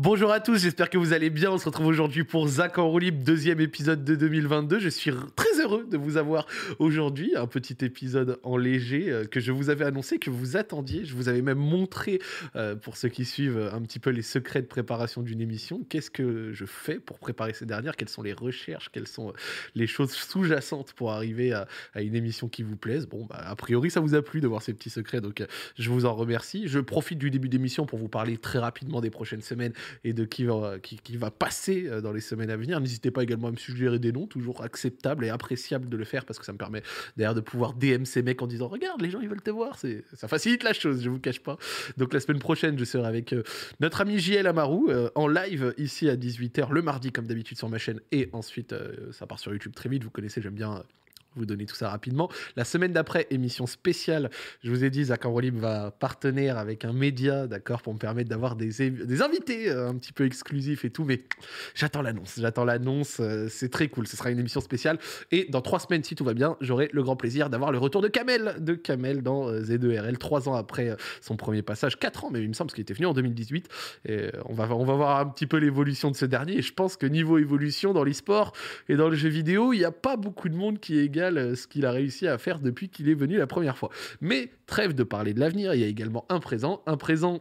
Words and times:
Bonjour 0.00 0.30
à 0.30 0.38
tous, 0.38 0.62
j'espère 0.62 0.90
que 0.90 0.96
vous 0.96 1.12
allez 1.12 1.28
bien. 1.28 1.50
On 1.50 1.58
se 1.58 1.64
retrouve 1.64 1.88
aujourd'hui 1.88 2.22
pour 2.22 2.46
Zach 2.46 2.78
en 2.78 2.88
roue 2.88 3.00
deuxième 3.00 3.58
épisode 3.58 4.04
de 4.04 4.14
2022. 4.14 4.78
Je 4.78 4.88
suis 4.88 5.10
très 5.34 5.47
de 5.76 5.96
vous 5.96 6.16
avoir 6.16 6.46
aujourd'hui. 6.78 7.34
Un 7.36 7.46
petit 7.46 7.76
épisode 7.84 8.38
en 8.42 8.56
léger 8.56 9.10
euh, 9.10 9.24
que 9.24 9.40
je 9.40 9.52
vous 9.52 9.70
avais 9.70 9.84
annoncé, 9.84 10.18
que 10.18 10.30
vous 10.30 10.56
attendiez. 10.56 11.04
Je 11.04 11.14
vous 11.14 11.28
avais 11.28 11.42
même 11.42 11.58
montré, 11.58 12.20
euh, 12.56 12.74
pour 12.74 12.96
ceux 12.96 13.08
qui 13.08 13.24
suivent 13.24 13.70
un 13.72 13.82
petit 13.82 13.98
peu 13.98 14.10
les 14.10 14.22
secrets 14.22 14.62
de 14.62 14.66
préparation 14.66 15.22
d'une 15.22 15.40
émission, 15.40 15.84
qu'est-ce 15.88 16.10
que 16.10 16.52
je 16.52 16.64
fais 16.64 16.98
pour 16.98 17.18
préparer 17.18 17.52
ces 17.52 17.66
dernières, 17.66 17.96
quelles 17.96 18.08
sont 18.08 18.22
les 18.22 18.32
recherches, 18.32 18.90
quelles 18.90 19.08
sont 19.08 19.32
les 19.74 19.86
choses 19.86 20.12
sous-jacentes 20.12 20.92
pour 20.94 21.12
arriver 21.12 21.52
à, 21.52 21.66
une 21.96 22.14
émission 22.14 22.48
qui 22.48 22.62
vous 22.62 22.76
plaise? 22.76 23.06
Bon, 23.06 23.26
bah, 23.26 23.40
a 23.44 23.56
priori, 23.56 23.90
ça 23.90 24.00
vous 24.00 24.14
a 24.14 24.22
plu 24.22 24.40
de 24.40 24.46
voir 24.46 24.62
ces 24.62 24.72
petits 24.72 24.90
secrets, 24.90 25.20
donc 25.20 25.40
euh, 25.40 25.46
je 25.78 25.90
vous 25.90 26.06
en 26.06 26.14
remercie. 26.14 26.64
Je 26.66 26.80
profite 26.80 27.18
du 27.18 27.30
début 27.30 27.48
d'émission 27.48 27.86
pour 27.86 27.98
vous 27.98 28.08
parler 28.08 28.36
très 28.36 28.58
rapidement 28.58 29.00
des 29.00 29.10
prochaines 29.10 29.42
semaines 29.42 29.72
et 30.04 30.12
de 30.12 30.24
qui 30.24 30.44
va, 30.44 30.78
qui, 30.78 31.16
va 31.16 31.30
passer 31.30 31.86
euh, 31.86 32.00
dans 32.00 32.12
les 32.12 32.20
semaines 32.20 32.50
à 32.50 32.56
venir. 32.56 32.80
N'hésitez 32.80 33.10
pas 33.10 33.22
également 33.22 33.48
à 33.48 33.52
me 33.52 33.56
suggérer 33.56 33.98
des 33.98 34.12
noms, 34.12 34.26
toujours 34.26 34.62
acceptable 34.62 35.24
et 35.24 35.30
de 35.88 35.96
le 35.96 36.04
faire 36.04 36.24
parce 36.24 36.38
que 36.38 36.44
ça 36.44 36.52
me 36.52 36.58
permet 36.58 36.82
d'ailleurs 37.16 37.34
de 37.34 37.40
pouvoir 37.40 37.74
DM 37.74 38.04
ces 38.04 38.22
mecs 38.22 38.40
en 38.42 38.46
disant 38.46 38.68
Regarde, 38.68 39.00
les 39.00 39.10
gens 39.10 39.20
ils 39.20 39.28
veulent 39.28 39.42
te 39.42 39.50
voir. 39.50 39.78
C'est, 39.78 40.04
ça 40.14 40.28
facilite 40.28 40.62
la 40.62 40.72
chose, 40.72 41.02
je 41.02 41.10
vous 41.10 41.18
cache 41.18 41.40
pas. 41.40 41.58
Donc 41.96 42.12
la 42.12 42.20
semaine 42.20 42.38
prochaine, 42.38 42.78
je 42.78 42.84
serai 42.84 43.06
avec 43.06 43.32
euh, 43.32 43.42
notre 43.80 44.00
ami 44.00 44.18
JL 44.18 44.46
Amarou 44.46 44.88
euh, 44.88 45.10
en 45.14 45.28
live 45.28 45.74
ici 45.78 46.08
à 46.08 46.16
18h 46.16 46.70
le 46.70 46.82
mardi, 46.82 47.12
comme 47.12 47.26
d'habitude 47.26 47.58
sur 47.58 47.68
ma 47.68 47.78
chaîne. 47.78 48.00
Et 48.12 48.28
ensuite, 48.32 48.74
ça 49.12 49.26
part 49.26 49.38
sur 49.38 49.52
YouTube 49.52 49.74
très 49.74 49.88
vite. 49.88 50.04
Vous 50.04 50.10
connaissez, 50.10 50.40
j'aime 50.40 50.54
bien 50.54 50.82
vous 51.38 51.46
donner 51.46 51.66
tout 51.66 51.74
ça 51.74 51.88
rapidement. 51.88 52.30
La 52.56 52.64
semaine 52.64 52.92
d'après, 52.92 53.26
émission 53.30 53.66
spéciale. 53.66 54.30
Je 54.62 54.70
vous 54.70 54.84
ai 54.84 54.90
dit, 54.90 55.04
Zach 55.04 55.24
Enrolib 55.24 55.56
va 55.56 55.90
partenaire 55.90 56.58
avec 56.58 56.84
un 56.84 56.92
média, 56.92 57.46
d'accord, 57.46 57.82
pour 57.82 57.94
me 57.94 57.98
permettre 57.98 58.28
d'avoir 58.28 58.56
des, 58.56 58.90
des 58.90 59.22
invités 59.22 59.70
euh, 59.70 59.88
un 59.88 59.94
petit 59.94 60.12
peu 60.12 60.24
exclusifs 60.24 60.84
et 60.84 60.90
tout. 60.90 61.04
Mais 61.04 61.22
j'attends 61.74 62.02
l'annonce. 62.02 62.34
J'attends 62.38 62.64
l'annonce. 62.64 63.18
Euh, 63.20 63.48
c'est 63.48 63.70
très 63.70 63.88
cool. 63.88 64.06
Ce 64.06 64.16
sera 64.16 64.30
une 64.30 64.38
émission 64.38 64.60
spéciale. 64.60 64.98
Et 65.30 65.46
dans 65.48 65.60
trois 65.60 65.78
semaines, 65.78 66.04
si 66.04 66.14
tout 66.14 66.24
va 66.24 66.34
bien, 66.34 66.56
j'aurai 66.60 66.90
le 66.92 67.02
grand 67.02 67.16
plaisir 67.16 67.50
d'avoir 67.50 67.72
le 67.72 67.78
retour 67.78 68.02
de 68.02 68.08
Kamel, 68.08 68.56
de 68.58 68.74
Kamel 68.74 69.22
dans 69.22 69.48
euh, 69.48 69.62
Z2RL, 69.62 70.16
trois 70.18 70.48
ans 70.48 70.54
après 70.54 70.96
son 71.20 71.36
premier 71.36 71.62
passage. 71.62 71.98
Quatre 71.98 72.24
ans, 72.24 72.30
mais 72.30 72.42
il 72.42 72.48
me 72.48 72.54
semble, 72.54 72.68
parce 72.68 72.74
qu'il 72.74 72.82
était 72.82 72.94
venu 72.94 73.06
en 73.06 73.14
2018. 73.14 73.68
Et 74.08 74.30
on 74.44 74.54
va, 74.54 74.68
on 74.74 74.84
va 74.84 74.94
voir 74.94 75.18
un 75.20 75.26
petit 75.26 75.46
peu 75.46 75.58
l'évolution 75.58 76.10
de 76.10 76.16
ce 76.16 76.24
dernier. 76.24 76.58
Et 76.58 76.62
je 76.62 76.72
pense 76.72 76.96
que 76.96 77.06
niveau 77.06 77.38
évolution 77.38 77.92
dans 77.92 78.04
l'e-sport 78.04 78.52
et 78.88 78.96
dans 78.96 79.08
le 79.08 79.16
jeu 79.16 79.28
vidéo, 79.28 79.72
il 79.72 79.78
n'y 79.78 79.84
a 79.84 79.92
pas 79.92 80.16
beaucoup 80.16 80.48
de 80.48 80.54
monde 80.54 80.78
qui 80.80 80.98
est 80.98 81.04
égal 81.04 81.27
euh, 81.36 81.54
ce 81.54 81.66
qu'il 81.66 81.84
a 81.84 81.92
réussi 81.92 82.26
à 82.26 82.38
faire 82.38 82.60
depuis 82.60 82.88
qu'il 82.88 83.08
est 83.08 83.14
venu 83.14 83.36
la 83.36 83.46
première 83.46 83.76
fois. 83.76 83.90
Mais 84.20 84.50
trêve 84.66 84.94
de 84.94 85.02
parler 85.02 85.34
de 85.34 85.40
l'avenir, 85.40 85.74
il 85.74 85.80
y 85.80 85.84
a 85.84 85.88
également 85.88 86.24
un 86.30 86.40
présent, 86.40 86.82
un 86.86 86.96
présent 86.96 87.40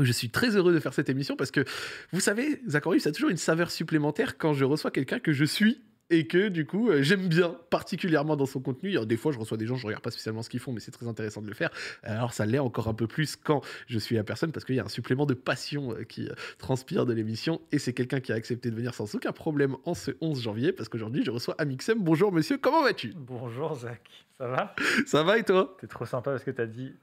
je 0.00 0.12
suis 0.12 0.30
très 0.30 0.56
heureux 0.56 0.72
de 0.72 0.78
faire 0.78 0.94
cette 0.94 1.08
émission 1.08 1.34
parce 1.34 1.50
que, 1.50 1.64
vous 2.12 2.20
savez, 2.20 2.62
Zachary, 2.68 3.02
a 3.04 3.10
toujours 3.10 3.30
une 3.30 3.36
saveur 3.36 3.70
supplémentaire 3.70 4.38
quand 4.38 4.52
je 4.52 4.64
reçois 4.64 4.92
quelqu'un 4.92 5.18
que 5.18 5.32
je 5.32 5.44
suis 5.44 5.80
et 6.10 6.26
que 6.26 6.48
du 6.48 6.66
coup 6.66 6.90
euh, 6.90 7.02
j'aime 7.02 7.28
bien 7.28 7.56
particulièrement 7.70 8.36
dans 8.36 8.46
son 8.46 8.60
contenu. 8.60 8.98
des 9.06 9.16
fois 9.16 9.32
je 9.32 9.38
reçois 9.38 9.56
des 9.56 9.66
gens, 9.66 9.76
je 9.76 9.86
regarde 9.86 10.02
pas 10.02 10.10
spécialement 10.10 10.42
ce 10.42 10.50
qu'ils 10.50 10.60
font, 10.60 10.72
mais 10.72 10.80
c'est 10.80 10.90
très 10.90 11.06
intéressant 11.06 11.42
de 11.42 11.48
le 11.48 11.54
faire. 11.54 11.70
Alors 12.02 12.32
ça 12.32 12.46
l'est 12.46 12.58
encore 12.58 12.88
un 12.88 12.94
peu 12.94 13.06
plus 13.06 13.36
quand 13.36 13.62
je 13.86 13.98
suis 13.98 14.16
la 14.16 14.24
personne 14.24 14.52
parce 14.52 14.64
qu'il 14.64 14.74
y 14.74 14.80
a 14.80 14.84
un 14.84 14.88
supplément 14.88 15.26
de 15.26 15.34
passion 15.34 15.92
euh, 15.92 16.04
qui 16.04 16.28
euh, 16.28 16.34
transpire 16.58 17.06
de 17.06 17.12
l'émission 17.12 17.60
et 17.72 17.78
c'est 17.78 17.92
quelqu'un 17.92 18.20
qui 18.20 18.32
a 18.32 18.34
accepté 18.34 18.70
de 18.70 18.76
venir 18.76 18.94
sans 18.94 19.14
aucun 19.14 19.32
problème 19.32 19.76
en 19.84 19.94
ce 19.94 20.12
11 20.20 20.40
janvier 20.40 20.72
parce 20.72 20.88
qu'aujourd'hui 20.88 21.24
je 21.24 21.30
reçois 21.30 21.54
Amixem. 21.58 21.98
Bonjour 22.00 22.32
monsieur, 22.32 22.58
comment 22.58 22.82
vas-tu? 22.82 23.12
Bonjour 23.16 23.74
Zach, 23.74 24.02
ça 24.38 24.48
va? 24.48 24.74
Ça 25.06 25.22
va 25.22 25.38
et 25.38 25.44
toi? 25.44 25.76
T'es 25.80 25.86
trop 25.86 26.06
sympa 26.06 26.32
parce 26.32 26.44
que 26.44 26.50
t'as 26.50 26.66
dit 26.66 26.94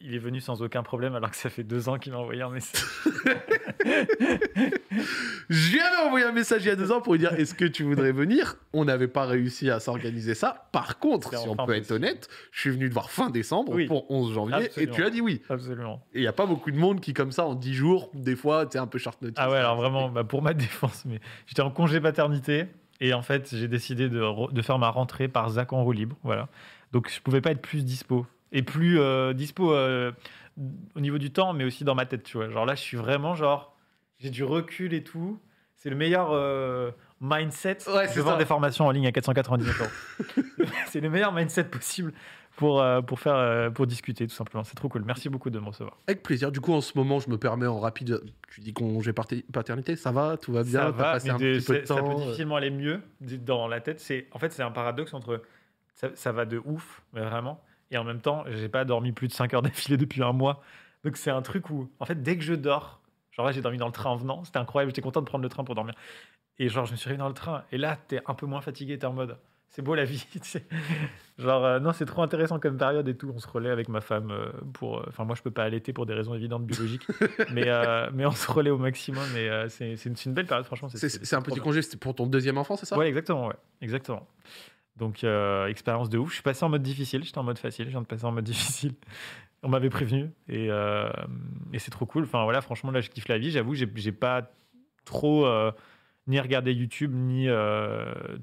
il 0.00 0.14
est 0.14 0.18
venu 0.18 0.40
sans 0.40 0.62
aucun 0.62 0.82
problème 0.82 1.14
alors 1.14 1.30
que 1.30 1.36
ça 1.36 1.50
fait 1.50 1.62
deux 1.62 1.88
ans 1.88 1.98
qu'il 1.98 2.12
m'a 2.12 2.18
envoyé 2.18 2.42
un 2.42 2.50
message. 2.50 2.82
je 5.50 5.70
viens 5.70 6.02
d'envoyer 6.02 6.26
un 6.26 6.32
message 6.32 6.64
il 6.64 6.68
y 6.68 6.70
a 6.70 6.76
deux 6.76 6.90
ans 6.90 7.00
pour 7.00 7.12
lui 7.14 7.20
dire 7.20 7.32
est-ce 7.34 7.54
que 7.54 7.64
tu 7.64 7.82
voudrais 7.82 8.12
venir? 8.12 8.56
On 8.72 8.84
n'avait 8.84 9.08
pas 9.08 9.26
réussi 9.26 9.70
à 9.70 9.80
s'organiser 9.80 10.34
ça. 10.34 10.68
Par 10.72 10.98
contre, 10.98 11.36
si 11.36 11.48
on 11.48 11.56
peut 11.56 11.76
être 11.76 11.90
honnête, 11.90 12.28
je 12.50 12.60
suis 12.60 12.70
venu 12.70 12.88
te 12.88 12.94
voir 12.94 13.10
fin 13.10 13.30
décembre 13.30 13.78
pour 13.86 14.10
11 14.10 14.34
janvier 14.34 14.70
et 14.76 14.86
tu 14.88 15.04
as 15.04 15.10
dit 15.10 15.20
oui. 15.20 15.42
Absolument. 15.48 16.04
Et 16.14 16.18
il 16.18 16.22
n'y 16.22 16.28
a 16.28 16.32
pas 16.32 16.46
beaucoup 16.46 16.70
de 16.70 16.78
monde 16.78 17.00
qui, 17.00 17.12
comme 17.12 17.32
ça, 17.32 17.44
en 17.44 17.54
10 17.54 17.74
jours, 17.74 18.10
des 18.14 18.36
fois, 18.36 18.66
tu 18.66 18.76
es 18.76 18.80
un 18.80 18.86
peu 18.86 18.98
short 18.98 19.20
notice. 19.22 19.36
Ah 19.38 19.50
ouais, 19.50 19.58
alors 19.58 19.76
vraiment, 19.76 20.08
bah, 20.08 20.24
pour 20.24 20.42
ma 20.42 20.54
défense, 20.54 21.04
mais 21.04 21.20
j'étais 21.46 21.62
en 21.62 21.70
congé 21.70 22.00
paternité 22.00 22.66
et 23.00 23.12
en 23.14 23.22
fait, 23.22 23.54
j'ai 23.54 23.68
décidé 23.68 24.08
de, 24.08 24.52
de, 24.52 24.62
faire 24.62 24.78
ma 24.78 24.88
rentrée 24.88 25.28
par 25.28 25.50
Zach 25.50 25.72
en 25.72 25.82
roue 25.82 25.92
libre. 25.92 26.16
Voilà. 26.22 26.48
Donc 26.92 27.10
je 27.10 27.20
pouvais 27.20 27.40
pas 27.40 27.50
être 27.50 27.60
plus 27.60 27.84
dispo 27.84 28.26
et 28.52 28.62
plus 28.62 29.00
euh, 29.00 29.32
dispo 29.32 29.72
euh, 29.72 30.12
au 30.94 31.00
niveau 31.00 31.18
du 31.18 31.32
temps, 31.32 31.52
mais 31.52 31.64
aussi 31.64 31.84
dans 31.84 31.94
ma 31.94 32.06
tête, 32.06 32.22
tu 32.22 32.36
vois. 32.36 32.48
Genre 32.50 32.66
là, 32.66 32.74
je 32.74 32.82
suis 32.82 32.96
vraiment 32.96 33.34
genre, 33.34 33.74
j'ai 34.18 34.30
du 34.30 34.44
recul 34.44 34.94
et 34.94 35.02
tout. 35.02 35.40
C'est 35.76 35.90
le 35.90 35.96
meilleur 35.96 36.28
euh, 36.30 36.92
mindset 37.20 37.78
ouais, 37.88 38.14
de 38.14 38.20
vendre 38.20 38.38
des 38.38 38.44
formations 38.44 38.86
en 38.86 38.90
ligne 38.92 39.06
à 39.06 39.12
499 39.12 39.80
euros. 39.80 40.64
c'est 40.86 41.00
le 41.00 41.10
meilleur 41.10 41.32
mindset 41.32 41.64
possible 41.64 42.12
pour, 42.54 42.84
pour, 43.04 43.18
faire, 43.18 43.72
pour 43.72 43.88
discuter, 43.88 44.28
tout 44.28 44.34
simplement. 44.34 44.62
C'est 44.62 44.76
trop 44.76 44.88
cool. 44.88 45.02
Merci 45.04 45.28
beaucoup 45.28 45.50
de 45.50 45.58
me 45.58 45.66
recevoir. 45.66 45.98
Avec 46.06 46.22
plaisir. 46.22 46.52
Du 46.52 46.60
coup, 46.60 46.72
en 46.72 46.80
ce 46.80 46.96
moment, 46.96 47.18
je 47.18 47.28
me 47.30 47.36
permets 47.36 47.66
en 47.66 47.80
rapide. 47.80 48.22
Tu 48.48 48.60
dis 48.60 48.72
congé 48.72 49.12
paternité, 49.12 49.96
ça 49.96 50.12
va 50.12 50.36
Tout 50.36 50.52
va 50.52 50.62
bien 50.62 50.82
Ça 50.82 50.90
va, 50.90 51.12
passé 51.14 51.30
un 51.30 51.38
petit 51.38 51.64
peu 51.66 51.80
de 51.80 51.84
temps. 51.84 51.96
Ça 51.96 52.02
peut 52.02 52.14
difficilement 52.14 52.56
aller 52.56 52.70
mieux 52.70 53.00
dans 53.20 53.66
la 53.66 53.80
tête. 53.80 53.98
C'est 53.98 54.28
En 54.30 54.38
fait, 54.38 54.52
c'est 54.52 54.62
un 54.62 54.70
paradoxe 54.70 55.14
entre 55.14 55.42
ça, 55.94 56.10
ça 56.14 56.30
va 56.30 56.44
de 56.44 56.62
ouf, 56.64 57.02
mais 57.12 57.22
vraiment 57.22 57.60
et 57.92 57.98
en 57.98 58.04
même 58.04 58.20
temps, 58.20 58.44
j'ai 58.48 58.68
pas 58.68 58.84
dormi 58.84 59.12
plus 59.12 59.28
de 59.28 59.32
5 59.32 59.54
heures 59.54 59.62
d'affilée 59.62 59.96
depuis 59.96 60.22
un 60.22 60.32
mois. 60.32 60.62
Donc 61.04 61.16
c'est 61.16 61.30
un 61.30 61.42
truc 61.42 61.70
où, 61.70 61.90
en 62.00 62.04
fait, 62.04 62.22
dès 62.22 62.36
que 62.36 62.42
je 62.42 62.54
dors, 62.54 63.00
genre 63.30 63.46
là, 63.46 63.52
j'ai 63.52 63.60
dormi 63.60 63.78
dans 63.78 63.86
le 63.86 63.92
train 63.92 64.10
en 64.10 64.16
venant, 64.16 64.44
c'était 64.44 64.58
incroyable, 64.58 64.90
j'étais 64.90 65.02
content 65.02 65.20
de 65.20 65.26
prendre 65.26 65.42
le 65.42 65.48
train 65.48 65.64
pour 65.64 65.74
dormir. 65.74 65.94
Et 66.58 66.68
genre, 66.68 66.86
je 66.86 66.92
me 66.92 66.96
suis 66.96 67.08
réveillé 67.08 67.18
dans 67.18 67.28
le 67.28 67.34
train, 67.34 67.64
et 67.70 67.78
là, 67.78 67.96
t'es 68.08 68.20
un 68.26 68.34
peu 68.34 68.46
moins 68.46 68.60
fatigué, 68.60 68.98
t'es 68.98 69.06
en 69.06 69.12
mode, 69.12 69.36
c'est 69.72 69.80
beau 69.80 69.94
la 69.94 70.04
vie. 70.04 70.26
genre, 71.38 71.64
euh, 71.64 71.80
non, 71.80 71.92
c'est 71.94 72.04
trop 72.04 72.22
intéressant 72.22 72.60
comme 72.60 72.76
période 72.76 73.08
et 73.08 73.16
tout. 73.16 73.32
On 73.34 73.38
se 73.38 73.48
relaie 73.48 73.70
avec 73.70 73.88
ma 73.88 74.02
femme 74.02 74.30
euh, 74.30 74.50
pour. 74.74 74.98
Euh, 74.98 75.04
enfin, 75.08 75.24
moi, 75.24 75.34
je 75.34 75.40
peux 75.40 75.50
pas 75.50 75.64
allaiter 75.64 75.94
pour 75.94 76.04
des 76.04 76.12
raisons 76.12 76.34
évidentes 76.34 76.66
biologiques, 76.66 77.06
mais, 77.52 77.70
mais 78.12 78.26
on 78.26 78.32
se 78.32 78.50
relaie 78.50 78.70
au 78.70 78.76
maximum. 78.76 79.24
Et 79.34 79.50
c'est 79.70 79.94
une, 80.04 80.14
une, 80.26 80.34
belle 80.34 80.46
période, 80.46 80.66
franchement. 80.66 80.88
C'est 80.90 81.34
un 81.34 81.42
petit 81.42 81.60
congé, 81.60 81.80
c'était 81.80 81.96
pour 81.96 82.14
ton 82.14 82.26
deuxième 82.26 82.58
enfant, 82.58 82.76
c'est 82.76 82.86
ça? 82.86 82.98
Ouais, 82.98 83.08
exactement, 83.08 83.46
ouais, 83.48 83.56
exactement. 83.80 84.26
Donc, 84.96 85.24
euh, 85.24 85.66
expérience 85.68 86.10
de 86.10 86.18
ouf. 86.18 86.30
Je 86.30 86.34
suis 86.34 86.42
passé 86.42 86.64
en 86.64 86.68
mode 86.68 86.82
difficile. 86.82 87.24
J'étais 87.24 87.38
en 87.38 87.42
mode 87.42 87.58
facile. 87.58 87.86
Je 87.86 87.90
viens 87.90 88.02
de 88.02 88.06
passer 88.06 88.24
en 88.24 88.32
mode 88.32 88.44
difficile. 88.44 88.94
On 89.62 89.68
m'avait 89.68 89.90
prévenu. 89.90 90.30
Et, 90.48 90.68
euh, 90.70 91.10
et 91.72 91.78
c'est 91.78 91.90
trop 91.90 92.06
cool. 92.06 92.24
Enfin, 92.24 92.44
voilà, 92.44 92.60
franchement, 92.60 92.90
là, 92.90 93.00
je 93.00 93.10
kiffe 93.10 93.28
la 93.28 93.38
vie. 93.38 93.50
J'avoue, 93.50 93.74
j'ai 93.74 94.12
pas 94.12 94.50
trop 95.04 95.46
euh, 95.46 95.72
ni 96.26 96.38
regardé 96.40 96.72
YouTube, 96.72 97.12
ni 97.14 97.48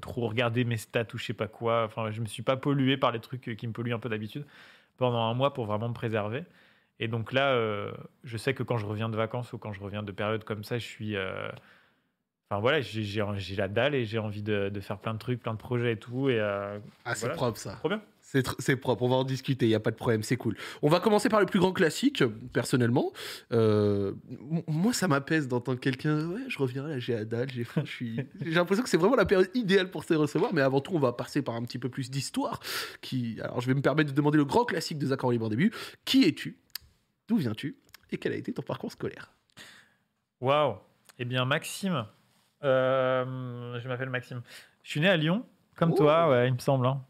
trop 0.00 0.28
regardé 0.28 0.64
mes 0.64 0.76
stats 0.76 1.06
ou 1.14 1.18
je 1.18 1.24
sais 1.24 1.34
pas 1.34 1.48
quoi. 1.48 1.84
Enfin, 1.84 2.10
je 2.10 2.20
me 2.20 2.26
suis 2.26 2.42
pas 2.42 2.56
pollué 2.56 2.96
par 2.96 3.12
les 3.12 3.20
trucs 3.20 3.56
qui 3.56 3.66
me 3.66 3.72
polluent 3.72 3.94
un 3.94 3.98
peu 3.98 4.08
d'habitude 4.08 4.44
pendant 4.96 5.22
un 5.22 5.34
mois 5.34 5.54
pour 5.54 5.66
vraiment 5.66 5.88
me 5.88 5.94
préserver. 5.94 6.44
Et 6.98 7.08
donc 7.08 7.32
là, 7.32 7.56
je 8.24 8.36
sais 8.36 8.52
que 8.52 8.62
quand 8.62 8.76
je 8.76 8.84
reviens 8.84 9.08
de 9.08 9.16
vacances 9.16 9.52
ou 9.54 9.58
quand 9.58 9.72
je 9.72 9.80
reviens 9.80 10.02
de 10.02 10.12
périodes 10.12 10.44
comme 10.44 10.64
ça, 10.64 10.78
je 10.78 10.86
suis 10.86 11.16
Enfin 12.50 12.60
voilà, 12.60 12.80
j'ai 12.80 13.56
la 13.56 13.68
dalle 13.68 13.94
et 13.94 14.04
j'ai 14.04 14.18
envie 14.18 14.42
de, 14.42 14.72
faire 14.80 14.98
plein 14.98 15.14
de 15.14 15.20
trucs, 15.20 15.40
plein 15.40 15.52
de 15.52 15.58
projets 15.58 15.92
et 15.92 15.96
tout. 15.96 16.28
Et, 16.30 16.40
euh, 16.40 16.80
ah, 17.04 17.14
c'est 17.14 17.28
propre 17.28 17.56
ça. 17.56 17.74
Trop 17.74 17.88
bien. 17.88 18.02
C'est 18.20 18.76
propre, 18.76 19.02
on 19.02 19.08
va 19.08 19.16
en 19.16 19.24
discuter, 19.24 19.66
il 19.66 19.70
n'y 19.70 19.74
a 19.74 19.80
pas 19.80 19.90
de 19.90 19.96
problème, 19.96 20.22
c'est 20.22 20.36
cool. 20.36 20.56
On 20.82 20.88
va 20.88 21.00
commencer 21.00 21.28
par 21.28 21.40
le 21.40 21.46
plus 21.46 21.58
grand 21.58 21.72
classique, 21.72 22.22
personnellement. 22.52 23.12
Euh, 23.52 24.12
moi, 24.68 24.92
ça 24.92 25.08
m'apaise 25.08 25.48
d'entendre 25.48 25.80
quelqu'un, 25.80 26.28
ouais, 26.28 26.42
je 26.46 26.58
reviens 26.58 26.86
là, 26.86 26.98
j'ai 27.00 27.14
la 27.14 27.24
dalle, 27.24 27.50
j'ai 27.50 27.64
faim, 27.64 27.82
j'ai 28.00 28.26
l'impression 28.40 28.84
que 28.84 28.88
c'est 28.88 28.96
vraiment 28.96 29.16
la 29.16 29.26
période 29.26 29.50
idéale 29.54 29.90
pour 29.90 30.04
se 30.04 30.14
recevoir, 30.14 30.54
mais 30.54 30.60
avant 30.60 30.80
tout, 30.80 30.94
on 30.94 31.00
va 31.00 31.12
passer 31.12 31.42
par 31.42 31.56
un 31.56 31.62
petit 31.62 31.78
peu 31.78 31.88
plus 31.88 32.08
d'histoire. 32.10 32.60
Qui... 33.00 33.40
Alors, 33.42 33.60
je 33.60 33.66
vais 33.66 33.74
me 33.74 33.82
permettre 33.82 34.10
de 34.10 34.16
demander 34.16 34.38
le 34.38 34.44
grand 34.44 34.64
classique 34.64 34.98
des 34.98 35.10
accords 35.12 35.32
libres 35.32 35.46
en 35.46 35.50
début. 35.50 35.72
Qui 36.04 36.24
es-tu? 36.24 36.56
D'où 37.26 37.36
viens-tu? 37.36 37.78
Et 38.12 38.18
quel 38.18 38.32
a 38.32 38.36
été 38.36 38.52
ton 38.52 38.62
parcours 38.62 38.92
scolaire? 38.92 39.32
Waouh 40.40 40.76
Eh 41.18 41.24
bien, 41.24 41.44
Maxime, 41.44 42.06
je 42.62 43.88
m'appelle 43.88 44.10
Maxime. 44.10 44.42
Je 44.82 44.90
suis 44.90 45.00
né 45.00 45.08
à 45.08 45.16
Lyon, 45.16 45.44
comme 45.76 45.94
toi, 45.94 46.28
ouais, 46.30 46.48
il 46.48 46.54
me 46.54 46.58
semble. 46.58 46.86
Hein. 46.86 47.02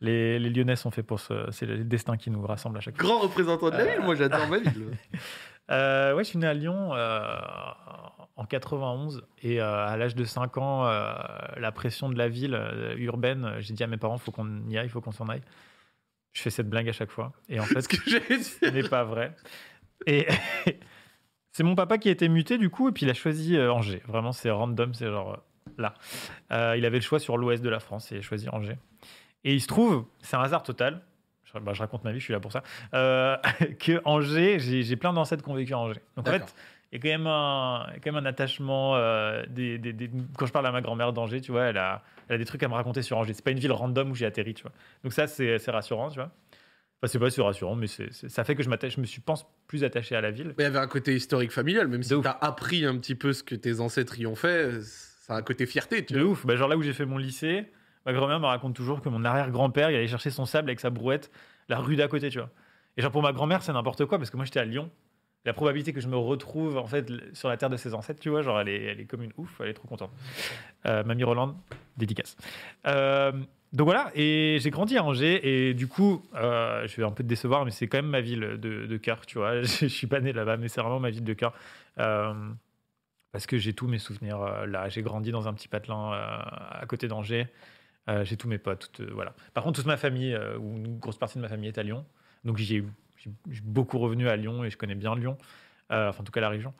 Les, 0.00 0.38
les, 0.38 0.50
Lyonnais 0.50 0.76
sont 0.76 0.90
faits 0.90 1.06
pour 1.06 1.20
ce. 1.20 1.50
C'est 1.50 1.66
le 1.66 1.84
destin 1.84 2.16
qui 2.16 2.30
nous 2.30 2.44
rassemble 2.44 2.76
à 2.76 2.80
chaque 2.80 2.96
fois. 2.96 3.08
Grand 3.08 3.18
représentant 3.20 3.70
de 3.70 3.76
la 3.76 3.84
ville, 3.86 4.02
moi 4.02 4.14
j'adore 4.14 4.46
ma 4.48 4.58
ville. 4.58 4.90
Euh, 5.68 6.14
ouais, 6.14 6.22
je 6.22 6.28
suis 6.28 6.38
né 6.38 6.46
à 6.46 6.54
Lyon 6.54 6.94
euh, 6.94 7.36
en 8.36 8.44
91 8.44 9.26
et 9.42 9.58
à 9.58 9.96
l'âge 9.96 10.14
de 10.14 10.22
5 10.22 10.58
ans, 10.58 10.84
la 10.84 11.72
pression 11.72 12.08
de 12.08 12.16
la 12.16 12.28
ville 12.28 12.56
urbaine, 12.98 13.54
j'ai 13.58 13.74
dit 13.74 13.82
à 13.82 13.88
mes 13.88 13.96
parents, 13.96 14.16
faut 14.16 14.30
qu'on 14.30 14.68
y 14.68 14.78
aille, 14.78 14.86
il 14.86 14.90
faut 14.90 15.00
qu'on 15.00 15.10
s'en 15.10 15.28
aille. 15.28 15.42
Je 16.36 16.42
fais 16.42 16.50
cette 16.50 16.68
blague 16.68 16.86
à 16.86 16.92
chaque 16.92 17.10
fois. 17.10 17.32
Et 17.48 17.58
en 17.58 17.62
fait, 17.64 17.80
ce 17.80 18.70
n'est 18.70 18.88
pas 18.88 19.04
vrai. 19.04 19.34
Et 20.06 20.26
C'est 21.56 21.62
mon 21.62 21.74
papa 21.74 21.96
qui 21.96 22.10
a 22.10 22.12
été 22.12 22.28
muté 22.28 22.58
du 22.58 22.68
coup, 22.68 22.90
et 22.90 22.92
puis 22.92 23.06
il 23.06 23.08
a 23.10 23.14
choisi 23.14 23.56
euh, 23.56 23.72
Angers. 23.72 24.02
Vraiment, 24.06 24.32
c'est 24.32 24.50
random, 24.50 24.92
c'est 24.92 25.06
genre 25.06 25.32
euh, 25.32 25.70
là. 25.78 25.94
Euh, 26.52 26.74
il 26.76 26.84
avait 26.84 26.98
le 26.98 27.02
choix 27.02 27.18
sur 27.18 27.38
l'ouest 27.38 27.64
de 27.64 27.70
la 27.70 27.80
France 27.80 28.12
et 28.12 28.16
il 28.16 28.18
a 28.18 28.20
choisi 28.20 28.46
Angers. 28.50 28.76
Et 29.42 29.54
il 29.54 29.60
se 29.62 29.66
trouve, 29.66 30.04
c'est 30.20 30.36
un 30.36 30.42
hasard 30.42 30.62
total, 30.62 31.00
je, 31.44 31.58
bah, 31.58 31.72
raconte 31.74 32.04
ma 32.04 32.12
vie, 32.12 32.18
je 32.18 32.24
suis 32.24 32.34
là 32.34 32.40
pour 32.40 32.52
ça, 32.52 32.62
que 32.92 34.02
Angers, 34.04 34.58
j'ai 34.58 34.96
plein 34.96 35.14
d'ancêtres 35.14 35.42
qui 35.42 35.48
ont 35.48 35.54
vécu 35.54 35.72
à 35.72 35.78
Angers. 35.78 36.02
Donc 36.14 36.28
en 36.28 36.32
fait, 36.32 36.54
il 36.92 36.96
y 36.96 36.98
a 36.98 37.02
quand 37.02 37.18
même 37.18 37.26
un, 37.26 37.86
quand 38.04 38.12
même 38.12 38.22
un 38.22 38.28
attachement. 38.28 38.94
des, 39.48 39.78
des- 39.78 39.94
des- 39.94 40.10
quand 40.36 40.44
je 40.44 40.52
parle 40.52 40.66
à 40.66 40.72
ma 40.72 40.82
grand-mère 40.82 41.14
d'Angers, 41.14 41.40
tu 41.40 41.52
vois, 41.52 41.62
elle 41.64 41.78
a, 41.78 42.02
elle 42.28 42.34
a 42.34 42.38
des 42.38 42.44
trucs 42.44 42.62
à 42.64 42.68
me 42.68 42.74
raconter 42.74 43.00
sur 43.00 43.16
Angers. 43.16 43.32
C'est 43.32 43.42
pas 43.44 43.50
une 43.52 43.58
ville 43.60 43.72
random 43.72 44.10
où 44.10 44.14
j'ai 44.14 44.26
atterri, 44.26 44.52
tu 44.52 44.62
vois. 44.62 44.72
Donc 45.04 45.14
ça, 45.14 45.26
c'est 45.26 45.56
rassurant, 45.70 46.10
tu 46.10 46.16
vois. 46.16 46.30
Enfin, 47.02 47.12
c'est 47.12 47.18
pas 47.18 47.30
si 47.30 47.40
rassurant, 47.42 47.76
mais 47.76 47.86
c'est 47.88 48.10
ça 48.12 48.42
fait 48.44 48.54
que 48.54 48.62
je, 48.62 48.70
m'attache- 48.70 48.94
je 48.96 49.00
me 49.00 49.06
suis, 49.06 49.20
pense, 49.20 49.46
plus 49.66 49.84
attaché 49.84 50.16
à 50.16 50.20
la 50.22 50.30
ville. 50.30 50.54
Mais 50.56 50.64
il 50.64 50.66
y 50.66 50.66
avait 50.66 50.78
un 50.78 50.86
côté 50.86 51.14
historique 51.14 51.52
familial, 51.52 51.88
même 51.88 52.02
si 52.02 52.14
ouf. 52.14 52.24
t'as 52.24 52.30
appris 52.40 52.84
un 52.86 52.96
petit 52.96 53.14
peu 53.14 53.32
ce 53.34 53.42
que 53.42 53.54
tes 53.54 53.80
ancêtres 53.80 54.18
y 54.18 54.26
ont 54.26 54.34
fait, 54.34 54.80
ça 54.82 55.34
a 55.34 55.36
un 55.38 55.42
côté 55.42 55.66
fierté, 55.66 56.04
tu 56.04 56.14
De 56.14 56.20
vois. 56.20 56.32
ouf. 56.32 56.46
Bah, 56.46 56.56
genre 56.56 56.68
là 56.68 56.76
où 56.76 56.82
j'ai 56.82 56.94
fait 56.94 57.04
mon 57.04 57.18
lycée, 57.18 57.66
ma 58.06 58.12
grand-mère 58.14 58.40
me 58.40 58.46
raconte 58.46 58.74
toujours 58.74 59.02
que 59.02 59.08
mon 59.10 59.24
arrière-grand-père, 59.24 59.90
il 59.90 59.96
allait 59.96 60.06
chercher 60.08 60.30
son 60.30 60.46
sable 60.46 60.70
avec 60.70 60.80
sa 60.80 60.88
brouette 60.90 61.30
la 61.68 61.78
rue 61.78 61.96
d'à 61.96 62.08
côté, 62.08 62.30
tu 62.30 62.38
vois. 62.38 62.50
Et 62.96 63.02
genre 63.02 63.12
pour 63.12 63.22
ma 63.22 63.32
grand-mère, 63.32 63.62
c'est 63.62 63.72
n'importe 63.72 64.06
quoi 64.06 64.16
parce 64.18 64.30
que 64.30 64.36
moi 64.36 64.46
j'étais 64.46 64.60
à 64.60 64.64
Lyon. 64.64 64.90
La 65.46 65.52
probabilité 65.52 65.92
que 65.92 66.00
je 66.00 66.08
me 66.08 66.16
retrouve 66.16 66.76
en 66.76 66.88
fait 66.88 67.08
sur 67.32 67.48
la 67.48 67.56
terre 67.56 67.70
de 67.70 67.76
ses 67.76 67.94
ancêtres, 67.94 68.18
tu 68.18 68.30
vois, 68.30 68.42
genre 68.42 68.60
elle 68.60 68.68
est, 68.68 68.82
elle 68.82 69.00
est 69.00 69.04
comme 69.04 69.22
une 69.22 69.32
ouf, 69.36 69.60
elle 69.60 69.68
est 69.68 69.74
trop 69.74 69.86
contente. 69.86 70.10
Euh, 70.86 71.04
Mamie 71.04 71.22
Roland, 71.22 71.56
dédicace. 71.96 72.36
Euh, 72.88 73.30
donc 73.72 73.84
voilà, 73.86 74.10
et 74.16 74.58
j'ai 74.60 74.70
grandi 74.70 74.98
à 74.98 75.04
Angers 75.04 75.68
et 75.68 75.72
du 75.72 75.86
coup, 75.86 76.20
euh, 76.34 76.84
je 76.88 76.96
vais 76.96 77.04
un 77.04 77.12
peu 77.12 77.22
te 77.22 77.28
décevoir, 77.28 77.64
mais 77.64 77.70
c'est 77.70 77.86
quand 77.86 77.98
même 77.98 78.10
ma 78.10 78.20
ville 78.20 78.40
de, 78.58 78.96
cœur, 78.96 79.24
tu 79.24 79.38
vois. 79.38 79.62
Je, 79.62 79.86
suis 79.86 80.08
pas 80.08 80.18
né 80.18 80.32
là-bas, 80.32 80.56
mais 80.56 80.66
c'est 80.66 80.80
vraiment 80.80 80.98
ma 80.98 81.10
ville 81.10 81.24
de 81.24 81.34
cœur. 81.34 81.54
Parce 81.94 83.46
que 83.46 83.56
j'ai 83.56 83.72
tous 83.72 83.86
mes 83.86 83.98
souvenirs 83.98 84.66
là. 84.66 84.88
J'ai 84.88 85.02
grandi 85.02 85.30
dans 85.30 85.46
un 85.46 85.54
petit 85.54 85.68
patelin 85.68 86.10
à 86.10 86.84
côté 86.88 87.06
d'Angers. 87.06 87.46
J'ai 88.22 88.36
tous 88.36 88.48
mes 88.48 88.58
potes. 88.58 89.00
voilà. 89.12 89.32
Par 89.54 89.62
contre, 89.62 89.76
toute 89.78 89.86
ma 89.86 89.96
famille, 89.96 90.36
ou 90.58 90.76
une 90.76 90.98
grosse 90.98 91.18
partie 91.18 91.38
de 91.38 91.42
ma 91.42 91.48
famille 91.48 91.68
est 91.68 91.78
à 91.78 91.84
Lyon. 91.84 92.04
Donc 92.44 92.56
j'ai 92.56 92.82
j'ai 93.50 93.60
beaucoup 93.62 93.98
revenu 93.98 94.28
à 94.28 94.36
Lyon 94.36 94.64
et 94.64 94.70
je 94.70 94.76
connais 94.76 94.94
bien 94.94 95.14
Lyon. 95.14 95.36
Euh, 95.92 96.08
enfin, 96.08 96.20
en 96.22 96.24
tout 96.24 96.32
cas, 96.32 96.40
la 96.40 96.48
région. 96.48 96.74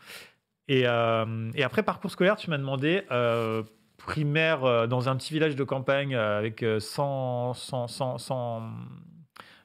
Et, 0.68 0.82
euh, 0.86 1.50
et 1.54 1.62
après, 1.62 1.82
parcours 1.82 2.10
scolaire, 2.10 2.36
tu 2.36 2.50
m'as 2.50 2.58
demandé 2.58 3.02
euh, 3.10 3.62
primaire 3.96 4.88
dans 4.88 5.08
un 5.08 5.16
petit 5.16 5.32
village 5.32 5.56
de 5.56 5.64
campagne 5.64 6.14
avec 6.14 6.62
euh, 6.62 6.80
100, 6.80 7.54
100, 7.54 7.88
100, 7.88 8.18
100, 8.18 8.62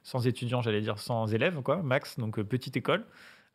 100 0.03 0.19
étudiants, 0.21 0.61
j'allais 0.61 0.81
dire 0.81 0.99
100 0.99 1.27
élèves, 1.27 1.61
quoi, 1.61 1.77
max. 1.77 2.19
Donc 2.19 2.39
petite 2.41 2.77
école 2.77 3.05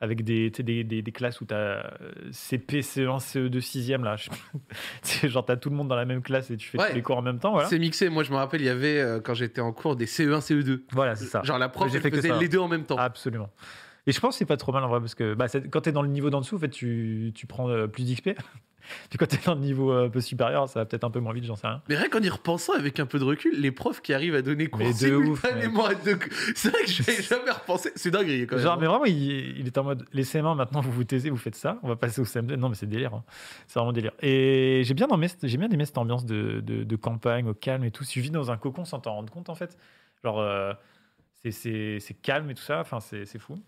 avec 0.00 0.25
des, 0.25 0.50
des, 0.50 0.84
des, 0.84 1.00
des 1.02 1.12
classes 1.12 1.40
où 1.40 1.46
tu 1.46 1.54
as 1.54 1.90
CP, 2.31 2.81
CE1, 2.81 3.19
CE2, 3.19 3.58
6e. 3.60 4.02
Là. 4.02 4.16
C'est 5.02 5.28
genre, 5.28 5.44
tu 5.46 5.52
as 5.52 5.56
tout 5.56 5.70
le 5.70 5.76
monde 5.76 5.88
dans 5.88 5.96
la 5.96 6.04
même 6.04 6.22
classe 6.22 6.50
et 6.50 6.56
tu 6.56 6.69
fais 6.69 6.78
Ouais. 6.78 6.88
tous 6.90 6.94
les 6.96 7.02
cours 7.02 7.16
en 7.16 7.22
même 7.22 7.38
temps. 7.38 7.52
Voilà, 7.52 7.69
C'est 7.69 7.78
mixé. 7.78 8.08
Moi, 8.08 8.22
je 8.22 8.31
me 8.31 8.37
rappelle, 8.37 8.60
il 8.60 8.66
y 8.66 8.70
avait, 8.70 9.00
euh, 9.00 9.20
quand 9.20 9.34
j'étais 9.34 9.60
en 9.62 9.72
cours, 9.72 9.96
des 9.96 10.04
E 10.04 10.08
CE1, 10.08 10.40
CE2. 10.40 10.82
voilà 10.93 11.14
c'est 11.14 11.25
ça. 11.26 11.43
Genre 11.43 11.58
la 11.58 11.69
prof, 11.70 11.90
J'ai 11.90 11.96
elle 12.04 12.10
faisait 12.14 12.38
les 12.38 12.48
deux 12.48 12.58
en 12.58 12.69
même 12.69 12.84
temps. 12.84 12.96
Absolument. 12.98 13.48
Et 14.06 14.12
je 14.12 14.20
pense 14.20 14.35
que 14.35 14.38
c'est 14.38 14.44
pas 14.47 14.56
trop 14.56 14.73
mal 14.73 14.85
en 14.85 14.88
vrai, 14.88 15.00
parce 15.00 15.14
que 15.14 15.35
bah, 15.35 15.47
quand 15.70 15.81
tu 15.81 15.88
es 15.88 15.93
dans 15.93 16.03
le 16.03 16.08
niveau 16.08 16.31
d'en 16.31 16.41
dessous, 16.41 16.56
en 16.56 16.61
fait, 16.61 16.69
tu, 16.70 17.32
tu 17.35 17.47
prends 17.47 17.69
euh, 17.69 17.87
plus 17.88 18.05
d'XP. 18.05 18.31
Puis 19.11 19.19
quand 19.19 19.26
tu 19.26 19.35
es 19.35 19.41
dans 19.44 19.55
le 19.56 19.61
niveau 19.61 19.91
euh, 19.91 20.06
un 20.06 20.08
peu 20.11 20.20
supérieur, 20.20 20.69
ça 20.69 20.79
va 20.79 20.87
peut-être 20.87 21.03
un 21.03 21.11
peu 21.11 21.19
moins 21.19 21.32
vite, 21.32 21.43
j'en 21.44 21.56
sais 21.56 21.67
rien. 21.67 21.82
Mais 21.88 21.97
rien 21.97 22.08
qu'en 22.08 22.20
y 22.23 22.29
repensant 22.29 22.73
avec 22.75 23.00
un 23.00 23.06
peu 23.06 23.19
de 23.19 23.25
recul, 23.25 23.61
les 23.61 23.73
profs 23.73 24.00
qui 24.03 24.14
arrivent 24.14 24.37
à 24.37 24.43
donner 24.43 24.69
cours 24.69 24.79
Mais 24.79 24.93
de 24.93 25.12
ouf, 25.17 25.41
simultanément 25.41 25.87
à 25.87 25.94
deux... 25.97 26.19
C'est 26.55 26.69
vrai 26.70 26.82
que 26.85 26.91
j'avais 26.91 27.20
jamais 27.29 27.50
repensé. 27.50 27.91
C'est 27.97 28.12
dingue, 28.12 28.47
quand 28.49 28.55
même. 28.55 28.64
Genre, 28.64 28.79
mais 28.79 28.87
vraiment, 28.87 29.06
il, 29.06 29.58
il 29.58 29.67
est 29.67 29.76
en 29.76 29.82
mode 29.82 30.05
les 30.12 30.23
CM1, 30.23 30.55
maintenant 30.56 30.82
vous 30.82 30.93
vous 30.93 31.02
taisez, 31.02 31.29
vous 31.31 31.37
faites 31.37 31.56
ça, 31.56 31.81
on 31.82 31.88
va 31.88 31.97
passer 31.97 32.20
au 32.20 32.25
CM2. 32.25 32.55
Non, 32.55 32.69
mais 32.69 32.76
c'est 32.76 32.87
délire. 32.87 33.12
hein. 33.12 33.25
C'est 33.67 33.81
vraiment 33.81 33.93
délire. 33.93 34.12
Et 34.23 34.82
j'ai 34.85 34.94
bien, 34.94 35.09
aimé, 35.09 35.26
j'ai 35.43 35.59
bien 35.59 35.69
aimé 35.69 35.85
cette 35.85 35.99
ambiance 35.99 36.25
de, 36.25 36.61
de, 36.61 36.85
de 36.85 36.97
campagne, 36.97 37.49
au 37.49 37.55
calme 37.55 37.82
et 37.82 37.91
tout. 37.91 38.05
Tu 38.05 38.20
vis 38.20 38.31
dans 38.31 38.52
un 38.52 38.56
cocon 38.56 38.85
sans 38.85 39.00
t'en 39.00 39.14
rendre 39.14 39.32
compte, 39.32 39.49
en 39.49 39.56
fait. 39.56 39.76
Genre, 40.23 40.38
euh, 40.38 40.73
c'est- 41.50 41.99
calme 42.23 42.50
et 42.50 42.55
tout 42.55 42.62
ça. 42.62 42.81
Enfin, 42.81 43.00
c'est 43.00 43.38
fou. 43.38 43.59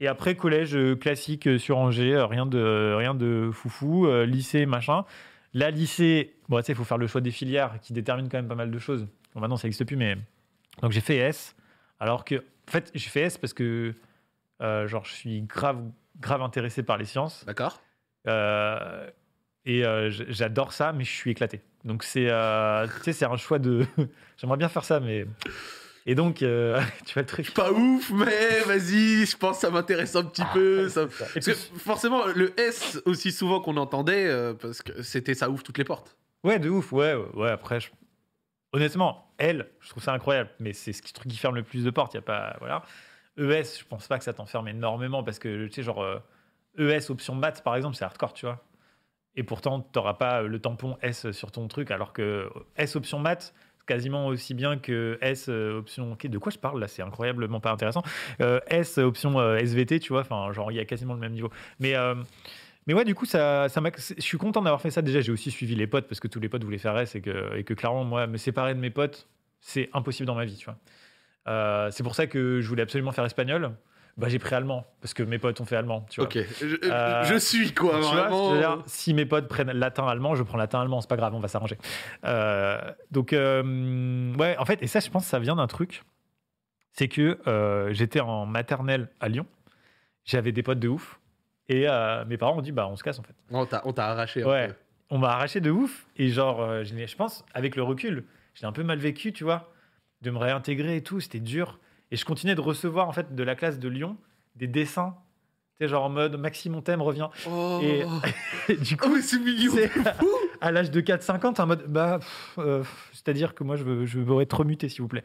Et 0.00 0.08
après, 0.08 0.34
collège 0.34 0.74
euh, 0.74 0.96
classique 0.96 1.46
euh, 1.46 1.58
sur 1.58 1.76
Angers, 1.76 2.14
euh, 2.14 2.26
rien 2.26 2.46
de, 2.46 2.94
rien 2.96 3.14
de 3.14 3.50
foufou, 3.52 4.10
lycée, 4.24 4.64
machin. 4.66 5.04
Là, 5.52 5.70
lycée, 5.70 6.34
bon, 6.48 6.58
tu 6.58 6.64
sais, 6.64 6.72
il 6.72 6.76
faut 6.76 6.84
faire 6.84 6.98
le 6.98 7.06
choix 7.06 7.20
des 7.20 7.30
filières 7.30 7.78
qui 7.82 7.92
déterminent 7.92 8.28
quand 8.30 8.38
même 8.38 8.48
pas 8.48 8.54
mal 8.54 8.70
de 8.70 8.78
choses. 8.78 9.06
Bon, 9.34 9.40
maintenant, 9.40 9.56
ça 9.56 9.66
n'existe 9.66 9.84
plus, 9.84 9.96
mais. 9.96 10.16
Donc, 10.80 10.92
j'ai 10.92 11.00
fait 11.00 11.16
S. 11.16 11.54
Alors 11.98 12.24
que, 12.24 12.36
en 12.36 12.70
fait, 12.70 12.90
j'ai 12.94 13.10
fait 13.10 13.22
S 13.22 13.36
parce 13.36 13.52
que, 13.52 13.94
euh, 14.62 14.86
genre, 14.86 15.04
je 15.04 15.12
suis 15.12 15.42
grave, 15.42 15.82
grave 16.20 16.42
intéressé 16.42 16.82
par 16.82 16.96
les 16.96 17.04
sciences. 17.04 17.44
D'accord. 17.44 17.82
Euh, 18.26 19.10
et 19.66 19.84
euh, 19.84 20.10
j'adore 20.10 20.72
ça, 20.72 20.92
mais 20.92 21.04
je 21.04 21.10
suis 21.10 21.30
éclaté. 21.32 21.60
Donc, 21.84 22.04
c'est 22.04 22.26
tu 22.26 23.02
sais, 23.02 23.12
c'est 23.12 23.26
un 23.26 23.36
choix 23.36 23.58
de. 23.58 23.86
J'aimerais 24.38 24.56
bien 24.56 24.68
faire 24.68 24.84
ça, 24.84 25.00
mais. 25.00 25.26
Et 26.06 26.14
donc, 26.14 26.42
euh, 26.42 26.80
tu 27.06 27.14
vois 27.14 27.22
le 27.22 27.26
truc. 27.28 27.52
Pas 27.54 27.72
ouf, 27.72 28.10
mais 28.10 28.60
vas-y, 28.66 29.26
je 29.26 29.36
pense 29.36 29.56
que 29.56 29.60
ça 29.62 29.70
m'intéresse 29.70 30.16
un 30.16 30.24
petit 30.24 30.44
peu. 30.52 30.88
ça- 30.88 31.06
Parce 31.06 31.46
que 31.46 31.52
forcément, 31.54 32.26
le 32.26 32.58
S, 32.58 33.00
aussi 33.04 33.32
souvent 33.32 33.60
qu'on 33.60 33.76
entendait, 33.76 34.26
euh, 34.26 34.54
parce 34.54 34.82
que 34.82 35.02
c'était 35.02 35.34
ça 35.34 35.50
ouvre 35.50 35.62
toutes 35.62 35.78
les 35.78 35.84
portes. 35.84 36.16
Ouais, 36.42 36.58
de 36.58 36.70
ouf, 36.70 36.92
ouais, 36.92 37.14
ouais, 37.34 37.50
après, 37.50 37.80
je- 37.80 37.90
honnêtement, 38.72 39.32
elle, 39.38 39.68
je 39.80 39.90
trouve 39.90 40.02
ça 40.02 40.12
incroyable, 40.12 40.50
mais 40.58 40.72
c'est 40.72 40.92
ce 40.92 41.02
qui, 41.02 41.12
truc 41.12 41.28
qui 41.30 41.36
ferme 41.36 41.54
le 41.56 41.62
plus 41.62 41.84
de 41.84 41.90
portes, 41.90 42.14
il 42.14 42.16
y 42.16 42.18
a 42.18 42.22
pas, 42.22 42.56
voilà. 42.60 42.82
ES, 43.38 43.78
je 43.80 43.84
pense 43.88 44.06
pas 44.08 44.18
que 44.18 44.24
ça 44.24 44.32
t'enferme 44.32 44.68
énormément, 44.68 45.22
parce 45.22 45.38
que, 45.38 45.66
tu 45.66 45.72
sais, 45.74 45.82
genre, 45.82 46.02
euh, 46.02 46.18
ES 46.78 47.10
option 47.10 47.34
maths, 47.34 47.62
par 47.62 47.76
exemple, 47.76 47.96
c'est 47.96 48.04
hardcore, 48.04 48.32
tu 48.32 48.46
vois. 48.46 48.62
Et 49.36 49.42
pourtant, 49.42 49.80
t'auras 49.80 50.14
pas 50.14 50.42
le 50.42 50.58
tampon 50.58 50.96
S 51.02 51.30
sur 51.30 51.52
ton 51.52 51.68
truc, 51.68 51.90
alors 51.90 52.12
que 52.12 52.48
S 52.76 52.96
option 52.96 53.18
maths, 53.18 53.54
quasiment 53.90 54.28
aussi 54.28 54.54
bien 54.54 54.78
que 54.78 55.18
S 55.20 55.46
euh, 55.48 55.78
option... 55.78 56.16
de 56.22 56.38
quoi 56.38 56.52
je 56.52 56.58
parle, 56.58 56.78
là? 56.78 56.86
C'est 56.86 57.02
incroyablement 57.02 57.58
pas 57.58 57.72
intéressant. 57.72 58.04
Euh, 58.40 58.60
S 58.68 58.98
option 58.98 59.40
euh, 59.40 59.56
SVT, 59.56 59.98
tu 59.98 60.12
vois, 60.12 60.20
enfin, 60.20 60.52
genre, 60.52 60.70
il 60.70 60.76
y 60.76 60.78
a 60.78 60.84
quasiment 60.84 61.14
le 61.14 61.18
même 61.18 61.32
niveau. 61.32 61.50
Mais... 61.80 61.94
mais 62.86 62.94
ouais, 62.94 63.04
du 63.04 63.16
coup, 63.16 63.26
ça, 63.26 63.66
je 63.66 64.22
suis 64.22 64.38
content 64.38 64.62
d'avoir 64.62 64.80
fait 64.80 64.92
ça. 64.92 65.02
Déjà, 65.02 65.20
j'ai 65.20 65.32
aussi 65.32 65.50
suivi 65.50 65.74
les 65.74 65.88
potes 65.88 66.06
parce 66.06 66.20
que 66.20 66.28
tous 66.28 66.38
les 66.38 66.48
potes 66.48 66.62
voulaient 66.62 66.78
faire 66.78 66.96
S 66.98 67.16
et 67.16 67.20
que, 67.20 67.56
et 67.56 67.64
que 67.64 67.74
clairement, 67.74 68.04
moi, 68.04 68.28
me 68.28 68.36
séparer 68.36 68.74
de 68.74 68.80
mes 68.80 68.90
potes, 68.90 69.28
c'est 69.60 69.90
impossible 69.92 70.28
dans 70.28 70.36
ma 70.36 70.44
vie, 70.44 70.56
tu 70.56 70.66
vois. 70.66 71.90
C'est 71.90 72.04
pour 72.04 72.14
ça 72.14 72.28
que 72.28 72.60
je 72.60 72.68
voulais 72.68 72.82
absolument 72.82 73.10
faire 73.10 73.24
espagnol. 73.24 73.72
Bah, 74.20 74.28
j'ai 74.28 74.38
pris 74.38 74.54
allemand 74.54 74.86
parce 75.00 75.14
que 75.14 75.22
mes 75.22 75.38
potes 75.38 75.60
ont 75.60 75.64
fait 75.64 75.76
allemand, 75.76 76.04
tu 76.10 76.20
vois. 76.20 76.26
Ok, 76.28 76.38
je, 76.60 76.76
Euh, 76.90 77.24
je 77.24 77.36
suis 77.36 77.72
quoi, 77.72 77.94
Tu 77.94 78.00
vois 78.00 78.82
si 78.86 79.14
mes 79.14 79.24
potes 79.26 79.48
prennent 79.48 79.72
latin 79.72 80.06
allemand, 80.06 80.34
je 80.34 80.42
prends 80.42 80.58
latin 80.58 80.80
allemand, 80.82 81.00
c'est 81.00 81.08
pas 81.08 81.16
grave, 81.16 81.34
on 81.34 81.40
va 81.40 81.48
s'arranger. 81.48 81.78
Euh, 82.24 82.78
donc 83.10 83.32
euh, 83.32 84.34
ouais, 84.36 84.56
en 84.58 84.64
fait, 84.64 84.82
et 84.82 84.86
ça, 84.86 85.00
je 85.00 85.08
pense, 85.10 85.24
que 85.24 85.30
ça 85.30 85.38
vient 85.38 85.56
d'un 85.56 85.66
truc, 85.66 86.02
c'est 86.92 87.08
que 87.08 87.38
j'étais 87.92 88.20
en 88.20 88.46
maternelle 88.46 89.08
à 89.20 89.28
Lyon, 89.28 89.46
j'avais 90.24 90.52
des 90.52 90.62
potes 90.62 90.80
de 90.80 90.88
ouf, 90.88 91.18
et 91.68 91.86
mes 92.28 92.36
parents 92.36 92.58
ont 92.58 92.62
dit 92.62 92.72
bah 92.72 92.86
on 92.90 92.96
se 92.96 93.02
casse 93.02 93.18
en 93.18 93.22
fait. 93.22 93.34
On 93.50 93.64
t'a 93.66 93.82
on 93.84 93.92
t'a 93.92 94.06
arraché 94.08 94.44
Ouais. 94.44 94.68
peu. 94.68 94.74
On 95.12 95.18
m'a 95.18 95.30
arraché 95.30 95.60
de 95.60 95.70
ouf, 95.70 96.06
et 96.16 96.28
genre, 96.28 96.84
je, 96.84 96.94
je 97.06 97.16
pense, 97.16 97.44
avec 97.54 97.74
le 97.74 97.82
recul, 97.82 98.24
j'ai 98.54 98.66
un 98.66 98.72
peu 98.72 98.82
mal 98.84 98.98
vécu, 98.98 99.32
tu 99.32 99.42
vois, 99.44 99.72
de 100.22 100.30
me 100.30 100.38
réintégrer 100.38 100.96
et 100.96 101.02
tout, 101.02 101.18
c'était 101.20 101.40
dur. 101.40 101.78
Et 102.10 102.16
je 102.16 102.24
continuais 102.24 102.54
de 102.54 102.60
recevoir 102.60 103.08
en 103.08 103.12
fait 103.12 103.34
de 103.34 103.42
la 103.42 103.54
classe 103.54 103.78
de 103.78 103.88
Lyon 103.88 104.16
des 104.56 104.66
dessins, 104.66 105.16
tu 105.78 105.84
sais, 105.84 105.88
genre 105.88 106.04
en 106.04 106.10
mode 106.10 106.36
Maxime, 106.36 106.74
on 106.74 106.82
t'aime, 106.82 107.00
reviens. 107.02 107.30
Oh, 107.48 107.78
Et- 107.82 108.04
Et 108.68 108.76
du 108.76 108.94
Oh, 109.00 109.04
coup, 109.04 109.14
mais 109.14 109.22
c'est 109.22 109.38
mignon. 109.38 109.72
c'est- 109.74 109.90
à 110.60 110.70
l'âge 110.72 110.90
de 110.90 111.00
4-5 111.00 111.44
ans, 111.44 111.54
en 111.56 111.66
mode, 111.66 111.84
bah, 111.86 112.20
euh, 112.58 112.82
c'est-à-dire 113.12 113.54
que 113.54 113.64
moi, 113.64 113.76
je 113.76 113.84
veux, 113.84 114.04
je 114.06 114.18
veux 114.18 114.40
être 114.42 114.58
remuté, 114.58 114.88
s'il 114.88 115.00
vous 115.02 115.08
plaît. 115.08 115.24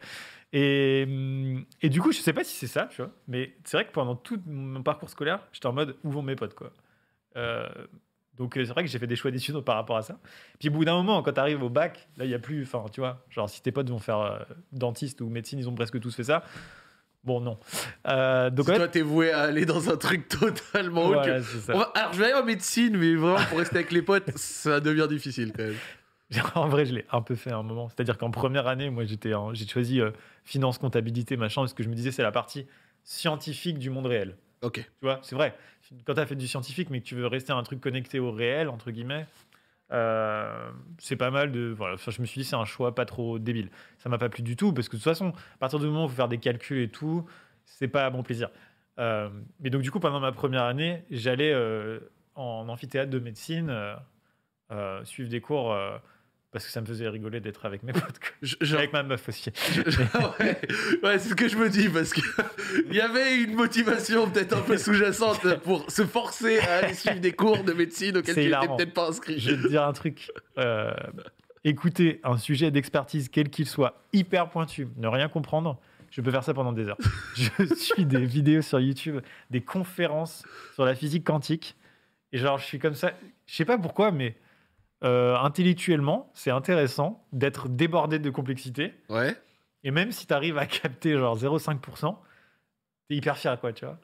Et, 0.52 1.04
hum, 1.06 1.64
et 1.82 1.88
du 1.90 2.00
coup, 2.00 2.12
je 2.12 2.18
sais 2.20 2.32
pas 2.32 2.44
si 2.44 2.54
c'est 2.56 2.66
ça, 2.68 2.86
tu 2.86 3.02
vois, 3.02 3.10
mais 3.28 3.54
c'est 3.64 3.76
vrai 3.76 3.86
que 3.86 3.92
pendant 3.92 4.14
tout 4.16 4.40
mon 4.46 4.82
parcours 4.82 5.10
scolaire, 5.10 5.40
j'étais 5.52 5.66
en 5.66 5.72
mode, 5.72 5.96
où 6.04 6.10
vont 6.10 6.22
mes 6.22 6.36
potes, 6.36 6.54
quoi. 6.54 6.70
Euh, 7.36 7.68
donc, 8.38 8.56
euh, 8.56 8.64
c'est 8.64 8.72
vrai 8.72 8.84
que 8.84 8.90
j'ai 8.90 8.98
fait 8.98 9.06
des 9.06 9.16
choix 9.16 9.30
d'études 9.30 9.60
par 9.60 9.76
rapport 9.76 9.96
à 9.96 10.02
ça. 10.02 10.18
Puis, 10.58 10.68
au 10.68 10.72
bout 10.72 10.84
d'un 10.84 10.94
moment, 10.94 11.22
quand 11.22 11.32
tu 11.32 11.40
arrives 11.40 11.62
au 11.62 11.68
bac, 11.70 12.08
là, 12.16 12.24
il 12.24 12.28
n'y 12.28 12.34
a 12.34 12.38
plus, 12.38 12.62
enfin, 12.62 12.84
tu 12.92 13.00
vois, 13.00 13.24
genre, 13.30 13.48
si 13.48 13.62
tes 13.62 13.72
potes 13.72 13.88
vont 13.90 13.98
faire 13.98 14.18
euh, 14.20 14.38
dentiste 14.72 15.20
ou 15.20 15.28
médecine, 15.28 15.58
ils 15.58 15.68
ont 15.68 15.74
presque 15.74 15.98
tous 16.00 16.14
fait 16.14 16.24
ça. 16.24 16.42
Bon, 17.24 17.40
non. 17.40 17.58
Euh, 18.06 18.50
donc, 18.50 18.66
Si 18.66 18.70
ouais, 18.72 18.76
toi, 18.76 18.88
t'es 18.88 19.00
voué 19.02 19.32
à 19.32 19.40
aller 19.42 19.64
dans 19.66 19.90
un 19.90 19.96
truc 19.96 20.28
totalement 20.28 21.08
voilà. 21.08 21.38
On 21.70 21.78
va- 21.78 21.90
Alors, 21.94 22.12
je 22.12 22.18
vais 22.18 22.24
aller 22.26 22.34
en 22.34 22.44
médecine, 22.44 22.96
mais 22.96 23.14
vraiment, 23.16 23.42
pour 23.48 23.58
rester 23.58 23.76
avec 23.76 23.90
les 23.90 24.02
potes, 24.02 24.30
ça 24.36 24.78
devient 24.80 25.06
difficile 25.08 25.52
quand 25.56 25.64
même. 25.64 25.74
En 26.56 26.68
vrai, 26.68 26.86
je 26.86 26.92
l'ai 26.94 27.04
un 27.12 27.22
peu 27.22 27.36
fait 27.36 27.50
à 27.52 27.56
un 27.56 27.62
moment. 27.62 27.88
C'est-à-dire 27.88 28.18
qu'en 28.18 28.30
première 28.32 28.66
année, 28.66 28.90
moi, 28.90 29.04
j'étais, 29.04 29.32
en- 29.34 29.54
j'ai 29.54 29.66
choisi 29.66 30.00
euh, 30.00 30.10
finance, 30.44 30.76
comptabilité, 30.78 31.36
machin, 31.36 31.62
parce 31.62 31.72
que 31.72 31.82
je 31.84 31.88
me 31.88 31.94
disais 31.94 32.10
c'est 32.10 32.22
la 32.24 32.32
partie 32.32 32.66
scientifique 33.04 33.78
du 33.78 33.90
monde 33.90 34.06
réel. 34.06 34.36
Ok. 34.62 34.74
Tu 34.80 34.84
vois, 35.02 35.20
c'est 35.22 35.36
vrai. 35.36 35.54
Quand 36.04 36.14
tu 36.14 36.20
as 36.20 36.26
fait 36.26 36.36
du 36.36 36.48
scientifique, 36.48 36.90
mais 36.90 37.00
que 37.00 37.06
tu 37.06 37.14
veux 37.14 37.26
rester 37.26 37.52
un 37.52 37.62
truc 37.62 37.80
connecté 37.80 38.18
au 38.18 38.30
réel, 38.30 38.68
entre 38.68 38.90
guillemets, 38.90 39.26
euh, 39.92 40.70
c'est 40.98 41.16
pas 41.16 41.30
mal 41.30 41.52
de. 41.52 41.72
Voilà, 41.76 41.96
je 41.96 42.20
me 42.20 42.26
suis 42.26 42.40
dit 42.40 42.44
c'est 42.44 42.56
un 42.56 42.64
choix 42.64 42.94
pas 42.94 43.04
trop 43.04 43.38
débile. 43.38 43.70
Ça 43.98 44.08
m'a 44.08 44.18
pas 44.18 44.28
plu 44.28 44.42
du 44.42 44.56
tout, 44.56 44.72
parce 44.72 44.88
que 44.88 44.96
de 44.96 45.02
toute 45.02 45.10
façon, 45.10 45.32
à 45.54 45.58
partir 45.58 45.78
du 45.78 45.86
moment 45.86 46.02
où 46.02 46.06
il 46.06 46.10
faut 46.10 46.16
faire 46.16 46.28
des 46.28 46.38
calculs 46.38 46.78
et 46.78 46.88
tout, 46.88 47.24
c'est 47.64 47.88
pas 47.88 48.06
à 48.06 48.10
bon 48.10 48.22
plaisir. 48.22 48.50
Euh, 48.98 49.28
mais 49.60 49.70
donc, 49.70 49.82
du 49.82 49.90
coup, 49.90 50.00
pendant 50.00 50.20
ma 50.20 50.32
première 50.32 50.64
année, 50.64 51.04
j'allais 51.10 51.52
euh, 51.52 52.00
en 52.34 52.68
amphithéâtre 52.68 53.10
de 53.10 53.18
médecine 53.18 53.72
suivre 55.04 55.28
des 55.28 55.40
cours. 55.40 55.76
Parce 56.56 56.64
que 56.64 56.72
ça 56.72 56.80
me 56.80 56.86
faisait 56.86 57.06
rigoler 57.08 57.40
d'être 57.40 57.66
avec 57.66 57.82
mes 57.82 57.92
potes. 57.92 58.18
quoi. 58.18 58.28
Je- 58.40 58.56
genre- 58.62 58.78
Avec 58.78 58.94
ma 58.94 59.02
meuf 59.02 59.28
aussi. 59.28 59.50
ouais, 60.40 60.58
ouais, 61.02 61.18
c'est 61.18 61.28
ce 61.28 61.34
que 61.34 61.48
je 61.48 61.56
me 61.58 61.68
dis 61.68 61.90
parce 61.90 62.14
que 62.14 62.20
il 62.88 62.94
y 62.96 63.00
avait 63.02 63.36
une 63.42 63.54
motivation 63.54 64.30
peut-être 64.30 64.56
un 64.56 64.62
peu 64.62 64.78
sous-jacente 64.78 65.56
pour 65.64 65.90
se 65.90 66.06
forcer 66.06 66.58
à 66.60 66.78
aller 66.78 66.94
suivre 66.94 67.20
des 67.20 67.32
cours 67.32 67.62
de 67.62 67.74
médecine 67.74 68.16
auxquels 68.16 68.34
tu 68.34 68.40
n'étais 68.40 68.68
peut-être 68.76 68.94
pas 68.94 69.08
inscrit. 69.10 69.38
Je 69.38 69.50
vais 69.50 69.62
te 69.64 69.68
dire 69.68 69.82
un 69.82 69.92
truc. 69.92 70.30
Euh, 70.56 70.94
écouter 71.64 72.20
un 72.24 72.38
sujet 72.38 72.70
d'expertise, 72.70 73.28
quel 73.28 73.50
qu'il 73.50 73.66
soit, 73.66 74.00
hyper 74.12 74.48
pointu, 74.48 74.88
ne 74.96 75.08
rien 75.08 75.28
comprendre, 75.28 75.78
je 76.10 76.20
peux 76.20 76.30
faire 76.30 76.44
ça 76.44 76.54
pendant 76.54 76.72
des 76.72 76.86
heures. 76.86 76.96
Je 77.36 77.74
suis 77.74 78.06
des 78.06 78.24
vidéos 78.24 78.62
sur 78.62 78.80
YouTube, 78.80 79.18
des 79.50 79.60
conférences 79.60 80.44
sur 80.74 80.84
la 80.86 80.94
physique 80.94 81.24
quantique. 81.24 81.76
Et 82.32 82.38
genre, 82.38 82.58
je 82.58 82.64
suis 82.64 82.78
comme 82.78 82.94
ça. 82.94 83.12
Je 83.46 83.54
sais 83.54 83.64
pas 83.64 83.78
pourquoi, 83.78 84.10
mais 84.10 84.36
euh, 85.04 85.36
intellectuellement, 85.36 86.30
c'est 86.34 86.50
intéressant 86.50 87.26
d'être 87.32 87.68
débordé 87.68 88.18
de 88.18 88.30
complexité. 88.30 88.94
Ouais. 89.08 89.36
Et 89.84 89.90
même 89.90 90.10
si 90.12 90.26
tu 90.26 90.34
arrives 90.34 90.58
à 90.58 90.66
capter 90.66 91.12
genre 91.16 91.36
0,5%, 91.36 92.16
t'es 93.08 93.14
hyper 93.16 93.36
fier, 93.36 93.60
quoi, 93.60 93.72
tu 93.72 93.84
vois. 93.84 93.98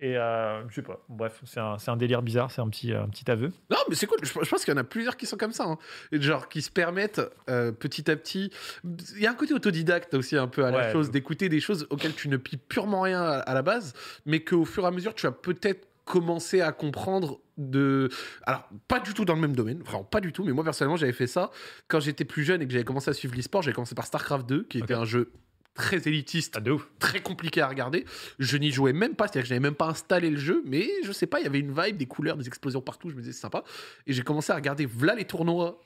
Et 0.00 0.16
euh, 0.16 0.62
je 0.68 0.76
sais 0.76 0.82
pas. 0.82 1.04
Bref, 1.08 1.40
c'est 1.44 1.58
un, 1.58 1.96
délire 1.96 2.22
bizarre, 2.22 2.52
c'est 2.52 2.60
un 2.60 2.68
petit, 2.68 2.92
un 2.94 3.08
petit 3.08 3.28
aveu. 3.28 3.52
Non, 3.68 3.78
mais 3.88 3.96
c'est 3.96 4.06
cool. 4.06 4.18
Je, 4.22 4.28
je 4.28 4.48
pense 4.48 4.64
qu'il 4.64 4.72
y 4.72 4.76
en 4.76 4.80
a 4.80 4.84
plusieurs 4.84 5.16
qui 5.16 5.26
sont 5.26 5.36
comme 5.36 5.50
ça. 5.50 5.64
hein. 5.64 5.76
Et 6.12 6.20
Genre, 6.20 6.48
qui 6.48 6.62
se 6.62 6.70
permettent 6.70 7.20
euh, 7.50 7.72
petit 7.72 8.08
à 8.08 8.14
petit. 8.14 8.52
Il 8.84 9.20
y 9.20 9.26
a 9.26 9.32
un 9.32 9.34
côté 9.34 9.54
autodidacte 9.54 10.14
aussi, 10.14 10.36
un 10.36 10.46
peu 10.46 10.64
à 10.64 10.70
la 10.70 10.92
chose, 10.92 11.10
d'écouter 11.10 11.48
des 11.48 11.58
choses 11.58 11.88
auxquelles 11.90 12.14
tu 12.14 12.28
ne 12.28 12.36
pies 12.36 12.58
purement 12.58 13.00
rien 13.00 13.20
à, 13.22 13.38
à 13.40 13.54
la 13.54 13.62
base, 13.62 13.92
mais 14.24 14.38
qu'au 14.44 14.64
fur 14.64 14.84
et 14.84 14.86
à 14.86 14.92
mesure, 14.92 15.14
tu 15.16 15.26
vas 15.26 15.32
peut-être 15.32 15.87
commencer 16.08 16.60
à 16.60 16.72
comprendre 16.72 17.40
de. 17.58 18.08
Alors, 18.44 18.68
pas 18.88 18.98
du 18.98 19.12
tout 19.14 19.24
dans 19.24 19.34
le 19.34 19.40
même 19.40 19.54
domaine, 19.54 19.82
vraiment 19.82 20.04
pas 20.04 20.20
du 20.20 20.32
tout, 20.32 20.42
mais 20.44 20.52
moi 20.52 20.64
personnellement, 20.64 20.96
j'avais 20.96 21.12
fait 21.12 21.26
ça 21.26 21.50
quand 21.86 22.00
j'étais 22.00 22.24
plus 22.24 22.44
jeune 22.44 22.62
et 22.62 22.66
que 22.66 22.72
j'avais 22.72 22.84
commencé 22.84 23.10
à 23.10 23.12
suivre 23.14 23.34
l'e-sport. 23.36 23.62
J'avais 23.62 23.74
commencé 23.74 23.94
par 23.94 24.06
StarCraft 24.06 24.48
2, 24.48 24.64
qui 24.64 24.78
était 24.78 24.94
un 24.94 25.04
jeu 25.04 25.32
très 25.74 26.08
élitiste 26.08 26.54
Ah, 26.56 26.60
de 26.60 26.72
ouf. 26.72 26.88
très 26.98 27.20
compliqué 27.20 27.60
à 27.60 27.68
regarder. 27.68 28.04
Je 28.38 28.56
n'y 28.56 28.72
jouais 28.72 28.92
même 28.92 29.14
pas, 29.14 29.24
c'est-à-dire 29.26 29.42
que 29.42 29.48
je 29.48 29.54
n'avais 29.54 29.62
même 29.62 29.74
pas 29.76 29.86
installé 29.86 30.30
le 30.30 30.38
jeu, 30.38 30.62
mais 30.64 30.88
je 31.04 31.12
sais 31.12 31.26
pas, 31.26 31.40
il 31.40 31.44
y 31.44 31.46
avait 31.46 31.60
une 31.60 31.72
vibe, 31.78 31.96
des 31.96 32.06
couleurs, 32.06 32.36
des 32.36 32.48
explosions 32.48 32.80
partout, 32.80 33.10
je 33.10 33.14
me 33.14 33.20
disais 33.20 33.32
c'est 33.32 33.42
sympa. 33.42 33.62
Et 34.06 34.12
j'ai 34.12 34.22
commencé 34.22 34.50
à 34.50 34.56
regarder 34.56 34.86
voilà 34.86 35.14
les 35.14 35.24
tournois 35.24 35.80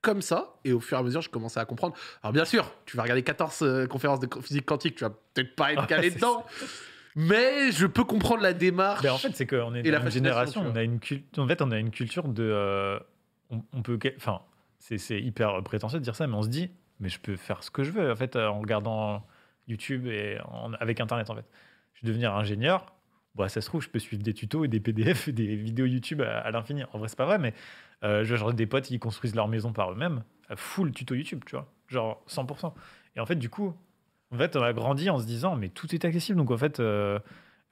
comme 0.00 0.22
ça, 0.22 0.56
et 0.64 0.72
au 0.72 0.80
fur 0.80 0.98
et 0.98 1.00
à 1.00 1.02
mesure, 1.02 1.20
je 1.22 1.30
commençais 1.30 1.58
à 1.60 1.64
comprendre. 1.64 1.94
Alors 2.22 2.32
bien 2.32 2.44
sûr, 2.44 2.70
tu 2.86 2.96
vas 2.96 3.02
regarder 3.02 3.22
14 3.22 3.58
euh, 3.62 3.86
conférences 3.86 4.20
de 4.20 4.28
physique 4.42 4.66
quantique, 4.66 4.96
tu 4.96 5.04
vas 5.04 5.10
peut-être 5.10 5.56
pas 5.56 5.72
être 5.72 5.86
calé 5.88 6.10
dedans, 6.10 6.44
mais 7.14 7.70
je 7.72 7.86
peux 7.86 8.04
comprendre 8.04 8.42
la 8.42 8.52
démarche. 8.52 9.02
Ben, 9.02 9.12
en 9.12 9.18
fait, 9.18 9.34
c'est 9.34 9.46
qu'on 9.46 9.74
est 9.74 9.86
Et 9.86 9.90
la 9.90 10.00
une 10.02 10.10
génération, 10.10 10.62
on 10.66 10.76
a 10.76 10.82
une 10.82 10.98
culture. 11.00 11.42
En 11.42 11.46
fait, 11.48 11.62
on 11.62 11.70
a 11.70 11.78
une 11.78 11.90
culture 11.90 12.28
de. 12.28 12.42
euh, 12.42 12.98
on, 13.50 13.62
on 13.72 13.82
peut. 13.82 13.98
Enfin, 14.16 14.42
c'est 14.78 15.20
hyper 15.20 15.62
prétentieux 15.62 15.98
de 15.98 16.04
dire 16.04 16.16
ça, 16.16 16.26
mais 16.26 16.34
on 16.34 16.42
se 16.42 16.48
dit, 16.48 16.70
mais 17.00 17.08
je 17.08 17.18
peux 17.20 17.36
faire 17.36 17.62
ce 17.62 17.70
que 17.70 17.82
je 17.84 17.90
veux, 17.90 18.10
en 18.12 18.16
fait, 18.16 18.36
euh, 18.36 18.48
en 18.48 18.60
regardant 18.60 19.26
YouTube 19.68 20.06
et 20.06 20.38
en- 20.46 20.72
avec 20.74 21.00
Internet, 21.00 21.30
en 21.30 21.34
fait. 21.36 21.44
Je 21.94 22.02
vais 22.02 22.08
devenir 22.08 22.34
ingénieur. 22.34 22.86
Bah, 23.34 23.48
ça 23.48 23.60
se 23.60 23.66
trouve, 23.66 23.82
je 23.82 23.88
peux 23.88 23.98
suivre 23.98 24.22
des 24.22 24.34
tutos 24.34 24.64
et 24.64 24.68
des 24.68 24.78
PDF 24.80 25.28
et 25.28 25.32
des 25.32 25.56
vidéos 25.56 25.86
YouTube 25.86 26.20
à, 26.20 26.38
à 26.40 26.50
l'infini. 26.50 26.84
En 26.92 26.98
vrai, 26.98 27.08
c'est 27.08 27.16
pas 27.18 27.24
vrai, 27.24 27.38
mais 27.38 27.52
euh, 28.04 28.24
genre 28.24 28.52
des 28.52 28.66
potes, 28.66 28.90
ils 28.90 28.98
construisent 29.00 29.34
leur 29.34 29.48
maison 29.48 29.72
par 29.72 29.90
eux-mêmes, 29.92 30.22
full 30.56 30.92
tuto 30.92 31.14
YouTube, 31.14 31.42
tu 31.46 31.56
vois, 31.56 31.72
genre 31.88 32.22
100%. 32.28 32.74
Et 33.16 33.20
en 33.20 33.26
fait, 33.26 33.34
du 33.36 33.48
coup, 33.48 33.74
en 34.34 34.38
fait, 34.38 34.56
on 34.56 34.62
a 34.62 34.72
grandi 34.72 35.08
en 35.10 35.18
se 35.18 35.26
disant, 35.26 35.56
mais 35.56 35.68
tout 35.68 35.94
est 35.94 36.04
accessible. 36.04 36.38
Donc, 36.38 36.50
en 36.50 36.56
fait, 36.58 36.80
euh, 36.80 37.18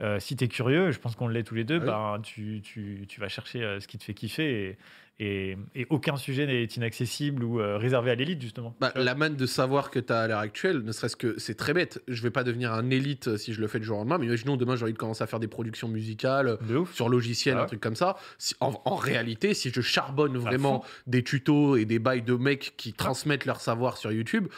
euh, 0.02 0.18
si 0.20 0.36
tu 0.36 0.44
es 0.44 0.48
curieux, 0.48 0.90
je 0.90 0.98
pense 0.98 1.16
qu'on 1.16 1.28
l'est 1.28 1.42
tous 1.44 1.54
les 1.54 1.64
deux, 1.64 1.80
Ah 1.86 2.14
oui. 2.14 2.18
ben, 2.18 2.22
tu, 2.22 2.60
tu, 2.62 3.04
tu 3.08 3.20
vas 3.20 3.28
chercher 3.28 3.62
euh, 3.62 3.80
ce 3.80 3.86
qui 3.88 3.98
te 3.98 4.04
fait 4.04 4.14
kiffer. 4.14 4.68
Et, 4.68 4.78
et, 5.20 5.56
et 5.76 5.86
aucun 5.90 6.16
sujet 6.16 6.46
n'est 6.46 6.64
inaccessible 6.64 7.44
ou 7.44 7.60
euh, 7.60 7.76
réservé 7.76 8.10
à 8.10 8.14
l'élite, 8.14 8.40
justement. 8.40 8.74
Bah, 8.80 8.92
la 8.96 9.14
manne 9.14 9.36
de 9.36 9.46
savoir 9.46 9.90
que 9.90 10.00
tu 10.00 10.12
as 10.12 10.20
à 10.20 10.26
l'heure 10.26 10.38
actuelle, 10.40 10.78
ne 10.78 10.90
serait-ce 10.90 11.16
que 11.16 11.38
c'est 11.38 11.54
très 11.54 11.74
bête. 11.74 12.02
Je 12.08 12.22
vais 12.22 12.30
pas 12.30 12.42
devenir 12.42 12.72
un 12.72 12.88
élite 12.90 13.36
si 13.36 13.52
je 13.52 13.60
le 13.60 13.68
fais 13.68 13.78
du 13.78 13.84
jour 13.84 13.96
au 13.98 14.00
lendemain, 14.00 14.18
mais 14.18 14.26
imaginons 14.26 14.56
demain 14.56 14.74
j'ai 14.74 14.84
envie 14.84 14.94
de 14.94 14.98
commencer 14.98 15.22
à 15.22 15.26
faire 15.28 15.38
des 15.38 15.48
productions 15.48 15.86
musicales, 15.86 16.58
sur 16.94 17.08
logiciel, 17.10 17.56
Ah 17.58 17.62
un 17.64 17.66
truc 17.66 17.80
comme 17.80 17.94
ça. 17.94 18.16
Si- 18.38 18.56
en, 18.60 18.72
en 18.84 18.96
réalité, 18.96 19.52
si 19.54 19.70
je 19.70 19.80
charbonne 19.82 20.36
vraiment 20.38 20.82
des 21.06 21.22
tutos 21.22 21.76
et 21.76 21.84
des 21.84 21.98
bails 22.00 22.22
de 22.22 22.34
mecs 22.34 22.74
qui 22.78 22.92
transmettent 22.94 23.44
leur 23.44 23.60
savoir 23.60 23.98
sur 23.98 24.10
YouTube, 24.10 24.48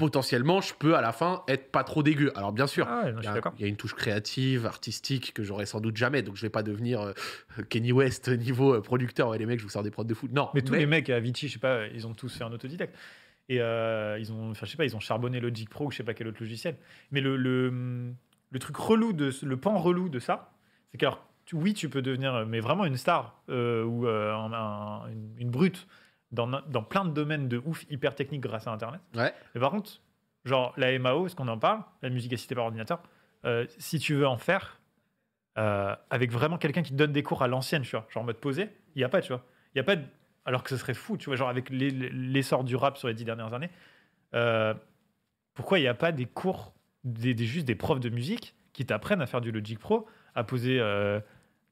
potentiellement, 0.00 0.60
je 0.60 0.72
peux 0.74 0.96
à 0.96 1.00
la 1.02 1.12
fin 1.12 1.44
être 1.46 1.70
pas 1.70 1.84
trop 1.84 2.02
dégueu. 2.02 2.32
Alors 2.36 2.52
bien 2.52 2.66
sûr. 2.66 2.86
Ah 2.88 3.04
Il 3.08 3.22
y, 3.24 3.26
a, 3.28 3.66
y 3.66 3.68
une 3.68 3.76
touche 3.76 3.94
créative, 3.94 4.64
artistique 4.66 5.32
que 5.34 5.42
j'aurai 5.44 5.66
sans 5.66 5.80
doute 5.80 5.96
jamais, 5.96 6.22
donc 6.22 6.36
je 6.36 6.42
vais 6.42 6.48
pas 6.50 6.62
devenir 6.62 7.00
euh, 7.02 7.12
Kenny 7.68 7.92
West 7.92 8.28
niveau 8.46 8.74
euh, 8.74 8.80
producteur. 8.80 9.28
Ouais, 9.28 9.38
les 9.38 9.46
mecs, 9.46 9.58
je 9.58 9.64
vous 9.64 9.70
sors 9.70 9.82
des 9.82 9.90
prods 9.90 10.04
de 10.04 10.14
foot. 10.14 10.32
Non, 10.32 10.48
Mais 10.54 10.62
tous 10.62 10.72
les 10.74 10.86
mecs 10.86 11.08
à 11.10 11.16
Avicii, 11.16 11.48
je 11.48 11.52
sais 11.54 11.58
pas, 11.60 11.86
ils 11.88 12.06
ont 12.06 12.14
tous 12.14 12.34
fait 12.36 12.44
un 12.44 12.52
autodidacte. 12.52 12.96
Et 13.48 13.60
euh, 13.60 14.16
ils 14.18 14.32
ont, 14.32 14.54
je 14.54 14.64
sais 14.64 14.76
pas, 14.76 14.84
ils 14.84 14.96
ont 14.96 15.00
charbonné 15.00 15.38
Logic 15.40 15.68
Pro 15.68 15.86
ou 15.86 15.90
je 15.90 15.98
sais 15.98 16.02
pas 16.04 16.14
quel 16.14 16.28
autre 16.28 16.38
logiciel. 16.40 16.76
Mais 17.10 17.20
le, 17.20 17.36
le, 17.36 18.12
le 18.50 18.58
truc 18.58 18.76
relou 18.76 19.12
de 19.12 19.30
le 19.42 19.56
pan 19.56 19.76
relou 19.78 20.08
de 20.08 20.18
ça, 20.18 20.52
c'est 20.90 20.98
que 20.98 21.04
alors, 21.06 21.26
tu- 21.46 21.56
oui, 21.56 21.74
tu 21.74 21.88
peux 21.88 22.00
devenir, 22.00 22.46
mais 22.46 22.60
vraiment 22.60 22.84
une 22.84 22.96
star 22.96 23.42
ou 23.48 24.06
un- 24.06 24.52
un- 24.52 25.08
une, 25.08 25.30
une 25.38 25.50
brute 25.50 25.86
dans, 26.32 26.46
dans 26.46 26.82
plein 26.82 27.04
de 27.04 27.10
domaines 27.10 27.48
de 27.48 27.60
ouf 27.64 27.84
hyper 27.90 28.14
techniques 28.14 28.40
grâce 28.42 28.66
à 28.66 28.72
Internet. 28.72 29.00
Ouais. 29.14 29.32
Mais 29.54 29.60
par 29.60 29.70
contre, 29.70 30.00
genre 30.44 30.72
la 30.76 30.96
MAO, 30.98 31.26
est-ce 31.26 31.34
qu'on 31.36 31.48
en 31.48 31.58
parle, 31.58 31.82
la 32.02 32.10
musique 32.10 32.32
assistée 32.32 32.54
par 32.54 32.64
ordinateur, 32.64 33.02
euh, 33.44 33.66
si 33.78 33.98
tu 33.98 34.14
veux 34.14 34.26
en 34.26 34.36
faire 34.36 34.78
euh, 35.58 35.94
avec 36.10 36.30
vraiment 36.30 36.58
quelqu'un 36.58 36.82
qui 36.82 36.92
te 36.92 36.96
donne 36.96 37.12
des 37.12 37.22
cours 37.22 37.42
à 37.42 37.48
l'ancienne, 37.48 37.82
tu 37.82 37.90
vois, 37.90 38.06
genre 38.10 38.22
en 38.22 38.26
mode 38.26 38.36
posé, 38.38 38.68
il 38.94 38.98
n'y 38.98 39.04
a 39.04 39.08
pas, 39.08 39.20
tu 39.20 39.28
vois. 39.32 39.44
Il 39.74 39.78
y 39.78 39.80
a 39.80 39.84
pas 39.84 39.96
de- 39.96 40.04
Alors 40.44 40.62
que 40.62 40.70
ce 40.70 40.76
serait 40.76 40.94
fou, 40.94 41.16
tu 41.16 41.26
vois, 41.26 41.36
genre 41.36 41.48
avec 41.48 41.68
l'es- 41.70 41.90
l'essor 41.90 42.64
du 42.64 42.76
rap 42.76 42.96
sur 42.96 43.08
les 43.08 43.14
dix 43.14 43.24
dernières 43.24 43.52
années, 43.52 43.70
euh, 44.34 44.72
pourquoi 45.54 45.78
il 45.78 45.82
n'y 45.82 45.88
a 45.88 45.94
pas 45.94 46.12
des 46.12 46.26
cours, 46.26 46.72
des, 47.04 47.34
des- 47.34 47.44
juste 47.46 47.66
des 47.66 47.74
profs 47.74 48.00
de 48.00 48.08
musique 48.08 48.54
qui 48.72 48.86
t'apprennent 48.86 49.20
à 49.20 49.26
faire 49.26 49.40
du 49.40 49.50
Logic 49.52 49.78
Pro, 49.78 50.06
à 50.34 50.44
poser 50.44 50.78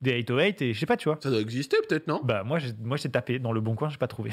des 0.01 0.13
808 0.13 0.63
et 0.63 0.73
je 0.75 0.79
sais 0.79 0.87
pas, 0.87 0.97
tu 0.97 1.09
vois. 1.09 1.19
Ça 1.21 1.29
doit 1.31 1.41
exister 1.41 1.77
peut-être, 1.89 2.07
non? 2.07 2.21
Bah 2.23 2.45
moi 2.45 2.59
j'ai 2.59 2.73
moi 2.81 2.97
j'ai 2.97 3.11
tapé 3.11 3.39
dans 3.39 3.53
le 3.53 3.61
bon 3.61 3.75
coin, 3.75 3.89
j'ai 3.89 3.97
pas 3.99 4.07
trouvé. 4.07 4.31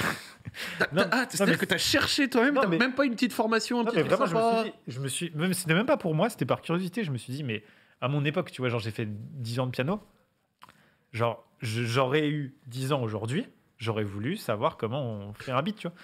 T'as- 0.77 0.87
non, 0.93 1.03
t'as- 1.03 1.09
Ah, 1.11 1.25
c'est-à-dire 1.29 1.53
mais- 1.55 1.59
que 1.59 1.65
t'as 1.65 1.77
cherché 1.77 2.29
toi-même, 2.29 2.53
Non, 2.53 2.61
t'as 2.61 2.67
mais- 2.67 2.77
même 2.77 2.93
pas 2.93 3.05
une 3.05 3.13
petite 3.13 3.33
formation, 3.33 3.79
un 3.79 3.83
Non, 3.83 3.87
petit 3.91 3.97
mais 3.97 4.03
vraiment, 4.03 4.25
je 4.27 4.35
me 4.35 4.41
suis 4.61 4.71
dit, 4.71 4.75
je 4.87 4.99
me 4.99 5.07
suis, 5.07 5.31
même 5.35 5.53
c'était 5.53 5.73
même 5.73 5.85
pas 5.87 5.97
pour 5.97 6.13
moi, 6.13 6.29
c'était 6.29 6.45
par 6.45 6.61
curiosité. 6.61 7.03
Je 7.03 7.11
me 7.11 7.17
suis 7.17 7.33
dit, 7.33 7.43
mais 7.43 7.63
à 8.01 8.07
mon 8.07 8.23
époque, 8.25 8.51
tu 8.51 8.61
vois, 8.61 8.69
genre 8.69 8.79
j'ai 8.79 8.91
fait 8.91 9.07
10 9.09 9.59
ans 9.59 9.65
de 9.65 9.71
piano, 9.71 9.99
genre 11.13 11.47
je- 11.61 11.83
j'aurais 11.83 12.27
eu 12.29 12.55
10 12.67 12.91
ans 12.91 13.01
aujourd'hui, 13.01 13.47
j'aurais 13.77 14.03
voulu 14.03 14.37
savoir 14.37 14.77
comment 14.77 15.03
on 15.03 15.33
fait 15.33 15.51
un 15.51 15.61
beat, 15.61 15.77
tu 15.77 15.87
vois. 15.87 15.95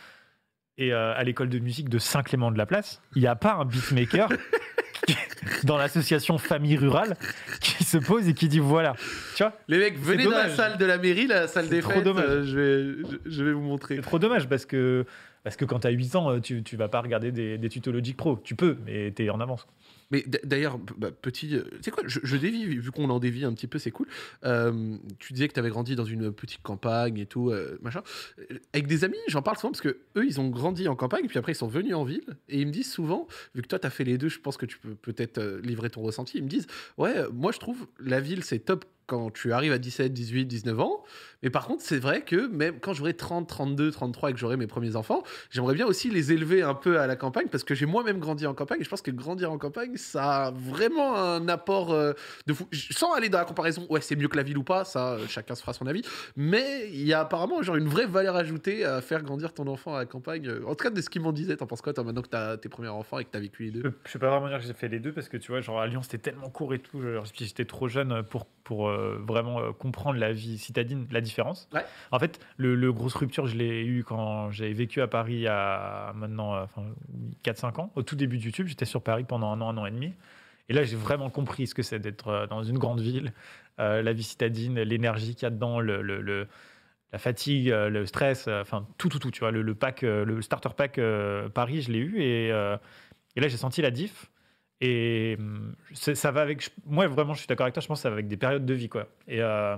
Et 0.77 0.93
euh, 0.93 1.13
à 1.15 1.23
l'école 1.23 1.49
de 1.49 1.59
musique 1.59 1.89
de 1.89 1.99
Saint-Clément 1.99 2.49
de 2.51 2.57
la 2.57 2.65
Place, 2.65 3.01
il 3.15 3.21
n'y 3.21 3.27
a 3.27 3.35
pas 3.35 3.53
un 3.53 3.65
beatmaker 3.65 4.29
dans 5.63 5.77
l'association 5.77 6.37
Famille 6.37 6.77
Rurale 6.77 7.15
qui 7.59 7.83
se 7.83 7.97
pose 7.97 8.27
et 8.27 8.33
qui 8.33 8.47
dit 8.47 8.59
voilà, 8.59 8.95
tu 9.35 9.43
vois. 9.43 9.53
Les 9.67 9.77
mecs, 9.77 9.97
venez 9.99 10.23
dans 10.23 10.31
la 10.31 10.49
salle 10.49 10.77
de 10.77 10.85
la 10.85 10.97
mairie, 10.97 11.27
la 11.27 11.47
salle 11.47 11.69
des 11.69 11.81
trop 11.81 11.91
fêtes, 11.93 12.03
dommage. 12.03 12.25
euh, 12.27 12.43
je, 12.43 12.59
vais, 12.59 13.09
je, 13.25 13.29
je 13.31 13.43
vais 13.43 13.53
vous 13.53 13.61
montrer. 13.61 13.95
C'est 13.95 14.01
trop 14.01 14.19
dommage 14.19 14.47
parce 14.47 14.65
que 14.65 15.05
parce 15.43 15.55
que 15.55 15.65
quand 15.65 15.79
tu 15.79 15.87
as 15.87 15.91
8 15.91 16.15
ans, 16.15 16.39
tu, 16.39 16.61
tu 16.63 16.75
vas 16.77 16.87
pas 16.87 17.01
regarder 17.01 17.31
des, 17.31 17.57
des 17.57 17.69
tutos 17.69 17.91
Logic 17.91 18.15
Pro. 18.15 18.39
Tu 18.43 18.55
peux, 18.55 18.77
mais 18.85 19.11
tu 19.11 19.25
es 19.25 19.29
en 19.29 19.39
avance. 19.39 19.65
Mais 20.11 20.23
d'ailleurs, 20.43 20.77
bah, 20.77 21.09
petit. 21.11 21.55
euh, 21.55 21.63
C'est 21.81 21.91
quoi 21.91 22.03
je, 22.05 22.35
dévie, 22.37 22.65
vu 22.65 22.91
qu'on 22.91 23.09
en 23.09 23.19
dévie 23.19 23.45
un 23.45 23.53
petit 23.53 23.67
peu, 23.67 23.79
c'est 23.79 23.91
cool. 23.91 24.07
Euh, 24.43 24.97
tu 25.19 25.33
disais 25.33 25.47
que 25.47 25.53
tu 25.53 25.59
avais 25.59 25.69
grandi 25.69 25.95
dans 25.95 26.05
une 26.05 26.31
petite 26.31 26.61
campagne 26.61 27.17
et 27.17 27.25
tout, 27.25 27.49
euh, 27.49 27.77
machin. 27.81 28.01
Euh, 28.39 28.57
Avec 28.73 28.87
des 28.87 29.03
amis, 29.03 29.17
j'en 29.27 29.41
parle 29.41 29.57
souvent 29.57 29.71
parce 29.71 29.81
que 29.81 29.99
eux, 30.17 30.25
ils 30.25 30.39
ont 30.39 30.49
grandi 30.49 30.87
en 30.87 30.95
campagne, 30.95 31.27
puis 31.27 31.37
après, 31.37 31.53
ils 31.53 31.55
sont 31.55 31.67
venus 31.67 31.93
en 31.95 32.03
ville. 32.03 32.25
Et 32.49 32.59
ils 32.61 32.67
me 32.67 32.71
disent 32.71 32.91
souvent, 32.91 33.27
vu 33.55 33.61
que 33.61 33.67
toi, 33.67 33.79
tu 33.79 33.87
as 33.87 33.89
fait 33.89 34.03
les 34.03 34.17
deux, 34.17 34.29
je 34.29 34.39
pense 34.39 34.57
que 34.57 34.65
tu 34.65 34.77
peux 34.77 34.95
peut-être 34.95 35.37
euh, 35.37 35.61
livrer 35.61 35.89
ton 35.89 36.01
ressenti. 36.01 36.37
Ils 36.37 36.43
me 36.43 36.49
disent, 36.49 36.67
ouais, 36.97 37.17
euh, 37.17 37.29
moi, 37.31 37.51
je 37.51 37.59
trouve 37.59 37.87
la 37.99 38.19
ville, 38.19 38.43
c'est 38.43 38.59
top 38.59 38.85
quand 39.11 39.29
tu 39.29 39.51
arrives 39.51 39.73
à 39.73 39.77
17, 39.77 40.13
18, 40.13 40.45
19 40.45 40.79
ans. 40.79 41.03
Mais 41.43 41.49
par 41.49 41.67
contre, 41.67 41.83
c'est 41.83 41.97
vrai 41.97 42.21
que 42.21 42.47
même 42.47 42.79
quand 42.79 42.93
j'aurai 42.93 43.13
30, 43.13 43.45
32, 43.45 43.91
33 43.91 44.29
et 44.29 44.33
que 44.33 44.39
j'aurai 44.39 44.55
mes 44.55 44.67
premiers 44.67 44.95
enfants, 44.95 45.23
j'aimerais 45.49 45.73
bien 45.73 45.85
aussi 45.85 46.09
les 46.09 46.31
élever 46.31 46.61
un 46.61 46.75
peu 46.75 46.97
à 46.97 47.07
la 47.07 47.17
campagne 47.17 47.47
parce 47.51 47.65
que 47.65 47.75
j'ai 47.75 47.85
moi-même 47.85 48.19
grandi 48.19 48.47
en 48.47 48.53
campagne 48.53 48.79
et 48.79 48.83
je 48.85 48.89
pense 48.89 49.01
que 49.01 49.11
grandir 49.11 49.51
en 49.51 49.57
campagne, 49.57 49.97
ça 49.97 50.45
a 50.45 50.51
vraiment 50.51 51.17
un 51.17 51.49
apport 51.49 51.91
euh, 51.91 52.13
de 52.47 52.53
fou. 52.53 52.67
Sans 52.71 53.13
aller 53.13 53.27
dans 53.27 53.39
la 53.39 53.43
comparaison, 53.43 53.85
ouais, 53.89 53.99
c'est 53.99 54.15
mieux 54.15 54.29
que 54.29 54.37
la 54.37 54.43
ville 54.43 54.57
ou 54.57 54.63
pas, 54.63 54.85
ça, 54.85 55.13
euh, 55.13 55.27
chacun 55.27 55.55
se 55.55 55.61
fera 55.61 55.73
son 55.73 55.87
avis. 55.87 56.03
Mais 56.37 56.87
il 56.93 57.05
y 57.05 57.11
a 57.11 57.19
apparemment 57.19 57.61
genre 57.63 57.75
une 57.75 57.89
vraie 57.89 58.05
valeur 58.05 58.37
ajoutée 58.37 58.85
à 58.85 59.01
faire 59.01 59.23
grandir 59.23 59.53
ton 59.53 59.67
enfant 59.67 59.95
à 59.95 59.99
la 59.99 60.05
campagne. 60.05 60.49
En 60.65 60.75
tout 60.75 60.83
cas, 60.83 60.89
de 60.89 61.01
ce 61.01 61.09
qu'ils 61.09 61.21
m'en 61.21 61.33
disaient, 61.33 61.57
t'en 61.57 61.67
penses 61.67 61.81
quoi, 61.81 61.91
toi, 61.91 62.05
maintenant 62.05 62.21
que 62.21 62.29
t'as 62.29 62.55
tes 62.55 62.69
premiers 62.69 62.87
enfants 62.87 63.19
et 63.19 63.25
que 63.25 63.31
t'as 63.31 63.39
vécu 63.39 63.63
les 63.63 63.71
deux? 63.71 63.93
Je 64.05 64.13
peux 64.13 64.19
pas 64.19 64.29
vraiment 64.29 64.47
dire 64.47 64.59
que 64.59 64.65
j'ai 64.65 64.73
fait 64.73 64.87
les 64.87 64.99
deux 64.99 65.11
parce 65.11 65.27
que 65.27 65.37
tu 65.37 65.51
vois, 65.51 65.59
genre 65.59 65.81
à 65.81 65.87
Lyon 65.87 66.01
c'était 66.01 66.19
tellement 66.19 66.49
court 66.49 66.73
et 66.73 66.79
tout. 66.79 67.01
j'étais 67.33 67.65
trop 67.65 67.87
jeune 67.87 68.23
pour, 68.23 68.45
pour 68.63 68.89
euh, 68.89 69.00
vraiment 69.19 69.59
euh, 69.59 69.71
comprendre 69.71 70.17
la 70.19 70.31
vie 70.33 70.57
citadine, 70.57 71.07
la 71.11 71.21
différence. 71.21 71.67
Ouais. 71.73 71.85
En 72.11 72.19
fait, 72.19 72.39
le, 72.57 72.75
le 72.75 72.91
grosse 72.93 73.15
rupture, 73.15 73.45
je 73.47 73.55
l'ai 73.57 73.83
eu 73.85 74.03
quand 74.03 74.51
j'ai 74.51 74.71
vécu 74.73 75.01
à 75.01 75.07
Paris 75.07 75.33
il 75.35 75.39
y 75.41 75.47
a 75.47 76.13
maintenant 76.13 76.55
euh, 76.55 76.63
enfin, 76.63 76.83
4-5 77.43 77.79
ans. 77.81 77.91
Au 77.95 78.03
tout 78.03 78.15
début 78.15 78.37
de 78.37 78.43
YouTube, 78.43 78.67
j'étais 78.67 78.85
sur 78.85 79.01
Paris 79.03 79.23
pendant 79.23 79.51
un 79.51 79.61
an, 79.61 79.69
un 79.69 79.77
an 79.77 79.85
et 79.85 79.91
demi. 79.91 80.13
Et 80.69 80.73
là, 80.73 80.83
j'ai 80.83 80.95
vraiment 80.95 81.29
compris 81.29 81.67
ce 81.67 81.75
que 81.75 81.83
c'est 81.83 81.99
d'être 81.99 82.27
euh, 82.29 82.47
dans 82.47 82.63
une 82.63 82.77
grande 82.77 83.01
ville, 83.01 83.33
euh, 83.79 84.01
la 84.01 84.13
vie 84.13 84.23
citadine, 84.23 84.79
l'énergie 84.81 85.35
qu'il 85.35 85.43
y 85.43 85.47
a 85.47 85.49
dedans, 85.49 85.79
le, 85.79 86.01
le- 86.01 86.21
le- 86.21 86.47
la 87.13 87.19
fatigue, 87.19 87.69
euh, 87.71 87.89
le 87.89 88.05
stress, 88.05 88.45
euh, 88.47 88.61
enfin 88.61 88.87
tout, 88.97 89.09
tout, 89.09 89.19
tout. 89.19 89.31
Tu 89.31 89.41
vois, 89.41 89.51
le, 89.51 89.61
le 89.63 89.75
pack, 89.75 90.03
euh, 90.03 90.23
le 90.23 90.41
starter 90.41 90.69
pack 90.77 90.97
euh, 90.97 91.49
Paris, 91.49 91.81
je 91.81 91.91
l'ai 91.91 91.99
eu 91.99 92.21
et, 92.21 92.51
euh, 92.53 92.77
et 93.35 93.41
là 93.41 93.49
j'ai 93.49 93.57
senti 93.57 93.81
la 93.81 93.91
diff. 93.91 94.31
Et 94.81 95.37
c'est- 95.93 96.15
ça 96.15 96.31
va 96.31 96.41
avec. 96.41 96.69
Moi, 96.85 97.07
vraiment, 97.07 97.33
je 97.33 97.39
suis 97.39 97.47
d'accord 97.47 97.65
avec 97.65 97.73
toi. 97.75 97.81
Je 97.81 97.87
pense 97.87 97.99
que 97.99 98.03
ça 98.03 98.09
va 98.09 98.15
avec 98.15 98.27
des 98.27 98.37
périodes 98.37 98.65
de 98.65 98.73
vie, 98.73 98.89
quoi. 98.89 99.07
Et 99.27 99.41
euh, 99.41 99.77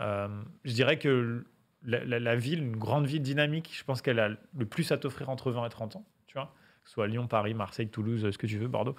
euh, 0.00 0.28
je 0.64 0.72
dirais 0.72 0.98
que 0.98 1.44
la 1.84 2.36
ville, 2.36 2.60
une 2.62 2.76
grande 2.76 3.06
ville 3.06 3.22
dynamique, 3.22 3.72
je 3.76 3.82
pense 3.82 4.02
qu'elle 4.02 4.20
a 4.20 4.28
le 4.28 4.66
plus 4.66 4.92
à 4.92 4.98
t'offrir 4.98 5.28
entre 5.30 5.50
20 5.50 5.66
et 5.66 5.68
30 5.68 5.96
ans. 5.96 6.04
Tu 6.28 6.34
vois, 6.34 6.54
que 6.84 6.88
ce 6.88 6.94
soit 6.94 7.08
Lyon, 7.08 7.26
Paris, 7.26 7.54
Marseille, 7.54 7.88
Toulouse, 7.88 8.30
ce 8.30 8.38
que 8.38 8.46
tu 8.46 8.58
veux, 8.58 8.68
Bordeaux. 8.68 8.94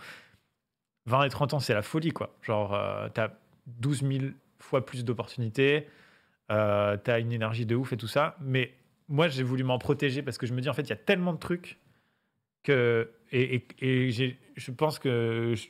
20 1.06 1.24
et 1.24 1.30
30 1.30 1.54
ans, 1.54 1.60
c'est 1.60 1.74
la 1.74 1.82
folie, 1.82 2.12
quoi. 2.12 2.36
Genre, 2.42 2.74
euh, 2.74 3.08
t'as 3.14 3.30
12 3.68 4.04
000 4.04 4.26
fois 4.60 4.86
plus 4.86 5.04
d'opportunités, 5.06 5.88
euh, 6.52 6.98
t'as 6.98 7.20
une 7.20 7.32
énergie 7.32 7.66
de 7.66 7.76
ouf 7.76 7.94
et 7.94 7.98
tout 7.98 8.08
ça. 8.08 8.36
Mais 8.42 8.74
moi, 9.10 9.28
j'ai 9.30 9.44
voulu 9.44 9.64
m'en 9.64 9.80
protéger 9.80 10.22
parce 10.22 10.38
que 10.38 10.46
je 10.46 10.54
me 10.54 10.62
dis, 10.62 10.70
en 10.70 10.74
fait, 10.74 10.84
il 10.84 10.90
y 10.90 10.94
a 10.94 10.98
tellement 10.98 11.34
de 11.34 11.40
trucs 11.40 11.80
que. 12.64 13.10
Et, 13.34 13.56
et- 13.56 13.66
et 13.82 14.12
j'ai- 14.12 14.38
je 14.56 14.72
pense 14.72 15.00
que 15.00 15.54
je- 15.58 15.68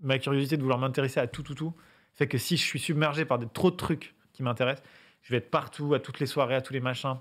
ma 0.00 0.18
curiosité 0.18 0.56
de 0.56 0.62
vouloir 0.62 0.78
m'intéresser 0.78 1.20
à 1.20 1.26
tout, 1.26 1.42
tout, 1.42 1.54
tout, 1.54 1.72
fait 2.14 2.26
que 2.28 2.36
si 2.38 2.56
je 2.56 2.62
suis 2.62 2.78
submergé 2.78 3.24
par 3.24 3.38
des, 3.38 3.46
trop 3.46 3.70
de 3.70 3.76
trucs 3.76 4.14
qui 4.32 4.42
m'intéressent, 4.42 4.84
je 5.22 5.30
vais 5.30 5.38
être 5.38 5.50
partout, 5.50 5.94
à 5.94 6.00
toutes 6.00 6.20
les 6.20 6.26
soirées, 6.26 6.54
à 6.56 6.60
tous 6.60 6.72
les 6.74 6.80
machins. 6.80 7.14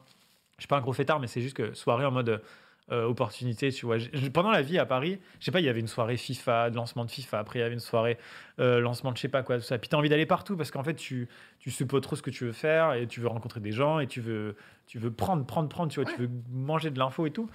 Je 0.57 0.63
suis 0.63 0.67
pas 0.67 0.77
un 0.77 0.81
gros 0.81 0.93
fêtard, 0.93 1.19
mais 1.19 1.27
c'est 1.27 1.41
juste 1.41 1.55
que 1.55 1.73
soirée 1.73 2.05
en 2.05 2.11
mode 2.11 2.41
euh, 2.91 3.05
opportunité, 3.05 3.71
tu 3.71 3.85
vois. 3.85 3.95
Pendant 4.33 4.51
la 4.51 4.61
vie 4.61 4.77
à 4.77 4.85
Paris, 4.85 5.17
je 5.39 5.45
sais 5.45 5.51
pas, 5.51 5.61
il 5.61 5.65
y 5.65 5.69
avait 5.69 5.79
une 5.79 5.87
soirée 5.87 6.17
FIFA, 6.17 6.69
de 6.69 6.75
lancement 6.75 7.05
de 7.05 7.11
FIFA, 7.11 7.39
après 7.39 7.59
il 7.59 7.61
y 7.61 7.65
avait 7.65 7.73
une 7.73 7.79
soirée 7.79 8.17
euh, 8.59 8.81
lancement 8.81 9.11
de 9.13 9.15
je 9.17 9.21
sais 9.21 9.29
pas 9.29 9.41
quoi, 9.41 9.55
tout 9.57 9.63
ça. 9.63 9.77
Puis 9.77 9.87
tu 9.87 9.95
as 9.95 9.99
envie 9.99 10.09
d'aller 10.09 10.25
partout 10.25 10.57
parce 10.57 10.69
qu'en 10.69 10.83
fait, 10.83 10.95
tu, 10.95 11.29
tu 11.59 11.71
sais 11.71 11.85
pas 11.87 12.01
trop 12.01 12.17
ce 12.17 12.21
que 12.21 12.29
tu 12.29 12.43
veux 12.43 12.51
faire 12.51 12.93
et 12.93 13.07
tu 13.07 13.21
veux 13.21 13.27
rencontrer 13.29 13.61
des 13.61 13.71
gens 13.71 13.99
et 13.99 14.07
tu 14.07 14.19
veux, 14.19 14.57
tu 14.85 14.99
veux 14.99 15.11
prendre, 15.11 15.45
prendre, 15.45 15.69
prendre, 15.69 15.91
tu 15.93 16.01
vois, 16.01 16.11
tu 16.11 16.19
veux 16.23 16.29
manger 16.51 16.91
de 16.91 16.99
l'info 16.99 17.25
et 17.25 17.31
tout. 17.31 17.49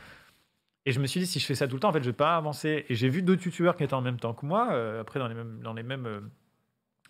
Et 0.87 0.92
je 0.92 1.00
me 1.00 1.06
suis 1.06 1.20
dit, 1.20 1.26
si 1.26 1.38
je 1.40 1.44
fais 1.47 1.54
ça 1.54 1.68
tout 1.68 1.75
le 1.75 1.80
temps, 1.80 1.88
en 1.90 1.92
fait, 1.92 2.00
je 2.02 2.06
vais 2.11 2.12
pas 2.16 2.37
avancer. 2.37 2.87
Et 2.88 2.94
j'ai 2.94 3.08
vu 3.08 3.23
d'autres 3.23 3.44
youtubeurs 3.44 3.76
qui 3.76 3.85
étaient 3.85 3.94
en 3.94 4.00
même 4.00 4.18
temps 4.18 4.32
que 4.32 4.47
moi, 4.47 4.68
euh, 4.73 5.00
après 5.02 5.18
dans 5.20 5.28
les 5.28 5.35
mêmes, 5.35 5.61
dans 5.62 5.75
les 5.75 5.82
mêmes, 5.82 6.06
euh, 6.06 6.20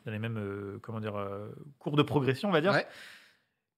dans 0.05 0.11
les 0.13 0.19
mêmes 0.19 0.37
euh, 0.39 0.79
comment 0.83 1.01
dire, 1.01 1.15
cours 1.79 1.97
de 1.97 2.03
progression, 2.03 2.49
on 2.49 2.53
va 2.53 2.61
dire, 2.61 2.73
Ouais. 2.73 2.87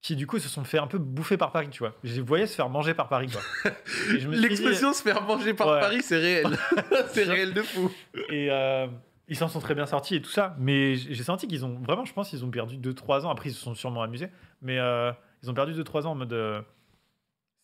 qui 0.01 0.17
du 0.17 0.27
coup 0.27 0.39
se 0.39 0.49
sont 0.49 0.65
fait 0.65 0.79
un 0.79 0.87
peu 0.87 0.97
bouffer 0.99 1.37
par 1.37 1.53
Paris, 1.53 1.69
tu 1.71 1.81
vois. 1.81 1.95
Je 2.03 2.15
les 2.15 2.21
voyais 2.23 2.47
se 2.47 2.55
faire 2.55 2.71
manger 2.71 2.95
par 2.95 3.09
Paris, 3.09 3.29
quoi. 3.31 3.43
Dit- 4.11 4.27
L'expression 4.29 4.93
se 4.95 5.03
faire 5.03 5.21
manger 5.23 5.53
par 5.53 5.69
Ouais. 5.69 5.81
Paris, 5.81 6.01
c'est 6.03 6.19
réel. 6.19 6.47
c'est 7.09 7.25
réel 7.25 7.53
de 7.53 7.61
fou. 7.63 7.91
Et 8.31 8.49
ils 9.29 9.37
s'en 9.37 9.49
sont 9.49 9.61
très 9.61 9.75
bien 9.75 9.87
sortis 9.87 10.15
et 10.17 10.23
tout 10.23 10.31
ça. 10.31 10.57
Mais 10.59 10.97
j'ai 10.97 11.23
senti 11.23 11.47
qu'ils 11.47 11.65
ont 11.67 11.79
vraiment, 11.81 12.05
je 12.07 12.13
pense, 12.15 12.31
qu'ils 12.31 12.45
ont 12.45 12.51
perdu 12.51 12.79
2-3 12.79 13.27
ans. 13.27 13.31
Après, 13.31 13.51
ils 13.51 13.55
se 13.55 13.61
sont 13.61 13.75
sûrement 13.75 14.03
amusés. 14.03 14.29
Mais 14.63 14.77
ils 15.43 15.51
ont 15.51 15.55
perdu 15.55 15.75
2-3 15.75 16.07
ans 16.07 16.13
en 16.13 16.15
mode. 16.15 16.65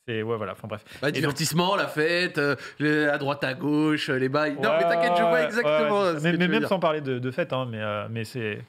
C'est. 0.06 0.22
Ouais, 0.22 0.36
voilà. 0.36 0.52
Enfin, 0.52 0.68
bref. 0.68 0.84
Bah, 1.00 1.08
donc- 1.08 1.14
divertissement, 1.16 1.76
la 1.76 1.88
fête, 1.88 2.38
euh, 2.38 3.12
à 3.12 3.18
droite 3.18 3.44
à 3.44 3.54
gauche, 3.54 4.08
les 4.08 4.28
bails. 4.28 4.54
non, 4.54 4.72
mais 4.76 4.82
t'inquiète, 4.82 5.12
je 5.16 5.22
vois 5.22 5.42
exactement. 5.44 6.02
ouais, 6.02 6.18
ce 6.18 6.22
mais 6.24 6.32
que 6.32 6.36
mais 6.38 6.48
même 6.48 6.58
dire. 6.60 6.68
sans 6.68 6.78
parler 6.80 7.00
de, 7.00 7.18
de 7.18 7.30
fête, 7.30 7.52
hein, 7.52 7.66
mais, 7.70 7.80
euh, 7.80 8.06
mais 8.10 8.24
c'est. 8.24 8.64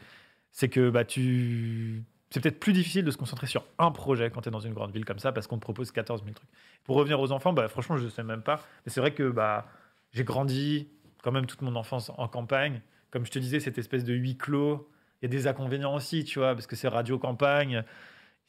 C'est 0.51 0.70
que 0.70 0.89
bah, 0.89 1.06
tu. 1.06 2.01
C'est 2.29 2.41
peut-être 2.41 2.60
plus 2.60 2.74
difficile 2.74 3.06
de 3.06 3.12
se 3.12 3.17
concentrer 3.17 3.48
sur 3.48 3.63
un 3.79 3.91
projet 3.91 4.29
quand 4.29 4.41
tu 4.41 4.50
es 4.50 4.51
dans 4.51 4.60
une 4.60 4.74
grande 4.74 4.91
ville 4.91 5.06
comme 5.06 5.20
ça 5.20 5.32
parce 5.32 5.48
qu'on 5.48 5.56
te 5.56 5.62
propose 5.62 5.91
14 5.91 6.24
000 6.24 6.34
trucs. 6.34 6.50
Pour 6.84 6.98
revenir 6.98 7.20
aux 7.22 7.32
enfants, 7.32 7.53
bah, 7.53 7.67
franchement, 7.70 7.96
je 7.96 8.03
ne 8.06 8.10
sais 8.10 8.24
même 8.24 8.41
pas. 8.41 8.60
Mais 8.86 8.91
c'est 8.91 9.00
vrai 9.00 9.12
que 9.12 9.29
bah, 9.29 9.65
j'ai 10.12 10.24
grandi 10.25 10.89
quand 11.24 11.32
même 11.32 11.46
toute 11.46 11.62
mon 11.62 11.75
enfance 11.75 12.12
en 12.17 12.27
campagne. 12.27 12.82
Comme 13.12 13.25
je 13.25 13.32
te 13.32 13.39
disais, 13.39 13.60
cette 13.62 13.77
espèce 13.77 14.03
de 14.03 14.13
huis 14.13 14.36
clos. 14.36 14.89
Il 15.22 15.25
y 15.25 15.27
a 15.27 15.29
des 15.29 15.48
inconvénients 15.48 15.96
aussi, 15.96 16.24
tu 16.25 16.39
vois, 16.39 16.53
parce 16.53 16.67
que 16.67 16.75
c'est 16.75 16.88
radio 16.89 17.17
campagne, 17.17 17.84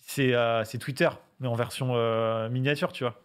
c'est 0.09 0.35
euh, 0.35 0.65
c'est 0.65 0.79
Twitter, 0.79 1.11
mais 1.39 1.49
en 1.49 1.55
version 1.55 1.91
euh, 1.95 2.49
miniature, 2.49 2.93
tu 2.93 3.05
vois. 3.05 3.21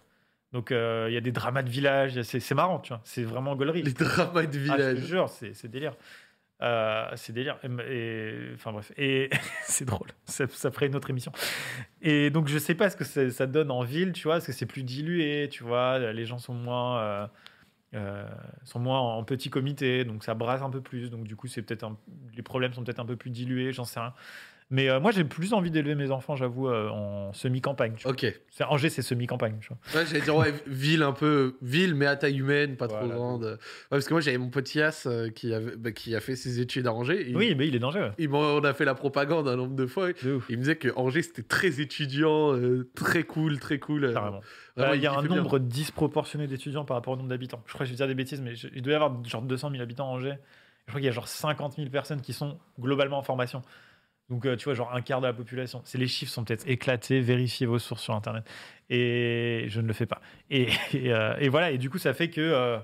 Donc 0.51 0.71
euh, 0.71 1.07
il 1.09 1.13
y 1.13 1.17
a 1.17 1.21
des 1.21 1.31
dramas 1.31 1.63
de 1.63 1.69
village, 1.69 2.21
c'est 2.23 2.51
marrant, 2.53 2.79
tu 2.79 2.89
vois. 2.89 3.01
C'est 3.05 3.23
vraiment 3.23 3.55
gaulerie. 3.55 3.83
Les 3.83 3.93
dramas 3.93 4.45
de 4.45 4.47
Ah, 4.47 4.51
je 4.51 4.51
te 4.51 4.57
village. 4.57 4.97
jure, 4.97 5.29
c'est 5.29 5.67
délire. 5.67 5.95
Euh, 6.61 7.09
c'est 7.15 7.31
délire. 7.31 7.57
Et, 7.89 8.35
enfin 8.53 8.73
bref, 8.73 8.91
et 8.97 9.29
c'est 9.63 9.85
drôle. 9.85 10.09
Ça, 10.25 10.45
ça 10.49 10.71
ferait 10.71 10.87
une 10.87 10.95
autre 10.95 11.09
émission. 11.09 11.31
Et 12.01 12.29
donc 12.29 12.49
je 12.49 12.57
sais 12.57 12.75
pas 12.75 12.89
ce 12.89 12.97
que 12.97 13.29
ça 13.31 13.45
donne 13.47 13.71
en 13.71 13.83
ville, 13.83 14.11
tu 14.11 14.23
vois, 14.23 14.35
parce 14.35 14.45
que 14.47 14.51
c'est 14.51 14.65
plus 14.65 14.83
dilué, 14.83 15.47
tu 15.49 15.63
vois. 15.63 15.99
Les 16.11 16.25
gens 16.25 16.37
sont 16.37 16.53
moins, 16.53 17.29
euh, 17.95 18.27
sont 18.65 18.79
moins 18.79 18.99
en 18.99 19.23
petit 19.23 19.49
comité, 19.49 20.03
donc 20.03 20.25
ça 20.25 20.33
brasse 20.33 20.61
un 20.61 20.69
peu 20.69 20.81
plus. 20.81 21.09
Donc 21.09 21.23
du 21.23 21.37
coup, 21.37 21.47
c'est 21.47 21.61
peut-être 21.61 21.89
les 22.35 22.43
problèmes 22.43 22.73
sont 22.73 22.83
peut-être 22.83 22.99
un 22.99 23.05
peu 23.05 23.15
plus 23.15 23.29
dilués, 23.29 23.71
j'en 23.71 23.85
sais 23.85 24.01
rien. 24.01 24.13
Mais 24.75 24.89
euh, 24.89 24.99
moi, 24.99 25.11
j'ai 25.11 25.23
plus 25.23 25.53
envie 25.53 25.69
d'élever 25.69 25.93
mes 25.93 26.09
enfants, 26.09 26.35
j'avoue, 26.35 26.67
euh, 26.67 26.89
en 26.89 27.31
semi-campagne. 27.31 27.93
tu 27.95 28.03
vois. 28.03 28.13
Ok. 28.13 28.25
C'est- 28.49 28.63
Angers, 28.63 28.89
c'est 28.89 29.03
semi-campagne. 29.03 29.57
tu 29.61 29.67
vois. 29.69 29.77
Ouais, 30.01 30.07
j'allais 30.07 30.21
dire, 30.21 30.35
ouais, 30.35 30.51
ville 30.65 31.03
un 31.03 31.11
peu, 31.11 31.57
ville, 31.61 31.93
mais 31.93 32.07
à 32.07 32.15
taille 32.15 32.39
humaine, 32.39 32.75
pas 32.75 32.87
trop 32.87 33.07
grande. 33.07 33.43
Ouais, 33.43 33.57
parce 33.91 34.07
que 34.07 34.13
moi, 34.15 34.21
j'avais 34.21 34.39
mon 34.39 34.49
petit 34.49 34.81
As 34.81 35.05
euh, 35.05 35.29
qui, 35.29 35.53
avait, 35.53 35.75
bah, 35.75 35.91
qui 35.91 36.15
a 36.15 36.19
fait 36.19 36.35
ses 36.35 36.59
études 36.59 36.87
à 36.87 36.93
Angers. 36.93 37.23
Il, 37.29 37.37
Oui, 37.37 37.53
mais 37.55 37.67
il 37.67 37.75
est 37.75 37.79
dangereux. 37.79 38.13
il 38.17 38.29
m'en- 38.29 38.39
on 38.39 38.63
a 38.63 38.73
fait 38.73 38.85
la 38.85 38.95
propagande 38.95 39.47
un 39.47 39.55
nombre 39.55 39.75
de 39.75 39.85
fois. 39.85 40.11
De 40.11 40.33
ouf. 40.33 40.45
Il 40.49 40.57
me 40.57 40.61
disait 40.63 40.75
que 40.75 40.89
Angers, 40.95 41.21
c'était 41.21 41.43
très 41.43 41.79
étudiant, 41.79 42.55
euh, 42.55 42.89
très 42.95 43.23
cool, 43.23 43.59
très 43.59 43.77
cool. 43.77 44.05
euh, 44.05 44.13
Carrément. 44.13 44.41
vraiment, 44.75 44.93
Euh, 44.93 44.95
il 44.95 45.03
y 45.03 45.05
a 45.05 45.11
un 45.11 45.17
kiffait 45.17 45.27
bien. 45.27 45.37
nombre 45.37 45.59
disproportionné 45.59 46.47
d'étudiants 46.47 46.83
par 46.83 46.97
rapport 46.97 47.13
au 47.13 47.17
nombre 47.17 47.29
d'habitants. 47.29 47.61
Je 47.67 47.73
crois 47.73 47.83
que 47.85 47.87
je 47.87 47.91
vais 47.91 47.97
dire 47.97 48.07
des 48.07 48.15
bêtises, 48.15 48.41
mais 48.41 48.55
je- 48.55 48.69
il 48.73 48.81
doit 48.81 48.93
y 48.93 48.95
avoir 48.95 49.23
genre 49.23 49.43
200 49.43 49.69
000 49.69 49.83
habitants 49.83 50.07
à 50.07 50.13
Angers. 50.15 50.37
Je 50.87 50.91
crois 50.91 50.99
qu'il 50.99 51.05
y 51.05 51.09
a 51.09 51.13
genre 51.13 51.27
50 51.27 51.75
000 51.75 51.89
personnes 51.91 52.21
qui 52.21 52.33
sont 52.33 52.57
globalement 52.79 53.19
en 53.19 53.21
formation. 53.21 53.61
Donc, 54.29 54.45
euh, 54.45 54.55
tu 54.55 54.65
vois, 54.65 54.73
genre 54.73 54.93
un 54.93 55.01
quart 55.01 55.21
de 55.21 55.27
la 55.27 55.33
population. 55.33 55.81
C'est 55.85 55.97
les 55.97 56.07
chiffres 56.07 56.31
sont 56.31 56.43
peut-être 56.43 56.67
éclatés. 56.67 57.19
Vérifiez 57.21 57.65
vos 57.67 57.77
sources 57.79 58.01
sur 58.03 58.13
Internet. 58.15 58.49
Et 58.89 59.65
je 59.67 59.81
ne 59.81 59.87
le 59.87 59.93
fais 59.93 60.05
pas. 60.05 60.21
Et, 60.49 60.69
et, 60.93 61.11
euh, 61.13 61.35
et 61.39 61.49
voilà. 61.49 61.71
Et 61.71 61.77
du 61.77 61.89
coup, 61.89 61.97
ça 61.97 62.13
fait 62.13 62.29
que 62.29 62.41
euh, 62.41 62.77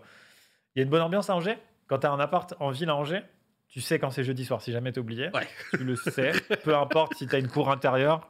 il 0.75 0.79
y 0.79 0.81
a 0.81 0.83
une 0.83 0.89
bonne 0.89 1.01
ambiance 1.01 1.29
à 1.29 1.35
Angers. 1.35 1.57
Quand 1.87 1.99
tu 1.99 2.07
as 2.07 2.11
un 2.11 2.19
appart 2.19 2.53
en 2.59 2.69
ville 2.71 2.89
à 2.89 2.95
Angers, 2.95 3.21
tu 3.67 3.81
sais 3.81 3.99
quand 3.99 4.09
c'est 4.11 4.23
jeudi 4.23 4.45
soir. 4.45 4.61
Si 4.61 4.71
jamais 4.71 4.91
tu 4.91 4.99
oublié, 4.99 5.29
Ouais. 5.33 5.47
tu 5.71 5.83
le 5.83 5.95
sais. 5.95 6.31
Peu 6.63 6.75
importe 6.75 7.15
si 7.15 7.25
tu 7.27 7.35
as 7.35 7.39
une 7.39 7.47
cour 7.47 7.71
intérieure, 7.71 8.29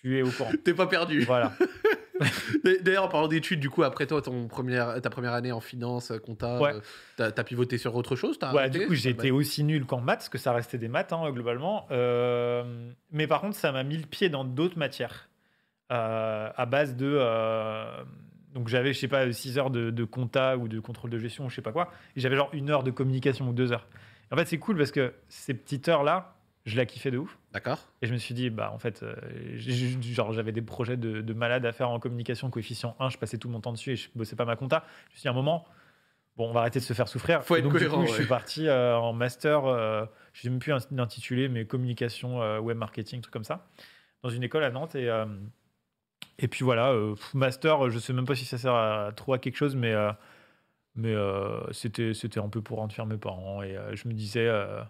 tu 0.00 0.18
es 0.18 0.22
au 0.22 0.30
courant. 0.30 0.52
T'es 0.64 0.74
pas 0.74 0.86
perdu. 0.86 1.20
Voilà. 1.22 1.52
D'ailleurs, 2.82 3.04
en 3.04 3.08
parlant 3.08 3.28
d'études, 3.28 3.60
du 3.60 3.70
coup, 3.70 3.82
après 3.82 4.06
toi, 4.06 4.22
ton 4.22 4.46
première, 4.48 5.00
ta 5.00 5.10
première 5.10 5.32
année 5.32 5.52
en 5.52 5.60
finance, 5.60 6.10
euh, 6.10 6.18
compta, 6.18 6.60
Ouais. 6.60 6.72
euh, 6.74 6.80
t'as 7.16 7.26
as 7.40 7.44
pivoté 7.44 7.78
sur 7.78 7.94
autre 7.96 8.16
chose 8.16 8.38
t'as 8.38 8.52
Ouais, 8.52 8.70
du 8.70 8.86
coup, 8.86 8.94
été 8.94 9.30
aussi 9.30 9.64
nul 9.64 9.86
qu'en 9.86 10.00
maths, 10.00 10.18
parce 10.20 10.28
que 10.28 10.38
ça 10.38 10.52
restait 10.52 10.78
des 10.78 10.88
maths, 10.88 11.12
hein, 11.12 11.30
globalement. 11.30 11.86
Euh, 11.90 12.90
mais 13.10 13.26
par 13.26 13.40
contre, 13.40 13.56
ça 13.56 13.72
m'a 13.72 13.82
mis 13.84 13.96
le 13.96 14.06
pied 14.06 14.28
dans 14.28 14.44
d'autres 14.44 14.78
matières. 14.78 15.28
euh, 15.92 16.50
à 16.56 16.66
base 16.66 16.96
de. 16.96 17.06
euh, 17.20 18.02
donc, 18.54 18.68
j'avais, 18.68 18.92
je 18.92 18.98
sais 19.00 19.08
pas, 19.08 19.30
6 19.32 19.58
heures 19.58 19.70
de, 19.70 19.90
de 19.90 20.04
compta 20.04 20.56
ou 20.56 20.68
de 20.68 20.78
contrôle 20.80 21.10
de 21.10 21.18
gestion 21.18 21.46
ou 21.46 21.50
je 21.50 21.56
sais 21.56 21.62
pas 21.62 21.72
quoi. 21.72 21.90
Et 22.16 22.20
j'avais 22.20 22.36
genre 22.36 22.50
une 22.52 22.70
heure 22.70 22.84
de 22.84 22.90
communication 22.90 23.48
ou 23.48 23.52
deux 23.52 23.72
heures. 23.72 23.86
En 24.32 24.36
fait, 24.36 24.46
c'est 24.46 24.58
cool 24.58 24.76
parce 24.78 24.90
que 24.92 25.12
ces 25.28 25.54
petites 25.54 25.88
heures-là, 25.88 26.33
je 26.64 26.76
la 26.76 26.86
kiffais 26.86 27.10
de 27.10 27.18
ouf. 27.18 27.38
D'accord. 27.52 27.78
Et 28.02 28.06
je 28.06 28.12
me 28.12 28.18
suis 28.18 28.34
dit, 28.34 28.50
bah, 28.50 28.70
en 28.72 28.78
fait, 28.78 29.02
euh, 29.02 29.14
j'ai- 29.56 30.00
genre, 30.02 30.32
j'avais 30.32 30.52
des 30.52 30.62
projets 30.62 30.96
de, 30.96 31.20
de 31.20 31.32
malade 31.34 31.64
à 31.66 31.72
faire 31.72 31.90
en 31.90 31.98
communication, 32.00 32.50
coefficient 32.50 32.96
1, 33.00 33.08
je 33.10 33.18
passais 33.18 33.38
tout 33.38 33.48
mon 33.48 33.60
temps 33.60 33.72
dessus 33.72 33.92
et 33.92 33.96
je 33.96 34.08
bossais 34.14 34.36
pas 34.36 34.44
ma 34.44 34.56
compta. 34.56 34.84
Je 35.06 35.10
me 35.10 35.14
suis 35.16 35.22
dit, 35.22 35.28
à 35.28 35.32
un 35.32 35.34
moment, 35.34 35.66
bon, 36.36 36.48
on 36.48 36.52
va 36.52 36.60
arrêter 36.60 36.78
de 36.80 36.84
se 36.84 36.92
faire 36.94 37.08
souffrir. 37.08 37.42
Faut 37.44 37.56
Et 37.56 37.58
être 37.58 37.64
donc, 37.64 37.72
du 37.72 37.78
cohérent, 37.78 38.00
coup, 38.00 38.06
je 38.06 38.12
ouais. 38.12 38.18
suis 38.18 38.26
parti 38.26 38.66
euh, 38.66 38.96
en 38.96 39.12
master, 39.12 39.66
euh, 39.66 40.04
je 40.32 40.42
sais 40.42 40.50
même 40.50 40.58
plus 40.58 40.72
l'intituler, 40.90 41.48
mais 41.48 41.66
communication, 41.66 42.42
euh, 42.42 42.58
web 42.60 42.76
marketing, 42.78 43.20
truc 43.20 43.32
comme 43.32 43.44
ça, 43.44 43.66
dans 44.22 44.30
une 44.30 44.42
école 44.42 44.64
à 44.64 44.70
Nantes. 44.70 44.94
Et, 44.94 45.08
euh, 45.08 45.26
et 46.38 46.48
puis 46.48 46.64
voilà, 46.64 46.90
euh, 46.92 47.14
pff, 47.14 47.34
master, 47.34 47.90
je 47.90 47.98
sais 47.98 48.12
même 48.12 48.26
pas 48.26 48.34
si 48.34 48.44
ça 48.44 48.58
sert 48.58 48.74
à, 48.74 49.12
trop 49.14 49.34
à 49.34 49.38
quelque 49.38 49.56
chose, 49.56 49.76
mais, 49.76 49.92
euh, 49.92 50.10
mais 50.96 51.12
euh, 51.14 51.60
c'était 51.72 52.14
c'était 52.14 52.40
un 52.40 52.48
peu 52.48 52.62
pour 52.62 52.78
rendre 52.78 52.92
fier 52.92 53.06
mes 53.06 53.16
parents. 53.18 53.62
Et 53.62 53.76
euh, 53.76 53.94
je 53.94 54.08
me 54.08 54.14
disais, 54.14 54.46
euh, 54.48 54.82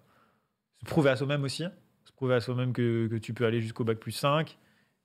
se 0.84 0.90
prouver 0.90 1.10
à 1.10 1.16
soi-même 1.16 1.44
aussi, 1.44 1.64
se 2.04 2.12
prouver 2.12 2.34
à 2.34 2.40
soi-même 2.40 2.72
que, 2.72 3.08
que 3.08 3.16
tu 3.16 3.34
peux 3.34 3.46
aller 3.46 3.60
jusqu'au 3.60 3.84
bac 3.84 3.98
plus 3.98 4.12
5. 4.12 4.56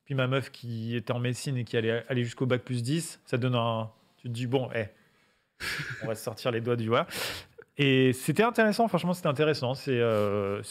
Puis 0.06 0.16
ma 0.16 0.28
meuf 0.28 0.52
qui 0.52 0.96
était 0.96 1.14
en 1.14 1.20
médecine 1.20 1.58
et 1.58 1.64
qui 1.64 1.78
allait 1.78 2.04
aller 2.10 2.24
jusqu'au 2.24 2.46
bac 2.46 2.64
plus 2.64 2.84
10, 2.84 3.22
ça 3.26 3.38
donne 3.38 3.56
un. 3.56 3.90
Tu 4.18 4.28
te 4.28 4.34
dis, 4.34 4.48
bon, 4.48 4.70
eh, 4.76 4.88
on 6.04 6.08
va 6.08 6.16
se 6.16 6.24
sortir 6.24 6.52
les 6.52 6.62
doigts 6.62 6.76
du 6.76 6.86
doigt. 6.86 7.08
Et 7.78 8.12
c'était 8.14 8.44
intéressant, 8.44 8.88
franchement, 8.88 9.14
c'était 9.14 9.28
intéressant. 9.28 9.74
C'est 9.74 10.00
euh, 10.00 10.62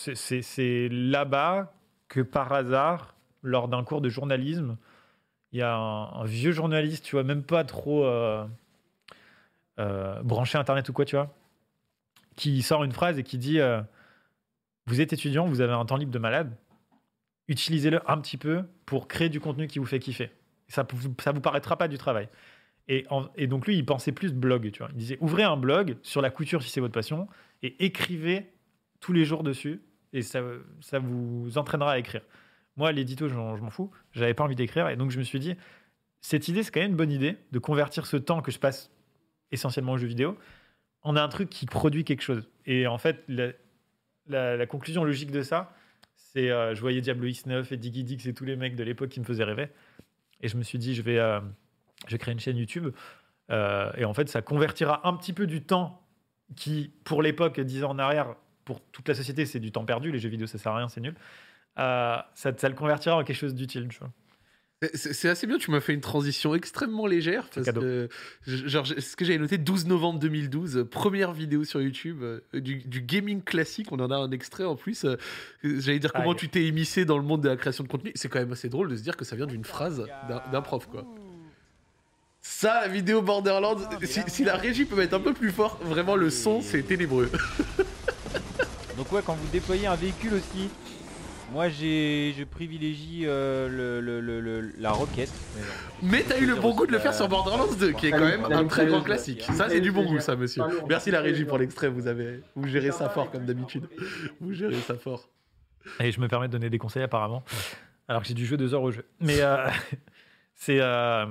là-bas 0.90 1.72
que 2.08 2.20
par 2.20 2.52
hasard, 2.52 3.14
lors 3.42 3.68
d'un 3.68 3.84
cours 3.84 4.00
de 4.00 4.08
journalisme, 4.08 4.76
il 5.52 5.60
y 5.60 5.62
a 5.62 5.74
un, 5.74 6.20
un 6.20 6.24
vieux 6.24 6.52
journaliste, 6.52 7.04
tu 7.04 7.16
vois, 7.16 7.22
même 7.22 7.42
pas 7.42 7.64
trop 7.64 8.04
euh, 8.04 8.44
euh, 9.78 10.20
branché 10.22 10.58
Internet 10.58 10.88
ou 10.88 10.92
quoi, 10.92 11.04
tu 11.04 11.16
vois, 11.16 11.32
qui 12.36 12.62
sort 12.62 12.84
une 12.84 12.92
phrase 12.92 13.18
et 13.18 13.22
qui 13.22 13.38
dit 13.38 13.60
euh, 13.60 13.80
Vous 14.88 15.02
êtes 15.02 15.12
étudiant, 15.12 15.46
vous 15.46 15.60
avez 15.60 15.74
un 15.74 15.84
temps 15.84 15.98
libre 15.98 16.12
de 16.12 16.18
malade, 16.18 16.56
utilisez-le 17.46 18.00
un 18.10 18.18
petit 18.18 18.38
peu 18.38 18.64
pour 18.86 19.06
créer 19.06 19.28
du 19.28 19.38
contenu 19.38 19.66
qui 19.66 19.78
vous 19.78 19.84
fait 19.84 19.98
kiffer. 19.98 20.30
Ça 20.68 20.86
ça 21.20 21.32
vous 21.32 21.40
paraîtra 21.42 21.76
pas 21.76 21.88
du 21.88 21.98
travail. 21.98 22.28
Et, 22.88 23.04
donc 23.46 23.66
lui, 23.66 23.76
il 23.76 23.84
pensait 23.84 24.12
plus 24.12 24.32
blog, 24.32 24.70
tu 24.70 24.78
vois. 24.78 24.88
Il 24.92 24.96
disait 24.96 25.18
ouvrez 25.20 25.42
un 25.42 25.58
blog 25.58 25.98
sur 26.02 26.22
la 26.22 26.30
couture 26.30 26.62
si 26.62 26.70
c'est 26.70 26.80
votre 26.80 26.94
passion 26.94 27.28
et 27.62 27.84
écrivez 27.84 28.50
tous 29.00 29.12
les 29.12 29.26
jours 29.26 29.42
dessus 29.42 29.82
et 30.14 30.22
ça, 30.22 30.42
ça 30.80 30.98
vous 30.98 31.58
entraînera 31.58 31.92
à 31.92 31.98
écrire. 31.98 32.22
Moi, 32.78 32.90
l'édito, 32.92 33.28
je 33.28 33.34
m'en 33.34 33.70
fous. 33.70 33.90
J'avais 34.12 34.32
pas 34.32 34.44
envie 34.44 34.56
d'écrire. 34.56 34.88
Et 34.88 34.96
donc, 34.96 35.10
je 35.10 35.18
me 35.18 35.22
suis 35.22 35.38
dit, 35.38 35.54
cette 36.22 36.48
idée, 36.48 36.62
c'est 36.62 36.70
quand 36.70 36.80
même 36.80 36.92
une 36.92 36.96
bonne 36.96 37.12
idée 37.12 37.36
de 37.52 37.58
convertir 37.58 38.06
ce 38.06 38.16
temps 38.16 38.40
que 38.40 38.50
je 38.50 38.58
passe 38.58 38.90
essentiellement 39.50 39.92
aux 39.92 39.98
jeux 39.98 40.06
vidéo 40.06 40.38
en 41.02 41.14
un 41.16 41.28
truc 41.28 41.50
qui 41.50 41.66
produit 41.66 42.04
quelque 42.04 42.22
chose. 42.22 42.48
Et 42.64 42.86
en 42.86 42.96
fait, 42.96 43.24
conclusion 44.68 45.04
logique 45.04 45.30
de 45.30 45.42
ça, 45.42 45.72
c'est 46.16 46.50
euh, 46.50 46.74
je 46.74 46.80
voyais 46.80 47.00
Diablo 47.00 47.26
X9 47.26 47.72
et 47.72 47.76
Diggy 47.76 48.04
Dix 48.04 48.26
et 48.26 48.34
tous 48.34 48.44
les 48.44 48.56
mecs 48.56 48.76
de 48.76 48.84
l'époque 48.84 49.08
qui 49.08 49.20
me 49.20 49.24
faisaient 49.24 49.44
rêver. 49.44 49.68
Et 50.40 50.48
je 50.48 50.56
me 50.56 50.62
suis 50.62 50.78
dit, 50.78 50.94
je 50.94 51.02
vais, 51.02 51.18
euh, 51.18 51.40
je 52.06 52.12
vais 52.12 52.18
créer 52.18 52.32
une 52.32 52.40
chaîne 52.40 52.56
YouTube. 52.56 52.88
Euh, 53.50 53.90
et 53.96 54.04
en 54.04 54.14
fait, 54.14 54.28
ça 54.28 54.42
convertira 54.42 55.06
un 55.08 55.14
petit 55.16 55.32
peu 55.32 55.46
du 55.46 55.62
temps 55.62 56.02
qui, 56.54 56.92
pour 57.04 57.22
l'époque, 57.22 57.60
10 57.60 57.84
ans 57.84 57.90
en 57.90 57.98
arrière, 57.98 58.36
pour 58.64 58.80
toute 58.92 59.08
la 59.08 59.14
société, 59.14 59.46
c'est 59.46 59.60
du 59.60 59.72
temps 59.72 59.84
perdu. 59.84 60.12
Les 60.12 60.18
jeux 60.18 60.28
vidéo, 60.28 60.46
ça 60.46 60.58
sert 60.58 60.72
à 60.72 60.78
rien, 60.78 60.88
c'est 60.88 61.00
nul. 61.00 61.14
ça, 61.76 62.26
ça, 62.34 62.68
le 62.68 62.74
convertira 62.74 63.16
en 63.16 63.24
quelque 63.24 63.36
chose 63.36 63.54
d'utile, 63.54 63.88
tu 63.88 63.98
vois. 63.98 64.10
C'est 64.94 65.28
assez 65.28 65.48
bien, 65.48 65.58
tu 65.58 65.72
m'as 65.72 65.80
fait 65.80 65.92
une 65.92 66.00
transition 66.00 66.54
extrêmement 66.54 67.08
légère. 67.08 67.48
Parce 67.52 67.66
que, 67.66 68.08
genre, 68.46 68.86
ce 68.86 69.16
que 69.16 69.24
j'avais 69.24 69.38
noté, 69.38 69.58
12 69.58 69.86
novembre 69.86 70.20
2012, 70.20 70.86
première 70.88 71.32
vidéo 71.32 71.64
sur 71.64 71.82
YouTube 71.82 72.22
euh, 72.22 72.40
du, 72.54 73.00
gaming 73.00 73.42
classique. 73.42 73.90
On 73.90 73.98
en 73.98 74.10
a 74.12 74.16
un 74.16 74.30
extrait 74.30 74.64
en 74.64 74.76
plus. 74.76 75.04
Euh, 75.04 75.16
j'allais 75.64 75.98
dire 75.98 76.12
comment 76.12 76.34
tu 76.34 76.48
t'es 76.48 76.64
émissé 76.66 77.04
dans 77.04 77.18
le 77.18 77.24
monde 77.24 77.40
de 77.40 77.48
la 77.48 77.56
création 77.56 77.82
de 77.82 77.88
contenu. 77.88 78.12
C'est 78.14 78.28
quand 78.28 78.38
même 78.38 78.52
assez 78.52 78.68
drôle 78.68 78.88
de 78.88 78.96
se 78.96 79.02
dire 79.02 79.16
que 79.16 79.24
ça 79.24 79.34
vient 79.34 79.46
d'une 79.46 79.64
phrase 79.64 80.06
d'un 80.52 80.62
prof, 80.62 80.86
quoi. 80.86 81.04
Ça, 82.40 82.82
la 82.82 82.88
vidéo 82.88 83.20
Borderlands, 83.20 83.76
si, 84.04 84.20
si, 84.28 84.44
la 84.44 84.56
régie 84.56 84.84
peut 84.84 84.96
mettre 84.96 85.14
un 85.14 85.20
peu 85.20 85.34
plus 85.34 85.50
fort, 85.50 85.78
vraiment 85.82 86.14
le 86.14 86.30
son, 86.30 86.62
c'est 86.62 86.82
ténébreux. 86.82 87.30
Donc 88.96 89.12
ouais, 89.12 89.20
quand 89.24 89.34
vous 89.34 89.48
déployez 89.52 89.86
un 89.86 89.96
véhicule 89.96 90.34
aussi, 90.34 90.70
moi, 91.52 91.68
j'ai, 91.68 92.34
je 92.36 92.44
privilégie 92.44 93.22
euh, 93.24 94.00
le, 94.00 94.20
le, 94.20 94.72
la 94.78 94.90
roquette. 94.92 95.32
Mais, 96.02 96.22
t'as 96.22 96.38
eu 96.38 96.46
le 96.46 96.54
bon 96.54 96.74
goût 96.74 96.86
de 96.86 96.92
le 96.92 96.98
faire 96.98 97.14
sur 97.14 97.28
Borderlands 97.28 97.72
2, 97.78 97.92
qui 97.92 98.08
est 98.08 98.10
quand 98.10 98.20
même 98.20 98.44
un 98.44 98.64
très 98.66 98.86
grand 98.86 99.00
classique. 99.02 99.42
Ça, 99.52 99.68
c'est 99.68 99.80
du 99.80 99.90
bon 99.90 100.04
goût, 100.04 100.20
ça, 100.20 100.36
monsieur. 100.36 100.62
Merci 100.88 101.10
la 101.10 101.20
régie 101.20 101.44
pour 101.44 101.58
l'extrait. 101.58 101.88
Vous 101.88 102.06
avez, 102.06 102.42
vous 102.54 102.68
gérez 102.68 102.92
ça 102.92 103.08
fort 103.08 103.30
comme 103.30 103.46
d'habitude. 103.46 103.88
Vous 104.40 104.52
gérez 104.52 104.80
ça 104.80 104.96
fort. 104.96 105.28
Et 106.00 106.12
je 106.12 106.20
me 106.20 106.28
permets 106.28 106.48
de 106.48 106.52
donner 106.52 106.70
des 106.70 106.78
conseils 106.78 107.02
apparemment, 107.02 107.42
alors 108.08 108.22
que 108.22 108.28
j'ai 108.28 108.34
dû 108.34 108.44
jouer 108.44 108.58
deux 108.58 108.74
heures 108.74 108.82
au 108.82 108.90
jeu. 108.90 109.06
Mais 109.20 109.40
euh, 109.40 109.68
c'est 110.54 110.80
euh, 110.80 111.24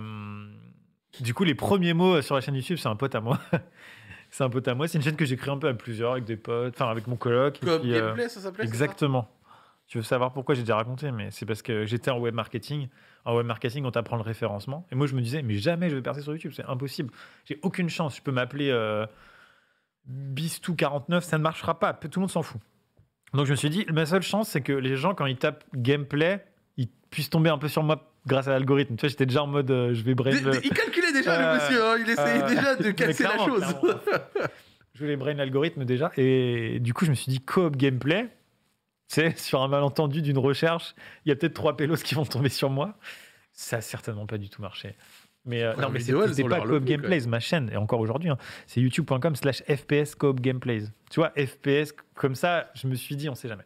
du 1.20 1.36
coup 1.36 1.44
les 1.44 1.54
premiers 1.54 1.94
mots 1.94 2.22
sur 2.24 2.34
la 2.34 2.42
chaîne 2.42 2.56
YouTube, 2.56 2.78
c'est 2.82 2.90
un 2.90 2.96
pote 2.96 3.14
à 3.14 3.22
moi. 3.22 3.40
c'est 4.32 4.44
un 4.44 4.50
pote 4.50 4.68
à 4.68 4.74
moi. 4.74 4.88
C'est 4.88 4.98
une 4.98 5.04
chaîne 5.04 5.16
que 5.16 5.26
j'ai 5.26 5.38
créée 5.38 5.54
un 5.54 5.60
peu 5.60 5.68
à 5.68 5.76
plusieurs 5.76 6.14
avec 6.14 6.24
des 6.24 6.38
potes, 6.38 6.74
enfin 6.76 6.90
avec 6.90 7.06
mon 7.06 7.18
coloc. 7.18 7.60
Comme 7.64 7.84
gameplay, 7.84 8.30
ça 8.30 8.40
s'appelait 8.40 8.64
Exactement. 8.64 9.30
Tu 9.88 9.98
veux 9.98 10.04
savoir 10.04 10.34
pourquoi 10.34 10.54
j'ai 10.54 10.64
déjà 10.64 10.76
raconté, 10.76 11.12
mais 11.12 11.32
c'est 11.32 11.46
parce 11.46 11.62
que 11.62 11.86
j'étais 11.86 12.12
en 12.12 12.20
web 12.20 12.34
marketing. 12.34 12.90
En 13.24 13.38
web 13.38 13.46
marketing, 13.46 13.86
on 13.86 13.92
t'apprend 13.92 14.18
le 14.18 14.22
référencement. 14.22 14.86
Et 14.92 14.96
moi, 14.96 15.08
je 15.08 15.16
me 15.16 15.22
disais, 15.22 15.42
mais 15.42 15.56
jamais 15.58 15.90
je 15.90 15.96
vais 15.96 16.02
percer 16.02 16.22
sur 16.22 16.34
YouTube, 16.34 16.52
c'est 16.54 16.66
impossible. 16.66 17.10
J'ai 17.46 17.58
aucune 17.62 17.90
chance. 17.90 18.18
Je 18.18 18.22
peux 18.22 18.34
m'appeler 18.34 18.70
euh, 18.70 19.06
Bistou49, 20.12 21.22
ça 21.22 21.38
ne 21.38 21.44
marchera 21.44 21.80
pas. 21.80 21.94
Tout 21.94 22.10
le 22.16 22.22
monde 22.22 22.32
s'en 22.32 22.44
fout. 22.44 22.60
Donc, 23.34 23.46
je 23.46 23.52
me 23.52 23.56
suis 23.56 23.70
dit, 23.70 23.86
ma 23.94 24.06
seule 24.06 24.24
chance, 24.24 24.50
c'est 24.50 24.62
que 24.62 24.74
les 24.74 24.98
gens, 24.98 25.16
quand 25.16 25.26
ils 25.26 25.38
tapent 25.38 25.64
gameplay, 25.74 26.44
ils 26.76 26.90
puissent 27.10 27.30
tomber 27.30 27.50
un 27.50 27.58
peu 27.58 27.70
sur 27.70 27.82
moi 27.82 28.12
grâce 28.26 28.50
à 28.50 28.52
l'algorithme. 28.52 28.98
Tu 28.98 29.02
vois, 29.02 29.10
j'étais 29.10 29.26
déjà 29.26 29.44
en 29.44 29.48
mode, 29.48 29.72
euh, 29.72 29.94
je 29.94 30.04
vais 30.04 30.16
brain. 30.16 30.32
Il 30.32 30.70
calculait 30.72 31.14
déjà, 31.14 31.40
le 31.40 31.46
euh, 31.46 31.56
monsieur. 31.56 31.86
Hein. 31.86 31.96
il 32.02 32.10
essayait 32.10 32.44
déjà 32.44 32.76
de 32.76 32.92
casser 32.92 33.24
la 33.24 33.38
chose. 33.38 33.64
je 34.94 35.00
voulais 35.00 35.16
brain 35.16 35.34
l'algorithme 35.34 35.86
déjà. 35.86 36.12
Et 36.18 36.80
du 36.82 36.94
coup, 36.94 37.06
je 37.06 37.12
me 37.12 37.16
suis 37.16 37.32
dit, 37.32 37.40
coop 37.40 37.78
gameplay 37.78 38.30
sais, 39.08 39.34
sur 39.38 39.62
un 39.62 39.68
malentendu 39.68 40.22
d'une 40.22 40.38
recherche, 40.38 40.96
il 41.26 41.30
y 41.30 41.32
a 41.32 41.36
peut-être 41.36 41.54
trois 41.54 41.78
pélos 41.78 42.04
qui 42.04 42.16
vont 42.16 42.26
tomber 42.26 42.50
sur 42.50 42.70
moi. 42.70 42.98
Ça 43.54 43.78
a 43.78 43.82
certainement 43.82 44.28
pas 44.28 44.38
du 44.38 44.50
tout 44.50 44.62
marché. 44.62 44.96
Mais 45.46 45.64
euh, 45.64 45.74
non, 45.78 45.90
mais 45.90 46.02
c'est 46.02 46.14
pas 46.44 46.62
Coop 46.62 46.84
Gameplays, 46.84 47.26
ma 47.26 47.40
chaîne, 47.40 47.70
et 47.72 47.78
encore 47.78 48.02
aujourd'hui, 48.02 48.30
hein, 48.30 48.38
c'est 48.66 48.82
youtube.com 48.82 49.36
slash 49.36 49.64
FPS 49.64 50.14
Coop 50.16 50.42
Gameplays. 50.42 50.84
Tu 51.10 51.22
vois, 51.22 51.30
FPS, 51.30 51.94
comme 52.16 52.36
ça, 52.36 52.70
je 52.76 52.86
me 52.88 52.96
suis 52.96 53.16
dit, 53.16 53.30
on 53.30 53.36
sait 53.36 53.48
jamais. 53.48 53.64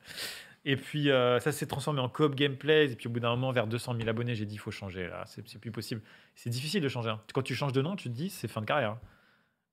Et 0.64 0.76
puis, 0.76 1.10
euh, 1.10 1.40
ça 1.40 1.52
s'est 1.52 1.66
transformé 1.66 2.00
en 2.00 2.08
Coop 2.08 2.36
Gameplays, 2.36 2.92
et 2.92 2.96
puis 2.96 3.08
au 3.08 3.10
bout 3.10 3.20
d'un 3.20 3.32
moment, 3.32 3.52
vers 3.52 3.66
200 3.66 3.96
000 3.98 4.08
abonnés, 4.08 4.36
j'ai 4.36 4.46
dit, 4.46 4.56
il 4.56 4.60
faut 4.60 4.70
changer, 4.70 5.08
là, 5.08 5.24
c'est 5.26 5.60
plus 5.60 5.72
possible. 5.72 6.02
C'est 6.36 6.52
difficile 6.52 6.82
de 6.82 6.88
changer. 6.88 7.10
Hein. 7.10 7.20
Quand 7.34 7.42
tu 7.42 7.56
changes 7.56 7.74
de 7.74 7.82
nom, 7.82 7.96
tu 7.96 8.10
te 8.10 8.14
dis, 8.14 8.30
c'est 8.30 8.48
fin 8.48 8.62
de 8.62 8.68
carrière. 8.68 8.98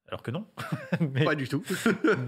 Alors 0.09 0.23
que 0.23 0.31
non. 0.31 0.47
Pas 1.25 1.35
du 1.35 1.49
tout. 1.49 1.63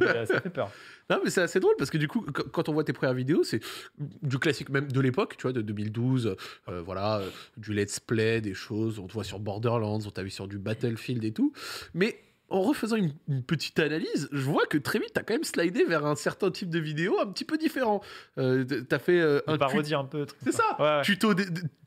Euh, 0.02 0.26
ça 0.26 0.40
fait 0.40 0.50
peur. 0.50 0.70
Non, 1.10 1.20
mais 1.24 1.30
c'est 1.30 1.42
assez 1.42 1.58
drôle 1.58 1.74
parce 1.76 1.90
que 1.90 1.98
du 1.98 2.06
coup, 2.06 2.24
quand 2.52 2.68
on 2.68 2.72
voit 2.72 2.84
tes 2.84 2.92
premières 2.92 3.14
vidéos, 3.14 3.42
c'est 3.42 3.60
du 3.98 4.38
classique 4.38 4.68
même 4.68 4.90
de 4.90 5.00
l'époque, 5.00 5.36
tu 5.36 5.42
vois, 5.42 5.52
de 5.52 5.60
2012. 5.60 6.36
Euh, 6.68 6.82
voilà, 6.82 7.18
euh, 7.18 7.30
du 7.56 7.74
let's 7.74 7.98
play, 7.98 8.40
des 8.40 8.54
choses. 8.54 9.00
On 9.00 9.08
te 9.08 9.12
voit 9.12 9.24
sur 9.24 9.40
Borderlands, 9.40 9.98
on 10.06 10.10
t'a 10.10 10.22
vu 10.22 10.30
sur 10.30 10.46
du 10.46 10.58
Battlefield 10.58 11.24
et 11.24 11.32
tout. 11.32 11.52
Mais 11.94 12.20
en 12.50 12.62
refaisant 12.62 12.96
une, 12.96 13.12
petite 13.46 13.78
analyse, 13.78 14.28
je 14.32 14.42
vois 14.42 14.66
que 14.66 14.76
très 14.76 14.98
vite, 14.98 15.12
tu 15.14 15.20
as 15.20 15.22
quand 15.22 15.34
même 15.34 15.44
slidé 15.44 15.84
vers 15.84 16.04
un 16.04 16.16
certain 16.16 16.50
type 16.50 16.68
de 16.68 16.80
vidéo 16.80 17.18
un 17.20 17.26
petit 17.26 17.44
peu 17.44 17.56
différent. 17.56 18.02
Euh, 18.38 18.64
tu 18.64 18.94
as 18.94 18.98
fait 18.98 19.20
euh, 19.20 19.40
un. 19.46 19.56
parodie 19.56 19.94
un 19.94 20.04
peu. 20.04 20.26
C'est 20.42 20.52
ça 20.52 21.00
tuto, 21.04 21.32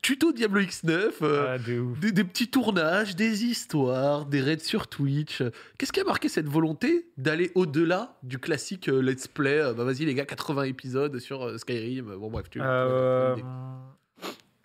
tuto 0.02 0.32
Diablo 0.32 0.60
X9, 0.62 1.12
euh, 1.22 1.58
des, 2.00 2.24
petits 2.24 2.48
tournages, 2.48 3.14
des 3.14 3.44
histoires, 3.44 4.26
des 4.26 4.40
raids 4.40 4.58
sur 4.58 4.88
Twitch. 4.88 5.42
Qu'est-ce 5.78 5.92
qui 5.92 6.00
a 6.00 6.04
marqué 6.04 6.28
cette 6.28 6.48
volonté 6.48 7.10
d'aller 7.18 7.52
au-delà 7.54 8.16
du 8.22 8.38
classique 8.38 8.86
let's 8.86 9.28
play 9.28 9.60
Bah 9.76 9.84
vas-y, 9.84 10.06
les 10.06 10.14
gars, 10.14 10.24
80 10.24 10.62
épisodes 10.64 11.18
sur 11.18 11.58
Skyrim. 11.58 12.16
Bon, 12.16 12.30
bref, 12.30 12.48
tu. 12.48 12.60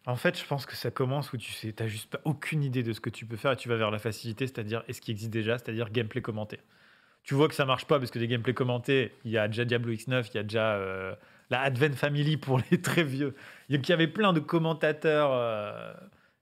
En 0.10 0.16
fait, 0.16 0.40
je 0.40 0.44
pense 0.44 0.66
que 0.66 0.76
ça 0.76 0.90
commence 0.90 1.34
où 1.34 1.38
tu 1.38 1.52
sais, 1.52 1.72
t'as 1.72 1.86
juste 1.86 2.10
pas 2.10 2.20
aucune 2.26 2.64
idée 2.64 2.82
de 2.82 2.94
ce 2.94 3.00
que 3.00 3.12
tu 3.12 3.28
peux 3.28 3.36
faire 3.38 3.52
et 3.52 3.56
tu 3.56 3.70
vas 3.70 3.76
vers 3.76 3.92
la 3.92 4.00
facilité, 4.00 4.48
c'est-à-dire 4.48 4.84
est 4.88 4.94
ce 4.94 5.02
qui 5.02 5.12
existe 5.12 5.30
déjà, 5.30 5.60
c'est-à-dire 5.60 5.92
gameplay 5.92 6.20
commenté. 6.20 6.60
Tu 7.22 7.36
vois 7.36 7.48
que 7.48 7.54
ça 7.54 7.64
marche 7.64 7.86
pas 7.86 8.00
parce 8.00 8.10
que 8.10 8.18
des 8.18 8.28
gameplays 8.28 8.56
commentés, 8.56 9.14
il 9.24 9.30
y 9.30 9.38
a 9.38 9.48
déjà 9.48 9.66
Diablo 9.66 9.94
X9, 9.94 10.28
il 10.34 10.36
y 10.36 10.40
a 10.40 10.44
déjà 10.44 10.74
euh, 10.74 11.14
la 11.52 11.62
Advent 11.62 11.94
Family 11.94 12.38
pour 12.38 12.60
les 12.72 12.82
très 12.82 13.04
vieux. 13.04 13.36
Il 13.70 13.88
y 13.88 13.92
avait 13.92 14.08
plein 14.08 14.34
de 14.34 14.40
commentateurs 14.40 15.30
euh, 15.32 15.94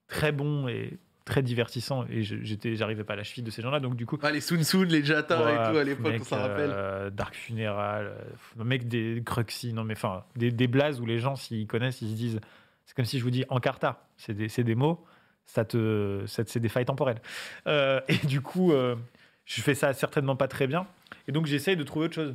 très 0.06 0.32
bons 0.32 0.66
et 0.68 0.98
très 1.26 1.42
divertissants 1.42 2.06
et 2.08 2.22
j'étais, 2.22 2.74
j'arrivais 2.74 3.04
pas 3.04 3.12
à 3.12 3.16
la 3.16 3.24
cheville 3.24 3.44
de 3.44 3.50
ces 3.50 3.60
gens-là. 3.60 3.80
Donc 3.80 3.96
du 3.96 4.06
coup, 4.06 4.18
ah, 4.22 4.30
les 4.30 4.40
Sun 4.40 4.64
Sun, 4.64 4.88
les 4.88 5.04
Jata 5.04 5.36
et 5.36 5.70
tout 5.72 5.76
à 5.76 5.84
l'époque, 5.84 6.14
on 6.18 6.24
s'en 6.24 6.38
rappelle. 6.38 6.70
Euh, 6.72 7.10
Dark 7.10 7.34
Funeral, 7.34 8.14
mec 8.56 8.88
des 8.88 9.22
Cruxy, 9.26 9.74
non 9.74 9.84
mais 9.84 9.92
enfin 9.92 10.24
des, 10.36 10.50
des 10.50 10.68
blazes 10.68 11.02
où 11.02 11.04
les 11.04 11.18
gens 11.18 11.36
s'ils 11.36 11.66
connaissent, 11.66 12.00
ils 12.00 12.12
se 12.12 12.16
disent 12.16 12.40
c'est 12.88 12.94
comme 12.94 13.04
si 13.04 13.18
je 13.18 13.24
vous 13.24 13.30
dis 13.30 13.44
Encarta. 13.50 14.08
C'est 14.16 14.32
des, 14.32 14.48
des, 14.48 14.74
mots, 14.74 15.04
ça 15.44 15.66
te, 15.66 16.24
c'est 16.26 16.58
des 16.58 16.70
failles 16.70 16.86
temporelles. 16.86 17.20
Euh, 17.66 18.00
et 18.08 18.16
du 18.16 18.40
coup, 18.40 18.72
euh, 18.72 18.96
je 19.44 19.60
fais 19.60 19.74
ça 19.74 19.92
certainement 19.92 20.36
pas 20.36 20.48
très 20.48 20.66
bien. 20.66 20.86
Et 21.28 21.32
donc, 21.32 21.44
j'essaye 21.44 21.76
de 21.76 21.82
trouver 21.82 22.06
autre 22.06 22.14
chose. 22.14 22.34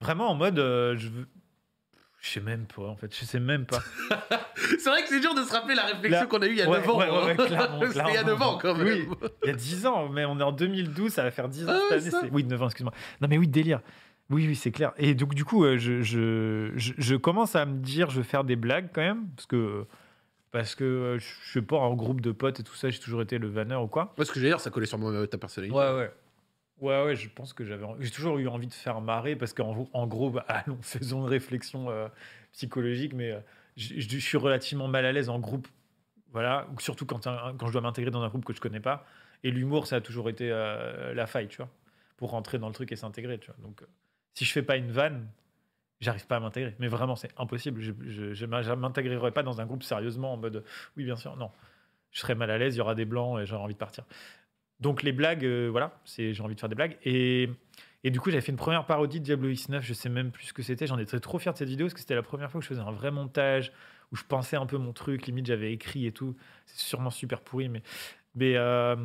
Vraiment 0.00 0.30
en 0.30 0.34
mode, 0.34 0.58
euh, 0.58 0.96
je 0.96 1.10
veux. 1.10 1.26
Je 2.18 2.30
sais 2.30 2.40
même 2.40 2.64
pas, 2.64 2.84
en 2.84 2.96
fait. 2.96 3.14
Je 3.14 3.26
sais 3.26 3.40
même 3.40 3.66
pas. 3.66 3.82
c'est 4.56 4.88
vrai 4.88 5.02
que 5.02 5.10
c'est 5.10 5.20
dur 5.20 5.34
de 5.34 5.42
se 5.42 5.52
rappeler 5.52 5.74
la 5.74 5.84
réflexion 5.84 6.26
qu'on 6.26 6.40
a 6.40 6.46
eue 6.46 6.52
il 6.52 6.56
y 6.56 6.62
a 6.62 6.66
9 6.66 6.88
ans. 6.88 6.98
Ouais, 6.98 7.36
clairement, 7.36 7.82
il 8.08 8.14
y 8.14 8.16
a 8.16 8.24
9 8.24 8.40
ans, 8.40 8.58
quand 8.58 8.74
même. 8.74 8.86
Oui, 8.86 9.06
il 9.42 9.48
y 9.48 9.52
a 9.52 9.54
10 9.54 9.84
ans, 9.86 10.08
mais 10.08 10.24
on 10.24 10.40
est 10.40 10.42
en 10.42 10.52
2012, 10.52 11.12
ça 11.12 11.24
va 11.24 11.30
faire 11.30 11.50
10 11.50 11.68
ans 11.68 11.72
ah 11.74 12.00
cette 12.00 12.14
année. 12.14 12.30
Oui, 12.32 12.42
9 12.44 12.62
ans, 12.62 12.66
excuse-moi. 12.68 12.94
Non, 13.20 13.28
mais 13.28 13.36
oui, 13.36 13.48
délire. 13.48 13.82
Oui, 14.30 14.46
oui, 14.46 14.56
c'est 14.56 14.70
clair. 14.70 14.92
Et 14.96 15.14
donc, 15.14 15.34
du 15.34 15.44
coup, 15.44 15.64
euh, 15.64 15.76
je, 15.76 16.02
je, 16.02 16.72
je, 16.76 17.16
commence 17.16 17.56
à 17.56 17.66
me 17.66 17.78
dire, 17.78 18.08
je 18.10 18.20
vais 18.20 18.26
faire 18.26 18.44
des 18.44 18.56
blagues 18.56 18.88
quand 18.92 19.02
même, 19.02 19.28
parce 19.36 19.46
que, 19.46 19.84
parce 20.50 20.74
que 20.74 20.84
euh, 20.84 21.18
je 21.18 21.52
sais 21.52 21.62
pas, 21.62 21.76
en 21.76 21.94
groupe 21.94 22.22
de 22.22 22.32
potes 22.32 22.60
et 22.60 22.62
tout 22.62 22.74
ça, 22.74 22.88
j'ai 22.88 22.98
toujours 22.98 23.20
été 23.20 23.38
le 23.38 23.48
vanneur 23.48 23.82
ou 23.82 23.86
quoi. 23.86 24.14
Parce 24.16 24.30
que 24.30 24.40
j'ai 24.40 24.46
dire, 24.46 24.60
ça 24.60 24.70
collait 24.70 24.86
sur 24.86 24.98
ta 25.28 25.38
personnalité. 25.38 25.76
Ouais, 25.76 25.94
ouais. 25.94 26.10
Ouais, 26.80 27.04
ouais, 27.04 27.16
je 27.16 27.28
pense 27.28 27.52
que 27.52 27.64
j'avais, 27.64 27.84
j'ai 28.00 28.10
toujours 28.10 28.38
eu 28.38 28.48
envie 28.48 28.66
de 28.66 28.72
faire 28.72 29.00
marrer, 29.00 29.36
parce 29.36 29.52
qu'en 29.52 29.88
en 29.92 30.06
gros, 30.06 30.30
bah, 30.30 30.44
allons, 30.48 30.78
faisons 30.80 31.20
une 31.20 31.28
réflexion 31.28 31.90
euh, 31.90 32.08
psychologique, 32.52 33.12
mais 33.12 33.38
je, 33.76 34.00
je, 34.00 34.18
suis 34.18 34.38
relativement 34.38 34.88
mal 34.88 35.04
à 35.04 35.12
l'aise 35.12 35.28
en 35.28 35.38
groupe, 35.38 35.68
voilà, 36.32 36.66
surtout 36.78 37.04
quand, 37.04 37.28
quand 37.58 37.66
je 37.66 37.72
dois 37.72 37.82
m'intégrer 37.82 38.10
dans 38.10 38.22
un 38.22 38.28
groupe 38.28 38.44
que 38.44 38.54
je 38.54 38.60
connais 38.60 38.80
pas. 38.80 39.06
Et 39.44 39.50
l'humour, 39.50 39.86
ça 39.86 39.96
a 39.96 40.00
toujours 40.00 40.30
été 40.30 40.48
la 40.48 41.26
faille, 41.26 41.48
tu 41.48 41.58
vois, 41.58 41.68
pour 42.16 42.30
rentrer 42.30 42.58
dans 42.58 42.68
le 42.68 42.74
truc 42.74 42.90
et 42.90 42.96
s'intégrer, 42.96 43.38
tu 43.38 43.46
vois. 43.46 43.56
Donc, 43.62 43.82
si 44.34 44.44
je 44.44 44.52
fais 44.52 44.62
pas 44.62 44.76
une 44.76 44.90
vanne, 44.90 45.28
j'arrive 46.00 46.26
pas 46.26 46.36
à 46.36 46.40
m'intégrer. 46.40 46.74
Mais 46.78 46.88
vraiment, 46.88 47.16
c'est 47.16 47.32
impossible. 47.38 47.80
Je 47.80 48.44
ne 48.44 48.74
m'intégrerai 48.74 49.30
pas 49.32 49.42
dans 49.42 49.60
un 49.60 49.66
groupe 49.66 49.82
sérieusement 49.82 50.34
en 50.34 50.36
mode 50.36 50.64
oui, 50.96 51.04
bien 51.04 51.16
sûr, 51.16 51.36
non. 51.36 51.50
Je 52.10 52.20
serai 52.20 52.34
mal 52.34 52.50
à 52.50 52.58
l'aise, 52.58 52.74
il 52.74 52.78
y 52.78 52.80
aura 52.80 52.94
des 52.94 53.04
blancs 53.04 53.40
et 53.40 53.46
j'aurai 53.46 53.62
envie 53.62 53.74
de 53.74 53.78
partir. 53.78 54.04
Donc 54.80 55.02
les 55.02 55.12
blagues, 55.12 55.44
euh, 55.44 55.68
voilà, 55.68 55.98
c'est 56.04 56.34
j'ai 56.34 56.42
envie 56.42 56.54
de 56.54 56.60
faire 56.60 56.68
des 56.68 56.74
blagues. 56.74 56.96
Et, 57.04 57.48
du 58.04 58.20
coup, 58.20 58.30
j'avais 58.30 58.42
fait 58.42 58.52
une 58.52 58.58
première 58.58 58.84
parodie 58.84 59.18
de 59.18 59.24
Diablo 59.24 59.48
X9, 59.48 59.80
je 59.80 59.94
sais 59.94 60.10
même 60.10 60.30
plus 60.30 60.46
ce 60.46 60.52
que 60.52 60.62
c'était. 60.62 60.86
J'en 60.86 60.98
étais 60.98 61.18
trop 61.20 61.38
fier 61.38 61.52
de 61.54 61.58
cette 61.58 61.68
vidéo 61.68 61.86
parce 61.86 61.94
que 61.94 62.00
c'était 62.00 62.14
la 62.14 62.22
première 62.22 62.50
fois 62.50 62.60
que 62.60 62.64
je 62.64 62.68
faisais 62.68 62.82
un 62.82 62.92
vrai 62.92 63.10
montage 63.10 63.72
où 64.12 64.16
je 64.16 64.24
pensais 64.24 64.56
un 64.56 64.66
peu 64.66 64.76
mon 64.76 64.92
truc, 64.92 65.26
limite 65.26 65.46
j'avais 65.46 65.72
écrit 65.72 66.06
et 66.06 66.12
tout. 66.12 66.36
C'est 66.66 66.80
sûrement 66.80 67.10
super 67.10 67.40
pourri, 67.40 67.68
mais 67.70 67.82
mais, 68.34 68.54
euh, 68.56 68.96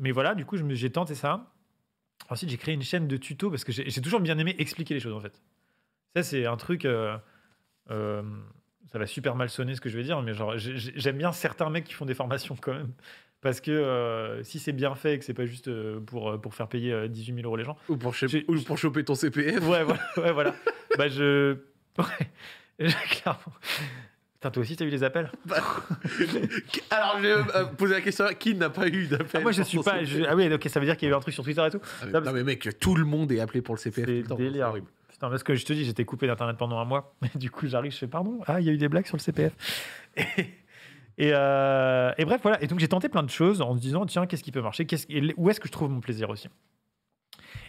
mais 0.00 0.12
voilà, 0.12 0.34
du 0.34 0.44
coup, 0.44 0.56
j'ai 0.56 0.90
tenté 0.90 1.14
ça. 1.14 1.52
Ensuite, 2.28 2.50
j'ai 2.50 2.56
créé 2.56 2.74
une 2.74 2.82
chaîne 2.82 3.06
de 3.08 3.16
tutos 3.16 3.50
parce 3.50 3.64
que 3.64 3.72
j'ai 3.72 4.00
toujours 4.02 4.20
bien 4.20 4.38
aimé 4.38 4.54
expliquer 4.58 4.94
les 4.94 5.00
choses 5.00 5.14
en 5.14 5.20
fait. 5.20 5.40
Ça, 6.14 6.22
c'est 6.22 6.46
un 6.46 6.56
truc. 6.56 6.84
Euh, 6.84 7.16
euh, 7.90 8.22
ça 8.90 8.98
va 8.98 9.06
super 9.06 9.34
mal 9.36 9.48
sonner 9.50 9.74
ce 9.74 9.80
que 9.80 9.88
je 9.88 9.96
vais 9.96 10.04
dire, 10.04 10.20
mais 10.22 10.32
genre, 10.34 10.56
j'ai- 10.58 10.76
j'ai- 10.76 10.92
j'aime 10.96 11.18
bien 11.18 11.32
certains 11.32 11.70
mecs 11.70 11.84
qui 11.84 11.92
font 11.92 12.06
des 12.06 12.14
formations 12.14 12.56
quand 12.60 12.72
même. 12.74 12.92
Parce 13.42 13.60
que 13.60 13.70
euh, 13.70 14.42
si 14.42 14.58
c'est 14.58 14.72
bien 14.72 14.94
fait 14.94 15.14
et 15.14 15.18
que 15.18 15.24
c'est 15.24 15.34
pas 15.34 15.44
juste 15.46 15.68
euh, 15.68 16.00
pour, 16.00 16.30
euh, 16.30 16.38
pour 16.38 16.54
faire 16.54 16.68
payer 16.68 16.92
euh, 16.92 17.06
18 17.06 17.34
000 17.34 17.46
euros 17.46 17.56
les 17.56 17.64
gens. 17.64 17.76
Ou 17.88 17.96
pour, 17.96 18.14
cho- 18.14 18.26
J'ai- 18.28 18.44
ou 18.48 18.60
pour 18.62 18.78
choper 18.78 19.04
ton 19.04 19.14
CPF. 19.14 19.60
Ouais, 19.68 19.84
voilà. 19.84 20.00
Ouais, 20.16 20.32
voilà. 20.32 20.54
bah, 20.96 21.08
je. 21.08 21.56
Ouais, 22.78 22.88
clairement. 23.10 23.40
Putain, 24.46 24.50
toi 24.52 24.60
aussi, 24.62 24.76
t'as 24.76 24.84
eu 24.84 24.90
les 24.90 25.02
appels 25.02 25.30
Alors, 26.90 27.16
je 27.18 27.22
vais 27.26 27.56
euh, 27.56 27.64
poser 27.66 27.94
la 27.94 28.00
question 28.00 28.26
qui 28.38 28.54
n'a 28.54 28.70
pas 28.70 28.86
eu 28.86 29.06
d'appel 29.06 29.28
Ah, 29.34 29.40
Moi, 29.40 29.52
je 29.52 29.62
suis 29.62 29.78
pas. 29.80 30.04
Je- 30.04 30.22
Ah 30.28 30.36
oui, 30.36 30.52
ok, 30.52 30.68
ça 30.68 30.78
veut 30.78 30.86
dire 30.86 30.96
qu'il 30.96 31.08
y 31.08 31.10
a 31.10 31.14
eu 31.14 31.16
un 31.16 31.20
truc 31.20 31.34
sur 31.34 31.42
Twitter 31.44 31.64
et 31.66 31.70
tout. 31.70 31.80
Ah, 31.82 32.06
mais- 32.06 32.12
Non, 32.12 32.20
Non, 32.20 32.32
mais 32.32 32.44
mec, 32.44 32.78
tout 32.78 32.94
le 32.94 33.04
monde 33.04 33.32
est 33.32 33.40
appelé 33.40 33.60
pour 33.62 33.74
le 33.74 33.80
CPF. 33.80 34.06
C'est 34.06 34.36
délire. 34.36 34.68
horrible. 34.68 34.86
Putain, 35.10 35.30
parce 35.30 35.42
que 35.42 35.54
je 35.54 35.64
te 35.64 35.72
dis, 35.72 35.84
j'étais 35.84 36.04
coupé 36.04 36.26
d'internet 36.26 36.56
pendant 36.56 36.78
un 36.78 36.84
mois. 36.84 37.14
Du 37.34 37.50
coup, 37.50 37.66
j'arrive, 37.66 37.90
je 37.92 37.98
fais 37.98 38.06
pardon. 38.06 38.38
Ah, 38.46 38.60
il 38.60 38.66
y 38.66 38.70
a 38.70 38.72
eu 38.72 38.78
des 38.78 38.88
blagues 38.88 39.06
sur 39.06 39.16
le 39.16 39.22
CPF. 39.22 39.52
Et, 40.16 40.22
et, 41.18 41.30
euh, 41.32 42.12
et 42.18 42.24
bref, 42.24 42.40
voilà. 42.42 42.62
Et 42.62 42.66
donc, 42.66 42.78
j'ai 42.78 42.88
tenté 42.88 43.08
plein 43.08 43.22
de 43.22 43.30
choses 43.30 43.60
en 43.62 43.74
se 43.74 43.80
disant, 43.80 44.06
tiens, 44.06 44.26
qu'est-ce 44.26 44.44
qui 44.44 44.52
peut 44.52 44.62
marcher? 44.62 44.84
Qu'est-ce- 44.86 45.06
Où 45.36 45.50
est-ce 45.50 45.58
que 45.60 45.66
je 45.68 45.72
trouve 45.72 45.90
mon 45.90 46.00
plaisir 46.00 46.30
aussi? 46.30 46.48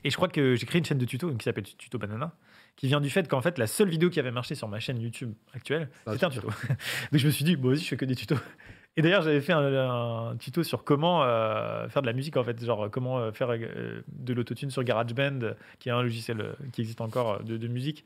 Et 0.03 0.09
je 0.11 0.15
crois 0.15 0.27
que 0.27 0.55
j'ai 0.55 0.65
créé 0.65 0.79
une 0.79 0.85
chaîne 0.85 0.97
de 0.99 1.05
tuto 1.05 1.31
qui 1.33 1.43
s'appelle 1.43 1.63
Tuto 1.63 1.97
Banana, 1.97 2.33
qui 2.77 2.87
vient 2.87 3.01
du 3.01 3.09
fait 3.09 3.27
qu'en 3.27 3.41
fait, 3.41 3.57
la 3.57 3.67
seule 3.67 3.89
vidéo 3.89 4.09
qui 4.09 4.19
avait 4.19 4.31
marché 4.31 4.55
sur 4.55 4.69
ma 4.69 4.79
chaîne 4.79 5.01
YouTube 5.01 5.33
actuelle, 5.53 5.89
Ah, 6.05 6.13
c'était 6.13 6.25
un 6.25 6.29
tuto. 6.29 6.47
donc, 7.11 7.19
je 7.19 7.25
me 7.25 7.31
suis 7.31 7.43
dit, 7.43 7.57
bon, 7.57 7.69
vas-y, 7.69 7.79
je 7.79 7.87
fais 7.87 7.97
que 7.97 8.05
des 8.05 8.15
tutos. 8.15 8.37
Et 8.95 9.01
d'ailleurs, 9.01 9.23
j'avais 9.23 9.41
fait 9.41 9.53
un, 9.53 10.31
un 10.31 10.37
tuto 10.37 10.63
sur 10.63 10.83
comment 10.83 11.23
euh, 11.23 11.89
faire 11.89 12.01
de 12.01 12.07
la 12.07 12.13
musique, 12.13 12.37
en 12.37 12.43
fait, 12.43 12.63
genre 12.63 12.89
comment 12.89 13.19
euh, 13.19 13.31
faire 13.31 13.49
euh, 13.51 14.01
de 14.07 14.33
l'autotune 14.33 14.69
sur 14.71 14.83
GarageBand, 14.83 15.53
qui 15.79 15.89
est 15.89 15.91
un 15.91 16.01
logiciel 16.01 16.39
euh, 16.39 16.53
qui 16.71 16.81
existe 16.81 17.01
encore 17.01 17.43
de, 17.43 17.57
de 17.57 17.67
musique. 17.67 18.05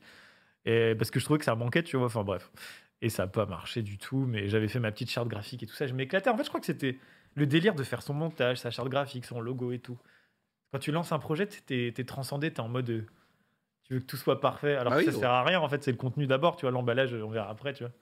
Et 0.64 0.94
parce 0.96 1.10
que 1.10 1.20
je 1.20 1.24
trouvais 1.24 1.38
que 1.38 1.44
ça 1.44 1.54
manquait, 1.54 1.82
tu 1.82 1.96
vois. 1.96 2.06
Enfin 2.06 2.24
bref. 2.24 2.50
Et 3.02 3.08
ça 3.08 3.24
n'a 3.24 3.28
pas 3.28 3.46
marché 3.46 3.82
du 3.82 3.98
tout, 3.98 4.24
mais 4.26 4.48
j'avais 4.48 4.68
fait 4.68 4.78
ma 4.80 4.92
petite 4.92 5.10
charte 5.10 5.28
graphique 5.28 5.62
et 5.62 5.66
tout 5.66 5.74
ça. 5.74 5.86
Je 5.86 5.94
m'éclatais. 5.94 6.30
En 6.30 6.36
fait, 6.36 6.44
je 6.44 6.48
crois 6.48 6.60
que 6.60 6.66
c'était 6.66 6.98
le 7.34 7.46
délire 7.46 7.74
de 7.74 7.82
faire 7.82 8.00
son 8.02 8.14
montage, 8.14 8.58
sa 8.58 8.70
charte 8.70 8.88
graphique, 8.88 9.24
son 9.26 9.40
logo 9.40 9.72
et 9.72 9.80
tout. 9.80 9.98
Quand 10.72 10.78
tu 10.78 10.92
lances 10.92 11.12
un 11.12 11.18
projet, 11.18 11.46
t'es 11.46 11.88
es 11.88 12.04
transcendé, 12.04 12.52
t'es 12.52 12.60
en 12.60 12.68
mode. 12.68 13.06
Tu 13.92 13.96
veux 13.96 14.00
que 14.00 14.06
tout 14.06 14.16
soit 14.16 14.40
parfait, 14.40 14.74
alors 14.74 14.94
Ah 14.94 14.96
que 14.96 15.04
oui, 15.04 15.12
ça 15.12 15.18
sert 15.18 15.30
à 15.30 15.44
rien. 15.44 15.60
En 15.60 15.68
fait, 15.68 15.84
c'est 15.84 15.90
le 15.90 15.98
contenu 15.98 16.26
d'abord, 16.26 16.56
tu 16.56 16.62
vois. 16.62 16.70
L'emballage, 16.70 17.12
on 17.12 17.28
verra 17.28 17.50
après, 17.50 17.74
tu 17.74 17.84
vois. 17.84 17.92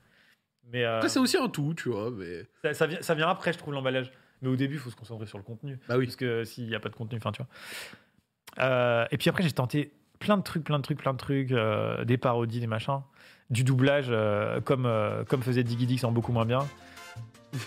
Mais 0.71 0.85
euh, 0.85 0.99
Après, 0.99 1.09
c'est 1.09 1.19
aussi 1.19 1.37
un 1.37 1.49
tout, 1.49 1.75
tu 1.75 1.89
vois. 1.89 2.13
Mais... 2.13 2.47
ça, 2.63 2.75
ça 2.75 2.87
vient, 2.87 3.03
ça 3.03 3.17
vient 3.17 3.29
après, 3.29 3.53
je 3.53 3.59
trouve, 3.59 3.75
l'emballage. 3.75 4.13
Mais 4.41 4.49
au 4.49 4.55
début, 4.55 4.75
il 4.75 4.79
faut 4.79 4.91
se 4.91 4.95
concentrer 4.95 5.27
sur 5.27 5.37
le 5.37 5.43
contenu. 5.43 5.81
Bah 5.89 5.97
oui. 5.99 6.05
Parce 6.05 6.15
que 6.15 6.45
s'il 6.45 6.69
n'y 6.69 6.77
a 6.77 6.79
pas 6.79 6.91
de 6.91 6.95
contenu, 6.95 7.19
enfin, 7.19 7.33
tu 7.33 7.43
vois. 7.43 8.65
Euh, 8.65 9.05
et 9.11 9.19
puis 9.19 9.29
après, 9.31 9.43
j'ai 9.43 9.51
tenté 9.51 9.93
plein 10.21 10.37
de 10.37 10.45
trucs, 10.45 10.63
plein 10.63 10.79
de 10.79 10.85
trucs, 10.85 10.99
plein 10.99 11.13
de 11.13 11.19
trucs, 11.19 11.51
euh, 11.51 12.05
des 12.05 12.19
parodies, 12.19 12.61
des 12.61 12.69
machins, 12.69 13.01
du 13.51 13.65
doublage, 13.65 14.13
comme, 14.65 14.89
comme 15.29 15.43
faisait 15.43 15.65
Diggy 15.65 15.87
Dix 15.87 16.05
en 16.05 16.13
beaucoup 16.13 16.31
moins 16.31 16.47
bien. 16.47 16.61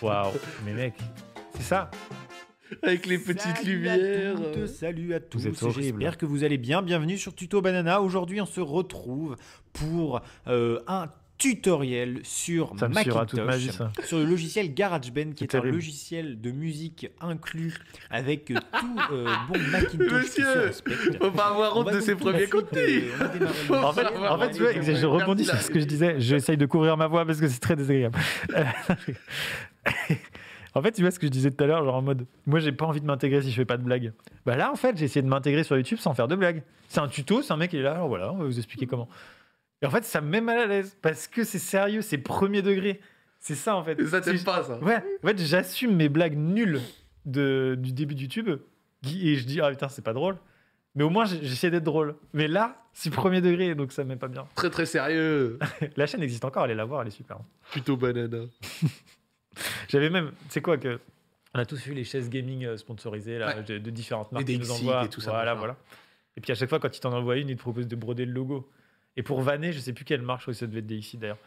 Waouh, 0.01 0.31
mais 0.65 0.71
mec, 0.71 0.93
c'est 1.55 1.63
ça. 1.63 1.91
Avec 2.83 3.05
les 3.05 3.17
petites 3.17 3.41
Salut 3.57 3.75
lumières. 3.77 4.37
À 4.37 4.53
toutes, 4.53 4.67
salut 4.67 5.13
à 5.13 5.19
tous. 5.19 5.41
J'espère 5.75 6.17
que 6.17 6.25
vous 6.25 6.43
allez 6.43 6.57
bien. 6.57 6.81
Bienvenue 6.81 7.17
sur 7.17 7.35
Tuto 7.35 7.61
Banana. 7.61 8.01
Aujourd'hui, 8.01 8.41
on 8.41 8.45
se 8.45 8.61
retrouve 8.61 9.35
pour 9.73 10.21
euh, 10.47 10.79
un 10.87 11.09
tutoriel 11.37 12.19
sur 12.23 12.73
Ça 12.79 12.87
me 12.87 12.93
suivra 12.93 13.25
toute 13.25 13.39
ma 13.39 13.57
vie, 13.57 13.65
Macintosh, 13.67 13.93
ça. 13.97 14.05
sur 14.05 14.17
le 14.17 14.23
logiciel 14.25 14.73
GarageBand, 14.73 15.31
qui 15.35 15.43
est 15.43 15.55
un 15.55 15.59
terrible. 15.59 15.75
logiciel 15.75 16.39
de 16.39 16.51
musique 16.51 17.07
inclus 17.19 17.73
avec 18.09 18.49
euh, 18.51 18.55
tout 18.79 18.99
euh, 19.11 19.25
bon 19.49 19.59
Macintosh 19.71 19.89
qui 19.89 19.97
Monsieur, 20.41 20.59
respecte. 20.61 21.17
Faut 21.21 21.31
pas 21.31 21.47
avoir 21.47 21.75
On 21.75 21.81
honte 21.81 21.93
de 21.93 21.99
ses 21.99 22.15
premiers 22.15 22.43
euh, 22.43 22.47
le 23.69 23.75
En 23.75 23.91
fait, 23.91 24.03
tutoriel. 24.05 24.31
en 24.31 24.39
fait, 24.39 24.51
tu 24.51 24.59
vois, 24.61 24.69
Regarde, 24.69 24.95
je 24.95 25.05
rebondis 25.05 25.45
sur 25.45 25.57
ce 25.59 25.69
que 25.69 25.79
je 25.79 25.85
disais. 25.85 26.15
J'essaye 26.19 26.55
de 26.57 26.65
couvrir 26.65 26.95
ma 26.95 27.07
voix 27.07 27.25
parce 27.25 27.41
que 27.41 27.47
c'est 27.47 27.59
très 27.59 27.75
désagréable. 27.75 28.17
En 30.75 30.81
fait, 30.81 30.91
tu 30.91 31.01
vois 31.01 31.11
ce 31.11 31.19
que 31.19 31.27
je 31.27 31.31
disais 31.31 31.51
tout 31.51 31.63
à 31.63 31.67
l'heure, 31.67 31.83
genre 31.83 31.95
en 31.95 32.01
mode, 32.01 32.25
moi, 32.47 32.59
j'ai 32.59 32.71
pas 32.71 32.85
envie 32.85 32.99
de 33.01 33.05
m'intégrer 33.05 33.41
si 33.43 33.51
je 33.51 33.55
fais 33.55 33.65
pas 33.65 33.77
de 33.77 33.83
blagues. 33.83 34.11
Bah 34.45 34.55
là, 34.55 34.71
en 34.71 34.75
fait, 34.75 34.97
j'ai 34.97 35.05
essayé 35.05 35.21
de 35.21 35.27
m'intégrer 35.27 35.63
sur 35.63 35.75
YouTube 35.77 35.99
sans 35.99 36.13
faire 36.13 36.27
de 36.27 36.35
blagues. 36.35 36.63
C'est 36.89 36.99
un 36.99 37.07
tuto, 37.07 37.41
c'est 37.43 37.53
un 37.53 37.57
mec 37.57 37.69
qui 37.71 37.77
est 37.77 37.81
là, 37.83 37.93
alors 37.95 38.07
voilà, 38.07 38.31
on 38.33 38.37
va 38.37 38.45
vous 38.45 38.57
expliquer 38.57 38.87
comment. 38.87 39.07
Et 39.81 39.85
en 39.85 39.89
fait, 39.91 40.03
ça 40.03 40.19
me 40.21 40.29
met 40.29 40.41
mal 40.41 40.57
à 40.57 40.65
l'aise 40.65 40.97
parce 41.01 41.27
que 41.27 41.43
c'est 41.43 41.59
sérieux, 41.59 42.01
c'est 42.01 42.17
premier 42.17 42.61
degré. 42.61 42.99
C'est 43.39 43.55
ça, 43.55 43.75
en 43.75 43.83
fait. 43.83 43.99
Et 43.99 44.05
ça, 44.07 44.21
t'aimes 44.21 44.37
C'est- 44.37 44.45
pas, 44.45 44.63
ça. 44.63 44.79
Ouais, 44.79 44.97
en 45.23 45.27
fait, 45.27 45.37
j'assume 45.39 45.95
mes 45.95 46.09
blagues 46.09 46.37
nulles 46.37 46.79
de, 47.25 47.75
du 47.77 47.91
début 47.91 48.15
de 48.15 48.21
YouTube 48.21 48.49
et 48.49 49.35
je 49.35 49.45
dis, 49.45 49.59
ah 49.61 49.69
putain, 49.69 49.89
c'est 49.89 50.01
pas 50.03 50.13
drôle. 50.13 50.37
Mais 50.95 51.03
au 51.03 51.09
moins, 51.09 51.25
j'essaie 51.25 51.69
d'être 51.71 51.83
drôle. 51.83 52.15
Mais 52.33 52.47
là, 52.47 52.83
c'est 52.93 53.09
premier 53.11 53.41
degré, 53.41 53.75
donc 53.75 53.91
ça 53.91 54.03
me 54.03 54.09
met 54.09 54.15
pas 54.15 54.27
bien. 54.27 54.45
Très, 54.55 54.69
très 54.69 54.85
sérieux. 54.85 55.59
La 55.97 56.05
chaîne 56.07 56.23
existe 56.23 56.45
encore, 56.45 56.63
allez 56.63 56.75
la 56.75 56.85
voir, 56.85 57.01
elle 57.01 57.07
est 57.09 57.11
super. 57.11 57.37
Plutôt 57.71 57.97
banana. 57.97 58.43
J'avais 59.89 60.09
même, 60.09 60.31
tu 60.47 60.49
sais 60.49 60.61
quoi, 60.61 60.77
que 60.77 60.99
on 61.55 61.59
a 61.59 61.65
tous 61.65 61.81
vu 61.83 61.93
les 61.93 62.03
chaises 62.03 62.29
gaming 62.29 62.65
euh, 62.65 62.77
sponsorisées 62.77 63.37
là, 63.37 63.55
Ouais. 63.57 63.63
de, 63.63 63.77
de 63.77 63.89
différentes 63.91 64.31
marques 64.31 64.45
des 64.45 64.53
qui 64.53 64.59
nous 64.59 64.71
envoient. 64.71 65.05
et 65.05 65.09
tout 65.09 65.21
ça, 65.21 65.31
Voilà, 65.31 65.51
machin. 65.53 65.59
voilà. 65.59 65.77
Et 66.35 66.41
puis 66.41 66.51
à 66.51 66.55
chaque 66.55 66.69
fois, 66.69 66.79
quand 66.79 66.95
ils 66.95 66.99
t'en 66.99 67.13
envoient 67.13 67.37
une, 67.37 67.49
ils 67.49 67.55
te 67.55 67.61
proposent 67.61 67.87
de 67.87 67.95
broder 67.95 68.25
le 68.25 68.31
logo. 68.33 68.67
Et 69.17 69.21
pour 69.23 69.41
vanner, 69.41 69.71
je 69.71 69.79
sais 69.79 69.93
plus 69.93 70.03
quelle 70.05 70.23
marque, 70.23 70.39
je 70.39 70.45
crois 70.45 70.53
que 70.53 70.59
ça 70.59 70.65
devait 70.67 70.79
être 70.79 70.87
DXI 70.87 71.17
d'ailleurs. 71.17 71.37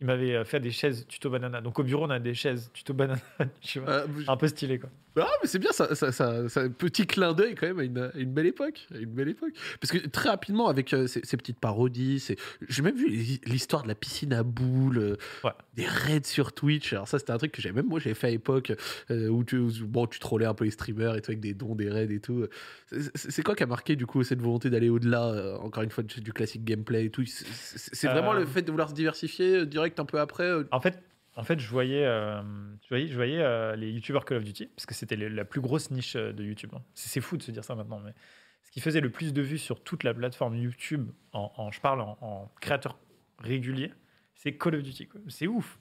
Ils 0.00 0.06
m'avaient 0.06 0.34
euh, 0.36 0.44
fait 0.44 0.58
des 0.58 0.70
chaises 0.70 1.06
tuto 1.06 1.28
banana. 1.28 1.60
Donc 1.60 1.78
au 1.78 1.82
bureau, 1.82 2.06
on 2.06 2.10
a 2.10 2.18
des 2.18 2.32
chaises 2.34 2.70
tuto 2.72 2.94
banana, 2.94 3.20
tu 3.60 3.80
vois. 3.80 3.90
Euh, 3.90 4.06
Un 4.26 4.36
peu 4.38 4.48
stylé 4.48 4.78
quoi. 4.78 4.88
Ah, 5.16 5.26
mais 5.42 5.48
c'est 5.48 5.58
bien, 5.58 5.72
ça, 5.72 5.94
ça, 5.94 6.10
ça, 6.10 6.48
ça- 6.48 6.68
petit 6.70 7.06
clin 7.06 7.34
d'œil 7.34 7.54
quand 7.54 7.66
même 7.66 7.78
à 7.78 7.84
une, 7.84 7.98
à 7.98 8.10
une 8.18 8.32
belle 8.32 8.46
époque. 8.46 8.86
à 8.94 8.98
une 8.98 9.10
belle 9.12 9.28
époque. 9.28 9.52
Parce 9.80 9.92
que 9.92 10.06
très 10.08 10.30
rapidement, 10.30 10.68
avec 10.68 10.94
euh, 10.94 11.06
ces, 11.06 11.20
ces 11.24 11.36
petites 11.36 11.58
parodies, 11.58 12.18
c'est- 12.20 12.36
j'ai 12.68 12.82
même 12.82 12.96
vu 12.96 13.08
l'histoire 13.44 13.82
de 13.82 13.88
la 13.88 13.94
piscine 13.94 14.32
à 14.32 14.42
boules, 14.42 14.98
euh, 14.98 15.16
Ouais. 15.44 15.50
des 15.74 15.84
raids 15.86 16.22
sur 16.24 16.52
Twitch. 16.52 16.92
Alors, 16.94 17.08
ça, 17.08 17.18
c'était 17.18 17.32
un 17.32 17.38
truc 17.38 17.52
que 17.52 17.60
j'avais 17.60 17.74
même 17.74 17.88
moi, 17.88 18.00
j'avais 18.00 18.14
fait 18.14 18.28
à 18.28 18.30
l'époque, 18.30 18.72
euh, 19.10 19.28
où, 19.28 19.44
tu, 19.44 19.56
où, 19.58 19.70
bon, 19.82 20.06
tu 20.06 20.18
trollais 20.18 20.46
un 20.46 20.54
peu 20.54 20.64
les 20.64 20.70
streamers 20.70 21.14
et 21.16 21.20
tout, 21.20 21.30
avec 21.30 21.40
des 21.40 21.52
dons, 21.54 21.74
des 21.74 21.90
raids 21.90 22.08
et 22.10 22.20
tout. 22.20 22.46
C'est- 23.14 23.42
quoi 23.42 23.54
qui 23.54 23.62
a 23.62 23.66
marqué, 23.66 23.96
du 23.96 24.06
coup, 24.06 24.22
cette 24.24 24.40
volonté 24.40 24.70
d'aller 24.70 24.88
au-delà, 24.88 25.58
encore 25.60 25.82
une 25.82 25.90
fois, 25.90 26.04
du, 26.04 26.20
du 26.20 26.32
classique 26.32 26.64
gameplay 26.64 27.06
et 27.06 27.10
tout? 27.10 27.24
C'est- 27.26 28.06
vraiment 28.08 28.32
le 28.32 28.46
fait 28.46 28.62
de 28.62 28.70
vouloir 28.70 28.88
se 28.88 28.94
diversifier 28.94 29.66
direct 29.66 29.98
un 30.00 30.04
peu 30.04 30.20
après 30.20 30.50
En 30.70 30.80
fait, 30.80 31.02
en 31.36 31.44
fait 31.44 31.58
je 31.58 31.68
voyais, 31.68 32.04
euh, 32.04 32.42
je 32.90 33.14
voyais, 33.14 33.40
euh, 33.40 33.76
les 33.76 33.90
youtubeurs 33.90 34.24
Call 34.24 34.38
of 34.38 34.44
Duty, 34.44 34.66
parce 34.66 34.86
que 34.86 34.94
c'était 34.94 35.16
la 35.16 35.44
plus 35.44 35.60
grosse 35.60 35.90
niche 35.90 36.16
euh, 36.16 36.32
de 36.32 36.44
YouTube. 36.44 36.70
hein. 36.74 36.82
C'est 36.94 37.20
fou 37.20 37.36
de 37.36 37.42
se 37.42 37.50
dire 37.50 37.64
ça 37.64 37.74
maintenant, 37.74 38.00
mais 38.00 38.12
ce 38.62 38.70
qui 38.70 38.80
faisait 38.80 39.00
le 39.00 39.10
plus 39.10 39.32
de 39.32 39.42
vues 39.42 39.58
sur 39.58 39.82
toute 39.82 40.04
la 40.04 40.14
plateforme 40.14 40.56
YouTube, 40.56 41.10
en, 41.32 41.70
je 41.70 41.80
parle 41.80 42.00
en, 42.00 42.50
créateur 42.60 42.98
régulier, 43.38 43.92
c'est 44.34 44.56
Call 44.56 44.76
of 44.76 44.82
Duty. 44.82 45.08
C'est 45.28 45.46
ouf. 45.46 45.78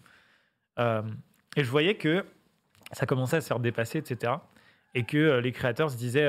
Et 0.77 1.63
je 1.63 1.69
voyais 1.69 1.95
que 1.95 2.25
ça 2.91 3.05
commençait 3.05 3.37
à 3.37 3.41
se 3.41 3.47
faire 3.47 3.59
dépasser, 3.59 3.99
etc. 3.99 4.33
Et 4.95 5.03
que 5.03 5.39
les 5.39 5.51
créateurs 5.51 5.91
se 5.91 5.95
disaient, 5.95 6.27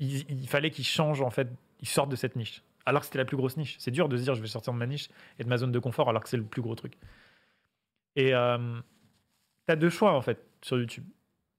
il, 0.00 0.28
il 0.28 0.48
fallait 0.48 0.70
qu'ils 0.70 0.84
changent, 0.84 1.22
en 1.22 1.30
fait, 1.30 1.48
ils 1.80 1.88
sortent 1.88 2.10
de 2.10 2.16
cette 2.16 2.36
niche. 2.36 2.62
Alors 2.84 3.00
que 3.00 3.06
c'était 3.06 3.18
la 3.18 3.24
plus 3.24 3.36
grosse 3.36 3.56
niche. 3.56 3.76
C'est 3.78 3.92
dur 3.92 4.08
de 4.08 4.16
se 4.16 4.22
dire, 4.22 4.34
je 4.34 4.42
vais 4.42 4.48
sortir 4.48 4.72
de 4.72 4.78
ma 4.78 4.86
niche 4.86 5.08
et 5.38 5.44
de 5.44 5.48
ma 5.48 5.56
zone 5.56 5.72
de 5.72 5.78
confort, 5.78 6.08
alors 6.08 6.22
que 6.22 6.28
c'est 6.28 6.36
le 6.36 6.44
plus 6.44 6.62
gros 6.62 6.74
truc. 6.74 6.98
Et 8.16 8.34
euh, 8.34 8.80
tu 9.66 9.72
as 9.72 9.76
deux 9.76 9.90
choix, 9.90 10.12
en 10.12 10.22
fait, 10.22 10.46
sur 10.62 10.78
YouTube. 10.78 11.04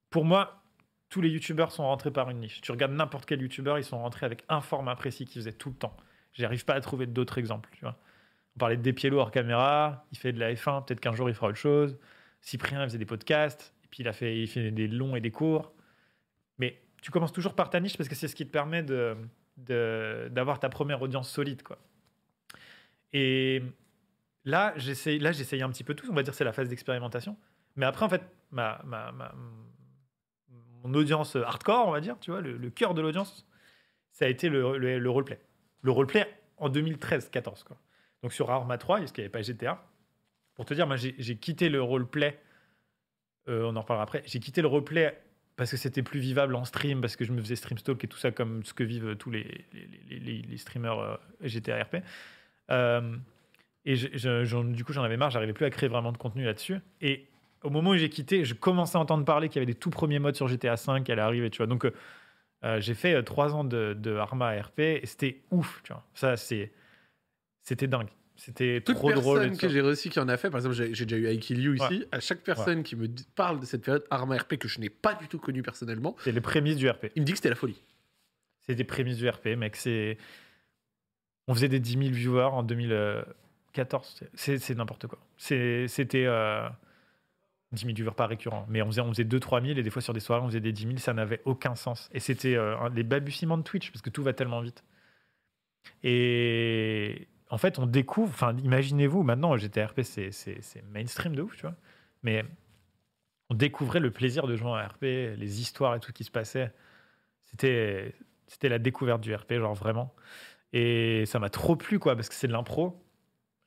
Pour 0.10 0.26
moi, 0.26 0.64
tous 1.10 1.22
les 1.22 1.30
YouTubeurs 1.30 1.72
sont 1.72 1.84
rentrés 1.84 2.12
par 2.12 2.30
une 2.30 2.40
niche. 2.40 2.62
Tu 2.62 2.72
regardes 2.72 2.94
n'importe 2.94 3.26
quel 3.26 3.42
YouTuber, 3.42 3.76
ils 3.78 3.84
sont 3.84 4.00
rentrés 4.00 4.26
avec 4.26 4.44
un 4.50 4.62
format 4.62 4.96
précis 4.96 5.26
qu'ils 5.26 5.42
faisaient 5.42 5.54
tout 5.54 5.70
le 5.70 5.76
temps. 5.76 5.96
J'arrive 6.34 6.66
pas 6.66 6.74
à 6.74 6.82
trouver 6.82 7.06
d'autres 7.06 7.38
exemples. 7.38 7.70
On 7.84 8.60
parlait 8.60 8.78
de 8.78 8.82
Despiello 8.82 9.20
hors 9.20 9.32
caméra, 9.32 10.06
il 10.12 10.18
fait 10.18 10.34
de 10.34 10.40
la 10.40 10.54
F1, 10.54 10.86
peut-être 10.86 11.00
qu'un 11.00 11.14
jour 11.14 11.30
il 11.30 11.36
fera 11.36 11.48
autre 11.48 11.58
chose. 11.58 11.98
Cyprien, 12.42 12.84
il 12.84 12.88
faisait 12.88 12.98
des 12.98 13.06
podcasts, 13.06 13.74
et 13.84 13.88
puis 13.90 14.04
il 14.04 14.08
a 14.08 14.14
fait, 14.14 14.46
des 14.72 14.88
longs 14.88 15.16
et 15.16 15.22
des 15.22 15.32
courts. 15.32 15.74
Mais 16.58 16.82
tu 17.02 17.12
commences 17.12 17.34
toujours 17.34 17.56
par 17.56 17.70
ta 17.70 17.80
niche 17.80 17.98
parce 17.98 18.10
que 18.10 18.16
c'est 18.16 18.28
ce 18.28 18.36
qui 18.36 18.46
te 18.46 18.52
permet 18.52 18.84
d'avoir 19.58 20.60
ta 20.60 20.70
première 20.70 21.02
audience 21.02 21.30
solide, 21.30 21.64
quoi. 21.64 21.78
Et 23.14 23.62
là, 24.46 24.74
j'essaye, 24.78 25.20
là, 25.20 25.32
j'essaye 25.32 25.62
un 25.62 25.70
petit 25.70 25.84
peu 25.84 25.94
tout. 25.96 26.08
On 26.10 26.14
va 26.14 26.24
dire 26.24 26.32
que 26.32 26.38
c'est 26.38 26.44
la 26.44 26.54
phase 26.54 26.70
d'expérimentation. 26.70 27.38
Mais 27.76 27.86
après, 27.86 28.06
en 28.06 28.10
fait, 28.10 28.22
ma, 28.52 28.82
ma, 28.86 29.12
mon 30.84 30.94
audience 30.94 31.36
hardcore, 31.36 31.88
on 31.88 31.92
va 31.92 32.00
dire, 32.02 32.18
tu 32.20 32.32
vois, 32.32 32.42
le, 32.42 32.70
cœur 32.70 32.94
de 32.94 33.02
l'audience, 33.02 33.48
ça 34.12 34.26
a 34.26 34.28
été 34.28 34.50
le, 34.50 34.78
le, 34.78 35.00
le 35.00 35.10
roleplay. 35.10 35.40
Le 35.82 35.92
roleplay 35.92 36.28
en 36.58 36.70
2013-14, 36.70 37.64
quoi. 37.64 37.78
Donc 38.24 38.34
sur 38.34 38.50
Arma 38.50 38.78
3, 38.78 39.00
parce 39.00 39.12
qu'il 39.12 39.22
n'y 39.22 39.26
avait 39.26 39.32
pas 39.32 39.42
GTA. 39.42 39.86
Pour 40.56 40.66
te 40.66 40.74
dire, 40.74 40.88
moi, 40.88 40.96
j'ai, 40.96 41.38
quitté 41.38 41.70
le 41.70 41.82
roleplay. 41.82 42.40
euh, 43.50 43.66
on 43.66 43.76
en 43.76 43.82
reparlera 43.82 44.04
après. 44.04 44.24
J'ai 44.26 44.40
quitté 44.40 44.62
le 44.62 44.68
roleplay 44.68 45.22
parce 45.58 45.72
que 45.72 45.78
c'était 45.78 46.04
plus 46.04 46.20
vivable 46.20 46.56
en 46.56 46.66
stream, 46.66 47.02
parce 47.02 47.16
que 47.16 47.24
je 47.26 47.32
me 47.32 47.42
faisais 47.42 47.56
stream 47.56 47.78
stalk 47.78 48.04
et 48.04 48.08
tout 48.08 48.18
ça, 48.18 48.32
comme 48.32 48.64
ce 48.64 48.74
que 48.74 48.84
vivent 48.84 49.16
tous 49.16 49.32
les, 49.32 49.66
les, 50.10 50.20
les- 50.20 50.58
streamers 50.58 51.20
GTA 51.42 51.84
RP. 51.84 51.98
Euh, 52.72 53.16
et 53.86 53.96
du 53.96 54.84
coup, 54.84 54.94
j'en 54.94 55.04
avais 55.04 55.18
marre, 55.18 55.30
j'arrivais 55.30 55.54
plus 55.54 55.66
à 55.66 55.70
créer 55.70 55.90
vraiment 55.90 56.12
de 56.12 56.18
contenu 56.18 56.44
là-dessus. 56.44 56.80
Et 57.02 57.28
au 57.64 57.70
moment 57.70 57.92
où 57.92 57.96
j'ai 57.98 58.10
quitté, 58.10 58.46
je 58.46 58.54
commençais 58.54 58.98
à 58.98 59.02
entendre 59.02 59.26
parler 59.26 59.50
qu'il 59.50 59.58
y 59.58 59.60
avait 59.60 59.72
des 59.72 59.78
tout 59.78 59.90
premiers 59.90 60.20
modes 60.20 60.36
sur 60.36 60.48
GTA 60.48 60.76
V 60.76 61.04
qui 61.04 61.12
allaient 61.12 61.22
arriver, 61.22 61.50
tu 61.50 61.58
vois. 61.58 61.68
Donc, 61.68 61.86
euh, 61.86 61.94
euh, 62.64 62.80
j'ai 62.80 62.94
fait 62.94 63.14
euh, 63.14 63.22
trois 63.22 63.54
ans 63.54 63.64
de, 63.64 63.96
de 63.98 64.16
Arma 64.16 64.60
RP 64.60 64.80
et 64.80 65.06
c'était 65.06 65.42
ouf, 65.52 65.82
tu 65.84 65.94
vois. 65.94 66.04
Ça, 66.14 66.36
c'était 66.38 67.88
dingue. 67.88 68.10
C'était 68.36 68.82
trop 68.82 69.12
drôle. 69.12 69.40
Toute 69.40 69.50
personne 69.50 69.58
que 69.58 69.70
j'ai 69.70 69.82
reçu 69.82 70.10
qui 70.10 70.20
en 70.20 70.28
a 70.28 70.38
fait, 70.38 70.50
par 70.50 70.60
exemple, 70.60 70.76
j'ai 70.76 71.06
déjà 71.06 71.18
eu 71.18 71.28
Aikilyu 71.28 71.78
ici. 71.78 72.06
À 72.12 72.20
chaque 72.20 72.42
personne 72.42 72.84
qui 72.84 72.96
me 72.96 73.08
parle 73.36 73.60
de 73.60 73.66
cette 73.66 73.84
période 73.84 74.04
Arma 74.10 74.38
RP 74.38 74.58
que 74.58 74.68
je 74.68 74.80
n'ai 74.80 74.90
pas 74.90 75.14
du 75.14 75.28
tout 75.28 75.40
connue 75.40 75.64
personnellement, 75.64 76.16
c'est 76.20 76.32
les 76.32 76.42
prémices 76.42 76.76
du 76.76 76.90
RP. 76.90 77.12
Il 77.16 77.22
me 77.22 77.26
dit 77.26 77.32
que 77.32 77.38
c'était 77.38 77.50
la 77.50 77.56
folie. 77.56 77.82
C'est 78.62 78.76
des 78.76 78.84
prémices 78.84 79.18
du 79.18 79.30
RP, 79.30 79.50
mec. 79.58 79.78
On 81.48 81.54
faisait 81.54 81.70
des 81.70 81.80
10 81.80 81.92
000 81.92 82.04
viewers 82.10 82.52
en 82.52 82.64
2000. 82.64 83.26
14, 83.76 84.24
c'est 84.34 84.76
n'importe 84.76 85.08
quoi. 85.08 85.20
C'était 85.38 86.26
euh, 86.26 86.68
10 87.74 87.82
000 87.82 87.94
viewers 87.94 88.16
par 88.16 88.30
récurrent. 88.30 88.66
Mais 88.70 88.82
on 88.82 88.88
faisait, 88.88 89.02
on 89.02 89.10
faisait 89.10 89.24
2-3 89.24 89.66
000 89.66 89.78
et 89.78 89.84
des 89.84 89.90
fois 89.90 90.02
sur 90.02 90.14
des 90.14 90.20
soirées, 90.20 90.42
on 90.42 90.48
faisait 90.48 90.62
des 90.62 90.72
10 90.72 90.84
000. 90.84 90.98
Ça 90.98 91.14
n'avait 91.14 91.42
aucun 91.46 91.76
sens. 91.76 92.10
Et 92.14 92.20
c'était 92.20 92.56
euh, 92.56 92.90
les 92.96 93.04
balbutiements 93.04 93.58
de 93.58 93.64
Twitch 93.64 93.92
parce 93.92 94.02
que 94.02 94.10
tout 94.10 94.24
va 94.24 94.34
tellement 94.34 94.62
vite. 94.62 94.84
Et 96.04 97.28
en 97.50 97.58
fait, 97.58 97.78
on 97.78 97.86
découvre. 97.86 98.30
Enfin, 98.30 98.56
imaginez-vous, 98.64 99.24
maintenant, 99.24 99.56
GTRP, 99.58 100.02
c'est 100.02 100.32
mainstream 100.92 101.36
de 101.36 101.42
ouf, 101.42 101.56
tu 101.56 101.64
vois. 101.64 101.76
Mais 102.24 102.44
on 103.50 103.56
découvrait 103.56 104.00
le 104.00 104.12
plaisir 104.12 104.48
de 104.48 104.56
jouer 104.56 104.70
en 104.70 104.76
RP, 104.76 105.04
les 105.04 105.62
histoires 105.62 105.96
et 105.96 106.00
tout 106.00 106.14
qui 106.14 106.24
se 106.24 106.32
passait. 106.32 106.74
C'était 107.46 108.14
la 108.64 108.80
découverte 108.80 109.22
du 109.22 109.36
RP, 109.36 109.54
genre 109.54 109.76
vraiment. 109.76 110.16
Et 110.74 111.26
ça 111.26 111.40
m'a 111.40 111.50
trop 111.50 111.76
plu, 111.76 112.00
quoi, 112.00 112.16
parce 112.16 112.30
que 112.30 112.36
c'est 112.36 112.48
de 112.48 112.52
l'impro. 112.54 113.05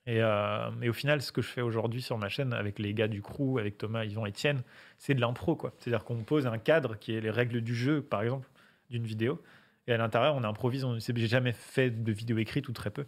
Et, 0.08 0.22
euh, 0.22 0.70
et 0.80 0.88
au 0.88 0.94
final, 0.94 1.20
ce 1.20 1.30
que 1.32 1.42
je 1.42 1.48
fais 1.48 1.60
aujourd'hui 1.60 2.00
sur 2.00 2.16
ma 2.16 2.30
chaîne 2.30 2.54
avec 2.54 2.78
les 2.78 2.94
gars 2.94 3.08
du 3.08 3.20
crew, 3.20 3.58
avec 3.58 3.76
Thomas, 3.76 4.06
Yvan, 4.06 4.26
Etienne, 4.26 4.62
c'est 4.96 5.14
de 5.14 5.20
l'impro. 5.20 5.58
C'est-à-dire 5.78 6.02
qu'on 6.02 6.24
pose 6.24 6.46
un 6.46 6.56
cadre 6.56 6.98
qui 6.98 7.14
est 7.14 7.20
les 7.20 7.28
règles 7.28 7.60
du 7.60 7.74
jeu, 7.74 8.00
par 8.00 8.22
exemple, 8.22 8.48
d'une 8.88 9.04
vidéo. 9.04 9.42
Et 9.86 9.92
à 9.92 9.98
l'intérieur, 9.98 10.34
on 10.34 10.44
improvise. 10.44 10.82
On 10.84 10.98
j'ai 10.98 11.26
jamais 11.26 11.52
fait 11.52 11.90
de 11.90 12.10
vidéo 12.10 12.38
écrite 12.38 12.70
ou 12.70 12.72
très 12.72 12.88
peu. 12.88 13.04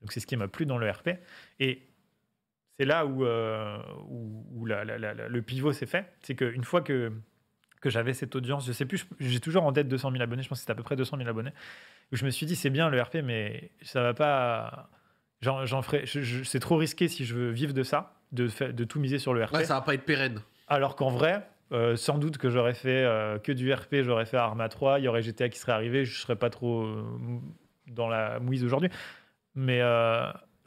Donc 0.00 0.12
c'est 0.12 0.18
ce 0.18 0.26
qui 0.26 0.36
m'a 0.36 0.48
plu 0.48 0.66
dans 0.66 0.76
le 0.76 0.90
RP. 0.90 1.10
Et 1.60 1.86
c'est 2.78 2.84
là 2.84 3.06
où, 3.06 3.24
euh, 3.24 3.78
le 4.58 5.40
pivot 5.40 5.72
s'est 5.72 5.86
fait. 5.86 6.12
C'est 6.22 6.34
qu'une 6.34 6.64
fois 6.64 6.82
que, 6.82 7.12
j'avais 7.84 8.12
cette 8.12 8.34
audience, 8.34 8.66
je 8.66 8.72
sais 8.72 8.86
plus, 8.86 9.06
j'ai 9.20 9.40
toujours 9.40 9.62
en 9.62 9.72
tête 9.72 9.86
200 9.88 10.10
000 10.10 10.22
abonnés, 10.22 10.42
je 10.42 10.48
pense 10.48 10.58
que 10.58 10.60
c'était 10.62 10.72
à 10.72 10.74
peu 10.74 10.82
près 10.82 10.96
200 10.96 11.18
000 11.18 11.28
abonnés, 11.28 11.52
je 12.12 12.24
me 12.24 12.30
suis 12.30 12.46
dit, 12.46 12.56
c'est 12.56 12.70
bien 12.70 12.88
le 12.88 13.00
RP, 13.00 13.16
mais 13.22 13.70
ça 13.82 14.02
va 14.02 14.14
pas. 14.14 14.88
J'en, 15.44 15.82
ferai, 15.82 16.04
c'est 16.44 16.60
trop 16.60 16.76
risqué 16.76 17.08
si 17.08 17.24
je 17.26 17.34
veux 17.34 17.50
vivre 17.50 17.74
de 17.74 17.82
ça, 17.82 18.14
de, 18.32 18.48
tout 18.84 18.98
miser 18.98 19.18
sur 19.18 19.34
le 19.34 19.44
RP. 19.44 19.54
Ouais, 19.54 19.64
ça 19.64 19.74
va 19.74 19.80
pas 19.82 19.94
être 19.94 20.04
pérenne. 20.04 20.40
Alors 20.68 20.96
qu'en 20.96 21.10
vrai, 21.10 21.46
euh, 21.72 21.96
sans 21.96 22.18
doute 22.18 22.38
que 22.38 22.48
j'aurais 22.48 22.74
fait 22.74 23.04
euh, 23.04 23.38
que 23.38 23.52
du 23.52 23.72
RP, 23.72 23.96
j'aurais 24.02 24.24
fait 24.24 24.38
Arma 24.38 24.68
3, 24.68 25.00
il 25.00 25.04
y 25.04 25.08
aurait 25.08 25.22
GTA 25.22 25.50
qui 25.50 25.58
serait 25.58 25.72
arrivé, 25.72 26.04
je 26.04 26.18
serais 26.18 26.36
pas 26.36 26.48
trop 26.48 26.82
euh, 26.82 27.04
dans 27.88 28.08
la 28.08 28.40
mouise 28.40 28.64
aujourd'hui. 28.64 28.88
Mais, 29.54 29.82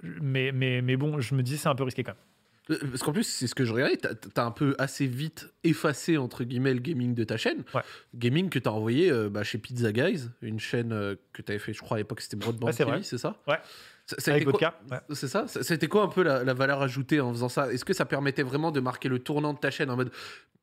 mais, 0.03 0.51
mais, 0.51 0.81
mais 0.81 0.95
bon, 0.95 1.19
je 1.19 1.33
me 1.33 1.41
disais 1.41 1.57
c'est 1.57 1.69
un 1.69 1.75
peu 1.75 1.83
risqué 1.83 2.03
quand 2.03 2.13
même. 2.13 2.79
Parce 2.89 3.01
qu'en 3.01 3.13
plus, 3.13 3.23
c'est 3.23 3.47
ce 3.47 3.55
que 3.55 3.63
je 3.63 3.73
regardais, 3.73 3.95
t'as 3.95 4.13
t'as 4.13 4.43
un 4.43 4.51
peu 4.51 4.75
assez 4.77 5.07
vite 5.07 5.53
effacé, 5.63 6.17
entre 6.17 6.43
guillemets, 6.43 6.73
le 6.73 6.81
gaming 6.81 7.15
de 7.15 7.23
ta 7.23 7.37
chaîne. 7.37 7.63
Ouais. 7.73 7.81
Gaming 8.13 8.49
que 8.49 8.59
t'as 8.59 8.71
envoyé 8.71 9.11
bah, 9.29 9.43
chez 9.43 9.57
Pizza 9.57 9.91
Guys, 9.91 10.29
une 10.41 10.59
chaîne 10.59 10.89
que 11.33 11.41
t'avais 11.41 11.59
fait, 11.59 11.73
je 11.73 11.81
crois, 11.81 11.95
à 11.95 11.99
l'époque, 11.99 12.21
c'était 12.21 12.35
Broadband 12.35 12.71
c'est 12.71 12.83
TV, 12.83 12.91
vrai. 12.91 13.03
c'est 13.03 13.17
ça? 13.17 13.37
Ouais. 13.47 13.59
Ça, 14.07 14.31
Avec 14.31 14.45
votre 14.45 14.59
ouais. 14.63 14.99
C'est 15.13 15.27
ça 15.27 15.45
C'était 15.47 15.87
quoi 15.87 16.03
un 16.03 16.07
peu 16.07 16.23
la, 16.23 16.43
la 16.43 16.53
valeur 16.53 16.81
ajoutée 16.81 17.19
en 17.19 17.31
faisant 17.33 17.49
ça 17.49 17.71
Est-ce 17.73 17.83
que 17.83 17.93
ça 17.93 18.05
permettait 18.05 18.43
vraiment 18.43 18.71
de 18.71 18.79
marquer 18.79 19.09
le 19.09 19.19
tournant 19.19 19.53
de 19.53 19.59
ta 19.59 19.69
chaîne 19.69 19.89
en 19.89 19.97
mode. 19.97 20.11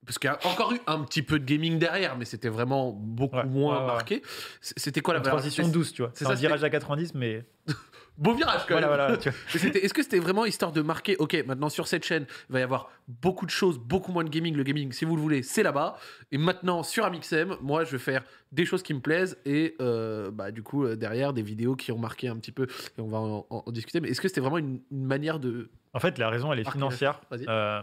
Parce 0.07 0.19
qu'il 0.19 0.29
y 0.29 0.33
a 0.33 0.39
encore 0.47 0.73
eu 0.73 0.81
un 0.87 1.01
petit 1.05 1.23
peu 1.23 1.39
de 1.39 1.45
gaming 1.45 1.79
derrière, 1.79 2.17
mais 2.17 2.25
c'était 2.25 2.49
vraiment 2.49 2.91
beaucoup 2.93 3.37
Ouais, 3.37 3.45
moins 3.45 3.87
marqué. 3.87 4.23
C'était 4.61 5.01
quoi 5.01 5.15
la 5.15 5.19
Une 5.21 5.25
valeur 5.25 5.39
transition 5.41 5.69
douce, 5.69 5.93
tu 5.93 6.03
vois. 6.03 6.11
c'est 6.15 6.27
un 6.27 6.35
virage 6.35 6.63
à 6.65 6.71
90, 6.71 7.15
mais 7.15 7.45
Beau 8.17 8.33
virage 8.33 8.61
quand 8.69 8.75
voilà, 8.79 8.87
même 8.89 8.97
voilà. 8.97 9.17
tu 9.17 9.29
vois. 9.31 9.39
Mais 9.55 9.61
c'était- 9.61 9.85
Est-ce 9.85 9.93
que 9.95 10.03
c'était 10.03 10.21
vraiment 10.21 10.45
histoire 10.45 10.71
de 10.71 10.83
marquer, 10.83 11.17
ok, 11.17 11.45
maintenant 11.47 11.69
sur 11.69 11.89
cette 11.89 12.05
chaîne, 12.05 12.27
il 12.49 12.53
va 12.53 12.61
y 12.61 12.63
avoir 12.63 12.91
beaucoup 13.09 13.45
de 13.45 13.51
choses, 13.51 13.79
beaucoup 13.79 14.13
moins 14.13 14.23
de 14.25 14.29
gaming. 14.29 14.55
Le 14.55 14.63
gaming, 14.63 14.93
si 14.93 15.05
vous 15.05 15.17
le 15.17 15.23
voulez, 15.23 15.43
c'est 15.43 15.63
là-bas. 15.65 15.99
Et 16.31 16.39
maintenant, 16.39 16.83
sur 16.85 17.05
Amixem, 17.05 17.57
moi, 17.61 17.83
je 17.85 17.91
vais 17.93 17.99
faire 17.99 18.23
des 18.53 18.65
choses 18.67 18.83
qui 18.85 18.95
me 18.95 19.01
plaisent 19.01 19.37
et 19.45 19.75
euh, 19.81 20.31
bah, 20.31 20.53
du 20.53 20.63
coup, 20.63 20.85
euh, 20.85 20.95
derrière, 20.95 21.33
des 21.33 21.43
vidéos 21.43 21.75
qui 21.75 21.91
ont 21.91 21.99
marqué 21.99 22.29
un 22.29 22.37
petit 22.37 22.53
peu. 22.53 22.69
Et 22.97 23.01
on 23.01 23.09
va 23.09 23.19
en, 23.19 23.47
en- 23.51 23.63
en 23.67 23.73
discuter. 23.73 24.01
Mais 24.01 24.09
est-ce 24.11 24.21
que 24.21 24.29
c'était 24.29 24.41
vraiment 24.41 24.59
une, 24.59 24.81
une 24.93 25.05
manière 25.07 25.41
de. 25.41 25.71
En 25.93 25.99
fait, 26.01 26.17
la 26.19 26.31
raison, 26.31 26.53
elle 26.53 26.61
est 26.61 26.71
financière. 26.71 27.21
Euh, 27.33 27.83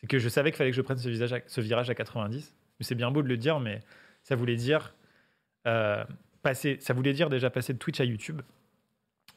c'est 0.00 0.06
que 0.06 0.18
je 0.18 0.28
savais 0.28 0.50
qu'il 0.50 0.58
fallait 0.58 0.70
que 0.72 0.76
je 0.76 0.82
prenne 0.82 0.98
ce, 0.98 1.08
visage 1.08 1.32
à- 1.32 1.40
ce 1.46 1.60
virage 1.62 1.88
à 1.88 1.94
90. 1.94 2.54
Mais 2.80 2.84
C'est 2.84 2.94
bien 2.94 3.10
beau 3.10 3.22
de 3.22 3.28
le 3.28 3.36
dire, 3.38 3.60
mais 3.60 3.80
ça 4.24 4.36
voulait 4.36 4.56
dire 4.56 4.94
euh, 5.66 6.04
passer. 6.42 6.76
Ça 6.80 6.92
voulait 6.92 7.14
dire 7.14 7.30
déjà 7.30 7.48
passer 7.48 7.72
de 7.72 7.78
Twitch 7.78 8.00
à 8.00 8.04
YouTube. 8.04 8.42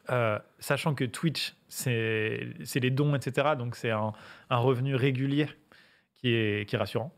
Euh, 0.10 0.39
sachant 0.60 0.96
que 0.96 1.04
Twitch, 1.04 1.56
c'est 1.67 2.48
les 2.76 2.91
dons, 2.91 3.15
etc. 3.15 3.56
Donc 3.58 3.76
c'est 3.76 3.91
un, 3.91 4.13
revenu 4.50 4.96
régulier 4.96 5.48
qui 6.15 6.30
est, 6.34 6.76
rassurant. 6.76 7.13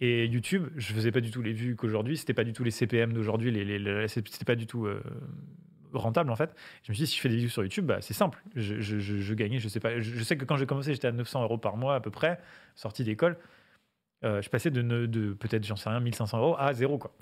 Et 0.00 0.26
YouTube, 0.26 0.68
je 0.76 0.92
faisais 0.92 1.12
pas 1.12 1.20
du 1.20 1.30
tout 1.30 1.42
les 1.42 1.52
vues 1.52 1.76
qu'aujourd'hui, 1.76 2.16
c'était 2.16 2.34
pas 2.34 2.44
du 2.44 2.52
tout 2.52 2.64
les 2.64 2.70
CPM 2.70 3.12
d'aujourd'hui, 3.12 3.50
les, 3.50 3.64
les- 3.64 4.06
pas 4.44 4.56
du 4.56 4.66
tout 4.66 4.86
euh, 4.86 5.02
rentable 5.92 6.30
en 6.30 6.36
fait. 6.36 6.54
Je 6.82 6.90
me 6.92 6.94
suis 6.94 7.04
dit, 7.04 7.10
si 7.10 7.16
je 7.16 7.20
fais 7.22 7.28
des 7.28 7.36
vues 7.38 7.48
sur 7.48 7.62
YouTube, 7.62 7.86
bah, 7.86 8.00
c'est 8.00 8.14
simple. 8.14 8.42
Je, 8.56 8.80
je- 8.80 9.34
gagnais, 9.34 9.58
je 9.58 9.68
sais 9.68 9.80
pas. 9.80 10.00
Je, 10.00 10.22
sais 10.22 10.36
que 10.36 10.44
quand 10.44 10.56
j'ai 10.56 10.66
commencé, 10.66 10.92
j'étais 10.92 11.08
à 11.08 11.12
900 11.12 11.42
euros 11.44 11.58
par 11.58 11.76
mois 11.76 11.94
à 11.94 12.00
peu 12.00 12.10
près, 12.10 12.40
sortie 12.74 13.04
d'école. 13.04 13.38
Euh, 14.24 14.42
je 14.42 14.50
passais 14.50 14.70
de, 14.70 14.82
ne- 14.82 15.06
de 15.06 15.32
peut-être, 15.34 15.64
j'en 15.64 15.76
sais 15.76 15.88
rien, 15.90 16.00
1500 16.00 16.38
euros 16.38 16.56
à 16.58 16.72
zéro 16.74 16.98
quoi. 16.98 17.14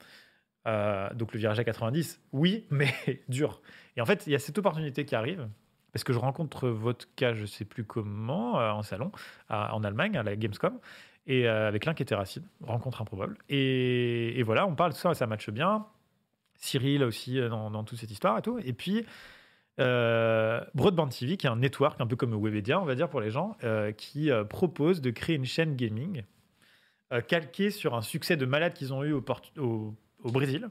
Euh, 0.67 1.13
donc 1.15 1.33
le 1.33 1.39
virage 1.39 1.59
à 1.59 1.65
90, 1.65 2.21
oui, 2.33 2.67
mais 2.71 2.95
dur. 3.29 3.61
Et 3.97 4.01
en 4.01 4.07
fait, 4.07 4.27
il 4.27 4.33
y 4.33 4.37
a 4.37 4.39
cette 4.39 4.59
opportunité 4.59 5.05
qui 5.05 5.15
arrive 5.15 5.49
parce 5.93 6.05
que 6.05 6.13
je 6.15 6.19
rencontre 6.19 6.69
votre 6.69 7.07
cas, 7.17 7.35
je 7.35 7.45
sais 7.45 7.67
plus 7.67 7.85
comment, 7.85 8.59
euh, 8.59 8.71
en 8.71 8.83
salon, 8.83 9.13
en 9.51 9.85
Allemagne, 9.85 10.17
à 10.17 10.23
la 10.23 10.37
Gamescom, 10.37 10.79
et 11.27 11.47
euh, 11.47 11.69
avec 11.69 11.85
l'un 11.85 11.93
qui 11.93 12.03
était 12.03 12.15
Racine, 12.15 12.47
rencontre 12.63 13.03
improbable. 13.03 13.37
Et, 13.51 14.43
voilà, 14.43 14.67
on 14.67 14.75
parle 14.75 14.93
de 14.93 14.97
ça, 14.97 15.13
ça 15.13 15.27
matche 15.27 15.51
bien. 15.51 15.87
Cyril 16.57 17.05
aussi 17.05 17.39
dans, 17.41 17.85
toute 17.85 17.99
cette 17.99 18.11
histoire 18.11 18.39
et 18.39 18.43
tout. 18.43 18.59
Et 18.65 18.73
puis, 18.73 19.05
Broadband 19.77 21.09
TV, 21.09 21.37
qui 21.37 21.47
est 21.47 21.51
un 21.51 21.57
network, 21.57 22.01
un 22.01 22.07
peu 22.07 22.17
comme 22.17 22.35
Webedia, 22.35 22.81
on 22.81 22.85
va 22.85 22.95
dire 22.95 23.11
pour 23.11 23.21
les 23.21 23.31
gens, 23.31 23.57
qui 23.99 24.31
propose 24.49 25.03
de 25.03 25.11
créer 25.11 25.37
une 25.37 25.45
chaîne 25.45 25.77
gaming 25.77 26.23
calquée 27.29 27.71
sur 27.71 27.95
un 27.95 28.01
succès 28.03 28.37
de 28.39 28.47
malade 28.47 28.73
qu'ils 28.73 28.95
ont 28.95 29.03
eu 29.03 29.13
au, 29.13 29.23
au- 29.59 29.95
au 30.23 30.31
Brésil, 30.31 30.69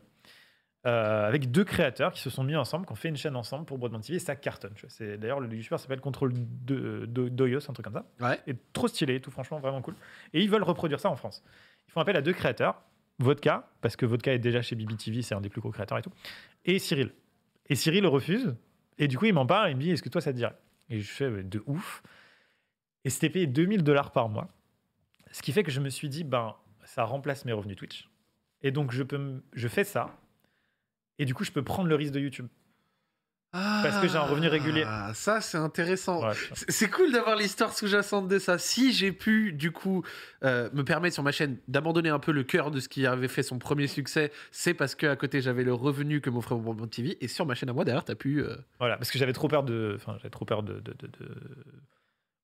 euh, 0.87 1.27
avec 1.27 1.51
deux 1.51 1.63
créateurs 1.63 2.11
qui 2.11 2.21
se 2.21 2.29
sont 2.31 2.43
mis 2.43 2.55
ensemble, 2.55 2.85
qui 2.87 2.91
ont 2.91 2.95
fait 2.95 3.09
une 3.09 3.15
chaîne 3.17 3.35
ensemble 3.35 3.65
pour 3.65 3.77
Broadband 3.77 3.99
TV, 3.99 4.15
et 4.15 4.19
ça 4.19 4.35
cartonne. 4.35 4.73
C'est 4.87 5.17
D'ailleurs, 5.17 5.39
le 5.39 5.53
youtubeur 5.55 5.79
s'appelle 5.79 6.01
Control 6.01 6.33
de, 6.33 7.05
de- 7.07 7.29
Doyos, 7.29 7.69
un 7.69 7.73
truc 7.73 7.83
comme 7.83 7.93
ça. 7.93 8.05
Ouais. 8.19 8.39
Et 8.47 8.55
trop 8.73 8.87
stylé, 8.87 9.21
tout 9.21 9.29
franchement, 9.31 9.59
vraiment 9.59 9.81
cool. 9.81 9.95
Et 10.33 10.41
ils 10.41 10.49
veulent 10.49 10.63
reproduire 10.63 10.99
ça 10.99 11.09
en 11.09 11.15
France. 11.15 11.43
Ils 11.87 11.91
font 11.91 11.99
appel 12.01 12.15
à 12.17 12.21
deux 12.21 12.33
créateurs, 12.33 12.81
Vodka, 13.19 13.69
parce 13.81 13.95
que 13.95 14.05
Vodka 14.07 14.33
est 14.33 14.39
déjà 14.39 14.61
chez 14.63 14.75
BBTV, 14.75 15.21
c'est 15.21 15.35
un 15.35 15.41
des 15.41 15.49
plus 15.49 15.61
gros 15.61 15.71
créateurs 15.71 15.97
et 15.99 16.01
tout, 16.01 16.11
et 16.65 16.79
Cyril. 16.79 17.11
Et 17.67 17.75
Cyril 17.75 18.07
refuse, 18.07 18.55
et 18.97 19.07
du 19.07 19.17
coup, 19.17 19.25
il 19.25 19.33
m'en 19.33 19.45
parle, 19.45 19.69
il 19.69 19.75
me 19.77 19.81
dit, 19.81 19.91
est-ce 19.91 20.01
que 20.01 20.09
toi, 20.09 20.21
ça 20.21 20.31
te 20.31 20.37
dirait? 20.37 20.55
Et 20.89 20.99
je 20.99 21.11
fais, 21.11 21.43
de 21.43 21.61
ouf. 21.67 22.01
Et 23.05 23.09
c'était 23.09 23.29
payé 23.29 23.47
2000 23.47 23.83
dollars 23.83 24.11
par 24.11 24.29
mois. 24.29 24.49
Ce 25.31 25.41
qui 25.41 25.51
fait 25.51 25.63
que 25.63 25.71
je 25.71 25.79
me 25.79 25.89
suis 25.89 26.09
dit, 26.09 26.23
ben, 26.23 26.55
ça 26.83 27.03
remplace 27.05 27.45
mes 27.45 27.53
revenus 27.53 27.77
Twitch. 27.77 28.09
Et 28.63 28.71
donc, 28.71 28.91
je, 28.91 29.03
peux 29.03 29.41
je 29.53 29.67
fais 29.67 29.83
ça. 29.83 30.17
Et 31.19 31.25
du 31.25 31.33
coup, 31.33 31.43
je 31.43 31.51
peux 31.51 31.63
prendre 31.63 31.87
le 31.89 31.95
risque 31.95 32.13
de 32.13 32.19
YouTube. 32.19 32.47
Parce 33.53 33.99
que 34.01 34.07
j'ai 34.07 34.15
un 34.15 34.21
revenu 34.21 34.47
régulier. 34.47 34.83
Ah, 34.87 35.11
ça, 35.13 35.41
c'est 35.41 35.57
intéressant. 35.57 36.25
Ouais. 36.25 36.33
C'est 36.69 36.89
cool 36.89 37.11
d'avoir 37.11 37.35
l'histoire 37.35 37.73
sous-jacente 37.77 38.29
de 38.29 38.39
ça. 38.39 38.57
Si 38.57 38.93
j'ai 38.93 39.11
pu, 39.11 39.51
du 39.51 39.71
coup, 39.73 40.05
euh, 40.45 40.69
me 40.71 40.83
permettre 40.85 41.15
sur 41.15 41.23
ma 41.23 41.33
chaîne 41.33 41.57
d'abandonner 41.67 42.07
un 42.07 42.19
peu 42.19 42.31
le 42.31 42.43
cœur 42.43 42.71
de 42.71 42.79
ce 42.79 42.87
qui 42.87 43.05
avait 43.05 43.27
fait 43.27 43.43
son 43.43 43.59
premier 43.59 43.87
succès, 43.87 44.31
c'est 44.51 44.73
parce 44.73 44.95
qu'à 44.95 45.17
côté, 45.17 45.41
j'avais 45.41 45.65
le 45.65 45.73
revenu 45.73 46.21
que 46.21 46.29
m'offrait 46.29 46.55
mon 46.55 46.87
TV. 46.87 47.17
Et 47.19 47.27
sur 47.27 47.45
ma 47.45 47.53
chaîne 47.53 47.69
à 47.69 47.73
moi, 47.73 47.83
derrière, 47.83 48.05
t'as 48.05 48.15
pu. 48.15 48.41
euh, 48.41 48.55
Voilà, 48.79 48.95
parce 48.95 49.11
que 49.11 49.19
j'avais 49.19 49.33
trop 49.33 49.49
peur 49.49 49.63
de. 49.63 49.93
Enfin, 49.97 50.13
j'avais 50.17 50.29
trop 50.29 50.45
peur 50.45 50.63
de. 50.63 50.75
de, 50.75 50.93
de, 50.93 51.07
de- 51.07 51.35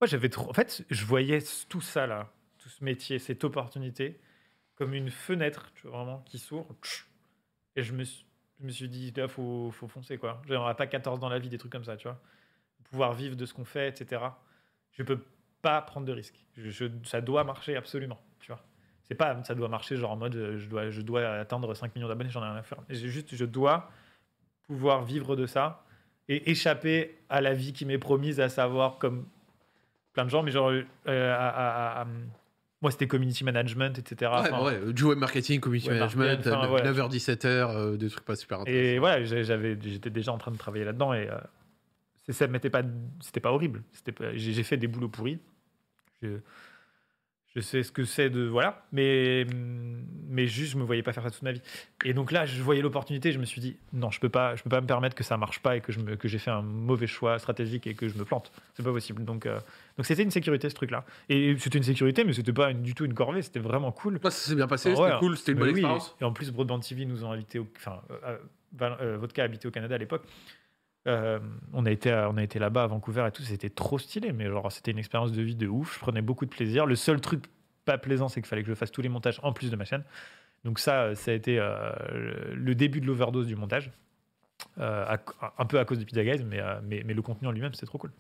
Ouais, 0.01 0.07
j'avais 0.09 0.27
trop. 0.29 0.49
En 0.49 0.53
fait, 0.53 0.83
je 0.89 1.05
voyais 1.05 1.39
tout 1.69 1.81
ça 1.81 2.05
là, 2.05 2.33
tout 2.59 2.67
ce 2.69 2.83
métier, 2.83 3.17
cette 3.17 3.45
opportunité, 3.45 4.19
comme 4.77 4.93
une 4.93 5.09
fenêtre, 5.09 5.71
tu 5.75 5.87
vois, 5.87 5.97
vraiment, 5.97 6.19
qui 6.25 6.39
s'ouvre. 6.39 6.67
Et 7.75 7.83
je 7.83 7.93
me, 7.93 8.03
suis- 8.03 8.25
je 8.59 8.65
me 8.65 8.71
suis 8.71 8.87
dit, 8.89 9.11
là, 9.15 9.27
faut, 9.27 9.71
faut 9.71 9.87
foncer, 9.87 10.17
quoi. 10.17 10.41
J'aurais 10.47 10.75
pas 10.75 10.87
14 10.87 11.19
dans 11.19 11.29
la 11.29 11.39
vie, 11.39 11.49
des 11.49 11.57
trucs 11.57 11.71
comme 11.71 11.83
ça, 11.83 11.97
tu 11.97 12.07
vois. 12.07 12.19
Pouvoir 12.85 13.13
vivre 13.13 13.35
de 13.35 13.45
ce 13.45 13.53
qu'on 13.53 13.65
fait, 13.65 13.89
etc. 13.89 14.21
Je 14.93 15.03
peux 15.03 15.19
pas 15.61 15.81
prendre 15.81 16.05
de 16.05 16.13
risques. 16.13 16.45
Ça 17.03 17.21
doit 17.21 17.43
marcher 17.43 17.75
absolument, 17.75 18.19
tu 18.39 18.47
vois. 18.51 18.63
C'est 19.03 19.15
pas 19.15 19.41
ça 19.43 19.55
doit 19.55 19.69
marcher 19.69 19.95
genre 19.95 20.11
en 20.11 20.17
mode 20.17 20.35
euh, 20.35 20.57
je 20.57 20.67
dois, 20.67 20.89
je 20.89 21.01
dois 21.01 21.25
atteindre 21.25 21.73
5 21.73 21.95
millions 21.95 22.09
d'abonnés, 22.09 22.29
j'en 22.29 22.41
ai 22.43 22.47
rien 22.47 22.55
à 22.57 22.63
faire. 22.63 22.79
Juste, 22.89 23.35
je 23.35 23.45
dois 23.45 23.89
pouvoir 24.67 25.03
vivre 25.03 25.35
de 25.35 25.45
ça 25.45 25.85
et 26.27 26.51
échapper 26.51 27.17
à 27.29 27.39
la 27.41 27.53
vie 27.53 27.71
qui 27.73 27.85
m'est 27.85 27.97
promise, 27.97 28.39
à 28.41 28.49
savoir 28.49 28.97
comme 28.97 29.25
plein 30.13 30.25
de 30.25 30.29
gens, 30.29 30.43
mais 30.43 30.51
genre, 30.51 30.69
euh, 31.07 31.35
à- 31.37 32.05
moi 32.81 32.91
c'était 32.91 33.07
community 33.07 33.43
management, 33.43 33.97
etc. 33.97 34.31
ouais, 34.31 34.37
Enfin, 34.51 34.63
ouais, 34.65 34.93
du 34.93 35.03
web 35.03 35.17
marketing, 35.17 35.59
community 35.59 35.89
web 35.89 35.97
management, 35.99 36.25
marketing, 36.45 36.51
enfin, 36.53 36.63
euh, 36.65 36.67
voilà. 36.67 36.91
9h-17h, 36.91 37.97
des 37.97 38.09
trucs 38.09 38.25
pas 38.25 38.35
super 38.35 38.61
intéressants. 38.61 38.83
Et 38.83 38.99
voilà, 38.99 39.23
j'avais, 39.23 39.77
j'étais 39.81 40.09
déjà 40.09 40.31
en 40.31 40.37
train 40.37 40.51
de 40.51 40.57
travailler 40.57 40.85
là-dedans 40.85 41.13
et 41.13 41.29
euh, 41.29 41.37
ça 42.29 42.45
m'était 42.47 42.69
pas, 42.69 42.83
c'était 43.21 43.39
pas 43.39 43.51
horrible. 43.51 43.83
C'était 43.93 44.11
pas- 44.11 44.35
J'ai 44.35 44.53
j'ai 44.53 44.63
fait 44.63 44.77
des 44.77 44.87
boulots 44.87 45.09
pourris. 45.09 45.39
Je, 46.21 46.27
je 47.57 47.61
sais 47.61 47.81
ce 47.81 47.91
que 47.91 48.03
c'est 48.05 48.29
de 48.29 48.43
voilà, 48.45 48.85
mais 48.91 49.47
mais 50.29 50.45
juste 50.45 50.73
je 50.73 50.77
me 50.77 50.83
voyais 50.83 51.01
pas 51.01 51.11
faire 51.11 51.23
ça 51.23 51.31
toute 51.31 51.41
ma 51.41 51.51
vie. 51.51 51.61
Et 52.05 52.13
donc 52.13 52.31
là, 52.31 52.45
je 52.45 52.61
voyais 52.61 52.83
l'opportunité, 52.83 53.31
je 53.31 53.39
me 53.39 53.45
suis 53.45 53.59
dit 53.59 53.77
non, 53.93 54.11
je 54.11 54.19
peux 54.19 54.29
pas, 54.29 54.55
je 54.55 54.61
peux 54.61 54.69
pas 54.69 54.79
me 54.79 54.85
permettre 54.85 55.15
que 55.15 55.23
ça 55.23 55.37
marche 55.37 55.59
pas 55.59 55.75
et 55.75 55.81
que 55.81 55.91
je 55.91 55.99
me, 55.99 56.15
que 56.15 56.27
j'ai 56.27 56.37
fait 56.37 56.51
un 56.51 56.61
mauvais 56.61 57.07
choix 57.07 57.39
stratégique 57.39 57.87
et 57.87 57.95
que 57.95 58.07
je 58.07 58.15
me 58.15 58.25
plante. 58.25 58.51
C'est 58.75 58.83
pas 58.83 58.91
possible. 58.91 59.25
Donc 59.25 59.47
euh, 59.47 59.59
donc 59.97 60.05
c'était 60.05 60.21
une 60.21 60.29
sécurité 60.31 60.69
ce 60.69 60.75
truc-là. 60.75 61.03
Et 61.29 61.55
c'était 61.57 61.79
une 61.79 61.83
sécurité, 61.83 62.23
mais 62.23 62.33
c'était 62.33 62.53
pas 62.53 62.69
une- 62.69 62.83
du 62.83 62.93
tout 62.93 63.05
une 63.05 63.15
corvée. 63.15 63.41
C'était 63.41 63.59
vraiment 63.59 63.91
cool. 63.91 64.19
Ça 64.21 64.29
s'est 64.29 64.55
bien 64.55 64.67
passé, 64.67 64.89
Ah 64.91 64.95
c'était 64.95 65.11
ouais. 65.13 65.19
cool, 65.19 65.35
c'était 65.37 65.53
une 65.53 65.57
bonne 65.57 65.69
oui, 65.69 65.79
expérience. 65.79 66.15
Et 66.21 66.25
en 66.25 66.31
plus, 66.33 66.51
Broadband 66.51 66.79
TV 66.79 67.05
nous 67.05 67.25
ont 67.25 67.31
invités, 67.31 67.59
enfin, 67.77 68.01
euh, 68.23 68.37
euh, 68.81 69.17
Vodka 69.17 69.43
habitait 69.43 69.67
au 69.67 69.71
Canada 69.71 69.95
à 69.95 69.97
l'époque. 69.97 70.23
Euh, 71.07 71.39
on 71.73 71.85
a 71.85 71.91
été, 71.91 72.13
on 72.13 72.37
a 72.37 72.43
été 72.43 72.59
là-bas 72.59 72.83
à 72.83 72.87
Vancouver 72.87 73.25
et 73.27 73.31
tout, 73.31 73.41
c'était 73.43 73.69
trop 73.69 73.97
stylé, 73.97 74.33
mais 74.33 74.45
genre 74.47 74.71
c'était 74.71 74.91
une 74.91 74.99
expérience 74.99 75.31
de 75.31 75.41
vie 75.41 75.55
de 75.55 75.67
ouf. 75.67 75.95
Je 75.95 75.99
prenais 75.99 76.21
beaucoup 76.21 76.45
de 76.45 76.49
plaisir. 76.49 76.85
Le 76.85 76.95
seul 76.95 77.21
truc 77.21 77.45
pas 77.85 77.97
plaisant, 77.97 78.27
c'est 78.27 78.41
qu'il 78.41 78.47
fallait 78.49 78.63
que 78.63 78.69
je 78.69 78.73
fasse 78.75 78.91
tous 78.91 79.01
les 79.01 79.09
montages 79.09 79.39
en 79.43 79.53
plus 79.53 79.71
de 79.71 79.75
ma 79.77 79.85
chaîne. 79.85 80.03
Donc 80.65 80.79
ça, 80.79 81.03
euh, 81.03 81.15
ça 81.15 81.31
a 81.31 81.33
été 81.33 81.59
euh, 81.59 81.91
le- 82.53 82.75
début 82.75 82.99
de 82.99 83.05
l'overdose 83.07 83.47
du 83.47 83.55
montage. 83.55 83.91
Un 84.79 85.65
peu 85.67 85.79
à 85.79 85.85
cause 85.85 85.99
de 85.99 86.03
Pizza 86.03 86.23
Guys, 86.23 86.43
mais, 86.43 86.59
mais, 86.83 87.03
mais 87.05 87.13
le 87.13 87.21
contenu 87.21 87.47
en 87.47 87.51
lui-même, 87.51 87.73
c'est 87.73 87.85
trop 87.85 87.99
cool. 87.99 88.11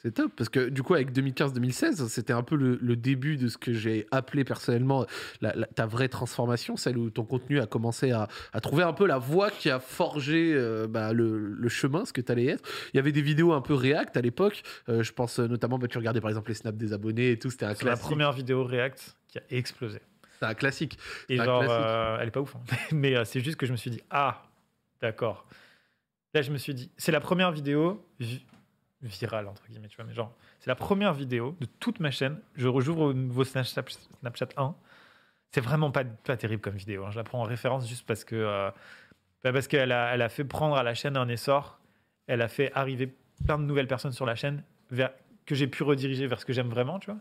C'est 0.00 0.12
top, 0.12 0.30
parce 0.36 0.48
que 0.48 0.68
du 0.68 0.84
coup, 0.84 0.94
avec 0.94 1.10
2015-2016, 1.12 2.06
c'était 2.06 2.32
un 2.32 2.44
peu 2.44 2.54
le, 2.54 2.78
le 2.80 2.94
début 2.94 3.36
de 3.36 3.48
ce 3.48 3.58
que 3.58 3.72
j'ai 3.72 4.06
appelé 4.12 4.44
personnellement 4.44 5.04
la- 5.40 5.54
la- 5.56 5.66
ta 5.66 5.86
vraie 5.86 6.08
transformation, 6.08 6.76
celle 6.76 6.96
où 6.98 7.10
ton 7.10 7.24
contenu 7.24 7.58
a 7.58 7.66
commencé 7.66 8.12
à, 8.12 8.28
à 8.52 8.60
trouver 8.60 8.84
un 8.84 8.92
peu 8.92 9.06
la 9.08 9.18
voie 9.18 9.50
qui 9.50 9.70
a 9.70 9.80
forgé 9.80 10.52
euh, 10.54 10.86
bah, 10.86 11.12
le, 11.12 11.36
le 11.52 11.68
chemin, 11.68 12.04
ce 12.04 12.12
que 12.12 12.20
tu 12.20 12.30
allais 12.30 12.46
être. 12.46 12.62
Il 12.94 12.96
y 12.96 13.00
avait 13.00 13.10
des 13.10 13.22
vidéos 13.22 13.52
un 13.52 13.60
peu 13.60 13.74
React 13.74 14.16
à 14.16 14.20
l'époque, 14.20 14.62
euh, 14.88 15.02
je 15.02 15.12
pense 15.12 15.40
euh, 15.40 15.48
notamment, 15.48 15.78
bah, 15.80 15.88
tu 15.88 15.98
regardais 15.98 16.20
par 16.20 16.30
exemple 16.30 16.50
les 16.50 16.54
snaps 16.54 16.78
des 16.78 16.92
abonnés 16.92 17.32
et 17.32 17.38
tout, 17.38 17.50
c'était 17.50 17.64
un 17.66 17.74
C'est 17.74 17.84
la 17.84 17.96
première 17.96 18.30
vidéo 18.32 18.62
React 18.62 19.16
qui 19.26 19.38
a 19.38 19.42
explosé. 19.50 19.98
C'était 20.34 20.46
un 20.46 20.54
classique. 20.54 20.96
Et 21.28 21.34
C'est 21.34 21.42
un 21.42 21.44
genre, 21.44 21.64
classique. 21.64 21.84
euh, 21.84 22.18
elle 22.20 22.28
est 22.28 22.30
pas 22.30 22.40
ouf. 22.40 22.54
hein. 22.54 22.60
Mais 22.92 23.24
c'est 23.24 23.40
juste 23.40 23.56
que 23.56 23.66
je 23.66 23.72
me 23.72 23.76
suis 23.76 23.90
dit, 23.90 24.00
ah, 24.10 24.44
d'accord. 25.02 25.44
Là, 26.34 26.42
je 26.42 26.52
me 26.52 26.58
suis 26.58 26.74
dit, 26.74 26.90
c'est 26.96 27.10
la 27.10 27.20
première 27.20 27.50
vidéo 27.50 28.06
vi- 28.20 28.44
virale, 29.02 29.46
entre 29.46 29.66
guillemets, 29.68 29.88
tu 29.88 29.96
vois. 29.96 30.04
Mais 30.04 30.14
genre, 30.14 30.32
c'est 30.58 30.68
la 30.68 30.74
première 30.74 31.12
vidéo 31.12 31.56
de 31.60 31.66
toute 31.78 32.00
ma 32.00 32.10
chaîne. 32.10 32.40
Je 32.54 32.68
rejouvre 32.68 33.12
vos 33.12 33.44
Snapchat, 33.44 33.84
Snapchat 34.20 34.48
1. 34.56 34.74
C'est 35.52 35.60
vraiment 35.60 35.90
pas, 35.90 36.04
pas 36.04 36.36
terrible 36.36 36.60
comme 36.60 36.76
vidéo. 36.76 37.04
hein. 37.04 37.10
Je 37.10 37.16
la 37.16 37.24
prends 37.24 37.40
en 37.40 37.44
référence 37.44 37.88
juste 37.88 38.06
parce 38.06 38.24
que 38.24 38.36
euh, 38.36 38.70
bah, 39.44 39.52
parce 39.52 39.68
qu'elle 39.68 39.92
a, 39.92 40.14
elle 40.14 40.22
a 40.22 40.28
fait 40.28 40.44
prendre 40.44 40.76
à 40.76 40.82
la 40.82 40.94
chaîne 40.94 41.16
un 41.16 41.28
essor. 41.28 41.78
Elle 42.26 42.42
a 42.42 42.48
fait 42.48 42.72
arriver 42.74 43.14
plein 43.46 43.58
de 43.58 43.64
nouvelles 43.64 43.86
personnes 43.86 44.12
sur 44.12 44.26
la 44.26 44.34
chaîne 44.34 44.62
vers, 44.90 45.10
que 45.46 45.54
j'ai 45.54 45.68
pu 45.68 45.82
rediriger 45.82 46.26
vers 46.26 46.40
ce 46.40 46.44
que 46.44 46.52
j'aime 46.52 46.68
vraiment, 46.68 46.98
tu 46.98 47.10
vois. 47.10 47.20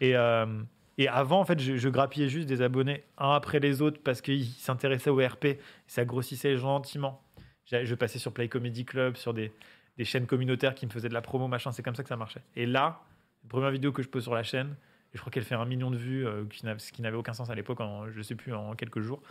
Et, 0.00 0.16
euh, 0.16 0.62
et 0.98 1.08
avant, 1.08 1.40
en 1.40 1.44
fait, 1.44 1.60
je, 1.60 1.88
grappillais 1.88 2.28
juste 2.28 2.48
des 2.48 2.62
abonnés 2.62 3.04
un 3.18 3.32
après 3.32 3.60
les 3.60 3.82
autres 3.82 4.00
parce 4.02 4.20
qu'ils 4.20 4.46
s'intéressaient 4.46 5.10
au 5.10 5.24
RP. 5.24 5.58
Ça 5.86 6.04
grossissait 6.04 6.56
gentiment. 6.56 7.22
Je 7.66 7.94
passais 7.94 8.18
sur 8.18 8.32
Play 8.32 8.48
Comedy 8.48 8.84
Club, 8.84 9.16
sur 9.16 9.34
des, 9.34 9.52
des 9.98 10.04
chaînes 10.04 10.26
communautaires 10.26 10.74
qui 10.74 10.86
me 10.86 10.90
faisaient 10.90 11.08
de 11.08 11.14
la 11.14 11.22
promo, 11.22 11.48
machin. 11.48 11.72
C'est 11.72 11.82
comme 11.82 11.94
ça 11.94 12.02
que 12.02 12.08
ça 12.08 12.16
marchait. 12.16 12.42
Et 12.54 12.66
là, 12.66 13.00
la 13.44 13.48
première 13.48 13.70
vidéo 13.70 13.92
que 13.92 14.02
je 14.02 14.08
pose 14.08 14.22
sur 14.22 14.34
la 14.34 14.42
chaîne, 14.42 14.76
et 15.12 15.16
je 15.16 15.20
crois 15.20 15.30
qu'elle 15.30 15.44
fait 15.44 15.54
un 15.54 15.64
million 15.64 15.90
de 15.90 15.96
vues, 15.96 16.26
euh, 16.26 16.44
ce 16.78 16.92
qui 16.92 17.02
n'avait 17.02 17.16
aucun 17.16 17.32
sens 17.32 17.48
à 17.50 17.54
l'époque, 17.54 17.80
en, 17.80 18.10
je 18.10 18.22
sais 18.22 18.34
plus, 18.34 18.52
en 18.54 18.74
quelques 18.74 19.00
jours. 19.00 19.22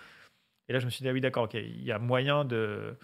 Et 0.68 0.74
là, 0.74 0.80
je 0.80 0.86
me 0.86 0.90
suis 0.90 1.04
dit, 1.04 1.10
ah 1.10 1.14
oui, 1.14 1.22
d'accord, 1.22 1.44
ok, 1.44 1.54
il 1.54 1.84
y 1.84 1.92
a 1.92 2.00
moyen 2.00 2.46
de 2.46 2.96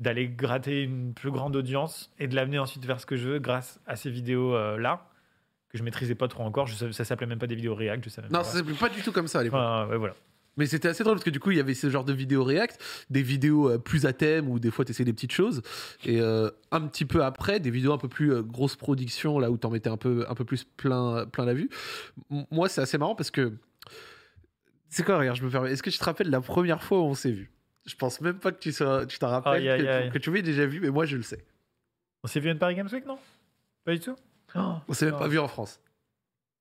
d'aller 0.00 0.28
gratter 0.28 0.82
une 0.82 1.14
plus 1.14 1.30
grande 1.30 1.54
audience 1.54 2.12
et 2.18 2.26
de 2.26 2.34
l'amener 2.34 2.58
ensuite 2.58 2.84
vers 2.84 3.00
ce 3.00 3.06
que 3.06 3.14
je 3.16 3.28
veux 3.28 3.38
grâce 3.38 3.80
à 3.86 3.94
ces 3.94 4.10
vidéos 4.10 4.52
euh, 4.56 4.76
là 4.76 5.08
que 5.68 5.78
je 5.78 5.84
maîtrisais 5.84 6.16
pas 6.16 6.26
trop 6.26 6.42
encore. 6.42 6.66
Je 6.66 6.90
ça 6.90 7.04
s'appelait 7.04 7.28
même 7.28 7.38
pas 7.38 7.46
des 7.46 7.54
vidéos 7.54 7.76
React, 7.76 8.04
je 8.04 8.08
savais 8.10 8.26
même 8.26 8.32
Non, 8.32 8.40
pas. 8.40 8.44
ça 8.44 8.58
s'appelait 8.58 8.74
pas 8.74 8.88
du 8.88 9.02
tout 9.02 9.12
comme 9.12 9.28
ça 9.28 9.38
à 9.38 9.42
l'époque. 9.44 9.60
Enfin, 9.60 9.86
ouais, 9.88 9.96
voilà. 9.96 10.14
Mais 10.56 10.66
c'était 10.66 10.88
assez 10.88 11.02
drôle 11.02 11.16
parce 11.16 11.24
que 11.24 11.30
du 11.30 11.40
coup, 11.40 11.50
il 11.50 11.56
y 11.56 11.60
avait 11.60 11.74
ce 11.74 11.90
genre 11.90 12.04
de 12.04 12.12
vidéos 12.12 12.44
React, 12.44 12.80
des 13.10 13.22
vidéos 13.22 13.70
euh, 13.70 13.78
plus 13.78 14.06
à 14.06 14.12
thème 14.12 14.48
où 14.48 14.58
des 14.60 14.70
fois 14.70 14.84
tu 14.84 14.92
essayais 14.92 15.04
des 15.04 15.12
petites 15.12 15.32
choses. 15.32 15.62
Et 16.04 16.20
euh, 16.20 16.50
un 16.70 16.80
petit 16.82 17.04
peu 17.04 17.24
après, 17.24 17.58
des 17.60 17.70
vidéos 17.70 17.92
un 17.92 17.98
peu 17.98 18.08
plus 18.08 18.32
euh, 18.32 18.42
grosse 18.42 18.76
production, 18.76 19.38
là 19.40 19.50
où 19.50 19.56
t'en 19.56 19.70
mettais 19.70 19.90
un 19.90 19.96
peu, 19.96 20.24
un 20.28 20.34
peu 20.34 20.44
plus 20.44 20.64
plein, 20.64 21.26
plein 21.26 21.44
la 21.44 21.54
vue. 21.54 21.68
M- 22.30 22.44
moi, 22.50 22.68
c'est 22.68 22.80
assez 22.80 22.98
marrant 22.98 23.14
parce 23.16 23.30
que. 23.32 23.52
C'est 24.88 25.02
quoi, 25.04 25.18
regarde, 25.18 25.36
je 25.36 25.44
me 25.44 25.50
permets. 25.50 25.72
Est-ce 25.72 25.82
que 25.82 25.90
tu 25.90 25.98
te 25.98 26.04
rappelles 26.04 26.30
la 26.30 26.40
première 26.40 26.82
fois 26.82 27.00
où 27.00 27.04
on 27.04 27.14
s'est 27.14 27.32
vu? 27.32 27.50
Je 27.84 27.96
pense 27.96 28.20
même 28.20 28.38
pas 28.38 28.52
que 28.52 28.60
tu 28.60 28.72
sois- 28.72 29.06
tu 29.06 29.18
t'en 29.18 29.28
rappelles, 29.28 29.54
Aïe, 29.54 29.68
aïe, 29.68 29.82
que, 29.82 29.86
aïe. 29.88 30.10
que 30.10 30.18
tu 30.18 30.30
m'aies 30.30 30.42
déjà 30.42 30.64
vu, 30.66 30.78
mais 30.80 30.90
moi 30.90 31.04
je 31.04 31.16
le 31.16 31.22
sais. 31.22 31.44
On 32.22 32.28
s'est 32.28 32.38
vu 32.40 32.48
à 32.48 32.52
une 32.52 32.58
Paris 32.58 32.76
Games 32.76 32.88
Week, 32.92 33.04
non? 33.04 33.18
Pas 33.84 33.92
du 33.92 34.00
tout? 34.00 34.14
Oh, 34.54 34.74
On 34.88 34.92
s'est 34.94 35.04
même 35.06 35.14
non. 35.14 35.18
pas 35.20 35.28
vu 35.28 35.38
en 35.40 35.48
France. 35.48 35.80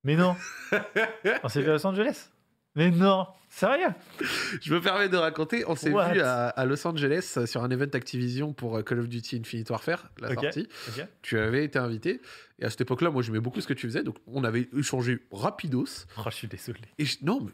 Mais 0.04 0.16
non 0.18 0.36
On 1.44 1.48
s'est 1.48 1.62
vu 1.62 1.70
à 1.70 1.74
Los 1.74 1.86
Angeles 1.88 2.30
Mais 2.76 2.89
non 2.91 3.28
Sérieux 3.49 3.89
Je 4.61 4.74
me 4.74 4.82
permets 4.82 5.09
de 5.09 5.17
raconter, 5.17 5.63
on 5.67 5.76
s'est 5.76 5.91
vu 5.91 5.95
à, 6.21 6.47
à 6.47 6.65
Los 6.65 6.88
Angeles 6.88 7.36
euh, 7.38 7.45
sur 7.45 7.63
un 7.63 7.69
event 7.69 7.86
Activision 7.93 8.51
pour 8.51 8.78
euh, 8.78 8.82
Call 8.82 8.99
of 8.99 9.07
Duty 9.07 9.38
Infinite 9.41 9.69
Warfare, 9.69 10.09
la 10.19 10.32
Ok. 10.32 10.41
sortie. 10.41 10.67
Tu 11.21 11.38
avais 11.38 11.63
été 11.63 11.78
invité. 11.78 12.19
Et 12.57 12.65
à 12.65 12.71
cette 12.71 12.82
époque-là, 12.82 13.11
moi, 13.11 13.21
j'aimais 13.21 13.39
beaucoup 13.41 13.61
ce 13.61 13.67
que 13.67 13.74
tu 13.76 13.86
faisais. 13.86 14.01
Donc, 14.01 14.15
on 14.26 14.43
avait 14.43 14.67
échangé 14.76 15.19
rapidos. 15.32 15.86
Oh, 16.17 16.21
je 16.26 16.36
suis 16.36 16.47
désolé. 16.47 16.80
Et 16.97 17.05
je- 17.05 17.17
non, 17.21 17.41
mais 17.41 17.51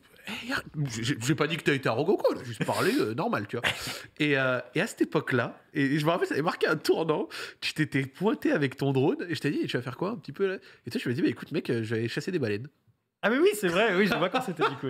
eh, 0.47 0.83
j'ai 1.21 1.35
pas 1.35 1.47
dit 1.47 1.57
que 1.57 1.63
tu 1.63 1.71
as 1.71 1.73
été 1.73 1.89
arrogant, 1.89 2.15
quoi. 2.15 2.33
A 2.39 2.43
juste 2.45 2.63
parlé 2.63 2.93
euh, 2.97 3.13
normal, 3.13 3.45
tu 3.47 3.57
vois. 3.57 3.65
Et, 4.19 4.37
euh, 4.39 4.59
et 4.75 4.81
à 4.81 4.87
cette 4.87 5.01
époque-là, 5.01 5.59
et, 5.73 5.83
et 5.83 5.99
je 5.99 6.05
me 6.05 6.11
rappelle, 6.11 6.27
ça 6.27 6.33
avait 6.35 6.43
marqué 6.43 6.67
un 6.67 6.75
tournant. 6.77 7.27
Tu 7.59 7.73
t'étais 7.73 8.03
pointé 8.05 8.51
avec 8.53 8.77
ton 8.77 8.93
drone 8.93 9.25
et 9.29 9.35
je 9.35 9.39
t'ai 9.41 9.51
dit, 9.51 9.65
tu 9.67 9.75
vas 9.75 9.83
faire 9.83 9.97
quoi 9.97 10.11
un 10.11 10.15
petit 10.17 10.31
peu 10.33 10.47
là? 10.47 10.57
Et 10.85 10.91
toi, 10.91 11.01
je 11.03 11.09
dit, 11.11 11.21
bah 11.21 11.27
écoute, 11.27 11.51
mec, 11.51 11.67
je 11.67 11.73
vais 11.81 11.97
aller 11.99 12.07
chasser 12.07 12.31
des 12.31 12.39
baleines. 12.39 12.67
Ah 13.21 13.29
mais 13.29 13.37
oui, 13.37 13.49
c'est 13.53 13.67
vrai, 13.67 13.93
oui, 13.97 14.07
je 14.07 14.15
vois 14.15 14.29
quand 14.29 14.39
c'était 14.41 14.63
du 14.63 14.75
coup. 14.77 14.87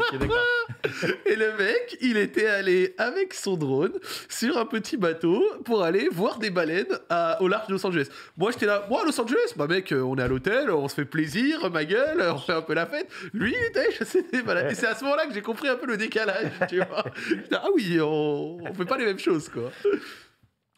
Et 1.26 1.36
le 1.36 1.58
mec, 1.58 1.98
il 2.00 2.16
était 2.16 2.46
allé 2.46 2.94
avec 3.00 3.34
son 3.34 3.58
drone 3.58 3.94
sur 4.30 4.56
un 4.60 4.66
petit 4.68 4.98
bateau 4.98 5.44
pour 5.66 5.84
aller 5.84 6.10
voir 6.12 6.38
des 6.38 6.52
baleines 6.52 7.00
à- 7.10 7.42
au 7.42 7.48
large 7.48 7.66
de 7.68 7.74
Los 7.74 7.84
Angeles. 7.88 8.08
Moi, 8.38 8.52
j'étais 8.52 8.68
là, 8.68 8.86
moi, 8.88 9.02
Los 9.04 9.20
Angeles, 9.20 9.54
bah 9.56 9.66
mec, 9.66 9.92
euh, 9.92 10.02
on 10.02 10.16
est 10.18 10.22
à 10.22 10.28
l'hôtel, 10.28 10.70
on 10.70 10.88
se 10.88 10.94
fait 10.94 11.06
plaisir, 11.06 11.72
ma 11.72 11.86
gueule, 11.86 12.22
on 12.22 12.38
fait 12.38 12.54
un 12.54 12.62
peu 12.62 12.76
la 12.76 12.86
fête. 12.86 13.10
Lui, 13.34 13.56
il 13.60 13.66
était 13.66 13.80
allé 13.80 13.92
chasser 13.94 14.22
des 14.32 14.44
baleines. 14.44 14.70
Et 14.72 14.76
c'est 14.76 14.86
à 14.88 14.94
ce 14.94 15.04
moment-là 15.06 15.26
que 15.26 15.34
j'ai 15.34 15.42
compris 15.42 15.68
un 15.68 15.76
peu 15.78 15.88
le 15.88 15.98
décalage, 15.98 16.52
tu 16.70 16.76
vois. 16.78 17.06
Ah 17.52 17.66
oui, 17.74 17.98
on, 18.00 18.60
on 18.64 18.74
fait 18.76 18.86
pas 18.86 18.98
les 19.00 19.06
mêmes 19.06 19.18
choses, 19.18 19.50
quoi. 19.50 19.72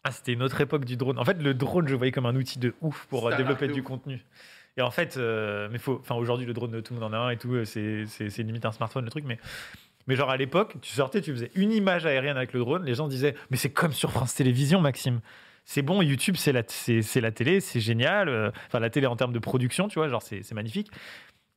Ah, 0.04 0.10
c'était 0.10 0.32
une 0.32 0.42
autre 0.42 0.60
époque 0.60 0.84
du 0.86 0.96
drone. 0.96 1.18
En 1.18 1.24
fait, 1.26 1.40
le 1.40 1.52
drone, 1.54 1.86
je 1.86 1.92
le 1.92 1.98
voyais 1.98 2.12
comme 2.12 2.26
un 2.26 2.34
outil 2.34 2.58
de 2.58 2.72
ouf 2.80 3.06
pour 3.10 3.28
développer 3.36 3.68
du 3.68 3.80
ouf. 3.80 3.86
contenu. 3.86 4.24
Et 4.76 4.82
en 4.82 4.90
fait, 4.90 5.16
euh, 5.16 5.68
mais 5.70 5.78
faut, 5.78 5.98
enfin 6.00 6.14
aujourd'hui, 6.14 6.46
le 6.46 6.54
drone, 6.54 6.82
tout 6.82 6.94
le 6.94 7.00
monde 7.00 7.12
en 7.12 7.16
a 7.16 7.20
un 7.20 7.30
et 7.30 7.36
tout, 7.36 7.52
euh, 7.54 7.64
c'est, 7.64 8.38
limite 8.38 8.64
un 8.64 8.72
smartphone 8.72 9.04
le 9.04 9.10
truc, 9.10 9.24
mais. 9.26 9.38
Mais 10.08 10.16
genre 10.16 10.30
à 10.30 10.36
l'époque, 10.36 10.74
tu 10.82 10.92
sortais, 10.94 11.20
tu 11.20 11.30
faisais 11.32 11.52
une 11.54 11.70
image 11.70 12.06
aérienne 12.06 12.36
avec 12.36 12.52
le 12.52 12.58
drone, 12.58 12.84
les 12.84 12.96
gens 12.96 13.06
disaient 13.06 13.36
Mais 13.50 13.56
c'est 13.56 13.70
comme 13.70 13.92
sur 13.92 14.10
France 14.10 14.34
Télévisions, 14.34 14.80
Maxime. 14.80 15.20
C'est 15.64 15.82
bon, 15.82 16.02
YouTube, 16.02 16.34
c'est 16.36 16.50
la, 16.50 16.62
la 17.20 17.30
télé, 17.30 17.60
c'est 17.60 17.78
génial. 17.78 18.28
euh, 18.28 18.50
Enfin, 18.66 18.80
la 18.80 18.90
télé 18.90 19.06
en 19.06 19.14
termes 19.14 19.32
de 19.32 19.38
production, 19.38 19.86
tu 19.86 20.00
vois, 20.00 20.08
genre 20.08 20.22
c'est, 20.22 20.50
magnifique. 20.52 20.90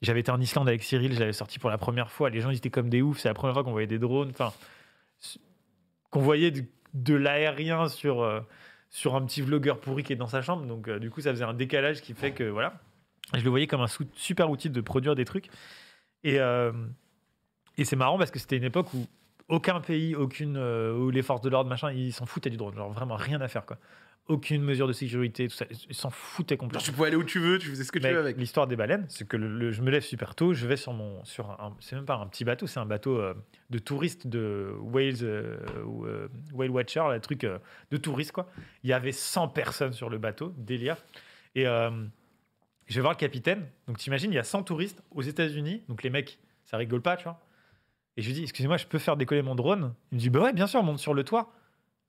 J'avais 0.04 0.20
été 0.20 0.30
en 0.30 0.40
Islande 0.40 0.68
avec 0.68 0.84
Cyril, 0.84 1.16
je 1.16 1.20
l'avais 1.20 1.34
sorti 1.34 1.58
pour 1.58 1.72
la 1.72 1.80
première 1.80 2.12
fois. 2.12 2.30
Les 2.30 2.40
gens 2.40 2.52
ils 2.52 2.58
étaient 2.58 2.70
comme 2.70 2.90
des 2.90 3.02
oufs, 3.02 3.18
c'est 3.18 3.30
la 3.30 3.34
première 3.34 3.56
fois 3.56 3.64
qu'on 3.64 3.72
voyait 3.72 3.88
des 3.88 3.98
drones. 3.98 4.30
Enfin, 4.30 4.54
qu'on 6.12 6.22
voyait 6.22 6.52
de, 6.94 7.16
l'aérien 7.16 7.88
sur, 7.88 8.44
sur 8.92 9.16
un 9.16 9.26
petit 9.26 9.42
vlogueur 9.42 9.80
pourri 9.80 10.04
qui 10.04 10.14
est 10.14 10.18
dans 10.18 10.28
sa 10.28 10.44
chambre. 10.44 10.68
Donc, 10.68 10.88
du 10.88 11.10
coup, 11.10 11.22
ça 11.22 11.32
faisait 11.32 11.46
un 11.46 11.56
décalage 11.56 12.02
qui 12.02 12.14
fait 12.14 12.32
que, 12.32 12.44
voilà, 12.44 12.80
je 13.34 13.44
le 13.44 13.50
voyais 13.50 13.68
comme 13.68 13.82
un 13.82 13.88
super 14.16 14.50
outil 14.50 14.70
de 14.70 14.82
produire 14.82 15.16
des 15.16 15.26
trucs. 15.26 15.48
Et, 16.24 16.40
euh, 16.40 16.72
et 17.78 17.86
c'est 17.86 17.96
marrant 17.96 18.18
parce 18.18 18.32
que 18.32 18.40
c'était 18.40 18.58
une 18.58 18.64
époque 18.64 18.94
où 18.94 19.06
aucun 19.50 19.80
pays, 19.80 20.16
aucune, 20.16 20.58
euh, 20.58 20.94
où 20.98 21.10
les 21.12 21.22
forces 21.22 21.42
de 21.42 21.50
l'ordre, 21.50 21.70
machin, 21.70 21.92
ils 21.92 22.14
s'en 22.14 22.26
foutaient 22.26 22.50
du 22.50 22.58
drone. 22.58 22.76
Genre, 22.76 22.92
vraiment 22.92 23.16
rien 23.16 23.40
à 23.42 23.48
faire, 23.48 23.66
quoi. 23.66 23.78
Aucune 24.28 24.64
mesure 24.64 24.88
de 24.88 24.94
sécurité, 24.94 25.48
tout 25.48 25.54
ça. 25.54 25.66
Ils 25.88 25.94
s'en 25.94 26.10
foutaient 26.10 26.56
Genre, 26.56 26.62
complètement. 26.62 26.84
tu 26.84 26.92
pouvais 26.92 27.08
aller 27.10 27.16
où 27.16 27.24
tu 27.24 27.38
veux, 27.38 27.60
tu 27.60 27.68
faisais 27.70 27.84
ce 27.84 27.92
que 27.92 28.00
tu 28.00 28.08
veux 28.08 28.18
avec. 28.18 28.38
L'histoire 28.38 28.66
des 28.66 28.76
baleines, 28.76 29.06
c'est 29.08 29.28
que 29.28 29.38
le- 29.38 29.56
le- 29.56 29.72
je 29.72 29.84
me 29.84 29.92
lève 29.92 30.02
super 30.02 30.34
tôt, 30.34 30.56
je 30.56 30.66
vais 30.66 30.78
sur 30.78 30.94
mon, 30.94 31.24
sur 31.26 31.52
un, 31.52 31.76
c'est 31.80 31.96
même 31.96 32.06
pas 32.06 32.16
un 32.16 32.26
petit 32.26 32.44
bateau, 32.44 32.66
c'est 32.66 32.80
un 32.80 32.88
bateau 32.88 33.20
euh, 33.20 33.36
de 33.70 33.78
touristes 33.78 34.26
de 34.26 34.74
Whales, 34.80 35.18
euh, 35.22 35.58
ou, 35.86 36.08
euh, 36.08 36.28
Whale 36.54 36.72
Watcher, 36.72 37.04
le 37.12 37.20
truc 37.20 37.42
de 37.92 37.98
touristes 37.98 38.32
quoi. 38.32 38.50
Il 38.84 38.90
y 38.90 38.94
avait 38.94 39.12
100 39.12 39.48
personnes 39.50 39.94
sur 39.94 40.10
le 40.10 40.18
bateau, 40.18 40.56
délire. 40.58 40.98
Et 41.54 41.66
je 42.88 42.96
vais 42.96 43.02
voir 43.02 43.14
le 43.14 43.18
capitaine. 43.18 43.68
Donc 43.88 43.98
t'imagines, 43.98 44.32
il 44.32 44.36
y 44.36 44.40
a 44.40 44.44
100 44.44 44.64
touristes 44.64 45.04
aux 45.12 45.22
États-Unis, 45.22 45.84
donc 45.90 46.04
les 46.04 46.10
mecs, 46.10 46.40
ça 46.66 46.78
rigole 46.78 47.02
pas, 47.02 47.18
tu 47.18 47.24
vois. 47.26 47.40
Et 48.18 48.22
je 48.22 48.28
lui 48.28 48.34
dis, 48.34 48.44
excusez-moi, 48.44 48.78
je 48.78 48.86
peux 48.88 49.00
faire 49.00 49.18
décoller 49.18 49.42
mon 49.42 49.56
drone? 49.56 49.94
Il 50.12 50.16
me 50.16 50.20
dit, 50.22 50.30
bah 50.30 50.42
ouais, 50.42 50.54
bien 50.54 50.68
sûr, 50.68 50.82
monte 50.84 51.00
sur 51.00 51.14
le 51.14 51.24
toit. 51.24 51.52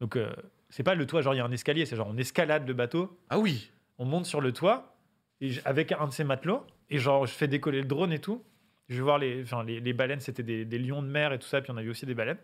Donc 0.01 0.17
euh, 0.17 0.31
c'est 0.69 0.83
pas 0.83 0.95
le 0.95 1.07
toit, 1.07 1.23
genre 1.23 1.35
il 1.35 1.39
y 1.39 1.41
a 1.41 1.45
un 1.45 1.51
escalier, 1.53 1.87
c'est 1.87 1.97
genre 1.97 2.09
on 2.09 2.17
escalade 2.17 2.67
le 2.69 2.75
bateau 2.75 3.19
Ah 3.31 3.39
oui. 3.39 3.71
on 3.99 4.05
monte 4.05 4.27
sur 4.27 4.41
le 4.41 4.53
toit 4.53 4.97
et 5.41 5.51
avec 5.65 5.93
un 5.93 6.07
de 6.07 6.13
ces 6.13 6.25
matelots 6.25 6.65
et 6.91 6.99
genre 6.99 7.27
je 7.27 7.33
fais 7.33 7.49
décoller 7.49 7.81
le 7.81 7.87
drone 7.87 8.13
et 8.13 8.19
tout. 8.21 8.43
Je 8.89 8.97
vais 8.97 9.03
voir 9.03 9.19
les, 9.19 9.43
enfin, 9.43 9.65
les, 9.65 9.81
les 9.81 9.93
baleines, 9.93 10.21
c'était 10.21 10.43
des, 10.45 10.65
des 10.65 10.79
lions 10.79 11.03
de 11.03 11.09
mer 11.09 11.33
et 11.33 11.39
tout 11.39 11.49
ça, 11.49 11.61
puis 11.61 11.73
on 11.73 11.77
a 11.77 11.83
vu 11.83 11.91
aussi 11.91 12.07
des 12.07 12.15
baleines. 12.15 12.39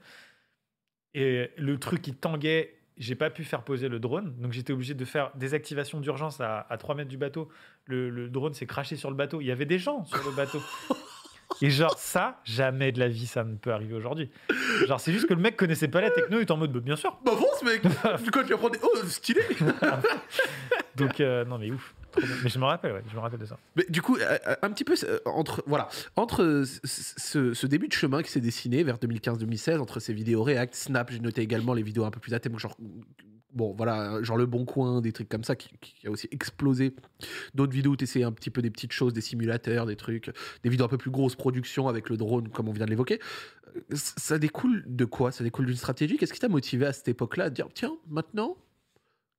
Et 1.14 1.50
le 1.56 1.78
truc 1.78 2.02
qui 2.02 2.14
tanguait, 2.14 2.74
j'ai 3.02 3.14
pas 3.14 3.30
pu 3.30 3.44
faire 3.44 3.62
poser 3.62 3.88
le 3.88 3.98
drone, 3.98 4.34
donc 4.38 4.52
j'étais 4.52 4.72
obligé 4.72 4.94
de 4.94 5.04
faire 5.04 5.32
des 5.34 5.54
activations 5.54 6.00
d'urgence 6.00 6.40
à, 6.40 6.66
à 6.70 6.76
3 6.76 6.94
mètres 6.94 7.08
du 7.08 7.18
bateau. 7.18 7.48
Le, 7.86 8.10
le 8.10 8.28
drone 8.28 8.54
s'est 8.54 8.66
craché 8.66 8.96
sur 8.96 9.10
le 9.10 9.16
bateau. 9.16 9.40
Il 9.40 9.46
y 9.46 9.50
avait 9.50 9.66
des 9.66 9.78
gens 9.78 10.04
sur 10.04 10.22
le 10.24 10.34
bateau. 10.34 10.60
Et 11.60 11.70
genre 11.70 11.98
ça, 11.98 12.40
jamais 12.44 12.92
de 12.92 12.98
la 12.98 13.08
vie 13.08 13.26
ça 13.26 13.44
ne 13.44 13.56
peut 13.56 13.72
arriver 13.72 13.94
aujourd'hui. 13.94 14.30
Genre 14.86 15.00
c'est 15.00 15.12
juste 15.12 15.28
que 15.28 15.34
le 15.34 15.40
mec 15.40 15.56
connaissait 15.56 15.88
pas 15.88 16.00
la 16.00 16.10
techno, 16.10 16.38
il 16.38 16.42
était 16.42 16.52
en 16.52 16.56
mode 16.56 16.72
bah, 16.72 16.80
bien 16.80 16.96
sûr. 16.96 17.18
Bah 17.24 17.32
bon 17.38 17.46
ce 17.60 17.64
mec 17.64 17.82
Quand 18.32 18.44
tu 18.44 18.54
apprends 18.54 18.70
des... 18.70 18.78
Oh 18.82 18.96
stylé 19.06 19.42
Donc 20.96 21.20
euh, 21.20 21.44
non 21.44 21.58
mais 21.58 21.70
ouf. 21.70 21.94
Mais 22.42 22.50
je 22.50 22.58
me 22.58 22.64
rappelle, 22.64 22.92
ouais, 22.92 23.02
je 23.08 23.14
me 23.14 23.20
rappelle 23.20 23.40
de 23.40 23.46
ça. 23.46 23.58
Du 23.88 24.02
coup, 24.02 24.16
euh, 24.16 24.38
euh, 24.46 24.54
un 24.62 24.70
petit 24.70 24.84
peu 24.84 24.94
euh, 25.04 25.18
entre 25.24 25.62
voilà 25.66 25.88
entre 26.16 26.64
ce, 26.84 27.66
début 27.66 27.88
de 27.88 27.92
chemin 27.92 28.22
qui 28.22 28.30
s'est 28.30 28.40
dessiné 28.40 28.82
vers 28.82 28.98
2015-2016 28.98 29.78
entre 29.78 30.00
ces 30.00 30.12
vidéos 30.12 30.42
React, 30.42 30.74
Snap, 30.74 31.10
j'ai 31.10 31.20
noté 31.20 31.42
également 31.42 31.74
les 31.74 31.82
vidéos 31.82 32.04
un 32.04 32.10
peu 32.10 32.20
plus 32.20 32.34
à 32.34 32.40
thème, 32.40 32.58
genre 32.58 32.76
bon 33.52 33.74
voilà, 33.76 34.22
genre 34.22 34.36
le 34.36 34.46
Bon 34.46 34.64
Coin, 34.64 35.00
des 35.00 35.12
trucs 35.12 35.28
comme 35.28 35.44
ça 35.44 35.56
qui, 35.56 35.70
a 36.06 36.10
aussi 36.10 36.28
explosé. 36.30 36.94
D'autres 37.54 37.72
vidéos 37.72 37.92
où 37.92 37.96
tu 37.96 38.24
un 38.24 38.32
petit 38.32 38.50
peu 38.50 38.62
des 38.62 38.70
petites 38.70 38.92
choses, 38.92 39.12
des 39.12 39.20
simulateurs, 39.20 39.86
des 39.86 39.96
trucs, 39.96 40.30
des 40.62 40.70
vidéos 40.70 40.86
un 40.86 40.88
peu 40.88 40.98
plus 40.98 41.10
grosses 41.10 41.36
production 41.36 41.88
avec 41.88 42.08
le 42.08 42.16
drone 42.16 42.48
comme 42.48 42.68
on 42.68 42.72
vient 42.72 42.86
de 42.86 42.90
l'évoquer. 42.90 43.20
Ça 43.94 44.38
découle 44.38 44.84
de 44.86 45.04
quoi? 45.04 45.32
Ça 45.32 45.44
découle 45.44 45.66
d'une 45.66 45.76
stratégie? 45.76 46.16
Qu'est-ce 46.16 46.32
qui 46.32 46.40
t'a 46.40 46.48
motivé 46.48 46.86
à 46.86 46.92
cette 46.92 47.08
époque-là 47.08 47.44
à 47.44 47.50
dire 47.50 47.68
tiens 47.72 47.96
maintenant 48.08 48.56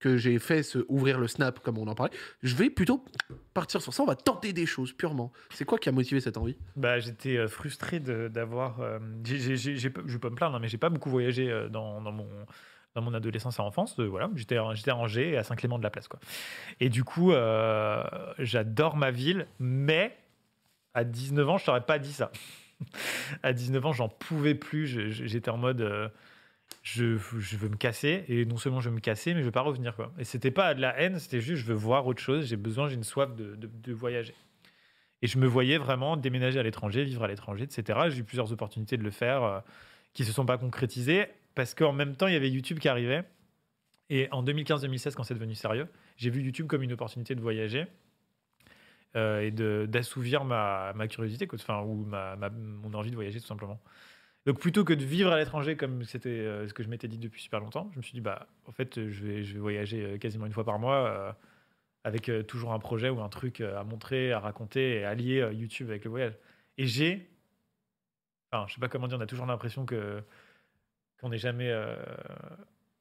que 0.03 0.17
j'ai 0.17 0.37
fait 0.37 0.63
ce 0.63 0.79
ouvrir 0.89 1.17
le 1.17 1.29
snap 1.29 1.59
comme 1.61 1.77
on 1.77 1.87
en 1.87 1.95
parlait, 1.95 2.11
je 2.41 2.55
vais 2.55 2.69
plutôt 2.69 3.05
partir 3.53 3.81
sur 3.81 3.93
ça, 3.93 4.03
on 4.03 4.05
va 4.05 4.17
tenter 4.17 4.51
des 4.51 4.65
choses 4.65 4.91
purement. 4.91 5.31
C'est 5.51 5.63
quoi 5.63 5.77
qui 5.77 5.87
a 5.87 5.93
motivé 5.93 6.19
cette 6.19 6.35
envie? 6.35 6.57
Bah, 6.75 6.99
j'étais 6.99 7.37
euh, 7.37 7.47
frustré 7.47 8.01
d'avoir. 8.01 8.81
euh, 8.81 8.99
je 9.25 9.79
vais 9.79 10.19
pas 10.19 10.29
me 10.29 10.35
plaindre, 10.35 10.55
hein, 10.55 10.59
mais 10.61 10.67
j'ai 10.67 10.77
pas 10.77 10.89
beaucoup 10.89 11.09
voyagé 11.09 11.49
euh, 11.49 11.69
dans, 11.69 12.01
dans 12.01 12.11
mon 12.11 12.27
dans 12.95 13.01
mon 13.01 13.13
adolescence 13.13 13.57
et 13.57 13.61
enfance. 13.61 13.97
euh, 13.99 14.05
voilà, 14.05 14.29
j'étais 14.35 14.57
j'étais 14.73 14.91
à 14.91 14.97
Angers 14.97 15.37
à 15.37 15.43
Saint-Clément 15.43 15.77
de 15.77 15.83
la 15.83 15.89
Place, 15.89 16.09
quoi. 16.09 16.19
Et 16.81 16.89
du 16.89 17.05
coup, 17.05 17.31
euh, 17.31 18.03
j'adore 18.39 18.97
ma 18.97 19.09
ville, 19.09 19.47
mais 19.59 20.17
à 20.93 21.05
19 21.05 21.49
ans, 21.49 21.57
je 21.57 21.65
t'aurais 21.65 21.85
pas 21.85 21.97
dit 21.97 22.13
ça. 22.13 22.31
à 23.43 23.53
19 23.53 23.85
ans, 23.85 23.93
j'en 23.93 24.09
pouvais 24.09 24.53
plus. 24.53 25.11
J'étais 25.11 25.49
en 25.49 25.57
mode. 25.57 26.11
Je, 26.83 27.15
veux 27.15 27.69
me 27.69 27.77
casser 27.77 28.25
et 28.27 28.45
non 28.45 28.57
seulement 28.57 28.81
je 28.81 28.89
veux 28.89 28.95
me 28.95 28.99
casser 28.99 29.33
mais 29.33 29.39
je 29.39 29.45
veux 29.45 29.51
pas 29.51 29.61
revenir 29.61 29.95
quoi 29.95 30.11
et 30.19 30.25
c'était 30.25 30.51
pas 30.51 30.73
de 30.73 30.81
la 30.81 30.99
haine 30.99 31.17
c'était 31.17 31.39
juste 31.39 31.63
je 31.63 31.67
veux 31.67 31.73
voir 31.73 32.05
autre 32.05 32.21
chose 32.21 32.45
j'ai 32.45 32.57
besoin 32.57 32.87
j'ai 32.89 32.95
une 32.95 33.03
soif 33.03 33.33
de, 33.35 33.55
de- 33.55 33.93
voyager 33.93 34.35
et 35.23 35.27
je 35.27 35.37
me 35.39 35.47
voyais 35.47 35.77
vraiment 35.77 36.17
déménager 36.17 36.59
à 36.59 36.63
l'étranger, 36.63 37.05
vivre 37.05 37.23
à 37.23 37.29
l'étranger, 37.29 37.63
etc. 37.63 37.97
J'ai 38.09 38.19
eu 38.19 38.23
plusieurs 38.25 38.51
opportunités 38.51 38.97
de 38.97 39.03
le 39.03 39.09
faire 39.09 39.43
euh, 39.43 39.59
qui 40.13 40.25
se 40.25 40.33
sont 40.33 40.45
pas 40.45 40.57
concrétisées 40.57 41.27
parce 41.55 41.73
qu'en 41.73 41.93
même 41.93 42.17
temps, 42.17 42.27
il 42.27 42.33
y 42.33 42.35
avait 42.35 42.49
YouTube 42.49 42.77
qui 42.77 42.89
arrivait. 42.89 43.23
Et 44.09 44.27
en 44.31 44.43
2015-2016, 44.43 45.13
quand 45.13 45.23
c'est 45.23 45.33
devenu 45.33 45.55
sérieux, 45.55 45.87
j'ai 46.17 46.29
vu 46.29 46.41
YouTube 46.41 46.67
comme 46.67 46.83
une 46.83 46.91
opportunité 46.91 47.35
de 47.35 47.39
voyager 47.39 47.87
euh, 49.15 49.39
et 49.39 49.51
d'assouvir 49.87 50.43
ma, 50.43 50.93
curiosité, 51.09 51.47
ou 51.85 52.05
mon 52.05 52.93
envie 52.93 53.09
de 53.09 53.15
voyager 53.15 53.39
tout 53.39 53.47
simplement. 53.47 53.79
Donc 54.45 54.59
plutôt 54.59 54.83
que 54.83 54.93
de 54.93 55.03
vivre 55.05 55.31
à 55.31 55.37
l'étranger 55.37 55.77
comme 55.77 56.03
c'était 56.03 56.29
euh, 56.29 56.67
ce 56.67 56.73
que 56.73 56.83
je 56.83 56.89
m'étais 56.89 57.07
dit 57.07 57.17
depuis 57.17 57.41
super 57.41 57.59
longtemps, 57.61 57.89
je 57.93 57.97
me 57.97 58.03
suis 58.03 58.13
dit, 58.13 58.21
bah, 58.21 58.47
en 58.65 58.71
fait, 58.73 59.09
je 59.09 59.23
vais, 59.25 59.43
je 59.43 59.53
vais 59.53 59.59
voyager 59.59 60.03
euh, 60.03 60.17
quasiment 60.17 60.45
une 60.45 60.53
fois 60.53 60.65
par 60.65 60.79
mois. 60.79 61.07
euh, 61.09 61.33
avec 62.05 62.31
toujours 62.47 62.73
un 62.73 62.79
projet 62.79 63.09
ou 63.09 63.21
un 63.21 63.29
truc 63.29 63.61
à 63.61 63.83
montrer, 63.83 64.33
à 64.33 64.39
raconter 64.39 64.97
et 65.01 65.05
à 65.05 65.15
lier 65.15 65.41
euh, 65.41 65.53
YouTube 65.53 65.89
avec 65.89 66.05
le 66.05 66.09
voyage. 66.11 66.37
Et 66.77 66.85
j'ai, 66.87 67.29
enfin, 68.51 68.65
je 68.67 68.73
sais 68.75 68.79
pas 68.79 68.89
comment 68.89 69.07
dire, 69.07 69.17
on 69.17 69.21
a 69.21 69.25
toujours 69.27 69.45
l'impression 69.45 69.85
que 69.85 70.23
qu'on 71.19 71.29
n'est 71.29 71.37
jamais 71.37 71.71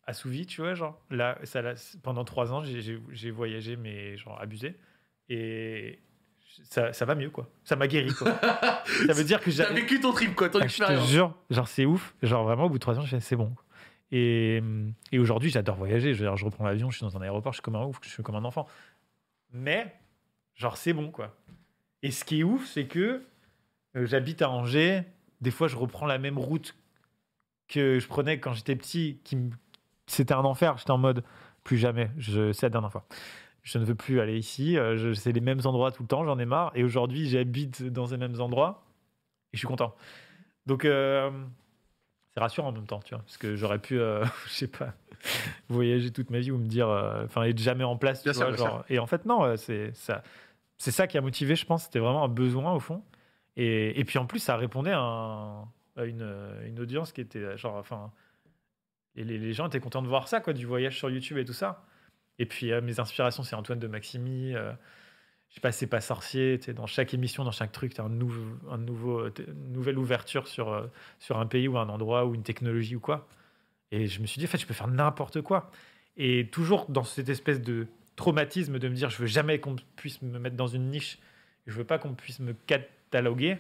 assouvi, 0.05 0.47
tu 0.47 0.61
vois, 0.61 0.75
genre. 0.75 1.01
Là, 1.11 1.39
ça, 1.45 1.63
l'a- 1.63 1.75
pendant 2.03 2.25
trois 2.25 2.53
ans, 2.53 2.63
j'ai 2.65 3.31
voyagé, 3.31 3.77
mais 3.77 4.17
genre 4.17 4.41
abusé, 4.41 4.77
et 5.29 6.01
ça, 6.65 6.93
ça 6.93 7.05
va 7.05 7.15
mieux, 7.15 7.31
quoi. 7.31 7.49
Ça 7.65 7.77
m'a 7.77 7.87
guéri, 7.87 8.13
quoi. 8.15 8.33
ça 9.07 9.13
veut 9.13 9.25
dire 9.25 9.41
que 9.41 9.51
j'ai 9.51 9.65
T'as 9.65 9.73
vécu 9.73 10.01
ton 10.01 10.13
trip 10.13 10.35
quoi, 10.35 10.49
ton 10.49 10.59
ah, 10.61 10.67
je 10.67 10.77
te 10.77 10.83
expérience. 10.83 11.09
jure, 11.11 11.35
genre 11.51 11.69
c'est 11.69 11.85
ouf. 11.87 12.15
Genre 12.23 12.45
vraiment, 12.45 12.65
au 12.65 12.69
bout 12.69 12.75
de 12.79 12.81
trois 12.81 12.99
ans, 12.99 13.05
je 13.05 13.19
c'est 13.19 13.37
bon. 13.37 13.55
Et, 14.11 14.63
et 15.11 15.19
aujourd'hui, 15.19 15.49
j'adore 15.51 15.77
voyager. 15.77 16.13
Je, 16.15 16.25
je 16.37 16.45
reprends 16.45 16.65
l'avion, 16.65 16.91
je 16.91 16.99
suis 16.99 17.07
dans 17.07 17.17
un 17.17 17.23
aéroport, 17.23 17.53
je 17.53 17.57
suis 17.57 17.63
comme 17.63 17.77
un 17.77 17.85
ouf, 17.85 17.99
je 18.03 18.09
suis 18.11 18.23
comme 18.23 18.35
un 18.35 18.45
enfant. 18.45 18.67
Mais, 19.53 19.95
genre, 20.55 20.77
c'est 20.77 20.93
bon, 20.93 21.11
quoi. 21.11 21.35
Et 22.03 22.11
ce 22.11 22.25
qui 22.25 22.41
est 22.41 22.43
ouf, 22.43 22.67
c'est 22.67 22.85
que 22.87 23.23
euh, 23.97 24.07
j'habite 24.07 24.43
à 24.43 24.51
Angers. 24.51 25.03
Des 25.41 25.51
fois, 25.51 25.69
je 25.69 25.77
reprends 25.77 26.07
la 26.07 26.19
même 26.19 26.39
route 26.39 26.75
que 27.69 27.99
je 27.99 28.07
prenais 28.07 28.39
quand 28.39 28.53
j'étais 28.53 28.77
petit. 28.77 29.19
Qui 29.25 29.37
me- 29.37 29.51
C'était 30.07 30.35
un 30.35 30.45
enfer. 30.45 30.77
J'étais 30.79 30.91
en 30.91 30.99
mode 30.99 31.25
plus 31.65 31.79
jamais. 31.79 32.11
Je... 32.19 32.53
C'est 32.53 32.67
la 32.67 32.71
dernière 32.71 32.93
fois. 32.93 33.07
Je 33.63 33.79
ne 33.79 33.85
veux 33.85 33.95
plus 33.95 34.21
aller 34.21 34.37
ici. 34.39 34.77
euh. 34.77 35.15
C'est 35.15 35.33
les 35.33 35.41
mêmes 35.41 35.61
endroits 35.65 35.93
tout 35.93 36.03
le 36.03 36.09
temps. 36.09 36.25
J'en 36.25 36.39
ai 36.39 36.45
marre. 36.47 36.73
Et 36.75 36.83
aujourd'hui, 36.85 37.29
j'habite 37.29 37.83
dans 37.85 38.07
ces 38.07 38.17
mêmes 38.17 38.41
endroits. 38.41 38.83
Et 39.53 39.57
je 39.57 39.59
suis 39.59 39.69
content. 39.69 39.95
Donc, 40.67 40.85
euh, 40.85 41.31
c'est 42.35 42.41
rassurant 42.41 42.69
en 42.69 42.73
même 42.73 42.87
temps, 42.87 43.01
tu 43.01 43.15
vois, 43.15 43.23
parce 43.25 43.37
que 43.37 43.57
j'aurais 43.57 43.79
pu, 43.79 43.99
euh, 44.01 44.25
je 44.47 44.51
sais 44.53 44.67
pas, 44.69 44.95
voyager 45.69 46.11
toute 46.11 46.31
ma 46.31 46.39
vie 46.41 46.51
ou 46.51 46.59
me 46.59 46.67
dire, 46.67 46.89
euh, 46.89 47.25
enfin, 47.25 47.43
être 47.45 47.59
jamais 47.59 47.85
en 47.85 47.97
place, 47.97 48.23
tu 48.23 48.31
Bien 48.31 48.33
sûr, 48.33 48.43
vois, 48.49 48.57
bien 48.57 48.65
genre. 48.65 48.85
Et 48.89 48.99
en 48.99 49.07
fait, 49.07 49.27
non, 49.27 49.57
c'est 49.57 49.93
ça, 49.95 50.23
c'est 50.79 50.91
ça 50.93 51.07
qui 51.07 51.19
a 51.19 51.21
motivé, 51.21 51.55
je 51.57 51.67
pense. 51.67 51.85
C'était 51.85 51.99
vraiment 51.99 52.25
un 52.25 52.29
besoin 52.29 52.73
au 52.73 52.81
fond. 52.81 53.03
Et, 53.57 53.99
et 54.01 54.05
puis 54.05 54.19
en 54.19 54.25
plus, 54.27 54.39
ça 54.39 54.57
répondait 54.57 54.93
à, 54.93 55.01
un- 55.01 55.63
à 55.97 56.05
une, 56.05 56.27
une 56.67 56.81
audience 56.81 57.13
qui 57.13 57.21
était 57.21 57.57
genre, 57.59 57.77
enfin, 57.77 58.11
et 59.15 59.25
les, 59.25 59.39
les 59.39 59.53
gens 59.53 59.67
étaient 59.67 59.81
contents 59.81 60.03
de 60.03 60.09
voir 60.09 60.27
ça, 60.29 60.41
quoi, 60.41 60.53
du 60.55 60.65
voyage 60.65 60.97
sur 60.97 61.11
YouTube 61.11 61.37
et 61.39 61.45
tout 61.45 61.53
ça. 61.53 61.85
Et 62.39 62.47
puis 62.47 62.73
euh, 62.73 62.81
mes 62.81 63.01
inspirations, 63.01 63.43
c'est 63.43 63.57
Antoine 63.57 63.79
de 63.79 63.87
Maximi. 63.87 64.55
euh, 64.55 64.73
je 65.51 65.57
sais 65.57 65.61
pas, 65.61 65.73
c'est 65.73 65.87
pas 65.87 66.01
sorcier. 66.01 66.59
Dans 66.75 66.87
chaque 66.87 67.13
émission, 67.13 67.45
dans 67.45 67.53
chaque 67.53 67.73
truc, 67.73 67.95
tu 67.95 68.01
as 68.01 68.05
t- 68.05 69.43
une 69.43 69.73
nouvelle 69.73 69.99
ouverture 69.99 70.49
sur, 70.49 70.73
euh, 70.73 70.87
sur 71.19 71.39
un 71.39 71.47
pays 71.47 71.69
ou 71.69 71.77
un 71.79 71.89
endroit 71.91 72.25
ou 72.25 72.35
une 72.35 72.43
technologie 72.43 72.97
ou 72.97 73.01
quoi. 73.01 73.29
Et 73.91 74.07
je 74.07 74.21
me 74.23 74.27
suis 74.27 74.39
dit, 74.39 74.47
en 74.47 74.49
fait, 74.49 74.59
je 74.59 74.67
peux 74.67 74.75
faire 74.75 74.89
n'importe 74.89 75.43
quoi. 75.43 75.71
Et 76.17 76.49
toujours 76.51 76.87
dans 76.89 77.05
cette 77.05 77.29
espèce 77.29 77.61
de 77.61 77.87
traumatisme 78.17 78.79
de 78.79 78.89
me 78.89 78.95
dire, 78.95 79.11
je 79.11 79.19
veux 79.19 79.27
jamais 79.27 79.61
qu'on 79.61 79.77
puisse 79.97 80.23
me 80.23 80.39
mettre 80.39 80.57
dans 80.57 80.67
une 80.67 80.89
niche, 80.91 81.19
je 81.67 81.75
veux 81.77 81.85
pas 81.85 81.99
qu'on 81.99 82.15
puisse 82.15 82.41
me 82.41 82.55
cataloguer. 82.55 83.59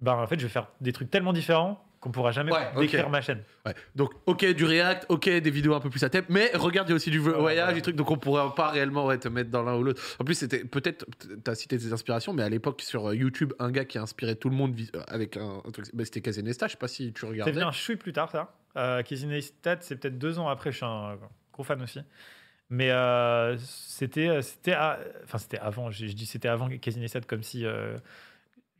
Ben, 0.00 0.14
en 0.14 0.26
fait, 0.28 0.38
je 0.38 0.46
vais 0.46 0.52
faire 0.52 0.68
des 0.80 0.92
trucs 0.92 1.10
tellement 1.10 1.32
différents 1.32 1.84
qu'on 2.00 2.10
pourra 2.10 2.30
jamais 2.32 2.52
Ouais, 2.52 2.68
décrire 2.78 3.10
ma 3.10 3.20
chaîne. 3.20 3.42
Ouais. 3.66 3.74
Donc, 3.94 4.12
ok, 4.26 4.44
du 4.54 4.64
React, 4.64 5.06
ok, 5.08 5.28
des 5.28 5.50
vidéos 5.50 5.74
un 5.74 5.80
peu 5.80 5.90
plus 5.90 6.02
à 6.04 6.08
thème, 6.10 6.24
mais 6.28 6.50
regarde, 6.54 6.88
il 6.88 6.90
y 6.90 6.92
a 6.92 6.96
aussi 6.96 7.10
du 7.10 7.18
Ouais, 7.20 7.32
voyage, 7.32 7.68
ouais. 7.68 7.74
des 7.74 7.82
trucs, 7.82 7.96
donc 7.96 8.10
on 8.10 8.16
pourrait 8.16 8.42
pas 8.56 8.68
réellement 8.70 9.06
ouais, 9.06 9.18
te 9.18 9.28
mettre 9.28 9.50
dans 9.50 9.62
l'un 9.62 9.74
ou 9.76 9.82
l'autre. 9.82 10.02
En 10.20 10.24
plus, 10.24 10.34
c'était 10.34 10.64
peut-être, 10.64 11.06
t'as 11.42 11.54
cité 11.54 11.76
tes 11.78 11.92
inspirations, 11.92 12.32
mais 12.32 12.42
à 12.44 12.48
l'époque, 12.48 12.82
sur 12.82 13.08
euh, 13.10 13.16
YouTube, 13.16 13.52
un 13.58 13.70
gars 13.70 13.84
qui 13.84 13.98
a 13.98 14.02
inspiré 14.02 14.36
tout 14.36 14.48
le 14.48 14.54
monde 14.56 14.78
euh, 14.94 15.00
avec 15.08 15.36
un, 15.36 15.60
un 15.66 15.70
truc, 15.70 15.86
bah, 15.92 16.04
c'était 16.04 16.20
Casey 16.20 16.42
Nesta, 16.42 16.66
je 16.66 16.72
sais 16.72 16.78
pas 16.78 16.88
si 16.88 17.12
tu 17.12 17.20
C'est 17.22 17.26
regardais. 17.26 17.52
venu 17.52 17.64
un 17.64 17.72
chouille 17.72 17.96
plus 17.96 18.12
tard, 18.12 18.30
ça. 18.30 18.54
Euh, 18.76 19.02
c'est 19.80 19.96
peut-être 19.96 20.18
deux 20.18 20.38
ans 20.38 20.48
après. 20.48 20.70
Je 20.70 20.76
suis 20.76 20.86
un 20.86 21.18
gros 21.52 21.64
fan 21.64 21.82
aussi. 21.82 22.00
Mais 22.70 22.90
euh, 22.90 23.56
c'était, 23.58 24.28
euh, 24.28 24.42
c'était, 24.42 24.76
enfin 25.24 25.38
c'était 25.38 25.58
avant. 25.58 25.90
Je, 25.90 26.06
je 26.06 26.12
dis 26.12 26.26
c'était 26.26 26.48
avant 26.48 26.68
Casey 26.68 27.00
Neistat, 27.00 27.22
comme 27.22 27.42
si, 27.42 27.64
euh, 27.64 27.96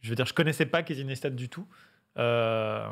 je 0.03 0.11
veux 0.11 0.15
dire, 0.15 0.27
je 0.27 0.35
connaissais 0.35 0.67
pas 0.67 0.83
Casey 0.83 1.05
Neistat 1.05 1.31
du 1.31 1.49
tout. 1.49 1.67
Euh, 2.19 2.87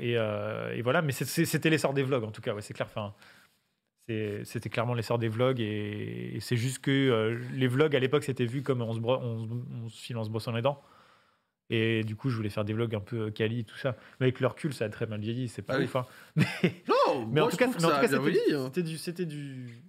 et, 0.00 0.16
euh, 0.16 0.74
et 0.74 0.82
voilà, 0.82 1.02
mais 1.02 1.12
c'était 1.12 1.70
l'essor 1.70 1.92
des 1.94 2.02
vlogs 2.02 2.24
en 2.24 2.30
tout 2.30 2.40
cas. 2.42 2.54
Ouais, 2.54 2.62
c'est 2.62 2.74
clair. 2.74 2.86
Enfin, 2.90 3.14
c'était 4.44 4.68
clairement 4.68 4.94
l'essor 4.94 5.18
des 5.18 5.28
vlogs 5.28 5.60
et, 5.60 6.34
et 6.36 6.40
c'est 6.40 6.56
juste 6.56 6.80
que 6.80 6.90
euh, 6.90 7.38
les 7.54 7.66
vlogs 7.68 7.94
à 7.96 7.98
l'époque 8.00 8.24
c'était 8.24 8.44
vu 8.46 8.62
comme 8.62 8.82
on 8.82 8.92
se, 8.92 9.00
on, 9.00 9.38
se- 9.38 9.48
on 9.84 9.88
se 9.88 10.00
file 10.00 10.16
en 10.16 10.24
se 10.24 10.30
brossant 10.30 10.52
les 10.52 10.62
dents. 10.62 10.82
Et 11.70 12.04
du 12.04 12.16
coup, 12.16 12.28
je 12.28 12.36
voulais 12.36 12.50
faire 12.50 12.64
des 12.66 12.74
vlogs 12.74 12.94
un 12.94 13.00
peu 13.00 13.30
quali 13.30 13.60
et 13.60 13.64
tout 13.64 13.78
ça. 13.78 13.96
Mais 14.20 14.26
avec 14.26 14.40
le 14.40 14.46
recul, 14.46 14.74
ça 14.74 14.84
a 14.84 14.88
très 14.90 15.06
mal 15.06 15.20
vieilli. 15.20 15.48
C'est 15.48 15.62
pas 15.62 15.74
Ah 15.76 15.78
oui. 15.78 15.84
ouf. 15.84 15.96
hein. 15.96 16.06
Mais, 16.36 16.44
Non, 16.88 17.26
mais 17.26 17.40
moi, 17.40 17.44
en 17.44 17.48
tout 17.48 17.56
cas, 17.56 17.66
c'était 17.72 18.54
hein. 18.54 18.70
du, 18.82 18.98
c'était 18.98 19.24
du, 19.24 19.82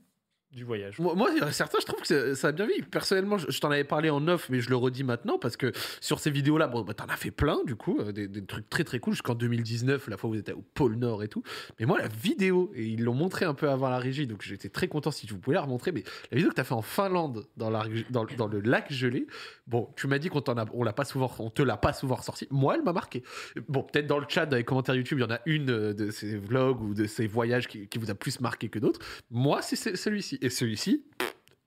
du 0.53 0.63
voyage. 0.63 0.99
Moi, 0.99 1.15
moi, 1.15 1.29
certains, 1.51 1.79
je 1.79 1.85
trouve 1.85 2.01
que 2.01 2.35
ça 2.35 2.47
a 2.47 2.51
bien 2.51 2.65
vieilli. 2.65 2.83
Personnellement, 2.83 3.37
je, 3.37 3.59
t'en 3.59 3.71
avais 3.71 3.83
parlé 3.83 4.09
en 4.09 4.27
off, 4.27 4.49
mais 4.49 4.59
je 4.59 4.69
le 4.69 4.75
redis 4.75 5.03
maintenant 5.03 5.39
parce 5.39 5.57
que 5.57 5.71
sur 5.99 6.19
ces 6.19 6.29
vidéos-là, 6.29 6.67
bon, 6.67 6.81
bah, 6.81 6.93
t'en 6.93 7.05
as 7.05 7.15
fait 7.15 7.31
plein, 7.31 7.59
du 7.65 7.75
coup, 7.75 7.99
euh, 7.99 8.11
des, 8.11 8.45
trucs 8.45 8.69
très 8.69 8.83
très 8.83 8.99
cool 8.99 9.13
jusqu'en 9.13 9.35
2019, 9.35 10.07
la 10.07 10.17
fois 10.17 10.29
où 10.29 10.33
vous 10.33 10.39
étiez 10.39 10.53
au 10.53 10.63
pôle 10.73 10.95
Nord 10.95 11.23
et 11.23 11.27
tout. 11.27 11.43
Mais 11.79 11.85
moi, 11.85 11.97
la 11.97 12.07
vidéo, 12.07 12.71
et 12.75 12.85
ils 12.85 13.03
l'ont 13.03 13.13
montré 13.13 13.45
un 13.45 13.53
peu 13.53 13.69
avant 13.69 13.89
la 13.89 13.97
régie, 13.97 14.27
donc 14.27 14.43
j'étais 14.43 14.69
très 14.69 14.87
content 14.87 15.11
si 15.11 15.25
vous 15.27 15.39
pouvez 15.39 15.55
la 15.55 15.61
remontrer. 15.61 15.91
Mais 15.91 16.03
la 16.31 16.37
vidéo 16.37 16.51
que 16.51 16.55
t'as 16.55 16.63
fait 16.63 16.73
en 16.73 16.81
Finlande, 16.81 17.45
dans, 17.57 17.69
la, 17.69 17.85
dans, 18.11 18.25
dans 18.25 18.47
le 18.47 18.59
lac 18.59 18.91
gelé, 18.91 19.25
bon, 19.67 19.89
tu 19.95 20.07
m'as 20.07 20.19
dit 20.19 20.29
qu'on 20.29 20.41
t'en 20.41 20.57
a, 20.57 20.65
on 20.73 20.83
l'a 20.83 20.93
pas 20.93 21.05
souvent, 21.05 21.31
on 21.39 21.49
te 21.49 21.63
l'a 21.63 21.77
pas 21.77 21.93
souvent 21.93 22.15
ressorti. 22.15 22.47
Moi, 22.51 22.75
elle 22.75 22.83
m'a 22.83 22.93
marqué. 22.93 23.23
Bon, 23.67 23.83
peut-être 23.83 24.07
dans 24.07 24.19
le 24.19 24.25
chat, 24.27 24.45
dans 24.45 24.57
les 24.57 24.63
commentaires 24.63 24.95
YouTube, 24.95 25.19
il 25.19 25.21
y 25.21 25.25
en 25.25 25.33
a 25.33 25.39
une 25.45 25.71
euh, 25.71 25.93
de 25.93 26.11
ces 26.11 26.37
vlogs 26.37 26.81
ou 26.81 26.93
de 26.93 27.05
ces 27.05 27.27
voyages 27.27 27.67
qui, 27.67 27.87
vous 27.97 28.11
a 28.11 28.15
plus 28.15 28.39
marqué 28.39 28.69
que 28.69 28.79
d'autres. 28.79 28.99
Moi, 29.31 29.61
c'est 29.61 29.95
celui-ci. 29.95 30.37
Et 30.43 30.49
celui-ci, 30.49 31.05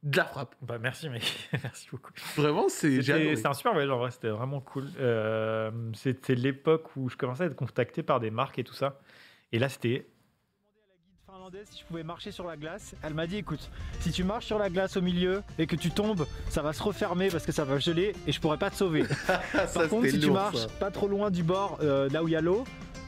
de 0.03 0.19
la 0.19 0.27
frappe. 0.27 0.55
Bah, 0.61 0.77
merci, 0.79 1.09
mec. 1.09 1.49
merci 1.63 1.89
beaucoup. 1.91 2.13
Vraiment, 2.37 2.69
c'est 2.69 3.01
j'ai. 3.01 3.35
C'est 3.35 3.47
un 3.47 3.55
super 3.55 3.73
voyage, 3.73 3.91
en 3.91 3.99
vrai. 3.99 4.11
C'était 4.11 4.29
vraiment 4.29 4.61
cool. 4.61 4.87
Euh, 5.01 5.71
c'était 5.95 6.35
l'époque 6.35 6.95
où 6.95 7.09
je 7.09 7.17
commençais 7.17 7.45
à 7.45 7.47
être 7.47 7.57
contacté 7.57 8.03
par 8.03 8.21
des 8.21 8.31
marques 8.31 8.59
et 8.59 8.65
tout 8.65 8.75
ça. 8.75 9.01
Et 9.51 9.59
là, 9.59 9.71
c'était 9.71 10.07
demandé 11.47 11.65
si 11.71 11.81
je 11.81 11.85
pouvais 11.85 12.03
marcher 12.03 12.33
sur 12.33 12.47
la 12.47 12.57
glace. 12.57 12.95
Elle 13.03 13.15
m'a 13.15 13.27
dit 13.27 13.37
écoute, 13.37 13.71
si 14.01 14.11
tu 14.11 14.25
marches 14.25 14.47
sur 14.47 14.59
la 14.59 14.69
glace 14.69 14.97
au 14.97 15.01
milieu 15.01 15.43
et 15.59 15.67
que 15.67 15.77
tu 15.77 15.91
tombes, 15.91 16.27
ça 16.49 16.61
va 16.61 16.73
se 16.73 16.83
refermer 16.83 17.29
parce 17.29 17.47
que 17.47 17.53
ça 17.53 17.65
va 17.65 17.79
geler 17.79 18.15
et 18.27 18.33
je 18.33 18.41
pourrais 18.41 18.59
pas 18.59 18.69
te 18.69 18.77
sauver. 18.77 19.05
ça, 19.27 19.41
Par 19.73 19.89
contre, 19.89 20.09
si 20.09 20.19
tu 20.19 20.31
marches 20.31 20.57
ça. 20.57 20.69
pas 20.81 20.91
trop 20.91 21.09
loin 21.09 21.31
du 21.31 21.43
bord, 21.43 21.79
euh, 21.83 22.09
là 22.11 22.23
où 22.23 22.29
il 22.29 22.33
y 22.33 22.37
a 22.37 22.41
l'eau, 22.41 22.65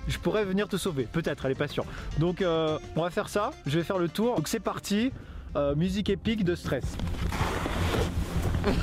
je 0.09 0.19
pourrais 0.19 0.45
venir 0.45 0.69
te 0.69 0.77
sauver. 0.77 1.05
Peut-être, 1.05 1.45
elle 1.47 1.53
est 1.53 1.59
pas 1.59 1.69
sûre. 1.69 1.85
Donc 2.19 2.41
euh, 2.41 2.79
on 2.97 3.03
va 3.03 3.11
faire 3.11 3.29
ça. 3.29 3.51
Je 3.66 3.79
vais 3.79 3.85
faire 3.85 3.99
le 3.99 4.09
tour. 4.09 4.37
Donc 4.37 4.49
c'est 4.49 4.61
parti. 4.61 5.12
Euh, 5.57 5.75
musique 5.75 6.11
épique 6.11 6.45
de 6.45 6.55
stress. 6.55 6.85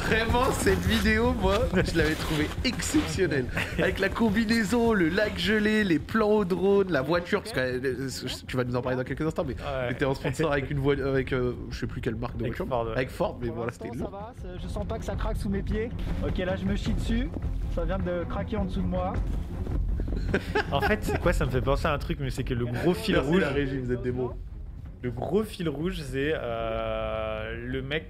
Vraiment, 0.08 0.46
cette 0.52 0.80
vidéo, 0.80 1.34
moi, 1.34 1.60
je 1.74 1.96
l'avais 1.98 2.16
trouvée 2.16 2.48
exceptionnelle. 2.64 3.46
Avec 3.78 4.00
la 4.00 4.10
combinaison, 4.10 4.94
le 4.94 5.10
lac 5.10 5.38
gelé, 5.38 5.84
les 5.84 6.00
plans 6.00 6.30
au 6.30 6.46
drone, 6.46 6.92
la 6.92 7.04
voiture, 7.04 7.42
parce 7.44 7.54
que 7.54 7.60
euh, 7.60 8.10
tu 8.48 8.58
vas 8.58 8.64
nous 8.64 8.76
en 8.76 8.82
parler 8.82 8.98
dans 8.98 9.04
quelques 9.04 9.22
instants, 9.22 9.44
mais 9.48 9.54
Ouais. 9.54 9.90
t'étais 9.90 10.06
en 10.06 10.16
sponsor 10.16 10.52
avec 10.52 10.72
une 10.72 10.80
voiture, 10.80 11.06
avec 11.08 11.34
euh, 11.34 11.54
je 11.70 11.80
sais 11.82 11.88
plus 11.88 12.02
quelle 12.02 12.16
marque 12.16 12.36
de 12.38 12.46
Avec 12.46 12.58
voiture. 12.58 12.68
Ford, 12.68 12.86
ouais. 12.88 12.92
Avec 12.94 13.10
Ford, 13.12 13.38
mais 13.40 13.48
Pour 13.48 13.58
voilà, 13.58 13.72
c'était 13.74 13.90
ça 13.90 13.94
lourd. 13.96 14.10
va, 14.10 14.34
c'est- 14.42 14.60
je 14.64 14.68
sens 14.68 14.88
pas 14.88 14.98
que 14.98 15.06
ça 15.06 15.16
craque 15.16 15.38
sous 15.38 15.50
mes 15.50 15.62
pieds. 15.62 15.90
Ok, 16.26 16.38
là 16.40 16.56
je 16.56 16.66
me 16.66 16.76
chie 16.76 16.94
dessus. 16.94 17.30
Ça 17.76 17.86
vient 17.86 18.00
de 18.00 18.24
craquer 18.28 18.58
en 18.58 18.66
dessous 18.66 18.82
de 18.82 18.88
moi. 18.88 19.14
En 20.72 20.82
fait, 20.82 21.00
c'est 21.04 21.20
quoi 21.20 21.32
Ça 21.34 21.46
me 21.46 21.52
fait 21.52 21.62
penser 21.62 21.86
à 21.88 21.94
un 21.94 21.98
truc, 22.00 22.18
mais 22.22 22.32
c'est 22.32 22.44
que 22.44 22.54
le 22.56 22.66
gros 22.66 22.94
fil 22.96 23.16
Merci 23.16 23.30
rouge. 23.30 23.42
la 23.42 23.50
régie, 23.50 23.78
vous 23.78 23.92
êtes 23.92 24.02
des 24.02 24.12
bons. 24.12 24.32
Le 25.06 25.12
gros 25.12 25.44
fil 25.44 25.70
rouge, 25.70 26.02
c'est 26.02 26.34
euh, 26.34 27.56
le 27.68 27.82
mec 27.84 28.08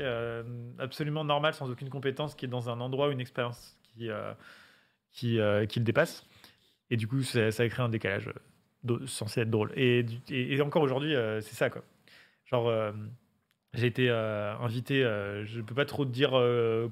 euh, 0.00 0.42
absolument 0.78 1.22
normal, 1.22 1.52
sans 1.52 1.70
aucune 1.70 1.90
compétence, 1.90 2.34
qui 2.34 2.46
est 2.46 2.48
dans 2.48 2.70
un 2.70 2.80
endroit 2.80 3.08
ou 3.08 3.10
une 3.10 3.20
expérience 3.20 3.76
qui, 3.82 4.08
euh, 4.08 4.32
qui, 5.10 5.38
qui 5.68 5.78
le 5.80 5.84
dépasse. 5.84 6.26
Et 6.88 6.96
du 6.96 7.06
coup, 7.06 7.22
ça, 7.22 7.50
ça 7.50 7.68
crée 7.68 7.82
un 7.82 7.90
décalage 7.90 8.30
censé 9.06 9.42
être 9.42 9.50
drôle. 9.50 9.70
Et, 9.76 10.06
et- 10.30 10.54
et 10.54 10.60
encore 10.62 10.80
aujourd'hui, 10.82 11.14
c'est 11.42 11.54
ça, 11.54 11.68
quoi. 11.68 11.82
Genre, 12.46 12.72
j'ai 13.74 13.86
été 13.88 14.08
invité, 14.08 15.02
je 15.44 15.60
peux 15.60 15.74
pas 15.74 15.84
trop 15.84 16.06
te 16.06 16.10
dire 16.10 16.30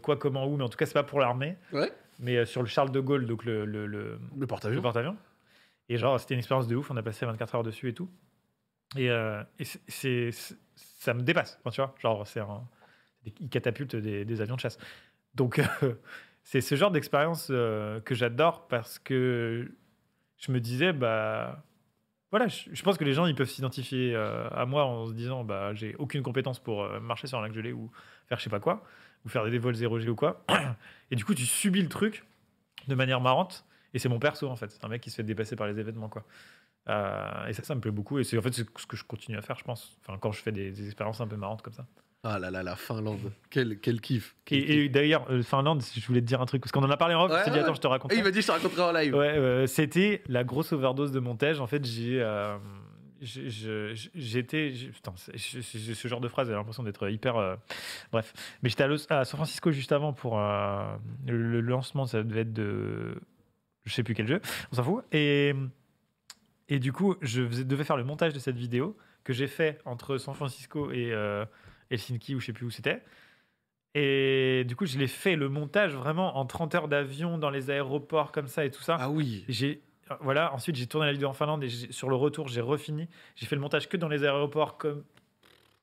quoi, 0.03 0.19
comment, 0.19 0.47
où, 0.47 0.59
mais 0.59 0.65
en 0.65 0.69
tout 0.69 0.77
cas, 0.77 0.85
c'est 0.85 0.93
pas 0.93 1.05
pour 1.05 1.21
l'armée, 1.21 1.57
Ouais, 1.73 1.91
mais 2.19 2.45
sur 2.45 2.61
le 2.61 2.69
Charles 2.69 2.91
de 2.91 3.01
Gaulle, 3.01 3.25
donc 3.25 3.47
le, 3.47 3.65
le- 3.65 3.87
le- 3.87 4.19
porte-avions. 4.83 5.17
Et 5.89 5.97
genre, 5.97 6.21
c'était 6.21 6.35
une 6.35 6.41
expérience 6.41 6.69
de 6.69 6.77
ouf. 6.77 6.91
On 6.91 6.97
a 6.99 7.03
passé 7.03 7.25
24 7.25 7.55
heures 7.55 7.63
dessus 7.63 7.89
et 7.89 7.95
tout. 7.95 8.11
Et, 8.97 9.11
euh, 9.11 9.43
ça 10.77 11.15
me 11.15 11.23
dépasse, 11.23 11.61
tu 11.71 11.81
vois. 11.81 11.95
Genre, 11.99 12.27
c'est 12.27 12.41
un, 12.41 12.67
il 13.25 13.49
catapulte 13.49 13.97
des, 13.97 14.25
des 14.25 14.41
avions 14.41 14.57
de 14.57 14.61
chasse. 14.61 14.79
Donc, 15.35 15.59
euh, 15.59 15.95
c'est 16.43 16.61
ce 16.61 16.75
genre 16.75 16.91
d'expérience 16.91 17.49
euh, 17.51 18.01
que 18.01 18.15
j'adore 18.15 18.67
parce 18.69 18.99
que 18.99 19.71
je 20.37 20.53
me 20.53 20.61
disais, 20.61 20.93
bah. 20.93 21.65
Voilà, 22.31 22.47
je, 22.47 22.83
pense 22.83 22.99
que 22.99 23.05
les 23.05 23.15
gens 23.15 23.25
ils 23.25 23.35
peuvent 23.35 23.49
s'identifier 23.49 24.15
à 24.15 24.67
moi 24.67 24.85
en 24.85 25.07
se 25.07 25.15
disant 25.15 25.45
bah 25.45 25.73
j'ai 25.73 25.97
aucune 25.97 26.23
compétence 26.23 26.59
pour 26.59 26.87
marcher 27.01 27.27
sur 27.27 27.39
un 27.39 27.41
lac 27.41 27.55
gelé 27.55 27.73
ou 27.73 27.91
faire 28.27 28.39
je 28.39 28.45
sais 28.45 28.51
pas 28.51 28.61
quoi 28.61 28.85
ou 29.25 29.31
faire 29.31 29.49
des 29.49 29.57
vols 29.57 29.73
0G 29.73 30.07
ou 30.11 30.15
quoi 30.15 30.45
et 31.11 31.17
du 31.17 31.25
coup 31.25 31.33
tu 31.33 31.47
subis 31.47 31.81
le 31.81 31.89
truc 31.89 32.27
de 32.87 32.95
manière 32.95 33.23
marrante 33.23 33.65
et 33.95 33.99
c'est 33.99 34.09
mon 34.09 34.19
perso 34.19 34.49
en 34.49 34.57
fait. 34.57 34.71
C'est 34.71 34.85
un 34.85 34.89
mec 34.89 35.01
qui 35.01 35.11
se 35.11 35.17
fait 35.17 35.23
dépasser 35.23 35.57
par 35.57 35.67
les 35.67 35.79
événements 35.79 36.09
quoi. 36.09 36.25
Euh, 36.89 37.47
et 37.47 37.53
ça, 37.53 37.63
ça 37.63 37.75
me 37.75 37.81
plaît 37.81 37.91
beaucoup. 37.91 38.19
Et 38.19 38.25
c'est 38.25 38.39
en 38.39 38.43
fait 38.43 38.53
ce 38.53 38.63
que 38.63 38.97
je 38.97 39.05
continue 39.05 39.37
à 39.37 39.43
faire, 39.43 39.59
je 39.59 39.65
pense. 39.65 39.97
Enfin, 40.07 40.19
quand 40.19 40.33
je 40.33 40.41
fais 40.43 40.53
des, 40.53 40.71
des 40.71 40.87
expériences 40.87 41.21
un 41.21 41.27
peu 41.27 41.37
marrantes 41.37 41.63
comme 41.63 41.75
ça. 41.75 41.87
Ah 42.25 42.39
là 42.39 42.51
là, 42.51 42.63
la 42.65 42.75
Finlande. 42.75 43.31
Quel, 43.49 43.79
quel 43.79 44.01
kiff. 44.01 44.35
Quel. 44.45 44.59
Et, 44.59 44.85
et 44.85 44.89
d'ailleurs, 44.89 45.25
euh, 45.31 45.43
Finlande, 45.43 45.83
je 45.83 46.05
voulais 46.07 46.21
te 46.21 46.27
dire 46.27 46.41
un 46.41 46.47
truc, 46.47 46.61
parce 46.63 46.73
qu'on 46.73 46.83
en 46.83 46.91
a 46.91 46.97
parlé 46.97 47.15
en 47.15 47.25
off, 47.25 47.31
Ouais, 47.31 47.39
je 47.41 47.45
t'ai 47.45 47.51
dit, 47.53 47.59
attends, 47.61 47.75
je 47.75 47.81
te 47.81 47.87
raconte. 47.87 48.11
Et 48.13 48.17
ça. 48.17 48.21
il 48.21 48.25
m'a 48.25 48.31
dit, 48.33 48.43
je 48.43 48.47
te 48.47 48.53
raconterai 48.53 48.83
en 48.83 48.93
live. 48.93 49.15
Ouais, 49.15 49.37
euh, 49.39 49.67
c'était 49.67 50.23
la 50.27 50.43
grosse 50.43 50.73
overdose 50.73 51.13
de 51.13 51.21
montage. 51.21 51.61
En 51.61 51.67
fait, 51.69 51.85
j'ai. 51.85 52.21
euh, 52.21 52.57
J'étais. 53.21 54.73
Putain, 54.93 55.13
ce 55.17 56.09
genre 56.09 56.21
de 56.21 56.29
phrase, 56.29 56.49
j'ai 56.49 56.55
l'impression 56.55 56.83
d'être 56.83 57.09
hyper. 57.09 57.59
bref. 58.13 58.33
Mais 58.63 58.69
j'étais 58.69 58.85
à, 58.85 59.25
San 59.25 59.37
Francisco 59.39 59.71
juste 59.73 59.93
avant 59.93 60.13
pour 60.13 60.39
le, 60.39 60.99
le 61.27 61.61
lancement, 61.61 62.07
ça 62.07 62.23
devait 62.23 62.43
être 62.43 62.53
de. 62.53 63.15
Je 63.85 63.95
sais 63.95 64.03
plus 64.03 64.15
quel 64.15 64.29
jeu, 64.29 64.41
on 64.71 64.77
s'en 64.77 64.85
fout. 64.85 65.05
Et, 65.13 65.55
et 66.69 66.79
du 66.79 66.93
coup, 66.93 67.17
je 67.23 67.43
devais 67.63 67.85
faire 67.85 67.97
le 67.97 68.05
montage 68.05 68.33
de 68.33 68.39
cette 68.39 68.57
vidéo 68.57 68.97
que 69.25 69.33
j'ai 69.33 69.47
fait 69.47 69.79
entre 69.85 70.19
San 70.19 70.35
Francisco 70.35 70.91
et 70.91 71.13
euh, 71.13 71.45
Helsinki, 71.91 72.35
ou 72.35 72.41
je 72.41 72.47
sais 72.47 72.53
plus 72.53 72.67
où 72.67 72.71
c'était. 72.71 73.03
Et 73.95 74.65
du 74.67 74.77
coup, 74.77 74.87
je 74.87 74.99
l'ai 74.99 75.07
fait 75.07 75.35
le 75.35 75.49
montage 75.49 75.95
vraiment 75.95 76.37
en 76.37 76.45
30 76.45 76.75
heures 76.75 76.89
d'avion 76.89 77.39
dans 77.39 77.51
les 77.51 77.71
aéroports 77.71 78.33
comme 78.33 78.47
ça 78.47 78.65
et 78.65 78.71
tout 78.71 78.83
ça. 78.83 78.97
Ah 79.01 79.11
oui. 79.11 79.45
J'ai 79.49 79.83
voilà, 80.21 80.55
ensuite 80.55 80.77
j'ai 80.77 80.87
tourné 80.87 81.07
la 81.07 81.13
vidéo 81.13 81.29
en 81.29 81.35
Finlande 81.35 81.63
et 81.65 81.69
sur 81.69 82.09
le 82.09 82.17
retour, 82.17 82.49
j'ai 82.49 82.61
refini. 82.61 83.09
J'ai 83.37 83.47
fait 83.47 83.57
le 83.57 83.61
montage 83.61 83.89
que 83.89 83.97
dans 83.97 84.09
les 84.09 84.25
aéroports 84.25 84.79
comme 84.79 85.05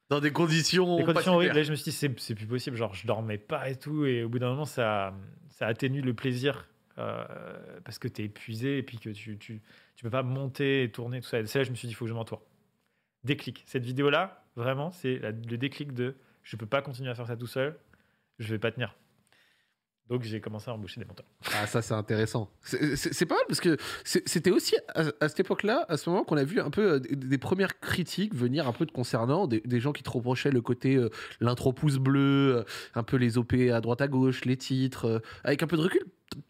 Dans 0.09 0.19
des 0.19 0.31
conditions. 0.31 0.97
des 0.97 1.03
conditions 1.03 1.35
horribles. 1.35 1.55
Là, 1.55 1.63
je 1.63 1.71
me 1.71 1.75
suis 1.75 1.91
dit 1.91 1.91
c'est 1.91 2.19
c'est 2.19 2.35
plus 2.35 2.47
possible, 2.47 2.75
genre 2.75 2.93
je 2.93 3.05
dormais 3.05 3.37
pas 3.37 3.69
et 3.69 3.75
tout 3.75 4.05
et 4.05 4.23
au 4.23 4.29
bout 4.29 4.39
d'un 4.39 4.49
moment 4.49 4.65
ça 4.65 5.13
ça 5.49 5.67
atténue 5.67 6.01
le 6.01 6.13
plaisir 6.13 6.67
euh, 6.97 7.23
parce 7.83 7.99
que 7.99 8.07
tu 8.07 8.21
es 8.21 8.25
épuisé 8.25 8.77
et 8.79 8.83
puis 8.83 8.97
que 8.97 9.09
tu, 9.09 9.37
tu 9.37 9.61
tu 9.95 10.03
peux 10.03 10.09
pas 10.09 10.23
monter 10.23 10.83
et 10.83 10.91
tourner 10.91 11.21
tout 11.21 11.27
ça. 11.27 11.45
C'est 11.45 11.59
là 11.59 11.63
je 11.63 11.71
me 11.71 11.75
suis 11.75 11.87
dit 11.87 11.93
il 11.93 11.95
faut 11.95 12.05
que 12.05 12.09
je 12.09 12.15
m'entoure. 12.15 12.41
Déclic. 13.23 13.63
Cette 13.65 13.83
vidéo 13.83 14.09
là, 14.09 14.43
vraiment, 14.55 14.91
c'est 14.91 15.19
le 15.19 15.57
déclic 15.57 15.93
de 15.93 16.15
je 16.43 16.55
peux 16.57 16.67
pas 16.67 16.81
continuer 16.81 17.09
à 17.09 17.15
faire 17.15 17.27
ça 17.27 17.35
tout 17.35 17.47
seul. 17.47 17.77
Je 18.39 18.49
vais 18.53 18.59
pas 18.59 18.71
tenir. 18.71 18.95
Donc 20.07 20.21
j'ai 20.21 20.39
commencé 20.39 20.69
à 20.69 20.73
embaucher 20.73 20.99
des 20.99 21.05
monteurs. 21.05 21.25
Ah, 21.55 21.65
ça, 21.65 21.81
c'est 21.81 21.95
intéressant. 21.95 22.51
C'est- 22.61 23.25
pas 23.25 23.35
mal 23.35 23.43
parce 23.47 23.59
que 23.59 23.75
c'était 24.03 24.51
aussi 24.51 24.75
à, 24.93 25.27
cette 25.27 25.39
époque-là, 25.39 25.83
à 25.89 25.97
ce 25.97 26.09
moment, 26.09 26.23
qu'on 26.23 26.37
a 26.37 26.43
vu 26.43 26.59
un 26.59 26.69
peu 26.69 26.93
euh, 26.93 26.99
des, 26.99 27.37
premières 27.39 27.79
critiques 27.79 28.35
venir 28.35 28.67
un 28.67 28.71
peu 28.71 28.85
de 28.85 28.91
concernant, 28.91 29.47
des, 29.47 29.79
gens 29.79 29.93
qui 29.93 30.03
te 30.03 30.09
reprochaient 30.09 30.51
le 30.51 30.61
côté 30.61 30.95
euh, 30.95 31.09
l'intro 31.39 31.73
pouce 31.73 31.97
bleu, 31.97 32.57
euh, 32.57 32.63
un 32.93 33.01
peu 33.01 33.17
les 33.17 33.39
OP 33.39 33.53
à 33.53 33.81
droite 33.81 34.01
à 34.01 34.07
gauche, 34.07 34.45
les 34.45 34.57
titres. 34.57 35.23
avec 35.43 35.63
un 35.63 35.67
peu 35.67 35.77
de 35.77 35.81
recul, 35.81 36.03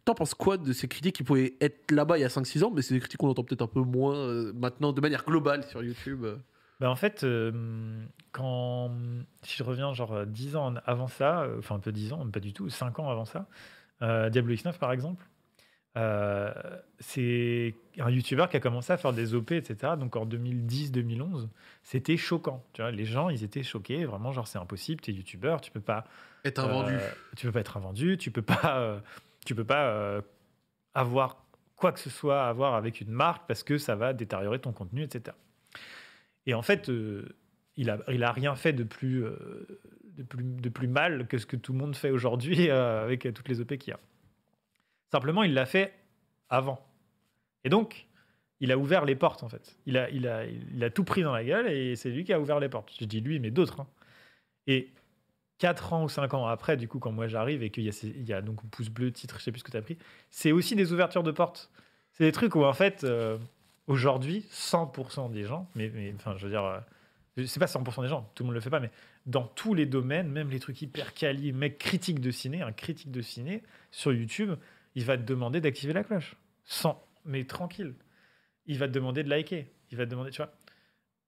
t'en 0.04 0.16
penses 0.16 0.34
quoi 0.34 0.58
de 0.58 0.74
ces 0.74 0.88
critiques 0.88 1.16
qui 1.16 1.24
pouvaient 1.24 1.56
être 1.62 1.92
là-bas 1.92 2.18
il 2.18 2.22
y 2.22 2.26
a 2.26 2.30
5-6 2.30 2.64
ans, 2.64 2.72
mais 2.74 2.82
c'est 2.82 2.94
des 2.94 3.00
critiques 3.00 3.20
qu'on 3.20 3.30
entend 3.30 3.44
peut-être 3.44 3.62
un 3.62 3.68
peu 3.68 3.82
moins 3.82 4.16
euh, 4.16 4.54
maintenant 4.54 4.94
de 4.94 5.02
manière 5.02 5.24
globale 5.26 5.64
sur 5.64 5.84
YouTube 5.84 6.24
euh. 6.24 6.38
Ben, 6.82 6.90
en 6.90 6.96
fait, 6.96 7.24
euh, 7.24 7.52
quand 8.34 8.92
si 9.44 9.56
je 9.58 9.64
reviens 9.64 9.94
genre 9.94 10.12
euh, 10.14 10.26
10 10.26 10.56
ans 10.58 10.74
avant 10.86 11.08
ça, 11.08 11.48
enfin 11.58 11.76
un 11.76 11.80
peu 11.80 11.92
10 11.92 12.12
ans, 12.14 12.28
pas 12.30 12.42
du 12.42 12.52
tout, 12.52 12.70
5 12.70 13.00
ans 13.00 13.10
avant 13.10 13.26
ça, 13.26 13.48
Diablo 14.02 14.54
X9 14.54 14.78
par 14.78 14.92
exemple, 14.92 15.26
c'est 17.00 17.74
un 18.00 18.10
YouTuber 18.10 18.48
qui 18.52 18.58
a 18.58 18.60
commencé 18.60 18.92
à 18.92 18.98
faire 18.98 19.14
des 19.14 19.34
OP, 19.34 19.52
etc. 19.54 19.94
Donc 19.98 20.16
en 20.18 20.26
2010-2011, 20.26 21.48
c'était 21.84 22.18
choquant. 22.18 22.64
Tu 22.74 22.82
vois, 22.82 22.92
les 22.92 23.06
gens, 23.06 23.30
ils 23.30 23.44
étaient 23.44 23.64
choqués, 23.64 24.04
vraiment 24.06 24.32
genre 24.32 24.48
c'est 24.48 24.60
impossible, 24.60 25.02
t'es 25.02 25.14
YouTuber, 25.14 25.58
tu 25.62 25.72
peux 25.72 25.80
pas 25.80 26.04
Être 26.44 26.60
invendu. 26.66 26.94
euh, 26.94 27.10
tu 27.38 27.46
peux 27.46 27.54
pas 27.54 27.62
être 27.62 27.78
invendu, 27.78 28.18
tu 28.18 28.32
peux 28.32 28.42
pas, 28.42 28.80
euh, 28.80 29.00
tu 29.46 29.56
peux 29.56 29.64
pas 29.64 29.88
euh, 29.90 30.22
avoir 30.94 31.46
quoi 31.76 31.92
que 31.92 32.00
ce 32.00 32.10
soit 32.10 32.44
à 32.44 32.54
voir 32.54 32.76
avec 32.76 33.02
une 33.02 33.12
marque 33.12 33.48
parce 33.48 33.64
que 33.64 33.78
ça 33.78 33.96
va 33.96 34.14
détériorer 34.14 34.60
ton 34.60 34.74
contenu, 34.74 35.04
etc. 35.04 35.36
Et 36.46 36.54
en 36.54 36.62
fait, 36.62 36.90
euh, 36.90 37.38
il 37.78 37.90
a, 37.90 38.32
rien 38.32 38.56
fait 38.56 38.74
de 38.74 38.84
plus, 38.84 39.24
euh, 39.24 39.80
de 40.18 40.24
plus, 40.24 40.44
de 40.44 40.70
plus 40.70 40.88
mal 40.88 41.28
que 41.28 41.38
ce 41.38 41.46
que 41.46 41.56
tout 41.56 41.74
le 41.74 41.80
monde 41.80 41.96
fait 41.96 42.12
aujourd'hui 42.12 42.70
avec 42.70 43.34
toutes 43.34 43.48
les 43.48 43.62
OP 43.62 43.78
qu'il 43.78 43.92
y 43.92 43.94
a. 43.94 44.00
Simplement, 45.12 45.44
il 45.44 45.54
l'a 45.54 45.66
fait 45.66 45.94
avant. 46.50 46.86
Et 47.64 47.70
donc, 47.70 48.08
il 48.60 48.72
a 48.72 48.78
ouvert 48.78 49.06
les 49.06 49.16
portes, 49.16 49.44
en 49.44 49.50
fait. 49.50 49.78
Il 49.86 49.98
a 49.98 50.90
tout 50.90 51.04
pris 51.04 51.24
dans 51.24 51.34
la 51.34 51.44
gueule 51.44 51.68
et 51.68 51.96
c'est 51.96 52.10
lui 52.10 52.24
qui 52.24 52.34
a 52.34 52.40
ouvert 52.40 52.60
les 52.60 52.70
portes. 52.70 52.92
Je 53.00 53.06
dis 53.06 53.22
lui, 53.22 53.40
mais 53.40 53.52
d'autres. 53.52 53.82
hein. 53.82 53.88
Et 54.68 54.90
4 55.58 55.94
ans 55.94 56.04
ou 56.04 56.10
5 56.10 56.34
ans 56.34 56.48
après, 56.48 56.78
du 56.78 56.88
coup, 56.88 57.00
quand 57.00 57.12
moi 57.12 57.28
j'arrive 57.28 57.64
et 57.64 57.70
qu'il 57.70 57.84
y 57.84 57.90
a, 57.90 57.92
ces- 57.92 58.10
il 58.10 58.26
y 58.26 58.34
a 58.34 58.42
donc 58.42 58.62
pouce 58.70 58.90
bleu, 58.90 59.12
titre, 59.12 59.38
je 59.40 59.44
sais 59.44 59.52
plus 59.52 59.60
ce 59.60 59.64
que 59.64 59.72
tu 59.72 59.78
as 59.78 59.82
pris, 59.82 59.98
c'est 60.30 60.52
aussi 60.52 60.76
des 60.76 60.92
ouvertures 60.94 61.24
de 61.24 61.32
portes. 61.32 61.70
C'est 62.12 62.24
des 62.26 62.32
trucs 62.32 62.56
où, 62.56 62.64
en 62.64 62.74
fait, 62.74 63.04
euh, 63.04 63.38
aujourd'hui, 63.88 64.46
100% 64.52 65.30
des 65.30 65.44
gens, 65.44 65.68
mais, 65.76 65.92
enfin, 66.16 66.36
je 66.38 66.44
veux 66.46 66.50
dire, 66.52 66.64
euh, 66.64 66.80
c'est 67.46 67.60
pas 67.60 67.68
100% 67.68 68.02
des 68.04 68.08
gens, 68.08 68.30
tout 68.36 68.44
le 68.44 68.48
monde 68.48 68.56
le 68.56 68.62
fait 68.62 68.70
pas, 68.70 68.80
mais 68.80 68.92
dans 69.26 69.44
tous 69.44 69.74
les 69.74 69.86
domaines, 69.86 70.30
même 70.30 70.50
les 70.50 70.60
trucs 70.60 70.82
hyper 70.82 71.14
quali, 71.14 71.52
mec 71.52 71.78
critique 71.78 72.20
de 72.22 72.32
ciné, 72.32 72.62
un 72.62 72.72
critique 72.72 73.12
de 73.12 73.22
ciné 73.22 73.64
sur 73.92 74.14
YouTube, 74.14 74.54
il 74.96 75.04
va 75.04 75.18
te 75.18 75.24
demander 75.24 75.60
d'activer 75.62 75.92
la 75.94 76.04
cloche. 76.04 76.36
Sans, 76.64 77.04
mais 77.26 77.44
tranquille. 77.44 77.94
Il 78.66 78.78
va 78.80 78.88
te 78.88 78.94
demander 78.94 79.24
de 79.24 79.30
liker. 79.30 79.68
Il 79.92 79.98
va 79.98 80.06
te 80.06 80.12
demander, 80.12 80.32
tu 80.32 80.38
vois. 80.38 80.52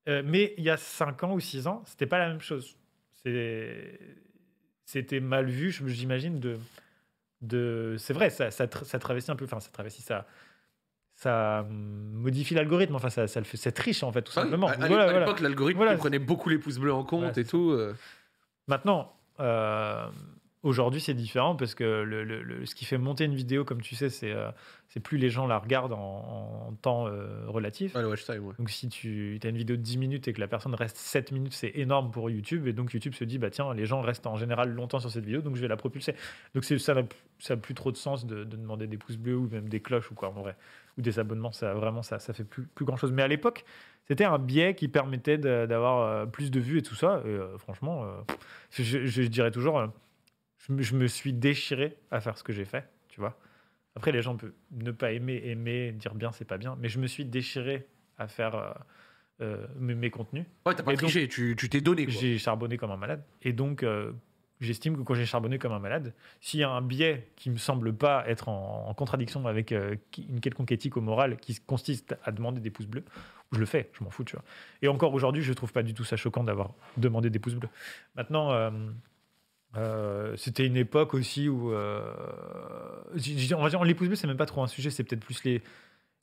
Euh, 0.08 0.24
mais 0.26 0.54
il 0.58 0.64
y 0.64 0.70
a 0.70 0.78
5 0.78 1.24
ans 1.24 1.34
ou 1.34 1.40
6 1.40 1.68
ans, 1.68 1.84
c'était 1.86 2.06
pas 2.08 2.18
la 2.18 2.30
même 2.30 2.40
chose. 2.42 2.78
C'était 4.86 5.20
mal 5.20 5.48
vu, 5.48 5.72
j'imagine, 5.72 6.40
de. 6.40 6.58
de 7.42 7.96
c'est 8.00 8.14
vrai, 8.14 8.30
ça, 8.30 8.52
ça, 8.52 8.66
tra- 8.68 8.86
ça 8.86 9.00
travestit 9.00 9.32
un 9.32 9.36
peu. 9.36 9.46
Enfin, 9.46 9.60
ça 9.60 9.70
travestit, 9.72 10.02
ça. 10.02 10.26
Ça 11.14 11.66
hum, 11.68 12.12
modifie 12.14 12.54
l'algorithme, 12.54 12.96
enfin, 12.96 13.10
ça, 13.10 13.28
ça 13.28 13.40
le 13.40 13.46
fait. 13.46 13.58
C'est 13.58 13.72
triche, 13.72 14.04
en 14.04 14.12
fait, 14.12 14.22
tout 14.22 14.34
Ah 14.36 14.42
simplement. 14.44 14.68
à- 14.68 14.76
Voilà, 14.78 15.20
l'époque, 15.20 15.40
l'algorithme 15.42 15.78
Voilà, 15.78 15.96
prenait 15.98 16.20
beaucoup 16.20 16.50
les 16.50 16.58
pouces 16.60 16.78
bleus 16.78 16.94
en 16.94 17.04
compte 17.04 17.38
et 17.38 17.44
tout. 17.46 17.72
euh. 17.72 17.94
Maintenant, 18.68 19.14
euh, 19.40 20.08
Aujourd'hui, 20.68 21.00
c'est 21.00 21.14
différent 21.14 21.56
parce 21.56 21.76
que 21.76 21.86
le, 21.86 22.26
le- 22.26 22.44
le- 22.44 22.66
ce 22.66 22.76
qui 22.76 22.84
fait 22.84 22.98
monter 22.98 23.24
une 23.24 23.34
vidéo, 23.36 23.64
comme 23.64 23.82
tu 23.82 23.96
sais, 23.96 24.10
c'est 24.10 24.34
euh, 24.34 24.52
c'est 24.90 25.00
plus 25.00 25.18
les 25.18 25.30
gens 25.30 25.48
la 25.48 25.58
regardent 25.60 25.94
en, 25.94 26.68
en 26.68 26.74
temps 26.82 27.08
euh, 27.08 27.46
relatif. 27.48 27.96
Ouais, 27.96 28.02
le 28.02 28.10
watch 28.10 28.26
time, 28.26 28.46
ouais. 28.46 28.54
Donc, 28.60 28.70
si 28.70 28.90
tu 28.90 29.40
as 29.42 29.48
une 29.48 29.56
vidéo 29.58 29.78
de 29.78 29.82
10 29.82 29.98
minutes 29.98 30.28
et 30.28 30.34
que 30.34 30.42
la 30.42 30.50
personne 30.50 30.76
reste 30.76 30.98
7 30.98 31.32
minutes, 31.32 31.54
c'est 31.54 31.72
énorme 31.76 32.12
pour 32.12 32.30
YouTube. 32.30 32.68
Et 32.68 32.74
donc, 32.74 32.92
YouTube 32.94 33.14
se 33.14 33.24
dit, 33.24 33.38
bah 33.38 33.50
tiens, 33.50 33.74
les 33.74 33.86
gens 33.86 34.02
restent 34.02 34.28
en 34.28 34.36
général 34.36 34.74
longtemps 34.74 35.00
sur 35.00 35.10
cette 35.10 35.24
vidéo, 35.24 35.40
donc 35.42 35.56
je 35.56 35.62
vais 35.62 35.70
la 35.70 35.78
propulser. 35.78 36.16
Donc, 36.54 36.66
ça 36.66 36.94
n'a 36.94 37.04
ça 37.40 37.56
plus 37.56 37.74
trop 37.74 37.94
de 37.94 37.98
sens 37.98 38.26
de, 38.26 38.44
de 38.44 38.58
demander 38.58 38.88
des 38.88 38.98
pouces 38.98 39.18
bleus 39.18 39.38
ou 39.38 39.48
même 39.50 39.70
des 39.70 39.80
cloches 39.80 40.12
ou 40.12 40.16
quoi, 40.16 40.28
en 40.36 40.42
vrai. 40.42 40.58
Ou 40.98 41.02
des 41.02 41.18
abonnements, 41.18 41.54
ça 41.54 41.74
vraiment, 41.76 42.04
ça, 42.04 42.20
ça 42.20 42.34
fait 42.34 42.44
plus, 42.44 42.64
plus 42.64 42.84
grand 42.84 42.98
chose. 42.98 43.14
Mais 43.14 43.22
à 43.24 43.30
l'époque, 43.30 43.64
c'était 44.10 44.26
un 44.26 44.38
biais 44.38 44.76
qui 44.76 44.90
permettait 44.90 45.38
d'avoir 45.38 46.02
euh, 46.02 46.26
plus 46.26 46.52
de 46.52 46.60
vues 46.60 46.80
et 46.80 46.84
tout 46.84 46.96
ça. 46.96 47.22
Et 47.24 47.30
euh, 47.30 47.58
franchement, 47.58 48.06
je, 48.72 49.22
dirais 49.24 49.52
toujours, 49.52 49.82
je, 50.68 50.74
me- 50.74 50.82
je 50.82 50.96
me 50.96 51.08
suis 51.08 51.34
déchiré 51.34 51.98
à 52.12 52.20
faire 52.22 52.38
ce 52.38 52.44
que 52.44 52.54
j'ai 52.54 52.66
fait, 52.66 52.88
tu 53.10 53.20
vois. 53.20 53.38
Après, 53.96 54.12
les 54.12 54.22
gens 54.22 54.36
peuvent 54.38 54.54
ne 54.72 54.92
pas 54.92 55.12
aimer, 55.12 55.42
aimer, 55.46 55.92
dire 55.92 56.14
bien, 56.14 56.32
c'est 56.32 56.46
pas 56.46 56.58
bien. 56.58 56.78
Mais 56.80 56.88
je 56.90 57.00
me 57.00 57.08
suis 57.08 57.26
déchiré 57.26 57.88
à 58.20 58.28
faire 58.28 58.56
euh, 58.56 58.72
euh, 59.42 59.68
mes, 59.80 59.96
mes 59.96 60.10
contenus. 60.12 60.46
Ouais, 60.66 60.76
t'as 60.76 60.84
pas 60.84 60.94
Et 60.94 60.96
donc- 60.96 61.10
triché, 61.10 61.28
tu 61.28 61.56
tu 61.58 61.70
t'es 61.70 61.82
donné. 61.82 62.06
J'ai 62.10 62.38
charbonné 62.38 62.78
comme 62.78 62.92
un 62.92 62.98
malade. 62.98 63.24
Et 63.42 63.54
donc, 63.54 63.82
euh, 63.82 64.12
j'estime 64.62 64.96
que 64.98 65.02
quand 65.02 65.16
j'ai 65.16 65.26
charbonné 65.26 65.58
comme 65.58 65.72
un 65.72 65.80
malade, 65.80 66.14
s'il 66.42 66.60
y 66.60 66.64
a 66.64 66.70
un 66.70 66.82
biais 66.84 67.28
qui 67.36 67.50
me 67.50 67.58
semble 67.58 67.92
pas 67.94 68.24
être 68.28 68.50
en, 68.50 68.88
en 68.88 68.94
contradiction 68.94 69.48
avec 69.48 69.72
euh, 69.72 69.96
une 70.30 70.42
quelconque 70.42 70.72
éthique 70.72 70.96
ou 70.96 71.02
morale 71.02 71.38
qui 71.38 71.56
consiste 71.66 72.16
à 72.24 72.32
demander 72.32 72.62
des 72.62 72.70
pouces 72.70 72.88
bleus, 72.88 73.04
je 73.52 73.60
le 73.60 73.66
fais, 73.66 73.90
je 73.94 74.04
m'en 74.04 74.10
fous, 74.12 74.26
tu 74.26 74.36
vois. 74.36 74.44
Et 74.84 74.88
encore 74.90 75.14
aujourd'hui, 75.14 75.42
je 75.42 75.54
trouve 75.54 75.72
pas 75.74 75.82
du 75.84 75.94
tout 75.96 76.04
ça 76.04 76.18
choquant 76.18 76.44
d'avoir 76.44 76.74
demandé 76.98 77.30
des 77.32 77.40
pouces 77.40 77.56
bleus. 77.56 77.70
Maintenant, 78.16 78.52
euh, 78.52 78.70
euh, 79.76 80.36
c'était 80.38 80.66
une 80.66 80.78
époque 80.78 81.14
aussi 81.14 81.50
où, 81.50 81.72
euh, 81.74 82.14
on 83.56 83.62
va 83.64 83.70
dire, 83.70 83.84
les 83.84 83.94
pouces 83.96 84.08
bleus, 84.08 84.16
c'est 84.16 84.28
même 84.28 84.38
pas 84.38 84.46
trop 84.46 84.64
un 84.64 84.68
sujet, 84.68 84.90
c'est 84.90 85.04
peut-être 85.04 85.24
plus 85.24 85.44
les, 85.44 85.62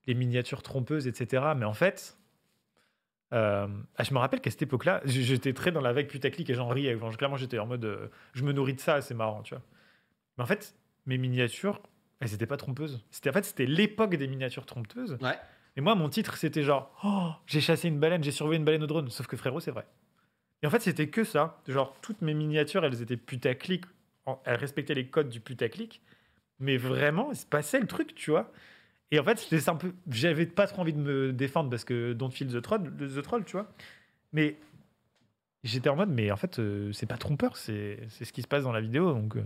les 0.06 0.14
miniatures 0.14 0.62
trompeuses, 0.62 1.06
etc. 1.06 1.44
Mais 1.56 1.64
en 1.64 1.74
fait, 1.74 2.16
euh, 3.32 3.66
ah, 3.96 4.02
je 4.04 4.14
me 4.14 4.18
rappelle 4.18 4.40
qu'à 4.40 4.50
cette 4.50 4.62
époque-là, 4.62 5.00
j- 5.04 5.22
j'étais 5.24 5.52
très 5.52 5.72
dans 5.72 5.80
la 5.80 5.92
vague 5.92 6.08
putaclic 6.08 6.48
et 6.50 6.54
j'en 6.54 6.68
riais. 6.68 6.96
Clairement, 7.18 7.36
j'étais 7.36 7.58
en 7.58 7.66
mode, 7.66 8.10
je 8.32 8.44
me 8.44 8.52
nourris 8.52 8.74
de 8.74 8.80
ça, 8.80 9.00
c'est 9.00 9.14
marrant, 9.14 9.42
tu 9.42 9.54
vois. 9.54 9.62
Mais 10.38 10.44
en 10.44 10.46
fait, 10.46 10.74
mes 11.06 11.18
miniatures, 11.18 11.80
elles 12.20 12.30
n'étaient 12.30 12.46
pas 12.46 12.56
trompeuses. 12.56 13.04
C'était 13.10 13.30
en 13.30 13.32
fait, 13.34 13.44
c'était 13.44 13.66
l'époque 13.66 14.14
des 14.16 14.26
miniatures 14.26 14.66
trompeuses. 14.66 15.18
Ouais. 15.20 15.38
Et 15.76 15.80
moi, 15.80 15.94
mon 15.96 16.08
titre, 16.08 16.36
c'était 16.36 16.62
genre, 16.62 16.92
oh, 17.04 17.30
j'ai 17.46 17.60
chassé 17.60 17.88
une 17.88 17.98
baleine, 17.98 18.22
j'ai 18.22 18.30
surveillé 18.30 18.58
une 18.58 18.64
baleine 18.64 18.84
au 18.84 18.86
drone. 18.86 19.10
Sauf 19.10 19.26
que 19.26 19.36
frérot, 19.36 19.58
c'est 19.60 19.72
vrai. 19.72 19.84
Et 20.64 20.66
en 20.66 20.70
fait, 20.70 20.80
c'était 20.80 21.08
que 21.08 21.24
ça. 21.24 21.60
Genre, 21.68 21.94
toutes 22.00 22.22
mes 22.22 22.32
miniatures, 22.32 22.86
elles 22.86 23.02
étaient 23.02 23.18
putaclic. 23.18 23.84
Elles 24.46 24.56
respectaient 24.56 24.94
les 24.94 25.06
codes 25.06 25.28
du 25.28 25.38
putaclic. 25.38 26.00
Mais 26.58 26.78
vraiment, 26.78 27.32
il 27.32 27.36
se 27.36 27.44
passait 27.44 27.78
le 27.78 27.86
truc, 27.86 28.14
tu 28.14 28.30
vois. 28.30 28.50
Et 29.10 29.18
en 29.18 29.24
fait. 29.24 29.46
J'avais 30.10 30.46
pas 30.46 30.66
trop 30.66 30.80
envie 30.80 30.94
de 30.94 30.98
me 30.98 31.34
défendre 31.34 31.68
parce 31.68 31.84
que 31.84 32.14
Don't 32.14 32.30
Feel 32.30 32.48
the 32.50 32.62
Troll, 32.62 32.90
the 32.96 33.20
troll 33.20 33.44
tu 33.44 33.52
vois. 33.52 33.70
Mais 34.32 34.56
j'étais 35.64 35.90
en 35.90 35.96
mode, 35.96 36.08
mais 36.08 36.30
en 36.30 36.36
fait, 36.36 36.58
euh, 36.58 36.90
c'est 36.92 37.04
pas 37.04 37.18
trompeur, 37.18 37.58
c'est 37.58 37.98
c'est 38.08 38.24
ce 38.24 38.32
qui 38.32 38.40
se 38.40 38.48
passe 38.48 38.64
dans 38.64 38.72
la 38.72 38.80
vidéo. 38.80 39.12
Donc. 39.12 39.36
euh, 39.36 39.42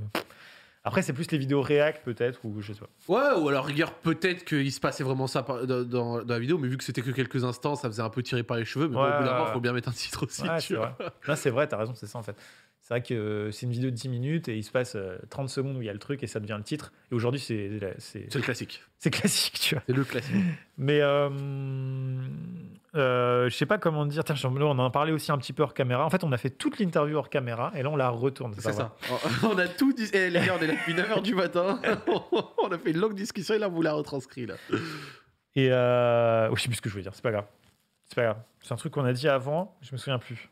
Après, 0.88 1.02
c'est 1.02 1.12
plus 1.12 1.30
les 1.30 1.38
vidéos 1.38 1.62
React, 1.62 2.02
peut-être, 2.04 2.40
ou 2.44 2.60
je 2.60 2.72
sais 2.72 2.80
pas. 2.80 2.88
Ouais, 3.08 3.40
ou 3.40 3.48
alors 3.48 3.64
rigueur, 3.66 3.92
peut-être 3.94 4.44
qu'il 4.44 4.72
se 4.72 4.80
passait 4.80 5.04
vraiment 5.04 5.26
ça 5.26 5.42
dans, 5.42 5.84
dans- 5.84 5.84
dans 6.24 6.34
la 6.34 6.38
vidéo, 6.38 6.58
mais 6.58 6.66
vu 6.68 6.76
que 6.76 6.82
c'était 6.84 7.02
que 7.02 7.10
quelques 7.10 7.44
instants, 7.44 7.76
ça 7.76 7.88
faisait 7.88 8.02
un 8.02 8.10
peu 8.10 8.22
tirer 8.22 8.42
par 8.42 8.56
les 8.56 8.64
cheveux. 8.64 8.88
Mais 8.88 8.94
bon, 8.94 9.02
au 9.02 9.18
bout 9.18 9.24
d'un 9.24 9.32
moment, 9.32 9.44
ouais. 9.44 9.52
faut 9.52 9.60
bien 9.60 9.72
mettre 9.72 9.88
un 9.90 9.92
titre 9.92 10.24
aussi. 10.26 10.42
Ouais, 10.42 10.58
tu 10.58 10.66
c'est 10.68 10.74
vois. 10.76 10.96
vrai. 10.98 11.10
Non, 11.28 11.36
c'est 11.36 11.50
vrai, 11.50 11.68
t'as 11.68 11.76
raison, 11.76 11.94
c'est 11.94 12.06
ça 12.06 12.18
en 12.18 12.22
fait. 12.22 12.34
C'est 12.88 12.94
vrai 12.94 13.02
que 13.02 13.12
euh, 13.12 13.50
c'est 13.50 13.66
une 13.66 13.72
vidéo 13.72 13.90
de 13.90 13.94
10 13.94 14.08
minutes 14.08 14.48
et 14.48 14.56
il 14.56 14.64
se 14.64 14.70
passe 14.70 14.94
euh, 14.96 15.18
30 15.28 15.50
secondes 15.50 15.76
où 15.76 15.82
il 15.82 15.84
y 15.84 15.90
a 15.90 15.92
le 15.92 15.98
truc 15.98 16.22
et 16.22 16.26
ça 16.26 16.40
devient 16.40 16.54
le 16.56 16.64
titre. 16.64 16.90
Et 17.12 17.14
aujourd'hui, 17.14 17.38
c'est 17.38 17.70
c'est 17.98 18.34
le 18.34 18.40
classique. 18.40 18.82
c'est 18.98 19.10
classique, 19.10 19.60
tu 19.60 19.74
vois. 19.74 19.84
C'est 19.86 19.94
le 19.94 20.04
classique. 20.04 20.34
Mais 20.78 21.02
euh, 21.02 21.28
euh, 22.94 23.50
je 23.50 23.54
sais 23.54 23.66
pas 23.66 23.76
comment 23.76 24.06
dire. 24.06 24.24
Tiens, 24.24 24.36
on 24.42 24.56
en 24.62 24.86
a 24.86 24.90
parlé 24.90 25.12
aussi 25.12 25.30
un 25.30 25.36
petit 25.36 25.52
peu 25.52 25.64
hors 25.64 25.74
caméra. 25.74 26.02
En 26.02 26.08
fait, 26.08 26.24
on 26.24 26.32
a 26.32 26.38
fait 26.38 26.48
toute 26.48 26.78
l'interview 26.78 27.18
hors 27.18 27.28
caméra 27.28 27.72
et 27.74 27.82
là, 27.82 27.90
on 27.90 27.96
la 27.96 28.08
retourne. 28.08 28.54
C'est 28.58 28.72
ça. 28.72 28.96
On 29.42 29.58
a 29.58 29.68
tout 29.68 29.92
dit. 29.92 30.08
Eh, 30.14 30.30
les 30.30 30.40
gars, 30.40 30.56
on 30.58 30.62
est 30.62 30.68
là 30.68 30.72
depuis 30.72 30.94
9h 30.94 31.20
du 31.20 31.34
matin. 31.34 31.82
on 32.62 32.68
a 32.68 32.78
fait 32.78 32.92
une 32.92 33.00
longue 33.00 33.14
discussion 33.14 33.54
et 33.54 33.58
là, 33.58 33.68
on 33.68 33.72
vous 33.72 33.82
l'a 33.82 33.92
retranscrit. 33.92 34.46
Là. 34.46 34.54
Et 35.54 35.68
euh... 35.70 36.48
oh, 36.50 36.56
je 36.56 36.62
sais 36.62 36.68
plus 36.68 36.76
ce 36.76 36.80
que 36.80 36.88
je 36.88 36.94
voulais 36.94 37.02
dire. 37.02 37.14
C'est 37.14 37.20
pas 37.20 37.32
grave. 37.32 37.46
C'est 38.06 38.14
pas 38.14 38.22
grave. 38.22 38.38
C'est 38.62 38.72
un 38.72 38.76
truc 38.76 38.94
qu'on 38.94 39.04
a 39.04 39.12
dit 39.12 39.28
avant. 39.28 39.76
Je 39.82 39.92
me 39.92 39.98
souviens 39.98 40.18
plus. 40.18 40.48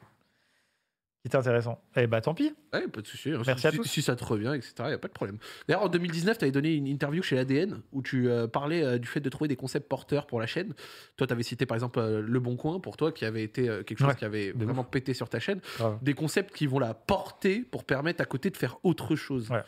Qui 1.27 1.29
était 1.29 1.39
intéressant. 1.39 1.83
Eh 1.97 2.07
bah, 2.07 2.21
tant 2.21 2.35
pis. 2.35 2.55
Ouais, 2.73 2.87
pas 2.87 3.01
de 3.01 3.07
souci. 3.09 3.33
hein. 3.33 3.43
Merci 3.45 3.63
si, 3.63 3.67
à 3.67 3.73
tous. 3.73 3.83
Si 3.83 4.01
ça 4.01 4.15
te 4.15 4.25
revient, 4.25 4.53
etc., 4.55 4.75
il 4.87 4.93
a 4.93 4.99
pas 4.99 5.09
de 5.09 5.13
problème. 5.13 5.39
D'ailleurs, 5.67 5.83
en 5.83 5.89
2019, 5.89 6.39
tu 6.39 6.45
avais 6.45 6.53
donné 6.53 6.73
une 6.75 6.87
interview 6.87 7.21
chez 7.21 7.35
l'ADN 7.35 7.83
où 7.91 8.01
tu 8.01 8.29
euh, 8.29 8.47
parlais 8.47 8.85
euh, 8.85 8.99
du 8.99 9.09
fait 9.09 9.19
de 9.19 9.29
trouver 9.29 9.49
des 9.49 9.57
concepts 9.57 9.89
porteurs 9.89 10.29
pour 10.29 10.39
la 10.39 10.47
chaîne. 10.47 10.73
Toi, 11.17 11.27
tu 11.27 11.33
avais 11.33 11.43
cité 11.43 11.67
par 11.67 11.75
exemple 11.75 11.99
euh, 11.99 12.23
Le 12.23 12.39
Bon 12.39 12.55
Coin 12.55 12.79
pour 12.79 12.97
toi, 12.97 13.11
qui 13.11 13.25
avait 13.25 13.43
été 13.43 13.65
quelque 13.85 13.99
chose 13.99 14.07
Ouais, 14.07 14.15
qui 14.15 14.25
avait 14.25 14.53
vraiment 14.53 14.85
pété 14.85 15.15
sur 15.15 15.29
ta 15.29 15.41
chaîne. 15.41 15.61
Grave. 15.79 15.99
Des 16.01 16.15
concepts 16.15 16.55
qui 16.55 16.69
vont 16.69 16.79
la 16.79 16.95
porter 16.95 17.59
pour 17.59 17.83
permettre 17.83 18.21
à 18.23 18.25
côté 18.25 18.51
de 18.51 18.57
faire 18.57 18.79
autre 18.85 19.17
chose. 19.17 19.51
Ouais. 19.51 19.63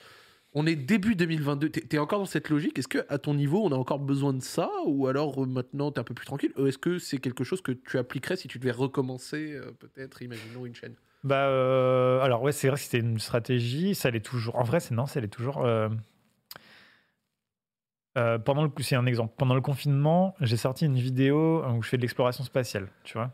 On 0.55 0.65
est 0.67 0.77
début 0.77 1.15
2022. 1.15 1.69
T'es 1.69 1.97
es 1.97 1.99
encore 1.99 2.21
dans 2.21 2.25
cette 2.25 2.49
logique? 2.49 2.79
Est-ce 2.79 2.89
que 2.89 3.05
à 3.11 3.19
ton 3.19 3.35
niveau, 3.35 3.63
on 3.65 3.71
a 3.71 3.75
encore 3.77 3.99
besoin 3.99 4.33
de 4.33 4.43
ça? 4.43 4.71
Ou 4.87 5.07
alors 5.07 5.43
euh, 5.43 5.47
maintenant, 5.47 5.91
t'es 5.93 6.01
un 6.01 6.05
peu 6.05 6.15
plus 6.15 6.25
tranquille? 6.25 6.53
Est-ce 6.57 6.79
que 6.79 6.99
c'est 6.99 7.19
quelque 7.19 7.45
chose 7.45 7.61
que 7.61 7.73
tu 7.73 7.99
appliquerais 7.99 8.37
si 8.37 8.49
tu 8.49 8.59
devais 8.59 8.71
recommencer, 8.71 9.53
euh, 9.55 9.73
peut-être, 9.79 10.23
imaginons 10.23 10.65
une 10.65 10.75
chaîne? 10.75 10.95
Bah, 11.25 11.47
euh, 11.49 12.21
alors 12.21 12.43
ouais, 12.43 12.53
c'est 12.53 12.69
vrai 12.69 12.77
que 12.77 12.83
c'était 12.83 12.99
une 13.01 13.19
stratégie. 13.19 13.95
Ça 13.95 14.11
l'est 14.11 14.21
toujours. 14.21 14.57
En 14.57 14.63
vrai, 14.65 14.81
c'est 14.81 14.95
non, 14.95 15.07
ça 15.07 15.21
l'est 15.21 15.29
toujours. 15.29 15.65
euh, 15.65 15.89
euh, 18.17 18.39
c'est 18.81 18.97
un 18.97 19.07
exemple. 19.07 19.35
Pendant 19.37 19.55
le 19.55 19.61
confinement, 19.61 20.35
j'ai 20.41 20.57
sorti 20.57 20.87
une 20.87 20.99
vidéo 20.99 21.65
où 21.67 21.83
je 21.83 21.89
fais 21.89 21.97
de 21.97 22.03
l'exploration 22.03 22.45
spatiale, 22.45 22.89
tu 23.05 23.15
vois. 23.15 23.31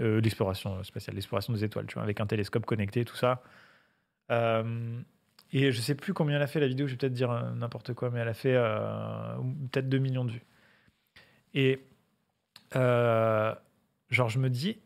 L'exploration 0.00 0.82
spatiale, 0.84 1.16
l'exploration 1.16 1.52
des 1.52 1.64
étoiles, 1.64 1.86
tu 1.86 1.94
vois, 1.94 2.02
avec 2.02 2.20
un 2.20 2.26
télescope 2.26 2.66
connecté, 2.66 3.04
tout 3.04 3.16
ça. 3.16 3.42
Et 5.52 5.70
je 5.72 5.80
sais 5.80 5.94
plus 5.94 6.14
combien 6.14 6.36
elle 6.36 6.42
a 6.42 6.46
fait 6.46 6.60
la 6.60 6.66
vidéo, 6.68 6.86
je 6.86 6.92
vais 6.92 6.98
peut-être 6.98 7.12
dire 7.12 7.30
n'importe 7.54 7.94
quoi, 7.94 8.10
mais 8.10 8.20
elle 8.20 8.28
a 8.28 8.34
fait 8.34 8.54
peut-être 9.72 9.88
2 9.88 9.98
millions 9.98 10.24
de 10.24 10.32
vues. 10.32 10.44
Et 11.54 11.80
genre, 14.10 14.28
je 14.28 14.38
me 14.38 14.48
dis, 14.48 14.78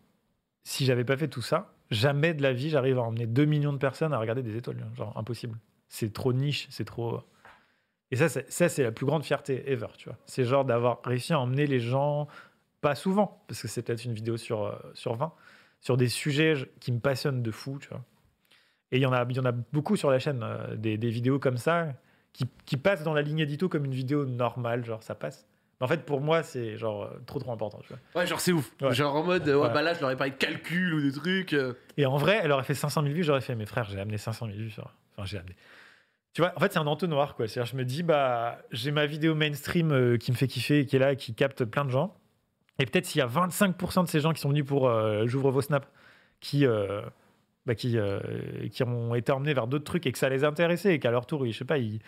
si 0.64 0.84
j'avais 0.86 1.05
pas 1.05 1.16
fait 1.16 1.28
tout 1.28 1.43
ça, 1.43 1.74
jamais 1.91 2.34
de 2.34 2.43
la 2.43 2.53
vie 2.53 2.70
j'arrive 2.70 2.99
à 2.99 3.03
emmener 3.03 3.26
2 3.26 3.45
millions 3.45 3.72
de 3.72 3.78
personnes 3.78 4.12
à 4.12 4.18
regarder 4.18 4.43
des 4.43 4.57
étoiles. 4.57 4.84
Genre, 4.97 5.16
impossible. 5.16 5.59
C'est 5.89 6.12
trop 6.12 6.32
niche, 6.32 6.66
c'est 6.70 6.84
trop. 6.84 7.20
Et 8.11 8.16
ça, 8.16 8.28
c'est, 8.28 8.82
la 8.82 8.93
plus 8.93 9.07
grande 9.07 9.24
fierté 9.24 9.70
ever, 9.70 9.89
tu 9.97 10.09
vois. 10.09 10.18
C'est 10.26 10.45
genre 10.45 10.64
d'avoir 10.64 11.01
réussi 11.05 11.32
à 11.32 11.41
emmener 11.41 11.66
les 11.66 11.80
gens, 11.80 12.26
pas 12.80 12.95
souvent, 12.95 13.45
parce 13.49 13.61
que 13.61 13.68
c'est 13.68 13.82
peut-être 13.82 14.05
une 14.05 14.14
vidéo 14.14 14.36
sur, 14.36 14.64
euh, 14.64 14.76
sur 14.95 15.14
20, 15.14 15.32
sur 15.80 15.97
des 15.97 16.09
sujets 16.09 16.57
je- 16.57 16.66
qui 16.80 16.91
me 16.93 17.01
passionnent 17.01 17.43
de 17.43 17.51
fou, 17.51 17.78
tu 17.80 17.89
vois. 17.89 18.03
Et 18.93 18.99
il 18.99 19.03
y 19.03 19.07
en 19.07 19.12
a, 19.12 19.24
y 19.30 19.41
en 19.41 19.45
a 19.45 19.53
beaucoup 19.53 19.97
sur 19.97 20.11
la 20.11 20.18
chaîne, 20.18 20.43
euh, 20.43 20.76
des, 20.76 20.97
des 20.97 21.11
vidéos 21.11 21.39
comme 21.39 21.59
ça, 21.59 21.89
qui, 22.32 22.47
qui 22.64 22.76
passent 22.78 23.03
dans 23.03 23.14
la 23.14 23.22
ligne 23.22 23.41
édito 23.41 23.68
comme 23.68 23.84
une 23.84 23.95
vidéo 23.95 24.24
normale, 24.24 24.84
genre 24.84 25.03
ça 25.03 25.14
passe. 25.14 25.47
Mais 25.81 25.85
en 25.85 25.89
fait, 25.89 26.05
pour 26.05 26.20
moi, 26.20 26.43
c'est 26.43 26.76
genre 26.76 27.05
euh, 27.05 27.22
trop 27.26 27.39
trop 27.39 27.53
important, 27.53 27.79
tu 27.83 27.89
vois. 27.89 27.99
Ouais, 28.20 28.26
genre 28.26 28.41
c'est 28.41 28.53
ouf. 28.53 28.72
Ouais. 28.81 28.93
Genre 28.95 29.14
en 29.14 29.22
mode, 29.22 29.47
ouais, 29.49 29.55
Ouais. 29.55 29.70
bah 29.72 29.83
là, 29.83 29.95
je 29.95 30.01
leur 30.01 30.11
ai 30.11 30.16
parlé 30.16 30.33
de 30.33 30.37
calcul 30.37 30.93
ou 30.95 31.01
des 31.01 31.12
trucs. 31.12 31.53
euh. 31.53 31.74
Et 31.97 32.07
en 32.07 32.16
vrai, 32.16 32.41
elle 32.43 32.51
aurait 32.53 32.64
fait 32.64 32.74
500 32.74 33.03
000 33.03 33.14
vues, 33.14 33.22
j'aurais 33.22 33.41
fait, 33.41 33.55
mes 33.55 33.66
frères, 33.66 33.85
j'ai 33.91 34.01
amené 34.01 34.18
500 34.18 34.47
000 34.47 34.59
vues. 34.59 34.70
Sur... 34.70 34.93
Enfin, 35.16 35.26
j'ai 35.26 35.39
amené. 35.39 35.55
Tu 36.35 36.43
vois, 36.43 36.53
en 36.57 36.61
fait, 36.61 36.72
c'est 36.72 36.79
un 36.79 36.87
entonnoir, 36.87 37.35
quoi. 37.37 37.47
C'est-à-dire, 37.49 37.70
je 37.72 37.76
me 37.76 37.85
dis, 37.85 38.03
bah, 38.03 38.59
j'ai 38.70 38.91
ma 38.91 39.07
vidéo 39.07 39.35
mainstream 39.35 39.93
euh, 39.93 40.16
qui 40.18 40.31
me 40.33 40.37
fait 40.37 40.47
kiffer, 40.49 40.85
qui 40.87 40.97
est 40.97 40.99
là, 40.99 41.14
qui 41.16 41.35
capte 41.35 41.64
plein 41.64 41.85
de 41.85 41.91
gens. 41.91 42.14
Et 42.81 42.87
peut-être 42.87 43.07
s'il 43.07 43.18
y 43.20 43.22
a 43.22 43.26
25% 43.26 44.05
de 44.05 44.09
ces 44.09 44.20
gens 44.20 44.33
qui 44.33 44.41
sont 44.41 44.51
venus 44.51 44.64
pour 44.64 44.89
euh, 44.89 45.26
J'ouvre 45.26 45.51
vos 45.51 45.62
snaps, 45.62 45.89
qui, 46.41 46.64
euh, 46.66 47.03
bah, 47.66 47.74
qui, 47.74 47.97
qui 48.70 48.83
ont 48.85 49.14
été 49.14 49.33
emmenés 49.33 49.55
vers 49.55 49.66
d'autres 49.66 49.85
trucs 49.85 50.07
et 50.07 50.12
que 50.12 50.18
ça 50.18 50.29
les 50.29 50.45
a 50.45 50.49
intéressés 50.49 50.91
et 50.91 50.99
qu'à 51.01 51.11
leur 51.11 51.26
tour, 51.26 51.45
ils, 51.47 51.53
je 51.53 51.59
sais 51.59 51.64
pas, 51.64 51.79
ils, 51.79 52.01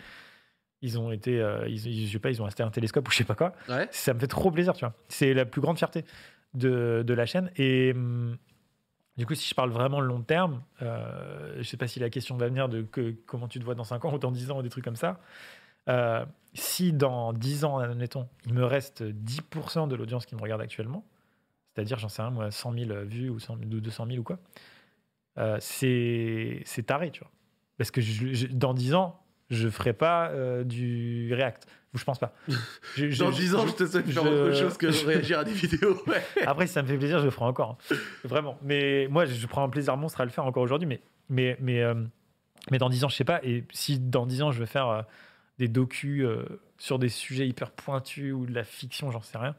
ils 0.81 0.97
ont 0.99 1.11
été, 1.11 1.39
euh, 1.39 1.67
ils, 1.67 1.85
ils- 1.87 2.07
je 2.07 2.13
sais 2.13 2.19
pas, 2.19 2.29
ils 2.31 2.41
ont 2.41 2.45
acheté 2.45 2.63
un 2.63 2.69
télescope 2.71 3.07
ou 3.07 3.11
je 3.11 3.17
sais 3.17 3.23
pas 3.23 3.35
quoi 3.35 3.53
Ouais. 3.69 3.87
ça 3.91 4.13
me 4.13 4.19
fait 4.19 4.27
trop 4.27 4.49
plaisir, 4.51 4.73
tu 4.73 4.85
vois. 4.85 4.93
C'est 5.09 5.33
la 5.33 5.45
plus 5.45 5.61
grande 5.61 5.77
fierté 5.77 6.05
de, 6.53 7.03
de 7.05 7.13
la 7.13 7.25
chaîne. 7.25 7.51
Et 7.57 7.91
hum, 7.95 8.37
du 9.17 9.25
coup, 9.25 9.35
si 9.35 9.47
je 9.47 9.53
parle 9.55 9.69
vraiment 9.71 9.99
long 10.01 10.21
terme, 10.21 10.63
euh, 10.81 11.55
je 11.57 11.63
sais 11.63 11.77
pas 11.77 11.87
si 11.87 11.99
la 11.99 12.09
question 12.09 12.35
va 12.37 12.47
venir 12.47 12.67
de 12.69 12.81
que, 12.81 13.11
comment 13.25 13.47
tu 13.47 13.59
te 13.59 13.63
vois 13.65 13.75
dans 13.75 13.83
5 13.83 14.03
ans 14.05 14.13
ou 14.13 14.17
dans 14.17 14.31
10 14.31 14.49
ans 14.51 14.59
ou 14.59 14.63
des 14.63 14.69
trucs 14.69 14.83
comme 14.85 14.95
ça. 14.95 15.19
Euh, 15.89 16.25
si 16.53 16.93
dans 16.93 17.33
10 17.33 17.63
ans, 17.65 17.77
admettons, 17.77 18.27
il 18.45 18.53
me 18.53 18.63
reste 18.65 19.03
10% 19.03 19.87
de 19.87 19.95
l'audience 19.95 20.25
qui 20.25 20.35
me 20.35 20.41
regarde 20.41 20.61
actuellement, 20.61 21.05
c'est-à-dire, 21.73 21.97
j'en 21.99 22.09
sais 22.09 22.21
rien, 22.21 22.31
moi, 22.31 22.51
100 22.51 22.73
000 22.73 22.99
vues 23.05 23.29
ou 23.29 23.39
100 23.39 23.57
000 23.57 23.71
ou 23.71 23.79
200 23.79 24.05
000 24.07 24.17
ou 24.19 24.23
quoi, 24.23 24.39
euh, 25.37 25.57
c'est 25.61 26.61
c'est 26.65 26.83
taré, 26.83 27.11
tu 27.11 27.21
vois. 27.21 27.31
Parce 27.77 27.89
que 27.91 28.01
je- 28.01 28.33
je- 28.33 28.47
dans 28.47 28.73
10 28.73 28.93
ans, 28.93 29.20
je 29.51 29.69
ferai 29.69 29.93
pas 29.93 30.29
euh, 30.29 30.63
du 30.63 31.31
React. 31.33 31.67
Je 31.93 32.03
pense 32.05 32.19
pas. 32.19 32.33
Je- 32.95 33.09
je- 33.11 33.19
Dans 33.23 33.31
je- 33.31 33.35
10 33.41 33.53
ans, 33.55 33.67
je 33.67 33.73
te 33.73 33.85
souhaite 33.85 34.09
faire 34.09 34.23
je- 34.23 34.29
autre 34.29 34.55
chose 34.55 34.77
que 34.77 34.87
réagir 35.05 35.39
à 35.39 35.43
des 35.43 35.51
vidéos. 35.51 36.01
Ouais. 36.07 36.23
Après, 36.47 36.65
si 36.65 36.73
ça 36.73 36.81
me 36.81 36.87
fait 36.87 36.97
plaisir, 36.97 37.19
je 37.19 37.25
le 37.25 37.31
ferai 37.31 37.45
encore. 37.45 37.77
hein. 37.91 37.95
Vraiment. 38.23 38.57
Mais 38.63 39.07
moi, 39.09 39.25
je 39.25 39.45
prends 39.47 39.63
un 39.63 39.69
plaisir 39.69 39.95
monstre 39.97 40.21
à 40.21 40.25
le 40.25 40.31
faire 40.31 40.45
encore 40.45 40.63
aujourd'hui. 40.63 40.87
Mais, 40.87 41.01
mais, 41.29 41.57
mais 41.59 41.81
euh, 41.83 41.93
Mais 42.71 42.77
dans 42.77 42.89
10 42.89 43.03
ans, 43.03 43.09
je 43.09 43.15
sais 43.17 43.25
pas. 43.25 43.41
Et 43.43 43.65
si 43.71 43.99
dans 43.99 44.25
10 44.25 44.41
ans, 44.41 44.51
je 44.51 44.59
veux 44.59 44.65
faire 44.65 44.87
euh, 44.87 45.01
des 45.59 45.67
docus 45.67 46.25
sur 46.77 46.97
des 46.97 47.09
sujets 47.09 47.45
hyper 47.47 47.71
pointus 47.71 48.33
ou 48.33 48.45
de 48.45 48.53
la 48.53 48.63
fiction, 48.63 49.11
j'en 49.11 49.21
sais 49.21 49.37
rien, 49.37 49.55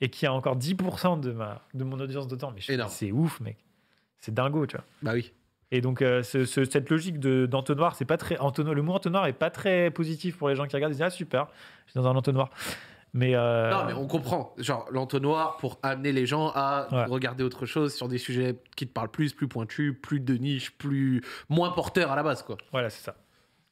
et 0.00 0.08
qu'il 0.10 0.24
y 0.24 0.28
a 0.28 0.32
encore 0.32 0.58
10% 0.58 1.20
de, 1.20 1.30
ma, 1.32 1.62
de 1.72 1.84
mon 1.84 1.98
audience 2.00 2.26
dedans, 2.26 2.50
mais 2.52 2.60
je- 2.60 2.72
c'est 2.88 3.12
ouf, 3.12 3.38
mec. 3.40 3.56
C'est 4.18 4.34
dingo, 4.34 4.66
tu 4.66 4.76
vois. 4.76 4.84
Bah 5.02 5.12
oui. 5.14 5.32
Et 5.72 5.80
donc, 5.80 6.00
euh, 6.00 6.22
ce- 6.22 6.44
ce- 6.44 6.64
cette 6.64 6.90
logique 6.90 7.18
de- 7.18 7.46
d'entonnoir, 7.46 7.96
c'est 7.96 8.04
pas 8.04 8.16
très. 8.16 8.36
le 8.36 8.82
mot 8.82 8.92
entonnoir 8.94 9.26
est 9.26 9.32
pas 9.32 9.50
très 9.50 9.90
positif 9.90 10.36
pour 10.36 10.48
les 10.48 10.54
gens 10.54 10.66
qui 10.66 10.76
regardent. 10.76 10.92
Ils 10.92 10.96
disent 10.96 11.02
Ah, 11.02 11.10
super, 11.10 11.48
je 11.86 11.92
suis 11.92 12.00
dans 12.00 12.06
un 12.06 12.14
entonnoir. 12.16 12.50
Mais. 13.12 13.34
euh, 13.34 13.70
Non, 13.70 13.84
mais 13.86 13.92
on 13.94 14.06
comprend. 14.06 14.54
Genre, 14.58 14.86
l'entonnoir 14.90 15.56
pour 15.56 15.78
amener 15.82 16.12
les 16.12 16.26
gens 16.26 16.52
à 16.54 16.86
Ouais. 16.92 17.04
regarder 17.06 17.42
autre 17.42 17.66
chose 17.66 17.94
sur 17.94 18.08
des 18.08 18.18
sujets 18.18 18.56
qui 18.76 18.86
te 18.86 18.92
parlent 18.92 19.10
plus, 19.10 19.32
plus 19.32 19.48
pointus, 19.48 19.94
plus 20.00 20.20
de 20.20 20.34
niche, 20.34 20.70
plus 20.76 21.22
moins 21.48 21.70
porteurs 21.70 22.12
à 22.12 22.16
la 22.16 22.22
base, 22.22 22.42
quoi. 22.42 22.56
Voilà, 22.72 22.90
c'est 22.90 23.02
ça. 23.02 23.16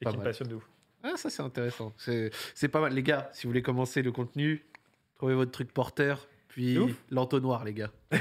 Et 0.01 0.05
Pas 0.05 0.11
qui 0.13 0.19
me 0.19 0.25
passionne 0.25 0.49
de 0.49 0.55
ouf. 0.57 0.69
Ah, 1.05 1.13
ça, 1.17 1.29
c'est 1.31 1.43
intéressant. 1.43 1.93
C'est 1.97 2.31
c'est 2.55 2.69
pas 2.69 2.81
mal. 2.81 2.93
Les 2.95 3.03
gars, 3.03 3.29
si 3.33 3.47
vous 3.47 3.51
voulez 3.51 3.63
commencer 3.63 4.03
le 4.03 4.11
contenu, 4.11 4.65
trouvez 5.17 5.35
votre 5.35 5.51
truc 5.53 5.73
porteur, 5.73 6.27
puis 6.55 6.79
l'entonnoir, 7.11 7.65
les 7.65 7.75
gars. 7.75 7.91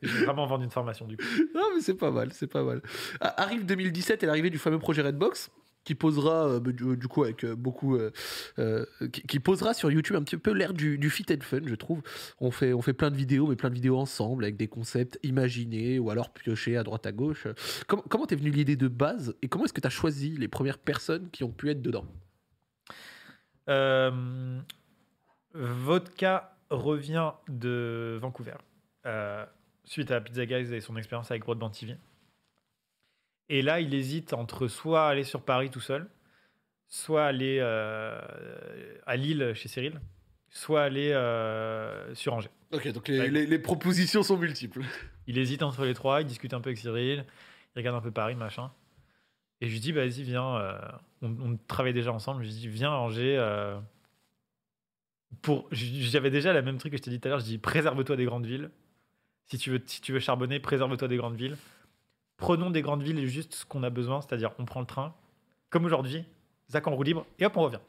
Je 0.00 0.08
vais 0.18 0.24
vraiment 0.26 0.46
vendre 0.46 0.62
une 0.62 0.70
formation, 0.70 1.08
du 1.08 1.16
coup. 1.16 1.24
Non, 1.56 1.62
mais 1.74 1.80
c'est 1.80 1.94
pas 1.94 2.12
mal, 2.12 2.32
c'est 2.32 2.46
pas 2.46 2.62
mal. 2.62 2.82
Ah, 3.20 3.42
Arrive 3.42 3.66
2017 3.66 4.22
et 4.22 4.26
l'arrivée 4.26 4.48
du 4.48 4.58
fameux 4.58 4.78
projet 4.78 5.02
Redbox, 5.02 5.50
qui 5.82 5.96
posera, 5.96 6.46
euh, 6.46 6.60
bah, 6.60 6.70
du, 6.70 6.96
du 6.96 7.08
coup, 7.08 7.24
avec 7.24 7.42
euh, 7.44 7.56
beaucoup. 7.56 7.96
euh, 7.96 8.12
euh, 8.60 8.86
qui, 9.12 9.22
qui 9.22 9.40
posera 9.40 9.74
sur 9.74 9.90
YouTube 9.90 10.14
un 10.14 10.22
petit 10.22 10.36
peu 10.36 10.52
l'ère 10.52 10.72
du, 10.72 10.98
du 10.98 11.10
fit 11.10 11.26
and 11.32 11.40
fun, 11.42 11.62
je 11.66 11.74
trouve. 11.74 12.00
On 12.38 12.52
fait, 12.52 12.72
on 12.72 12.80
fait 12.80 12.92
plein 12.92 13.10
de 13.10 13.16
vidéos, 13.16 13.48
mais 13.48 13.56
plein 13.56 13.70
de 13.70 13.74
vidéos 13.74 13.98
ensemble, 13.98 14.44
avec 14.44 14.56
des 14.56 14.68
concepts 14.68 15.18
imaginés 15.24 15.98
ou 15.98 16.10
alors 16.10 16.32
piochés 16.32 16.76
à 16.76 16.84
droite 16.84 17.06
à 17.06 17.12
gauche. 17.12 17.48
Comment 17.88 18.04
comment 18.08 18.26
t'es 18.26 18.36
venu 18.36 18.50
l'idée 18.50 18.76
de 18.76 18.86
base 18.86 19.34
et 19.42 19.48
comment 19.48 19.64
est-ce 19.64 19.72
que 19.72 19.80
tu 19.80 19.86
as 19.88 19.90
choisi 19.90 20.36
les 20.36 20.46
premières 20.46 20.78
personnes 20.78 21.28
qui 21.32 21.42
ont 21.42 21.50
pu 21.50 21.70
être 21.70 21.82
dedans? 21.82 22.06
Euh, 23.68 24.60
Vodka 25.54 26.56
revient 26.70 27.32
de 27.48 28.18
Vancouver 28.20 28.54
euh, 29.06 29.44
suite 29.84 30.10
à 30.10 30.20
Pizza 30.20 30.46
Guys 30.46 30.72
et 30.74 30.80
son 30.80 30.96
expérience 30.96 31.30
avec 31.30 31.42
Broadband 31.44 31.70
TV. 31.70 31.96
Et 33.48 33.60
là, 33.62 33.80
il 33.80 33.92
hésite 33.94 34.32
entre 34.32 34.68
soit 34.68 35.06
aller 35.06 35.24
sur 35.24 35.42
Paris 35.42 35.70
tout 35.70 35.80
seul, 35.80 36.08
soit 36.88 37.24
aller 37.26 37.58
euh, 37.60 38.18
à 39.06 39.16
Lille 39.16 39.52
chez 39.54 39.68
Cyril, 39.68 40.00
soit 40.48 40.82
aller 40.84 41.12
euh, 41.12 42.14
sur 42.14 42.32
Angers. 42.34 42.50
Ok, 42.72 42.88
donc 42.92 43.08
les, 43.08 43.18
Ouais. 43.20 43.28
les- 43.28 43.46
les 43.46 43.58
propositions 43.58 44.22
sont 44.22 44.38
multiples. 44.38 44.80
Il 45.26 45.36
hésite 45.38 45.62
entre 45.62 45.84
les 45.84 45.94
trois, 45.94 46.20
il 46.22 46.26
discute 46.26 46.52
un 46.52 46.60
peu 46.60 46.70
avec 46.70 46.78
Cyril, 46.78 47.24
il 47.76 47.78
regarde 47.78 47.96
un 47.96 48.00
peu 48.00 48.10
Paris, 48.10 48.34
machin. 48.34 48.72
Et 49.60 49.68
je 49.68 49.72
lui 49.72 49.78
dis, 49.78 49.92
bah, 49.92 50.00
vas-y, 50.00 50.24
viens. 50.24 50.42
on, 51.22 51.28
on 51.40 51.56
travaille 51.68 51.92
déjà 51.92 52.12
ensemble. 52.12 52.42
Je 52.42 52.48
lui 52.48 52.54
dis, 52.56 52.66
viens 52.68 52.90
à 52.90 52.96
Angers. 52.96 53.38
Pour, 55.40 55.68
j'avais 55.70 56.30
déjà 56.30 56.52
la 56.52 56.62
même 56.62 56.78
truc 56.78 56.92
que 56.92 56.98
je 56.98 57.02
t'ai 57.02 57.10
dit 57.10 57.20
tout 57.20 57.28
à 57.28 57.30
l'heure. 57.30 57.40
Je 57.40 57.44
dis, 57.44 57.58
préserve-toi 57.58 58.16
des 58.16 58.24
grandes 58.24 58.46
villes. 58.46 58.70
Si 59.46 59.58
tu 59.58 59.70
veux, 59.70 59.82
si 59.84 60.00
tu 60.00 60.12
veux 60.12 60.20
charbonner, 60.20 60.60
préserve-toi 60.60 61.08
des 61.08 61.16
grandes 61.16 61.36
villes. 61.36 61.56
Prenons 62.36 62.70
des 62.70 62.82
grandes 62.82 63.02
villes 63.02 63.18
et 63.18 63.26
juste 63.26 63.54
ce 63.54 63.64
qu'on 63.64 63.82
a 63.82 63.90
besoin, 63.90 64.20
c'est-à-dire 64.20 64.52
on 64.58 64.64
prend 64.64 64.80
le 64.80 64.86
train, 64.86 65.14
comme 65.70 65.84
aujourd'hui, 65.84 66.24
Zach 66.70 66.86
en 66.86 66.94
roue 66.94 67.02
libre, 67.02 67.26
et 67.38 67.46
hop, 67.46 67.56
on 67.56 67.62
revient. 67.62 67.80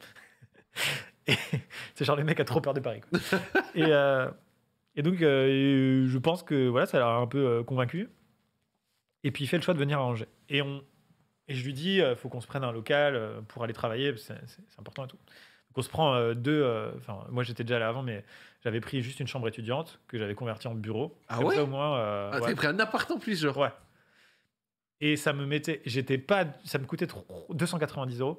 C'est 1.94 2.04
genre 2.04 2.16
le 2.16 2.24
mec 2.24 2.38
a 2.40 2.44
trop 2.44 2.60
peur 2.60 2.74
de 2.74 2.80
Paris. 2.80 3.00
quoi. 3.00 3.18
et, 3.74 3.84
euh, 3.84 4.30
et 4.94 5.02
donc, 5.02 5.22
euh, 5.22 6.06
je 6.06 6.18
pense 6.18 6.42
que 6.42 6.68
voilà, 6.68 6.86
ça 6.86 6.98
l'a 6.98 7.08
un 7.08 7.26
peu 7.26 7.46
euh, 7.46 7.62
convaincu. 7.62 8.08
Et 9.22 9.30
puis, 9.30 9.44
il 9.44 9.46
fait 9.46 9.56
le 9.56 9.62
choix 9.62 9.74
de 9.74 9.78
venir 9.78 9.98
à 9.98 10.02
Angers. 10.02 10.28
Et, 10.48 10.60
on, 10.60 10.84
et 11.48 11.54
je 11.54 11.64
lui 11.64 11.72
dis, 11.72 11.96
il 11.96 12.14
faut 12.16 12.28
qu'on 12.28 12.40
se 12.40 12.46
prenne 12.46 12.62
un 12.62 12.72
local 12.72 13.42
pour 13.48 13.64
aller 13.64 13.72
travailler, 13.72 14.14
c'est 14.16 14.34
important 14.78 15.06
et 15.06 15.08
tout. 15.08 15.18
On 15.76 15.82
se 15.82 15.88
prend 15.88 16.14
euh, 16.14 16.34
deux. 16.34 16.62
euh, 16.62 16.92
Enfin, 16.98 17.24
moi, 17.30 17.42
j'étais 17.42 17.64
déjà 17.64 17.78
là 17.78 17.88
avant, 17.88 18.02
mais 18.02 18.24
j'avais 18.62 18.80
pris 18.80 19.02
juste 19.02 19.20
une 19.20 19.26
chambre 19.26 19.48
étudiante 19.48 20.00
que 20.08 20.18
j'avais 20.18 20.34
convertie 20.34 20.68
en 20.68 20.74
bureau. 20.74 21.18
Ah 21.28 21.36
Comme 21.38 21.46
ouais 21.46 21.56
ça, 21.56 21.64
au 21.64 21.66
moins. 21.66 21.98
euh, 21.98 22.30
Ah, 22.32 22.40
ouais. 22.40 22.46
T'as 22.50 22.54
pris 22.56 22.66
un 22.68 22.78
appart 22.78 23.10
en 23.10 23.18
plus, 23.18 23.40
genre. 23.40 23.56
Ouais. 23.58 23.72
Et 25.00 25.16
ça 25.16 25.32
me 25.32 25.44
mettait, 25.46 25.82
j'étais 25.84 26.18
pas, 26.18 26.46
ça 26.64 26.78
me 26.78 26.86
coûtait 26.86 27.06
trop- 27.08 27.26
290 27.50 28.20
euros 28.20 28.38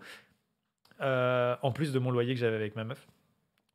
en 1.00 1.72
plus 1.74 1.92
de 1.92 2.00
mon 2.00 2.12
loyer 2.12 2.34
que 2.34 2.40
j'avais 2.40 2.56
avec 2.56 2.76
ma 2.76 2.84
meuf. 2.86 3.06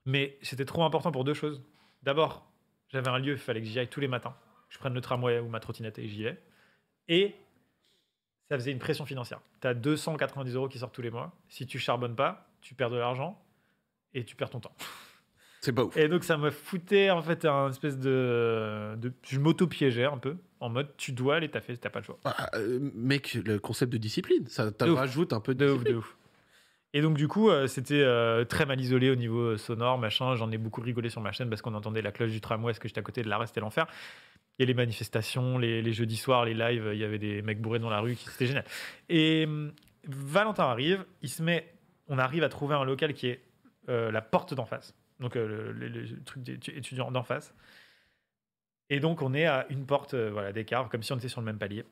Mais 0.06 0.38
c'était 0.42 0.64
trop 0.64 0.82
important 0.84 1.12
pour 1.12 1.24
deux 1.24 1.34
choses. 1.34 1.62
D'abord, 2.02 2.50
j'avais 2.88 3.08
un 3.08 3.18
lieu, 3.18 3.32
il 3.32 3.38
fallait 3.38 3.60
que 3.60 3.66
j'y 3.66 3.78
aille 3.78 3.88
tous 3.88 4.00
les 4.00 4.08
matins. 4.08 4.34
Je 4.70 4.78
prenne 4.78 4.94
le 4.94 5.00
tramway 5.02 5.38
ou 5.40 5.48
ma 5.48 5.60
trottinette 5.60 5.98
et 5.98 6.08
j'y 6.08 6.22
vais. 6.24 6.40
Et 7.08 7.34
ça 8.48 8.56
faisait 8.56 8.72
une 8.72 8.78
pression 8.78 9.04
financière. 9.04 9.40
Tu 9.60 9.68
as 9.68 9.74
290 9.74 10.54
euros 10.54 10.68
qui 10.68 10.78
sortent 10.78 10.94
tous 10.94 11.02
les 11.02 11.10
mois. 11.10 11.32
Si 11.48 11.66
tu 11.66 11.78
charbonnes 11.78 12.16
pas, 12.16 12.48
tu 12.62 12.74
perds 12.74 12.90
de 12.90 12.96
l'argent 12.96 13.40
et 14.14 14.24
tu 14.24 14.36
perds 14.36 14.50
ton 14.50 14.60
temps. 14.60 14.74
C'est 15.60 15.72
pas 15.74 15.84
ouf. 15.84 15.96
Et 15.96 16.08
donc 16.08 16.24
ça 16.24 16.38
me 16.38 16.50
foutait 16.50 17.10
en 17.10 17.20
fait 17.20 17.44
un 17.44 17.68
espèce 17.68 17.98
de, 17.98 18.94
de 18.96 19.12
je 19.28 19.38
m'auto-piégeais 19.38 20.06
un 20.06 20.16
peu 20.16 20.36
en 20.60 20.70
mode 20.70 20.88
tu 20.96 21.12
dois 21.12 21.36
aller 21.36 21.50
taffer, 21.50 21.76
t'as 21.76 21.90
pas 21.90 22.00
le 22.00 22.04
choix. 22.04 22.18
Ah, 22.24 22.50
euh, 22.54 22.78
mec, 22.94 23.34
le 23.34 23.58
concept 23.58 23.92
de 23.92 23.98
discipline, 23.98 24.46
ça 24.46 24.66
ouf. 24.68 24.96
rajoute 24.98 25.32
un 25.32 25.40
peu 25.40 25.54
de, 25.54 25.66
De 25.66 25.72
ouf, 25.72 25.84
de 25.84 25.94
ouf. 25.96 26.16
Et 26.92 27.02
donc 27.02 27.16
du 27.16 27.28
coup 27.28 27.50
euh, 27.50 27.66
c'était 27.66 28.00
euh, 28.00 28.44
très 28.44 28.64
mal 28.66 28.80
isolé 28.80 29.10
au 29.10 29.16
niveau 29.16 29.56
sonore, 29.58 29.98
machin. 29.98 30.34
J'en 30.34 30.50
ai 30.50 30.58
beaucoup 30.58 30.80
rigolé 30.80 31.10
sur 31.10 31.20
ma 31.20 31.30
chaîne 31.32 31.50
parce 31.50 31.60
qu'on 31.62 31.74
entendait 31.74 32.02
la 32.02 32.10
cloche 32.12 32.30
du 32.30 32.40
tramway, 32.40 32.72
parce 32.72 32.78
que 32.78 32.88
j'étais 32.88 33.00
à 33.00 33.04
côté 33.04 33.22
de 33.22 33.28
l'arrêt, 33.28 33.46
c'était 33.46 33.60
l'enfer. 33.60 33.86
A 34.58 34.64
les 34.64 34.74
manifestations, 34.74 35.56
les, 35.56 35.80
les 35.80 35.92
jeudis 35.94 36.18
soirs, 36.18 36.44
les 36.44 36.52
lives, 36.52 36.90
il 36.92 36.98
y 36.98 37.04
avait 37.04 37.18
des 37.18 37.40
mecs 37.40 37.60
bourrés 37.62 37.78
dans 37.78 37.88
la 37.88 38.00
rue, 38.00 38.14
c'était 38.16 38.46
génial. 38.46 38.64
Et 39.08 39.44
hum, 39.46 39.72
Valentin 40.06 40.64
arrive, 40.64 41.04
il 41.22 41.28
se 41.30 41.42
met, 41.42 41.72
on 42.08 42.18
arrive 42.18 42.44
à 42.44 42.48
trouver 42.50 42.74
un 42.74 42.84
local 42.84 43.14
qui 43.14 43.28
est 43.28 43.42
euh, 43.88 44.10
la 44.10 44.22
porte 44.22 44.54
d'en 44.54 44.66
face, 44.66 44.94
donc 45.20 45.36
euh, 45.36 45.72
le, 45.72 45.88
le- 45.88 46.02
le 46.02 46.22
truc 46.24 46.42
d'étudiants 46.42 47.10
d'en 47.10 47.22
face. 47.22 47.54
Et 48.88 49.00
donc 49.00 49.22
on 49.22 49.34
est 49.34 49.46
à 49.46 49.66
une 49.70 49.86
porte 49.86 50.14
euh, 50.14 50.30
voilà, 50.30 50.52
d'écart, 50.52 50.88
comme 50.88 51.02
si 51.02 51.12
on 51.12 51.16
était 51.16 51.28
sur 51.28 51.40
le 51.40 51.46
même 51.46 51.58
palier. 51.58 51.84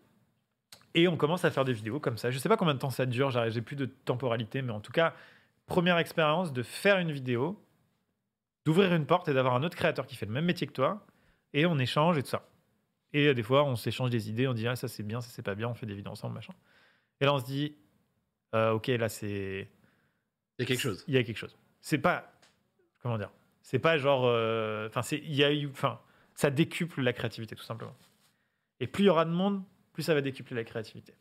Et 0.94 1.06
on 1.06 1.16
commence 1.16 1.44
à 1.44 1.50
faire 1.50 1.64
des 1.64 1.72
vidéos 1.72 2.00
comme 2.00 2.18
ça. 2.18 2.30
Je 2.30 2.38
sais 2.38 2.48
pas 2.48 2.56
combien 2.56 2.74
de 2.74 2.78
temps 2.78 2.90
ça 2.90 3.06
dure, 3.06 3.30
j'ai 3.50 3.62
plus 3.62 3.76
de 3.76 3.86
temporalité, 3.86 4.62
mais 4.62 4.72
en 4.72 4.80
tout 4.80 4.92
cas, 4.92 5.14
première 5.66 5.98
expérience 5.98 6.52
de 6.52 6.62
faire 6.62 6.98
une 6.98 7.12
vidéo, 7.12 7.62
d'ouvrir 8.64 8.94
une 8.94 9.06
porte 9.06 9.28
et 9.28 9.34
d'avoir 9.34 9.54
un 9.54 9.62
autre 9.62 9.76
créateur 9.76 10.06
qui 10.06 10.16
fait 10.16 10.26
le 10.26 10.32
même 10.32 10.46
métier 10.46 10.66
que 10.66 10.72
toi, 10.72 11.06
et 11.52 11.66
on 11.66 11.78
échange 11.78 12.18
et 12.18 12.22
tout 12.22 12.30
ça. 12.30 12.48
Et 13.12 13.32
des 13.32 13.42
fois, 13.42 13.64
on 13.64 13.76
s'échange 13.76 14.10
des 14.10 14.28
idées, 14.28 14.48
on 14.48 14.54
dit 14.54 14.66
ah, 14.66 14.76
ça 14.76 14.88
c'est 14.88 15.02
bien, 15.02 15.20
ça 15.20 15.28
c'est 15.30 15.42
pas 15.42 15.54
bien, 15.54 15.68
on 15.68 15.74
fait 15.74 15.86
des 15.86 15.94
vidéos 15.94 16.12
ensemble, 16.12 16.34
machin. 16.34 16.54
Et 17.20 17.24
là, 17.26 17.34
on 17.34 17.38
se 17.38 17.44
dit 17.44 17.76
euh, 18.54 18.72
ok, 18.72 18.88
là 18.88 19.08
c'est. 19.08 19.68
Il 20.58 20.62
y 20.62 20.64
a 20.64 20.66
quelque 20.66 20.80
chose. 20.80 21.04
Il 21.06 21.14
y 21.14 21.18
a 21.18 21.22
quelque 21.22 21.36
chose. 21.36 21.56
C'est 21.80 21.98
pas. 21.98 22.32
Comment 23.02 23.18
dire 23.18 23.30
C'est 23.62 23.78
pas 23.78 23.98
genre. 23.98 24.24
euh, 24.26 24.88
Enfin, 24.88 25.02
c'est. 25.02 25.18
Il 25.18 25.34
y 25.34 25.44
a 25.44 25.52
eu. 25.52 25.68
Enfin, 25.70 26.00
ça 26.34 26.50
décuple 26.50 27.02
la 27.02 27.12
créativité, 27.12 27.54
tout 27.56 27.62
simplement. 27.64 27.96
Et 28.80 28.86
plus 28.86 29.04
il 29.04 29.06
y 29.06 29.10
aura 29.10 29.24
de 29.24 29.30
monde, 29.30 29.62
plus 29.92 30.02
ça 30.04 30.14
va 30.14 30.20
décupler 30.20 30.54
la 30.56 30.64
créativité. 30.64 31.14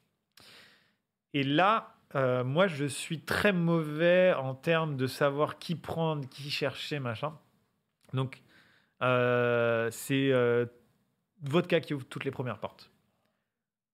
Et 1.34 1.43
là, 1.43 1.95
euh, 2.16 2.43
moi, 2.43 2.68
je 2.68 2.86
suis 2.86 3.22
très 3.22 3.51
mauvais 3.51 4.34
en 4.34 4.53
termes 4.55 4.95
de 4.95 5.08
savoir 5.08 5.58
qui 5.58 5.76
prendre, 5.76 6.28
qui 6.30 6.49
chercher, 6.49 6.99
machin. 6.99 7.38
Donc, 8.14 8.41
euh, 9.01 9.89
c'est 9.91 10.32
euh, 10.32 10.66
Vodka 11.41 11.80
qui 11.82 11.93
ouvre 11.93 12.05
toutes 12.05 12.26
les 12.26 12.32
premières 12.32 12.60
portes. 12.60 12.91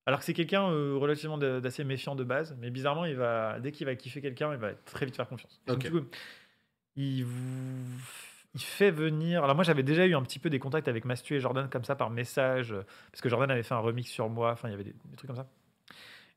Alors 0.06 0.20
que 0.20 0.26
c'est 0.26 0.34
quelqu'un 0.34 0.64
relativement 0.68 1.38
d'assez 1.38 1.86
méfiant 1.86 2.14
de 2.16 2.26
base, 2.26 2.58
mais 2.60 2.70
bizarrement, 2.70 3.06
il 3.06 3.16
va, 3.16 3.62
dès 3.62 3.72
qu'il 3.72 3.86
va 3.86 3.96
kiffer 3.96 4.22
quelqu'un, 4.22 4.52
il 4.52 4.60
va 4.60 4.74
très 4.74 5.06
vite 5.06 5.16
faire 5.16 5.30
confiance. 5.30 5.62
Et 5.66 5.72
donc, 5.72 5.78
Ok. 5.78 5.84
du 5.84 5.92
coup, 5.92 6.06
il, 6.96 7.24
vous, 7.24 8.00
il 8.56 8.62
fait 8.62 8.92
venir. 8.92 9.44
Alors, 9.44 9.56
moi, 9.56 9.64
j'avais 9.64 9.84
déjà 9.84 10.06
eu 10.06 10.16
un 10.16 10.22
petit 10.22 10.40
peu 10.40 10.50
des 10.50 10.60
contacts 10.60 10.88
avec 10.88 11.06
Mastu 11.06 11.36
et 11.36 11.40
Jordan 11.40 11.70
comme 11.70 11.84
ça 11.84 11.96
par 11.96 12.10
message, 12.10 12.72
euh, 12.74 12.84
parce 13.12 13.22
que 13.22 13.30
Jordan 13.30 13.50
avait 13.52 13.64
fait 13.64 13.74
un 13.74 13.80
remix 13.80 14.10
sur 14.10 14.30
moi, 14.30 14.52
enfin, 14.52 14.70
il 14.70 14.72
y 14.72 14.76
avait 14.76 14.84
des, 14.84 14.94
des 15.06 15.16
trucs 15.16 15.28
comme 15.28 15.38
ça. 15.38 15.48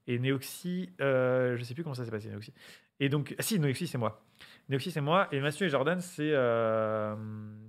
Et 0.06 0.18
Neoxy, 0.18 0.90
euh, 1.00 1.56
je 1.56 1.64
sais 1.64 1.74
plus 1.74 1.82
comment 1.82 1.94
ça 1.94 2.04
s'est 2.04 2.10
passé, 2.10 2.28
Neoxy. 2.28 2.52
Et 3.00 3.08
donc, 3.08 3.34
ah 3.38 3.42
si, 3.42 3.58
Neoxy, 3.58 3.86
c'est 3.86 3.98
moi. 3.98 4.22
Neoxy, 4.68 4.90
c'est 4.90 5.00
moi. 5.00 5.28
Et 5.32 5.40
Mastu 5.40 5.64
et 5.64 5.68
Jordan, 5.68 6.00
c'est 6.00 6.30
euh, 6.32 7.14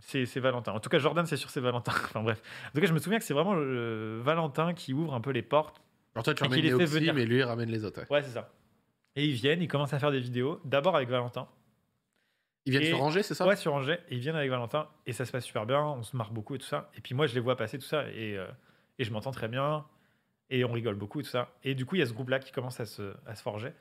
c'est 0.01 0.25
c'est 0.25 0.39
Valentin. 0.39 0.71
En 0.71 0.79
tout 0.79 0.89
cas, 0.89 0.99
Jordan, 0.99 1.25
c'est 1.25 1.37
sûr, 1.37 1.49
c'est 1.49 1.59
Valentin. 1.59 1.91
enfin, 1.95 2.21
bref. 2.21 2.41
En 2.67 2.71
tout 2.73 2.81
cas, 2.81 2.87
je 2.87 2.93
me 2.93 2.99
souviens 2.99 3.19
que 3.19 3.25
c'est 3.25 3.33
vraiment 3.33 3.55
euh, 3.55 4.19
Valentin 4.23 4.73
qui 4.73 4.93
ouvre 4.93 5.13
un 5.13 5.21
peu 5.21 5.31
les 5.31 5.41
portes 5.41 5.81
Alors 6.15 6.23
toi, 6.23 6.33
tu 6.33 6.43
ramènes 6.43 6.55
qu'il 6.59 6.65
les 6.65 6.71
les 6.71 6.77
fait 6.77 6.83
Oxy, 6.83 6.95
venir. 6.95 7.13
mais 7.13 7.25
lui, 7.25 7.37
il 7.37 7.43
ramène 7.43 7.69
les 7.69 7.83
autres. 7.83 8.01
ouais. 8.01 8.07
Ouais, 8.09 8.23
c'est 8.23 8.31
ça. 8.31 8.51
Et 9.15 9.25
ils 9.25 9.33
viennent, 9.33 9.61
ils 9.61 9.67
commencent 9.67 9.93
à 9.93 9.99
faire 9.99 10.11
des 10.11 10.19
vidéos, 10.19 10.61
d'abord 10.63 10.95
avec 10.95 11.09
Valentin. 11.09 11.47
Ils 12.67 12.71
viennent 12.71 12.83
Et- 12.83 12.91
se 12.91 12.95
ranger, 12.95 13.23
c'est 13.23 13.33
ça? 13.33 13.47
Ouais, 13.47 13.55
sur 13.55 13.73
Angers, 13.73 13.97
et 14.09 14.15
ils 14.15 14.19
viennent 14.19 14.35
avec 14.35 14.49
Valentin, 14.49 14.89
et 15.05 15.13
ça 15.13 15.23
se 15.25 15.31
passe 15.31 15.45
super 15.45 15.65
bien, 15.65 15.81
on 15.81 16.03
se 16.03 16.15
marre 16.17 16.31
beaucoup 16.31 16.53
et 16.53 16.57
tout 16.59 16.65
ça. 16.65 16.91
Et 16.95 17.01
puis 17.01 17.15
moi, 17.15 17.25
je 17.25 17.33
les 17.33 17.39
vois 17.39 17.55
passer 17.55 17.79
tout 17.79 17.85
ça, 17.85 18.09
et, 18.11 18.37
euh, 18.37 18.45
et 18.99 19.05
je 19.05 19.11
m'entends 19.13 19.31
très 19.31 19.47
bien, 19.47 19.85
et 20.49 20.63
on 20.65 20.71
rigole 20.73 20.95
beaucoup 20.95 21.21
et 21.21 21.23
tout 21.23 21.29
ça. 21.29 21.49
Et 21.63 21.75
du 21.75 21.85
coup, 21.85 21.95
il 21.95 21.99
y 21.99 22.01
a 22.01 22.05
ce 22.05 22.13
groupe-là 22.13 22.39
qui 22.39 22.51
commence 22.51 22.79
à 22.81 22.85
se, 22.85 23.13
à 23.25 23.35
se 23.35 23.41
forger. 23.41 23.71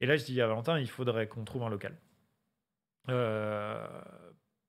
Et 0.00 0.06
là, 0.06 0.16
je 0.16 0.24
dis 0.24 0.40
à 0.40 0.46
Valentin, 0.48 0.78
il 0.80 0.90
faudrait 0.90 1.28
qu'on 1.28 1.44
trouve 1.44 1.62
un 1.62 1.68
local. 1.70 1.96
Euh, 3.08 3.86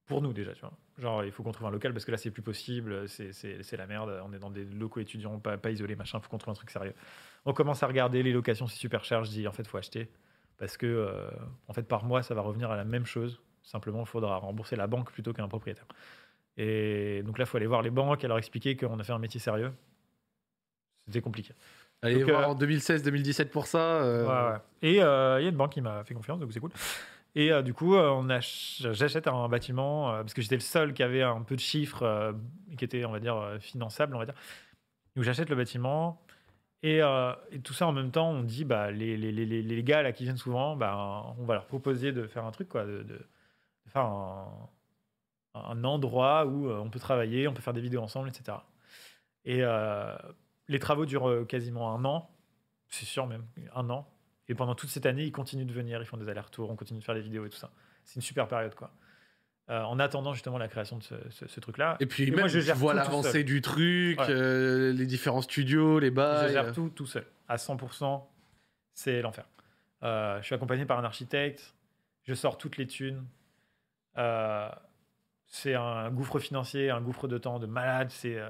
pour 0.06 0.22
nous 0.22 0.34
déjà, 0.34 0.54
tu 0.54 0.62
vois. 0.62 0.74
Genre, 0.98 1.24
il 1.24 1.32
faut 1.32 1.42
qu'on 1.42 1.52
trouve 1.52 1.68
un 1.68 1.72
local 1.72 1.94
parce 1.94 2.06
que 2.06 2.12
là, 2.12 2.18
c'est 2.18 2.32
plus 2.32 2.42
possible, 2.42 3.08
c'est- 3.08 3.72
la 3.78 3.88
merde. 3.88 4.22
On 4.26 4.34
est 4.34 4.40
dans 4.40 4.50
des 4.52 4.66
locaux 4.66 5.00
étudiants, 5.00 5.40
pas, 5.40 5.58
pas 5.58 5.72
isolés, 5.72 5.96
machin. 5.96 6.20
Faut 6.20 6.30
qu'on 6.30 6.38
trouve 6.38 6.52
un 6.52 6.56
truc 6.56 6.70
sérieux. 6.70 6.94
On 7.46 7.54
commence 7.54 7.82
à 7.82 7.88
regarder 7.88 8.22
les 8.24 8.34
locations, 8.34 8.68
c'est 8.68 8.78
super 8.78 9.04
cher. 9.04 9.24
Je 9.24 9.32
dis, 9.32 9.48
en 9.48 9.52
fait, 9.52 9.66
faut 9.66 9.78
acheter 9.78 10.10
parce 10.62 10.78
que, 10.78 10.86
euh, 10.86 11.28
en 11.68 11.74
fait, 11.74 11.82
par 11.82 12.06
mois, 12.06 12.22
ça 12.22 12.36
va 12.36 12.42
revenir 12.42 12.70
à 12.70 12.78
la 12.78 12.86
même 12.86 13.06
chose. 13.08 13.42
Simplement, 13.64 14.02
il 14.02 14.06
faudra 14.06 14.38
rembourser 14.38 14.76
la 14.76 14.86
banque 14.86 15.12
plutôt 15.12 15.34
qu'un 15.34 15.48
propriétaire. 15.48 15.88
Et 16.56 17.24
donc 17.24 17.40
là, 17.40 17.46
il 17.46 17.48
faut 17.48 17.58
aller 17.58 17.66
voir 17.66 17.82
les 17.82 17.90
banques 17.90 18.24
et 18.24 18.28
leur 18.28 18.38
expliquer 18.38 18.78
qu'on 18.78 19.00
a 19.00 19.04
fait 19.04 19.12
un 19.12 19.18
métier 19.18 19.40
sérieux. 19.40 19.74
C'était 21.08 21.22
compliqué. 21.22 21.54
Allez 22.04 22.20
Donc, 22.20 22.30
voir 22.30 22.44
euh, 22.44 22.54
en 22.54 22.56
2016-2017 22.56 23.50
pour 23.50 23.66
ça. 23.66 24.04
euh, 24.04 24.26
Ouais, 24.26 24.54
ouais. 24.54 24.60
Et 24.84 25.02
euh, 25.02 25.40
il 25.40 25.44
y 25.44 25.46
a 25.48 25.50
une 25.50 25.58
banque 25.58 25.72
qui 25.74 25.82
m'a 25.82 26.04
fait 26.04 26.14
confiance, 26.14 26.40
donc 26.40 26.54
c'est 26.54 26.60
cool. 26.60 26.72
Et 27.34 27.52
euh, 27.52 27.64
du 27.64 27.74
coup, 27.74 27.96
euh, 27.96 28.40
j'achète 28.40 29.28
un 29.28 29.50
bâtiment 29.50 30.12
euh, 30.14 30.22
parce 30.22 30.36
que 30.36 30.42
j'étais 30.44 30.56
le 30.56 30.62
seul 30.62 30.94
qui 30.94 31.02
avait 31.02 31.24
un 31.24 31.42
peu 31.42 31.56
de 31.56 31.62
chiffres 31.62 32.36
qui 32.78 32.86
était, 32.86 33.04
on 33.06 33.12
va 33.12 33.20
dire, 33.20 33.58
finançable, 33.60 34.16
on 34.16 34.20
va 34.20 34.26
dire. 34.26 34.36
Donc 35.16 35.26
j'achète 35.26 35.50
le 35.50 35.56
bâtiment. 35.56 36.22
Et, 36.84 37.02
euh, 37.02 37.34
et 37.52 37.60
tout 37.60 37.74
ça 37.74 37.88
en 37.88 37.92
même 37.92 38.12
temps, 38.12 38.30
on 38.32 38.44
dit, 38.44 38.66
bah, 38.66 38.92
les, 38.92 39.16
les, 39.18 39.32
les, 39.32 39.46
les- 39.62 39.84
gars 39.84 40.02
là, 40.02 40.12
qui 40.12 40.24
viennent 40.24 40.38
souvent, 40.38 40.76
bah, 40.76 41.36
on 41.38 41.46
va 41.46 41.54
leur 41.56 41.68
proposer 41.68 42.12
de 42.12 42.26
faire 42.28 42.46
un 42.46 42.52
truc, 42.52 42.70
quoi, 42.70 42.86
de, 42.86 43.06
faire 43.88 44.04
un, 44.04 44.70
endroit 45.84 46.46
où 46.46 46.70
euh, 46.70 46.80
on 46.80 46.90
peut 46.90 47.00
travailler, 47.00 47.48
on 47.48 47.54
peut 47.54 47.62
faire 47.62 47.74
des 47.74 47.82
vidéos 47.82 48.02
ensemble, 48.02 48.30
etc. 48.30 48.58
Et 49.46 49.60
euh, 49.62 50.16
les 50.68 50.80
travaux 50.80 51.06
durent 51.06 51.46
quasiment 51.48 51.94
un 51.94 52.06
an, 52.06 52.30
c'est 52.88 53.06
sûr 53.06 53.28
même, 53.28 53.46
un 53.76 53.90
an. 53.90 54.08
Et 54.48 54.56
pendant 54.56 54.76
toute 54.76 54.90
cette 54.90 55.06
année, 55.06 55.24
ils 55.26 55.32
continuent 55.32 55.66
de 55.66 55.74
venir, 55.74 56.02
ils 56.02 56.06
font 56.06 56.18
des 56.18 56.30
allers-retours, 56.30 56.70
on 56.70 56.76
continue 56.76 57.00
de 57.00 57.04
faire 57.06 57.16
des 57.16 57.22
vidéos 57.22 57.46
et 57.46 57.50
tout 57.50 57.58
ça. 57.58 57.72
C'est 58.06 58.16
une 58.16 58.22
super 58.22 58.48
période, 58.48 58.76
quoi. 58.76 58.92
Euh, 59.72 59.82
en 59.84 60.00
attendant 60.00 60.34
justement 60.34 60.58
la 60.58 60.68
création 60.68 60.98
de 60.98 61.04
ce, 61.04 61.16
ce- 61.30 61.48
ce 61.48 61.60
truc-là. 61.62 61.96
Et 62.02 62.06
puis 62.06 62.24
Et 62.24 62.32
même, 62.32 62.40
moi, 62.42 62.48
je 62.50 62.60
tu 62.60 62.72
vois 62.74 62.94
l'avancée 62.94 63.46
du 63.46 63.62
truc, 63.62 64.20
Ouais. 64.20 64.26
euh, 64.30 64.92
les 64.92 65.06
différents 65.06 65.42
studios, 65.42 65.98
les 66.00 66.08
Je 66.08 66.12
bails. 66.12 66.52
gère 66.52 66.74
tout 66.74 66.90
tout 66.90 67.06
seul, 67.06 67.26
à 67.48 67.56
100%. 67.58 68.30
C'est 68.94 69.22
l'enfer. 69.22 69.46
Euh, 70.04 70.40
je 70.42 70.46
suis 70.46 70.56
accompagné 70.56 70.86
par 70.86 71.00
un 71.00 71.06
architecte. 71.06 71.74
Je 72.24 72.34
sors 72.34 72.58
toutes 72.58 72.76
les 72.76 72.86
thunes. 72.86 73.26
Euh, 74.18 74.70
c'est 75.48 75.76
un 75.76 76.10
gouffre 76.12 76.40
financier, 76.40 76.90
un 76.90 77.00
gouffre 77.02 77.30
de 77.30 77.38
temps 77.38 77.58
de 77.60 77.66
malade. 77.66 78.10
C'est, 78.12 78.36
euh, 78.38 78.50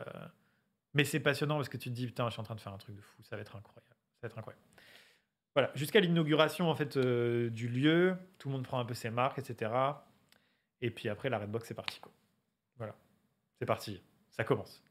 mais 0.95 1.03
c'est 1.03 1.19
passionnant 1.19 1.57
parce 1.57 1.69
que 1.69 1.77
tu 1.77 1.89
te 1.89 1.93
dis 1.95 2.07
putain, 2.07 2.25
je 2.27 2.31
suis 2.31 2.41
en 2.41 2.43
train 2.45 2.55
de 2.55 2.61
faire 2.61 2.73
un 2.73 2.77
truc 2.79 2.95
de 2.95 3.01
fou. 3.01 3.21
Ça 3.23 3.35
va 3.35 3.41
être 3.43 3.55
incroyable. 3.55 3.85
Ça 4.15 4.19
va 4.23 4.27
être 4.27 4.37
incroyable. 4.39 4.63
Voilà, 5.53 5.69
jusqu'à 5.75 5.99
l'inauguration 5.99 6.69
en 6.69 6.75
fait 6.75 6.97
euh, 6.97 7.49
du 7.51 7.67
lieu, 7.67 8.15
tout 8.39 8.47
le 8.49 8.53
monde 8.55 8.63
prend 8.63 8.79
un 8.79 8.85
peu 8.85 8.93
ses 8.95 9.09
marques, 9.11 9.37
etc. 9.37 9.71
Et 10.81 10.91
puis 10.91 11.09
après, 11.09 11.29
la 11.29 11.39
Redbox, 11.39 11.67
c'est 11.67 11.73
parti. 11.73 11.99
Quoi. 11.99 12.11
Voilà, 12.77 12.95
c'est 13.59 13.65
parti. 13.65 14.01
Ça 14.29 14.43
commence. 14.43 14.83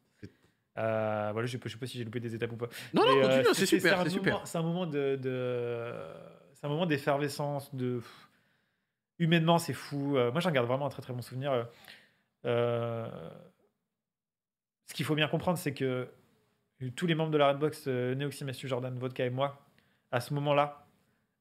Euh, 0.78 1.30
voilà, 1.32 1.46
je 1.46 1.56
ne 1.56 1.68
sais 1.68 1.76
pas 1.78 1.86
si 1.86 1.98
j'ai 1.98 2.04
loupé 2.04 2.20
des 2.20 2.34
étapes 2.34 2.52
ou 2.52 2.56
pas. 2.56 2.68
Non, 2.94 3.02
non, 3.04 3.18
euh, 3.18 3.22
continue, 3.42 3.54
c'est 3.54 3.66
super, 3.66 4.02
c'est 4.04 4.10
super. 4.10 4.34
moment- 4.34 4.46
C'est 4.46 4.58
un 4.58 4.62
moment 4.62 4.86
de, 4.86 5.16
de- 5.16 5.92
c'est 6.54 6.64
un 6.64 6.68
moment 6.68 6.86
d'effervescence, 6.86 7.74
de 7.74 8.00
humainement 9.18 9.58
c'est 9.58 9.72
fou. 9.74 10.16
Euh, 10.16 10.30
moi 10.30 10.40
j'en 10.40 10.52
garde 10.52 10.68
vraiment 10.68 10.86
un 10.86 10.90
très 10.90 11.02
très 11.02 11.12
bon 11.12 11.22
souvenir. 11.22 11.66
Ce 12.44 13.10
qu'il 14.94 15.04
faut 15.04 15.14
bien 15.14 15.28
comprendre, 15.28 15.58
c'est 15.58 15.74
que 15.74 16.08
tous 16.96 17.06
les 17.06 17.14
membres 17.14 17.30
de 17.32 17.38
la 17.38 17.48
Redbox, 17.48 17.86
Neoxy, 17.88 18.44
Mathieu, 18.44 18.68
Jordan, 18.68 18.96
Vodka 18.98 19.24
et 19.26 19.30
moi, 19.30 19.60
à 20.12 20.20
ce 20.20 20.32
moment-là, 20.34 20.86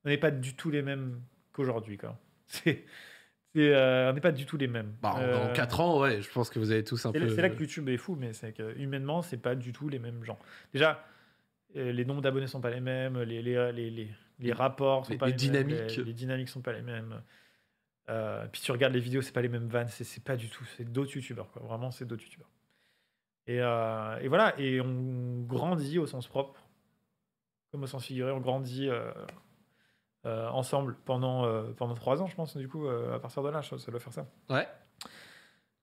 on 0.05 0.09
n'est 0.09 0.17
pas 0.17 0.31
du 0.31 0.55
tout 0.55 0.69
les 0.69 0.81
mêmes 0.81 1.21
qu'aujourd'hui. 1.53 1.97
c'est, 2.47 2.83
euh, 3.57 4.09
on 4.09 4.13
n'est 4.13 4.21
pas 4.21 4.31
du 4.31 4.45
tout 4.45 4.57
les 4.57 4.67
mêmes. 4.67 4.95
Bah, 5.01 5.13
en- 5.15 5.21
Euh, 5.21 5.47
Dans 5.47 5.53
4 5.53 5.79
ans, 5.79 5.99
ouais, 5.99 6.21
je 6.21 6.29
pense 6.31 6.49
que 6.49 6.59
vous 6.59 6.71
avez 6.71 6.83
tous 6.83 7.05
un 7.05 7.11
peu. 7.11 7.29
c'est 7.35 7.41
là 7.41 7.49
que 7.49 7.59
YouTube 7.59 7.89
est 7.89 7.97
fou, 7.97 8.15
mais 8.15 8.33
c'est 8.33 8.53
que 8.53 8.77
humainement, 8.77 9.21
c'est 9.21 9.37
pas 9.37 9.55
du 9.55 9.71
tout 9.73 9.89
les 9.89 9.99
mêmes 9.99 10.23
gens. 10.23 10.37
Déjà, 10.73 11.03
euh, 11.75 11.91
les 11.91 12.05
nombres 12.05 12.21
d'abonnés 12.21 12.47
sont 12.47 12.61
pas 12.61 12.69
les 12.71 12.79
mêmes, 12.81 13.19
les, 13.21 13.41
les, 13.41 14.11
les, 14.39 14.53
rapports 14.53 15.05
sont 15.05 15.13
Les- 15.13 15.17
pas 15.17 15.27
les 15.27 15.33
dynamiques. 15.33 15.77
mêmes, 15.77 15.87
les, 15.87 16.03
les 16.03 16.13
dynamiques 16.13 16.49
sont 16.49 16.61
pas 16.61 16.73
les 16.73 16.81
mêmes. 16.81 17.21
Euh, 18.09 18.47
puis 18.51 18.61
tu 18.61 18.71
regardes 18.71 18.93
les 18.93 18.99
vidéos, 18.99 19.21
c'est 19.21 19.31
pas 19.33 19.41
les 19.41 19.49
mêmes 19.49 19.67
vannes, 19.67 19.87
c'est, 19.89 20.23
pas 20.23 20.35
du 20.35 20.49
tout, 20.49 20.63
c'est 20.77 20.91
d'autres 20.91 21.15
youtubeurs, 21.15 21.51
quoi. 21.51 21.61
Vraiment, 21.63 21.91
c'est 21.91 22.05
d'autres 22.05 22.23
youtubeurs. 22.23 22.49
Et, 23.45 23.59
euh, 23.61 24.17
et 24.19 24.27
voilà, 24.27 24.59
et 24.59 24.79
on 24.81 25.41
grandit 25.41 25.99
au 25.99 26.07
sens 26.07 26.27
propre, 26.27 26.59
comme 27.71 27.83
au 27.83 27.87
sens 27.87 28.05
figuré, 28.05 28.31
on 28.31 28.39
grandit 28.39 28.89
euh, 30.25 30.47
ensemble 30.49 30.95
pendant, 31.05 31.45
euh, 31.45 31.71
pendant 31.77 31.93
trois 31.95 32.21
ans, 32.21 32.27
je 32.27 32.35
pense, 32.35 32.57
du 32.57 32.67
coup, 32.67 32.87
euh, 32.87 33.15
à 33.15 33.19
partir 33.19 33.43
de 33.43 33.49
là, 33.49 33.61
ça 33.61 33.91
doit 33.91 33.99
faire 33.99 34.13
ça. 34.13 34.25
Ouais. 34.49 34.67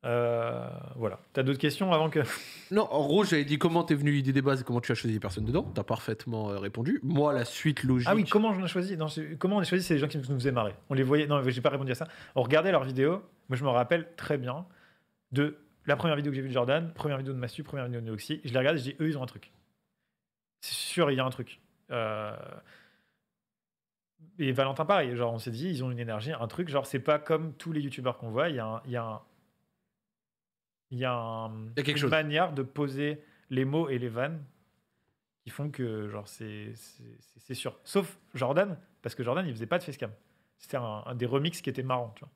Euh, 0.05 0.69
voilà. 0.95 1.19
T'as 1.33 1.43
d'autres 1.43 1.59
questions 1.59 1.93
avant 1.93 2.11
que. 2.11 2.21
Non, 2.71 2.87
en 2.93 3.07
gros, 3.07 3.25
j'avais 3.25 3.45
dit 3.45 3.59
comment 3.59 3.83
t'es 3.83 3.95
venu 3.95 4.13
l'idée 4.13 4.33
des 4.33 4.43
bases 4.43 4.61
et 4.61 4.65
comment 4.65 4.81
tu 4.81 4.93
as 4.93 4.95
choisi 4.95 5.15
les 5.15 5.21
personnes 5.21 5.45
dedans. 5.47 5.63
T'as 5.75 5.83
parfaitement 5.85 6.47
répondu. 6.59 7.01
Moi, 7.03 7.33
la 7.33 7.45
suite 7.45 7.83
logique. 7.83 8.09
Ah 8.11 8.15
oui, 8.15 8.25
comment 8.25 8.49
on 8.49 8.63
a 8.63 8.67
choisi? 8.67 8.97
Non, 8.97 9.07
Comment 9.39 9.57
on 9.57 9.61
a 9.61 9.65
choisi 9.65 9.85
C'est 9.85 9.95
les 9.95 10.01
gens 10.01 10.09
qui 10.09 10.19
nous 10.19 10.25
faisaient 10.25 10.53
marrer. 10.53 10.75
On 10.91 10.95
les 10.95 11.03
voyait. 11.03 11.27
Non, 11.27 11.43
j'ai 11.49 11.61
pas 11.61 11.71
répondu 11.71 11.93
à 11.93 11.95
ça. 11.95 12.07
On 12.35 12.43
regardait 12.43 12.73
leurs 12.73 12.85
vidéos. 12.85 13.23
Moi, 13.49 13.57
je 13.57 13.65
me 13.65 13.71
rappelle 13.71 14.09
très 14.17 14.39
bien 14.39 14.67
de 15.33 15.59
la 15.87 15.97
première 15.97 16.17
vidéo 16.17 16.31
que 16.33 16.37
j'ai 16.37 16.43
vue 16.43 16.49
de 16.49 16.55
Jordan, 16.55 16.93
première 16.95 17.19
vidéo 17.19 17.33
de 17.33 17.39
Mastu, 17.39 17.63
première 17.63 17.87
vidéo 17.87 18.01
de 18.01 18.07
Neoxy. 18.07 18.41
Je 18.45 18.53
les 18.53 18.59
regarde 18.59 18.77
et 18.77 18.81
je 18.81 18.85
dis, 18.85 18.97
eux, 19.01 19.09
ils 19.09 19.17
ont 19.19 19.23
un 19.23 19.27
truc. 19.27 19.53
C'est 20.61 20.75
sûr, 20.75 21.11
il 21.11 21.17
y 21.17 21.21
a 21.21 21.25
un 21.25 21.31
truc. 21.31 21.61
Euh, 21.91 22.37
Et 24.39 24.53
Valentin, 24.53 24.85
pareil. 24.85 25.15
Genre, 25.17 25.33
on 25.33 25.39
s'est 25.39 25.51
dit, 25.51 25.69
ils 25.69 25.83
ont 25.85 25.91
une 25.91 25.99
énergie, 25.99 26.33
un 26.33 26.47
truc. 26.49 26.69
Genre, 26.69 26.87
c'est 26.87 27.01
pas 27.01 27.19
comme 27.19 27.55
tous 27.55 27.73
les 27.73 27.81
youtubeurs 27.81 28.19
qu'on 28.19 28.31
voit. 28.31 28.49
Il 28.49 28.57
y 28.57 28.59
a 28.59 28.67
un. 28.67 28.83
Il 28.85 28.91
y 28.93 28.97
a 28.97 29.05
un... 29.05 29.21
Il 30.91 30.99
y 30.99 31.05
a, 31.05 31.13
un- 31.13 31.51
Il 31.51 31.79
y 31.79 31.81
a 31.81 31.83
quelque 31.83 31.91
une 31.97 31.97
chose. 32.03 32.11
manière 32.11 32.53
de 32.53 32.63
poser 32.63 33.21
les 33.51 33.65
mots 33.65 33.89
et 33.89 33.99
les 33.99 34.09
vannes 34.09 34.43
qui 35.43 35.51
font 35.51 35.71
que 35.71 36.09
genre 36.09 36.29
c'est 36.29 36.73
c'est- 36.75 37.55
sûr. 37.55 37.79
Sauf 37.85 38.19
Jordan, 38.35 38.79
parce 39.03 39.15
que 39.15 39.23
Jordan 39.25 39.45
il 39.47 39.53
faisait 39.53 39.67
pas 39.67 39.79
de 39.79 39.83
facecam. 39.85 40.11
C'était 40.59 40.77
un, 40.77 41.03
un 41.07 41.15
des 41.17 41.27
remixes 41.27 41.61
qui 41.61 41.71
était 41.71 41.83
marrant. 41.83 42.13
Tu 42.17 42.21
vois. 42.21 42.31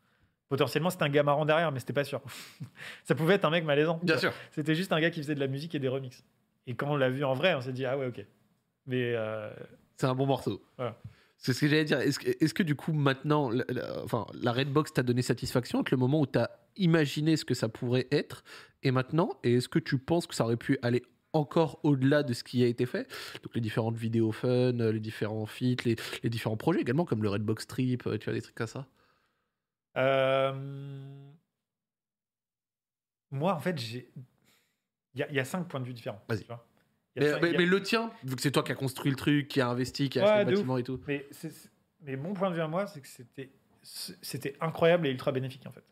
Potentiellement 0.49 0.91
c'était 0.91 1.05
un 1.05 1.09
gars 1.11 1.22
marrant 1.22 1.45
derrière, 1.45 1.70
mais 1.70 1.78
c'était 1.80 1.93
pas 1.93 2.03
sûr. 2.05 2.20
Ça 3.05 3.14
pouvait 3.14 3.34
être 3.34 3.45
un 3.45 3.51
mec 3.51 3.64
malaisant. 3.64 4.01
Bien 4.03 4.18
sûr. 4.18 4.32
C'était 4.51 4.74
juste 4.74 4.93
un 4.93 5.01
gars 5.01 5.11
qui 5.11 5.20
faisait 5.20 5.34
de 5.36 5.41
la 5.41 5.47
musique 5.47 5.74
et 5.76 5.78
des 5.78 5.88
remixes. 5.88 6.24
Et 6.66 6.74
quand 6.74 6.91
on 6.91 6.97
l'a 6.97 7.09
vu 7.11 7.24
en 7.24 7.34
vrai, 7.34 7.55
on 7.55 7.61
s'est 7.61 7.72
dit 7.72 7.86
ah 7.86 7.97
ouais 7.97 8.07
ok. 8.07 8.24
Mais 8.86 9.12
euh, 9.14 9.53
C'est 9.97 10.07
un 10.07 10.14
bon 10.16 10.26
morceau. 10.26 10.61
Voilà. 10.76 10.97
C'est 11.43 11.55
ce 11.55 11.61
que 11.62 11.68
j'allais 11.68 11.84
dire. 11.86 11.99
Est-ce 12.01 12.53
que, 12.55 12.62
du 12.62 12.74
coup, 12.76 12.93
maintenant, 12.93 13.49
la, 13.49 13.64
la- 13.70 14.05
enfin, 14.05 14.26
la 14.34 14.53
Redbox 14.53 14.93
t'a 14.93 15.03
donné 15.03 15.22
satisfaction 15.22 15.78
avec 15.78 15.91
le 15.91 15.97
moment 15.97 16.20
où 16.20 16.26
t'as 16.26 16.49
imaginé 16.76 17.36
ce 17.38 17.45
que 17.47 17.55
ça 17.55 17.68
pourrait 17.70 18.07
être 18.11 18.45
et 18.82 18.91
maintenant 18.91 19.30
Et 19.43 19.55
est-ce 19.55 19.68
que 19.68 19.78
tu 19.78 19.97
penses 19.99 20.26
que 20.26 20.34
ça 20.34 20.45
aurait 20.45 20.59
pu 20.59 20.78
aller 20.82 21.03
encore 21.32 21.80
au-delà 21.82 22.22
de 22.22 22.34
ce 22.34 22.45
qui 22.45 22.62
a 22.62 22.66
été 22.66 22.84
fait? 22.84 23.11
Donc 23.43 23.55
les 23.55 23.61
différentes 23.62 23.97
vidéos 23.97 24.32
fun, 24.32 24.49
euh, 24.80 24.93
les 24.93 25.01
différents 25.01 25.47
feats, 25.47 25.82
les, 25.86 25.97
les 26.22 26.28
différents 26.30 26.59
projets 26.59 26.80
également, 26.82 27.07
comme 27.07 27.22
le 27.22 27.30
Redbox 27.30 27.66
Trip, 27.66 28.07
euh, 28.07 28.18
tu 28.18 28.26
vois, 28.26 28.34
des 28.34 28.43
trucs 28.43 28.55
comme 28.57 28.66
ça 28.66 28.86
euh, 29.97 30.53
moi 33.30 33.55
en 33.55 33.61
fait 33.61 33.76
j'ai 33.78 34.12
il 35.14 35.18
y, 35.20 35.22
a- 35.24 35.28
il 35.30 35.34
y 35.34 35.41
a 35.41 35.45
cinq 35.45 35.66
points 35.68 35.80
de 35.80 35.86
vue 35.86 35.93
différents. 35.95 36.22
Vas-y. 36.28 36.43
tu 36.43 36.47
vois. 36.47 36.64
Mais, 37.17 37.67
le 37.67 37.83
tien, 37.83 38.11
vu 38.25 38.37
que 38.37 38.43
c'est 38.43 38.51
toi 38.53 38.63
qui 38.63 38.73
as 38.73 38.77
construit 38.77 39.11
le 39.11 39.17
truc, 39.17 39.49
qui 39.49 39.61
a 39.61 39.69
investi, 39.69 40.09
qui 40.09 40.21
a 40.21 40.23
Ouais, 40.25 40.29
acheté 40.31 40.45
le 40.51 40.57
bâtiment 40.57 40.77
et 40.79 40.83
tout. 40.83 41.01
Mais, 41.07 41.27
mon 42.17 42.33
point 42.35 42.51
de 42.51 42.55
vue 42.55 42.61
à 42.61 42.69
moi, 42.69 42.87
c'est 42.87 43.01
que 43.01 43.09
c'était, 43.09 43.51
c'était 43.83 44.57
incroyable 44.61 45.07
et 45.07 45.11
ultra 45.11 45.33
bénéfique 45.33 45.67
en 45.67 45.73
fait. 45.73 45.85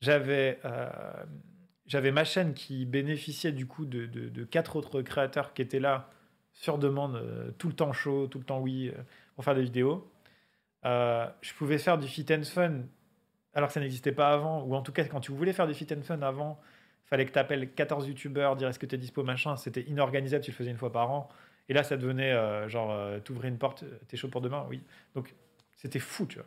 J'avais, 0.00 0.58
euh, 0.64 0.90
j'avais 1.86 2.10
ma 2.12 2.24
chaîne 2.24 2.52
qui 2.52 2.84
bénéficiait 2.84 3.52
du 3.52 3.66
coup 3.66 3.86
de, 3.86 4.06
de- 4.06 4.28
de 4.28 4.44
quatre 4.44 4.76
autres 4.76 5.00
créateurs 5.02 5.54
qui 5.54 5.62
étaient 5.62 5.80
là 5.80 6.10
sur 6.52 6.78
demande, 6.78 7.16
euh, 7.16 7.50
tout 7.58 7.68
le 7.68 7.74
temps 7.74 7.92
chaud, 7.92 8.26
tout 8.26 8.38
le 8.38 8.44
temps 8.44 8.60
oui, 8.60 8.88
euh, 8.88 9.00
pour 9.34 9.44
faire 9.44 9.54
des 9.54 9.62
vidéos. 9.62 10.10
Je 10.84 11.54
pouvais 11.56 11.78
faire 11.78 11.96
du 11.96 12.06
fit 12.08 12.26
and 12.30 12.42
fun 12.42 12.82
alors 13.54 13.68
que 13.68 13.74
ça 13.74 13.80
n'existait 13.80 14.12
pas 14.12 14.32
avant, 14.32 14.62
ou 14.64 14.74
en 14.74 14.82
tout 14.82 14.92
cas 14.92 15.04
quand 15.04 15.20
tu 15.20 15.32
voulais 15.32 15.52
faire 15.52 15.66
du 15.66 15.74
fit 15.74 15.86
and 15.96 16.02
fun 16.02 16.20
avant, 16.22 16.60
fallait 17.06 17.26
que 17.26 17.32
tu 17.32 17.38
appelles 17.38 17.72
14 17.72 18.08
youtubeurs, 18.08 18.56
dire 18.56 18.68
est-ce 18.68 18.78
que 18.78 18.86
tu 18.86 18.94
es 18.94 18.98
dispo, 18.98 19.22
machin, 19.22 19.56
c'était 19.56 19.82
inorganisable, 19.82 20.44
tu 20.44 20.50
le 20.50 20.56
faisais 20.56 20.70
une 20.70 20.78
fois 20.78 20.92
par 20.92 21.10
an. 21.10 21.28
Et 21.68 21.74
là, 21.74 21.82
ça 21.82 21.96
devenait 21.96 22.32
euh, 22.32 22.68
genre, 22.68 22.92
euh, 22.92 23.20
t'ouvrais 23.20 23.48
une 23.48 23.58
porte, 23.58 23.84
euh, 23.84 23.98
t'es 24.08 24.16
chaud 24.16 24.28
pour 24.28 24.40
demain 24.40 24.66
Oui. 24.68 24.82
Donc, 25.14 25.34
c'était 25.76 25.98
fou, 25.98 26.26
tu 26.26 26.36
vois. 26.36 26.46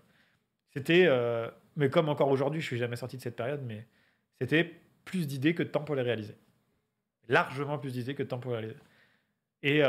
C'était, 0.69 1.05
euh, 1.07 1.49
mais 1.75 1.89
comme 1.89 2.09
encore 2.09 2.29
aujourd'hui, 2.29 2.61
je 2.61 2.65
suis 2.65 2.77
jamais 2.77 2.95
sorti 2.95 3.17
de 3.17 3.21
cette 3.21 3.35
période, 3.35 3.61
mais 3.65 3.87
c'était 4.39 4.79
plus 5.05 5.27
d'idées 5.27 5.55
que 5.55 5.63
de 5.63 5.69
temps 5.69 5.83
pour 5.83 5.95
les 5.95 6.01
réaliser. 6.01 6.35
Largement 7.29 7.77
plus 7.77 7.93
d'idées 7.93 8.15
que 8.15 8.23
de 8.23 8.27
temps 8.27 8.39
pour 8.39 8.51
les 8.51 8.57
réaliser. 8.57 8.79
Et 9.63 9.81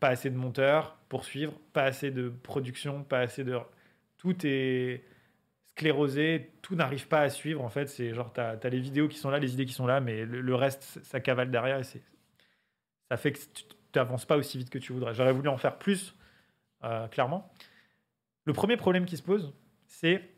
pas 0.00 0.08
assez 0.08 0.30
de 0.30 0.36
monteurs 0.36 0.96
pour 1.10 1.24
suivre, 1.24 1.52
pas 1.74 1.82
assez 1.84 2.10
de 2.10 2.30
production, 2.30 3.04
pas 3.04 3.20
assez 3.20 3.44
de. 3.44 3.58
Tout 4.16 4.34
est 4.44 5.04
sclérosé, 5.78 6.50
tout 6.62 6.74
n'arrive 6.74 7.06
pas 7.06 7.20
à 7.20 7.28
suivre. 7.30 7.62
En 7.62 7.68
fait, 7.68 7.86
c'est 7.86 8.12
genre, 8.12 8.32
t'as 8.32 8.56
as 8.62 8.68
les 8.68 8.80
vidéos 8.80 9.06
qui 9.08 9.16
sont 9.18 9.30
là, 9.30 9.38
les 9.38 9.54
idées 9.54 9.64
qui 9.64 9.72
sont 9.72 9.86
là, 9.86 10.00
mais 10.00 10.24
le, 10.24 10.40
le 10.40 10.54
reste, 10.54 10.98
ça 11.04 11.20
cavale 11.20 11.50
derrière 11.50 11.78
et 11.78 11.84
ça 11.84 13.16
fait 13.16 13.32
que 13.32 13.38
tu 13.38 13.64
n'avances 13.94 14.24
pas 14.26 14.36
aussi 14.36 14.58
vite 14.58 14.70
que 14.70 14.78
tu 14.78 14.92
voudrais. 14.92 15.14
J'aurais 15.14 15.32
voulu 15.32 15.48
en 15.48 15.56
faire 15.56 15.78
plus, 15.78 16.14
euh, 16.84 17.06
clairement. 17.08 17.52
Le 18.44 18.52
premier 18.52 18.76
problème 18.76 19.04
qui 19.06 19.16
se 19.16 19.22
pose, 19.22 19.52
c'est 19.86 20.28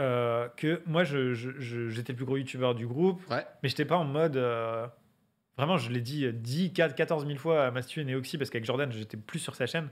euh, 0.00 0.48
que 0.56 0.82
moi, 0.86 1.04
je- 1.04 1.32
je- 1.34 1.58
je- 1.58 1.88
j'étais 1.88 2.12
le 2.12 2.16
plus 2.16 2.24
gros 2.24 2.36
youtubeur 2.36 2.74
du 2.74 2.86
groupe, 2.86 3.20
Ouais. 3.30 3.44
mais 3.62 3.68
j'étais 3.68 3.84
pas 3.84 3.96
en 3.96 4.04
mode. 4.04 4.36
euh, 4.36 4.86
vraiment, 5.56 5.76
je 5.76 5.90
l'ai 5.90 6.00
dit 6.00 6.24
euh, 6.24 6.32
10, 6.32 6.72
4, 6.72 6.94
14 6.94 7.26
000 7.26 7.38
fois 7.38 7.66
à 7.66 7.70
Mastu 7.70 8.00
et 8.00 8.04
Neoxy, 8.04 8.38
parce 8.38 8.50
qu'avec 8.50 8.64
Jordan, 8.64 8.90
j'étais 8.92 9.16
plus 9.18 9.38
sur 9.38 9.54
sa 9.54 9.66
chaîne. 9.66 9.88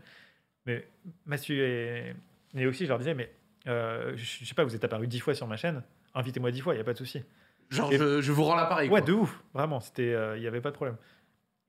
Mais 0.66 0.86
Mastu 1.26 1.60
et 1.60 2.14
Neoxy, 2.54 2.84
je 2.84 2.88
leur 2.88 2.98
disais, 2.98 3.14
mais 3.14 3.30
euh, 3.66 4.12
je, 4.16 4.44
sais 4.44 4.54
pas, 4.54 4.64
vous 4.64 4.74
êtes 4.74 4.84
apparu 4.84 5.06
10 5.06 5.20
fois 5.20 5.34
sur 5.34 5.46
ma 5.46 5.56
chaîne, 5.56 5.82
invitez-moi 6.14 6.50
10 6.50 6.60
fois, 6.60 6.74
il 6.74 6.76
n'y 6.76 6.82
a 6.82 6.84
pas 6.84 6.92
de 6.92 6.98
souci. 6.98 7.22
Genre, 7.70 7.92
Et- 7.92 7.98
je, 7.98 8.20
je 8.20 8.32
vous 8.32 8.44
rends 8.44 8.56
l'appareil. 8.56 8.88
Ouais, 8.88 9.00
quoi. 9.00 9.06
de 9.06 9.12
ouf, 9.12 9.42
vraiment, 9.54 9.80
il 9.98 10.04
n'y 10.40 10.46
avait 10.46 10.60
pas 10.60 10.70
de 10.70 10.76
problème. 10.76 10.96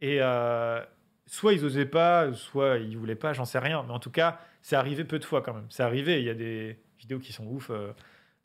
Et 0.01 0.17
euh, 0.19 0.83
soit 1.27 1.53
ils 1.53 1.63
osaient 1.63 1.85
pas, 1.85 2.33
soit 2.33 2.77
ils 2.77 2.97
voulaient 2.97 3.15
pas, 3.15 3.33
j'en 3.33 3.45
sais 3.45 3.59
rien. 3.59 3.83
Mais 3.83 3.93
en 3.93 3.99
tout 3.99 4.09
cas, 4.11 4.39
c'est 4.61 4.75
arrivé 4.75 5.03
peu 5.03 5.19
de 5.19 5.25
fois 5.25 5.41
quand 5.41 5.53
même. 5.53 5.67
C'est 5.69 5.83
arrivé, 5.83 6.19
il 6.19 6.25
y 6.25 6.29
a 6.29 6.33
des 6.33 6.79
vidéos 6.99 7.19
qui 7.19 7.33
sont 7.33 7.45
ouf 7.45 7.69
euh, 7.69 7.93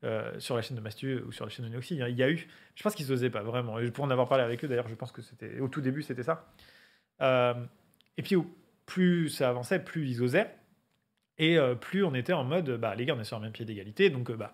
euh, 0.05 0.39
sur 0.39 0.55
la 0.55 0.63
chaîne 0.63 0.77
de 0.77 0.83
Mastu 0.83 1.21
ou 1.27 1.33
sur 1.33 1.47
la 1.47 1.51
chaîne 1.51 1.65
de 1.65 1.71
Noxy. 1.71 1.97
Il 1.97 2.17
y 2.17 2.23
a 2.23 2.31
eu, 2.31 2.47
je 2.75 2.83
pense 2.83 2.95
qu'ils 2.95 3.11
osaient 3.11 3.31
pas 3.31 3.43
vraiment. 3.43 3.79
Et 3.79 3.91
pour 3.91 4.05
en 4.05 4.11
avoir 4.11 4.29
parlé 4.29 4.45
avec 4.45 4.63
eux, 4.65 4.69
d'ailleurs, 4.69 4.89
je 4.89 4.95
pense 4.95 5.13
que 5.13 5.23
c'était 5.23 5.61
au 5.61 5.69
tout 5.69 5.81
début, 5.81 6.03
c'était 6.03 6.23
ça. 6.23 6.47
Euh, 7.23 7.55
et 8.19 8.23
puis, 8.23 8.37
plus 8.85 9.31
ça 9.31 9.49
avançait, 9.49 9.83
plus 9.83 10.07
ils 10.07 10.23
osaient. 10.23 10.55
Et 11.39 11.59
euh, 11.59 11.75
plus 11.75 12.05
on 12.05 12.15
était 12.15 12.33
en 12.33 12.45
mode, 12.45 12.71
bah, 12.79 12.95
les 12.95 13.05
gars, 13.05 13.15
on 13.17 13.21
est 13.21 13.25
sur 13.25 13.37
un 13.37 13.41
même 13.41 13.53
pied 13.53 13.65
d'égalité. 13.65 14.11
Donc, 14.11 14.31
euh, 14.31 14.37
bah, 14.37 14.53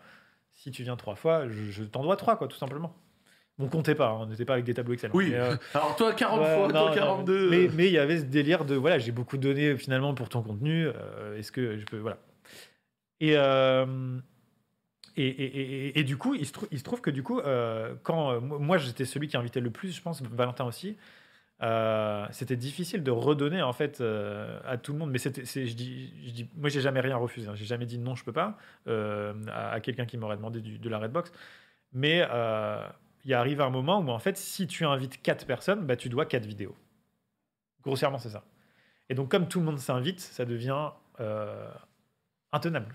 si 0.54 0.70
tu 0.70 0.82
viens 0.82 0.96
trois 0.96 1.14
fois, 1.14 1.48
je, 1.48 1.70
je 1.70 1.84
t'en 1.84 2.02
dois 2.02 2.16
trois, 2.16 2.36
quoi, 2.36 2.48
tout 2.48 2.56
simplement. 2.56 2.94
On 3.58 3.68
comptait 3.68 3.94
pas, 3.94 4.08
hein, 4.08 4.18
on 4.20 4.26
n'était 4.26 4.44
pas 4.44 4.54
avec 4.54 4.64
des 4.64 4.74
tableaux 4.74 4.94
Excel. 4.94 5.10
hein. 5.10 5.14
Oui. 5.16 5.28
Mais, 5.30 5.36
euh, 5.38 5.56
Alors, 5.74 5.94
toi, 5.96 6.12
40 6.14 6.40
Ouais, 6.40 6.54
fois, 6.56 6.66
non, 6.66 6.72
toi, 6.72 6.88
non, 6.88 6.94
42. 6.94 7.50
Mais 7.50 7.68
mais 7.74 7.86
il 7.86 7.92
y 7.92 7.98
avait 7.98 8.18
ce 8.18 8.24
délire 8.24 8.64
de 8.64 8.74
voilà, 8.74 8.98
j'ai 8.98 9.12
beaucoup 9.12 9.36
donné 9.36 9.76
finalement 9.76 10.14
pour 10.14 10.28
ton 10.28 10.42
contenu. 10.42 10.88
Est-ce 11.36 11.52
que 11.52 11.78
je 11.78 11.84
peux 11.84 11.98
voilà. 11.98 12.18
Et, 13.20 13.34
et, 15.16 15.28
et, 15.28 15.86
et- 15.88 15.98
et 16.00 16.04
du 16.04 16.16
coup, 16.16 16.34
il 16.34 16.46
se, 16.46 16.52
trou- 16.52 16.66
il 16.70 16.78
se 16.78 16.84
trouve 16.84 17.00
que 17.02 17.10
du 17.10 17.22
coup, 17.22 17.38
euh, 17.40 17.94
quand 18.02 18.32
euh, 18.32 18.40
moi, 18.40 18.78
j'étais 18.78 19.04
celui 19.04 19.28
qui 19.28 19.36
invitait 19.36 19.60
le 19.60 19.70
plus, 19.70 19.94
je 19.94 20.00
pense, 20.02 20.22
Valentin 20.22 20.64
aussi. 20.64 20.96
Euh, 21.62 22.26
c'était 22.32 22.56
difficile 22.56 23.04
de 23.04 23.12
redonner 23.12 23.62
en 23.62 23.72
fait 23.72 24.00
euh, 24.00 24.58
à 24.66 24.78
tout 24.78 24.92
le 24.92 24.98
monde 24.98 25.12
mais 25.12 25.18
je 25.18 25.74
dis, 25.74 26.48
moi 26.56 26.68
j'ai 26.68 26.80
jamais 26.80 27.00
rien 27.00 27.16
refusé 27.16 27.48
hein. 27.48 27.54
j'ai 27.54 27.64
jamais 27.64 27.86
dit 27.86 27.98
non 27.98 28.16
je 28.16 28.24
peux 28.24 28.32
pas 28.32 28.58
euh, 28.88 29.32
à, 29.52 29.78
quelqu'un 29.80 30.04
qui 30.04 30.16
m'aurait 30.16 30.36
demandé 30.36 30.60
de 30.60 30.88
la 30.88 30.98
redbox 30.98 31.30
mais 31.92 32.26
il 33.24 33.34
arrive 33.34 33.60
un 33.60 33.70
moment 33.70 34.00
où 34.00 34.08
en 34.08 34.18
fait 34.18 34.36
si 34.36 34.66
tu 34.66 34.84
invites 34.84 35.22
quatre 35.22 35.46
personnes 35.46 35.86
bah 35.86 35.94
tu 35.94 36.08
dois 36.08 36.26
quatre 36.26 36.46
vidéos 36.46 36.74
grossièrement 37.82 38.18
c'est 38.18 38.30
ça 38.30 38.44
et 39.08 39.14
donc 39.14 39.30
comme 39.30 39.46
tout 39.46 39.60
le 39.60 39.66
monde 39.66 39.78
s'invite 39.78 40.18
ça 40.18 40.44
devient 40.44 40.90
intenable. 42.50 42.92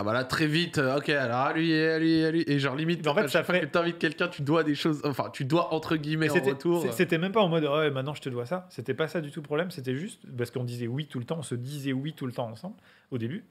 Ah 0.00 0.04
bah 0.04 0.14
là, 0.14 0.24
très 0.24 0.46
vite, 0.46 0.78
euh, 0.78 0.96
ok, 0.96 1.10
alors 1.10 1.40
à 1.40 1.52
lui, 1.52 1.74
à 1.74 1.98
lui, 1.98 2.24
à 2.24 2.30
lui. 2.30 2.42
Et 2.46 2.58
genre, 2.58 2.74
limite, 2.74 3.06
en 3.06 3.14
fait, 3.14 3.28
ça 3.28 3.44
ferait- 3.44 3.60
que 3.60 3.66
t'invites 3.66 3.98
quelqu'un, 3.98 4.28
tu 4.28 4.40
dois 4.40 4.64
des 4.64 4.74
choses. 4.74 5.02
Enfin, 5.04 5.28
tu 5.30 5.44
dois, 5.44 5.74
entre 5.74 5.96
guillemets, 5.96 6.30
en 6.30 6.34
retour. 6.50 6.80
C'était 6.92 7.18
même 7.18 7.32
pas 7.32 7.42
en 7.42 7.48
mode 7.48 7.64
ouais, 7.64 7.90
maintenant 7.90 8.14
je 8.14 8.22
te 8.22 8.30
dois 8.30 8.46
ça. 8.46 8.66
C'était 8.70 8.94
pas 8.94 9.08
ça 9.08 9.20
du 9.20 9.30
tout 9.30 9.40
le 9.40 9.44
problème. 9.44 9.70
C'était 9.70 9.94
juste 9.94 10.22
parce 10.38 10.50
qu'on 10.50 10.64
disait 10.64 10.86
oui 10.86 11.06
tout 11.06 11.18
le 11.18 11.26
temps, 11.26 11.36
on 11.38 11.42
se 11.42 11.54
disait 11.54 11.92
oui 11.92 12.14
tout 12.14 12.24
le 12.26 12.32
temps 12.32 12.48
ensemble 12.48 12.76
au 13.10 13.18
début. 13.18 13.44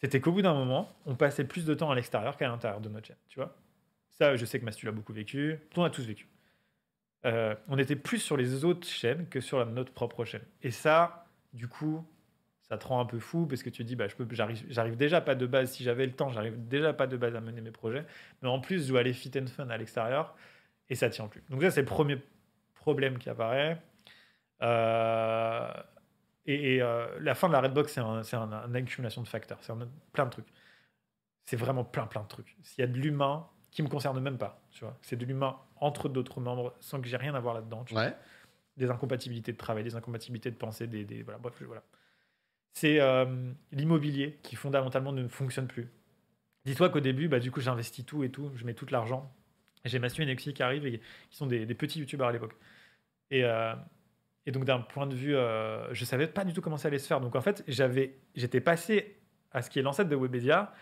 C'était 0.00 0.20
qu'au 0.20 0.32
bout 0.32 0.42
d'un 0.42 0.54
moment, 0.54 0.90
on 1.06 1.14
passait 1.14 1.44
plus 1.44 1.64
de 1.64 1.74
temps 1.74 1.92
à 1.92 1.94
l'extérieur 1.94 2.36
qu'à 2.36 2.48
l'intérieur 2.48 2.80
de 2.80 2.88
notre 2.88 3.06
chaîne. 3.06 3.16
Tu 3.28 3.38
vois 3.38 3.56
Ça, 4.10 4.34
je 4.36 4.44
sais 4.44 4.58
que 4.58 4.64
Mastu 4.64 4.86
l'a 4.86 4.90
beaucoup 4.92 5.12
vécu. 5.12 5.60
On 5.76 5.84
a 5.84 5.90
tous 5.90 6.02
vécu. 6.04 6.26
Euh, 7.24 7.54
on 7.68 7.78
était 7.78 7.94
plus 7.94 8.18
sur 8.18 8.36
les 8.36 8.64
autres 8.64 8.88
chaînes 8.88 9.28
que 9.28 9.40
sur 9.40 9.60
la- 9.60 9.64
notre 9.66 9.92
propre 9.92 10.24
chaîne. 10.24 10.42
Et 10.62 10.72
ça, 10.72 11.26
du 11.52 11.68
coup, 11.68 12.04
ça 12.72 12.78
te 12.78 12.86
rend 12.86 13.00
un 13.00 13.04
peu 13.04 13.18
fou 13.18 13.46
parce 13.46 13.62
que 13.62 13.68
tu 13.68 13.82
te 13.82 13.86
dis, 13.86 13.96
bah, 13.96 14.08
je 14.08 14.16
peux, 14.16 14.26
j'arrive, 14.30 14.64
j'arrive 14.70 14.96
déjà 14.96 15.20
pas 15.20 15.34
de 15.34 15.44
base. 15.44 15.72
Si 15.72 15.84
j'avais 15.84 16.06
le 16.06 16.12
temps, 16.12 16.30
j'arrive 16.30 16.56
déjà 16.68 16.94
pas 16.94 17.06
de 17.06 17.18
base 17.18 17.36
à 17.36 17.42
mener 17.42 17.60
mes 17.60 17.70
projets. 17.70 18.06
Mais 18.40 18.48
en 18.48 18.60
plus, 18.60 18.84
je 18.86 18.88
dois 18.88 19.00
aller 19.00 19.12
fit 19.12 19.30
and 19.38 19.46
fun 19.48 19.68
à 19.68 19.76
l'extérieur 19.76 20.34
et 20.88 20.94
ça 20.94 21.10
tient 21.10 21.28
plus. 21.28 21.42
Donc 21.50 21.60
ça, 21.60 21.70
c'est 21.70 21.82
le 21.82 21.86
premier 21.86 22.16
problème 22.74 23.18
qui 23.18 23.28
apparaît. 23.28 23.78
Euh, 24.62 25.70
et 26.46 26.76
et, 26.76 26.82
euh, 26.82 27.06
la 27.20 27.34
fin 27.34 27.48
de 27.48 27.52
la 27.52 27.60
Redbox, 27.60 27.92
c'est 27.92 28.00
un, 28.00 28.22
c'est 28.22 28.36
un- 28.36 28.66
une 28.66 28.76
accumulation 28.76 29.20
de 29.22 29.28
facteurs. 29.28 29.58
C'est 29.60 29.72
un- 29.72 29.88
plein 30.14 30.24
de 30.24 30.30
trucs. 30.30 30.48
C'est 31.44 31.56
vraiment 31.56 31.84
plein, 31.84 32.06
plein 32.06 32.22
de 32.22 32.28
trucs. 32.28 32.56
S'il 32.62 32.80
y 32.80 32.84
a 32.84 32.90
de 32.90 32.98
l'humain 32.98 33.46
qui 33.70 33.82
me 33.82 33.88
concerne 33.88 34.18
même 34.18 34.38
pas, 34.38 34.62
tu 34.70 34.82
vois, 34.84 34.96
c'est 35.02 35.16
de 35.16 35.26
l'humain 35.26 35.58
entre 35.76 36.08
d'autres 36.08 36.40
membres 36.40 36.74
sans 36.80 37.02
que 37.02 37.06
j'ai 37.08 37.18
rien 37.18 37.34
à 37.34 37.40
voir 37.40 37.60
tu 37.84 37.92
vois. 37.92 38.04
Ouais. 38.04 38.16
Des 38.78 38.90
incompatibilités 38.90 39.52
de 39.52 39.58
travail, 39.58 39.84
des 39.84 39.94
incompatibilités 39.94 40.50
de 40.50 40.56
pensée, 40.56 40.86
des, 40.86 41.04
des- 41.04 41.22
voilà, 41.22 41.38
bref, 41.38 41.60
voilà. 41.62 41.82
C'est 42.74 43.00
euh, 43.00 43.26
l'immobilier 43.70 44.38
qui 44.42 44.56
fondamentalement 44.56 45.12
ne 45.12 45.28
fonctionne 45.28 45.66
plus. 45.66 45.88
Dis-toi 46.64 46.88
qu'au 46.90 47.00
début, 47.00 47.28
bah, 47.28 47.38
du 47.40 47.50
coup, 47.50 47.60
j'investis 47.60 48.04
tout 48.06 48.24
et 48.24 48.30
tout, 48.30 48.50
je 48.56 48.64
mets 48.64 48.74
tout 48.74 48.86
l'argent. 48.90 49.32
J'ai 49.84 49.98
Mastu 49.98 50.22
et 50.22 50.26
Nexi 50.26 50.54
qui 50.54 50.62
arrivent 50.62 50.86
et 50.86 51.00
qui 51.30 51.36
sont 51.36 51.46
des, 51.46 51.66
des 51.66 51.74
petits 51.74 51.98
youtubeurs 51.98 52.28
à 52.28 52.32
l'époque. 52.32 52.54
Et, 53.30 53.44
euh, 53.44 53.74
et 54.46 54.52
donc, 54.52 54.64
d'un 54.64 54.78
point 54.78 55.06
de 55.06 55.14
vue, 55.14 55.34
euh, 55.34 55.92
je 55.92 56.04
savais 56.04 56.28
pas 56.28 56.44
du 56.44 56.52
tout 56.52 56.60
comment 56.60 56.76
ça 56.76 56.88
allait 56.88 56.98
se 56.98 57.06
faire. 57.06 57.20
Donc, 57.20 57.34
en 57.36 57.40
fait, 57.40 57.64
j'avais, 57.68 58.16
j'étais 58.36 58.60
passé 58.60 59.16
à 59.50 59.60
ce 59.60 59.70
qui 59.70 59.78
est 59.80 59.82
l'ancêtre 59.82 60.08
de 60.08 60.16
Webedia, 60.16 60.72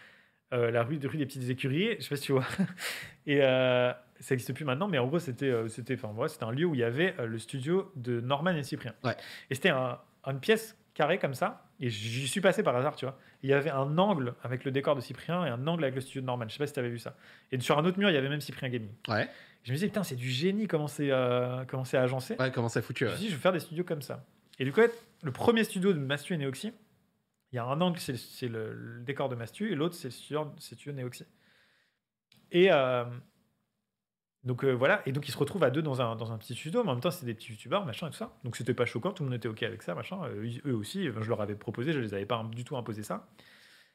euh, 0.52 0.70
la 0.70 0.82
rue, 0.82 0.98
rue 1.04 1.16
des 1.16 1.26
Petites 1.26 1.48
Écuries, 1.48 1.96
je 1.98 2.02
sais 2.02 2.08
pas 2.10 2.16
si 2.16 2.22
tu 2.22 2.32
vois. 2.32 2.46
Et 3.26 3.38
ça 3.40 3.96
n'existe 4.34 4.52
plus 4.52 4.64
maintenant, 4.66 4.86
mais 4.86 4.98
en 4.98 5.06
gros, 5.06 5.18
c'était, 5.18 5.52
c'était, 5.68 5.94
enfin, 5.94 6.12
voilà, 6.14 6.28
c'était 6.28 6.44
un 6.44 6.50
lieu 6.52 6.66
où 6.66 6.74
il 6.74 6.80
y 6.80 6.84
avait 6.84 7.14
le 7.26 7.38
studio 7.38 7.90
de 7.96 8.20
Norman 8.20 8.50
et 8.54 8.62
Cyprien. 8.62 8.92
Ouais. 9.02 9.16
Et 9.48 9.54
c'était 9.54 9.70
un- 9.70 9.98
une 10.26 10.40
pièce 10.40 10.76
carrée 10.94 11.18
comme 11.18 11.34
ça. 11.34 11.66
Et 11.80 11.88
j'y 11.90 12.28
suis 12.28 12.40
passé 12.40 12.62
par 12.62 12.76
hasard, 12.76 12.94
tu 12.96 13.04
vois. 13.06 13.18
Il 13.42 13.48
y 13.48 13.52
avait 13.54 13.70
un 13.70 13.96
angle 13.98 14.34
avec 14.42 14.64
le 14.64 14.70
décor 14.70 14.94
de 14.96 15.00
Cyprien 15.00 15.46
et 15.46 15.48
un 15.48 15.66
angle 15.66 15.84
avec 15.84 15.94
le 15.94 16.00
studio 16.02 16.20
de 16.20 16.26
Norman. 16.26 16.44
Je 16.48 16.52
sais 16.52 16.58
pas 16.58 16.66
si 16.66 16.72
tu 16.74 16.78
avais 16.78 16.90
vu 16.90 16.98
ça. 16.98 17.16
Et 17.52 17.58
sur 17.60 17.78
un 17.78 17.84
autre 17.84 17.98
mur, 17.98 18.10
il 18.10 18.14
y 18.14 18.16
avait 18.18 18.28
même 18.28 18.40
Cyprien 18.40 18.68
Gaming. 18.68 18.90
Ouais. 19.08 19.28
Je 19.62 19.70
me 19.70 19.76
disais, 19.76 19.86
putain, 19.88 20.02
c'est 20.02 20.16
du 20.16 20.28
génie 20.28 20.66
comment 20.66 20.88
c'est, 20.88 21.10
euh, 21.10 21.64
comment 21.66 21.84
c'est 21.84 21.96
agencé. 21.98 22.36
Ouais, 22.38 22.50
comment 22.50 22.68
ça 22.68 22.82
foutu, 22.82 23.04
Je 23.06 23.10
me 23.10 23.16
suis 23.16 23.24
dit, 23.24 23.30
je 23.30 23.36
vais 23.36 23.40
faire 23.42 23.52
des 23.52 23.60
studios 23.60 23.84
comme 23.84 24.02
ça. 24.02 24.24
Et 24.58 24.64
du 24.64 24.72
coup, 24.72 24.80
le 25.22 25.32
premier 25.32 25.64
studio 25.64 25.92
de 25.92 25.98
Mastu 25.98 26.34
et 26.34 26.36
Neoxy, 26.38 26.72
il 27.52 27.56
y 27.56 27.58
a 27.58 27.64
un 27.64 27.80
angle, 27.80 27.98
c'est 27.98 28.12
le, 28.12 28.18
c'est 28.18 28.48
le- 28.48 28.72
le 28.74 29.00
décor 29.02 29.28
de 29.28 29.34
Mastu, 29.34 29.72
et 29.72 29.74
l'autre, 29.74 29.94
c'est 29.94 30.08
le 30.08 30.12
studio, 30.12 30.52
c'est 30.58 30.74
studio 30.76 30.92
Neoxy. 30.92 31.24
Et 32.52 32.70
euh, 32.72 33.04
donc 34.44 34.64
euh, 34.64 34.72
voilà, 34.72 35.02
et 35.06 35.12
donc 35.12 35.28
ils 35.28 35.32
se 35.32 35.38
retrouvent 35.38 35.64
à 35.64 35.70
deux 35.70 35.82
dans 35.82 36.00
un, 36.00 36.16
dans 36.16 36.32
un 36.32 36.38
petit 36.38 36.54
studio, 36.54 36.82
mais 36.82 36.90
en 36.90 36.94
même 36.94 37.02
temps, 37.02 37.10
c'était 37.10 37.26
des 37.26 37.34
petits 37.34 37.52
youtubeurs, 37.52 37.84
machin 37.84 38.08
et 38.08 38.10
tout 38.10 38.16
ça. 38.16 38.38
Donc 38.44 38.56
c'était 38.56 38.74
pas 38.74 38.86
choquant, 38.86 39.12
tout 39.12 39.22
le 39.22 39.30
monde 39.30 39.36
était 39.36 39.48
OK 39.48 39.62
avec 39.62 39.82
ça, 39.82 39.94
machin. 39.94 40.22
Euh, 40.24 40.50
eux 40.66 40.74
aussi, 40.74 41.06
je 41.06 41.28
leur 41.28 41.40
avais 41.40 41.54
proposé, 41.56 41.92
je 41.92 42.00
les 42.00 42.14
avais 42.14 42.26
pas 42.26 42.42
du 42.50 42.64
tout 42.64 42.76
imposé 42.76 43.02
ça. 43.02 43.28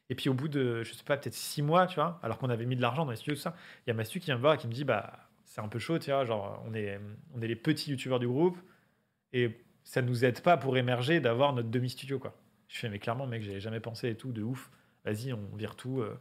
Et 0.09 0.15
puis 0.15 0.29
au 0.29 0.33
bout 0.35 0.47
de, 0.47 0.83
je 0.83 0.93
sais 0.93 1.03
pas, 1.03 1.17
peut-être 1.17 1.33
six 1.33 1.61
mois, 1.63 1.87
tu 1.87 1.95
vois, 1.95 2.19
alors 2.21 2.37
qu'on 2.37 2.49
avait 2.49 2.65
mis 2.65 2.75
de 2.75 2.81
l'argent 2.81 3.05
dans 3.05 3.11
les 3.11 3.17
studios, 3.17 3.35
tout 3.35 3.41
ça, 3.41 3.55
il 3.85 3.89
y 3.89 3.91
a 3.91 3.95
Mastu 3.95 4.19
qui 4.19 4.27
vient 4.27 4.35
me 4.35 4.41
voir 4.41 4.53
et 4.53 4.57
qui 4.57 4.67
me 4.67 4.73
dit, 4.73 4.83
bah, 4.83 5.29
c'est 5.45 5.61
un 5.61 5.67
peu 5.67 5.79
chaud, 5.79 5.97
tu 5.99 6.11
vois, 6.11 6.25
genre, 6.25 6.63
on 6.67 6.73
est, 6.75 6.99
on 7.33 7.41
est 7.41 7.47
les 7.47 7.55
petits 7.55 7.89
youtubeurs 7.91 8.19
du 8.19 8.27
groupe, 8.27 8.57
et 9.33 9.65
ça 9.83 10.01
nous 10.01 10.25
aide 10.25 10.41
pas 10.41 10.57
pour 10.57 10.77
émerger 10.77 11.19
d'avoir 11.21 11.53
notre 11.53 11.69
demi-studio, 11.69 12.19
quoi. 12.19 12.35
Je 12.67 12.77
fais, 12.79 12.89
mais 12.89 12.99
clairement, 12.99 13.27
mec, 13.27 13.43
j'avais 13.43 13.59
jamais 13.59 13.79
pensé 13.79 14.09
et 14.09 14.15
tout, 14.15 14.31
de 14.31 14.41
ouf. 14.43 14.71
Vas-y, 15.05 15.33
on 15.33 15.55
vire 15.55 15.75
tout, 15.75 16.01
euh, 16.01 16.19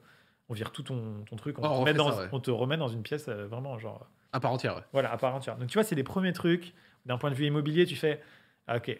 on 0.48 0.54
vire 0.54 0.70
tout 0.72 0.82
ton, 0.82 1.24
ton 1.28 1.36
truc, 1.36 1.58
on, 1.58 1.62
Oh, 1.62 1.84
te 1.84 1.90
on 1.90 1.94
dans, 1.94 2.12
ça, 2.12 2.22
ouais. 2.22 2.28
on 2.32 2.40
te 2.40 2.50
remet 2.50 2.76
dans 2.76 2.88
une 2.88 3.02
pièce 3.02 3.26
euh, 3.28 3.46
vraiment, 3.46 3.78
genre, 3.78 4.06
À 4.32 4.40
part 4.40 4.52
entière, 4.52 4.76
ouais. 4.76 4.82
voilà, 4.92 5.12
à 5.12 5.16
part 5.16 5.34
entière. 5.34 5.56
Donc 5.56 5.68
tu 5.68 5.74
vois, 5.74 5.84
c'est 5.84 5.94
les 5.94 6.04
premiers 6.04 6.32
trucs. 6.32 6.72
D'un 7.06 7.18
point 7.18 7.30
de 7.30 7.34
vue 7.34 7.46
immobilier, 7.46 7.84
tu 7.86 7.96
fais, 7.96 8.20
ah, 8.66 8.76
ok, 8.78 8.98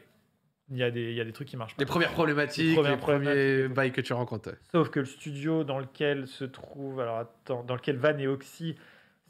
il 0.71 0.77
y, 0.77 0.83
a 0.83 0.91
des- 0.91 1.11
il 1.11 1.15
y 1.15 1.21
a 1.21 1.25
des 1.25 1.33
trucs 1.33 1.49
qui 1.49 1.57
marchent 1.57 1.75
pas. 1.77 1.81
Les 1.83 1.87
premières 1.87 2.13
problématiques, 2.13 2.79
Les 2.83 2.97
premiers 2.97 3.69
bails 3.69 3.93
que 3.93 4.01
tu 4.01 4.13
rencontres. 4.13 4.51
Sauf 4.73 4.91
que 4.91 5.01
le 5.01 5.07
studio 5.07 5.65
dans 5.65 5.79
lequel 5.79 6.27
se 6.27 6.45
trouve, 6.45 7.01
alors 7.01 7.19
attends, 7.19 7.63
dans 7.65 7.75
lequel 7.75 7.97
Van 7.97 8.17
et 8.19 8.27
Oxy, 8.27 8.77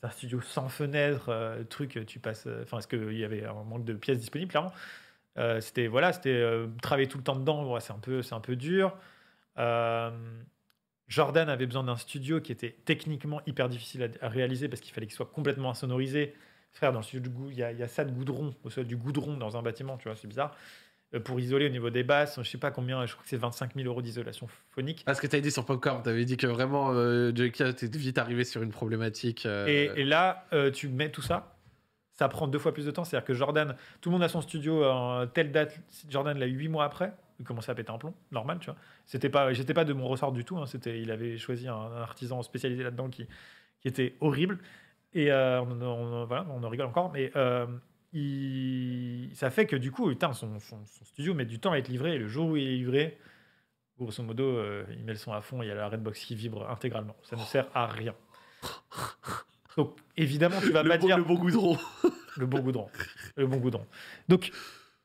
c'est 0.01 0.07
un 0.07 0.11
studio 0.11 0.41
sans 0.41 0.69
fenêtre, 0.69 1.27
euh, 1.31 1.63
truc, 1.65 1.99
tu 2.07 2.19
passes, 2.21 2.47
euh, 2.47 2.63
enfin, 2.65 2.79
est-ce 2.79 2.89
qu'il 2.89 3.17
y 3.19 3.25
avait 3.25 3.45
un 3.45 3.65
manque 3.65 3.85
de 3.85 3.95
pièces 3.95 4.19
disponibles, 4.19 4.51
clairement. 4.51 4.73
Euh, 5.39 5.61
c'était 5.61 5.87
voilà, 5.89 6.13
c'était 6.13 6.31
euh, 6.31 6.67
travailler 6.83 7.09
tout 7.09 7.19
le 7.19 7.25
temps 7.25 7.35
dedans, 7.37 7.73
ouais, 7.73 7.81
c'est 7.81 7.93
un 7.93 7.99
peu, 7.99 8.23
c'est 8.23 8.35
un 8.35 8.41
peu 8.41 8.55
dur. 8.57 8.97
Euh, 9.59 10.11
Jordan 11.09 11.49
avait 11.49 11.67
besoin 11.67 11.85
d'un 11.85 11.97
studio 11.97 12.41
qui 12.41 12.53
était 12.53 12.77
techniquement 12.85 13.41
hyper 13.47 13.69
difficile 13.69 14.11
à, 14.21 14.27
à 14.27 14.29
réaliser 14.29 14.69
parce 14.69 14.81
qu'il 14.81 14.93
fallait 14.93 15.07
qu'il 15.07 15.15
soit 15.17 15.27
complètement 15.27 15.71
insonorisé. 15.71 16.35
Frère, 16.73 16.93
dans 16.93 17.01
le 17.01 17.05
studio 17.05 17.31
goût, 17.31 17.51
il 17.51 17.59
y, 17.59 17.63
a- 17.63 17.73
il 17.73 17.79
y 17.79 17.83
a 17.83 17.89
ça 17.89 18.05
de 18.05 18.11
goudron, 18.11 18.55
au 18.65 18.71
sol 18.71 18.85
du 18.87 18.97
goudron 18.97 19.37
dans 19.37 19.57
un 19.57 19.63
bâtiment, 19.63 19.97
tu 19.97 20.09
vois, 20.09 20.17
c'est 20.17 20.27
bizarre. 20.27 20.57
Euh, 21.15 21.21
pour 21.21 21.39
isoler 21.39 21.67
au 21.67 21.71
niveau 21.71 21.91
des 21.91 22.03
basses, 22.03 22.41
je 22.43 22.49
sais 22.49 22.59
pas 22.59 22.71
combien, 22.73 23.05
je 23.07 23.13
crois 23.13 23.23
que 23.23 23.29
c'est 23.29 23.37
25 23.37 23.75
000 23.77 23.87
euros 23.87 24.03
d'isolation 24.03 24.49
phonique. 24.71 25.05
Ah, 25.07 25.15
ce 25.15 25.21
que 25.21 25.27
tu 25.29 25.41
dit 25.41 25.51
sur 25.53 25.65
Popcorn, 25.65 26.03
tu 26.03 26.09
avais 26.09 26.25
dit 26.25 26.37
que 26.37 26.47
vraiment, 26.49 26.91
euh, 26.93 27.31
était 27.33 27.87
vite 27.97 28.19
arrivé 28.19 28.43
sur 28.45 28.63
une 28.63 28.71
problématique. 28.73 29.47
euh, 29.47 29.67
Et, 29.69 30.01
et 30.01 30.05
là, 30.05 30.47
euh, 30.53 30.73
tu 30.73 30.89
mets 30.89 31.11
tout 31.11 31.23
ça, 31.23 31.57
ça 32.15 32.29
prend 32.29 32.49
deux 32.49 32.59
fois 32.59 32.73
plus 32.75 32.87
de 32.87 32.91
temps. 32.91 33.05
C'est-à-dire 33.05 33.27
que 33.27 33.35
Jordan, 33.35 33.77
tout 34.01 34.09
le 34.09 34.15
monde 34.15 34.23
a 34.25 34.29
son 34.29 34.41
studio 34.41 34.85
en 34.85 35.27
telle 35.29 35.53
date. 35.53 35.79
Jordan 36.09 36.37
l'a 36.39 36.47
eu 36.49 36.53
huit 36.57 36.69
mois 36.69 36.85
après. 36.85 37.13
Il 37.41 37.45
commençait 37.45 37.73
à 37.73 37.75
péter 37.75 37.91
un 37.91 37.99
plomb, 37.99 38.15
normal, 38.31 38.59
tu 38.61 38.67
vois. 38.67 38.77
C'était 39.07 39.29
pas, 39.29 39.53
j'étais 39.53 39.75
pas 39.75 39.85
de 39.85 39.93
mon 39.93 40.07
ressort 40.09 40.33
du 40.33 40.45
tout. 40.45 40.57
hein. 40.59 40.67
C'était, 40.67 41.01
il 41.01 41.11
avait 41.11 41.37
choisi 41.39 41.67
un, 41.69 41.75
un 41.75 42.01
artisan 42.03 42.43
spécialisé 42.43 42.83
là-dedans 42.85 43.09
qui, 43.09 43.27
qui 43.81 43.89
était 43.89 44.15
horrible. 44.21 44.59
Et 45.15 45.31
euh, 45.33 45.61
on, 45.63 45.81
on- 45.83 46.25
voilà, 46.27 46.47
on 46.51 46.63
en 46.63 46.69
rigole 46.69 46.87
encore, 46.87 47.11
mais 47.13 47.33
euh, 47.37 47.67
il- 48.13 49.31
ça 49.35 49.51
fait 49.51 49.67
que 49.67 49.77
du 49.77 49.91
coup, 49.91 50.09
putain, 50.09 50.33
son, 50.33 50.59
son- 50.61 50.85
son 50.87 51.05
studio 51.05 51.35
met 51.35 51.45
du 51.45 51.59
temps 51.59 51.73
à 51.73 51.79
être 51.79 51.89
livré. 51.89 52.15
Et 52.15 52.19
le 52.19 52.29
jour 52.29 52.51
où 52.51 52.57
il 52.57 52.67
est 52.69 52.77
livré, 52.77 53.19
Grosso 53.99 54.23
modo, 54.25 54.43
euh, 54.45 54.85
il 54.97 55.05
met 55.05 55.13
le 55.13 55.19
son 55.19 55.33
à 55.33 55.41
fond, 55.41 55.63
il 55.63 55.69
y 55.69 55.71
a 55.71 55.75
la 55.77 55.89
Redbox 55.89 56.19
qui 56.25 56.35
vibre 56.35 56.69
intégralement. 56.69 57.15
Ça 57.23 57.37
ne 57.37 57.43
sert 57.43 57.67
à 57.75 57.87
rien. 57.87 58.15
Donc, 59.77 59.97
évidemment, 60.17 60.61
tu 60.61 60.71
vas 60.71 60.83
le, 60.83 60.89
pas 60.89 60.99
bon, 60.99 61.07
dire 61.07 61.17
le 61.19 61.25
bon 61.25 61.35
goudron. 61.35 61.79
le 62.37 62.47
bon 62.47 62.59
goudron. 62.61 62.89
Le 63.37 63.47
bon 63.47 63.57
goudron. 63.59 63.87
Donc, 64.29 64.51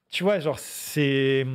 tu 0.10 0.24
vois, 0.24 0.40
genre, 0.40 0.58
c'est. 0.60 1.46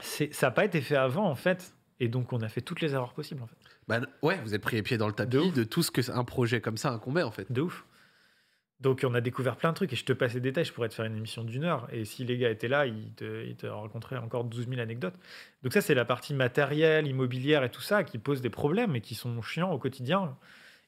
Ça 0.00 0.26
n'a 0.42 0.50
pas 0.50 0.64
été 0.64 0.80
fait 0.80 0.96
avant, 0.96 1.28
en 1.28 1.34
fait. 1.34 1.74
Et 2.00 2.08
donc, 2.08 2.32
on 2.32 2.40
a 2.42 2.48
fait 2.48 2.60
toutes 2.60 2.80
les 2.80 2.94
erreurs 2.94 3.12
possibles, 3.12 3.42
en 3.42 3.46
fait. 3.46 3.56
Bah, 3.88 4.00
ouais, 4.22 4.38
vous 4.44 4.54
êtes 4.54 4.62
pris 4.62 4.76
les 4.76 4.82
pieds 4.82 4.98
dans 4.98 5.06
le 5.06 5.14
tapis 5.14 5.50
de, 5.50 5.64
tout 5.64 5.82
ce 5.82 5.90
que 5.90 6.10
un 6.10 6.24
projet 6.24 6.60
comme 6.60 6.76
ça 6.76 6.92
incombait 6.92 7.22
en 7.22 7.30
fait. 7.30 7.50
De 7.50 7.62
ouf. 7.62 7.86
Donc, 8.80 9.04
on 9.04 9.14
a 9.14 9.20
découvert 9.20 9.56
plein 9.56 9.70
de 9.70 9.74
trucs. 9.74 9.92
Et 9.92 9.96
je 9.96 10.04
te 10.04 10.12
passe 10.12 10.34
les 10.34 10.40
détails, 10.40 10.64
je 10.64 10.72
pourrais 10.72 10.88
te 10.88 10.94
faire 10.94 11.06
une 11.06 11.16
émission 11.16 11.42
d'une 11.42 11.64
heure. 11.64 11.88
Et 11.90 12.04
si 12.04 12.24
les 12.24 12.38
gars 12.38 12.50
étaient 12.50 12.68
là, 12.68 12.86
ils 12.86 13.12
te, 13.14 13.44
ils 13.44 13.56
te 13.56 13.66
raconteraient 13.66 14.18
encore 14.18 14.44
12 14.44 14.68
000 14.68 14.80
anecdotes. 14.80 15.16
Donc, 15.62 15.72
ça, 15.72 15.80
c'est 15.80 15.94
la 15.94 16.04
partie 16.04 16.34
matérielle, 16.34 17.06
immobilière 17.06 17.64
et 17.64 17.70
tout 17.70 17.80
ça 17.80 18.04
qui 18.04 18.18
pose 18.18 18.40
des 18.40 18.50
problèmes 18.50 18.94
et 18.94 19.00
qui 19.00 19.14
sont 19.14 19.42
chiants 19.42 19.72
au 19.72 19.78
quotidien. 19.78 20.36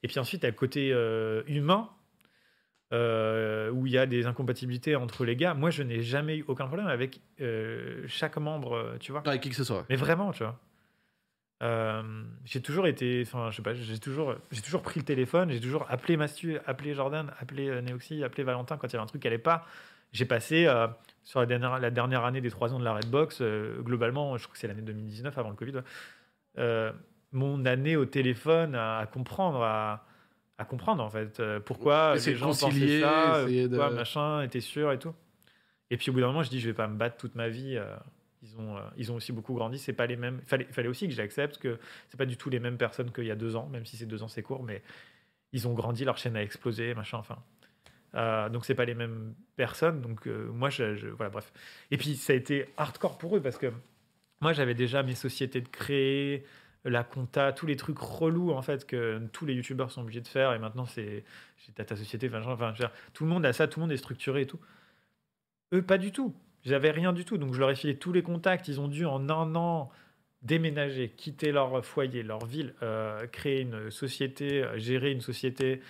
Et 0.03 0.09
puis 0.09 0.19
ensuite, 0.19 0.43
il 0.43 0.45
y 0.45 0.47
a 0.47 0.51
le 0.51 0.57
côté 0.57 0.93
euh, 0.93 1.43
humain. 1.47 1.91
Euh, 2.93 3.71
où 3.71 3.87
il 3.87 3.93
y 3.93 3.99
a 3.99 4.07
des 4.07 4.27
incompatibilités 4.27 4.97
entre 4.97 5.25
les 5.25 5.37
gars. 5.37 5.55
Moi, 5.55 5.71
je 5.71 5.83
n'ai 5.83 6.03
jamais 6.03 6.39
eu 6.39 6.45
aucun 6.49 6.67
problème 6.67 6.89
avec 6.89 7.21
euh, 7.41 8.05
chaque 8.09 8.37
membre, 8.37 8.73
euh, 8.73 8.97
tu 8.99 9.13
vois. 9.13 9.23
Avec 9.27 9.43
qui 9.43 9.51
que 9.51 9.57
ce 9.57 9.65
soit. 9.65 9.85
Mais 9.89 9.97
vraiment, 9.97 10.33
tu 10.33 10.43
vois. 10.43 10.59
Euh, 11.63 12.03
j'ai 12.45 12.63
toujours 12.63 12.87
été, 12.87 13.23
enfin, 13.27 13.51
je 13.51 13.57
sais 13.57 13.63
pas, 13.63 13.75
j'ai 13.75 13.99
toujours, 13.99 14.35
j'ai 14.51 14.63
toujours 14.63 14.81
pris 14.81 14.99
le 14.99 15.05
téléphone, 15.05 15.51
j'ai 15.51 15.61
toujours 15.61 15.85
appelé 15.91 16.17
Mastu, 16.17 16.59
appelé 16.67 16.95
Jordan, 16.95 17.31
appelé 17.39 17.69
euh, 17.69 17.83
Neoxy, 17.83 18.25
appelé 18.25 18.45
Valentin 18.45 18.79
quand 18.79 18.87
il 18.89 18.93
y 18.95 18.97
avait 18.97 19.03
un 19.03 19.07
truc 19.07 19.21
qui 19.21 19.29
allait 19.29 19.39
pas. 19.39 19.67
J'ai 20.13 20.25
passé 20.25 20.67
euh, 20.67 20.89
sur 21.23 21.39
la 21.39 21.47
dernière, 21.47 21.79
la 21.79 21.91
dernière 21.91 22.25
année 22.25 22.41
des 22.41 22.51
trois 22.51 22.73
ans 22.73 22.79
de 22.79 22.85
la 22.85 22.95
Redbox, 22.95 23.43
globalement, 23.81 24.39
je 24.39 24.45
crois 24.45 24.55
que 24.55 24.59
c'est 24.59 24.69
l'année 24.69 24.83
2019 24.83 25.37
avant 25.37 25.51
le 25.51 25.57
Covid, 25.57 25.83
ouais, 26.57 26.93
mon 27.33 27.65
année 27.65 27.95
au 27.95 28.07
téléphone 28.07 28.75
à, 28.75 28.99
à 28.99 29.07
comprendre, 29.07 29.63
à, 29.63 30.05
à 30.61 30.65
comprendre 30.67 31.03
en 31.03 31.11
fait, 31.11 31.41
euh, 31.41 31.59
pourquoi 31.59 32.15
les 32.31 32.37
gens 32.37 32.47
pensaient 32.67 33.01
ça, 33.01 33.35
euh, 33.37 33.47
de- 33.47 33.69
pourquoi 33.69 33.87
machin 33.97 34.43
était 34.43 34.61
sûr 34.61 34.93
et 34.93 34.99
tout. 34.99 35.15
Et 35.91 35.97
puis 35.97 36.11
au 36.11 36.13
bout 36.13 36.21
d'un 36.21 36.27
moment, 36.29 36.43
je 36.43 36.51
dis, 36.51 36.61
je 36.61 36.69
vais 36.69 36.75
pas 36.75 36.87
me 36.87 36.97
battre 36.97 37.17
toute 37.17 37.35
ma 37.35 37.49
vie. 37.49 37.77
euh, 37.77 37.97
ils 38.43 38.57
ont, 38.59 38.77
ils 38.97 39.11
ont 39.13 39.17
aussi 39.17 39.33
beaucoup 39.33 39.55
grandi. 39.55 39.79
C'est 39.79 39.93
pas 39.93 40.07
les 40.07 40.17
mêmes. 40.17 40.41
Fallait, 40.47 40.65
fallait 40.71 40.89
aussi 40.89 41.07
que 41.09 41.15
j'accepte 41.15 41.59
que 41.59 41.79
c'est 42.09 42.17
pas 42.17 42.27
du 42.27 42.37
tout 42.37 42.49
les 42.51 42.61
mêmes 42.61 42.79
personnes 42.79 43.11
qu'il 43.13 43.25
y 43.25 43.31
a 43.31 43.37
deux 43.37 43.57
ans, 43.57 43.69
même 43.69 43.85
si 43.87 43.97
c'est 43.97 44.07
deux 44.07 44.23
ans 44.23 44.29
c'est 44.29 44.43
court, 44.43 44.63
mais 44.63 44.83
ils 45.53 45.67
ont 45.67 45.75
grandi, 45.75 46.05
leur 46.05 46.17
chaîne 46.19 46.37
a 46.37 46.43
explosé, 46.43 46.95
machin. 46.95 47.19
Enfin, 47.19 47.39
Euh, 48.17 48.49
donc 48.49 48.65
c'est 48.67 48.75
pas 48.75 48.85
les 48.85 48.95
mêmes 48.95 49.35
personnes. 49.57 50.01
Donc 50.01 50.27
euh, 50.27 50.49
moi, 50.53 50.69
je, 50.69 50.95
je- 50.97 51.09
voilà, 51.09 51.31
bref. 51.31 51.53
Et 51.91 51.97
puis 51.97 52.17
ça 52.17 52.33
a 52.33 52.37
été 52.37 52.67
hardcore 52.77 53.19
pour 53.19 53.37
eux 53.37 53.41
parce 53.41 53.57
que 53.57 53.73
moi 54.41 54.53
j'avais 54.53 54.75
déjà 54.75 55.03
mes 55.03 55.15
sociétés 55.15 55.61
de 55.61 55.69
créer, 55.69 56.45
la 56.85 57.05
compta, 57.05 57.53
tous 57.53 57.67
les 57.67 57.77
trucs 57.77 57.99
relous 57.99 58.53
en 58.53 58.63
fait 58.63 58.87
que 58.87 59.21
tous 59.33 59.45
les 59.45 59.55
youtubeurs 59.55 59.91
sont 59.91 60.03
obligés 60.03 60.21
de 60.21 60.29
faire. 60.29 60.53
Et 60.55 60.59
maintenant 60.59 60.87
c'est 60.87 61.25
j'ai 61.67 61.73
ta 61.73 61.97
société, 61.97 62.29
enfin, 62.29 62.41
genre, 62.41 62.53
enfin, 62.53 62.73
tout 63.13 63.25
le 63.25 63.31
monde 63.31 63.45
a 63.45 63.53
ça, 63.53 63.69
tout 63.69 63.81
le 63.81 63.83
monde 63.83 63.93
est 63.93 63.99
structuré 63.99 64.43
et 64.43 64.47
tout. 64.47 64.61
Eux, 65.73 65.83
pas 65.83 65.99
du 65.99 66.13
tout. 66.13 66.35
J'avais 66.65 66.91
rien 66.91 67.13
du 67.13 67.25
tout. 67.25 67.39
Donc, 67.39 67.55
je 67.55 67.61
leur 67.61 67.71
ai 67.71 67.75
filé 67.75 67.97
tous 67.97 68.13
les 68.13 68.23
contacts. 68.23 68.69
Ils 68.69 68.81
ont 68.81 68.89
dû, 68.89 69.05
en 69.07 69.29
un 69.29 69.55
an, 69.55 69.91
déménager, 70.43 71.11
quitter 71.11 71.53
leur 71.53 71.85
foyer, 71.85 72.23
leur 72.23 72.45
ville, 72.45 72.75
euh, 72.83 73.27
créer 73.27 73.61
une 73.61 73.91
société, 73.91 74.63
euh, 74.63 74.79
gérer 74.79 75.13
une 75.13 75.21
société, 75.21 75.81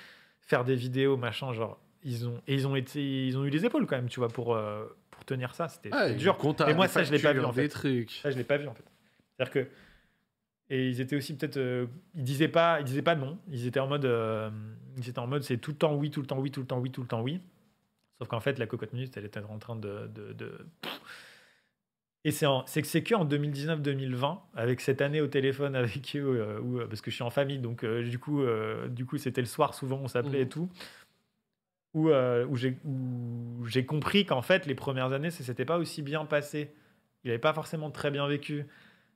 faire 0.40 0.64
des 0.64 0.74
vidéos, 0.74 1.16
machin. 1.16 1.52
Genre, 1.52 1.80
ils 2.02 2.26
ont, 2.28 2.40
et 2.46 2.54
ils 2.54 2.66
ont, 2.66 2.76
été, 2.76 3.26
ils 3.26 3.38
ont 3.38 3.44
eu 3.44 3.50
les 3.50 3.64
épaules 3.64 3.86
quand 3.86 3.96
même, 3.96 4.08
tu 4.08 4.20
vois, 4.20 4.28
pour, 4.28 4.54
euh, 4.54 4.84
pour 5.10 5.24
tenir 5.24 5.54
ça. 5.54 5.68
C'était 5.68 6.14
dur. 6.14 6.36
Mais 6.66 6.74
moi, 6.74 6.88
ça, 6.88 7.04
je 7.04 7.12
l'ai 7.12 7.18
pas 7.18 7.32
vu, 7.32 7.44
en 7.44 7.52
fait. 7.52 7.68
Trucs. 7.68 8.10
Ça, 8.22 8.30
je 8.30 8.36
l'ai 8.36 8.44
pas 8.44 8.56
vu 8.56 8.68
en 8.68 8.74
fait. 8.74 8.84
C'est-à-dire 9.36 9.52
que 9.52 9.70
et 10.70 10.88
ils 10.88 11.00
étaient 11.00 11.16
aussi 11.16 11.36
peut-être, 11.36 11.56
euh, 11.56 11.86
ils 12.14 12.22
disaient 12.24 12.48
pas, 12.48 12.80
ils 12.80 12.84
disaient 12.84 13.02
pas 13.02 13.16
non. 13.16 13.38
Ils 13.50 13.66
étaient 13.66 13.80
en 13.80 13.88
mode, 13.88 14.04
euh, 14.04 14.50
ils 14.96 15.08
étaient 15.08 15.18
en 15.18 15.26
mode, 15.26 15.42
c'est 15.42 15.58
tout 15.58 15.72
le 15.72 15.76
temps 15.76 15.94
oui, 15.94 16.10
tout 16.10 16.20
le 16.20 16.26
temps 16.26 16.38
oui, 16.38 16.50
tout 16.50 16.60
le 16.60 16.66
temps 16.66 16.78
oui, 16.78 16.90
tout 16.90 17.02
le 17.02 17.08
temps 17.08 17.22
oui. 17.22 17.40
Sauf 18.18 18.28
qu'en 18.28 18.40
fait, 18.40 18.58
la 18.58 18.66
cocotte 18.66 18.92
minute, 18.92 19.16
elle 19.16 19.24
était 19.24 19.40
en 19.40 19.58
train 19.58 19.76
de, 19.76 20.06
de, 20.14 20.32
de- 20.32 20.66
et 22.24 22.32
c'est 22.32 22.46
c'est 22.66 22.82
que 22.82 22.88
c'est 22.88 23.02
que 23.02 23.14
en 23.14 23.24
2019-2020, 23.24 24.40
avec 24.54 24.80
cette 24.82 25.00
année 25.00 25.22
au 25.22 25.26
téléphone 25.26 25.74
avec 25.74 26.14
eux, 26.16 26.38
euh, 26.40 26.60
où, 26.60 26.78
parce 26.86 27.00
que 27.00 27.10
je 27.10 27.14
suis 27.16 27.24
en 27.24 27.30
famille, 27.30 27.58
donc 27.58 27.84
du 27.84 28.18
coup, 28.18 28.42
du 28.90 29.06
coup, 29.06 29.16
c'était 29.18 29.40
le 29.40 29.46
soir 29.46 29.74
souvent, 29.74 29.98
on 30.02 30.08
s'appelait 30.08 30.42
et 30.42 30.48
tout. 30.48 30.68
Où, 31.92 32.10
où 32.10 32.56
j'ai 32.56 32.78
où 32.84 33.66
j'ai 33.66 33.84
compris 33.84 34.24
qu'en 34.24 34.42
fait, 34.42 34.66
les 34.66 34.76
premières 34.76 35.12
années, 35.12 35.30
ça 35.30 35.42
s'était 35.42 35.64
pas 35.64 35.78
aussi 35.78 36.02
bien 36.02 36.24
passé. 36.24 36.72
Il 37.24 37.28
n'avait 37.28 37.40
pas 37.40 37.52
forcément 37.52 37.90
très 37.90 38.10
bien 38.12 38.28
vécu 38.28 38.66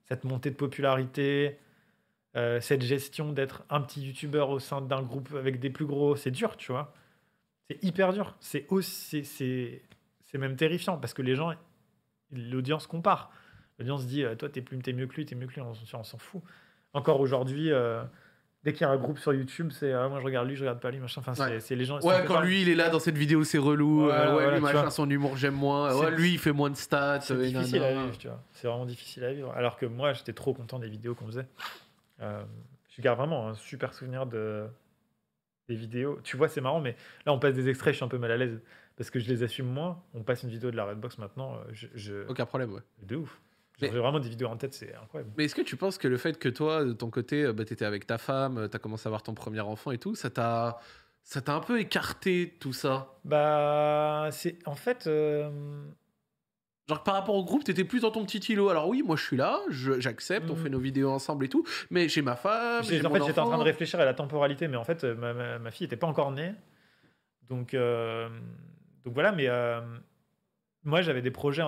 cette 0.05 0.25
montée 0.25 0.51
de 0.51 0.57
popularité, 0.57 1.59
euh, 2.37 2.61
cette 2.61 2.83
gestion 2.83 3.33
d'être 3.33 3.65
un 3.71 3.81
petit 3.81 4.03
youtubeur 4.03 4.51
au 4.51 4.59
sein 4.59 4.81
d'un 4.81 5.03
groupe 5.03 5.33
avec 5.35 5.61
des 5.61 5.71
plus 5.71 5.87
gros. 5.87 6.17
C'est 6.17 6.31
dur, 6.31 6.57
tu 6.57 6.73
vois. 6.73 6.93
C'est 7.71 7.83
hyper 7.83 8.13
dur. 8.13 8.37
C'est 8.41 8.67
aussi, 8.69 9.25
c'est, 9.25 9.83
même 10.35 10.57
terrifiant 10.57 10.99
parce 10.99 11.15
que 11.15 11.23
les 11.23 11.37
gens, 11.37 11.53
l'audience 12.33 12.87
compare. 12.87 13.31
L'audience 13.79 14.07
dit, 14.07 14.25
euh, 14.25 14.35
toi, 14.35 14.49
t'es 14.49 14.63
plus, 14.63 14.79
t'es 14.81 14.93
mieux 14.93 15.07
que 15.07 15.15
lui, 15.15 15.27
t'es 15.27 15.37
mieux 15.37 15.47
que 15.47 15.55
lui. 15.55 15.61
On, 15.61 15.75
s'en- 15.75 16.01
on 16.01 16.05
s'en 16.05 16.19
fout. 16.19 16.43
Encore 16.93 17.21
aujourd'hui, 17.21 17.71
euh, 17.73 18.03
dès 18.65 18.73
qu'il 18.73 18.83
y 18.83 18.85
a 18.85 18.91
un 18.91 18.97
groupe 18.97 19.19
sur 19.19 19.33
YouTube, 19.33 19.71
c'est 19.73 19.93
ah, 19.93 20.09
moi 20.09 20.21
je 20.21 20.25
regarde 20.25 20.49
lui, 20.49 20.57
je 20.57 20.63
regarde 20.63 20.81
pas 20.81 20.91
lui, 20.91 20.99
machin. 20.99 21.21
Enfin, 21.21 21.35
c'est, 21.35 21.43
Ouais. 21.43 21.61
c'est 21.61 21.77
les 21.77 21.85
gens. 21.85 22.01
Ouais, 22.01 22.25
quand 22.27 22.41
lui 22.41 22.63
il 22.63 22.69
est 22.69 22.75
là 22.75 22.89
dans 22.91 22.99
cette 22.99 23.17
vidéo, 23.19 23.45
c'est 23.45 23.59
relou. 23.59 24.05
Voilà, 24.05 24.33
euh, 24.33 24.37
ouais, 24.37 24.55
lui, 24.55 24.61
machin, 24.61 24.91
son 24.91 25.09
humour, 25.09 25.37
j'aime 25.37 25.55
moins. 25.55 25.95
Ouais, 25.97 26.11
lui, 26.11 26.33
il 26.33 26.39
fait 26.39 26.53
moins 26.53 26.71
de 26.71 26.77
stats. 26.77 27.21
C'est 27.21 27.35
euh, 27.35 27.47
difficile 27.47 27.81
nanana. 27.81 28.01
à 28.01 28.05
vivre, 28.07 28.19
tu 28.19 28.29
vois. 28.29 28.43
C'est 28.53 28.67
vraiment 28.67 28.87
difficile 28.87 29.25
à 29.25 29.33
vivre. 29.33 29.53
Alors 29.55 29.77
que 29.77 29.87
moi, 29.87 30.13
j'étais 30.15 30.33
trop 30.33 30.55
content 30.55 30.79
des 30.79 30.89
vidéos 30.89 31.15
qu'on 31.15 31.27
faisait. 31.27 31.47
Euh, 32.23 32.43
je 32.97 33.03
garde 33.03 33.19
vraiment 33.19 33.49
un 33.49 33.55
super 33.55 33.93
souvenir 33.93 34.27
de 34.27 34.65
des 35.69 35.75
vidéos. 35.77 36.19
Tu 36.23 36.37
vois, 36.37 36.49
c'est 36.49 36.61
marrant, 36.61 36.81
mais 36.81 36.95
là, 37.27 37.33
on 37.33 37.39
passe 37.39 37.55
des 37.55 37.69
extraits, 37.69 37.93
je 37.95 37.97
suis 37.97 38.05
un 38.05 38.09
peu 38.09 38.19
mal 38.19 38.31
à 38.31 38.37
l'aise 38.37 38.61
parce 38.97 39.11
que 39.11 39.19
je 39.19 39.29
les 39.29 39.43
assume 39.43 39.67
moins. 39.67 40.01
On 40.15 40.23
passe 40.23 40.43
une 40.43 40.51
vidéo 40.51 40.71
de 40.71 40.77
la 40.77 40.85
Redbox 40.85 41.19
maintenant, 41.19 41.55
euh, 41.55 41.59
je, 41.73 41.87
je- 41.95 42.29
Aucun 42.29 42.47
problème, 42.47 42.73
ouais. 42.73 42.83
de 43.03 43.17
ouf. 43.17 43.41
Mais- 43.83 43.91
J'ai 43.91 43.99
vraiment 43.99 44.21
des 44.21 44.29
vidéos 44.29 44.49
en 44.49 44.57
tête, 44.57 44.73
c'est 44.75 44.95
incroyable. 44.95 45.33
Mais 45.37 45.45
est-ce 45.47 45.55
que 45.55 45.63
tu 45.63 45.77
penses 45.77 45.99
que 45.99 46.07
le 46.09 46.17
fait 46.17 46.39
que 46.39 46.49
toi, 46.49 46.85
de 46.85 46.93
ton 46.93 47.11
côté, 47.11 47.43
euh, 47.45 47.53
bah, 47.53 47.65
t'étais 47.65 47.85
avec 47.85 48.07
ta 48.07 48.19
femme, 48.19 48.69
tu 48.71 48.77
as 48.77 48.79
commencé 48.79 49.07
à 49.07 49.09
avoir 49.09 49.23
ton 49.23 49.35
premier 49.35 49.61
enfant 49.61 49.91
et 49.91 49.99
tout, 49.99 50.15
ça 50.15 50.31
t'a. 50.31 50.79
Ça 51.27 51.41
t'a 51.41 51.55
un 51.55 51.61
peu 51.61 51.81
écarté 51.81 52.55
tout 52.61 52.75
ça? 52.75 53.17
Bah, 53.25 54.29
c'est 54.31 54.59
en 54.67 54.75
fait. 54.75 55.07
euh, 55.07 55.51
Genre 56.87 57.03
par 57.03 57.15
rapport 57.15 57.35
au 57.35 57.43
groupe, 57.45 57.65
t'étais 57.65 57.85
plus 57.85 58.01
dans 58.01 58.11
ton 58.11 58.27
petit 58.27 58.53
îlot. 58.53 58.69
Alors 58.69 58.87
oui, 58.89 59.03
moi 59.03 59.17
je 59.17 59.23
suis 59.25 59.39
là, 59.39 59.59
j'accepte, 59.71 60.51
on 60.51 60.55
Mhm. 60.55 60.63
fait 60.65 60.69
nos 60.69 60.79
vidéos 60.79 61.11
ensemble 61.11 61.47
et 61.47 61.49
tout, 61.49 61.65
mais 61.89 62.11
j'ai 62.11 62.21
ma 62.21 62.37
femme, 62.37 62.85
J'ai- 62.85 63.01
en 63.01 63.09
mon 63.09 63.15
fait, 63.17 63.25
j'étais 63.25 63.39
en 63.39 63.47
train 63.47 63.57
de 63.57 63.63
réfléchir 63.63 63.99
à 64.01 64.05
la 64.05 64.13
temporalité, 64.13 64.69
mais 64.69 64.77
en 64.77 64.85
fait, 64.85 65.03
euh, 65.03 65.15
ma, 65.15 65.33
ma- 65.33 65.59
ma 65.59 65.71
fille 65.71 65.87
n'était 65.87 65.97
pas 65.97 66.07
encore 66.07 66.31
née. 66.31 66.53
Donc, 67.49 67.73
euh, 67.73 68.29
donc 69.07 69.15
voilà, 69.15 69.33
mais 69.33 69.47
euh, 69.49 69.81
moi, 70.85 71.03
j'avais 71.03 71.23
des 71.23 71.31
projets. 71.31 71.63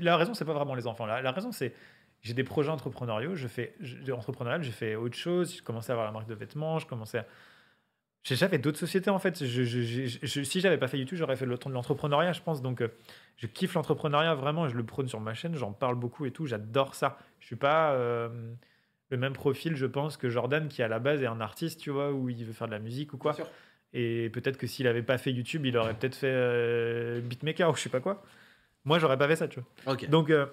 La 0.00 0.16
raison, 0.16 0.34
c'est 0.34 0.44
pas 0.44 0.52
vraiment 0.52 0.74
les 0.74 0.86
enfants. 0.86 1.06
La, 1.06 1.32
raison, 1.32 1.52
c'est 1.52 1.74
j'ai 2.22 2.34
des 2.34 2.44
projets 2.44 2.70
entrepreneuriaux. 2.70 3.34
Je 3.34 3.48
fais 3.48 3.74
je- 3.80 4.10
entrepreneurial, 4.12 4.62
j'ai 4.62 4.72
fait 4.72 4.94
autre 4.96 5.16
chose. 5.16 5.54
J'ai 5.54 5.60
commencé 5.62 5.90
à 5.90 5.94
avoir 5.94 6.06
la 6.06 6.12
marque 6.12 6.28
de 6.28 6.34
vêtements. 6.34 6.78
Je 6.78 6.86
commençais 6.86 7.24
j'ai 8.24 8.34
déjà 8.34 8.48
fait 8.48 8.58
d'autres 8.58 8.78
sociétés 8.78 9.10
en 9.10 9.18
fait. 9.18 9.44
Je, 9.44 9.62
je, 9.64 9.80
je- 9.80 10.18
je- 10.22 10.42
si 10.42 10.60
j'avais 10.60 10.76
pas 10.76 10.88
fait 10.88 10.98
YouTube, 10.98 11.16
j'aurais 11.16 11.36
fait 11.36 11.46
de 11.46 11.70
l'entrepreneuriat, 11.70 12.32
je 12.32 12.42
pense. 12.42 12.60
Donc, 12.60 12.82
euh, 12.82 12.88
je 13.36 13.46
kiffe 13.46 13.74
l'entrepreneuriat 13.74 14.34
vraiment. 14.34 14.68
Je 14.68 14.76
le 14.76 14.84
prône 14.84 15.08
sur 15.08 15.20
ma 15.20 15.34
chaîne. 15.34 15.54
J'en 15.54 15.72
parle 15.72 15.94
beaucoup 15.94 16.26
et 16.26 16.30
tout. 16.30 16.44
J'adore 16.46 16.94
ça. 16.94 17.18
Je 17.40 17.46
suis 17.46 17.56
pas 17.56 17.92
euh, 17.92 18.28
le 19.10 19.16
même 19.16 19.32
profil, 19.32 19.76
je 19.76 19.86
pense, 19.86 20.16
que 20.16 20.28
Jordan, 20.28 20.68
qui 20.68 20.82
à 20.82 20.88
la 20.88 20.98
base 20.98 21.22
est 21.22 21.26
un 21.26 21.40
artiste, 21.40 21.80
tu 21.80 21.90
vois, 21.90 22.12
où 22.12 22.28
il 22.28 22.44
veut 22.44 22.52
faire 22.52 22.66
de 22.66 22.72
la 22.72 22.80
musique 22.80 23.14
ou 23.14 23.18
quoi. 23.18 23.32
Et 23.92 24.28
peut-être 24.30 24.58
que 24.58 24.66
s'il 24.66 24.86
avait 24.86 25.02
pas 25.02 25.18
fait 25.18 25.32
YouTube, 25.32 25.64
il 25.64 25.76
aurait 25.76 25.94
peut-être 25.94 26.14
fait 26.14 26.30
euh, 26.30 27.20
beatmaker 27.20 27.70
ou 27.70 27.74
je 27.74 27.80
sais 27.80 27.88
pas 27.88 28.00
quoi. 28.00 28.22
Moi, 28.84 28.98
j'aurais 28.98 29.16
pas 29.18 29.26
fait 29.28 29.36
ça, 29.36 29.48
tu 29.48 29.60
vois. 29.60 29.68
Donc, 30.08 30.30
euh, 30.30 30.46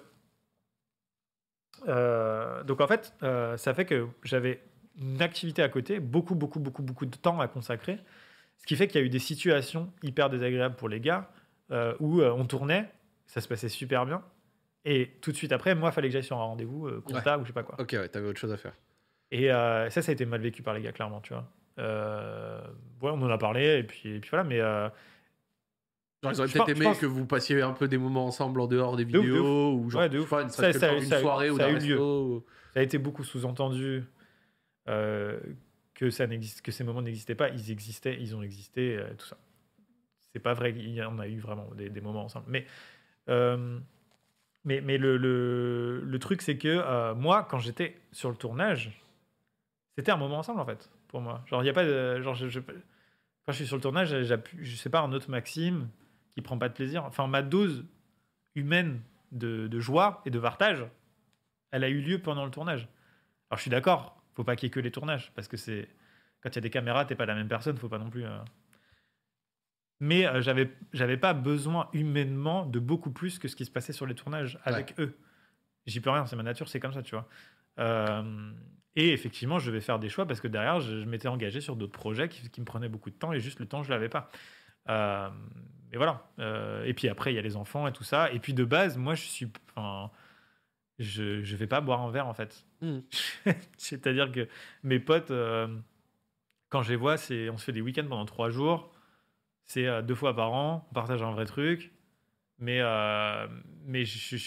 euh, 1.88 2.62
donc 2.64 2.80
en 2.80 2.86
fait, 2.86 3.12
euh, 3.22 3.56
ça 3.56 3.74
fait 3.74 3.84
que 3.84 4.06
j'avais 4.22 4.62
une 4.98 5.20
activité 5.22 5.62
à 5.62 5.68
côté, 5.68 6.00
beaucoup, 6.00 6.34
beaucoup, 6.34 6.60
beaucoup, 6.60 6.82
beaucoup 6.82 7.06
de 7.06 7.16
temps 7.16 7.40
à 7.40 7.48
consacrer. 7.48 7.98
Ce 8.58 8.64
qui 8.66 8.76
fait 8.76 8.88
qu'il 8.88 9.00
y 9.00 9.04
a 9.04 9.06
eu 9.06 9.10
des 9.10 9.18
situations 9.18 9.92
hyper 10.02 10.30
désagréables 10.30 10.76
pour 10.76 10.88
les 10.88 11.00
gars 11.00 11.30
où 12.00 12.22
on 12.22 12.44
tournait, 12.46 12.90
ça 13.26 13.40
se 13.40 13.48
passait 13.48 13.68
super 13.68 14.06
bien. 14.06 14.22
Et 14.84 15.10
tout 15.20 15.32
de 15.32 15.36
suite 15.36 15.52
après, 15.52 15.74
moi, 15.74 15.90
il 15.90 15.92
fallait 15.92 16.08
que 16.08 16.12
j'aille 16.12 16.24
sur 16.24 16.38
un 16.38 16.44
rendez-vous, 16.44 16.86
euh, 16.86 17.00
compta 17.00 17.38
ou 17.38 17.42
je 17.42 17.48
sais 17.48 17.52
pas 17.52 17.64
quoi. 17.64 17.74
Ok, 17.80 17.90
ouais, 17.92 18.08
t'avais 18.08 18.28
autre 18.28 18.38
chose 18.38 18.52
à 18.52 18.56
faire. 18.56 18.72
Et 19.30 19.48
ça, 19.48 19.90
ça 19.90 20.10
a 20.10 20.12
été 20.12 20.24
mal 20.24 20.40
vécu 20.40 20.62
par 20.62 20.72
les 20.74 20.80
gars, 20.80 20.92
clairement, 20.92 21.20
tu 21.20 21.32
vois. 21.32 21.50
Euh, 21.78 22.60
ouais, 23.02 23.10
on 23.10 23.20
en 23.22 23.28
a 23.30 23.38
parlé, 23.38 23.78
et 23.78 23.82
puis, 23.82 24.08
et 24.16 24.20
puis 24.20 24.30
voilà, 24.30 24.44
mais 24.44 24.60
euh, 24.60 24.88
Genre, 26.22 26.32
ils 26.32 26.40
auraient 26.40 26.48
peut-être 26.52 26.68
aimé 26.70 26.84
pense- 26.86 26.98
que 26.98 27.06
vous 27.06 27.26
passiez 27.26 27.60
un 27.62 27.72
peu 27.72 27.86
des 27.88 27.98
moments 27.98 28.24
ensemble 28.26 28.60
en 28.60 28.66
dehors 28.66 28.96
des 28.96 29.04
De 29.04 29.18
ouf, 29.18 29.24
de 29.24 29.28
vidéos, 29.30 29.72
ou 29.74 29.90
genre, 29.90 30.00
Ouais, 30.02 30.08
de 30.08 30.18
ouf. 30.20 30.30
Ça- 30.30 30.48
ça- 30.72 30.86
par 30.88 30.96
une 30.96 31.04
ça- 31.04 31.20
soirée 31.20 31.50
ou 31.50 31.56
ça 31.58 31.66
a 31.66 31.72
d'un 31.72 31.78
eu 31.78 31.86
lieu. 31.86 31.94
resto. 31.94 32.46
ça 32.74 32.80
a 32.80 32.82
été 32.82 32.98
beaucoup 32.98 33.24
sous-entendu 33.24 34.04
euh, 34.88 35.38
que, 35.94 36.10
ça 36.10 36.26
que 36.26 36.72
ces 36.72 36.84
moments 36.84 37.02
n'existaient 37.02 37.34
pas. 37.34 37.48
Ils 37.50 37.70
existaient, 37.70 38.16
ils 38.20 38.34
ont 38.36 38.42
existé, 38.42 38.98
tout 39.18 39.26
ça. 39.26 39.36
C'est 40.32 40.38
pas 40.40 40.54
vrai, 40.54 40.70
il 40.76 40.90
y 40.90 41.02
en 41.02 41.18
a 41.18 41.26
eu 41.28 41.38
vraiment 41.38 41.68
des, 41.74 41.88
des 41.90 42.00
moments 42.00 42.24
ensemble. 42.24 42.46
Mais 42.48 42.66
Mais, 44.64 44.80
mais 44.80 44.98
le, 44.98 45.16
le, 45.16 46.00
le 46.00 46.18
truc, 46.18 46.42
c'est 46.42 46.56
que 46.58 47.12
moi, 47.14 47.46
quand 47.48 47.58
j'étais 47.58 47.96
sur 48.12 48.30
le 48.30 48.36
tournage, 48.36 49.00
c'était 49.96 50.10
un 50.12 50.16
moment 50.16 50.38
ensemble, 50.38 50.60
en 50.60 50.66
fait, 50.66 50.90
pour 51.16 51.22
moi. 51.22 51.42
Genre, 51.46 51.62
il 51.62 51.66
y 51.66 51.70
a 51.70 51.72
pas 51.72 51.84
de. 51.86 52.20
Genre, 52.20 52.34
je, 52.34 52.46
je- 52.48 52.60
quand 52.60 53.52
je 53.52 53.52
suis 53.52 53.66
sur 53.66 53.76
le 53.76 53.80
tournage, 53.82 54.22
j'appuie, 54.24 54.58
je 54.62 54.76
sais 54.76 54.90
pas, 54.90 55.00
un 55.00 55.12
autre 55.12 55.30
Maxime 55.30 55.88
qui 56.34 56.42
prend 56.42 56.58
pas 56.58 56.68
de 56.68 56.74
plaisir. 56.74 57.04
Enfin, 57.06 57.26
ma 57.26 57.40
dose 57.40 57.86
humaine 58.54 59.00
de, 59.32 59.66
de 59.66 59.80
joie 59.80 60.20
et 60.26 60.30
de 60.30 60.38
partage, 60.38 60.84
elle 61.70 61.84
a 61.84 61.88
eu 61.88 62.02
lieu 62.02 62.18
pendant 62.20 62.44
le 62.44 62.50
tournage. 62.50 62.82
Alors, 63.48 63.56
je 63.56 63.62
suis 63.62 63.70
d'accord, 63.70 64.22
faut 64.34 64.44
pas 64.44 64.56
qu'il 64.56 64.66
y 64.66 64.68
ait 64.68 64.70
que 64.70 64.80
les 64.80 64.90
tournages, 64.90 65.32
parce 65.34 65.48
que 65.48 65.56
c'est. 65.56 65.88
Quand 66.42 66.50
il 66.50 66.56
y 66.56 66.58
a 66.58 66.60
des 66.60 66.70
caméras, 66.70 67.06
t'es 67.06 67.14
pas 67.16 67.24
la 67.24 67.34
même 67.34 67.48
personne, 67.48 67.78
faut 67.78 67.88
pas 67.88 67.98
non 67.98 68.10
plus. 68.10 68.26
euh, 68.26 68.38
Mais 70.00 70.26
euh, 70.26 70.42
j'avais, 70.42 70.70
j'avais 70.92 71.16
pas 71.16 71.32
besoin 71.32 71.88
humainement 71.94 72.66
de 72.66 72.78
beaucoup 72.78 73.10
plus 73.10 73.38
que 73.38 73.48
ce 73.48 73.56
qui 73.56 73.64
se 73.64 73.70
passait 73.70 73.94
sur 73.94 74.04
les 74.06 74.14
tournages 74.14 74.58
avec 74.64 74.94
eux. 75.00 75.16
J'y 75.86 76.00
peux 76.00 76.10
rien, 76.10 76.26
c'est 76.26 76.36
ma 76.36 76.42
nature, 76.42 76.68
c'est 76.68 76.78
comme 76.80 76.92
ça, 76.92 77.02
tu 77.02 77.14
vois. 77.14 77.26
Euh, 77.78 78.52
et 78.96 79.12
effectivement, 79.12 79.58
je 79.58 79.70
vais 79.70 79.80
faire 79.80 79.98
des 79.98 80.08
choix 80.08 80.26
parce 80.26 80.40
que 80.40 80.48
derrière, 80.48 80.80
je, 80.80 81.00
je 81.00 81.04
m'étais 81.06 81.28
engagé 81.28 81.60
sur 81.60 81.76
d'autres 81.76 81.92
projets 81.92 82.28
qui, 82.28 82.48
qui 82.50 82.60
me 82.60 82.66
prenaient 82.66 82.88
beaucoup 82.88 83.10
de 83.10 83.14
temps 83.16 83.32
et 83.32 83.40
juste 83.40 83.60
le 83.60 83.66
temps, 83.66 83.82
je 83.82 83.90
l'avais 83.90 84.08
pas. 84.08 84.30
Euh, 84.88 85.28
et 85.92 85.96
voilà. 85.96 86.28
Euh, 86.38 86.84
et 86.84 86.94
puis 86.94 87.08
après, 87.08 87.32
il 87.32 87.36
y 87.36 87.38
a 87.38 87.42
les 87.42 87.56
enfants 87.56 87.86
et 87.86 87.92
tout 87.92 88.04
ça. 88.04 88.32
Et 88.32 88.38
puis 88.38 88.54
de 88.54 88.64
base, 88.64 88.96
moi, 88.96 89.14
je 89.14 89.22
suis. 89.22 89.48
enfin, 89.74 90.10
je, 90.98 91.42
je 91.42 91.56
vais 91.56 91.66
pas 91.66 91.80
boire 91.80 92.00
un 92.00 92.10
verre 92.10 92.26
en 92.26 92.34
fait. 92.34 92.64
Mm. 92.80 92.98
C'est-à-dire 93.76 94.32
que 94.32 94.48
mes 94.82 94.98
potes, 94.98 95.30
euh, 95.30 95.68
quand 96.70 96.82
je 96.82 96.90
les 96.90 96.96
vois, 96.96 97.16
c'est 97.16 97.50
on 97.50 97.58
se 97.58 97.64
fait 97.64 97.72
des 97.72 97.80
week-ends 97.82 98.06
pendant 98.08 98.24
trois 98.24 98.50
jours. 98.50 98.92
C'est 99.64 99.86
euh, 99.86 100.00
deux 100.02 100.14
fois 100.14 100.34
par 100.34 100.52
an, 100.52 100.86
on 100.90 100.94
partage 100.94 101.22
un 101.22 101.32
vrai 101.32 101.44
truc. 101.44 101.92
Mais, 102.58 102.78
euh, 102.80 103.46
mais 103.84 104.06
je- 104.06 104.38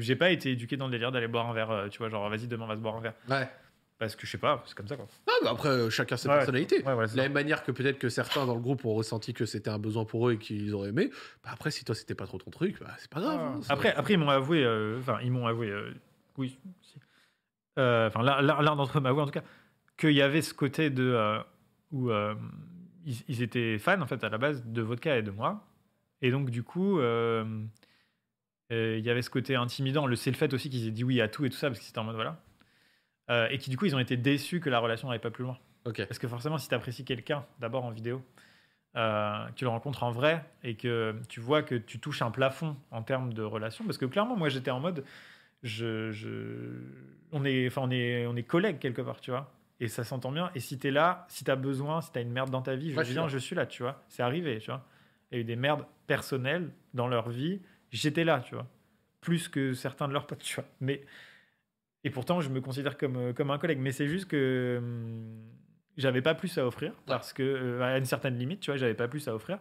j'ai 0.00 0.16
pas 0.16 0.30
été 0.30 0.52
éduqué 0.52 0.78
dans 0.78 0.86
le 0.86 0.92
délire 0.92 1.12
d'aller 1.12 1.28
boire 1.28 1.46
un 1.46 1.52
verre, 1.52 1.88
tu 1.90 1.98
vois, 1.98 2.08
genre 2.08 2.30
vas-y, 2.30 2.46
demain 2.48 2.64
on 2.64 2.68
va 2.68 2.76
se 2.76 2.80
boire 2.80 2.96
un 2.96 3.00
verre. 3.00 3.14
Ouais. 3.28 3.46
Parce 3.98 4.16
que 4.16 4.26
je 4.26 4.32
sais 4.32 4.38
pas, 4.38 4.62
c'est 4.66 4.74
comme 4.76 4.88
ça 4.88 4.96
quoi. 4.96 5.06
Ah, 5.28 5.32
bah 5.44 5.50
après, 5.52 5.68
euh, 5.68 5.88
chacun 5.88 6.16
ses 6.16 6.28
Ouais, 6.28 6.34
personnalités. 6.34 6.82
Ouais, 6.84 7.06
De 7.06 7.16
la 7.16 7.22
même 7.24 7.32
manière 7.32 7.62
que 7.62 7.70
peut-être 7.70 7.98
que 7.98 8.08
certains 8.08 8.44
dans 8.44 8.54
le 8.54 8.60
groupe 8.60 8.84
ont 8.84 8.92
ressenti 8.94 9.32
que 9.34 9.46
c'était 9.46 9.70
un 9.70 9.78
besoin 9.78 10.04
pour 10.04 10.28
eux 10.28 10.32
et 10.32 10.38
qu'ils 10.38 10.74
auraient 10.74 10.88
aimé, 10.88 11.10
bah 11.44 11.50
après, 11.52 11.70
si 11.70 11.84
toi 11.84 11.94
c'était 11.94 12.16
pas 12.16 12.26
trop 12.26 12.38
ton 12.38 12.50
truc, 12.50 12.80
bah, 12.80 12.88
c'est 12.98 13.08
pas 13.10 13.20
grave. 13.20 13.40
hein, 13.40 13.60
ça- 13.62 13.72
Après, 13.72 13.94
après, 13.94 14.14
ils 14.14 14.18
m'ont 14.18 14.30
avoué, 14.30 14.64
euh, 14.64 14.98
enfin, 14.98 15.18
ils 15.22 15.30
m'ont 15.30 15.46
avoué, 15.46 15.70
euh, 15.70 15.92
oui. 16.38 16.58
Euh, 17.78 18.08
enfin, 18.08 18.22
l'un- 18.22 18.74
d'entre 18.76 18.98
eux 18.98 19.00
m'a 19.00 19.10
avoué 19.10 19.22
en 19.22 19.26
tout 19.26 19.32
cas, 19.32 19.44
qu'il 19.96 20.10
y 20.12 20.22
avait 20.22 20.42
ce 20.42 20.54
côté 20.54 20.90
de 20.90 21.38
où 21.92 22.10
ils, 23.06 23.16
ils 23.28 23.42
étaient 23.42 23.78
fans 23.78 24.00
en 24.00 24.06
fait 24.06 24.24
à 24.24 24.28
la 24.28 24.38
base 24.38 24.64
de 24.66 24.82
vodka 24.82 25.16
et 25.18 25.22
de 25.22 25.30
moi, 25.30 25.64
et 26.20 26.30
donc 26.32 26.50
du 26.50 26.62
coup, 26.64 26.98
il 27.00 27.68
y 28.70 29.10
avait 29.10 29.22
ce 29.22 29.30
côté 29.30 29.54
intimidant. 29.54 30.06
Le 30.06 30.16
c'est 30.16 30.30
le 30.32 30.36
fait 30.36 30.52
aussi 30.52 30.68
qu'ils 30.68 30.88
aient 30.88 30.90
dit 30.90 31.04
oui 31.04 31.20
à 31.20 31.28
tout 31.28 31.44
et 31.44 31.50
tout 31.50 31.56
ça 31.56 31.68
parce 31.68 31.78
que 31.78 31.84
c'était 31.84 31.98
en 32.00 32.04
mode 32.04 32.16
voilà, 32.16 32.40
Euh, 33.30 33.48
et 33.50 33.58
qui 33.58 33.70
du 33.70 33.76
coup 33.78 33.86
ils 33.86 33.96
ont 33.96 34.00
été 34.00 34.16
déçus 34.16 34.60
que 34.60 34.68
la 34.68 34.78
relation 34.80 35.08
n'allait 35.08 35.18
pas 35.20 35.30
plus 35.30 35.44
loin. 35.44 35.58
Parce 36.06 36.18
que 36.18 36.28
forcément, 36.28 36.58
si 36.58 36.68
tu 36.68 36.74
apprécies 36.74 37.04
quelqu'un, 37.04 37.44
d'abord 37.60 37.84
en 37.84 37.90
vidéo, 37.90 38.22
euh, 38.96 39.46
tu 39.56 39.64
le 39.64 39.70
rencontres 39.70 40.02
en 40.02 40.10
vrai 40.10 40.44
et 40.62 40.76
que 40.76 41.14
tu 41.28 41.40
vois 41.40 41.62
que 41.62 41.74
tu 41.74 41.98
touches 41.98 42.22
un 42.22 42.30
plafond 42.30 42.76
en 42.90 43.02
termes 43.02 43.32
de 43.32 43.42
relation, 43.42 43.84
parce 43.84 43.98
que 43.98 44.06
clairement, 44.06 44.36
moi 44.36 44.48
j'étais 44.48 44.70
en 44.70 44.80
mode, 44.80 45.04
je, 45.62 46.12
je- 46.12 46.82
on, 47.32 47.44
est, 47.44 47.76
on, 47.76 47.90
est, 47.90 48.26
on 48.26 48.36
est 48.36 48.42
collègues 48.44 48.78
quelque 48.78 49.02
part, 49.02 49.20
tu 49.20 49.30
vois. 49.30 49.52
Et 49.80 49.88
ça 49.88 50.04
s'entend 50.04 50.30
bien. 50.30 50.50
Et 50.54 50.60
si 50.60 50.78
tu 50.78 50.88
es 50.88 50.90
là, 50.90 51.26
si 51.28 51.44
tu 51.44 51.50
as 51.50 51.56
besoin, 51.56 52.00
si 52.00 52.12
tu 52.12 52.18
as 52.18 52.22
une 52.22 52.30
merde 52.30 52.50
dans 52.50 52.62
ta 52.62 52.76
vie, 52.76 52.92
je 52.92 52.96
Ouais, 52.96 53.04
viens, 53.04 53.26
je 53.28 53.38
suis 53.38 53.56
là, 53.56 53.66
tu 53.66 53.82
vois. 53.82 54.02
C'est 54.08 54.22
arrivé, 54.22 54.58
tu 54.60 54.70
vois. 54.70 54.86
Il 55.32 55.34
y 55.34 55.38
a 55.38 55.40
eu 55.40 55.44
des 55.44 55.56
merdes 55.56 55.84
personnelles 56.06 56.70
dans 56.94 57.08
leur 57.08 57.28
vie, 57.30 57.60
j'étais 57.90 58.24
là, 58.24 58.40
tu 58.40 58.54
vois. 58.54 58.66
Plus 59.20 59.48
que 59.48 59.74
certains 59.74 60.06
de 60.06 60.12
leurs 60.12 60.26
potes, 60.26 60.42
tu 60.42 60.54
vois. 60.56 60.64
Mais 60.80 61.02
et 62.04 62.10
pourtant, 62.10 62.40
je 62.40 62.48
me 62.50 62.60
considère 62.60 62.96
comme, 62.98 63.16
euh, 63.16 63.32
comme 63.32 63.50
un 63.50 63.58
collègue. 63.58 63.78
Mais 63.80 63.92
c'est 63.92 64.06
juste 64.08 64.26
que 64.26 64.76
hum, 64.78 65.24
j'avais 65.96 66.22
pas 66.22 66.34
plus 66.34 66.56
à 66.58 66.66
offrir 66.66 66.92
parce 67.06 67.32
que, 67.32 67.42
euh, 67.42 67.82
à 67.82 67.98
une 67.98 68.04
certaine 68.04 68.36
limite, 68.38 68.60
tu 68.60 68.70
vois, 68.70 68.76
j'avais 68.78 68.94
pas 68.94 69.08
plus 69.08 69.26
à 69.28 69.34
offrir. 69.34 69.58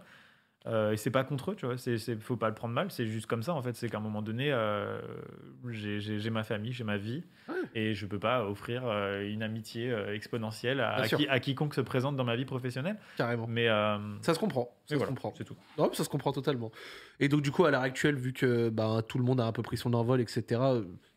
Euh, 0.65 0.93
et 0.93 0.97
c'est 0.97 1.11
pas 1.11 1.25
contre 1.25 1.51
eux, 1.51 1.55
tu 1.57 1.65
vois. 1.65 1.77
C'est, 1.77 1.97
c'est- 1.97 2.15
faut 2.21 2.37
pas 2.37 2.47
le 2.47 2.55
prendre 2.55 2.73
mal. 2.73 2.89
C'est 2.89 3.05
juste 3.05 3.25
comme 3.25 3.43
ça, 3.43 3.53
en 3.53 3.61
fait. 3.61 3.75
C'est 3.75 3.89
qu'à 3.89 3.97
un 3.97 3.99
moment 3.99 4.21
donné, 4.21 4.49
euh, 4.53 4.97
j'ai, 5.69 5.99
j'ai- 5.99 6.19
j'ai 6.19 6.29
ma 6.29 6.43
famille, 6.45 6.71
j'ai 6.71 6.85
ma 6.85 6.95
vie. 6.95 7.21
Ouais. 7.49 7.55
Et 7.75 7.93
je 7.93 8.05
peux 8.05 8.17
pas 8.17 8.45
offrir 8.47 8.83
euh, 8.85 9.29
une 9.29 9.43
amitié 9.43 9.93
exponentielle 10.13 10.79
à, 10.79 11.05
qui- 11.05 11.27
à 11.27 11.41
quiconque 11.41 11.73
se 11.73 11.81
présente 11.81 12.15
dans 12.15 12.23
ma 12.23 12.37
vie 12.37 12.45
professionnelle. 12.45 12.95
Carrément. 13.17 13.45
Mais, 13.45 13.67
Ça 14.21 14.33
se 14.33 14.39
comprend. 14.39 14.69
Ça 14.85 14.91
se 14.91 14.95
voilà, 14.95 15.09
comprend. 15.09 15.33
c'est 15.37 15.43
tout. 15.43 15.57
Non, 15.77 15.89
mais 15.89 15.95
ça 15.97 16.05
se 16.05 16.09
comprend 16.09 16.31
totalement. 16.31 16.71
Et 17.19 17.27
donc, 17.27 17.41
du 17.41 17.51
coup, 17.51 17.65
à 17.65 17.71
l'heure 17.71 17.81
actuelle, 17.81 18.15
vu 18.15 18.31
que 18.31 18.69
ben, 18.69 19.01
tout 19.05 19.17
le 19.17 19.25
monde 19.25 19.41
a 19.41 19.45
un 19.45 19.51
peu 19.51 19.63
pris 19.63 19.75
son 19.75 19.93
envol, 19.93 20.21
etc., 20.21 20.61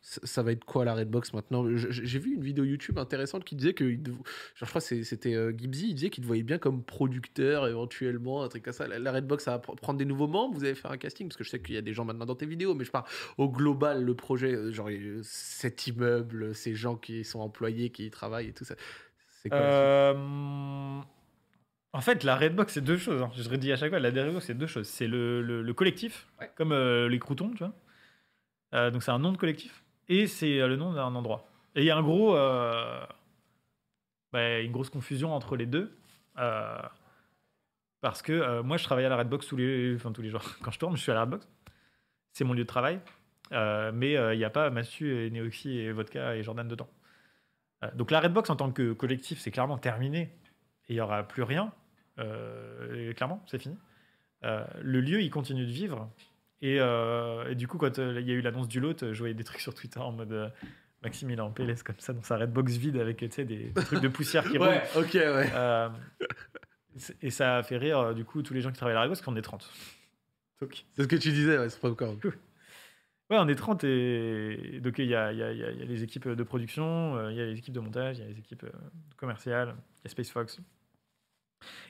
ça, 0.09 0.21
ça 0.23 0.41
va 0.41 0.53
être 0.53 0.63
quoi 0.63 0.85
la 0.85 0.93
Redbox 0.93 1.33
maintenant? 1.33 1.65
J'ai 1.75 2.19
vu 2.19 2.35
une 2.35 2.41
vidéo 2.41 2.63
YouTube 2.63 2.97
intéressante 2.97 3.43
qui 3.43 3.57
disait 3.57 3.73
que. 3.73 3.89
Genre, 3.91 4.15
je 4.55 4.63
crois 4.65 4.79
que 4.79 5.03
c'était 5.03 5.35
euh, 5.35 5.51
Gibbsy, 5.53 5.89
il 5.89 5.95
disait 5.95 6.09
qu'il 6.09 6.21
te 6.23 6.27
voyait 6.27 6.43
bien 6.43 6.57
comme 6.57 6.81
producteur 6.81 7.67
éventuellement, 7.67 8.41
un 8.41 8.47
truc 8.47 8.63
comme 8.63 8.71
ça. 8.71 8.87
La, 8.87 8.99
la 8.99 9.11
Redbox, 9.11 9.43
ça 9.43 9.51
va 9.51 9.57
pr- 9.57 9.75
prendre 9.75 9.99
des 9.99 10.05
nouveaux 10.05 10.27
membres? 10.29 10.55
Vous 10.57 10.63
avez 10.63 10.75
fait 10.75 10.87
un 10.87 10.95
casting? 10.95 11.27
Parce 11.27 11.35
que 11.35 11.43
je 11.43 11.49
sais 11.49 11.61
qu'il 11.61 11.75
y 11.75 11.77
a 11.77 11.81
des 11.81 11.91
gens 11.93 12.05
maintenant 12.05 12.25
dans 12.25 12.35
tes 12.35 12.45
vidéos, 12.45 12.73
mais 12.73 12.85
je 12.85 12.91
parle 12.91 13.03
au 13.37 13.49
global, 13.49 14.01
le 14.05 14.15
projet, 14.15 14.53
euh, 14.53 14.71
genre 14.71 14.87
euh, 14.89 15.19
cet 15.23 15.87
immeuble, 15.87 16.55
ces 16.55 16.73
gens 16.73 16.95
qui 16.95 17.25
sont 17.25 17.41
employés, 17.41 17.89
qui 17.89 18.05
y 18.05 18.09
travaillent 18.09 18.47
et 18.47 18.53
tout 18.53 18.63
ça. 18.63 18.75
C'est 19.43 19.49
quoi 19.49 19.57
Euh, 19.57 20.99
En 21.91 21.99
fait, 22.01 22.23
la 22.23 22.37
Redbox, 22.37 22.73
c'est 22.75 22.81
deux 22.81 22.97
choses. 22.97 23.21
hein. 23.21 23.31
Je 23.35 23.49
redis 23.49 23.73
à 23.73 23.75
chaque 23.75 23.89
fois, 23.89 23.99
la 23.99 24.09
Redbox, 24.09 24.45
c'est 24.45 24.53
deux 24.57 24.67
choses. 24.67 24.87
C'est 24.87 25.07
le, 25.07 25.41
le- 25.41 25.61
le 25.63 25.73
collectif, 25.73 26.27
Ouais. 26.39 26.49
comme 26.55 26.71
euh, 26.71 27.09
les 27.09 27.19
croutons, 27.19 27.49
tu 27.51 27.57
vois. 27.59 27.73
Euh, 28.73 28.89
donc, 28.91 29.03
c'est 29.03 29.11
un 29.11 29.19
nom 29.19 29.31
de 29.33 29.37
collectif. 29.37 29.83
Et 30.09 30.27
c'est 30.27 30.59
euh, 30.59 30.67
le 30.67 30.75
nom 30.75 30.93
d'un 30.93 31.13
endroit. 31.15 31.47
Et 31.75 31.81
il 31.81 31.85
y 31.85 31.91
a 31.91 31.97
un 31.97 32.03
gros, 32.03 32.35
euh, 32.35 33.05
bah, 34.31 34.59
une 34.59 34.71
grosse 34.71 34.89
confusion 34.89 35.33
entre 35.33 35.55
les 35.55 35.65
deux. 35.65 35.97
euh, 36.37 36.81
parce 37.99 38.21
que 38.21 38.61
moi, 38.61 38.77
je 38.77 38.83
travaille 38.83 39.05
à 39.05 39.09
la 39.09 39.17
Redbox 39.17 39.47
tous 39.47 39.57
les, 39.57 39.95
enfin, 39.95 40.11
tous 40.11 40.21
les 40.21 40.29
jours. 40.29 40.43
Quand 40.61 40.71
je 40.71 40.79
tourne, 40.79 40.95
je 40.95 41.01
suis 41.01 41.11
à 41.11 41.15
la 41.15 41.21
Redbox. 41.21 41.47
C'est 42.31 42.43
mon 42.43 42.53
lieu 42.53 42.63
de 42.63 42.67
travail. 42.67 43.01
Mais 43.51 44.13
il 44.13 44.37
n'y 44.37 44.43
a 44.43 44.49
pas 44.49 44.69
Massu 44.69 45.25
et 45.25 45.31
Neoxy 45.31 45.79
et 45.79 45.91
Vodka 45.91 46.35
et 46.35 46.43
Jordan 46.43 46.67
dedans. 46.67 46.89
Donc 47.95 48.11
la 48.11 48.19
Redbox 48.19 48.49
en 48.49 48.55
tant 48.55 48.71
que 48.71 48.93
collectif, 48.93 49.39
c'est 49.39 49.51
clairement 49.51 49.79
terminé. 49.79 50.31
Il 50.89 50.95
n'y 50.95 51.01
aura 51.01 51.23
plus 51.23 51.41
rien. 51.41 51.73
Clairement, 52.17 53.43
c'est 53.47 53.57
fini. 53.57 53.77
Le 54.43 55.01
lieu, 55.01 55.21
il 55.21 55.31
continue 55.31 55.65
de 55.65 55.71
vivre. 55.71 56.07
Et, 56.61 56.79
euh, 56.79 57.49
et 57.49 57.55
du 57.55 57.67
coup, 57.67 57.77
quand 57.77 57.99
euh, 57.99 58.19
il 58.19 58.27
y 58.27 58.31
a 58.31 58.33
eu 58.33 58.41
l'annonce 58.41 58.67
du 58.67 58.79
lot, 58.79 59.13
je 59.13 59.19
voyais 59.19 59.33
des 59.33 59.43
trucs 59.43 59.61
sur 59.61 59.73
Twitter 59.73 59.99
en 59.99 60.11
mode 60.11 60.31
euh, 60.31 60.49
Maxime, 61.03 61.29
il 61.29 61.37
est 61.37 61.41
en 61.41 61.51
PLS 61.51 61.83
comme 61.83 61.99
ça 61.99 62.13
dans 62.13 62.23
sa 62.23 62.37
Redbox 62.37 62.77
vide 62.77 62.97
avec 62.97 63.23
des, 63.23 63.45
des 63.45 63.71
trucs 63.85 64.01
de 64.01 64.07
poussière 64.07 64.43
qui 64.49 64.57
roulent. 64.57 64.69
Ouais, 64.69 64.83
ok, 64.95 65.13
ouais. 65.13 65.51
Euh, 65.53 65.89
et 67.21 67.29
ça 67.29 67.57
a 67.57 67.63
fait 67.63 67.77
rire 67.77 67.99
euh, 67.99 68.13
du 68.13 68.25
coup 68.25 68.41
tous 68.41 68.53
les 68.53 68.61
gens 68.61 68.71
qui 68.71 68.77
travaillent 68.77 68.95
à 68.95 68.99
la 68.99 69.01
Redbox, 69.03 69.19
parce 69.19 69.25
qu'on 69.25 69.35
est 69.35 69.41
30. 69.41 69.71
Donc, 70.61 70.85
C'est 70.95 71.03
ce 71.03 71.07
que 71.07 71.15
tu 71.15 71.31
disais, 71.31 71.59
ouais, 71.59 71.69
c'est 71.69 71.79
pas 71.79 71.91
encore. 71.91 72.15
Ouais, 73.29 73.37
on 73.37 73.47
est 73.49 73.55
30 73.55 73.83
et 73.83 74.79
donc 74.81 74.99
il 74.99 75.05
y 75.05 75.07
y, 75.09 75.11
y 75.11 75.13
y 75.13 75.13
a 75.13 75.85
les 75.85 76.03
équipes 76.03 76.29
de 76.29 76.43
production, 76.43 77.17
euh, 77.17 77.31
il 77.31 77.37
y 77.37 77.41
a 77.41 77.45
les 77.45 77.57
équipes 77.57 77.73
de 77.73 77.81
montage, 77.81 78.17
il 78.17 78.21
y 78.21 78.23
a 78.25 78.29
les 78.29 78.39
équipes 78.39 78.63
euh, 78.63 78.71
commerciales, 79.17 79.75
il 79.99 80.05
y 80.05 80.07
a 80.07 80.09
Space 80.09 80.31
Fox. 80.31 80.59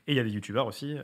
Et 0.07 0.13
il 0.13 0.15
y 0.15 0.19
a 0.19 0.23
des 0.23 0.31
youtubeurs 0.31 0.65
aussi. 0.65 0.97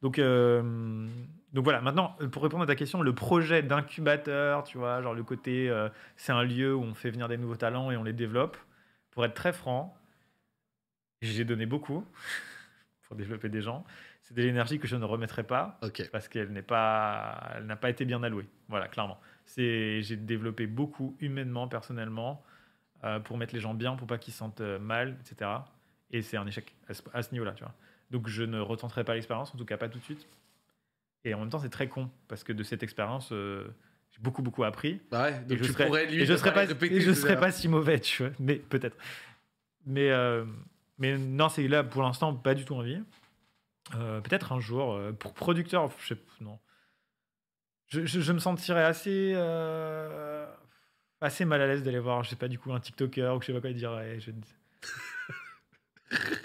Donc, 0.00 0.18
euh, 0.18 1.08
donc 1.54 1.62
voilà, 1.62 1.80
maintenant, 1.80 2.16
pour 2.32 2.42
répondre 2.42 2.64
à 2.64 2.66
ta 2.66 2.74
question, 2.74 3.00
le 3.00 3.14
projet 3.14 3.62
d'incubateur, 3.62 4.64
tu 4.64 4.76
vois, 4.76 5.00
genre 5.02 5.14
le 5.14 5.22
côté, 5.22 5.70
euh, 5.70 5.88
c'est 6.16 6.32
un 6.32 6.42
lieu 6.42 6.74
où 6.74 6.82
on 6.82 6.94
fait 6.94 7.10
venir 7.10 7.28
des 7.28 7.36
nouveaux 7.36 7.54
talents 7.54 7.92
et 7.92 7.96
on 7.96 8.02
les 8.02 8.12
développe. 8.12 8.56
Pour 9.12 9.24
être 9.24 9.34
très 9.34 9.52
franc, 9.52 9.96
j'ai 11.22 11.44
donné 11.44 11.64
beaucoup 11.64 12.04
pour 13.02 13.14
développer 13.14 13.48
des 13.48 13.62
gens. 13.62 13.84
C'est 14.22 14.34
de 14.34 14.42
l'énergie 14.42 14.80
que 14.80 14.88
je 14.88 14.96
ne 14.96 15.04
remettrai 15.04 15.44
pas 15.44 15.78
parce 16.10 16.26
qu'elle 16.26 16.50
n'est 16.50 16.62
pas, 16.62 17.52
elle 17.54 17.66
n'a 17.66 17.76
pas 17.76 17.88
été 17.88 18.04
bien 18.04 18.24
allouée. 18.24 18.48
Voilà, 18.68 18.88
clairement. 18.88 19.20
C'est, 19.46 20.02
j'ai 20.02 20.16
développé 20.16 20.66
beaucoup 20.66 21.16
humainement, 21.20 21.68
personnellement, 21.68 22.42
euh, 23.04 23.20
pour 23.20 23.38
mettre 23.38 23.54
les 23.54 23.60
gens 23.60 23.74
bien, 23.74 23.94
pour 23.94 24.08
pas 24.08 24.18
qu'ils 24.18 24.32
se 24.32 24.40
sentent 24.40 24.60
euh, 24.60 24.80
mal, 24.80 25.18
etc. 25.20 25.50
Et 26.10 26.22
c'est 26.22 26.36
un 26.36 26.48
échec 26.48 26.74
à 26.88 26.94
ce, 26.94 27.02
à 27.12 27.22
ce 27.22 27.30
niveau-là, 27.30 27.52
tu 27.52 27.62
vois. 27.62 27.74
Donc 28.10 28.26
je 28.26 28.42
ne 28.42 28.58
retenterai 28.58 29.04
pas 29.04 29.14
l'expérience, 29.14 29.54
en 29.54 29.58
tout 29.58 29.64
cas 29.64 29.76
pas 29.76 29.88
tout 29.88 30.00
de 30.00 30.04
suite. 30.04 30.26
Et 31.24 31.32
en 31.34 31.40
même 31.40 31.48
temps, 31.50 31.58
c'est 31.58 31.70
très 31.70 31.88
con 31.88 32.10
parce 32.28 32.44
que 32.44 32.52
de 32.52 32.62
cette 32.62 32.82
expérience, 32.82 33.32
euh, 33.32 33.66
j'ai 34.12 34.20
beaucoup 34.20 34.42
beaucoup 34.42 34.64
appris. 34.64 35.00
Bah 35.10 35.24
ouais, 35.24 35.38
donc 35.40 35.52
et 35.52 35.56
je 35.58 35.64
tu 35.64 35.72
serais, 35.72 35.86
pourrais 35.86 36.12
et 36.14 36.24
je 36.26 36.36
serais 36.36 36.52
pas, 36.52 36.64
répéter, 36.66 36.96
et 36.96 37.00
je 37.00 37.12
c'est 37.12 37.20
serais 37.22 37.34
ça. 37.34 37.40
pas 37.40 37.50
si 37.52 37.66
mauvais, 37.68 37.98
tu 38.00 38.22
vois. 38.24 38.32
Mais 38.38 38.56
peut-être. 38.56 38.96
Mais 39.86 40.10
euh, 40.10 40.44
mais 40.98 41.16
non, 41.18 41.48
c'est 41.48 41.66
là 41.68 41.82
pour 41.84 42.02
l'instant 42.02 42.34
pas 42.34 42.54
du 42.54 42.64
tout 42.64 42.74
envie. 42.74 43.00
Euh, 43.94 44.20
peut-être 44.20 44.52
un 44.52 44.60
jour 44.60 44.98
pour 45.18 45.34
producteur, 45.34 45.90
je 45.98 46.14
sais 46.14 46.20
non. 46.40 46.58
Je, 47.88 48.06
je- 48.06 48.20
je 48.20 48.32
me 48.32 48.38
sentirais 48.38 48.82
assez 48.84 49.34
assez 51.20 51.44
mal 51.46 51.60
à 51.62 51.66
l'aise 51.66 51.82
d'aller 51.82 51.98
voir, 52.00 52.22
je 52.24 52.30
sais 52.30 52.36
pas 52.36 52.48
du 52.48 52.58
coup 52.58 52.72
un 52.72 52.80
TikToker 52.80 53.34
ou 53.36 53.40
je 53.40 53.46
sais 53.46 53.52
pas 53.54 53.60
quoi 53.60 53.72
dire. 53.72 53.92
ouais, 53.92 54.18
je- 54.20 54.30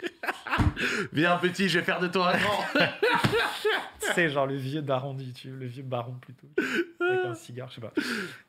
Viens 1.13 1.37
petit, 1.37 1.69
je 1.69 1.79
vais 1.79 1.85
faire 1.85 1.99
de 1.99 2.07
toi 2.07 2.33
un 2.33 2.37
grand. 2.37 2.63
C'est 4.15 4.29
genre 4.29 4.47
le 4.47 4.55
vieux 4.55 4.81
daron 4.81 5.13
du 5.13 5.25
YouTube, 5.25 5.55
le 5.59 5.67
vieux 5.67 5.83
baron 5.83 6.13
plutôt. 6.21 6.47
Avec 6.99 7.25
un 7.25 7.35
cigare, 7.35 7.69
je 7.69 7.75
sais 7.75 7.81
pas. 7.81 7.93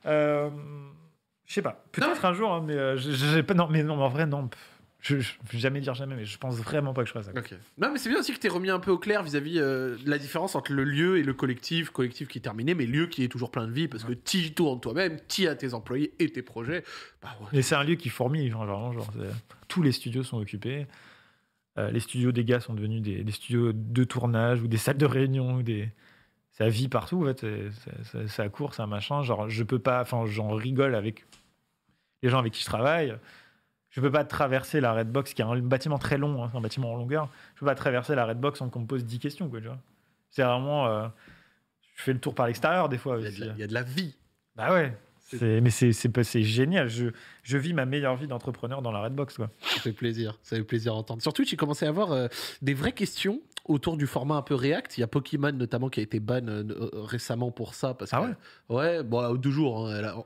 Euh, 0.06 0.48
je 1.46 1.52
sais 1.54 1.62
pas. 1.62 1.84
Peut-être 1.92 2.24
un 2.24 2.32
jour, 2.32 2.52
hein, 2.52 2.62
mais 2.64 2.74
euh, 2.74 2.96
je- 2.96 3.10
j'ai 3.12 3.42
pas. 3.42 3.54
Non, 3.54 3.68
mais 3.68 3.82
non, 3.82 3.96
mais 3.96 4.02
en 4.04 4.08
vrai, 4.08 4.26
non. 4.26 4.48
Je, 5.02 5.18
je 5.18 5.32
vais 5.50 5.58
jamais 5.58 5.80
dire 5.80 5.94
jamais, 5.94 6.14
mais 6.14 6.26
je 6.26 6.36
pense 6.36 6.56
vraiment 6.56 6.92
pas 6.92 7.00
que 7.02 7.08
je 7.08 7.12
ferai 7.14 7.24
ça. 7.24 7.32
Non, 7.78 7.90
mais 7.90 7.98
c'est 7.98 8.10
bien 8.10 8.18
aussi 8.18 8.34
que 8.34 8.38
tu 8.38 8.48
remis 8.48 8.68
un 8.68 8.78
peu 8.78 8.90
au 8.90 8.98
clair 8.98 9.22
vis-à-vis 9.22 9.58
euh, 9.58 9.96
de 9.96 10.10
la 10.10 10.18
différence 10.18 10.54
entre 10.56 10.72
le 10.74 10.84
lieu 10.84 11.16
et 11.16 11.22
le 11.22 11.32
collectif. 11.32 11.88
Collectif 11.88 12.28
qui 12.28 12.36
est 12.36 12.42
terminé, 12.42 12.74
mais 12.74 12.84
lieu 12.84 13.06
qui 13.06 13.24
est 13.24 13.28
toujours 13.28 13.50
plein 13.50 13.66
de 13.66 13.72
vie 13.72 13.88
parce 13.88 14.04
que 14.04 14.12
tu 14.12 14.52
tournes 14.52 14.78
toi-même, 14.78 15.18
tu 15.26 15.48
as 15.48 15.54
tes 15.54 15.72
employés 15.72 16.12
et 16.18 16.30
tes 16.30 16.42
projets. 16.42 16.84
Bah 17.22 17.30
ouais. 17.40 17.58
Et 17.60 17.62
c'est 17.62 17.74
un 17.76 17.82
lieu 17.84 17.94
qui 17.94 18.10
fourmille, 18.10 18.50
genre, 18.50 18.66
genre, 18.92 19.10
c'est- 19.14 19.56
tous 19.68 19.82
les 19.82 19.92
studios 19.92 20.22
sont 20.22 20.36
occupés. 20.38 20.86
Euh, 21.80 21.90
les 21.90 22.00
studios 22.00 22.32
des 22.32 22.44
gars 22.44 22.60
sont 22.60 22.74
devenus 22.74 23.02
des, 23.02 23.24
des 23.24 23.32
studios 23.32 23.72
de 23.72 24.04
tournage 24.04 24.62
ou 24.62 24.68
des 24.68 24.76
salles 24.76 24.98
de 24.98 25.06
réunion. 25.06 25.54
Ou 25.56 25.62
des... 25.62 25.88
Ça 26.52 26.68
vit 26.68 26.88
partout, 26.88 27.22
en 27.22 27.34
fait. 27.34 27.44
Ça 28.28 28.48
court, 28.48 28.72
un 28.78 28.86
machin. 28.86 29.22
Genre, 29.22 29.48
je 29.48 29.62
peux 29.64 29.78
pas. 29.78 30.00
Enfin, 30.02 30.24
j'en 30.26 30.50
rigole 30.50 30.94
avec 30.94 31.24
les 32.22 32.28
gens 32.28 32.38
avec 32.38 32.52
qui 32.52 32.60
je 32.60 32.66
travaille. 32.66 33.16
Je 33.90 34.00
peux 34.00 34.10
pas 34.10 34.24
traverser 34.24 34.80
la 34.80 34.92
Redbox, 34.92 35.34
qui 35.34 35.42
est 35.42 35.44
un 35.44 35.58
bâtiment 35.58 35.98
très 35.98 36.16
long, 36.16 36.44
hein, 36.44 36.48
c'est 36.50 36.58
un 36.58 36.60
bâtiment 36.60 36.92
en 36.92 36.96
longueur. 36.96 37.28
Je 37.54 37.60
peux 37.60 37.66
pas 37.66 37.74
traverser 37.74 38.14
la 38.14 38.24
Redbox 38.24 38.58
sans 38.60 38.68
qu'on 38.68 38.80
me 38.80 38.86
pose 38.86 39.04
10 39.04 39.18
questions, 39.18 39.48
quoi, 39.48 39.60
tu 39.60 39.66
vois. 39.66 39.78
C'est 40.30 40.42
vraiment. 40.44 40.86
euh, 40.86 41.08
je 41.96 42.02
fais 42.02 42.12
le 42.12 42.20
tour 42.20 42.34
par 42.34 42.46
l'extérieur 42.46 42.88
des 42.88 42.98
fois 42.98 43.16
Il 43.18 43.22
y, 43.22 43.26
a 43.26 43.28
aussi. 43.28 43.40
de 43.40 43.46
la, 43.46 43.52
il 43.54 43.58
y 43.58 43.62
a 43.62 43.66
de 43.66 43.74
la 43.74 43.82
vie. 43.82 44.14
Bah 44.54 44.72
ouais. 44.72 44.96
Mais 45.40 45.70
c'est- 45.70 46.42
génial. 46.42 46.88
Je, 46.88 47.06
je 47.42 47.58
vis 47.58 47.72
ma 47.72 47.86
meilleure 47.86 48.16
vie 48.16 48.26
d'entrepreneur 48.26 48.82
dans 48.82 48.92
la 48.92 49.02
Redbox, 49.02 49.36
quoi. 49.36 49.50
Ça 49.62 49.80
fait 49.80 49.92
plaisir. 49.92 50.38
Ça 50.42 50.56
fait 50.56 50.62
plaisir 50.64 50.92
à 50.92 50.96
entendre. 50.96 51.22
Sur 51.22 51.32
Twitch, 51.32 51.52
il 51.52 51.56
commençait 51.56 51.86
à 51.86 51.90
avoir 51.90 52.12
euh, 52.12 52.28
des 52.62 52.74
vraies 52.74 52.92
questions 52.92 53.40
autour 53.66 53.96
du 53.96 54.06
format 54.06 54.36
un 54.36 54.42
peu 54.42 54.54
React. 54.54 54.98
Il 54.98 55.00
y 55.02 55.04
a 55.04 55.06
Pokémon 55.06 55.52
notamment 55.52 55.88
qui 55.88 56.00
a 56.00 56.02
été 56.02 56.18
ban 56.20 56.46
euh, 56.48 56.64
euh, 56.70 56.90
récemment 56.94 57.50
pour 57.50 57.74
ça. 57.74 57.94
Parce 57.94 58.12
Ah 58.12 58.30
que, 58.68 58.74
ouais? 58.74 59.02
Bon, 59.02 59.20
euh, 59.22 59.36
deux 59.36 59.50
jours. 59.50 59.86
hein, 59.88 59.96
elle 59.98 60.04
a, 60.06 60.16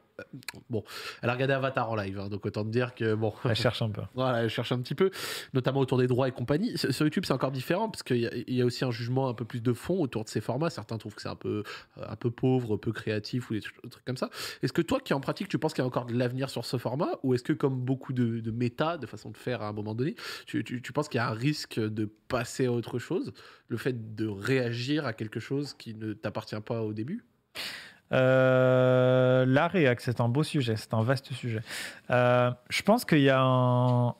bon, 0.70 0.84
elle 1.22 1.30
a 1.30 1.32
regardé 1.34 1.54
Avatar 1.54 1.90
en 1.90 1.96
live. 1.96 2.18
hein, 2.20 2.28
donc 2.28 2.44
autant 2.46 2.64
te 2.64 2.68
dire 2.70 2.94
que 2.94 3.14
bon. 3.14 3.32
Elle 3.44 3.54
cherche 3.56 3.82
un 3.82 3.90
peu. 3.90 4.02
Voilà, 4.14 4.42
elle 4.42 4.48
cherche 4.50 4.72
un 4.72 4.78
petit 4.80 4.94
peu, 4.94 5.10
notamment 5.52 5.80
autour 5.80 5.98
des 5.98 6.06
droits 6.06 6.28
et 6.28 6.32
compagnie. 6.32 6.76
Sur 6.78 7.04
YouTube, 7.06 7.24
c'est 7.26 7.32
encore 7.32 7.50
différent 7.52 7.88
parce 7.90 8.02
qu'il 8.02 8.18
y, 8.18 8.26
a- 8.26 8.34
il 8.34 8.54
y 8.54 8.62
a 8.62 8.64
aussi 8.64 8.84
un 8.84 8.90
jugement 8.90 9.28
un 9.28 9.34
peu 9.34 9.44
plus 9.44 9.60
de 9.62 9.72
fond 9.72 10.00
autour 10.00 10.24
de 10.24 10.28
ces 10.28 10.40
formats. 10.40 10.70
Certains 10.70 10.98
trouvent 10.98 11.14
que 11.14 11.22
c'est 11.22 11.28
un 11.28 11.36
peu, 11.36 11.62
euh, 11.98 12.04
un 12.08 12.16
peu 12.16 12.30
pauvre, 12.30 12.76
peu 12.76 12.92
créatif 12.92 13.50
ou 13.50 13.54
des 13.54 13.60
trucs, 13.60 13.82
des 13.82 13.90
trucs 13.90 14.04
comme 14.04 14.16
ça. 14.16 14.30
Est-ce 14.62 14.72
que 14.72 14.82
toi, 14.82 15.00
qui 15.00 15.14
en 15.14 15.20
pratique, 15.20 15.48
tu 15.48 15.58
penses 15.58 15.72
qu'il 15.74 15.82
y 15.82 15.84
a 15.84 15.86
encore 15.88 16.06
de 16.06 16.14
l'avenir 16.14 16.50
sur 16.50 16.64
ce 16.64 16.76
format? 16.76 17.10
Ou 17.22 17.34
est-ce 17.34 17.42
que, 17.42 17.52
comme 17.52 17.80
beaucoup 17.80 18.12
de, 18.12 18.40
de 18.40 18.50
méta, 18.50 18.98
de 18.98 19.06
façon 19.06 19.30
de 19.30 19.36
faire 19.36 19.62
à 19.62 19.68
un 19.68 19.72
moment 19.72 19.94
donné, 19.94 20.14
tu, 20.46 20.62
tu- 20.64 20.80
tu 20.82 20.92
penses 20.92 21.08
qu'il 21.08 21.18
y 21.18 21.20
a 21.22 21.28
un 21.28 21.34
risque 21.34 21.78
de 21.80 22.04
passer 22.28 22.66
à 22.66 22.72
autre 22.72 22.98
chose? 22.98 23.32
Le 23.68 23.76
fait 23.76 24.14
de 24.14 24.26
réagir 24.28 25.06
à 25.06 25.12
quelque 25.12 25.40
chose 25.40 25.74
qui 25.74 25.94
ne 25.94 26.12
t'appartient 26.12 26.60
pas 26.64 26.82
au 26.82 26.92
début? 26.92 27.24
Euh, 28.14 29.44
la 29.46 29.68
React, 29.68 30.00
c'est 30.02 30.20
un 30.20 30.28
beau 30.28 30.42
sujet, 30.42 30.76
c'est 30.76 30.94
un 30.94 31.02
vaste 31.02 31.32
sujet. 31.32 31.60
Euh, 32.10 32.50
je 32.70 32.82
pense 32.82 33.04
qu'il 33.04 33.20
y 33.20 33.30
a 33.30 33.40
un- 33.42 34.14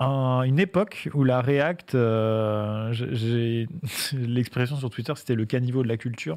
un- 0.00 0.42
une 0.42 0.58
époque 0.58 1.08
où 1.14 1.22
la 1.24 1.40
React, 1.40 1.94
euh, 1.94 2.92
j'ai- 2.92 3.68
l'expression 4.12 4.76
sur 4.76 4.90
Twitter, 4.90 5.12
c'était 5.16 5.36
le 5.36 5.46
caniveau 5.46 5.82
de 5.82 5.88
la 5.88 5.96
culture. 5.96 6.36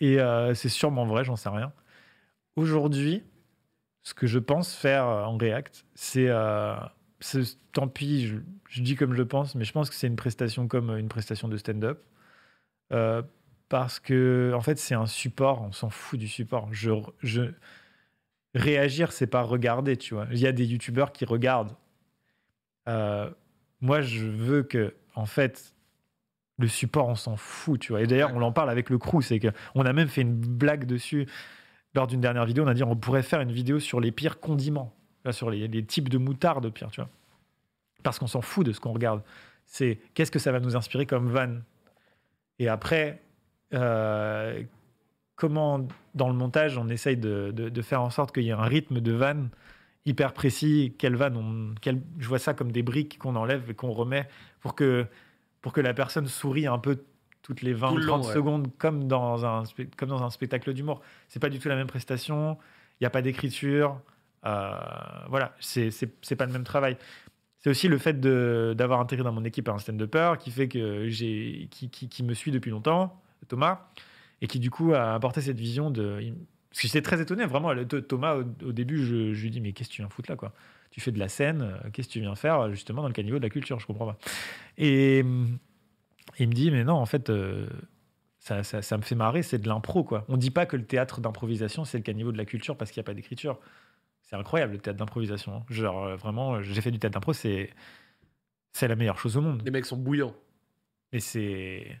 Et 0.00 0.18
c'est 0.54 0.68
sûrement 0.68 1.04
vrai, 1.06 1.24
j'en 1.24 1.36
sais 1.36 1.48
rien. 1.50 1.72
Aujourd'hui, 2.56 3.22
ce 4.02 4.14
que 4.14 4.26
je 4.26 4.38
pense 4.38 4.74
faire 4.74 5.04
en 5.06 5.36
React, 5.36 5.84
c'est, 5.94 6.28
c'est- 7.20 7.58
tant 7.72 7.88
pis, 7.88 8.26
je, 8.26 8.36
je 8.68 8.82
dis 8.82 8.96
comme 8.96 9.14
je 9.14 9.22
pense, 9.22 9.54
mais 9.54 9.64
je 9.64 9.72
pense 9.72 9.88
que 9.90 9.96
c'est 9.96 10.06
une 10.08 10.16
prestation 10.16 10.66
comme 10.68 10.96
une 10.96 11.08
prestation 11.08 11.48
de 11.48 11.56
stand-up. 11.56 12.02
Parce 13.72 14.00
que 14.00 14.52
en 14.54 14.60
fait 14.60 14.78
c'est 14.78 14.94
un 14.94 15.06
support, 15.06 15.62
on 15.62 15.72
s'en 15.72 15.88
fout 15.88 16.20
du 16.20 16.28
support. 16.28 16.68
Je, 16.72 16.90
je 17.22 17.54
réagir, 18.54 19.12
c'est 19.12 19.26
pas 19.26 19.40
regarder, 19.40 19.96
tu 19.96 20.12
vois. 20.12 20.26
Il 20.30 20.40
y 20.40 20.46
a 20.46 20.52
des 20.52 20.66
youtubeurs 20.66 21.10
qui 21.10 21.24
regardent. 21.24 21.74
Euh, 22.86 23.30
moi, 23.80 24.02
je 24.02 24.26
veux 24.26 24.62
que 24.62 24.94
en 25.14 25.24
fait 25.24 25.74
le 26.58 26.68
support, 26.68 27.08
on 27.08 27.14
s'en 27.14 27.38
fout, 27.38 27.80
tu 27.80 27.92
vois. 27.92 28.02
Et 28.02 28.06
d'ailleurs, 28.06 28.32
on 28.34 28.42
en 28.42 28.52
parle 28.52 28.68
avec 28.68 28.90
le 28.90 28.98
crew, 28.98 29.22
c'est 29.22 29.38
que 29.38 29.48
on 29.74 29.86
a 29.86 29.94
même 29.94 30.08
fait 30.08 30.20
une 30.20 30.38
blague 30.38 30.84
dessus 30.84 31.26
lors 31.94 32.06
d'une 32.06 32.20
dernière 32.20 32.44
vidéo. 32.44 32.64
On 32.64 32.68
a 32.68 32.74
dit 32.74 32.82
on 32.82 32.94
pourrait 32.94 33.22
faire 33.22 33.40
une 33.40 33.52
vidéo 33.52 33.80
sur 33.80 34.00
les 34.00 34.12
pires 34.12 34.38
condiments, 34.38 34.94
sur 35.30 35.48
les, 35.48 35.66
les 35.66 35.82
types 35.82 36.10
de 36.10 36.18
moutarde 36.18 36.68
pire, 36.68 36.90
tu 36.90 37.00
vois. 37.00 37.08
Parce 38.02 38.18
qu'on 38.18 38.26
s'en 38.26 38.42
fout 38.42 38.66
de 38.66 38.72
ce 38.72 38.80
qu'on 38.80 38.92
regarde. 38.92 39.22
C'est 39.64 39.98
qu'est-ce 40.12 40.30
que 40.30 40.38
ça 40.38 40.52
va 40.52 40.60
nous 40.60 40.76
inspirer 40.76 41.06
comme 41.06 41.30
van. 41.30 41.54
Et 42.58 42.68
après, 42.68 43.22
comment 45.36 45.86
dans 46.14 46.28
le 46.28 46.34
montage 46.34 46.78
on 46.78 46.88
essaye 46.88 47.16
de, 47.16 47.52
de- 47.54 47.68
de 47.68 47.82
faire 47.82 48.02
en 48.02 48.10
sorte 48.10 48.32
qu'il 48.32 48.44
y 48.44 48.48
ait 48.50 48.52
un 48.52 48.62
rythme 48.62 49.00
de 49.00 49.12
van 49.12 49.46
hyper 50.04 50.32
précis, 50.32 50.94
quelle 50.98 51.16
van 51.16 51.34
on, 51.34 51.74
quelle- 51.80 52.02
je 52.18 52.28
vois 52.28 52.38
ça 52.38 52.54
comme 52.54 52.72
des 52.72 52.82
briques 52.82 53.18
qu'on 53.18 53.36
enlève 53.36 53.70
et 53.70 53.74
qu'on 53.74 53.92
remet 53.92 54.28
pour 54.60 54.74
que, 54.74 55.06
pour 55.60 55.72
que 55.72 55.80
la 55.80 55.94
personne 55.94 56.26
sourie 56.26 56.66
un 56.66 56.78
peu 56.78 57.04
toutes 57.42 57.62
les 57.62 57.72
20 57.72 57.88
Tout 57.88 57.94
ou 57.94 57.98
le 57.98 58.06
30 58.06 58.20
long, 58.22 58.26
ouais. 58.28 58.34
secondes 58.34 58.68
comme 58.78 59.08
dans 59.08 59.44
un, 59.46 59.62
comme 59.96 60.08
dans 60.08 60.22
un 60.22 60.30
spectacle 60.30 60.72
d'humour. 60.74 61.00
C'est 61.28 61.40
pas 61.40 61.48
du 61.50 61.58
tout 61.58 61.68
la 61.68 61.76
même 61.76 61.86
prestation, 61.88 62.56
il 63.00 63.04
n'y 63.04 63.06
a 63.06 63.10
pas 63.10 63.22
d'écriture, 63.22 64.00
euh, 64.44 64.72
voilà, 65.28 65.54
c'est 65.60 65.90
pas 66.36 66.46
le 66.46 66.52
même 66.52 66.64
travail. 66.64 66.96
C'est 67.58 67.70
aussi 67.70 67.86
le 67.86 67.98
fait 67.98 68.20
d'avoir 68.20 68.98
intégré 69.00 69.22
dans 69.24 69.32
mon 69.32 69.44
équipe 69.44 69.68
un 69.68 69.78
stand-upper 69.78 70.34
qui 70.40 70.50
fait 70.50 70.66
que 70.68 71.08
j'ai 71.08 71.68
qui, 71.70 71.90
qui, 71.90 72.08
qui 72.08 72.22
me 72.24 72.34
suit 72.34 72.50
depuis 72.50 72.70
longtemps, 72.72 73.21
Thomas, 73.48 73.88
et 74.40 74.46
qui 74.46 74.58
du 74.58 74.70
coup 74.70 74.92
a 74.94 75.14
apporté 75.14 75.40
cette 75.40 75.58
vision 75.58 75.90
de. 75.90 76.32
Parce 76.70 76.80
que 76.82 76.88
j'étais 76.88 77.02
très 77.02 77.20
étonné, 77.20 77.44
vraiment. 77.46 77.72
Thomas, 78.08 78.34
au, 78.34 78.44
au 78.66 78.72
début, 78.72 79.04
je, 79.04 79.32
je 79.34 79.42
lui 79.42 79.50
dis 79.50 79.60
Mais 79.60 79.72
qu'est-ce 79.72 79.88
que 79.90 79.94
tu 79.94 80.02
viens 80.02 80.08
foutre 80.08 80.30
là 80.30 80.36
quoi? 80.36 80.52
Tu 80.90 81.00
fais 81.00 81.12
de 81.12 81.18
la 81.18 81.28
scène, 81.28 81.62
euh, 81.62 81.90
qu'est-ce 81.92 82.08
que 82.08 82.12
tu 82.14 82.20
viens 82.20 82.34
faire 82.34 82.70
justement 82.70 83.02
dans 83.02 83.08
le 83.08 83.14
caniveau 83.14 83.38
de 83.38 83.42
la 83.42 83.50
culture 83.50 83.78
Je 83.80 83.86
comprends 83.86 84.06
pas. 84.06 84.18
Et 84.78 85.22
hum, 85.24 85.58
il 86.38 86.48
me 86.48 86.52
dit 86.54 86.70
Mais 86.70 86.84
non, 86.84 86.94
en 86.94 87.06
fait. 87.06 87.30
euh, 87.30 87.66
ça, 88.38 88.64
ça, 88.64 88.82
ça 88.82 88.96
me 88.96 89.02
fait 89.02 89.14
marrer, 89.14 89.42
c'est 89.44 89.58
de 89.58 89.68
l'impro, 89.68 90.02
quoi. 90.02 90.24
On 90.28 90.36
dit 90.36 90.50
pas 90.50 90.66
que 90.66 90.76
le 90.76 90.84
théâtre 90.84 91.20
d'improvisation, 91.20 91.84
c'est 91.84 91.98
le 91.98 92.02
caniveau 92.02 92.32
de 92.32 92.36
la 92.38 92.44
culture 92.44 92.76
parce 92.76 92.90
qu'il 92.90 93.00
n'y 93.00 93.04
a 93.04 93.06
pas 93.06 93.14
d'écriture. 93.14 93.60
C'est 94.22 94.34
incroyable, 94.34 94.72
le 94.72 94.78
théâtre 94.80 94.98
d'improvisation. 94.98 95.54
hein. 95.54 95.62
Genre, 95.70 96.04
euh, 96.04 96.16
vraiment, 96.16 96.54
euh, 96.56 96.62
j'ai 96.62 96.80
fait 96.80 96.90
du 96.90 96.98
théâtre 96.98 97.14
d'impro, 97.14 97.32
c'est 97.32 97.70
c'est 98.72 98.88
la 98.88 98.96
meilleure 98.96 99.18
chose 99.18 99.36
au 99.36 99.42
monde. 99.42 99.62
Les 99.64 99.70
mecs 99.70 99.86
sont 99.86 99.96
bouillants. 99.96 100.34
Mais 101.12 101.20
c'est. 101.20 102.00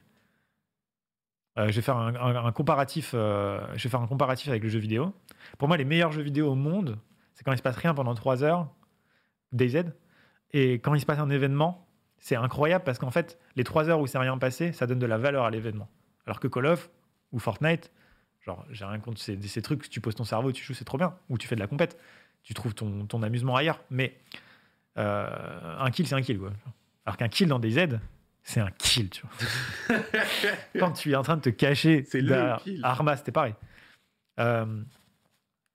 Euh, 1.58 1.68
je 1.68 1.76
vais 1.76 1.82
faire 1.82 1.96
un, 1.96 2.52
comparatif. 2.52 3.12
euh, 3.14 3.60
je 3.74 3.84
vais 3.84 3.90
faire 3.90 4.00
un 4.00 4.06
comparatif 4.06 4.48
avec 4.48 4.62
le 4.62 4.68
jeu 4.68 4.78
vidéo. 4.78 5.14
Pour 5.58 5.68
moi, 5.68 5.76
les 5.76 5.84
meilleurs 5.84 6.12
jeux 6.12 6.22
vidéo 6.22 6.50
au 6.50 6.54
monde, 6.54 6.98
c'est 7.34 7.44
quand 7.44 7.52
il 7.52 7.58
se 7.58 7.62
passe 7.62 7.76
rien 7.76 7.94
pendant 7.94 8.14
3 8.14 8.42
heures, 8.42 8.68
DayZ, 9.52 9.84
et 10.52 10.74
quand 10.74 10.94
il 10.94 11.00
se 11.00 11.06
passe 11.06 11.18
un 11.18 11.30
événement, 11.30 11.86
c'est 12.18 12.36
incroyable 12.36 12.84
parce 12.84 12.98
qu'en 12.98 13.10
fait, 13.10 13.38
les 13.56 13.64
3 13.64 13.88
heures 13.90 14.00
où 14.00 14.06
c'est 14.06 14.18
rien 14.18 14.38
passé, 14.38 14.72
ça 14.72 14.86
donne 14.86 14.98
de 14.98 15.06
la 15.06 15.18
valeur 15.18 15.44
à 15.44 15.50
l'événement. 15.50 15.88
Alors 16.26 16.40
que 16.40 16.48
Call 16.48 16.66
of 16.66 16.90
ou 17.32 17.38
Fortnite, 17.38 17.90
genre, 18.40 18.64
j'ai 18.70 18.84
rien 18.84 18.98
contre 19.00 19.20
ces, 19.20 19.40
ces 19.42 19.62
trucs, 19.62 19.90
tu 19.90 20.00
poses 20.00 20.14
ton 20.14 20.24
cerveau, 20.24 20.52
tu 20.52 20.62
joues, 20.64 20.74
c'est 20.74 20.84
trop 20.84 20.98
bien, 20.98 21.14
ou 21.28 21.36
tu 21.36 21.48
fais 21.48 21.56
de 21.56 21.60
la 21.60 21.66
compète, 21.66 21.98
tu 22.42 22.54
trouves 22.54 22.74
ton, 22.74 23.22
amusement 23.22 23.56
ailleurs. 23.56 23.80
Mais 23.90 24.16
euh, 24.98 25.76
un 25.78 25.90
kill, 25.90 26.06
c'est 26.06 26.14
un 26.14 26.22
kill. 26.22 26.40
Alors 27.06 27.16
qu'un 27.16 27.28
kill 27.28 27.48
dans 27.48 27.58
DayZ, 27.58 27.98
c'est 28.42 28.60
un 28.60 28.70
kill, 28.70 29.08
tu 29.10 29.22
vois. 29.22 29.98
Quand 30.78 30.92
tu 30.92 31.12
es 31.12 31.14
en 31.16 31.22
train 31.22 31.36
de 31.36 31.42
te 31.42 31.50
cacher, 31.50 32.04
C'est 32.08 32.20
le 32.20 32.28
derrière 32.28 32.56
kill. 32.62 32.80
Arma, 32.82 33.16
c'était 33.16 33.32
pareil. 33.32 33.54
Euh, 34.40 34.82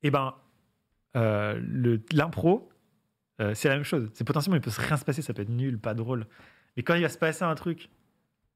et 0.03 0.11
ben, 0.11 0.35
euh, 1.15 1.59
l'impro, 2.11 2.69
euh, 3.41 3.53
c'est 3.53 3.69
la 3.69 3.75
même 3.75 3.83
chose. 3.83 4.09
C'est 4.13 4.23
potentiellement, 4.25 4.57
il 4.57 4.61
peut 4.61 4.71
rien 4.75 4.97
se 4.97 5.05
passer, 5.05 5.21
ça 5.21 5.33
peut 5.33 5.41
être 5.43 5.49
nul, 5.49 5.79
pas 5.79 5.93
drôle. 5.93 6.25
Mais 6.75 6.83
quand 6.83 6.95
il 6.95 7.01
va 7.01 7.09
se 7.09 7.17
passer 7.17 7.43
un 7.43 7.55
truc, 7.55 7.89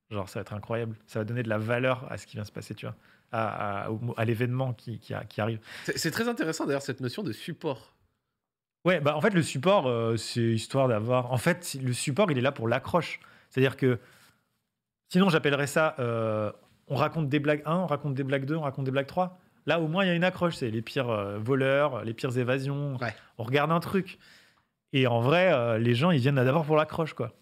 genre, 0.10 0.28
ça 0.30 0.40
va 0.40 0.42
être 0.42 0.54
incroyable. 0.54 0.96
Ça 1.08 1.20
va 1.20 1.26
donner 1.26 1.44
de 1.44 1.50
la 1.50 1.58
valeur 1.58 2.12
à 2.12 2.18
ce 2.18 2.28
qui 2.28 2.36
vient 2.38 2.44
se 2.46 2.52
passer, 2.52 2.76
tu 2.76 2.86
vois, 2.86 2.96
à, 3.32 3.84
à- 3.86 3.90
au- 3.92 4.14
à 4.18 4.26
l'événement 4.26 4.74
qui, 4.74 5.00
qui, 5.00 5.14
a- 5.14 5.24
qui 5.24 5.40
arrive. 5.42 5.60
C'est 5.96 6.12
très 6.12 6.28
intéressant 6.28 6.66
d'ailleurs 6.66 6.82
cette 6.82 7.00
notion 7.00 7.24
de 7.24 7.32
support. 7.32 7.96
Ouais, 8.84 9.00
bah 9.00 9.16
en 9.16 9.22
fait, 9.22 9.30
le 9.30 9.44
support, 9.44 9.88
euh, 9.88 10.18
c'est 10.18 10.42
histoire 10.42 10.88
d'avoir. 10.88 11.32
En 11.32 11.38
fait, 11.38 11.78
le 11.82 11.94
support, 11.94 12.32
il 12.32 12.38
est 12.38 12.42
là 12.42 12.52
pour 12.52 12.68
l'accroche. 12.68 13.20
C'est-à-dire 13.52 13.78
que. 13.78 14.00
Sinon, 15.10 15.30
j'appellerais 15.30 15.68
ça. 15.68 15.96
euh, 16.00 16.52
on 16.88 16.96
raconte 16.96 17.30
des 17.30 17.40
blagues 17.40 17.62
1, 17.66 17.76
on 17.76 17.86
raconte 17.86 18.16
des 18.16 18.24
blagues 18.24 18.46
2, 18.46 18.56
on 18.56 18.62
raconte 18.62 18.86
des 18.86 18.92
blagues 18.92 19.06
3. 19.08 19.38
Là, 19.68 19.80
au 19.80 19.88
moins, 19.88 20.04
il 20.04 20.08
y 20.08 20.10
a 20.12 20.16
une 20.16 20.24
accroche. 20.24 20.56
C'est 20.56 20.72
les 20.72 20.82
pires 20.82 21.10
euh, 21.10 21.38
voleurs, 21.38 22.04
les 22.04 22.14
pires 22.14 22.36
évasions. 22.38 22.98
Ouais. 22.98 23.14
On 23.38 23.44
regarde 23.44 23.72
un 23.72 23.80
truc. 23.80 24.18
Et 24.94 25.06
en 25.08 25.20
vrai, 25.22 25.54
euh, 25.54 25.78
les 25.78 25.94
gens, 25.94 26.12
ils 26.12 26.20
viennent 26.20 26.36
d'abord 26.36 26.66
pour 26.66 26.76
l'accroche, 26.76 27.14
quoi. 27.14 27.34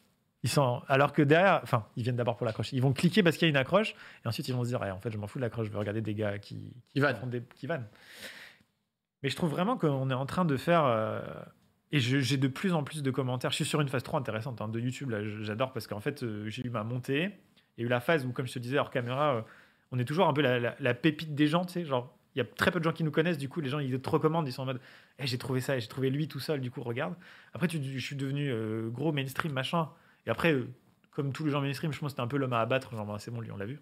Ils 0.44 0.50
sont... 0.50 0.82
Alors 0.88 1.14
que 1.14 1.22
derrière, 1.22 1.60
enfin, 1.64 1.86
ils 1.96 2.04
viennent 2.04 2.16
d'abord 2.16 2.38
pour 2.38 2.46
l'accroche. 2.46 2.72
Ils 2.74 2.82
vont 2.82 2.94
cliquer 2.94 3.24
parce 3.24 3.38
qu'il 3.38 3.46
y 3.48 3.50
a 3.50 3.52
une 3.52 3.58
accroche, 3.58 3.94
et 4.24 4.28
ensuite 4.28 4.48
ils 4.48 4.54
vont 4.54 4.64
se 4.64 4.70
dire, 4.70 4.80
Eh, 4.86 4.92
en 4.92 5.00
fait, 5.00 5.12
je 5.12 5.18
m'en 5.18 5.28
fous 5.28 5.40
de 5.40 5.44
l'accroche, 5.44 5.68
je 5.68 5.72
veux 5.72 5.80
regarder 5.80 6.02
des 6.02 6.14
gars 6.14 6.38
qui, 6.40 6.72
Qui 6.94 7.00
vannent. 7.00 7.30
des... 7.30 7.42
qui 7.56 7.68
vannent. 7.68 7.88
Mais 9.22 9.30
je 9.30 9.36
trouve 9.36 9.50
vraiment 9.50 9.78
qu'on 9.78 10.10
est 10.10 10.14
en 10.14 10.26
train 10.26 10.46
de 10.46 10.56
faire. 10.58 10.84
Et 11.92 12.00
j'ai 12.00 12.38
de 12.38 12.48
plus 12.48 12.74
en 12.74 12.84
plus 12.84 13.02
de 13.02 13.10
commentaires. 13.10 13.50
Je 13.50 13.56
suis 13.56 13.66
sur 13.66 13.82
une 13.82 13.88
phase 13.88 14.04
trop 14.04 14.18
intéressante 14.18 14.62
hein, 14.62 14.68
de 14.68 14.80
YouTube, 14.80 15.12
j'adore 15.42 15.74
parce 15.74 15.88
qu'en 15.88 16.00
fait, 16.00 16.22
euh, 16.22 16.48
j'ai 16.48 16.66
eu 16.66 16.70
ma 16.70 16.84
montée. 16.84 17.32
Il 17.78 17.82
y 17.82 17.84
a 17.84 17.86
eu 17.88 17.90
la 17.90 18.00
phase 18.00 18.26
où, 18.26 18.32
comme 18.32 18.46
je 18.46 18.54
te 18.54 18.60
disais, 18.60 18.78
hors 18.78 18.92
caméra, 18.92 19.38
euh, 19.38 19.42
on 19.92 19.98
est 19.98 20.06
toujours 20.06 20.28
un 20.28 20.34
peu 20.34 20.42
la, 20.42 20.94
pépite 20.94 21.34
des 21.34 21.48
gens, 21.48 21.66
tu 21.66 21.74
sais, 21.74 21.86
genre, 21.86 22.16
il 22.36 22.38
y 22.38 22.42
a 22.42 22.46
très 22.46 22.70
peu 22.70 22.80
de 22.80 22.84
gens 22.84 22.92
qui 22.92 23.04
nous 23.04 23.12
connaissent, 23.12 23.40
du 23.40 23.50
coup, 23.50 23.60
les 23.60 23.70
gens, 23.70 23.80
ils 23.80 24.00
te 24.00 24.10
recommandent, 24.10 24.48
ils 24.48 24.52
sont 24.52 24.62
en 24.62 24.66
mode, 24.66 24.80
Eh, 25.18 25.26
j'ai 25.26 25.40
trouvé 25.40 25.62
ça, 25.62 25.80
j'ai 25.80 25.88
trouvé 25.88 26.12
lui 26.12 26.28
tout 26.28 26.40
seul, 26.40 26.62
du 26.62 26.70
coup, 26.70 26.84
regarde. 26.84 27.16
Après, 27.54 27.68
tu, 27.68 27.82
je 27.82 28.06
suis 28.06 28.16
devenu 28.16 28.52
euh, 28.52 28.90
gros 28.90 29.12
mainstream, 29.12 29.52
machin. 29.52 29.90
Et 30.28 30.30
après, 30.30 30.56
comme 31.10 31.34
tous 31.34 31.46
les 31.46 31.52
gens 31.52 31.62
mainstream, 31.62 31.92
je 31.92 32.00
pense 32.00 32.08
que 32.08 32.12
c'était 32.12 32.22
un 32.22 32.28
peu 32.28 32.38
l'homme 32.38 32.54
à 32.54 32.60
abattre, 32.60 32.92
genre, 32.96 33.06
bah, 33.06 33.16
c'est 33.18 33.32
bon, 33.32 33.42
lui, 33.42 33.50
on 33.52 33.58
l'a 33.58 33.66
vu. 33.66 33.80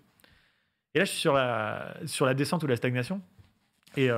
Et 0.93 0.99
là, 0.99 1.05
je 1.05 1.11
suis 1.11 1.19
sur 1.19 1.33
la, 1.33 1.97
sur 2.05 2.25
la 2.25 2.33
descente 2.33 2.63
ou 2.63 2.67
la 2.67 2.77
stagnation. 2.77 3.21
Et, 3.97 4.09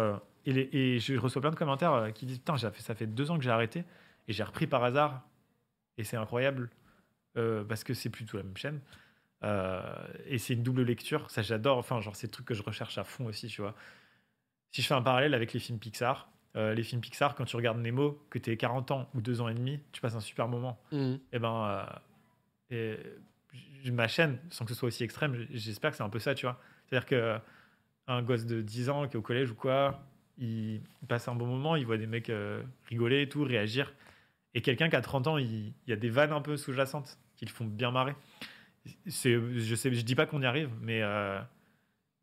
et, 0.46 0.54
les- 0.54 0.70
et 0.72 1.00
je 1.00 1.16
reçois 1.18 1.42
plein 1.42 1.52
de 1.52 1.56
commentaires 1.56 1.94
euh, 1.94 2.12
qui 2.12 2.26
disent 2.26 2.40
Putain, 2.40 2.58
fait- 2.58 2.82
ça 2.82 2.96
fait 2.96 3.08
deux 3.08 3.32
ans 3.32 3.38
que 3.38 3.44
j'ai 3.44 3.50
arrêté 3.52 3.84
et 4.28 4.34
j'ai 4.34 4.44
repris 4.44 4.68
par 4.68 4.84
hasard. 4.84 5.24
Et 5.98 6.04
c'est 6.04 6.18
incroyable 6.18 6.70
euh, 7.38 7.64
parce 7.64 7.84
que 7.84 7.94
c'est 7.94 8.10
plutôt 8.10 8.38
la 8.38 8.44
même 8.44 8.56
chaîne. 8.58 8.80
Euh, 9.44 9.82
et 10.26 10.38
c'est 10.38 10.54
une 10.54 10.64
double 10.64 10.84
lecture. 10.84 11.30
Ça, 11.32 11.42
j'adore. 11.42 11.78
Enfin, 11.78 12.02
genre, 12.02 12.16
c'est 12.16 12.28
le 12.28 12.32
truc 12.32 12.46
que 12.46 12.54
je 12.54 12.64
recherche 12.64 12.98
à 12.98 13.04
fond 13.04 13.26
aussi, 13.26 13.48
tu 13.48 13.62
vois. 13.62 13.76
Si 14.72 14.82
je 14.82 14.88
fais 14.88 14.94
un 14.94 15.02
parallèle 15.02 15.34
avec 15.34 15.54
les 15.54 15.60
films 15.60 15.80
Pixar, 15.80 16.30
euh, 16.56 16.74
les 16.74 16.84
films 16.84 17.02
Pixar, 17.02 17.36
quand 17.36 17.46
tu 17.46 17.56
regardes 17.56 17.80
Nemo, 17.80 18.22
que 18.30 18.40
tu 18.40 18.56
40 18.56 18.92
ans 18.92 19.10
ou 19.14 19.22
2 19.22 19.42
ans 19.42 19.48
et 19.50 19.54
demi, 19.54 19.80
tu 19.92 20.02
passes 20.02 20.16
un 20.16 20.20
super 20.20 20.48
moment 20.48 20.80
Mhm. 20.92 21.20
et 21.32 21.40
ben 21.40 21.86
et 22.72 22.98
j- 23.84 23.92
ma 23.92 24.08
chaîne 24.08 24.38
sans 24.52 24.64
que 24.66 24.72
ce 24.74 24.78
soit 24.78 24.88
aussi 24.88 25.04
extrême 25.04 25.48
j'espère 25.52 25.90
que 25.92 25.98
c'est 25.98 26.04
un 26.04 26.10
peu 26.10 26.20
ça 26.20 26.36
tu 26.36 26.46
vois 26.46 26.60
c'est 26.88 26.96
à 26.98 27.00
dire 27.00 27.08
que 27.08 27.40
un 28.08 28.22
gosse 28.22 28.46
de 28.46 28.62
10 28.62 28.90
ans 28.90 29.08
qui 29.08 29.14
est 29.16 29.18
au 29.18 29.22
collège 29.24 29.50
ou 29.52 29.56
quoi 29.56 30.00
il, 30.40 30.82
passe 31.08 31.28
un 31.28 31.36
bon 31.36 31.46
moment 31.46 31.76
il 31.76 31.86
voit 31.86 31.98
des 31.98 32.08
mecs 32.08 32.30
euh, 32.30 32.62
rigoler 32.88 33.24
et 33.24 33.30
tout 33.30 33.44
réagir 33.44 33.94
et 34.54 34.62
quelqu'un 34.62 34.90
qui 34.90 34.96
a 34.96 35.02
30 35.02 35.28
ans 35.28 35.38
il, 35.38 35.74
y 35.88 35.94
a 35.94 35.96
des 35.96 36.10
vannes 36.10 36.32
un 36.32 36.42
peu 36.42 36.58
sous-jacentes 36.58 37.18
qui 37.36 37.46
le 37.46 37.52
font 37.52 37.66
bien 37.66 37.92
marrer 37.92 38.16
je 39.06 39.12
sais 39.76 39.94
je 39.94 40.02
dis 40.02 40.16
pas 40.16 40.26
qu'on 40.26 40.42
y 40.42 40.46
arrive 40.46 40.70
mais 40.82 41.02
euh, 41.02 41.40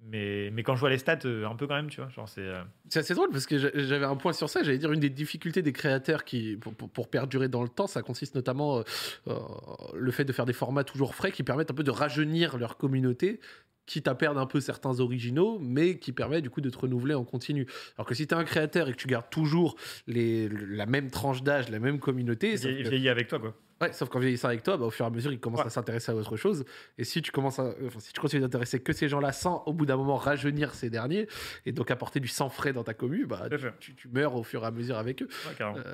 mais, 0.03 0.63
quand 0.63 0.75
je 0.75 0.81
vois 0.81 0.91
les 0.91 0.99
stats, 0.99 1.19
euh, 1.25 1.49
un 1.49 1.57
peu 1.57 1.67
quand 1.67 1.75
même, 1.75 1.89
tu 1.89 2.01
vois. 2.01 2.11
Genre, 2.11 2.29
c'est. 2.29 2.49
assez 2.95 3.15
drôle 3.15 3.31
parce 3.31 3.47
que 3.47 3.59
j'a- 3.59 3.71
j'avais 3.75 4.05
un 4.05 4.17
point 4.17 4.33
sur 4.33 4.49
ça. 4.49 4.63
J'allais 4.63 4.79
dire 4.79 4.93
une 4.93 5.01
des 5.01 5.11
difficultés 5.11 5.63
des 5.63 5.73
créateurs 5.73 6.25
qui, 6.25 6.57
pour, 6.57 6.75
pour- 6.75 7.09
perdurer 7.09 7.49
dans 7.49 7.63
le 7.63 7.69
temps, 7.69 7.87
ça 7.87 8.03
consiste 8.03 8.35
notamment 8.35 8.83
le 9.27 10.11
fait 10.11 10.25
de 10.25 10.33
faire 10.33 10.45
des 10.45 10.53
formats 10.53 10.85
toujours 10.85 11.15
frais 11.15 11.33
qui 11.33 11.43
permettent 11.43 11.71
un 11.71 11.75
peu 11.75 11.83
de 11.83 11.91
rajeunir 11.91 12.57
leur 12.59 12.77
communauté, 12.77 13.41
quitte 13.87 14.09
à 14.09 14.15
perdre 14.15 14.41
un 14.41 14.47
peu 14.47 14.61
certains 14.61 15.01
originaux, 15.01 15.59
mais 15.61 15.99
qui 15.99 16.13
permet 16.13 16.43
du 16.43 16.51
coup 16.51 16.61
de 16.61 16.71
te 16.71 16.79
renouveler 16.79 17.15
en 17.15 17.25
continu. 17.25 17.67
Alors 17.97 18.07
que 18.07 18.15
si 18.15 18.27
tu 18.27 18.35
es 18.35 18.37
un 18.37 18.45
créateur 18.45 18.89
et 18.89 18.93
que 18.93 18.97
tu 18.97 19.07
gardes 19.07 19.31
toujours 19.31 19.77
les, 20.07 20.49
la 20.49 20.87
même 20.87 21.11
tranche 21.11 21.43
d'âge, 21.43 21.69
la 21.71 21.79
même 21.79 21.99
communauté, 22.01 22.57
sauf 22.57 22.67
vieilli 22.71 22.85
que- 22.85 22.89
vieilli 22.91 23.09
avec 23.09 23.29
toi, 23.29 23.39
quoi. 23.39 23.55
Ouais, 23.83 23.93
sauf 23.93 24.09
qu'en 24.09 24.21
vieillissant 24.21 24.49
avec 24.49 24.63
toi, 24.63 24.79
bah, 24.79 24.87
au 24.87 24.91
fur 24.91 25.05
et 25.05 25.09
à 25.09 25.11
mesure, 25.11 25.31
ils 25.33 25.39
commencent 25.39 25.61
Ouais. 25.61 25.67
à 25.67 25.71
s'intéresser 25.71 26.11
à 26.11 26.15
autre 26.15 26.39
chose. 26.39 26.65
Et 26.97 27.05
si 27.05 27.21
tu 27.21 27.31
commences 27.31 27.59
à, 27.59 27.75
enfin, 27.87 28.01
si 28.01 28.11
tu 28.13 28.19
continues 28.21 28.41
d'intéresser 28.41 28.81
que 28.81 28.95
ces 28.95 29.07
gens-là 29.07 29.33
sans, 29.33 29.63
au 29.67 29.75
bout 29.75 29.85
d'un 29.85 29.99
moment, 29.99 30.17
rajeunir 30.17 30.75
ces 30.75 30.89
derniers, 30.89 31.29
et 31.67 31.73
donc 31.73 31.91
apporter 31.91 32.19
du 32.19 32.29
sang 32.29 32.49
frais 32.49 32.73
dans 32.73 32.85
ta 32.85 32.95
commu, 32.95 33.27
bah, 33.27 33.49
tu, 33.79 33.95
tu 33.95 34.09
meurs 34.09 34.35
au 34.35 34.43
fur 34.43 34.63
et 34.65 34.67
à 34.67 34.71
mesure 34.71 34.97
avec 34.97 35.21
eux. 35.23 35.29
Ouais, 35.47 35.55
carrément. 35.59 35.79
Euh, 35.85 35.93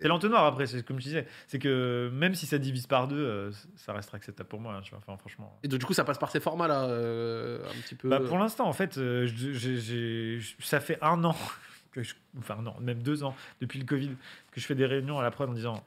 C'est 0.00 0.08
l'entonnoir 0.08 0.44
après, 0.46 0.66
c'est 0.66 0.82
comme 0.84 0.98
je 0.98 1.04
disais. 1.04 1.26
C'est 1.46 1.58
que 1.58 2.10
même 2.12 2.34
si 2.34 2.46
ça 2.46 2.58
divise 2.58 2.86
par 2.86 3.06
deux, 3.08 3.16
euh, 3.18 3.50
ça 3.76 3.92
restera 3.92 4.16
acceptable 4.16 4.48
pour 4.48 4.60
moi, 4.60 4.74
hein, 4.74 4.80
tu 4.82 4.90
vois. 4.90 4.98
Enfin, 4.98 5.16
franchement. 5.18 5.58
Et 5.62 5.68
donc, 5.68 5.78
du 5.80 5.86
coup, 5.86 5.92
ça 5.94 6.04
passe 6.04 6.18
par 6.18 6.30
ces 6.30 6.40
formats-là, 6.40 6.84
euh, 6.88 7.62
un 7.64 7.80
petit 7.82 7.94
peu. 7.94 8.08
Bah, 8.08 8.20
pour 8.20 8.38
l'instant, 8.38 8.66
en 8.66 8.72
fait, 8.72 8.96
euh, 8.98 9.26
je- 9.26 9.52
j'ai- 9.52 9.78
j'ai- 9.78 10.40
ça 10.60 10.80
fait 10.80 10.98
un 11.02 11.22
an, 11.24 11.34
que 11.92 12.02
je, 12.02 12.14
enfin 12.38 12.56
non, 12.62 12.74
même 12.80 13.02
deux 13.02 13.24
ans, 13.24 13.34
depuis 13.60 13.78
le 13.78 13.84
Covid, 13.84 14.10
que 14.52 14.60
je 14.60 14.66
fais 14.66 14.74
des 14.74 14.86
réunions 14.86 15.18
à 15.18 15.22
la 15.22 15.30
prod 15.30 15.48
en 15.50 15.52
disant 15.52 15.84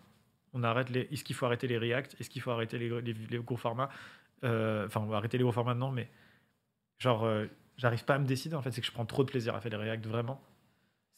on 0.53 0.61
arrête 0.63 0.89
les, 0.91 1.07
est-ce 1.11 1.23
qu'il 1.23 1.35
faut 1.35 1.45
arrêter 1.47 1.65
les 1.67 1.77
React, 1.79 2.17
est-ce 2.19 2.29
qu'il 2.29 2.41
faut 2.41 2.51
arrêter 2.51 2.77
les, 2.77 2.89
les, 3.01 3.13
les 3.13 3.37
gros 3.39 3.57
formats, 3.57 3.89
Euh, 4.43 4.85
enfin 4.85 4.99
on 4.99 5.05
va 5.07 5.17
arrêter 5.17 5.37
les 5.37 5.43
gros 5.43 5.53
formats 5.53 5.73
non, 5.73 5.89
mais 5.91 6.09
genre 6.99 7.23
euh, 7.25 7.45
j'arrive 7.77 8.03
pas 8.05 8.15
à 8.15 8.19
me 8.19 8.25
décider 8.27 8.55
en 8.55 8.61
fait, 8.61 8.71
c'est 8.71 8.81
que 8.81 8.85
je 8.87 8.91
prends 8.91 9.05
trop 9.05 9.23
de 9.23 9.31
plaisir 9.31 9.55
à 9.55 9.61
faire 9.61 9.71
les 9.71 9.77
React 9.77 10.05
vraiment. 10.05 10.39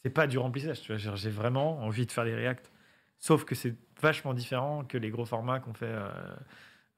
C'est 0.04 0.10
pas 0.10 0.26
du 0.26 0.38
remplissage, 0.38 0.80
tu 0.82 0.94
vois, 0.96 1.14
j'ai 1.16 1.30
vraiment 1.30 1.80
envie 1.82 2.06
de 2.06 2.12
faire 2.12 2.24
les 2.24 2.34
React, 2.34 2.70
sauf 3.18 3.44
que 3.44 3.54
c'est 3.54 3.74
vachement 4.00 4.34
différent 4.34 4.84
que 4.84 4.98
les 4.98 5.10
gros 5.10 5.24
formats 5.26 5.60
qu'on 5.60 5.74
fait. 5.74 5.86
euh, 5.88 6.08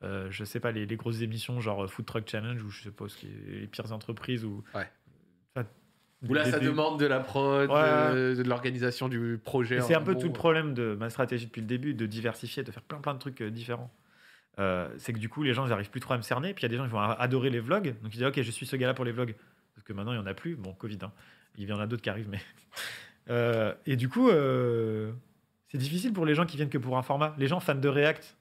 euh, 0.04 0.28
je 0.30 0.44
sais 0.44 0.60
pas, 0.60 0.70
les, 0.70 0.86
les 0.86 0.96
grosses 0.96 1.22
émissions 1.22 1.60
genre 1.60 1.84
euh, 1.84 1.88
Food 1.88 2.06
Truck 2.06 2.28
Challenge 2.28 2.62
ou 2.62 2.70
je 2.70 2.82
suppose 2.82 3.16
qui 3.16 3.26
les 3.48 3.66
pires 3.66 3.92
entreprises 3.92 4.44
ou. 4.44 4.62
Ouais. 4.74 4.88
Où 6.28 6.34
là, 6.34 6.42
des- 6.44 6.50
ça 6.50 6.58
des- 6.58 6.66
demande 6.66 6.98
de 6.98 7.06
la 7.06 7.20
prod, 7.20 7.70
Ouais. 7.70 7.76
euh, 7.78 8.34
de 8.34 8.42
l'organisation 8.48 9.08
du 9.08 9.40
projet. 9.42 9.76
Et 9.76 9.80
C'est 9.82 9.94
un 9.94 10.00
peu 10.02 10.16
tout 10.16 10.26
le 10.26 10.32
problème 10.32 10.74
de 10.74 10.96
ma 10.98 11.10
stratégie 11.10 11.46
depuis 11.46 11.60
le 11.60 11.66
début, 11.68 11.94
de 11.94 12.06
diversifier, 12.06 12.64
de 12.64 12.72
faire 12.72 12.82
plein 12.82 12.98
plein 13.00 13.14
de 13.14 13.20
trucs 13.20 13.40
différents. 13.42 13.92
Euh, 14.58 14.88
c'est 14.98 15.12
que 15.12 15.18
du 15.20 15.28
coup, 15.28 15.44
les 15.44 15.54
gens, 15.54 15.64
ils 15.64 15.68
n'arrivent 15.68 15.90
plus 15.90 16.00
trop 16.00 16.14
à 16.14 16.16
me 16.16 16.22
cerner. 16.22 16.54
Puis 16.54 16.62
il 16.62 16.64
y 16.64 16.66
a 16.66 16.70
des 16.70 16.76
gens 16.76 16.86
qui 16.86 16.90
vont 16.90 16.98
adorer 16.98 17.50
les 17.50 17.60
vlogs. 17.60 17.94
Donc 18.02 18.12
ils 18.14 18.18
disent, 18.18 18.24
ok, 18.24 18.42
je 18.42 18.50
suis 18.50 18.66
ce 18.66 18.74
gars-là 18.74 18.94
pour 18.94 19.04
les 19.04 19.12
vlogs. 19.12 19.36
Parce 19.76 19.84
que 19.84 19.92
maintenant, 19.92 20.10
il 20.12 20.16
n'y 20.18 20.22
en 20.22 20.26
a 20.26 20.34
plus. 20.34 20.56
Bon, 20.56 20.72
Covid, 20.74 20.98
hein. 21.02 21.12
il 21.56 21.68
y 21.68 21.72
en 21.72 21.78
a 21.78 21.86
d'autres 21.86 22.02
qui 22.02 22.10
arrivent. 22.10 22.28
Mais... 22.28 22.40
Et 23.86 23.94
du 23.96 24.08
coup, 24.08 24.28
c'est 25.68 25.78
difficile 25.78 26.12
pour 26.12 26.24
les 26.26 26.34
gens 26.34 26.46
qui 26.46 26.56
viennent 26.56 26.68
que 26.70 26.78
pour 26.78 26.96
un 26.98 27.02
format. 27.02 27.34
Les 27.38 27.46
gens 27.46 27.60
fans 27.60 27.74
de 27.74 27.88
React, 27.88 28.36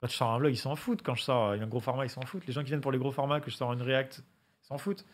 quand 0.00 0.08
je 0.08 0.14
sors 0.14 0.30
un 0.32 0.38
vlog, 0.38 0.52
ils 0.52 0.56
s'en 0.56 0.74
foutent. 0.76 1.02
Quand 1.02 1.14
je 1.14 1.22
sors 1.22 1.50
un 1.52 1.66
gros 1.66 1.80
format, 1.80 2.04
ils 2.04 2.10
s'en 2.10 2.22
foutent. 2.22 2.46
Les 2.46 2.52
gens 2.52 2.62
qui 2.62 2.68
viennent 2.68 2.80
pour 2.80 2.92
les 2.92 2.98
gros 2.98 3.12
formats, 3.12 3.40
que 3.40 3.50
je 3.50 3.56
sors 3.56 3.72
une 3.72 3.82
React, 3.82 4.22
ils 4.62 4.66
s'en 4.66 4.78
foutent. 4.78 5.04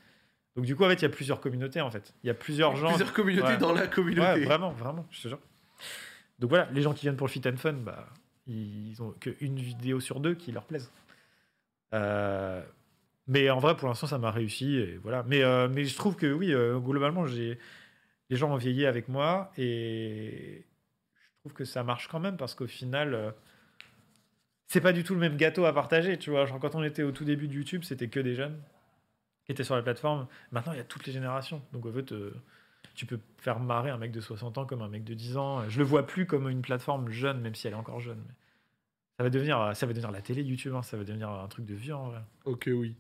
Donc 0.57 0.65
du 0.65 0.75
coup, 0.75 0.85
en 0.85 0.89
fait, 0.89 0.95
il 0.95 1.03
y 1.03 1.07
a 1.07 1.11
plusieurs 1.11 1.41
communautés. 1.41 1.81
En 1.81 1.91
fait, 1.91 2.15
il 2.25 2.27
y 2.27 2.31
a 2.31 2.35
plusieurs 2.35 2.75
gens. 2.77 2.89
Plusieurs 2.89 3.13
communautés 3.13 3.47
Ouais. 3.49 3.57
dans 3.59 3.73
la 3.73 3.83
Ouais, 3.83 3.91
communauté. 3.91 4.45
vraiment, 4.45 4.71
vraiment, 4.73 5.07
je 5.11 5.23
te 5.23 5.29
jure. 5.29 5.39
Donc 6.39 6.51
voilà, 6.51 6.69
les 6.73 6.83
gens 6.83 6.95
qui 6.95 7.03
viennent 7.03 7.17
pour 7.17 7.27
le 7.27 7.33
fit 7.33 7.43
and 7.47 7.57
fun, 7.57 7.75
bah, 7.75 8.09
ils 8.47 9.01
ont 9.03 9.11
qu'une 9.21 9.57
vidéo 9.57 10.01
sur 10.01 10.21
deux 10.21 10.35
qui 10.35 10.51
leur 10.53 10.65
plaise. 10.65 10.91
Euh, 11.95 12.63
mais 13.27 13.51
en 13.51 13.59
vrai, 13.59 13.77
pour 13.77 13.89
l'instant, 13.89 14.07
ça 14.07 14.19
m'a 14.19 14.31
réussi. 14.31 14.77
Et 14.77 14.97
voilà. 15.03 15.23
mais, 15.25 15.43
euh, 15.43 15.69
mais 15.69 15.85
je 15.85 15.95
trouve 15.97 16.17
que 16.17 16.33
oui, 16.33 16.53
euh, 16.53 16.79
globalement, 16.79 17.27
j'ai 17.27 17.59
les 18.31 18.37
gens 18.37 18.51
ont 18.53 18.57
vieilli 18.57 18.85
avec 18.87 19.09
moi 19.09 19.51
et 19.57 20.65
que 21.53 21.65
ça 21.65 21.83
marche 21.83 22.09
quand 22.09 22.21
même 22.21 22.37
parce 22.37 22.55
qu'au 22.55 22.67
final, 22.67 23.15
euh, 23.15 23.31
c'est 24.67 24.81
pas 24.81 24.93
du 24.93 25.05
tout 25.05 25.15
le 25.15 25.21
même 25.21 25.37
gâteau 25.37 25.65
à 25.65 25.73
partager. 25.73 26.19
Tu 26.19 26.31
vois, 26.31 26.47
genre 26.47 26.59
quand 26.61 26.75
on 26.75 26.83
était 26.83 27.03
au 27.03 27.13
tout 27.13 27.25
début 27.25 27.49
de 27.49 27.55
YouTube, 27.55 27.83
c'était 27.85 28.09
que 28.09 28.21
des 28.21 28.35
jeunes 28.35 28.61
qui 29.45 29.53
étaient 29.53 29.65
sur 29.65 29.77
la 29.77 29.83
plateforme. 29.83 30.27
Maintenant, 30.53 30.73
il 30.73 30.77
y 30.77 30.81
a 30.81 30.85
toutes 30.85 31.07
les 31.07 31.13
générations. 31.13 31.63
Donc 31.73 31.87
en 31.87 31.93
fait, 31.93 32.13
euh, 32.13 32.35
tu 32.95 33.07
peux 33.07 33.19
faire 33.39 33.61
marrer 33.61 33.91
un 33.91 33.99
mec 33.99 34.13
de 34.13 34.21
60 34.21 34.59
ans 34.59 34.67
comme 34.67 34.83
un 34.83 34.89
mec 34.89 35.05
de 35.05 35.15
10 35.15 35.37
ans. 35.37 35.69
Je 35.69 35.79
le 35.79 35.85
vois 35.85 36.07
plus 36.07 36.27
comme 36.27 36.49
une 36.49 36.63
plateforme 36.63 37.11
jeune, 37.11 37.41
même 37.41 37.55
si 37.55 37.67
elle 37.67 37.73
est 37.73 37.77
encore 37.77 38.01
jeune. 38.01 38.23
Mais 38.27 38.35
ça 39.17 39.25
va 39.25 39.31
devenir, 39.31 39.73
ça 39.75 39.87
va 39.87 39.93
devenir 39.93 40.11
la 40.11 40.21
télé 40.23 40.43
YouTube. 40.43 40.75
hein. 40.75 40.83
Ça 40.83 40.97
va 40.97 41.05
devenir 41.05 41.31
un 41.31 41.49
truc 41.49 41.65
de 41.65 41.75
vieux 41.75 41.95
en 41.95 42.09
vrai. 42.09 42.21
Ok, 42.45 42.69
oui. 42.73 42.95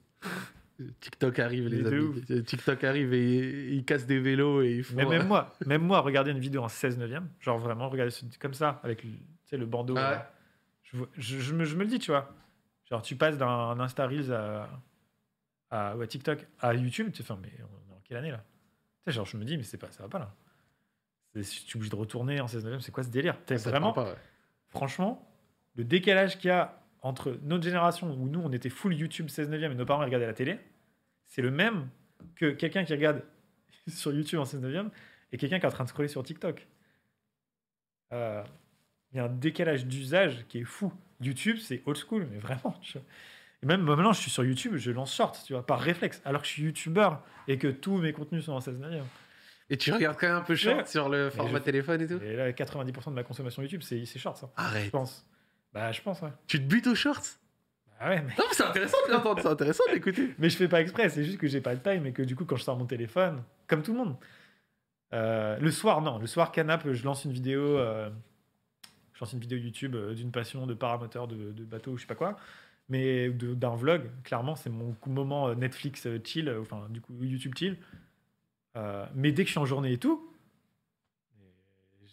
TikTok 1.01 1.39
arrive, 1.39 1.69
les 1.69 1.87
amis. 1.87 2.23
TikTok 2.45 2.85
arrive 2.85 3.13
et 3.13 3.75
il 3.75 3.85
casse 3.85 4.07
des 4.07 4.21
vélos 4.21 4.63
et 4.63 4.77
ils 4.77 4.85
font. 4.85 4.97
Mais 4.97 5.07
même 5.07 5.27
moi, 5.27 5.53
même 5.67 5.83
moi, 5.83 6.01
regarder 6.01 6.31
une 6.31 6.39
vidéo 6.39 6.63
en 6.63 6.69
16 6.69 6.99
neuvième, 6.99 7.29
genre 7.41 7.59
vraiment 7.59 7.89
regarder 7.89 8.15
comme 8.39 8.55
ça 8.55 8.81
avec 8.85 9.03
le, 9.03 9.11
tu 9.47 9.67
bandeau. 9.67 9.95
Ah 9.99 10.13
ouais. 10.13 10.21
je, 10.83 10.97
vois- 10.97 11.09
je, 11.17 11.39
je 11.39 11.55
me, 11.55 11.65
je 11.65 11.75
me 11.77 11.83
le 11.83 11.89
dis, 11.89 11.99
tu 11.99 12.11
vois. 12.11 12.33
Genre 12.89 13.03
tu 13.03 13.17
passes 13.17 13.37
d'un 13.37 13.79
Insta 13.81 14.07
Reels 14.07 14.33
à, 15.71 15.95
TikTok 16.09 16.47
à 16.61 16.75
YouTube, 16.75 17.11
tu 17.13 17.23
fais, 17.23 17.35
mais 17.43 17.53
on 17.61 17.93
est 17.93 17.97
en 17.97 18.01
quelle 18.05 18.19
année 18.19 18.31
là? 18.31 18.45
Tu 19.05 19.11
sais, 19.11 19.13
genre 19.13 19.27
je 19.27 19.37
me 19.37 19.45
dis, 19.45 19.57
mais 19.57 19.65
c'est 19.65 19.79
pas, 19.79 19.91
ça 19.91 20.03
va 20.05 20.09
pas 20.09 20.19
là. 20.21 20.35
Je 21.35 21.43
suis 21.43 21.77
obligé 21.77 21.91
de 21.91 21.97
retourner 21.97 22.41
en 22.41 22.49
16 22.49 22.65
neuvième, 22.65 22.81
c'est 22.81 22.93
quoi 22.93 23.03
ce 23.03 23.11
délire? 23.11 23.37
Ça 23.47 23.57
vraiment, 23.71 23.93
pas, 23.93 24.05
ouais. 24.05 24.17
franchement, 24.69 25.29
le 25.75 25.85
décalage 25.85 26.39
qu'il 26.39 26.49
y 26.49 26.53
a 26.53 26.78
entre 27.03 27.39
notre 27.43 27.65
génération 27.65 28.11
où 28.13 28.29
nous 28.29 28.41
on 28.41 28.53
était 28.53 28.69
full 28.71 28.95
YouTube 28.95 29.29
16 29.29 29.49
neuvième 29.49 29.73
et 29.73 29.75
nos 29.75 29.87
parents 29.87 30.05
regardaient 30.05 30.27
la 30.27 30.33
télé, 30.35 30.59
c'est 31.27 31.43
le 31.43 31.51
même 31.51 31.89
que 32.37 32.51
quelqu'un 32.51 32.85
qui 32.85 32.93
regarde 32.93 33.23
sur 33.89 34.13
YouTube 34.13 34.41
en 34.41 34.45
16 34.45 34.61
neuvième 34.61 34.91
et 35.33 35.37
quelqu'un 35.39 35.59
qui 35.59 35.65
est 35.65 35.69
en 35.69 35.73
train 35.73 35.85
de 35.85 35.89
scroller 35.89 36.09
sur 36.09 36.23
TikTok. 36.23 36.67
Euh, 38.13 38.43
Il 39.13 39.17
y 39.17 39.21
a 39.21 39.25
un 39.25 39.29
décalage 39.29 39.87
d'usage 39.87 40.45
qui 40.49 40.59
est 40.59 40.65
fou. 40.65 40.93
YouTube, 41.21 41.57
c'est 41.61 41.83
old 41.87 41.97
school, 41.97 42.27
mais 42.31 42.39
vraiment. 42.39 42.75
je- 42.83 42.99
Et 43.63 43.67
même 43.67 43.83
maintenant, 43.83 44.13
je 44.13 44.21
suis 44.21 44.31
sur 44.31 44.45
YouTube, 44.45 44.77
je 44.77 44.91
lance 44.91 45.15
short, 45.15 45.43
tu 45.47 45.53
vois, 45.55 45.65
par 45.67 45.81
réflexe, 45.81 46.21
alors 46.25 46.43
que 46.43 46.47
je 46.47 46.53
suis 46.53 46.63
youtubeur 46.63 47.23
et 47.49 47.59
que 47.59 47.69
tous 47.69 47.97
mes 47.99 48.13
contenus 48.13 48.45
sont 48.45 48.53
en 48.53 48.61
16 48.61 48.79
neuvième. 48.79 49.07
Et 49.71 49.77
tu 49.77 49.93
regardes 49.93 50.17
quand 50.19 50.29
même 50.29 50.37
un 50.37 50.41
peu 50.43 50.55
short 50.55 50.79
Ouais. 50.79 50.87
sur 50.87 51.09
le 51.09 51.29
format 51.31 51.59
je- 51.59 51.65
téléphone 51.65 52.01
et 52.03 52.07
tout 52.07 52.21
Et 52.23 52.37
là, 52.37 52.53
90% 52.53 53.11
de 53.11 53.15
ma 53.17 53.23
consommation 53.25 53.63
YouTube, 53.63 53.83
c'est 53.83 54.05
short, 54.19 54.37
ça. 54.37 54.51
Je 54.57 54.63
Arrête. 54.63 54.91
pense. 54.91 55.27
Bah, 55.73 55.93
je 55.93 56.01
pense, 56.03 56.21
ouais. 56.23 56.31
Tu 56.47 56.59
te 56.59 56.65
butes 56.65 56.87
aux 56.87 56.95
shorts? 56.95 57.23
Bah 58.01 58.09
ouais, 58.11 58.23
mais... 58.23 58.33
Non, 58.39 58.45
mais 58.49 58.53
c'est 58.55 58.65
intéressant 58.65 58.97
de 59.07 59.13
l'entendre, 59.13 59.41
c'est 59.43 59.49
intéressant 59.49 59.85
d'écouter. 59.93 60.35
Mais 60.39 60.49
je 60.51 60.57
fais 60.57 60.69
pas 60.69 60.81
exprès, 60.81 61.09
c'est 61.09 61.25
juste 61.25 61.39
que 61.39 61.49
j'ai 61.49 61.61
pas 61.61 61.75
le 61.75 61.81
time 61.81 62.07
et 62.07 62.13
que 62.13 62.23
du 62.23 62.37
coup, 62.37 62.45
quand 62.45 62.57
je 62.57 62.63
sors 62.63 62.77
mon 62.77 62.87
téléphone, 62.87 63.43
comme 63.67 63.83
tout 63.83 63.93
le 63.93 63.99
monde, 63.99 64.17
euh, 65.15 65.59
le 65.59 65.71
soir, 65.71 66.01
non, 66.01 66.19
le 66.19 66.27
soir, 66.27 66.53
canap, 66.53 66.91
je 66.93 67.05
lance 67.05 67.25
une 67.25 67.33
vidéo, 67.33 67.61
euh, 67.63 68.09
je 69.15 69.21
lance 69.21 69.33
une 69.33 69.41
vidéo 69.41 69.59
YouTube 69.59 69.95
euh, 69.97 70.15
d'une 70.15 70.31
passion 70.31 70.67
de 70.67 70.75
paramoteur 70.75 71.27
de, 71.27 71.51
de 71.53 71.65
bateau, 71.65 71.97
je 71.97 72.03
sais 72.03 72.07
pas 72.07 72.15
quoi, 72.15 72.37
mais 72.89 73.31
de- 73.31 73.55
d'un 73.55 73.75
vlog, 73.75 74.09
clairement, 74.23 74.55
c'est 74.55 74.71
mon 74.71 74.95
moment 75.07 75.55
Netflix 75.55 76.07
chill, 76.25 76.55
enfin, 76.61 76.87
du 76.91 77.01
coup, 77.01 77.15
YouTube 77.23 77.55
chill. 77.57 77.79
Mais 79.15 79.33
dès 79.33 79.43
que 79.43 79.49
je 79.49 79.53
suis 79.53 79.59
en 79.59 79.65
journée 79.67 79.93
et 79.93 79.99
tout, 79.99 80.28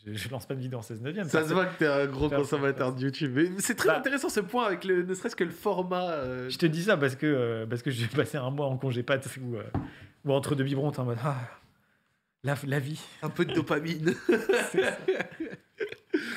Je, 0.05 0.29
lance 0.29 0.45
pas 0.45 0.53
de 0.55 0.59
vidéo 0.59 0.79
en 0.79 0.81
16 0.83 1.01
neuvième. 1.01 1.27
Ça 1.27 1.43
se 1.47 1.53
voit 1.53 1.65
que 1.65 1.79
t'es 1.79 1.87
un 1.87 2.05
gros 2.05 2.29
consommateur 2.29 2.93
de 2.93 3.01
YouTube. 3.01 3.39
C'est 3.57 3.75
très 3.75 3.89
Bah. 3.89 3.97
intéressant 3.97 4.29
ce 4.29 4.39
point 4.39 4.65
avec 4.67 4.83
le, 4.83 5.03
ne 5.03 5.13
serait-ce 5.15 5.35
que 5.35 5.43
le 5.43 5.49
format. 5.49 6.11
euh, 6.11 6.49
Je 6.49 6.57
te 6.57 6.65
dis 6.67 6.83
ça 6.83 6.95
parce 6.97 7.15
que, 7.15 7.25
euh, 7.25 7.65
parce 7.65 7.81
que 7.81 7.89
j'ai 7.91 8.05
passé 8.07 8.37
un 8.37 8.49
mois 8.51 8.67
en 8.67 8.77
congé 8.77 9.01
pâte 9.03 9.27
ou, 9.41 9.55
euh, 9.55 9.63
ou 10.25 10.31
entre 10.33 10.53
deux 10.55 10.63
biberons, 10.63 10.91
t'es 10.91 10.99
en 10.99 11.05
mode 11.05 11.17
ah, 11.23 11.35
la, 12.43 12.55
la 12.67 12.79
vie. 12.79 13.01
un 13.23 13.29
peu 13.29 13.45
de 13.45 13.53
dopamine. 13.53 14.13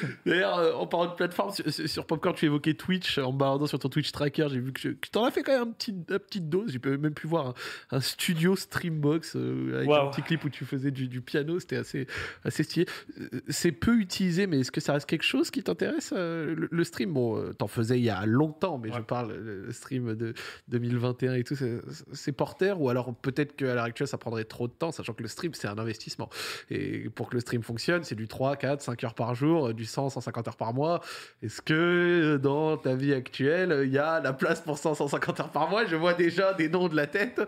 D'ailleurs, 0.27 0.59
euh, 0.59 0.73
en 0.75 0.87
parlant 0.87 1.11
de 1.11 1.15
plateforme, 1.17 1.53
sur, 1.53 2.07
Popcorn, 2.07 2.35
tu 2.35 2.47
évoquais 2.47 2.75
Twitch. 2.75 3.19
En 3.19 3.33
me 3.33 3.39
baladant 3.39 3.67
sur 3.67 3.79
ton 3.79 3.89
Twitch 3.89 4.13
tracker, 4.13 4.47
j'ai 4.51 4.61
vu 4.61 4.73
que, 4.73 4.81
je- 4.81 4.89
que 4.91 5.09
t'en 5.11 5.25
as 5.25 5.31
fait 5.31 5.43
quand 5.43 5.53
même 5.53 5.69
un 5.69 5.73
petit, 5.73 5.91
une 5.93 6.05
petite 6.05 6.49
dose. 6.49 6.71
J'ai 6.73 6.79
même 6.97 7.15
pu 7.15 7.27
voir 7.27 7.49
un, 7.49 7.55
un 7.97 8.01
studio 8.01 8.57
Streambox 8.57 9.37
euh, 9.37 9.77
avec 9.77 9.89
un 9.91 10.11
petit 10.11 10.23
clip 10.23 10.45
où 10.45 10.49
tu 10.51 10.65
faisais 10.65 10.91
du, 10.91 11.09
du 11.09 11.21
piano. 11.21 11.59
C'était 11.61 11.77
assez, 11.77 12.07
assez 12.45 12.63
stylé. 12.63 12.87
Euh, 13.21 13.29
C'est 13.49 13.73
peu 13.73 13.97
utilisé, 13.99 14.47
mais 14.47 14.61
est-ce 14.61 14.71
que 14.73 14.81
ça 14.81 14.93
reste 14.93 15.07
quelque 15.07 15.23
chose 15.25 15.51
qui 15.51 15.63
t'intéresse 15.63 16.13
euh, 16.17 16.55
le, 16.55 16.69
le 16.71 16.85
stream, 16.85 17.13
bon, 17.13 17.37
euh, 17.39 17.53
t'en 17.53 17.67
faisais 17.69 17.99
il 17.99 18.05
y 18.05 18.11
a 18.11 18.25
longtemps, 18.27 18.79
mais 18.79 18.91
je 18.93 19.01
parle 19.01 19.33
le, 19.35 19.73
stream 19.73 20.15
de 20.15 20.35
2021 20.69 21.35
et 21.35 21.45
tout. 21.45 21.55
c'est- 21.57 22.33
porteur 22.33 22.81
ou 22.81 22.89
alors 22.89 23.15
peut-être 23.15 23.57
qu'à 23.57 23.75
l'heure 23.75 23.85
actuelle, 23.85 24.07
ça 24.07 24.19
prendrait 24.19 24.45
trop 24.45 24.69
de 24.69 24.73
temps, 24.73 24.93
sachant 24.93 25.13
que 25.15 25.23
le 25.23 25.29
stream, 25.29 25.55
c'est 25.55 25.67
un 25.67 25.79
investissement. 25.79 26.29
Et 26.71 27.09
pour 27.11 27.29
que 27.31 27.35
le 27.35 27.41
stream 27.41 27.63
fonctionne, 27.63 28.05
c'est 28.05 28.15
du 28.15 28.29
3, 28.29 28.57
4, 28.57 28.81
5 28.83 29.03
heures 29.05 29.15
par 29.15 29.35
jour, 29.35 29.69
euh, 29.69 29.73
du 29.75 29.85
100, 29.89 30.11
150 30.11 30.49
heures 30.49 30.57
par 30.57 30.73
mois. 30.73 31.01
Est-ce 31.43 31.61
que 31.61 31.75
euh, 31.75 32.39
dans 32.39 32.77
ta 32.77 32.95
vie 32.95 33.13
actuelle, 33.13 33.81
il 33.85 33.91
y 33.93 33.99
a 33.99 34.21
la 34.21 34.33
place 34.33 34.61
pour 34.61 34.79
100, 34.79 34.95
150 34.95 35.41
heures 35.41 35.49
par 35.51 35.69
mois? 35.69 35.85
Je 35.87 35.97
vois 35.97 36.15
déjà 36.15 36.55
des 36.55 36.69
noms 36.69 36.89
de 36.89 36.95
la 36.97 37.07
tête. 37.09 37.41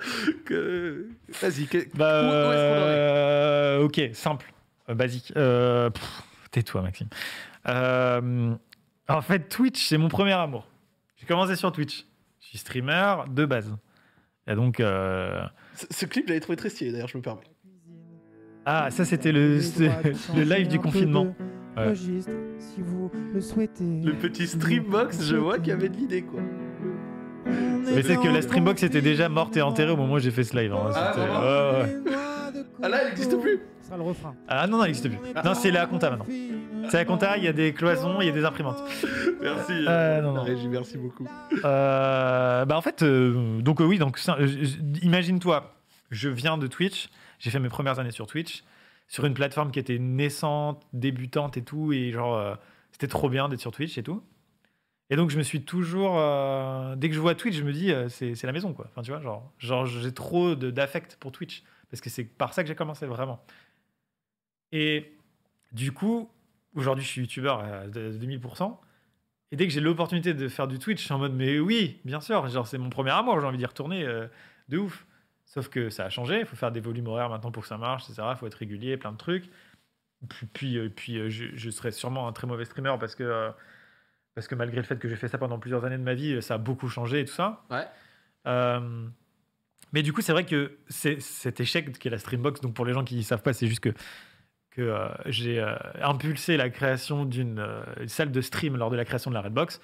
Que... 0.44 1.06
Vas-y, 1.40 1.66
que- 1.66 1.86
Bah, 1.96 2.22
où, 2.22 2.26
où 2.26 2.52
est-ce 2.52 2.74
qu'on 2.74 2.82
en 2.82 2.88
est? 2.88 2.98
euh, 2.98 3.82
ok, 3.84 4.00
simple, 4.14 4.52
euh, 4.88 4.94
basique. 4.94 5.32
Euh, 5.36 5.90
Tais-toi, 6.50 6.82
Maxime. 6.82 7.08
Euh, 7.68 8.54
en 9.08 9.20
fait, 9.22 9.48
Twitch, 9.48 9.86
c'est 9.86 9.98
mon 9.98 10.08
premier 10.08 10.32
amour. 10.32 10.66
J'ai 11.16 11.26
commencé 11.26 11.54
sur 11.56 11.70
Twitch. 11.70 12.06
Je 12.40 12.46
suis 12.46 12.58
streamer 12.58 13.16
de 13.28 13.44
base. 13.44 13.72
Et 14.48 14.54
donc, 14.54 14.80
euh, 14.80 15.42
Ce, 15.76 15.86
ce 15.90 16.06
clip, 16.06 16.24
je 16.26 16.30
l'avais 16.30 16.40
trouvé 16.40 16.56
très 16.56 16.70
stylé, 16.70 16.90
d'ailleurs, 16.92 17.08
je 17.08 17.16
me 17.18 17.22
permets. 17.22 17.42
ah, 18.64 18.90
ça 18.90 19.04
c'était 19.04 19.30
le, 19.30 19.58
le 20.36 20.42
live 20.42 20.66
du 20.68 20.80
confinement. 20.80 21.34
Ouais. 21.84 21.90
Registre, 21.90 22.30
si 22.58 22.80
vous 22.82 23.10
le 23.34 23.40
souhaitez. 23.40 24.00
Le 24.04 24.12
petit 24.14 24.46
Streambox, 24.46 25.22
je 25.24 25.36
vois 25.36 25.58
qu'il 25.58 25.68
y 25.68 25.72
avait 25.72 25.88
de 25.88 25.96
l'idée, 25.96 26.22
quoi. 26.22 26.40
Mais 27.46 28.02
c'est 28.02 28.16
que 28.16 28.28
la 28.28 28.42
Streambox 28.42 28.82
était 28.82 29.00
déjà 29.02 29.28
morte 29.28 29.56
et 29.56 29.62
enterrée 29.62 29.90
au 29.92 29.96
moment 29.96 30.14
où 30.14 30.18
j'ai 30.18 30.30
fait 30.30 30.44
ce 30.44 30.56
live. 30.56 30.72
hein. 30.72 30.90
Ah, 30.94 31.80
ouais. 31.82 31.96
Ah 32.82 32.88
là, 32.88 32.98
elle 33.02 33.08
n'existe 33.08 33.38
plus 33.40 33.58
Ce 33.80 33.86
sera 33.86 33.96
le 33.96 34.02
refrain. 34.02 34.34
Ah 34.48 34.66
non, 34.66 34.78
non, 34.78 34.84
elle 34.84 34.90
n'existe 34.90 35.08
plus. 35.08 35.18
Non, 35.44 35.54
c'est 35.54 35.70
la 35.70 35.86
compta 35.86 36.10
maintenant. 36.10 36.26
C'est 36.88 36.96
la 36.96 37.04
compta, 37.04 37.36
il 37.36 37.44
y 37.44 37.48
a 37.48 37.52
des 37.52 37.72
cloisons, 37.72 38.20
il 38.20 38.26
y 38.26 38.30
a 38.30 38.32
des 38.32 38.44
imprimantes. 38.44 38.82
Merci. 39.42 39.72
Euh, 39.88 40.20
non, 40.22 40.32
non. 40.32 40.42
Régie, 40.42 40.68
merci 40.68 40.96
beaucoup. 40.98 41.26
Euh, 41.64 42.64
bah 42.64 42.76
en 42.76 42.80
fait, 42.80 43.02
euh, 43.02 43.60
donc 43.60 43.80
euh, 43.80 43.84
oui, 43.84 43.98
donc 43.98 44.18
euh, 44.28 44.46
imagine-toi, 45.02 45.74
je 46.10 46.28
viens 46.28 46.58
de 46.58 46.66
Twitch, 46.66 47.08
j'ai 47.38 47.50
fait 47.50 47.58
mes 47.60 47.68
premières 47.68 47.98
années 47.98 48.10
sur 48.10 48.26
Twitch, 48.26 48.64
sur 49.10 49.26
une 49.26 49.34
plateforme 49.34 49.72
qui 49.72 49.80
était 49.80 49.98
naissante, 49.98 50.86
débutante 50.92 51.56
et 51.56 51.64
tout, 51.64 51.92
et 51.92 52.12
genre 52.12 52.36
euh, 52.36 52.54
c'était 52.92 53.08
trop 53.08 53.28
bien 53.28 53.48
d'être 53.48 53.60
sur 53.60 53.72
Twitch 53.72 53.98
et 53.98 54.04
tout. 54.04 54.22
Et 55.10 55.16
donc 55.16 55.30
je 55.30 55.36
me 55.36 55.42
suis 55.42 55.64
toujours, 55.64 56.16
euh, 56.16 56.94
dès 56.94 57.08
que 57.08 57.14
je 57.16 57.20
vois 57.20 57.34
Twitch, 57.34 57.56
je 57.56 57.64
me 57.64 57.72
dis 57.72 57.92
euh, 57.92 58.08
c'est 58.08 58.40
la 58.44 58.52
maison 58.52 58.72
quoi. 58.72 58.86
Enfin 58.88 59.02
tu 59.02 59.10
vois, 59.10 59.20
genre, 59.20 59.52
genre 59.58 59.84
j'ai 59.84 60.14
trop 60.14 60.54
d'affect 60.54 61.16
pour 61.16 61.32
Twitch 61.32 61.64
parce 61.90 62.00
que 62.00 62.08
c'est 62.08 62.22
par 62.22 62.54
ça 62.54 62.62
que 62.62 62.68
j'ai 62.68 62.76
commencé 62.76 63.04
vraiment. 63.06 63.44
Et 64.70 65.12
du 65.72 65.90
coup, 65.90 66.30
aujourd'hui 66.76 67.04
je 67.04 67.10
suis 67.10 67.20
youtubeur 67.22 67.58
à 67.58 67.88
de- 67.88 68.12
2000%. 68.12 68.80
Et 69.50 69.56
dès 69.56 69.66
que 69.66 69.72
j'ai 69.72 69.80
l'opportunité 69.80 70.34
de 70.34 70.48
faire 70.48 70.68
du 70.68 70.78
Twitch, 70.78 71.00
je 71.00 71.04
suis 71.06 71.12
en 71.14 71.18
mode, 71.18 71.34
mais 71.34 71.58
oui, 71.58 71.98
bien 72.04 72.20
sûr, 72.20 72.46
genre 72.48 72.68
c'est 72.68 72.78
mon 72.78 72.90
premier 72.90 73.10
amour, 73.10 73.40
j'ai 73.40 73.46
envie 73.48 73.58
d'y 73.58 73.66
retourner 73.66 74.06
de 74.68 74.78
ouf. 74.78 75.04
Sauf 75.50 75.68
que 75.68 75.90
ça 75.90 76.04
a 76.04 76.10
changé, 76.10 76.40
il 76.40 76.46
faut 76.46 76.56
faire 76.56 76.70
des 76.70 76.80
volumes 76.80 77.08
horaires 77.08 77.28
maintenant 77.28 77.50
pour 77.50 77.64
que 77.64 77.68
ça 77.68 77.76
marche, 77.76 78.04
etc. 78.04 78.22
Il 78.30 78.36
faut 78.36 78.46
être 78.46 78.54
régulier, 78.54 78.96
plein 78.96 79.12
de 79.12 79.16
trucs. 79.16 79.50
Puis, 80.28 80.46
puis, 80.46 80.78
euh, 80.78 80.88
puis, 80.88 81.18
euh, 81.18 81.28
je, 81.28 81.46
je 81.54 81.70
serais 81.70 81.90
sûrement 81.90 82.28
un 82.28 82.32
très 82.32 82.46
mauvais 82.46 82.64
streamer 82.64 82.94
parce 83.00 83.14
que, 83.14 83.24
euh, 83.24 83.50
parce 84.34 84.46
que 84.46 84.54
malgré 84.54 84.76
le 84.76 84.84
fait 84.84 84.98
que 84.98 85.08
j'ai 85.08 85.16
fait 85.16 85.28
ça 85.28 85.38
pendant 85.38 85.58
plusieurs 85.58 85.84
années 85.84 85.98
de 85.98 86.02
ma 86.02 86.14
vie, 86.14 86.40
ça 86.40 86.54
a 86.54 86.58
beaucoup 86.58 86.88
changé 86.88 87.20
et 87.20 87.24
tout 87.24 87.32
ça. 87.32 87.64
Ouais. 87.70 87.86
Euh, 88.46 89.08
mais 89.92 90.02
du 90.02 90.12
coup, 90.12 90.20
c'est 90.20 90.32
vrai 90.32 90.44
que 90.44 90.78
cet 90.88 91.60
échec 91.60 91.98
qui 91.98 92.08
est 92.08 92.10
la 92.10 92.18
Streambox, 92.18 92.60
donc 92.60 92.74
pour 92.74 92.84
les 92.84 92.92
gens 92.92 93.04
qui 93.04 93.16
ne 93.16 93.22
savent 93.22 93.42
pas, 93.42 93.52
c'est 93.52 93.66
juste 93.66 93.80
que, 93.80 93.90
que 94.70 94.82
euh, 94.82 95.08
j'ai 95.26 95.58
euh, 95.58 95.74
impulsé 96.00 96.56
la 96.56 96.70
création 96.70 97.24
d'une 97.24 97.66
salle 98.06 98.30
de 98.30 98.40
stream 98.40 98.76
lors 98.76 98.90
de 98.90 98.96
la 98.96 99.04
création 99.04 99.30
de 99.30 99.34
la 99.34 99.42
Redbox, 99.42 99.80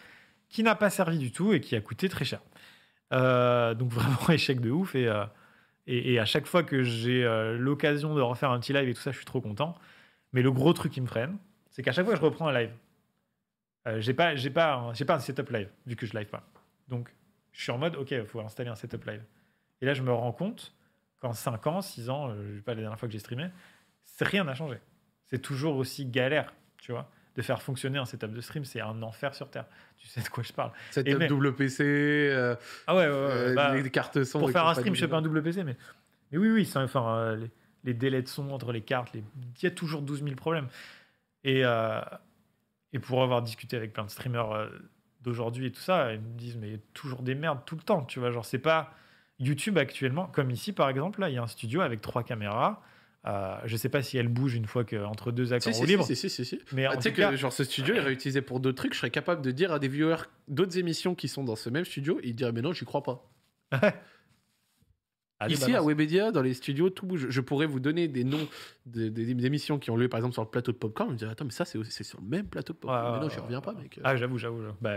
qui 0.48 0.62
n'a 0.62 0.76
pas 0.76 0.90
servi 0.90 1.18
du 1.18 1.32
tout 1.32 1.52
et 1.52 1.60
qui 1.60 1.74
a 1.74 1.80
coûté 1.80 2.08
très 2.08 2.24
cher. 2.24 2.40
Donc 3.10 3.90
vraiment 3.90 4.28
échec 4.28 4.60
de 4.60 4.70
ouf. 4.70 4.94
Et, 4.94 5.10
et, 5.86 6.18
à 6.18 6.24
chaque 6.24 6.46
fois 6.46 6.64
que 6.64 6.82
j'ai 6.82 7.24
euh, 7.24 7.56
l'occasion 7.56 8.14
de 8.14 8.20
refaire 8.20 8.50
un 8.50 8.58
petit 8.58 8.72
live 8.72 8.88
et 8.88 8.94
tout 8.94 9.00
ça, 9.00 9.12
je 9.12 9.16
suis 9.16 9.24
trop 9.24 9.40
content. 9.40 9.76
Mais 10.32 10.42
le 10.42 10.50
gros 10.50 10.72
truc 10.72 10.92
qui 10.92 11.00
me 11.00 11.06
freine, 11.06 11.38
c'est 11.70 11.82
qu'à 11.82 11.92
chaque 11.92 12.04
fois 12.04 12.14
que 12.14 12.20
je 12.20 12.24
reprends 12.24 12.48
un 12.48 12.52
live, 12.52 12.72
euh, 13.86 14.00
j'ai 14.00 14.12
pas, 14.12 14.34
j'ai 14.34 14.50
pas, 14.50 14.90
j'ai 14.94 15.04
pas 15.04 15.14
un 15.14 15.20
setup 15.20 15.48
live 15.50 15.68
vu 15.86 15.94
que 15.94 16.06
je 16.06 16.16
live 16.16 16.26
pas. 16.26 16.42
Donc 16.88 17.14
je 17.52 17.62
suis 17.62 17.70
en 17.70 17.78
mode, 17.78 17.94
ok, 17.96 18.10
il 18.10 18.26
faut 18.26 18.40
installer 18.40 18.68
un 18.68 18.74
setup 18.74 19.04
live. 19.04 19.22
Et 19.80 19.86
là, 19.86 19.94
je 19.94 20.02
me 20.02 20.12
rends 20.12 20.32
compte 20.32 20.74
qu'en 21.20 21.32
5 21.32 21.66
ans, 21.68 21.80
6 21.80 22.10
ans, 22.10 22.30
euh, 22.30 22.50
je 22.50 22.56
sais 22.56 22.62
pas 22.62 22.74
la 22.74 22.80
dernière 22.80 22.98
fois 22.98 23.08
que 23.08 23.12
j'ai 23.12 23.20
streamé, 23.20 23.48
rien 24.20 24.44
n'a 24.44 24.54
changé. 24.54 24.78
C'est 25.28 25.40
toujours 25.40 25.76
aussi 25.76 26.06
galère, 26.06 26.52
tu 26.78 26.92
vois. 26.92 27.10
De 27.36 27.42
faire 27.42 27.60
fonctionner 27.60 27.98
un 27.98 28.06
setup 28.06 28.32
de 28.32 28.40
stream, 28.40 28.64
c'est 28.64 28.80
un 28.80 29.02
enfer 29.02 29.34
sur 29.34 29.50
Terre. 29.50 29.66
Tu 29.98 30.06
sais 30.08 30.22
de 30.22 30.28
quoi 30.28 30.42
je 30.42 30.52
parle. 30.54 30.72
Et 31.04 31.14
mais- 31.14 31.26
double 31.26 31.54
PC, 31.54 31.84
euh, 31.84 32.56
Ah 32.86 32.96
ouais, 32.96 33.06
ouais, 33.06 33.12
ouais, 33.12 33.14
euh, 33.14 33.54
bah, 33.54 33.74
les 33.74 33.90
cartes 33.90 34.24
son. 34.24 34.38
pour 34.38 34.50
faire 34.50 34.66
un 34.66 34.72
stream, 34.74 34.94
je 34.94 35.00
fais 35.00 35.08
pas 35.08 35.18
un 35.18 35.22
double 35.22 35.42
PC, 35.42 35.62
mais, 35.62 35.76
mais 36.32 36.38
oui, 36.38 36.50
oui, 36.50 36.64
c'est- 36.64 36.78
enfin, 36.78 37.16
euh, 37.18 37.36
les, 37.36 37.50
les 37.84 37.94
délais 37.94 38.22
de 38.22 38.28
son 38.28 38.50
entre 38.50 38.72
les 38.72 38.80
cartes, 38.80 39.12
les- 39.12 39.22
il 39.58 39.64
y 39.64 39.66
a 39.66 39.70
toujours 39.70 40.00
12 40.00 40.22
000 40.22 40.34
problèmes. 40.34 40.68
Et, 41.44 41.62
euh, 41.64 42.00
et 42.94 42.98
pour 42.98 43.22
avoir 43.22 43.42
discuté 43.42 43.76
avec 43.76 43.92
plein 43.92 44.04
de 44.04 44.10
streamers 44.10 44.70
d'aujourd'hui 45.20 45.66
et 45.66 45.72
tout 45.72 45.80
ça, 45.82 46.14
ils 46.14 46.20
me 46.20 46.38
disent, 46.38 46.56
mais 46.56 46.68
il 46.68 46.72
y 46.72 46.76
a 46.76 46.80
toujours 46.94 47.20
des 47.22 47.34
merdes 47.34 47.60
tout 47.66 47.76
le 47.76 47.82
temps, 47.82 48.02
tu 48.04 48.18
vois, 48.18 48.30
genre, 48.30 48.46
c'est 48.46 48.58
pas 48.58 48.94
YouTube 49.38 49.76
actuellement, 49.76 50.26
comme 50.28 50.50
ici 50.50 50.72
par 50.72 50.88
exemple, 50.88 51.20
là, 51.20 51.28
il 51.28 51.34
y 51.34 51.38
a 51.38 51.42
un 51.42 51.46
studio 51.48 51.82
avec 51.82 52.00
trois 52.00 52.22
caméras. 52.22 52.82
Euh, 53.26 53.56
je 53.64 53.76
sais 53.76 53.88
pas 53.88 54.02
si 54.02 54.18
elle 54.18 54.28
bouge 54.28 54.54
une 54.54 54.66
fois 54.66 54.84
que 54.84 54.96
entre 55.04 55.32
deux 55.32 55.52
accords 55.52 55.74
Si, 55.74 55.80
si, 55.80 55.86
libres, 55.86 56.04
si, 56.04 56.14
si, 56.14 56.30
si, 56.30 56.44
si. 56.44 56.60
mais 56.72 56.84
Ah, 56.86 56.96
tu 56.96 57.02
sais 57.02 57.12
que 57.12 57.36
genre 57.36 57.52
ce 57.52 57.64
studio 57.64 57.94
est 57.96 58.00
réutilisé 58.00 58.40
pour 58.40 58.60
d'autres 58.60 58.76
trucs, 58.76 58.94
je 58.94 58.98
serais 58.98 59.10
capable 59.10 59.42
de 59.42 59.50
dire 59.50 59.72
à 59.72 59.78
des 59.80 59.88
viewers 59.88 60.22
d'autres 60.46 60.78
émissions 60.78 61.14
qui 61.16 61.26
sont 61.26 61.42
dans 61.42 61.56
ce 61.56 61.68
même 61.68 61.84
studio, 61.84 62.20
ils 62.22 62.34
diraient 62.34 62.52
mais 62.52 62.62
non, 62.62 62.72
j'y 62.72 62.84
crois 62.84 63.02
pas. 63.02 63.28
allez, 65.40 65.54
Ici 65.54 65.70
balance. 65.72 65.84
à 65.84 65.86
Webedia, 65.88 66.32
dans 66.32 66.42
les 66.42 66.54
studios, 66.54 66.90
tout 66.90 67.06
bouge. 67.06 67.26
Je 67.28 67.40
pourrais 67.40 67.66
vous 67.66 67.80
donner 67.80 68.08
des 68.08 68.24
noms 68.24 68.46
de- 68.86 69.08
des 69.08 69.34
des 69.34 69.46
émissions 69.46 69.78
qui 69.78 69.90
ont 69.90 69.96
lieu 69.96 70.08
par 70.08 70.18
exemple 70.18 70.34
sur 70.34 70.42
le 70.42 70.48
plateau 70.48 70.72
de 70.72 70.76
Popcorn, 70.76 71.08
vous 71.08 71.14
me 71.14 71.18
direz 71.18 71.32
attends 71.32 71.44
mais 71.44 71.50
ça 71.50 71.64
c'est 71.64 71.82
c'est 71.84 72.04
sur 72.04 72.20
le 72.20 72.26
même 72.26 72.46
plateau 72.46 72.72
de 72.72 72.78
Popcorn. 72.78 73.14
Mais 73.14 73.20
non, 73.26 73.26
ouais, 73.32 73.40
reviens 73.42 73.60
pas 73.60 73.72
mec. 73.72 73.98
Ah, 74.04 74.16
j'avoue, 74.16 74.38
j'avoue. 74.38 74.62
Bah, 74.80 74.90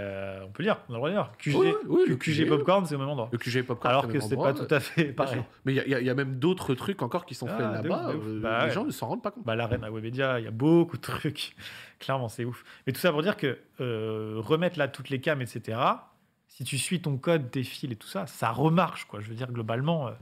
on 0.45 0.51
peut 0.51 0.63
lire, 0.63 0.79
on 0.87 0.93
a 0.93 0.93
le 0.93 0.97
droit 0.97 1.09
de 1.09 1.13
lire. 1.15 1.31
QG, 1.39 1.55
Ouais, 1.55 1.73
ouais, 1.87 2.05
le 2.07 2.15
QG 2.15 2.43
QG, 2.43 2.47
Popcorn, 2.47 2.85
c'est 2.85 2.95
au 2.95 2.99
même 2.99 3.09
endroit. 3.09 3.29
Le 3.31 3.37
QG 3.37 3.63
Popcorn. 3.63 3.89
Alors 3.91 4.05
c'est 4.05 4.13
que 4.13 4.19
c'est 4.19 4.35
pas 4.37 4.53
tout 4.53 4.67
à 4.73 4.79
fait 4.79 5.05
pareil. 5.05 5.41
Mais 5.65 5.73
il 5.73 5.75
y, 5.77 5.93
a- 5.95 5.99
y 6.01 6.05
y 6.05 6.13
même 6.13 6.35
d'autres 6.39 6.73
trucs 6.75 7.01
encore 7.01 7.25
qui 7.25 7.33
sont 7.35 7.47
Ah, 7.49 7.57
faits 7.57 7.83
là-bas. 7.89 8.15
ouf. 8.15 8.23
euh, 8.27 8.39
Bah 8.41 8.59
les 8.59 8.65
ouais. 8.67 8.71
gens 8.71 8.85
ne 8.85 8.91
s'en 8.91 9.07
rendent 9.07 9.23
pas 9.23 9.31
compte. 9.31 9.45
Bah, 9.45 9.55
l'arène 9.55 9.83
à 9.83 9.89
Webedia, 9.91 10.39
il 10.39 10.45
y 10.45 10.47
a 10.47 10.51
beaucoup 10.51 10.97
de 10.97 11.01
trucs. 11.01 11.55
Clairement, 11.99 12.29
c'est 12.29 12.45
ouf. 12.45 12.63
Mais 12.87 12.93
tout 12.93 12.99
ça 13.01 13.11
pour 13.11 13.21
dire 13.23 13.35
que 13.35 13.57
euh, 13.81 14.35
remettre 14.37 14.79
là 14.79 14.87
toutes 14.87 15.09
les 15.09 15.19
cams, 15.19 15.41
etc., 15.41 15.77
si 16.60 16.65
tu 16.65 16.77
suis 16.77 17.02
ton 17.02 17.18
code, 17.18 17.49
tes 17.52 17.64
fils 17.64 17.90
et 17.90 17.95
tout 17.95 18.10
ça, 18.10 18.27
ça 18.27 18.52
remarche, 18.52 19.06
quoi. 19.06 19.22
Je 19.22 19.30
veux 19.30 19.36
dire, 19.36 19.49
globalement, 19.49 20.10
euh, 20.10 20.14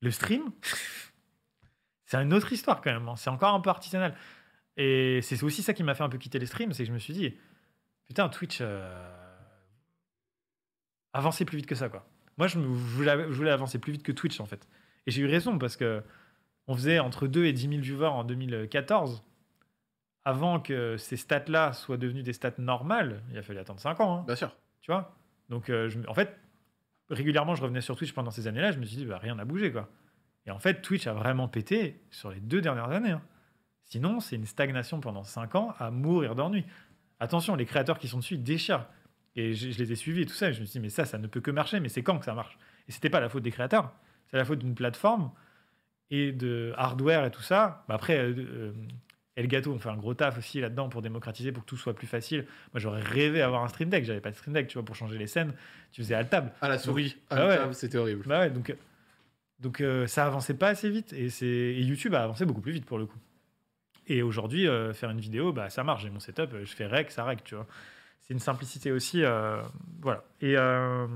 le 0.00 0.10
stream, 0.10 0.50
c'est 2.06 2.16
une 2.20 2.34
autre 2.34 2.52
histoire 2.52 2.80
quand 2.82 2.92
même. 2.92 3.08
hein. 3.08 3.14
C'est 3.16 3.30
encore 3.30 3.54
un 3.54 3.60
peu 3.60 3.70
artisanal. 3.70 4.16
Et 4.76 5.20
c'est 5.22 5.40
aussi 5.44 5.62
ça 5.62 5.72
qui 5.72 5.84
m'a 5.84 5.94
fait 5.94 6.02
un 6.02 6.08
peu 6.08 6.18
quitter 6.18 6.40
les 6.40 6.46
streams, 6.46 6.72
c'est 6.72 6.82
que 6.82 6.88
je 6.88 6.92
me 6.92 6.98
suis 6.98 7.14
dit, 7.14 7.36
putain, 8.04 8.28
Twitch, 8.28 8.58
euh, 8.62 9.40
avancer 11.12 11.44
plus 11.44 11.58
vite 11.58 11.66
que 11.66 11.76
ça, 11.76 11.88
quoi. 11.88 12.04
Moi, 12.36 12.48
je, 12.48 12.58
me- 12.58 12.64
je 12.64 12.96
voulais, 12.96 13.16
je 13.28 13.34
voulais 13.34 13.52
avancer 13.52 13.78
plus 13.78 13.92
vite 13.92 14.02
que 14.02 14.10
Twitch, 14.10 14.40
en 14.40 14.46
fait. 14.46 14.66
Et 15.06 15.12
j'ai 15.12 15.22
eu 15.22 15.26
raison, 15.26 15.56
parce 15.56 15.76
que 15.76 16.02
on 16.66 16.74
faisait 16.74 16.98
entre 16.98 17.28
2 17.28 17.44
et 17.44 17.52
10 17.52 17.68
000 17.68 17.80
viewers 17.80 18.06
en 18.08 18.24
2014. 18.24 19.22
Avant 20.24 20.58
que 20.58 20.96
ces 20.96 21.16
stats-là 21.18 21.72
soient 21.74 21.98
devenues 21.98 22.22
des 22.24 22.32
stats 22.32 22.54
normales, 22.58 23.22
il 23.30 23.38
a 23.38 23.42
fallu 23.42 23.58
attendre 23.60 23.78
5 23.80 24.00
ans. 24.00 24.16
hein, 24.20 24.24
Bien 24.26 24.34
sûr. 24.36 24.56
tu 24.80 24.90
vois? 24.90 25.14
Donc, 25.48 25.70
euh, 25.70 25.90
en 26.08 26.14
fait, 26.14 26.38
régulièrement, 27.10 27.54
je 27.54 27.62
revenais 27.62 27.80
sur 27.80 27.96
Twitch 27.96 28.12
pendant 28.12 28.30
ces 28.30 28.46
années-là. 28.48 28.72
Je 28.72 28.78
me 28.78 28.84
suis 28.84 28.96
dit, 28.96 29.04
bah, 29.04 29.18
rien 29.18 29.34
n'a 29.34 29.44
bougé, 29.44 29.72
quoi. 29.72 29.88
Et 30.46 30.50
en 30.50 30.58
fait, 30.58 30.82
Twitch 30.82 31.06
a 31.06 31.14
vraiment 31.14 31.48
pété 31.48 32.02
sur 32.10 32.30
les 32.30 32.40
deux 32.40 32.60
dernières 32.60 32.90
années. 32.90 33.10
hein. 33.10 33.22
Sinon, 33.84 34.20
c'est 34.20 34.36
une 34.36 34.46
stagnation 34.46 35.00
pendant 35.00 35.24
5 35.24 35.54
ans 35.54 35.74
à 35.78 35.90
mourir 35.90 36.34
d'ennui. 36.34 36.64
Attention, 37.20 37.54
les 37.54 37.66
créateurs 37.66 37.98
qui 37.98 38.08
sont 38.08 38.18
dessus 38.18 38.34
ils 38.34 38.42
déchirent. 38.42 38.86
Et 39.36 39.54
je, 39.54 39.70
je 39.70 39.78
les 39.78 39.92
ai 39.92 39.96
suivis 39.96 40.22
et 40.22 40.26
tout 40.26 40.34
ça. 40.34 40.50
Et 40.50 40.52
je 40.52 40.60
me 40.60 40.66
suis 40.66 40.78
dit, 40.78 40.82
mais 40.82 40.90
ça, 40.90 41.04
ça 41.04 41.18
ne 41.18 41.26
peut 41.26 41.40
que 41.40 41.50
marcher. 41.50 41.80
Mais 41.80 41.88
c'est 41.88 42.02
quand 42.02 42.18
que 42.18 42.24
ça 42.24 42.34
marche? 42.34 42.58
Et 42.88 42.92
c'était 42.92 43.10
pas 43.10 43.20
la 43.20 43.28
faute 43.28 43.42
des 43.42 43.50
créateurs. 43.50 43.92
C'est 44.30 44.36
la 44.36 44.44
faute 44.44 44.58
d'une 44.58 44.74
plateforme 44.74 45.30
et 46.10 46.32
de 46.32 46.72
hardware 46.76 47.24
et 47.24 47.30
tout 47.30 47.42
ça. 47.42 47.84
Bah, 47.88 47.94
après, 47.94 48.18
euh, 48.18 48.34
euh, 48.38 48.72
Et 49.36 49.42
le 49.42 49.48
gâteau, 49.48 49.72
on 49.72 49.78
fait 49.78 49.88
un 49.88 49.96
gros 49.96 50.14
taf 50.14 50.38
aussi 50.38 50.60
là-dedans 50.60 50.88
pour 50.88 51.02
démocratiser, 51.02 51.50
pour 51.50 51.64
que 51.64 51.68
tout 51.68 51.76
soit 51.76 51.94
plus 51.94 52.06
facile. 52.06 52.46
Moi, 52.72 52.80
j'aurais 52.80 53.00
rêvé 53.02 53.38
d'avoir 53.40 53.64
un 53.64 53.68
stream 53.68 53.88
deck. 53.90 54.04
J'avais 54.04 54.20
pas 54.20 54.30
de 54.30 54.36
stream 54.36 54.54
deck, 54.54 54.68
tu 54.68 54.74
vois, 54.74 54.84
pour 54.84 54.94
changer 54.94 55.18
les 55.18 55.26
scènes. 55.26 55.52
Tu 55.90 56.02
faisais 56.02 56.14
à 56.14 56.18
la 56.18 56.24
table. 56.24 56.52
À 56.60 56.68
la 56.68 56.78
souris, 56.78 57.16
à 57.30 57.36
Ah 57.36 57.66
ouais. 57.66 57.72
c'était 57.72 57.98
horrible. 57.98 58.22
Bah 58.26 58.40
ouais, 58.40 58.50
donc, 58.50 58.72
donc 59.58 59.80
euh, 59.80 60.06
ça 60.06 60.26
avançait 60.26 60.54
pas 60.54 60.68
assez 60.68 60.88
vite. 60.88 61.12
Et, 61.12 61.26
et 61.42 61.82
YouTube 61.82 62.14
a 62.14 62.22
avancé 62.22 62.44
beaucoup 62.44 62.60
plus 62.60 62.70
vite 62.72 62.86
pour 62.86 62.98
le 62.98 63.06
coup. 63.06 63.18
Et 64.06 64.22
aujourd'hui, 64.22 64.68
euh, 64.68 64.92
faire 64.92 65.10
une 65.10 65.20
vidéo, 65.20 65.52
bah, 65.52 65.68
ça 65.68 65.82
marche. 65.82 66.02
J'ai 66.02 66.10
mon 66.10 66.20
setup, 66.20 66.52
euh, 66.52 66.64
je 66.64 66.72
fais 66.74 66.86
rec, 66.86 67.10
ça 67.10 67.24
rec, 67.24 67.42
tu 67.42 67.54
vois. 67.56 67.66
C'est 68.22 68.34
une 68.34 68.40
simplicité 68.40 68.92
aussi. 68.92 69.24
euh, 69.24 69.60
voilà. 70.00 70.22
Et 70.40 70.56
euh, 70.56 71.06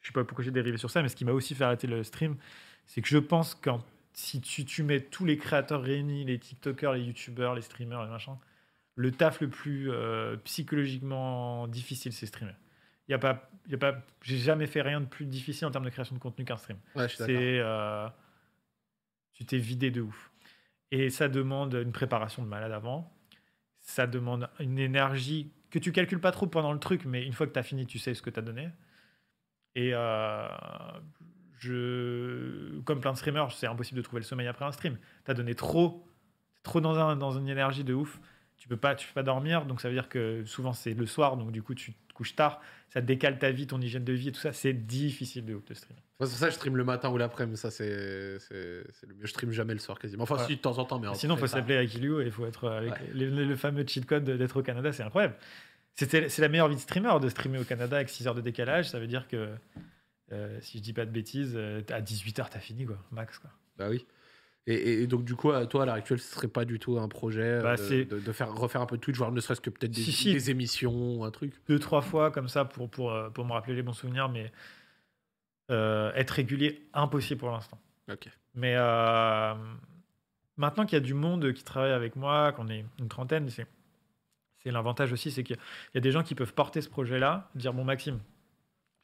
je 0.00 0.06
sais 0.06 0.12
pas 0.12 0.22
pourquoi 0.22 0.44
j'ai 0.44 0.50
dérivé 0.52 0.76
sur 0.78 0.90
ça, 0.90 1.02
mais 1.02 1.08
ce 1.08 1.16
qui 1.16 1.24
m'a 1.24 1.32
aussi 1.32 1.54
fait 1.56 1.64
arrêter 1.64 1.86
le 1.88 2.04
stream, 2.04 2.36
c'est 2.86 3.02
que 3.02 3.08
je 3.08 3.18
pense 3.18 3.54
que 3.56 3.70
si 4.16 4.40
tu, 4.40 4.64
tu 4.64 4.82
mets 4.82 5.00
tous 5.00 5.26
les 5.26 5.36
créateurs 5.36 5.82
réunis, 5.82 6.24
les 6.24 6.38
TikTokers, 6.38 6.94
les 6.94 7.02
YouTubers, 7.02 7.54
les 7.54 7.60
streamers, 7.60 8.02
les 8.02 8.08
machins, 8.08 8.38
le 8.94 9.12
taf 9.12 9.40
le 9.42 9.50
plus 9.50 9.90
euh, 9.90 10.38
psychologiquement 10.38 11.68
difficile, 11.68 12.14
c'est 12.14 12.24
streamer. 12.24 12.54
Y 13.08 13.14
a 13.14 13.18
pas, 13.18 13.50
y 13.68 13.74
a 13.74 13.78
pas, 13.78 14.02
j'ai 14.22 14.38
jamais 14.38 14.66
fait 14.66 14.80
rien 14.80 15.02
de 15.02 15.06
plus 15.06 15.26
difficile 15.26 15.66
en 15.66 15.70
termes 15.70 15.84
de 15.84 15.90
création 15.90 16.16
de 16.16 16.20
contenu 16.20 16.46
qu'un 16.46 16.56
stream. 16.56 16.78
Ouais. 16.94 17.08
C'est, 17.08 17.58
euh, 17.60 18.08
tu 19.34 19.44
t'es 19.44 19.58
vidé 19.58 19.90
de 19.90 20.00
ouf. 20.00 20.32
Et 20.90 21.10
ça 21.10 21.28
demande 21.28 21.74
une 21.74 21.92
préparation 21.92 22.42
de 22.42 22.48
malade 22.48 22.72
avant. 22.72 23.12
Ça 23.80 24.06
demande 24.06 24.48
une 24.60 24.78
énergie 24.78 25.52
que 25.70 25.78
tu 25.78 25.92
calcules 25.92 26.20
pas 26.20 26.32
trop 26.32 26.46
pendant 26.46 26.72
le 26.72 26.78
truc, 26.80 27.04
mais 27.04 27.24
une 27.26 27.34
fois 27.34 27.46
que 27.46 27.52
tu 27.52 27.58
as 27.58 27.62
fini, 27.62 27.86
tu 27.86 27.98
sais 27.98 28.14
ce 28.14 28.22
que 28.22 28.30
tu 28.30 28.38
as 28.38 28.42
donné. 28.42 28.70
Et 29.74 29.90
euh, 29.92 30.48
je, 31.58 32.78
comme 32.84 33.00
plein 33.00 33.12
de 33.12 33.16
streamers, 33.18 33.52
c'est 33.52 33.66
impossible 33.66 33.98
de 33.98 34.02
trouver 34.02 34.20
le 34.20 34.26
sommeil 34.26 34.46
après 34.46 34.64
un 34.64 34.72
stream. 34.72 34.96
Tu 35.24 35.30
as 35.30 35.34
donné 35.34 35.54
trop, 35.54 36.06
trop 36.62 36.80
dans, 36.80 36.98
un, 36.98 37.16
dans 37.16 37.32
une 37.38 37.48
énergie 37.48 37.84
de 37.84 37.94
ouf. 37.94 38.20
Tu 38.58 38.68
peux 38.68 38.76
pas, 38.76 38.94
tu 38.94 39.06
peux 39.08 39.12
pas 39.14 39.22
dormir, 39.22 39.66
donc 39.66 39.80
ça 39.82 39.88
veut 39.88 39.94
dire 39.94 40.08
que 40.08 40.42
souvent 40.46 40.72
c'est 40.72 40.94
le 40.94 41.04
soir, 41.06 41.36
donc 41.36 41.52
du 41.52 41.62
coup 41.62 41.74
tu 41.74 41.92
te 41.92 42.14
couches 42.14 42.34
tard. 42.34 42.60
Ça 42.88 43.02
décale 43.02 43.38
ta 43.38 43.50
vie, 43.50 43.66
ton 43.66 43.80
hygiène 43.80 44.04
de 44.04 44.12
vie 44.14 44.28
et 44.28 44.32
tout 44.32 44.40
ça. 44.40 44.52
C'est 44.54 44.72
difficile 44.72 45.44
de 45.44 45.54
ouf 45.54 45.64
de 45.66 45.74
streamer. 45.74 46.00
C'est 46.20 46.26
pour 46.26 46.28
ça 46.38 46.46
que 46.46 46.52
je 46.52 46.56
stream 46.56 46.76
le 46.76 46.84
matin 46.84 47.10
ou 47.10 47.18
l'après-midi. 47.18 47.58
Ça, 47.58 47.70
c'est 47.70 47.90
le 47.90 49.14
mieux. 49.14 49.20
Je 49.22 49.26
stream 49.26 49.50
jamais 49.52 49.74
le 49.74 49.78
soir 49.78 49.98
quasiment. 49.98 50.22
Enfin, 50.22 50.36
Ouais. 50.36 50.46
si, 50.46 50.56
de 50.56 50.60
temps 50.62 50.78
en 50.78 50.86
temps, 50.86 50.98
mais 50.98 51.14
Sinon, 51.14 51.34
il 51.34 51.38
faut 51.40 51.46
s'appeler 51.46 51.76
Akilio 51.76 52.22
et 52.22 52.24
il 52.26 52.32
faut 52.32 52.46
être 52.46 52.68
avec 52.70 52.92
Ouais. 52.92 53.10
le, 53.12 53.28
le- 53.28 53.44
le 53.44 53.56
fameux 53.56 53.84
cheat 53.86 54.06
code 54.06 54.24
d'être 54.24 54.56
au 54.58 54.62
Canada, 54.62 54.90
c'est 54.92 55.02
incroyable. 55.02 55.34
C'est 55.94 56.38
la 56.38 56.48
meilleure 56.48 56.68
vie 56.68 56.76
de 56.76 56.80
streamer 56.80 57.18
de 57.20 57.28
streamer 57.28 57.58
au 57.58 57.64
Canada 57.64 57.96
avec 57.96 58.08
6 58.08 58.26
heures 58.26 58.34
de 58.34 58.40
décalage. 58.40 58.88
Ça 58.88 58.98
veut 58.98 59.06
dire 59.06 59.28
que, 59.28 59.50
euh, 60.32 60.58
si 60.60 60.78
je 60.78 60.82
dis 60.82 60.92
pas 60.92 61.04
de 61.06 61.10
bêtises, 61.10 61.52
euh, 61.56 61.82
à 61.90 62.00
18h, 62.00 62.48
t'as 62.50 62.58
fini, 62.58 62.84
quoi, 62.86 62.98
max. 63.10 63.38
Quoi. 63.38 63.50
Bah 63.78 63.88
oui. 63.90 64.04
Et, 64.68 65.06
donc, 65.06 65.22
du 65.24 65.36
coup, 65.36 65.52
à 65.52 65.64
toi, 65.66 65.84
à 65.84 65.86
l'heure 65.86 65.94
actuelle, 65.94 66.18
ce 66.18 66.34
serait 66.34 66.48
pas 66.48 66.64
du 66.64 66.80
tout 66.80 66.98
un 66.98 67.06
projet 67.06 67.40
euh, 67.40 67.62
Bah, 67.62 67.76
de, 67.76 67.80
c'est- 67.82 68.04
de- 68.04 68.18
de 68.18 68.32
faire, 68.32 68.52
refaire 68.52 68.80
un 68.80 68.86
peu 68.86 68.96
de 68.96 69.00
Twitch, 69.00 69.16
voire 69.16 69.30
ne 69.30 69.40
serait-ce 69.40 69.60
que 69.60 69.70
peut-être 69.70 69.92
des, 69.92 70.02
Si, 70.02 70.10
si. 70.10 70.32
des 70.32 70.50
émissions, 70.50 71.22
un 71.22 71.30
truc. 71.30 71.54
Deux, 71.68 71.78
trois 71.78 72.00
fois 72.02 72.32
comme 72.32 72.48
ça 72.48 72.64
pour, 72.64 72.90
pour, 72.90 73.12
euh, 73.12 73.30
pour 73.30 73.44
me 73.44 73.52
rappeler 73.52 73.76
les 73.76 73.82
bons 73.84 73.92
souvenirs, 73.92 74.28
mais 74.28 74.50
euh, 75.70 76.12
être 76.14 76.30
régulier, 76.32 76.88
impossible 76.94 77.38
pour 77.38 77.50
l'instant. 77.52 77.78
Ok. 78.10 78.28
Mais 78.54 78.74
euh, 78.76 79.54
maintenant 80.56 80.84
qu'il 80.84 80.94
y 80.94 81.00
a 81.00 81.04
du 81.04 81.14
monde 81.14 81.52
qui 81.52 81.62
travaille 81.62 81.92
avec 81.92 82.16
moi, 82.16 82.50
qu'on 82.52 82.68
est 82.68 82.84
une 82.98 83.08
trentaine, 83.08 83.48
c'est, 83.50 83.66
c'est 84.64 84.72
l'avantage 84.72 85.12
aussi, 85.12 85.30
c'est 85.30 85.44
qu'il 85.44 85.58
y 85.94 85.98
a 85.98 86.00
des 86.00 86.10
gens 86.10 86.22
qui 86.24 86.34
peuvent 86.34 86.54
porter 86.54 86.80
ce 86.80 86.88
projet-là, 86.88 87.50
dire 87.54 87.72
bon 87.72 87.84
Maxime, 87.84 88.18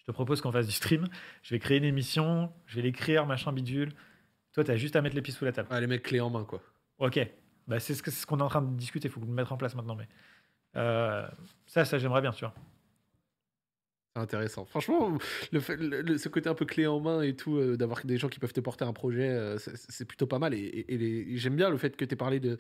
je 0.03 0.07
te 0.07 0.11
propose 0.13 0.41
qu'on 0.41 0.51
fasse 0.53 0.67
du 0.67 0.73
stream, 0.73 1.07
je 1.43 1.55
vais 1.55 1.59
créer 1.61 1.79
une 1.79 1.85
émission, 1.85 2.53
je 2.67 2.77
vais 2.77 2.83
l'écrire, 2.83 3.25
machin 3.25 3.53
bidule. 3.53 3.93
Toi, 4.53 4.65
tu 4.65 4.71
as 4.73 4.77
juste 4.77 4.97
à 4.97 5.01
mettre 5.01 5.15
les 5.17 5.23
pieds 5.23 5.33
sous 5.33 5.45
la 5.45 5.53
table. 5.53 5.69
Ah, 5.71 5.81
les 5.81 5.87
mecs 5.87 6.03
clés 6.03 6.21
en 6.21 6.29
main, 6.29 6.45
quoi. 6.45 6.61
Ok, 6.99 7.19
bah, 7.69 7.79
c'est 7.81 7.95
ce 7.95 8.03
que- 8.03 8.11
c'est 8.11 8.21
ce 8.23 8.27
qu'on 8.27 8.39
est 8.39 8.43
en 8.43 8.49
train 8.49 8.63
de 8.63 8.77
discuter, 8.77 9.09
il 9.09 9.11
faut 9.13 9.21
le 9.21 9.27
mettre 9.27 9.53
en 9.53 9.57
place 9.57 9.75
maintenant. 9.77 9.95
Mais 9.95 10.09
euh, 10.77 11.27
ça, 11.67 11.85
ça 11.85 11.99
j'aimerais 11.99 12.21
bien, 12.21 12.33
tu 12.33 12.45
vois. 12.45 12.55
Intéressant. 14.15 14.67
Franchement, 14.67 15.17
le 15.53 16.19
ce 16.19 16.29
côté 16.29 16.47
un 16.51 16.55
peu 16.55 16.67
clé 16.67 16.87
en 16.87 17.01
main 17.01 17.23
et 17.23 17.35
tout, 17.35 17.57
euh, 17.57 17.79
d'avoir 17.79 18.05
des 18.05 18.19
gens 18.19 18.29
qui 18.29 18.39
peuvent 18.39 18.53
te 18.53 18.61
porter 18.61 18.85
un 18.85 18.93
projet, 18.93 19.31
euh, 19.31 19.57
c'est- 19.57 20.05
plutôt 20.05 20.27
pas 20.27 20.39
mal. 20.39 20.53
Et, 20.53 20.59
et- 20.59 20.93
et 20.95 20.99
les- 20.99 21.37
j'aime 21.39 21.57
bien 21.57 21.71
le 21.71 21.79
fait 21.79 21.97
que 21.97 22.05
tu 22.05 22.13
aies 22.13 22.17
parlé 22.17 22.39
de. 22.39 22.59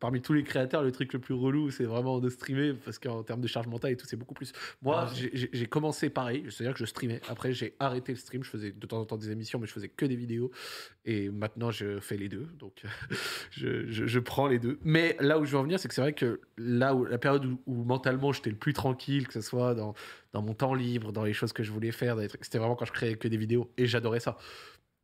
Parmi 0.00 0.22
tous 0.22 0.32
les 0.32 0.42
créateurs, 0.44 0.82
le 0.82 0.92
truc 0.92 1.12
le 1.12 1.18
plus 1.18 1.34
relou, 1.34 1.70
c'est 1.70 1.84
vraiment 1.84 2.20
de 2.20 2.30
streamer, 2.30 2.72
parce 2.86 2.98
qu'en 2.98 3.22
termes 3.22 3.42
de 3.42 3.46
charge 3.46 3.66
mentale 3.66 3.92
et 3.92 3.96
tout, 3.98 4.06
c'est 4.06 4.16
beaucoup 4.16 4.32
plus. 4.32 4.52
Moi, 4.80 5.04
Ouais. 5.04 5.30
j'ai- 5.52 5.66
commencé 5.66 6.08
pareil, 6.08 6.44
c'est-à-dire 6.48 6.72
que 6.72 6.78
je 6.80 6.86
streamais. 6.86 7.20
Après, 7.28 7.52
j'ai 7.52 7.74
arrêté 7.80 8.12
le 8.12 8.18
stream. 8.18 8.42
Je 8.42 8.48
faisais 8.48 8.70
de 8.70 8.86
temps 8.86 8.98
en 9.00 9.04
temps 9.04 9.18
des 9.18 9.30
émissions, 9.30 9.58
mais 9.58 9.66
je 9.66 9.72
faisais 9.72 9.88
que 9.88 10.06
des 10.06 10.16
vidéos. 10.16 10.50
Et 11.04 11.28
maintenant, 11.28 11.70
je 11.70 12.00
fais 12.00 12.16
les 12.16 12.30
deux. 12.30 12.46
Donc, 12.58 12.82
je, 13.50 13.90
je- 13.90 14.06
je 14.06 14.18
prends 14.20 14.46
les 14.46 14.58
deux. 14.58 14.78
Mais 14.84 15.16
là 15.20 15.38
où 15.38 15.44
je 15.44 15.50
veux 15.52 15.58
en 15.58 15.64
venir, 15.64 15.78
c'est 15.78 15.88
que 15.88 15.94
c'est 15.94 16.00
vrai 16.00 16.14
que 16.14 16.40
là 16.56 16.94
où 16.94 17.04
la 17.04 17.18
période 17.18 17.44
où, 17.44 17.60
où 17.66 17.84
mentalement 17.84 18.32
j'étais 18.32 18.48
le 18.50 18.56
plus 18.56 18.72
tranquille, 18.72 19.26
que 19.26 19.34
ce 19.34 19.42
soit 19.42 19.74
dans, 19.74 19.94
dans 20.34 20.42
mon 20.42 20.52
temps 20.52 20.74
libre, 20.74 21.12
dans 21.12 21.22
les 21.22 21.32
choses 21.32 21.52
que 21.52 21.62
je 21.62 21.70
voulais 21.70 21.92
faire, 21.92 22.16
c'était 22.42 22.58
vraiment 22.58 22.74
quand 22.74 22.84
je 22.84 22.92
créais 22.92 23.14
que 23.14 23.28
des 23.28 23.36
vidéos. 23.36 23.70
Et 23.78 23.86
j'adorais 23.86 24.20
ça. 24.20 24.36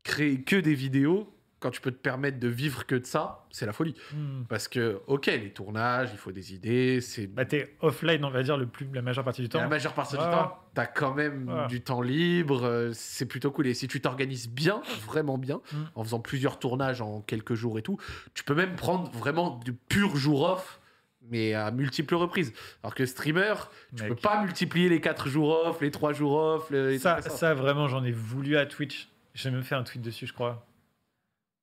Créer 0.02 0.42
que 0.42 0.56
des 0.56 0.74
vidéos, 0.74 1.32
quand 1.60 1.70
tu 1.70 1.80
peux 1.80 1.92
te 1.92 1.98
permettre 1.98 2.40
de 2.40 2.48
vivre 2.48 2.84
que 2.84 2.96
de 2.96 3.04
ça, 3.06 3.46
c'est 3.50 3.64
la 3.64 3.72
folie. 3.72 3.94
Hmm. 4.12 4.42
Parce 4.48 4.66
que, 4.66 5.00
ok, 5.06 5.26
les 5.26 5.52
tournages, 5.52 6.08
il 6.12 6.18
faut 6.18 6.32
des 6.32 6.52
idées, 6.52 7.00
c'est. 7.00 7.28
Bah, 7.28 7.44
t'es 7.44 7.76
offline, 7.80 8.24
on 8.24 8.30
va 8.30 8.42
dire, 8.42 8.56
le 8.56 8.66
plus, 8.66 8.88
la 8.92 9.02
majeure 9.02 9.22
partie 9.22 9.42
du 9.42 9.48
temps. 9.48 9.60
La 9.60 9.68
majeure 9.68 9.92
partie 9.94 10.16
du 10.16 10.22
temps, 10.22 10.58
t'as 10.74 10.86
quand 10.86 11.14
même 11.14 11.66
du 11.68 11.80
temps 11.80 12.00
libre, 12.00 12.64
euh, 12.64 12.90
c'est 12.92 13.26
plutôt 13.26 13.52
cool. 13.52 13.68
Et 13.68 13.74
si 13.74 13.86
tu 13.86 14.00
t'organises 14.00 14.48
bien, 14.48 14.82
vraiment 15.06 15.38
bien, 15.38 15.60
Mm. 15.72 15.76
en 15.94 16.02
faisant 16.02 16.20
plusieurs 16.20 16.58
tournages 16.58 17.02
en 17.02 17.20
quelques 17.20 17.54
jours 17.54 17.78
et 17.78 17.82
tout, 17.82 17.98
tu 18.34 18.42
peux 18.42 18.54
même 18.54 18.74
prendre 18.74 19.10
vraiment 19.12 19.60
du 19.64 19.74
pur 19.74 20.16
jour 20.16 20.42
off, 20.42 20.79
mais 21.22 21.54
à 21.54 21.70
multiples 21.70 22.14
reprises. 22.14 22.52
Alors 22.82 22.94
que 22.94 23.04
streamer, 23.06 23.54
tu 23.96 24.02
Mec. 24.02 24.08
peux 24.10 24.16
pas 24.16 24.42
multiplier 24.42 24.88
les 24.88 25.00
4 25.00 25.28
jours 25.28 25.66
off, 25.66 25.80
les 25.80 25.90
3 25.90 26.12
jours 26.12 26.32
off, 26.34 26.70
les, 26.70 26.98
Ça, 26.98 27.20
ça, 27.22 27.54
vraiment, 27.54 27.88
j'en 27.88 28.04
ai 28.04 28.12
voulu 28.12 28.56
à 28.56 28.66
Twitch. 28.66 29.08
J'ai 29.34 29.50
même 29.50 29.62
fait 29.62 29.74
un 29.74 29.84
tweet 29.84 30.02
dessus, 30.02 30.26
je 30.26 30.32
crois. 30.32 30.66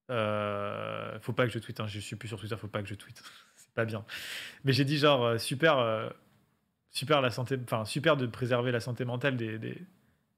Euh, 0.10 1.20
faut 1.20 1.34
pas 1.34 1.46
que 1.46 1.52
je 1.52 1.60
tweete, 1.60 1.80
hein. 1.80 1.88
je 1.88 2.00
suis 2.00 2.16
plus 2.16 2.28
sur 2.30 2.40
Twitter, 2.40 2.56
faut 2.56 2.68
pas 2.68 2.82
que 2.82 2.88
je 2.88 2.96
tweete. 2.96 3.22
C'est 3.56 3.74
pas 3.74 3.86
bien. 3.86 4.06
Mais 4.64 4.72
j'ai 4.74 4.86
dit 4.86 4.98
genre, 4.98 5.26
euh, 5.26 5.38
super, 5.38 5.78
euh, 5.80 6.10
super 6.92 7.22
la 7.22 7.30
santé, 7.30 7.58
enfin, 7.64 7.84
super 7.86 8.16
de 8.16 8.26
préserver 8.26 8.72
la 8.72 8.80
santé 8.80 9.04
mentale 9.06 9.36
des, 9.36 9.58
des, 9.60 9.82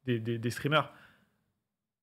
des, 0.05 0.19
des- 0.19 0.37
des 0.39 0.49
streamers. 0.49 0.91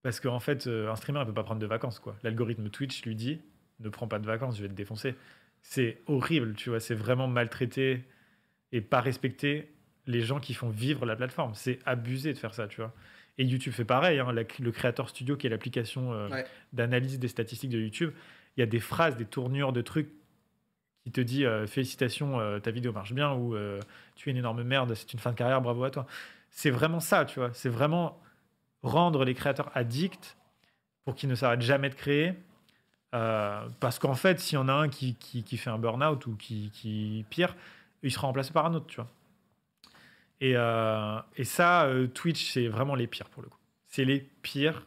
Parce 0.02 0.20
qu'en 0.20 0.38
fait, 0.38 0.68
un 0.68 0.94
streamer, 0.94 1.20
il 1.22 1.26
peut 1.26 1.34
pas 1.34 1.43
prendre 1.43 1.60
de 1.60 1.66
vacances, 1.66 1.98
quoi. 1.98 2.16
L'algorithme 2.22 2.68
Twitch 2.70 3.02
lui 3.05 3.16
dit, 3.16 3.40
ne 3.80 3.88
prends 3.88 4.06
pas 4.06 4.20
de 4.20 4.26
vacances, 4.26 4.56
je 4.56 4.62
vais 4.62 4.68
te 4.68 4.74
défoncer. 4.74 5.16
C'est 5.62 6.02
horrible, 6.06 6.54
tu 6.54 6.70
vois, 6.70 6.80
c'est 6.80 6.94
vraiment 6.94 7.26
maltraiter 7.28 8.04
et 8.72 8.80
pas 8.80 9.00
respecter 9.00 9.72
les 10.06 10.20
gens 10.20 10.38
qui 10.38 10.54
font 10.54 10.68
vivre 10.70 11.04
la 11.06 11.16
plateforme. 11.16 11.54
C'est 11.54 11.78
abusé 11.84 12.32
de 12.32 12.38
faire 12.38 12.54
ça, 12.54 12.68
tu 12.68 12.76
vois. 12.80 12.92
Et 13.38 13.44
YouTube 13.44 13.72
fait 13.72 13.84
pareil. 13.84 14.18
hein. 14.20 14.32
La- 14.32 14.44
le 14.60 14.72
Creator 14.72 15.08
Studio, 15.08 15.36
qui 15.36 15.46
est 15.46 15.50
l'application 15.50 16.12
euh, 16.12 16.28
Ouais. 16.28 16.44
d'analyse 16.72 17.18
des 17.18 17.28
statistiques 17.28 17.70
de 17.70 17.78
YouTube, 17.80 18.12
il 18.56 18.60
y 18.60 18.62
a 18.62 18.66
des 18.66 18.80
phrases, 18.80 19.16
des 19.16 19.24
tournures 19.26 19.72
de 19.72 19.82
trucs 19.82 20.08
qui 21.04 21.12
te 21.12 21.20
dit 21.20 21.44
euh, 21.44 21.66
félicitations, 21.66 22.40
euh, 22.40 22.58
ta 22.60 22.70
vidéo 22.70 22.92
marche 22.92 23.12
bien 23.12 23.32
ou 23.32 23.54
euh, 23.54 23.78
tu 24.14 24.28
es 24.28 24.32
une 24.32 24.38
énorme 24.38 24.62
merde, 24.62 24.94
c'est 24.94 25.12
une 25.12 25.18
fin 25.20 25.30
de 25.32 25.36
carrière, 25.36 25.60
bravo 25.60 25.84
à 25.84 25.90
toi. 25.90 26.06
C'est 26.50 26.70
vraiment 26.70 27.00
ça, 27.00 27.24
tu 27.24 27.38
vois. 27.38 27.50
C'est 27.52 27.68
vraiment 27.68 28.20
rendre 28.82 29.24
les 29.24 29.34
créateurs 29.34 29.70
addicts 29.76 30.36
pour 31.04 31.14
qu'ils 31.14 31.28
ne 31.28 31.34
s'arrêtent 31.34 31.60
jamais 31.62 31.90
de 31.90 31.94
créer. 31.94 32.32
Euh, 33.14 33.68
parce 33.80 33.98
qu'en 33.98 34.14
fait, 34.14 34.40
s'il 34.40 34.56
y 34.56 34.58
en 34.58 34.68
a 34.68 34.72
un 34.72 34.88
qui, 34.88 35.14
qui, 35.14 35.42
qui 35.42 35.56
fait 35.56 35.70
un 35.70 35.78
burn-out 35.78 36.26
ou 36.26 36.36
qui, 36.36 36.70
qui 36.70 37.24
pire, 37.30 37.54
il 38.02 38.10
sera 38.10 38.26
remplacé 38.26 38.52
par 38.52 38.66
un 38.66 38.74
autre, 38.74 38.86
tu 38.86 38.96
vois. 38.96 39.08
Et, 40.40 40.52
euh, 40.54 41.18
et 41.36 41.44
ça, 41.44 41.84
euh, 41.84 42.08
Twitch, 42.08 42.52
c'est 42.52 42.68
vraiment 42.68 42.94
les 42.94 43.06
pires 43.06 43.30
pour 43.30 43.42
le 43.42 43.48
coup. 43.48 43.58
C'est 43.86 44.04
les 44.04 44.20
pires, 44.42 44.86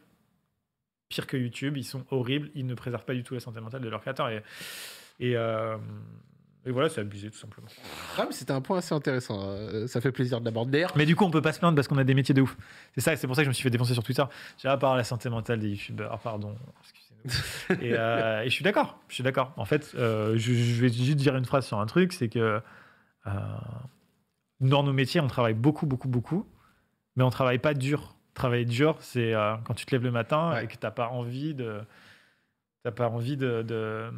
pires 1.08 1.26
que 1.26 1.36
YouTube. 1.36 1.76
Ils 1.76 1.84
sont 1.84 2.04
horribles. 2.10 2.50
Ils 2.54 2.66
ne 2.66 2.74
préservent 2.74 3.04
pas 3.04 3.14
du 3.14 3.24
tout 3.24 3.34
la 3.34 3.40
santé 3.40 3.60
mentale 3.60 3.80
de 3.82 3.88
leurs 3.88 4.00
créateurs. 4.00 4.28
Et, 4.28 4.42
et, 5.18 5.36
et 6.66 6.72
voilà, 6.72 6.90
c'est 6.90 7.00
abusé 7.00 7.30
tout 7.30 7.38
simplement. 7.38 7.68
Ah, 8.18 8.28
c'était 8.30 8.52
un 8.52 8.60
point 8.60 8.78
assez 8.78 8.94
intéressant. 8.94 9.40
euh, 9.42 9.86
ça 9.86 10.00
fait 10.02 10.12
plaisir 10.12 10.40
de 10.40 10.44
l'aborder. 10.44 10.86
Mais 10.94 11.06
du 11.06 11.16
coup, 11.16 11.24
on 11.24 11.30
peut 11.30 11.40
pas 11.40 11.54
se 11.54 11.58
plaindre 11.58 11.74
parce 11.74 11.88
qu'on 11.88 11.96
a 11.96 12.04
des 12.04 12.14
métiers 12.14 12.34
de 12.34 12.42
ouf. 12.42 12.54
C'est 12.94 13.00
ça, 13.00 13.14
et 13.14 13.16
c'est 13.16 13.26
pour 13.26 13.34
ça 13.34 13.42
que 13.42 13.46
je 13.46 13.48
me 13.48 13.54
suis 13.54 13.62
fait 13.62 13.70
défoncer 13.70 13.94
sur 13.94 14.02
Twitter. 14.02 14.24
J'ai 14.58 14.68
à 14.68 14.76
part 14.76 14.94
la 14.94 15.04
santé 15.04 15.30
mentale 15.30 15.58
des 15.58 15.70
youtubeurs, 15.70 16.18
pardon, 16.20 16.54
excusez-nous. 16.82 17.09
Et, 17.80 17.92
euh, 17.94 18.42
et 18.42 18.48
je 18.48 18.54
suis 18.54 18.64
d'accord, 18.64 18.98
je 19.08 19.14
suis 19.14 19.22
d'accord. 19.22 19.52
En 19.56 19.64
fait, 19.64 19.92
euh, 19.96 20.32
je, 20.36 20.52
je 20.52 20.80
vais 20.80 20.88
juste 20.88 21.16
dire 21.16 21.36
une 21.36 21.44
phrase 21.44 21.66
sur 21.66 21.78
un 21.78 21.86
truc, 21.86 22.12
c'est 22.12 22.28
que 22.28 22.60
euh, 23.26 23.30
dans 24.60 24.82
nos 24.82 24.92
métiers, 24.92 25.20
on 25.20 25.26
travaille 25.26 25.54
beaucoup, 25.54 25.86
beaucoup, 25.86 26.08
beaucoup, 26.08 26.46
mais 27.16 27.24
on 27.24 27.30
travaille 27.30 27.58
pas 27.58 27.74
dur. 27.74 28.14
Travailler 28.34 28.64
dur, 28.64 28.96
c'est 29.00 29.32
quand 29.64 29.74
tu 29.74 29.84
te 29.86 29.90
lèves 29.94 30.04
le 30.04 30.10
matin 30.10 30.52
Ouais. 30.52 30.64
et 30.64 30.66
que 30.66 30.76
t'as 30.76 30.90
pas 30.90 31.08
envie 31.08 31.54
de, 31.54 31.80
t'as 32.84 32.92
pas 32.92 33.08
envie 33.08 33.36
de, 33.36 33.62
de 33.62 34.10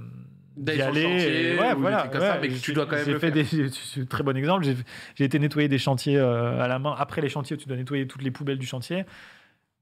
d'y 0.57 0.83
aller. 0.83 1.03
chantier 1.03 1.59
ouais, 1.59 1.75
voilà, 1.75 2.11
ça, 2.13 2.19
ouais. 2.35 2.39
mais 2.43 2.49
que 2.51 2.55
tu 2.61 2.75
dois 2.75 2.85
quand 2.87 2.97
même 2.97 3.05
J'ai 3.07 3.19
fait 3.19 3.33
faire. 3.33 3.33
des, 3.33 3.71
c'est 3.73 4.09
très 4.09 4.23
bon 4.23 4.37
exemple. 4.37 4.65
J'ai 4.65 4.77
j'ai 5.15 5.25
été 5.25 5.39
nettoyer 5.39 5.69
des 5.69 5.79
chantiers 5.79 6.19
euh, 6.19 6.61
à 6.61 6.69
la 6.69 6.79
main. 6.79 6.95
Après 6.99 7.21
les 7.23 7.31
chantiers, 7.31 7.57
tu 7.57 7.67
dois 7.67 7.77
nettoyer 7.77 8.07
toutes 8.07 8.23
les 8.23 8.31
poubelles 8.31 8.59
du 8.59 8.67
chantier. 8.67 9.05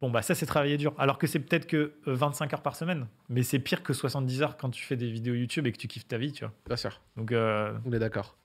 Bon, 0.00 0.10
bah 0.10 0.22
ça, 0.22 0.34
c'est 0.34 0.46
travailler 0.46 0.78
dur. 0.78 0.94
Alors 0.98 1.18
que 1.18 1.26
c'est 1.26 1.40
peut-être 1.40 1.66
que 1.66 1.76
euh, 1.76 2.14
25 2.14 2.54
heures 2.54 2.62
par 2.62 2.74
semaine. 2.74 3.06
Mais 3.28 3.42
c'est 3.42 3.58
pire 3.58 3.82
que 3.82 3.92
70 3.92 4.42
heures 4.42 4.56
quand 4.56 4.70
tu 4.70 4.82
fais 4.82 4.96
des 4.96 5.10
vidéos 5.10 5.34
YouTube 5.34 5.66
et 5.66 5.72
que 5.72 5.78
tu 5.78 5.88
kiffes 5.88 6.08
ta 6.08 6.16
vie, 6.16 6.32
tu 6.32 6.44
vois. 6.44 6.54
Bien 6.66 6.76
sûr. 6.76 7.00
Donc, 7.16 7.32
euh, 7.32 7.72
On 7.84 7.92
est 7.92 7.98
d'accord. 7.98 8.36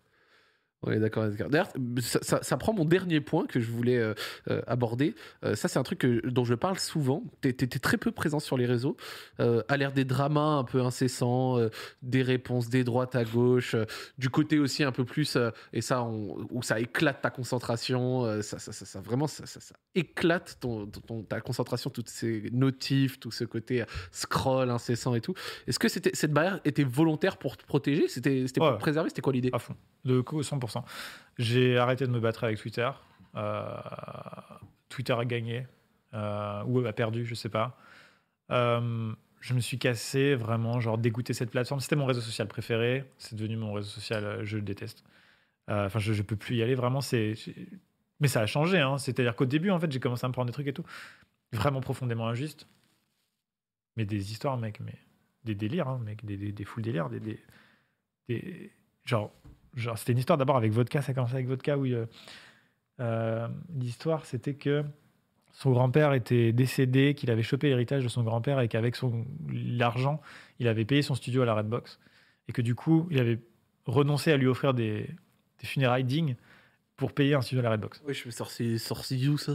On 0.88 0.92
est 0.92 1.00
d'accord. 1.00 1.28
D'ailleurs, 1.50 1.70
ça, 2.00 2.20
ça- 2.22 2.40
ça 2.44 2.58
prend 2.58 2.72
mon 2.74 2.86
dernier 2.86 3.20
point 3.20 3.46
que 3.48 3.60
je 3.60 3.70
voulais 3.72 3.98
euh, 3.98 4.14
euh, 4.50 4.62
aborder. 4.68 5.16
Euh, 5.44 5.56
ça, 5.56 5.68
c'est 5.68 5.80
un 5.80 5.84
truc 5.84 6.00
que- 6.00 6.28
dont 6.30 6.46
je 6.46 6.54
parle 6.54 6.78
souvent. 6.80 7.24
Tu 7.42 7.50
étais 7.50 7.68
très 7.80 7.98
peu 7.98 8.12
présent 8.12 8.40
sur 8.40 8.56
les 8.56 8.66
réseaux. 8.68 8.96
Euh, 9.40 9.64
à 9.68 9.78
l'ère 9.78 9.92
des 9.94 10.06
dramas 10.06 10.58
un 10.60 10.64
peu 10.64 10.82
incessants, 10.82 11.58
des 12.02 12.22
réponses 12.22 12.70
des 12.70 12.84
droites 12.84 13.16
à 13.16 13.24
gauche, 13.24 13.76
du 14.18 14.30
côté 14.30 14.60
aussi 14.60 14.84
un 14.84 14.92
peu 14.92 15.06
plus, 15.06 15.38
et 15.74 15.82
ça, 15.82 16.04
on- 16.04 16.46
où 16.52 16.62
ça 16.62 16.80
éclate 16.80 17.22
ta 17.22 17.30
concentration. 17.32 18.42
ça, 18.42 18.60
ça, 18.60 18.72
ça, 18.72 18.86
ça- 18.86 19.00
vraiment, 19.02 19.28
ça, 19.28 19.46
ça- 19.46 19.60
ça 19.60 19.76
éclate 19.96 20.58
ton, 20.60 20.86
ton- 20.86 21.24
ta 21.24 21.42
concentration, 21.42 21.90
toutes 21.90 22.10
ces 22.10 22.50
notifs, 22.52 23.20
tout 23.20 23.32
ce 23.32 23.44
côté 23.44 23.84
scroll 24.12 24.70
incessant 24.70 25.16
et 25.16 25.22
tout. 25.22 25.34
Est-ce 25.68 25.80
que 25.80 25.88
c'était, 25.90 26.12
cette 26.14 26.32
barrière 26.32 26.60
était 26.66 26.84
volontaire 26.84 27.38
pour 27.38 27.58
te 27.58 27.66
protéger? 27.66 28.08
C'était, 28.08 28.46
c'était 28.48 28.60
pour 28.60 28.70
Ouais. 28.70 28.76
te 28.76 28.80
préserver? 28.82 29.10
C'était 29.10 29.22
quoi 29.22 29.34
l'idée? 29.34 29.50
À 29.54 29.60
fond. 29.60 29.76
De 30.04 30.22
co- 30.22 30.44
100%. 30.80 30.84
J'ai 31.38 31.78
arrêté 31.78 32.06
de 32.06 32.12
me 32.12 32.20
battre 32.20 32.44
avec 32.44 32.58
Twitter. 32.60 32.90
Euh, 33.36 33.68
Twitter 34.90 35.14
a 35.14 35.26
gagné. 35.26 35.68
euh, 36.14 36.64
ou 36.66 36.86
a 36.86 36.94
perdu, 36.94 37.26
je 37.26 37.36
sais 37.36 37.50
pas. 37.50 37.78
Euh, 38.52 39.12
je 39.42 39.54
me 39.54 39.60
suis 39.60 39.78
cassé 39.78 40.34
vraiment, 40.36 40.80
genre 40.80 40.98
dégoûté 40.98 41.34
cette 41.34 41.52
plateforme. 41.52 41.82
C'était 41.82 41.96
mon 41.98 42.06
réseau 42.06 42.22
social 42.22 42.48
préféré. 42.48 43.04
C'est 43.18 43.36
devenu 43.36 43.58
mon 43.58 43.74
réseau 43.74 43.90
social, 43.90 44.44
je 44.44 44.56
le 44.58 44.64
déteste. 44.64 45.04
Enfin, 45.68 46.00
je, 46.00 46.14
je 46.14 46.22
peux 46.24 46.36
plus 46.36 46.56
y 46.56 46.64
aller 46.64 46.76
vraiment. 46.76 47.02
C'est, 47.02 47.34
mais 48.20 48.28
ça 48.28 48.42
a 48.42 48.46
changé. 48.46 48.80
Hein. 48.80 48.98
C'est-à-dire 48.98 49.36
qu'au 49.36 49.46
début, 49.46 49.72
en 49.72 49.80
fait, 49.80 49.92
j'ai 49.92 50.00
commencé 50.00 50.24
à 50.26 50.30
me 50.30 50.34
prendre 50.34 50.48
des 50.48 50.54
trucs 50.54 50.68
et 50.68 50.74
tout, 50.74 50.86
vraiment 51.52 51.82
profondément 51.82 52.28
injustes. 52.28 52.68
Mais 53.98 54.06
des 54.06 54.32
histoires, 54.32 54.58
mec, 54.58 54.80
mais 54.80 54.96
des 55.44 55.56
délires, 55.56 55.88
hein, 55.90 56.00
mec, 56.04 56.24
des, 56.26 56.38
des, 56.52 56.64
foules 56.66 56.84
délires, 56.84 57.10
des, 57.10 57.20
des- 58.28 58.72
genre, 59.06 59.32
genre 59.76 59.98
c'était 59.98 60.14
une 60.14 60.20
histoire 60.20 60.38
d'abord 60.38 60.58
avec 60.58 60.72
Vodka, 60.72 61.02
ça 61.02 61.12
a 61.12 61.16
commencé 61.16 61.34
avec 61.34 61.48
Vodka 61.48 61.78
où 61.78 61.86
euh, 61.86 62.06
euh, 63.00 63.48
l'histoire 63.76 64.26
c'était 64.26 64.56
que 64.56 64.84
son 65.54 65.72
grand-père 65.72 66.14
était 66.14 66.52
décédé, 66.52 67.14
qu'il 67.16 67.32
avait 67.32 67.44
chopé 67.44 67.70
l'héritage 67.70 68.04
de 68.04 68.10
son 68.10 68.24
grand-père 68.24 68.60
et 68.60 68.68
qu'avec 68.68 68.96
son 68.96 69.26
l'argent, 69.50 70.22
il 70.60 70.68
avait 70.68 70.84
payé 70.84 71.02
son 71.02 71.16
studio 71.16 71.44
à 71.44 71.46
la 71.46 71.54
Redbox 71.54 72.00
et 72.50 72.52
que 72.52 72.62
du 72.62 72.76
coup, 72.76 73.08
il 73.10 73.20
avait 73.20 73.40
renoncé 73.86 74.32
à 74.32 74.38
lui 74.38 74.48
offrir 74.48 74.74
des, 74.74 75.10
des 75.60 75.68
funérailles 75.68 76.04
dignes 76.04 76.36
pour 76.98 77.14
payer 77.14 77.36
un 77.36 77.42
studio 77.42 77.62
à 77.62 77.64
la 77.64 77.72
Redbox. 77.72 78.02
Oui, 78.06 78.14
je 78.14 78.26
me 78.26 78.32
sorti, 78.32 78.80
sorti 78.80 79.28
où 79.30 79.38
ça? 79.38 79.54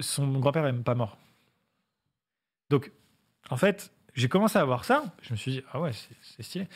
Son 0.00 0.30
grand-père 0.40 0.66
est 0.66 0.72
même 0.72 0.84
pas 0.84 0.94
mort. 0.94 1.16
Donc, 2.68 2.92
en 3.48 3.56
fait, 3.56 3.92
j'ai 4.14 4.28
commencé 4.28 4.58
à 4.58 4.64
voir 4.64 4.84
ça. 4.84 5.04
Je 5.22 5.32
me 5.32 5.36
suis 5.36 5.52
dit, 5.52 5.62
ah 5.72 5.80
ouais, 5.80 5.92
c'est 5.92 6.14
c'est 6.20 6.42
stylé. 6.42 6.68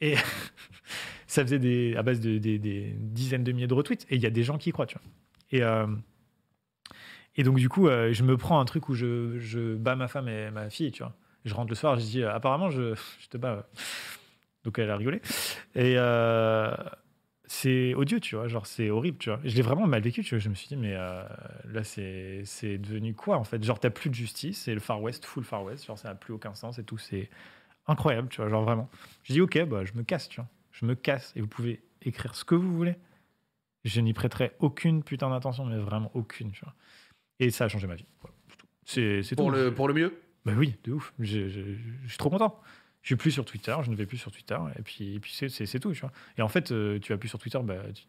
Et 0.00 0.14
ça 1.26 1.44
faisait 1.44 1.96
à 1.96 2.02
base 2.02 2.20
de 2.20 2.38
des, 2.38 2.94
dizaines 2.96 3.44
de 3.44 3.52
milliers 3.52 3.66
de 3.66 3.74
retweets. 3.74 4.06
Et 4.10 4.16
il 4.16 4.22
y 4.22 4.26
a 4.26 4.30
des 4.30 4.42
gens 4.42 4.58
qui 4.58 4.70
y 4.70 4.72
croient, 4.72 4.86
tu 4.86 4.96
vois. 4.96 5.04
Et, 5.50 5.62
euh, 5.62 5.86
et 7.36 7.42
donc, 7.42 7.56
du 7.56 7.68
coup, 7.68 7.88
euh, 7.88 8.12
je 8.12 8.22
me 8.22 8.36
prends 8.36 8.60
un 8.60 8.64
truc 8.64 8.88
où 8.88 8.94
je, 8.94 9.38
je 9.38 9.74
bats 9.74 9.96
ma 9.96 10.08
femme 10.08 10.28
et 10.28 10.50
ma 10.50 10.70
fille, 10.70 10.92
tu 10.92 11.02
vois. 11.02 11.14
Je 11.44 11.54
rentre 11.54 11.68
le 11.68 11.74
soir, 11.74 11.98
je 11.98 12.04
dis, 12.04 12.22
euh, 12.22 12.32
apparemment, 12.32 12.70
je, 12.70 12.94
je 13.20 13.28
te 13.28 13.36
bats. 13.36 13.66
Donc, 14.64 14.78
elle 14.78 14.90
a 14.90 14.96
rigolé. 14.96 15.20
Et 15.74 15.96
c'est 17.46 17.94
odieux, 17.94 18.20
tu 18.20 18.36
vois. 18.36 18.48
Genre, 18.48 18.66
c'est 18.66 18.90
horrible, 18.90 19.18
tu 19.18 19.28
vois. 19.28 19.38
Je 19.44 19.54
l'ai 19.54 19.62
vraiment 19.62 19.86
mal 19.86 20.02
vécu, 20.02 20.22
tu 20.22 20.34
vois. 20.34 20.38
Je 20.38 20.48
me 20.48 20.54
suis 20.54 20.68
dit, 20.68 20.76
mais 20.76 20.94
là, 20.94 21.84
c'est 21.84 22.42
c'est 22.44 22.78
devenu 22.78 23.14
quoi, 23.14 23.36
en 23.36 23.44
fait? 23.44 23.62
Genre, 23.62 23.78
t'as 23.78 23.90
plus 23.90 24.08
de 24.08 24.14
justice, 24.14 24.62
c'est 24.62 24.72
le 24.72 24.80
Far 24.80 25.02
West, 25.02 25.26
full 25.26 25.44
Far 25.44 25.62
West. 25.64 25.84
Genre, 25.84 25.98
ça 25.98 26.08
n'a 26.08 26.14
plus 26.14 26.32
aucun 26.32 26.54
sens 26.54 26.78
et 26.78 26.84
tout. 26.84 26.96
C'est 26.96 27.28
incroyable, 27.86 28.28
tu 28.28 28.40
vois. 28.40 28.48
Genre, 28.50 28.62
vraiment. 28.64 28.88
Je 29.24 29.32
dis, 29.32 29.40
ok, 29.40 29.64
bah, 29.64 29.84
je 29.84 29.92
me 29.94 30.02
casse, 30.02 30.28
tu 30.28 30.40
vois. 30.40 30.48
Je 30.72 30.86
me 30.86 30.94
casse 30.94 31.32
et 31.36 31.40
vous 31.40 31.46
pouvez 31.46 31.82
écrire 32.02 32.34
ce 32.34 32.44
que 32.44 32.54
vous 32.54 32.74
voulez. 32.76 32.96
Je 33.84 34.00
n'y 34.00 34.12
prêterai 34.14 34.52
aucune 34.60 35.02
putain 35.02 35.30
d'attention, 35.30 35.66
mais 35.66 35.76
vraiment 35.78 36.10
aucune, 36.14 36.50
tu 36.52 36.64
vois. 36.64 36.74
Et 37.40 37.50
ça 37.50 37.64
a 37.64 37.68
changé 37.68 37.86
ma 37.86 37.94
vie. 37.96 38.06
Voilà, 38.20 38.34
c'est 38.84 39.22
tout. 39.30 39.36
Pour 39.36 39.50
le, 39.50 39.74
pour 39.74 39.88
le 39.88 39.94
mieux? 39.94 40.20
Bah 40.44 40.52
oui, 40.56 40.76
de 40.84 40.92
ouf. 40.92 41.12
Je, 41.18 41.48
je- 41.48 41.74
je 42.04 42.08
suis 42.08 42.18
trop 42.18 42.30
content. 42.30 42.60
Je 43.02 43.08
suis 43.08 43.16
plus 43.16 43.30
sur 43.32 43.44
Twitter, 43.44 43.76
je 43.82 43.90
ne 43.90 43.96
vais 43.96 44.06
plus 44.06 44.16
sur 44.16 44.32
Twitter, 44.32 44.56
et 44.78 44.82
puis, 44.82 45.14
et 45.14 45.20
puis 45.20 45.30
c'est- 45.32 45.78
tout, 45.78 45.92
tu 45.92 46.00
vois. 46.00 46.12
Et 46.38 46.42
en 46.42 46.48
fait, 46.48 46.72
euh, 46.72 46.98
tu 47.00 47.12
vas 47.12 47.18
plus 47.18 47.28
sur 47.28 47.38
Twitter, 47.38 47.58
bah, 47.62 47.76
tu- 47.94 48.04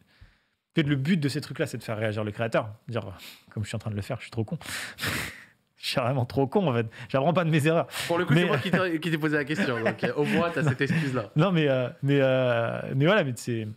fait, 0.74 0.84
le 0.84 0.96
but 0.96 1.18
de 1.18 1.28
ces 1.30 1.42
trucs-là, 1.42 1.68
c'est 1.68 1.78
de 1.78 1.84
faire 1.84 1.98
réagir 1.98 2.24
le 2.24 2.32
créateur. 2.32 2.74
Dire, 2.88 3.18
comme 3.52 3.64
je 3.64 3.68
suis 3.70 3.76
en 3.76 3.80
train 3.80 3.92
de 3.92 3.96
le 3.96 4.02
faire, 4.02 4.18
je 4.18 4.24
suis 4.24 4.32
trop 4.32 4.44
con. 4.46 4.58
je 5.86 5.92
suis 5.92 6.02
vraiment 6.02 6.26
trop 6.26 6.48
con, 6.48 6.68
en 6.68 6.74
fait. 6.74 6.88
J'apprends 7.10 7.34
pas 7.34 7.44
de 7.46 7.50
mes 7.52 7.68
erreurs. 7.68 7.88
Pour 8.08 8.18
le 8.18 8.26
coup, 8.26 8.34
Mais- 8.34 8.42
c'est 8.42 8.48
moi 8.48 8.58
qui 8.58 8.72
t'ai 8.72 9.00
qui 9.00 9.12
t'ai 9.12 9.18
posé 9.18 9.36
la 9.38 9.46
question. 9.46 9.84
Donc, 9.84 10.04
euh, 10.04 10.14
au 10.16 10.26
moins, 10.26 10.50
t'as 10.50 10.64
cette 10.64 10.82
excuse-là. 10.82 11.30
Non, 11.36 11.52
mais, 11.52 11.68
euh, 11.68 11.88
mais, 12.02 12.20
euh, 12.22 12.82
mais 12.96 13.06
voilà, 13.06 13.24
mais 13.24 13.34
c'est. 13.36 13.68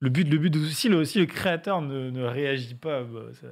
Le 0.00 0.08
but, 0.10 0.28
le 0.28 0.38
but 0.38 0.54
le, 0.56 1.04
si 1.04 1.18
le 1.18 1.26
créateur 1.26 1.80
ne, 1.82 2.10
ne 2.10 2.24
réagit 2.24 2.74
pas, 2.74 3.02
bah, 3.04 3.20
ça- 3.40 3.46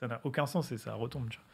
ça 0.00 0.06
n'a 0.08 0.20
aucun 0.24 0.44
sens 0.46 0.70
et 0.72 0.76
ça 0.76 0.92
retombe. 0.94 1.28
tu 1.30 1.38
vois. 1.38 1.46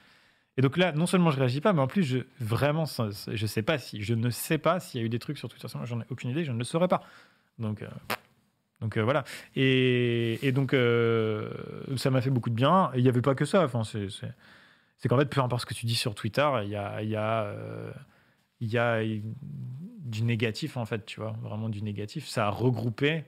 Et 0.56 0.62
donc 0.62 0.76
là, 0.76 0.90
non 0.92 1.06
seulement 1.06 1.30
je 1.30 1.38
réagis 1.38 1.60
pas, 1.60 1.72
mais 1.72 1.80
en 1.80 1.86
plus, 1.86 2.02
je 2.02 2.18
vraiment, 2.40 2.84
je 2.86 3.46
sais 3.46 3.62
pas 3.62 3.78
si, 3.78 4.02
je 4.02 4.14
ne 4.14 4.28
sais 4.30 4.58
pas 4.58 4.80
s'il 4.80 5.00
y 5.00 5.04
a 5.04 5.06
eu 5.06 5.08
des 5.08 5.20
trucs 5.20 5.38
sur 5.38 5.48
Twitter. 5.48 5.68
J'en 5.84 6.00
ai 6.00 6.04
aucune 6.10 6.30
idée, 6.30 6.44
je 6.44 6.50
ne 6.52 6.58
le 6.58 6.64
saurais 6.64 6.88
pas. 6.88 7.02
Donc, 7.58 7.82
euh, 7.82 7.86
donc 8.80 8.96
euh, 8.96 9.02
voilà. 9.04 9.22
Et, 9.54 10.38
et 10.46 10.50
donc, 10.52 10.74
euh, 10.74 11.50
ça 11.96 12.10
m'a 12.10 12.20
fait 12.20 12.30
beaucoup 12.30 12.50
de 12.50 12.54
bien. 12.56 12.90
Il 12.96 13.02
n'y 13.02 13.08
avait 13.08 13.22
pas 13.22 13.34
que 13.36 13.44
ça. 13.44 13.62
Enfin, 13.64 13.84
c'est, 13.84 14.08
c'est, 14.10 14.32
c'est 15.00 15.08
qu'en 15.08 15.18
fait, 15.18 15.26
peu 15.28 15.40
importe 15.40 15.62
ce 15.62 15.66
que 15.66 15.74
tu 15.74 15.86
dis 15.86 15.94
sur 15.96 16.14
Twitter, 16.14 16.48
il 16.62 16.68
y 16.70 16.76
a, 16.76 17.02
il 17.02 17.08
y 17.08 17.16
a, 17.16 17.44
euh, 17.46 17.90
y 18.60 18.78
a 18.78 19.02
du 19.02 20.22
négatif 20.22 20.76
en 20.76 20.84
fait, 20.84 21.04
tu 21.06 21.18
vois, 21.20 21.34
vraiment 21.42 21.68
du 21.68 21.82
négatif. 21.82 22.28
Ça 22.28 22.46
a 22.46 22.50
regroupé 22.50 23.24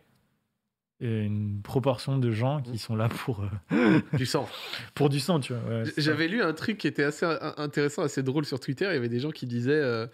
une 1.01 1.61
proportion 1.63 2.17
de 2.19 2.31
gens 2.31 2.63
qui 2.63 2.79
sont 2.79 2.95
là 2.95 3.09
pour, 3.09 3.43
euh, 3.73 4.01
Du 4.17 4.25
sang. 4.27 4.49
pour 4.95 5.09
du 5.09 5.19
sang, 5.19 5.41
tu 5.41 5.53
vois. 5.53 5.79
ouais. 5.83 5.85
J'avais 5.97 6.29
lu 6.29 6.41
un 6.43 6.53
truc 6.53 6.79
qui 6.79 6.87
était 6.87 7.03
assez 7.03 7.27
in- 7.27 7.55
intéressant, 7.57 8.03
assez 8.03 8.23
drôle 8.23 8.45
sur 8.45 8.61
Twitter. 8.61 8.85
Il 8.85 8.95
y 8.95 8.97
avait 8.99 9.09
des 9.09 9.19
gens 9.19 9.33
qui 9.33 9.47
disaient 9.47 9.73
euh, 9.73 10.07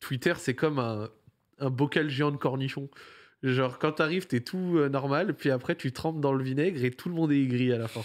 Twitter, 0.00 0.34
c'est 0.36 0.54
comme 0.54 0.78
un, 0.78 1.08
un 1.58 1.70
bocal 1.70 2.10
géant 2.10 2.32
de 2.32 2.36
cornichons. 2.36 2.90
Genre, 3.42 3.78
quand 3.78 3.92
t'arrives, 3.92 4.26
t'es 4.26 4.40
tout 4.40 4.74
euh, 4.76 4.88
normal, 4.90 5.34
puis 5.34 5.50
après, 5.50 5.74
tu 5.74 5.90
trempes 5.92 6.20
dans 6.20 6.32
le 6.32 6.44
vinaigre 6.44 6.84
et 6.84 6.90
tout 6.90 7.08
le 7.08 7.14
monde 7.14 7.32
est 7.32 7.40
aigri 7.40 7.72
à 7.72 7.78
la 7.78 7.88
fin. 7.88 8.02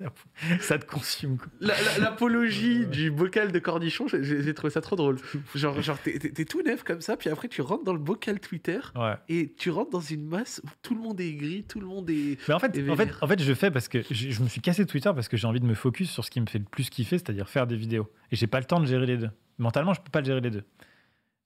Ça 0.60 0.78
te 0.78 0.84
consume. 0.86 1.38
L'apologie 1.60 2.86
du 2.86 3.10
bocal 3.10 3.52
de 3.52 3.58
cornichons, 3.58 4.06
j'ai- 4.08 4.54
trouvé 4.54 4.70
ça 4.70 4.80
trop 4.80 4.96
drôle. 4.96 5.18
Genre, 5.54 5.80
genre 5.82 5.98
t'es 5.98 6.44
tout 6.44 6.62
neuf 6.62 6.82
comme 6.82 7.00
ça, 7.00 7.16
puis 7.16 7.28
après, 7.30 7.48
tu 7.48 7.60
rentres 7.62 7.84
dans 7.84 7.92
le 7.92 7.98
bocal 7.98 8.40
Twitter 8.40 8.78
Ouais. 8.94 9.14
et 9.28 9.52
tu 9.56 9.70
rentres 9.70 9.90
dans 9.90 10.00
une 10.00 10.26
masse 10.26 10.60
où 10.64 10.68
tout 10.82 10.94
le 10.94 11.00
monde 11.00 11.20
est 11.20 11.28
aigri, 11.28 11.64
tout 11.64 11.80
le 11.80 11.86
monde 11.86 12.08
est. 12.10 12.38
Mais 12.48 12.54
en 12.54 12.58
fait, 12.58 12.90
en 12.90 12.96
fait, 12.96 13.10
en 13.22 13.26
fait, 13.26 13.42
je 13.42 13.54
fais 13.54 13.70
parce 13.70 13.88
que 13.88 14.02
je, 14.10 14.30
je 14.30 14.42
me 14.42 14.48
suis 14.48 14.60
cassé 14.60 14.86
Twitter 14.86 15.10
parce 15.14 15.28
que 15.28 15.36
j'ai 15.36 15.46
envie 15.46 15.60
de 15.60 15.66
me 15.66 15.74
focus 15.74 16.10
sur 16.10 16.24
ce 16.24 16.30
qui 16.30 16.40
me 16.40 16.46
fait 16.46 16.58
le 16.58 16.64
plus 16.64 16.88
kiffer, 16.90 17.18
c'est-à-dire 17.18 17.48
faire 17.48 17.66
des 17.66 17.76
vidéos. 17.76 18.10
Et 18.30 18.36
j'ai 18.36 18.46
pas 18.46 18.58
le 18.60 18.66
temps 18.66 18.80
de 18.80 18.86
gérer 18.86 19.06
les 19.06 19.16
deux. 19.16 19.30
Mentalement, 19.58 19.94
je 19.94 20.00
peux 20.00 20.10
pas 20.10 20.20
le 20.20 20.26
gérer 20.26 20.40
les 20.40 20.50
deux. 20.50 20.64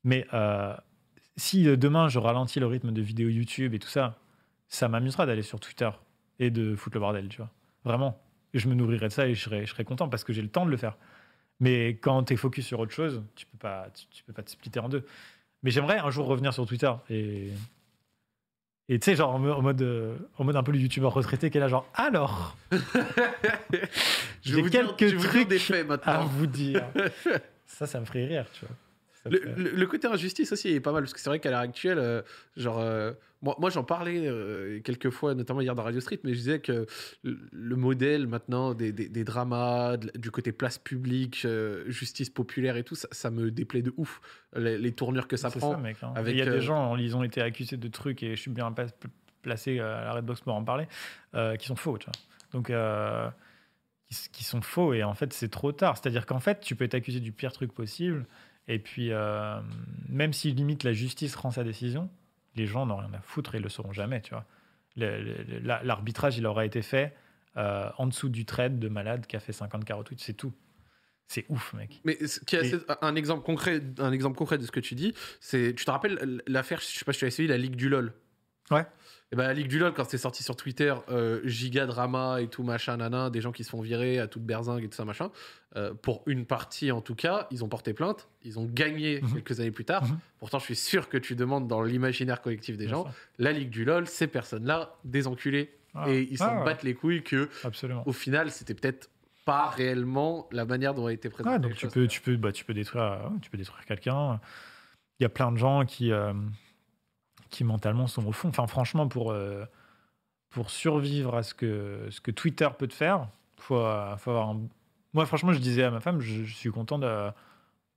Mais 0.04 0.26
euh, 0.34 0.74
si 1.36 1.68
euh, 1.68 1.76
demain 1.76 2.08
je 2.08 2.18
ralentis 2.18 2.60
le 2.60 2.66
rythme 2.66 2.92
de 2.92 3.02
vidéos 3.02 3.28
YouTube 3.28 3.74
et 3.74 3.78
tout 3.78 3.88
ça, 3.88 4.18
ça 4.68 4.88
m'amusera 4.88 5.26
d'aller 5.26 5.42
sur 5.42 5.60
Twitter 5.60 5.90
et 6.38 6.50
de 6.50 6.74
foutre 6.76 6.96
le 6.96 7.00
bordel, 7.00 7.28
tu 7.28 7.38
vois. 7.38 7.50
Vraiment. 7.84 8.20
Je 8.54 8.68
me 8.68 8.74
nourrirai 8.74 9.08
de 9.08 9.12
ça 9.12 9.26
et 9.28 9.34
je 9.34 9.42
serai, 9.42 9.66
je 9.66 9.70
serai 9.70 9.84
content 9.84 10.08
parce 10.08 10.24
que 10.24 10.32
j'ai 10.32 10.42
le 10.42 10.48
temps 10.48 10.66
de 10.66 10.70
le 10.70 10.76
faire. 10.76 10.96
Mais 11.60 11.90
quand 11.96 12.24
tu 12.24 12.32
es 12.34 12.36
focus 12.36 12.66
sur 12.66 12.80
autre 12.80 12.92
chose, 12.92 13.22
tu 13.36 13.46
peux 13.46 13.58
pas, 13.58 13.88
tu, 13.94 14.06
tu 14.10 14.24
peux 14.24 14.32
pas 14.32 14.42
te 14.42 14.50
splitter 14.50 14.80
en 14.80 14.88
deux. 14.88 15.04
Mais 15.62 15.70
j'aimerais 15.70 15.98
un 15.98 16.10
jour 16.10 16.26
revenir 16.26 16.52
sur 16.54 16.66
Twitter 16.66 16.90
et 17.10 17.50
et 18.88 18.98
tu 18.98 19.04
sais 19.04 19.14
genre 19.14 19.34
en 19.34 19.38
mo- 19.38 19.52
en 19.52 19.62
mode 19.62 19.82
euh, 19.82 20.16
en 20.38 20.42
mode 20.44 20.56
un 20.56 20.62
peu 20.64 20.72
le 20.72 20.78
youtubeur 20.78 21.12
retraité 21.12 21.48
qui 21.50 21.58
est 21.58 21.60
là 21.60 21.68
genre 21.68 21.86
alors 21.94 22.56
J'ai 24.42 24.62
dire, 24.62 24.70
quelques 24.96 25.00
je 25.00 25.04
vais 25.06 25.16
vous 25.16 25.20
dire 25.22 25.30
trucs 25.30 25.48
des 25.48 25.58
faits 25.58 25.86
à 26.04 26.20
vous 26.20 26.46
dire. 26.46 26.86
ça, 27.66 27.86
ça 27.86 28.00
me 28.00 28.04
ferait 28.04 28.24
rire, 28.24 28.46
tu 28.52 28.64
vois. 28.64 28.74
Le, 29.26 29.38
ferait- 29.38 29.54
le- 29.56 29.70
le 29.72 29.86
côté 29.86 30.06
injustice 30.08 30.52
aussi 30.52 30.68
est 30.68 30.80
pas 30.80 30.92
mal 30.92 31.02
parce 31.02 31.12
que 31.12 31.20
c'est 31.20 31.28
vrai 31.30 31.40
qu'à 31.40 31.50
l'heure 31.50 31.60
actuelle, 31.60 31.98
euh, 31.98 32.22
genre, 32.56 32.78
euh, 32.78 33.12
moi, 33.42 33.54
moi 33.58 33.68
j'en 33.70 33.84
parlais 33.84 34.26
euh, 34.26 34.80
quelques 34.80 35.10
fois, 35.10 35.34
notamment 35.34 35.60
hier 35.60 35.74
dans 35.74 35.82
Radio 35.82 36.00
Street, 36.00 36.18
mais 36.24 36.32
je 36.32 36.38
disais 36.38 36.60
que 36.60 36.86
le, 37.22 37.38
le 37.52 37.76
modèle 37.76 38.26
maintenant 38.26 38.72
des, 38.74 38.92
des- 38.92 39.08
des 39.08 39.24
dramas, 39.24 39.96
de- 39.98 40.10
du 40.18 40.30
côté 40.30 40.52
place 40.52 40.78
publique, 40.78 41.46
justice 41.86 42.30
populaire 42.30 42.76
et 42.76 42.84
tout, 42.84 42.94
ça, 42.94 43.08
ça 43.10 43.30
me 43.30 43.50
déplaît 43.50 43.82
de 43.82 43.92
ouf. 43.96 44.20
Les, 44.56 44.78
les 44.78 44.92
tournures 44.92 45.28
que 45.28 45.36
ça 45.36 45.48
prend. 45.60 45.76
mec. 45.78 45.96
hein. 46.02 46.12
avec, 46.16 46.34
Il 46.34 46.38
y 46.38 46.42
a 46.42 46.46
des 46.46 46.60
gens, 46.62 46.96
ils 46.96 47.14
ont 47.16 47.22
été 47.22 47.42
accusés 47.42 47.76
de 47.76 47.88
trucs 47.88 48.22
et 48.22 48.36
je 48.36 48.40
suis 48.40 48.50
bien 48.50 48.72
placé 49.42 49.80
à 49.80 50.04
la 50.04 50.12
Redbox 50.14 50.40
pour 50.40 50.54
en 50.54 50.64
parler, 50.64 50.86
qui 51.58 51.66
sont 51.66 51.76
faux, 51.76 51.98
tu 51.98 52.06
vois. 52.06 52.14
Donc, 52.52 52.70
qui 54.32 54.42
sont 54.42 54.60
faux 54.60 54.92
et 54.92 55.04
en 55.04 55.14
fait, 55.14 55.32
c'est 55.32 55.48
trop 55.50 55.70
tard. 55.72 55.96
C'est-à-dire 55.96 56.26
qu'en 56.26 56.40
fait, 56.40 56.60
tu 56.60 56.74
peux 56.74 56.84
être 56.84 56.94
accusé 56.94 57.20
du 57.20 57.30
pire 57.32 57.52
truc 57.52 57.72
possible 57.72 58.26
et 58.72 58.78
puis, 58.78 59.10
euh, 59.12 59.60
même 60.08 60.32
si 60.32 60.52
limite 60.52 60.84
la 60.84 60.92
justice 60.92 61.34
rend 61.34 61.50
sa 61.50 61.64
décision, 61.64 62.08
les 62.56 62.66
gens 62.66 62.86
n'ont 62.86 62.96
rien 62.96 63.12
à 63.14 63.20
foutre 63.20 63.54
et 63.54 63.58
ils 63.58 63.62
le 63.62 63.68
sauront 63.68 63.92
jamais, 63.92 64.20
tu 64.20 64.30
vois. 64.30 64.46
L'arbitrage, 64.96 66.38
il 66.38 66.46
aura 66.46 66.64
été 66.64 66.82
fait 66.82 67.14
euh, 67.56 67.90
en 67.98 68.06
dessous 68.06 68.28
du 68.28 68.44
trade 68.44 68.78
de 68.78 68.88
malade 68.88 69.26
qui 69.26 69.36
a 69.36 69.40
fait 69.40 69.52
50 69.52 69.84
carottes, 69.84 70.12
c'est 70.18 70.34
tout. 70.34 70.52
C'est 71.26 71.46
ouf, 71.48 71.74
mec. 71.74 72.00
Mais 72.04 72.16
qui 72.46 72.56
est 72.56 72.60
Et- 72.64 72.74
assez- 72.74 72.84
un 73.02 73.14
exemple 73.14 73.44
concret, 73.44 73.80
un 73.98 74.12
exemple 74.12 74.36
concret 74.36 74.58
de 74.58 74.64
ce 74.64 74.70
que 74.72 74.80
tu 74.80 74.94
dis, 74.94 75.14
c'est, 75.40 75.74
tu 75.76 75.84
te 75.84 75.90
rappelles 75.90 76.42
l'affaire, 76.46 76.80
je 76.80 76.86
sais 76.86 77.04
pas 77.04 77.12
si 77.12 77.20
tu 77.20 77.24
as 77.24 77.30
suivi, 77.30 77.48
la 77.48 77.56
Ligue 77.58 77.76
du 77.76 77.88
LOL? 77.88 78.12
Ouais. 78.70 78.84
Et 79.32 79.36
ben 79.36 79.44
la 79.46 79.54
Ligue 79.54 79.68
du 79.68 79.78
LOL, 79.78 79.92
quand 79.94 80.02
c'était 80.04 80.18
sorti 80.18 80.42
sur 80.42 80.56
Twitter, 80.56 80.92
euh, 81.08 81.40
giga 81.44 81.86
drama 81.86 82.40
et 82.40 82.48
tout 82.48 82.64
machin, 82.64 82.96
nana, 82.96 83.30
des 83.30 83.40
gens 83.40 83.52
qui 83.52 83.62
se 83.62 83.70
font 83.70 83.80
virer 83.80 84.18
à 84.18 84.26
toute 84.26 84.42
berzingue 84.42 84.82
et 84.82 84.88
tout 84.88 84.96
ça 84.96 85.04
machin. 85.04 85.30
euh, 85.76 85.94
pour 85.94 86.24
une 86.26 86.46
partie 86.46 86.90
en 86.90 87.00
tout 87.00 87.14
cas, 87.14 87.46
ils 87.52 87.62
ont 87.64 87.68
porté 87.68 87.92
plainte, 87.94 88.28
ils 88.42 88.58
ont 88.58 88.64
gagné 88.66 89.20
Mhm. 89.22 89.34
quelques 89.34 89.60
années 89.60 89.70
plus 89.70 89.84
tard. 89.84 90.04
Mhm. 90.04 90.18
Pourtant, 90.40 90.58
je 90.58 90.64
suis 90.64 90.74
sûr 90.74 91.08
que 91.08 91.16
tu 91.16 91.36
demandes 91.36 91.68
dans 91.68 91.80
l'imaginaire 91.82 92.40
collectif 92.42 92.76
des 92.76 92.86
Bien 92.86 92.94
gens, 92.96 93.02
sûr. 93.04 93.12
la 93.38 93.52
Ligue 93.52 93.70
du 93.70 93.84
LOL, 93.84 94.08
ces 94.08 94.26
personnes-là, 94.26 94.96
des 95.04 95.28
enculés. 95.28 95.72
Ah. 95.94 96.06
Et 96.10 96.22
ils 96.28 96.36
s'en 96.38 96.46
Ah, 96.48 96.58
ouais, 96.58 96.64
battent 96.64 96.82
les 96.82 96.94
couilles 96.94 97.22
que, 97.22 97.48
Absolument. 97.62 98.02
au 98.06 98.12
final, 98.12 98.50
c'était 98.50 98.74
peut-être 98.74 99.10
pas 99.44 99.68
réellement 99.70 100.48
la 100.50 100.64
manière 100.64 100.92
dont 100.92 101.06
a 101.06 101.12
été 101.12 101.30
présentée. 101.30 101.54
Ouais, 101.54 101.60
donc 101.60 101.74
tu 101.74 101.82
choses. 101.82 101.92
peux, 101.92 102.06
tu 102.08 102.20
peux, 102.20 102.36
bah, 102.36 102.50
tu 102.50 102.64
peux 102.64 102.74
détruire, 102.74 103.30
tu 103.40 103.48
peux 103.48 103.56
détruire 103.58 103.84
quelqu'un. 103.86 104.40
Il 105.20 105.22
y 105.22 105.26
a 105.26 105.28
plein 105.28 105.52
de 105.52 105.56
gens 105.56 105.84
qui, 105.84 106.10
euh, 106.10 106.32
qui 107.50 107.64
mentalement 107.64 108.06
sont 108.06 108.26
au 108.26 108.32
fond. 108.32 108.48
Enfin, 108.48 108.66
franchement, 108.66 109.08
pour, 109.08 109.32
euh, 109.32 109.64
pour 110.50 110.70
survivre 110.70 111.36
à 111.36 111.42
ce 111.42 111.54
que, 111.54 112.08
ce 112.10 112.20
que 112.20 112.30
Twitter 112.30 112.68
peut 112.78 112.88
te 112.88 112.94
faire, 112.94 113.28
faut, 113.58 113.76
euh, 113.78 114.16
faut 114.16 114.30
avoir 114.30 114.50
un- 114.50 114.62
Moi, 115.14 115.26
franchement, 115.26 115.52
je 115.52 115.58
disais 115.60 115.84
à 115.84 115.90
ma 115.90 116.00
femme, 116.00 116.20
je, 116.20 116.44
suis 116.44 116.70
content 116.70 116.98
de. 116.98 117.30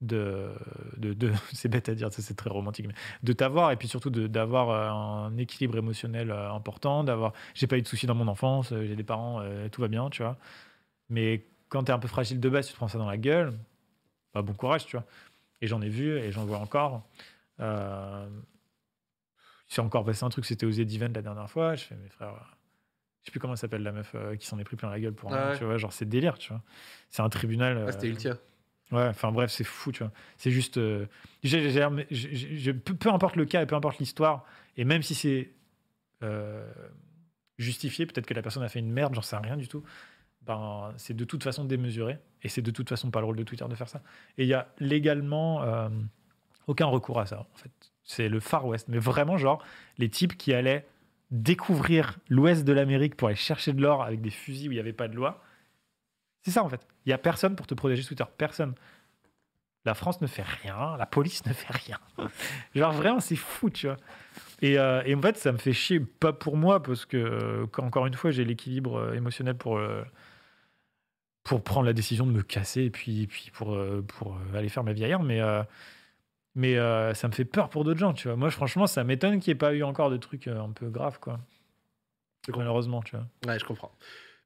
de, 0.02 0.50
de, 0.98 1.32
c'est 1.52 1.68
bête 1.68 1.88
à 1.88 1.94
dire, 1.94 2.08
c'est 2.12 2.36
très 2.36 2.50
romantique, 2.50 2.86
mais 2.88 2.94
de 3.22 3.32
t'avoir 3.32 3.72
et 3.72 3.76
puis 3.76 3.88
surtout 3.88 4.10
d'avoir 4.10 4.70
euh, 4.70 4.90
un 4.90 5.36
équilibre 5.38 5.78
émotionnel 5.78 6.30
important, 6.32 7.04
d'avoir. 7.04 7.32
J'ai 7.54 7.66
pas 7.66 7.78
eu 7.78 7.82
de 7.82 7.88
soucis 7.88 8.06
dans 8.06 8.14
mon 8.14 8.28
enfance, 8.28 8.70
j'ai 8.70 8.96
des 8.96 9.04
parents, 9.04 9.42
tout 9.72 9.80
va 9.82 9.88
bien, 9.88 10.10
tu 10.10 10.22
vois. 10.22 10.36
Mais 11.10 11.44
quand 11.68 11.84
tu 11.84 11.90
es 11.90 11.94
un 11.94 11.98
peu 11.98 12.08
fragile 12.08 12.40
de 12.40 12.48
base, 12.48 12.66
tu 12.66 12.72
te 12.72 12.76
prends 12.78 12.88
ça 12.88 12.98
dans 12.98 13.06
la 13.08 13.18
gueule, 13.18 13.52
bah, 14.34 14.42
bon 14.42 14.54
courage, 14.54 14.86
tu 14.86 14.96
vois. 14.96 15.06
Et 15.60 15.66
j'en 15.66 15.80
ai 15.82 15.88
vu 15.88 16.18
et 16.18 16.32
j'en 16.32 16.44
vois 16.44 16.58
encore. 16.58 17.02
Euh, 17.60 18.28
s'est 19.74 19.80
encore 19.80 20.04
passé 20.04 20.24
un 20.24 20.28
truc, 20.28 20.44
c'était 20.44 20.66
aux 20.66 20.70
Event 20.70 21.10
la 21.14 21.22
dernière 21.22 21.50
fois. 21.50 21.74
Je 21.74 21.84
fais, 21.84 21.94
mes 21.96 22.08
frères, 22.08 22.28
euh, 22.34 22.38
je 23.20 23.26
sais 23.26 23.30
plus 23.30 23.40
comment 23.40 23.56
s'appelle 23.56 23.82
la 23.82 23.92
meuf 23.92 24.12
euh, 24.14 24.36
qui 24.36 24.46
s'en 24.46 24.58
est 24.58 24.64
pris 24.64 24.76
plein 24.76 24.90
la 24.90 25.00
gueule 25.00 25.14
pour 25.14 25.32
Ah 25.32 25.36
rien, 25.44 25.50
ouais. 25.52 25.58
tu 25.58 25.64
vois. 25.64 25.76
Genre, 25.78 25.92
c'est 25.92 26.08
délire, 26.08 26.38
tu 26.38 26.50
vois. 26.52 26.62
C'est 27.10 27.22
un 27.22 27.28
tribunal. 27.28 27.84
Ah, 27.88 27.92
c'était 27.92 28.06
euh, 28.06 28.10
Ultia. 28.10 28.36
Ouais, 28.92 29.06
enfin 29.08 29.32
bref, 29.32 29.50
c'est 29.50 29.64
fou, 29.64 29.92
tu 29.92 30.02
vois. 30.02 30.12
C'est 30.36 30.50
juste. 30.50 30.76
euh, 30.76 31.06
j'ai- 31.42 31.70
j'ai- 31.70 31.88
j'ai- 32.10 32.34
j'ai- 32.36 32.56
j'ai- 32.58 32.74
peu, 32.74 32.94
peu 32.94 33.08
importe 33.10 33.36
le 33.36 33.46
cas 33.46 33.62
et 33.62 33.66
peu 33.66 33.74
importe 33.74 33.98
l'histoire, 33.98 34.44
et 34.76 34.84
même 34.84 35.02
si 35.02 35.14
c'est 35.14 35.50
euh, 36.22 36.70
justifié, 37.58 38.06
peut-être 38.06 38.26
que 38.26 38.34
la 38.34 38.42
personne 38.42 38.62
a 38.62 38.68
fait 38.68 38.78
une 38.80 38.90
merde, 38.92 39.14
j'en 39.14 39.22
sais 39.22 39.36
rien 39.36 39.56
du 39.56 39.68
tout, 39.68 39.82
ben, 40.42 40.92
c'est 40.96 41.14
de 41.14 41.24
toute 41.24 41.42
façon 41.42 41.64
démesuré, 41.64 42.18
et 42.42 42.48
c'est 42.48 42.62
de 42.62 42.70
toute 42.70 42.88
façon 42.88 43.10
pas 43.10 43.20
le 43.20 43.26
rôle 43.26 43.36
de 43.36 43.42
Twitter 43.42 43.64
de 43.68 43.74
faire 43.74 43.88
ça. 43.88 44.02
Et 44.38 44.42
il 44.44 44.48
y 44.48 44.54
a 44.54 44.68
légalement 44.78 45.62
euh, 45.62 45.88
aucun 46.66 46.86
recours 46.86 47.18
à 47.20 47.26
ça, 47.26 47.40
en 47.40 47.56
fait. 47.56 47.72
C'est 48.04 48.28
le 48.28 48.38
Far 48.38 48.66
West, 48.66 48.88
mais 48.88 48.98
vraiment, 48.98 49.38
genre, 49.38 49.64
les 49.98 50.08
types 50.08 50.36
qui 50.36 50.52
allaient 50.52 50.86
découvrir 51.30 52.18
l'ouest 52.28 52.64
de 52.64 52.72
l'Amérique 52.72 53.16
pour 53.16 53.28
aller 53.28 53.36
chercher 53.36 53.72
de 53.72 53.80
l'or 53.80 54.02
avec 54.02 54.20
des 54.20 54.30
fusils 54.30 54.68
où 54.68 54.72
il 54.72 54.76
n'y 54.76 54.80
avait 54.80 54.92
pas 54.92 55.08
de 55.08 55.16
loi. 55.16 55.42
C'est 56.42 56.50
ça 56.50 56.62
en 56.62 56.68
fait. 56.68 56.86
Il 57.04 57.08
n'y 57.08 57.12
a 57.12 57.18
personne 57.18 57.56
pour 57.56 57.66
te 57.66 57.74
protéger 57.74 58.02
sur 58.02 58.08
Twitter. 58.14 58.30
Personne. 58.36 58.74
La 59.86 59.94
France 59.94 60.20
ne 60.20 60.26
fait 60.26 60.44
rien, 60.62 60.96
la 60.96 61.06
police 61.06 61.44
ne 61.44 61.52
fait 61.52 61.72
rien. 61.72 61.98
Genre 62.74 62.92
vraiment, 62.92 63.20
c'est 63.20 63.36
fou, 63.36 63.68
tu 63.68 63.86
vois. 63.86 63.96
Et, 64.62 64.78
euh, 64.78 65.02
et 65.04 65.14
en 65.14 65.20
fait, 65.20 65.36
ça 65.36 65.52
me 65.52 65.58
fait 65.58 65.74
chier, 65.74 66.00
pas 66.00 66.32
pour 66.32 66.56
moi, 66.56 66.82
parce 66.82 67.04
que, 67.04 67.16
euh, 67.16 67.66
encore 67.78 68.06
une 68.06 68.14
fois, 68.14 68.30
j'ai 68.30 68.44
l'équilibre 68.44 68.96
euh, 68.96 69.12
émotionnel 69.12 69.56
pour, 69.56 69.78
pour 71.42 71.62
prendre 71.62 71.84
la 71.84 71.92
décision 71.92 72.26
de 72.26 72.32
me 72.32 72.42
casser 72.42 72.84
et 72.84 72.90
puis, 72.90 73.22
et 73.22 73.26
puis 73.26 73.50
pour, 73.52 73.76
pour 74.08 74.38
aller 74.54 74.70
faire 74.70 74.84
ma 74.84 74.94
vie 74.94 75.04
ailleurs. 75.04 75.22
Mais, 75.22 75.40
mais 76.54 76.78
euh, 76.78 77.14
ça 77.14 77.28
me 77.28 77.32
fait 77.32 77.44
peur 77.44 77.68
pour 77.68 77.84
d'autres 77.84 77.98
gens, 77.98 78.12
tu 78.12 78.28
vois. 78.28 78.36
Moi, 78.36 78.50
franchement, 78.50 78.86
ça 78.86 79.04
m'étonne 79.04 79.40
qu'il 79.40 79.50
n'y 79.50 79.56
ait 79.56 79.58
pas 79.58 79.74
eu 79.74 79.82
encore 79.82 80.10
de 80.10 80.16
trucs 80.16 80.46
euh, 80.46 80.60
un 80.60 80.70
peu 80.70 80.88
graves, 80.88 81.18
quoi. 81.20 81.40
Malheureusement, 82.56 83.02
tu 83.02 83.16
vois. 83.16 83.26
Ouais, 83.46 83.58
je 83.58 83.64
comprends. 83.64 83.92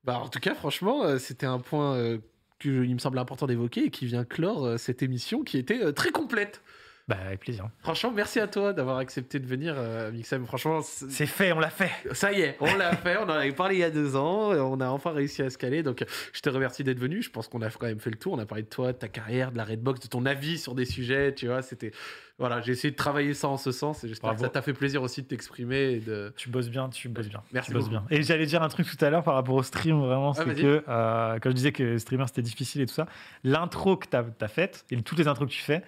Bah, 0.05 0.19
en 0.19 0.29
tout 0.29 0.41
cas, 0.41 0.55
franchement, 0.55 1.05
euh, 1.05 1.19
c'était 1.19 1.47
un 1.47 1.59
point 1.59 1.97
euh, 1.97 2.19
que 2.59 2.85
il 2.85 2.95
me 2.95 2.99
semble 2.99 3.19
important 3.19 3.47
d'évoquer 3.47 3.85
et 3.87 3.91
qui 3.91 4.07
vient 4.07 4.25
clore 4.25 4.79
cette 4.79 5.03
émission 5.03 5.43
qui 5.43 5.59
était 5.59 5.93
très 5.93 6.11
complète. 6.11 6.63
Bah, 7.09 7.17
avec 7.27 7.41
plaisir. 7.41 7.69
Franchement, 7.81 8.13
merci 8.15 8.39
à 8.39 8.47
toi 8.47 8.75
d'avoir 8.75 8.99
accepté 8.99 9.39
de 9.39 9.47
venir, 9.47 9.75
euh, 9.79 10.13
Mixem. 10.13 10.45
Franchement, 10.47 10.83
c'est- 10.83 11.11
C'est 11.11 11.25
fait, 11.27 11.53
on 11.53 11.59
l'a 11.59 11.71
fait. 11.71 11.91
ça 12.13 12.33
y 12.33 12.43
est, 12.43 12.57
on 12.61 12.77
l'a 12.77 12.95
fait. 12.95 13.17
On 13.17 13.23
en 13.23 13.31
avait 13.31 13.53
parlé 13.53 13.77
il 13.77 13.79
y 13.81 13.85
a 13.85 13.91
deux 13.91 14.15
ans. 14.15 14.53
On 14.53 14.79
a 14.81 14.89
enfin 14.89 15.13
réussi 15.13 15.41
à 15.43 15.49
se 15.49 15.57
caler. 15.57 15.83
Donc, 15.83 16.05
je 16.35 16.41
te 16.43 16.51
remercie 16.51 16.85
d'être 16.85 16.99
venu. 16.99 17.23
Je 17.23 17.31
pense 17.31 17.49
qu'on 17.49 17.63
a 17.63 17.71
quand 17.71 17.87
même 17.87 17.99
fait 17.99 18.11
le 18.11 18.19
tour. 18.19 18.35
On 18.35 18.39
a 18.39 18.45
parlé 18.45 18.63
de 18.63 18.69
toi, 18.69 18.93
de 18.93 18.99
ta 18.99 19.09
carrière, 19.09 19.53
de 19.53 19.57
la 19.57 19.65
Redbox, 19.65 20.01
de 20.01 20.09
ton 20.09 20.27
avis 20.27 20.59
sur 20.59 20.75
des 20.75 20.85
sujets. 20.85 21.33
Tu 21.35 21.47
vois, 21.47 21.63
c'était. 21.63 21.93
Voilà, 22.39 22.61
j'ai 22.61 22.71
essayé 22.73 22.91
de 22.93 22.97
travailler 22.97 23.35
ça 23.35 23.49
en 23.49 23.57
ce 23.57 23.73
sens 23.73 24.05
et 24.05 24.09
j'espère 24.09 24.35
que 24.35 24.41
ça 24.41 24.49
t'a 24.49 24.63
fait 24.63 24.73
plaisir 24.75 25.03
aussi 25.03 25.23
de 25.23 25.27
t'exprimer 25.27 25.99
de. 26.01 26.33
Tu 26.37 26.51
bosses 26.51 26.69
bien, 26.69 26.89
tu 26.91 27.09
bosses 27.09 27.29
bien. 27.29 27.43
Merci 27.53 27.71
tu 27.71 27.75
bosses 27.77 27.89
bien. 27.89 28.05
Et 28.11 28.23
j'allais 28.23 28.47
dire 28.47 28.63
un 28.63 28.69
truc 28.69 28.87
tout 28.87 29.03
à 29.05 29.09
l'heure 29.11 29.25
par 29.25 29.35
rapport 29.35 29.57
au 29.57 29.63
stream, 29.65 29.99
vraiment, 29.99 30.35
c'est 30.35 30.45
vas-y. 30.45 30.61
que 30.63 30.85
euh, 30.89 31.39
quand 31.43 31.49
je 31.51 31.55
disais 31.55 31.73
que 31.73 31.99
streamer 31.99 32.27
c'était 32.29 32.43
difficile 32.43 32.83
et 32.83 32.87
tout 32.87 32.95
ça, 32.95 33.07
l'intro 33.43 33.97
que 33.97 34.07
tu 34.09 34.17
as, 34.17 34.49
faite 34.49 34.85
et 34.91 35.01
toutes 35.03 35.19
les 35.19 35.27
intros 35.27 35.49
que 35.49 35.53
tu 35.53 35.63
fais, 35.63 35.83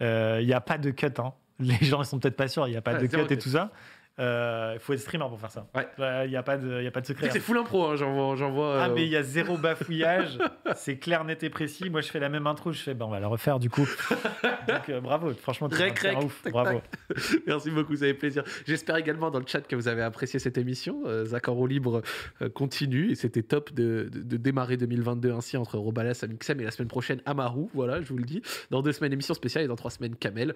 il 0.00 0.46
n'y 0.46 0.52
a 0.54 0.60
pas 0.60 0.78
de 0.78 0.90
cut. 0.90 1.06
hein. 1.18 1.32
Les 1.58 1.76
gens 1.84 2.02
ils 2.02 2.06
sont 2.06 2.18
peut-être 2.18 2.36
pas 2.36 2.48
sûrs, 2.48 2.66
il 2.66 2.70
n'y 2.72 2.76
a 2.76 2.82
pas 2.82 2.94
Ouais, 2.94 3.00
de 3.02 3.06
cut 3.06 3.20
et 3.20 3.26
cut. 3.26 3.38
tout 3.38 3.50
ça. 3.50 3.70
Il 4.18 4.78
faut 4.80 4.92
être 4.92 5.00
streamer 5.00 5.26
pour 5.28 5.40
faire 5.40 5.50
ça. 5.50 5.66
Ouais. 5.74 5.88
Il 6.24 6.30
n'y 6.30 6.36
a, 6.36 6.42
pas 6.42 6.56
de- 6.56 6.82
y 6.82 6.86
a 6.86 6.90
pas 6.90 7.00
de 7.00 7.06
secret. 7.06 7.30
C'est 7.30 7.38
hein. 7.38 7.42
full 7.42 7.58
impro, 7.58 7.86
hein, 7.86 7.96
j'en 7.96 8.50
vois. 8.52 8.82
Ah, 8.82 8.88
euh, 8.88 8.94
mais 8.94 9.04
il 9.04 9.08
y 9.10 9.16
a 9.16 9.22
zéro 9.22 9.56
bafouillage, 9.56 10.38
c'est 10.76 10.98
clair, 10.98 11.24
net 11.24 11.42
et 11.42 11.50
précis. 11.50 11.88
Moi, 11.90 12.00
je 12.00 12.08
fais 12.08 12.20
la 12.20 12.28
même 12.28 12.46
intro, 12.46 12.72
je 12.72 12.80
fais, 12.80 12.94
ben, 12.94 13.06
on 13.06 13.10
va 13.10 13.20
la 13.20 13.28
refaire 13.28 13.58
du 13.58 13.70
coup. 13.70 13.88
Donc, 14.68 14.88
euh, 14.88 15.00
bravo, 15.00 15.32
franchement, 15.34 15.68
t'es 15.68 15.76
Rec, 15.76 16.04
un- 16.04 16.22
ouf, 16.22 16.42
tac, 16.42 16.52
bravo. 16.52 16.80
Merci 17.46 17.70
beaucoup, 17.70 17.94
ça 17.96 18.06
fait 18.06 18.14
plaisir. 18.14 18.44
J'espère 18.66 18.96
également 18.96 19.30
dans 19.30 19.38
le 19.40 19.46
chat 19.46 19.60
que 19.62 19.76
vous 19.76 19.88
avez 19.88 20.02
apprécié 20.02 20.38
cette 20.38 20.58
émission. 20.58 21.02
Euh, 21.06 21.24
roue 21.48 21.66
libre 21.66 22.02
euh, 22.40 22.48
continue 22.48 23.10
et 23.10 23.14
c'était 23.14 23.42
top 23.42 23.72
de, 23.72 24.08
de- 24.12 24.22
de 24.22 24.36
démarrer 24.36 24.76
2022 24.76 25.32
ainsi 25.32 25.56
entre 25.56 25.78
Robalas, 25.78 26.20
Amixem 26.22 26.60
et 26.60 26.64
la 26.64 26.70
semaine 26.70 26.88
prochaine 26.88 27.20
Amaru. 27.26 27.66
Voilà, 27.74 28.00
je 28.00 28.08
vous 28.08 28.18
le 28.18 28.24
dis. 28.24 28.42
Dans 28.70 28.82
deux 28.82 28.92
semaines, 28.92 29.12
émission 29.12 29.34
spéciale 29.34 29.64
et 29.64 29.68
dans 29.68 29.76
trois 29.76 29.90
semaines, 29.90 30.16
Kamel. 30.16 30.54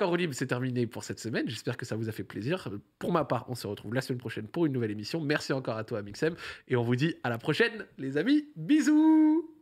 Roue 0.00 0.16
libre, 0.16 0.34
c'est 0.34 0.46
terminé 0.46 0.86
pour 0.86 1.04
cette 1.04 1.20
semaine. 1.20 1.48
J'espère 1.48 1.76
que 1.76 1.84
ça 1.84 1.96
vous 1.96 2.08
a 2.08 2.12
fait 2.12 2.24
plaisir. 2.24 2.68
Pour 3.00 3.10
ma 3.12 3.24
part, 3.24 3.46
on 3.48 3.56
se 3.56 3.66
retrouve 3.66 3.94
la 3.94 4.02
semaine 4.02 4.18
prochaine 4.18 4.46
pour 4.46 4.66
une 4.66 4.72
nouvelle 4.72 4.90
émission. 4.90 5.20
Merci 5.20 5.52
encore 5.52 5.78
à 5.78 5.84
toi, 5.84 5.98
Amixem. 5.98 6.36
Et 6.68 6.76
on 6.76 6.82
vous 6.82 6.96
dit 6.96 7.16
à 7.24 7.30
la 7.30 7.38
prochaine, 7.38 7.86
les 7.98 8.18
amis. 8.18 8.44
Bisous! 8.54 9.59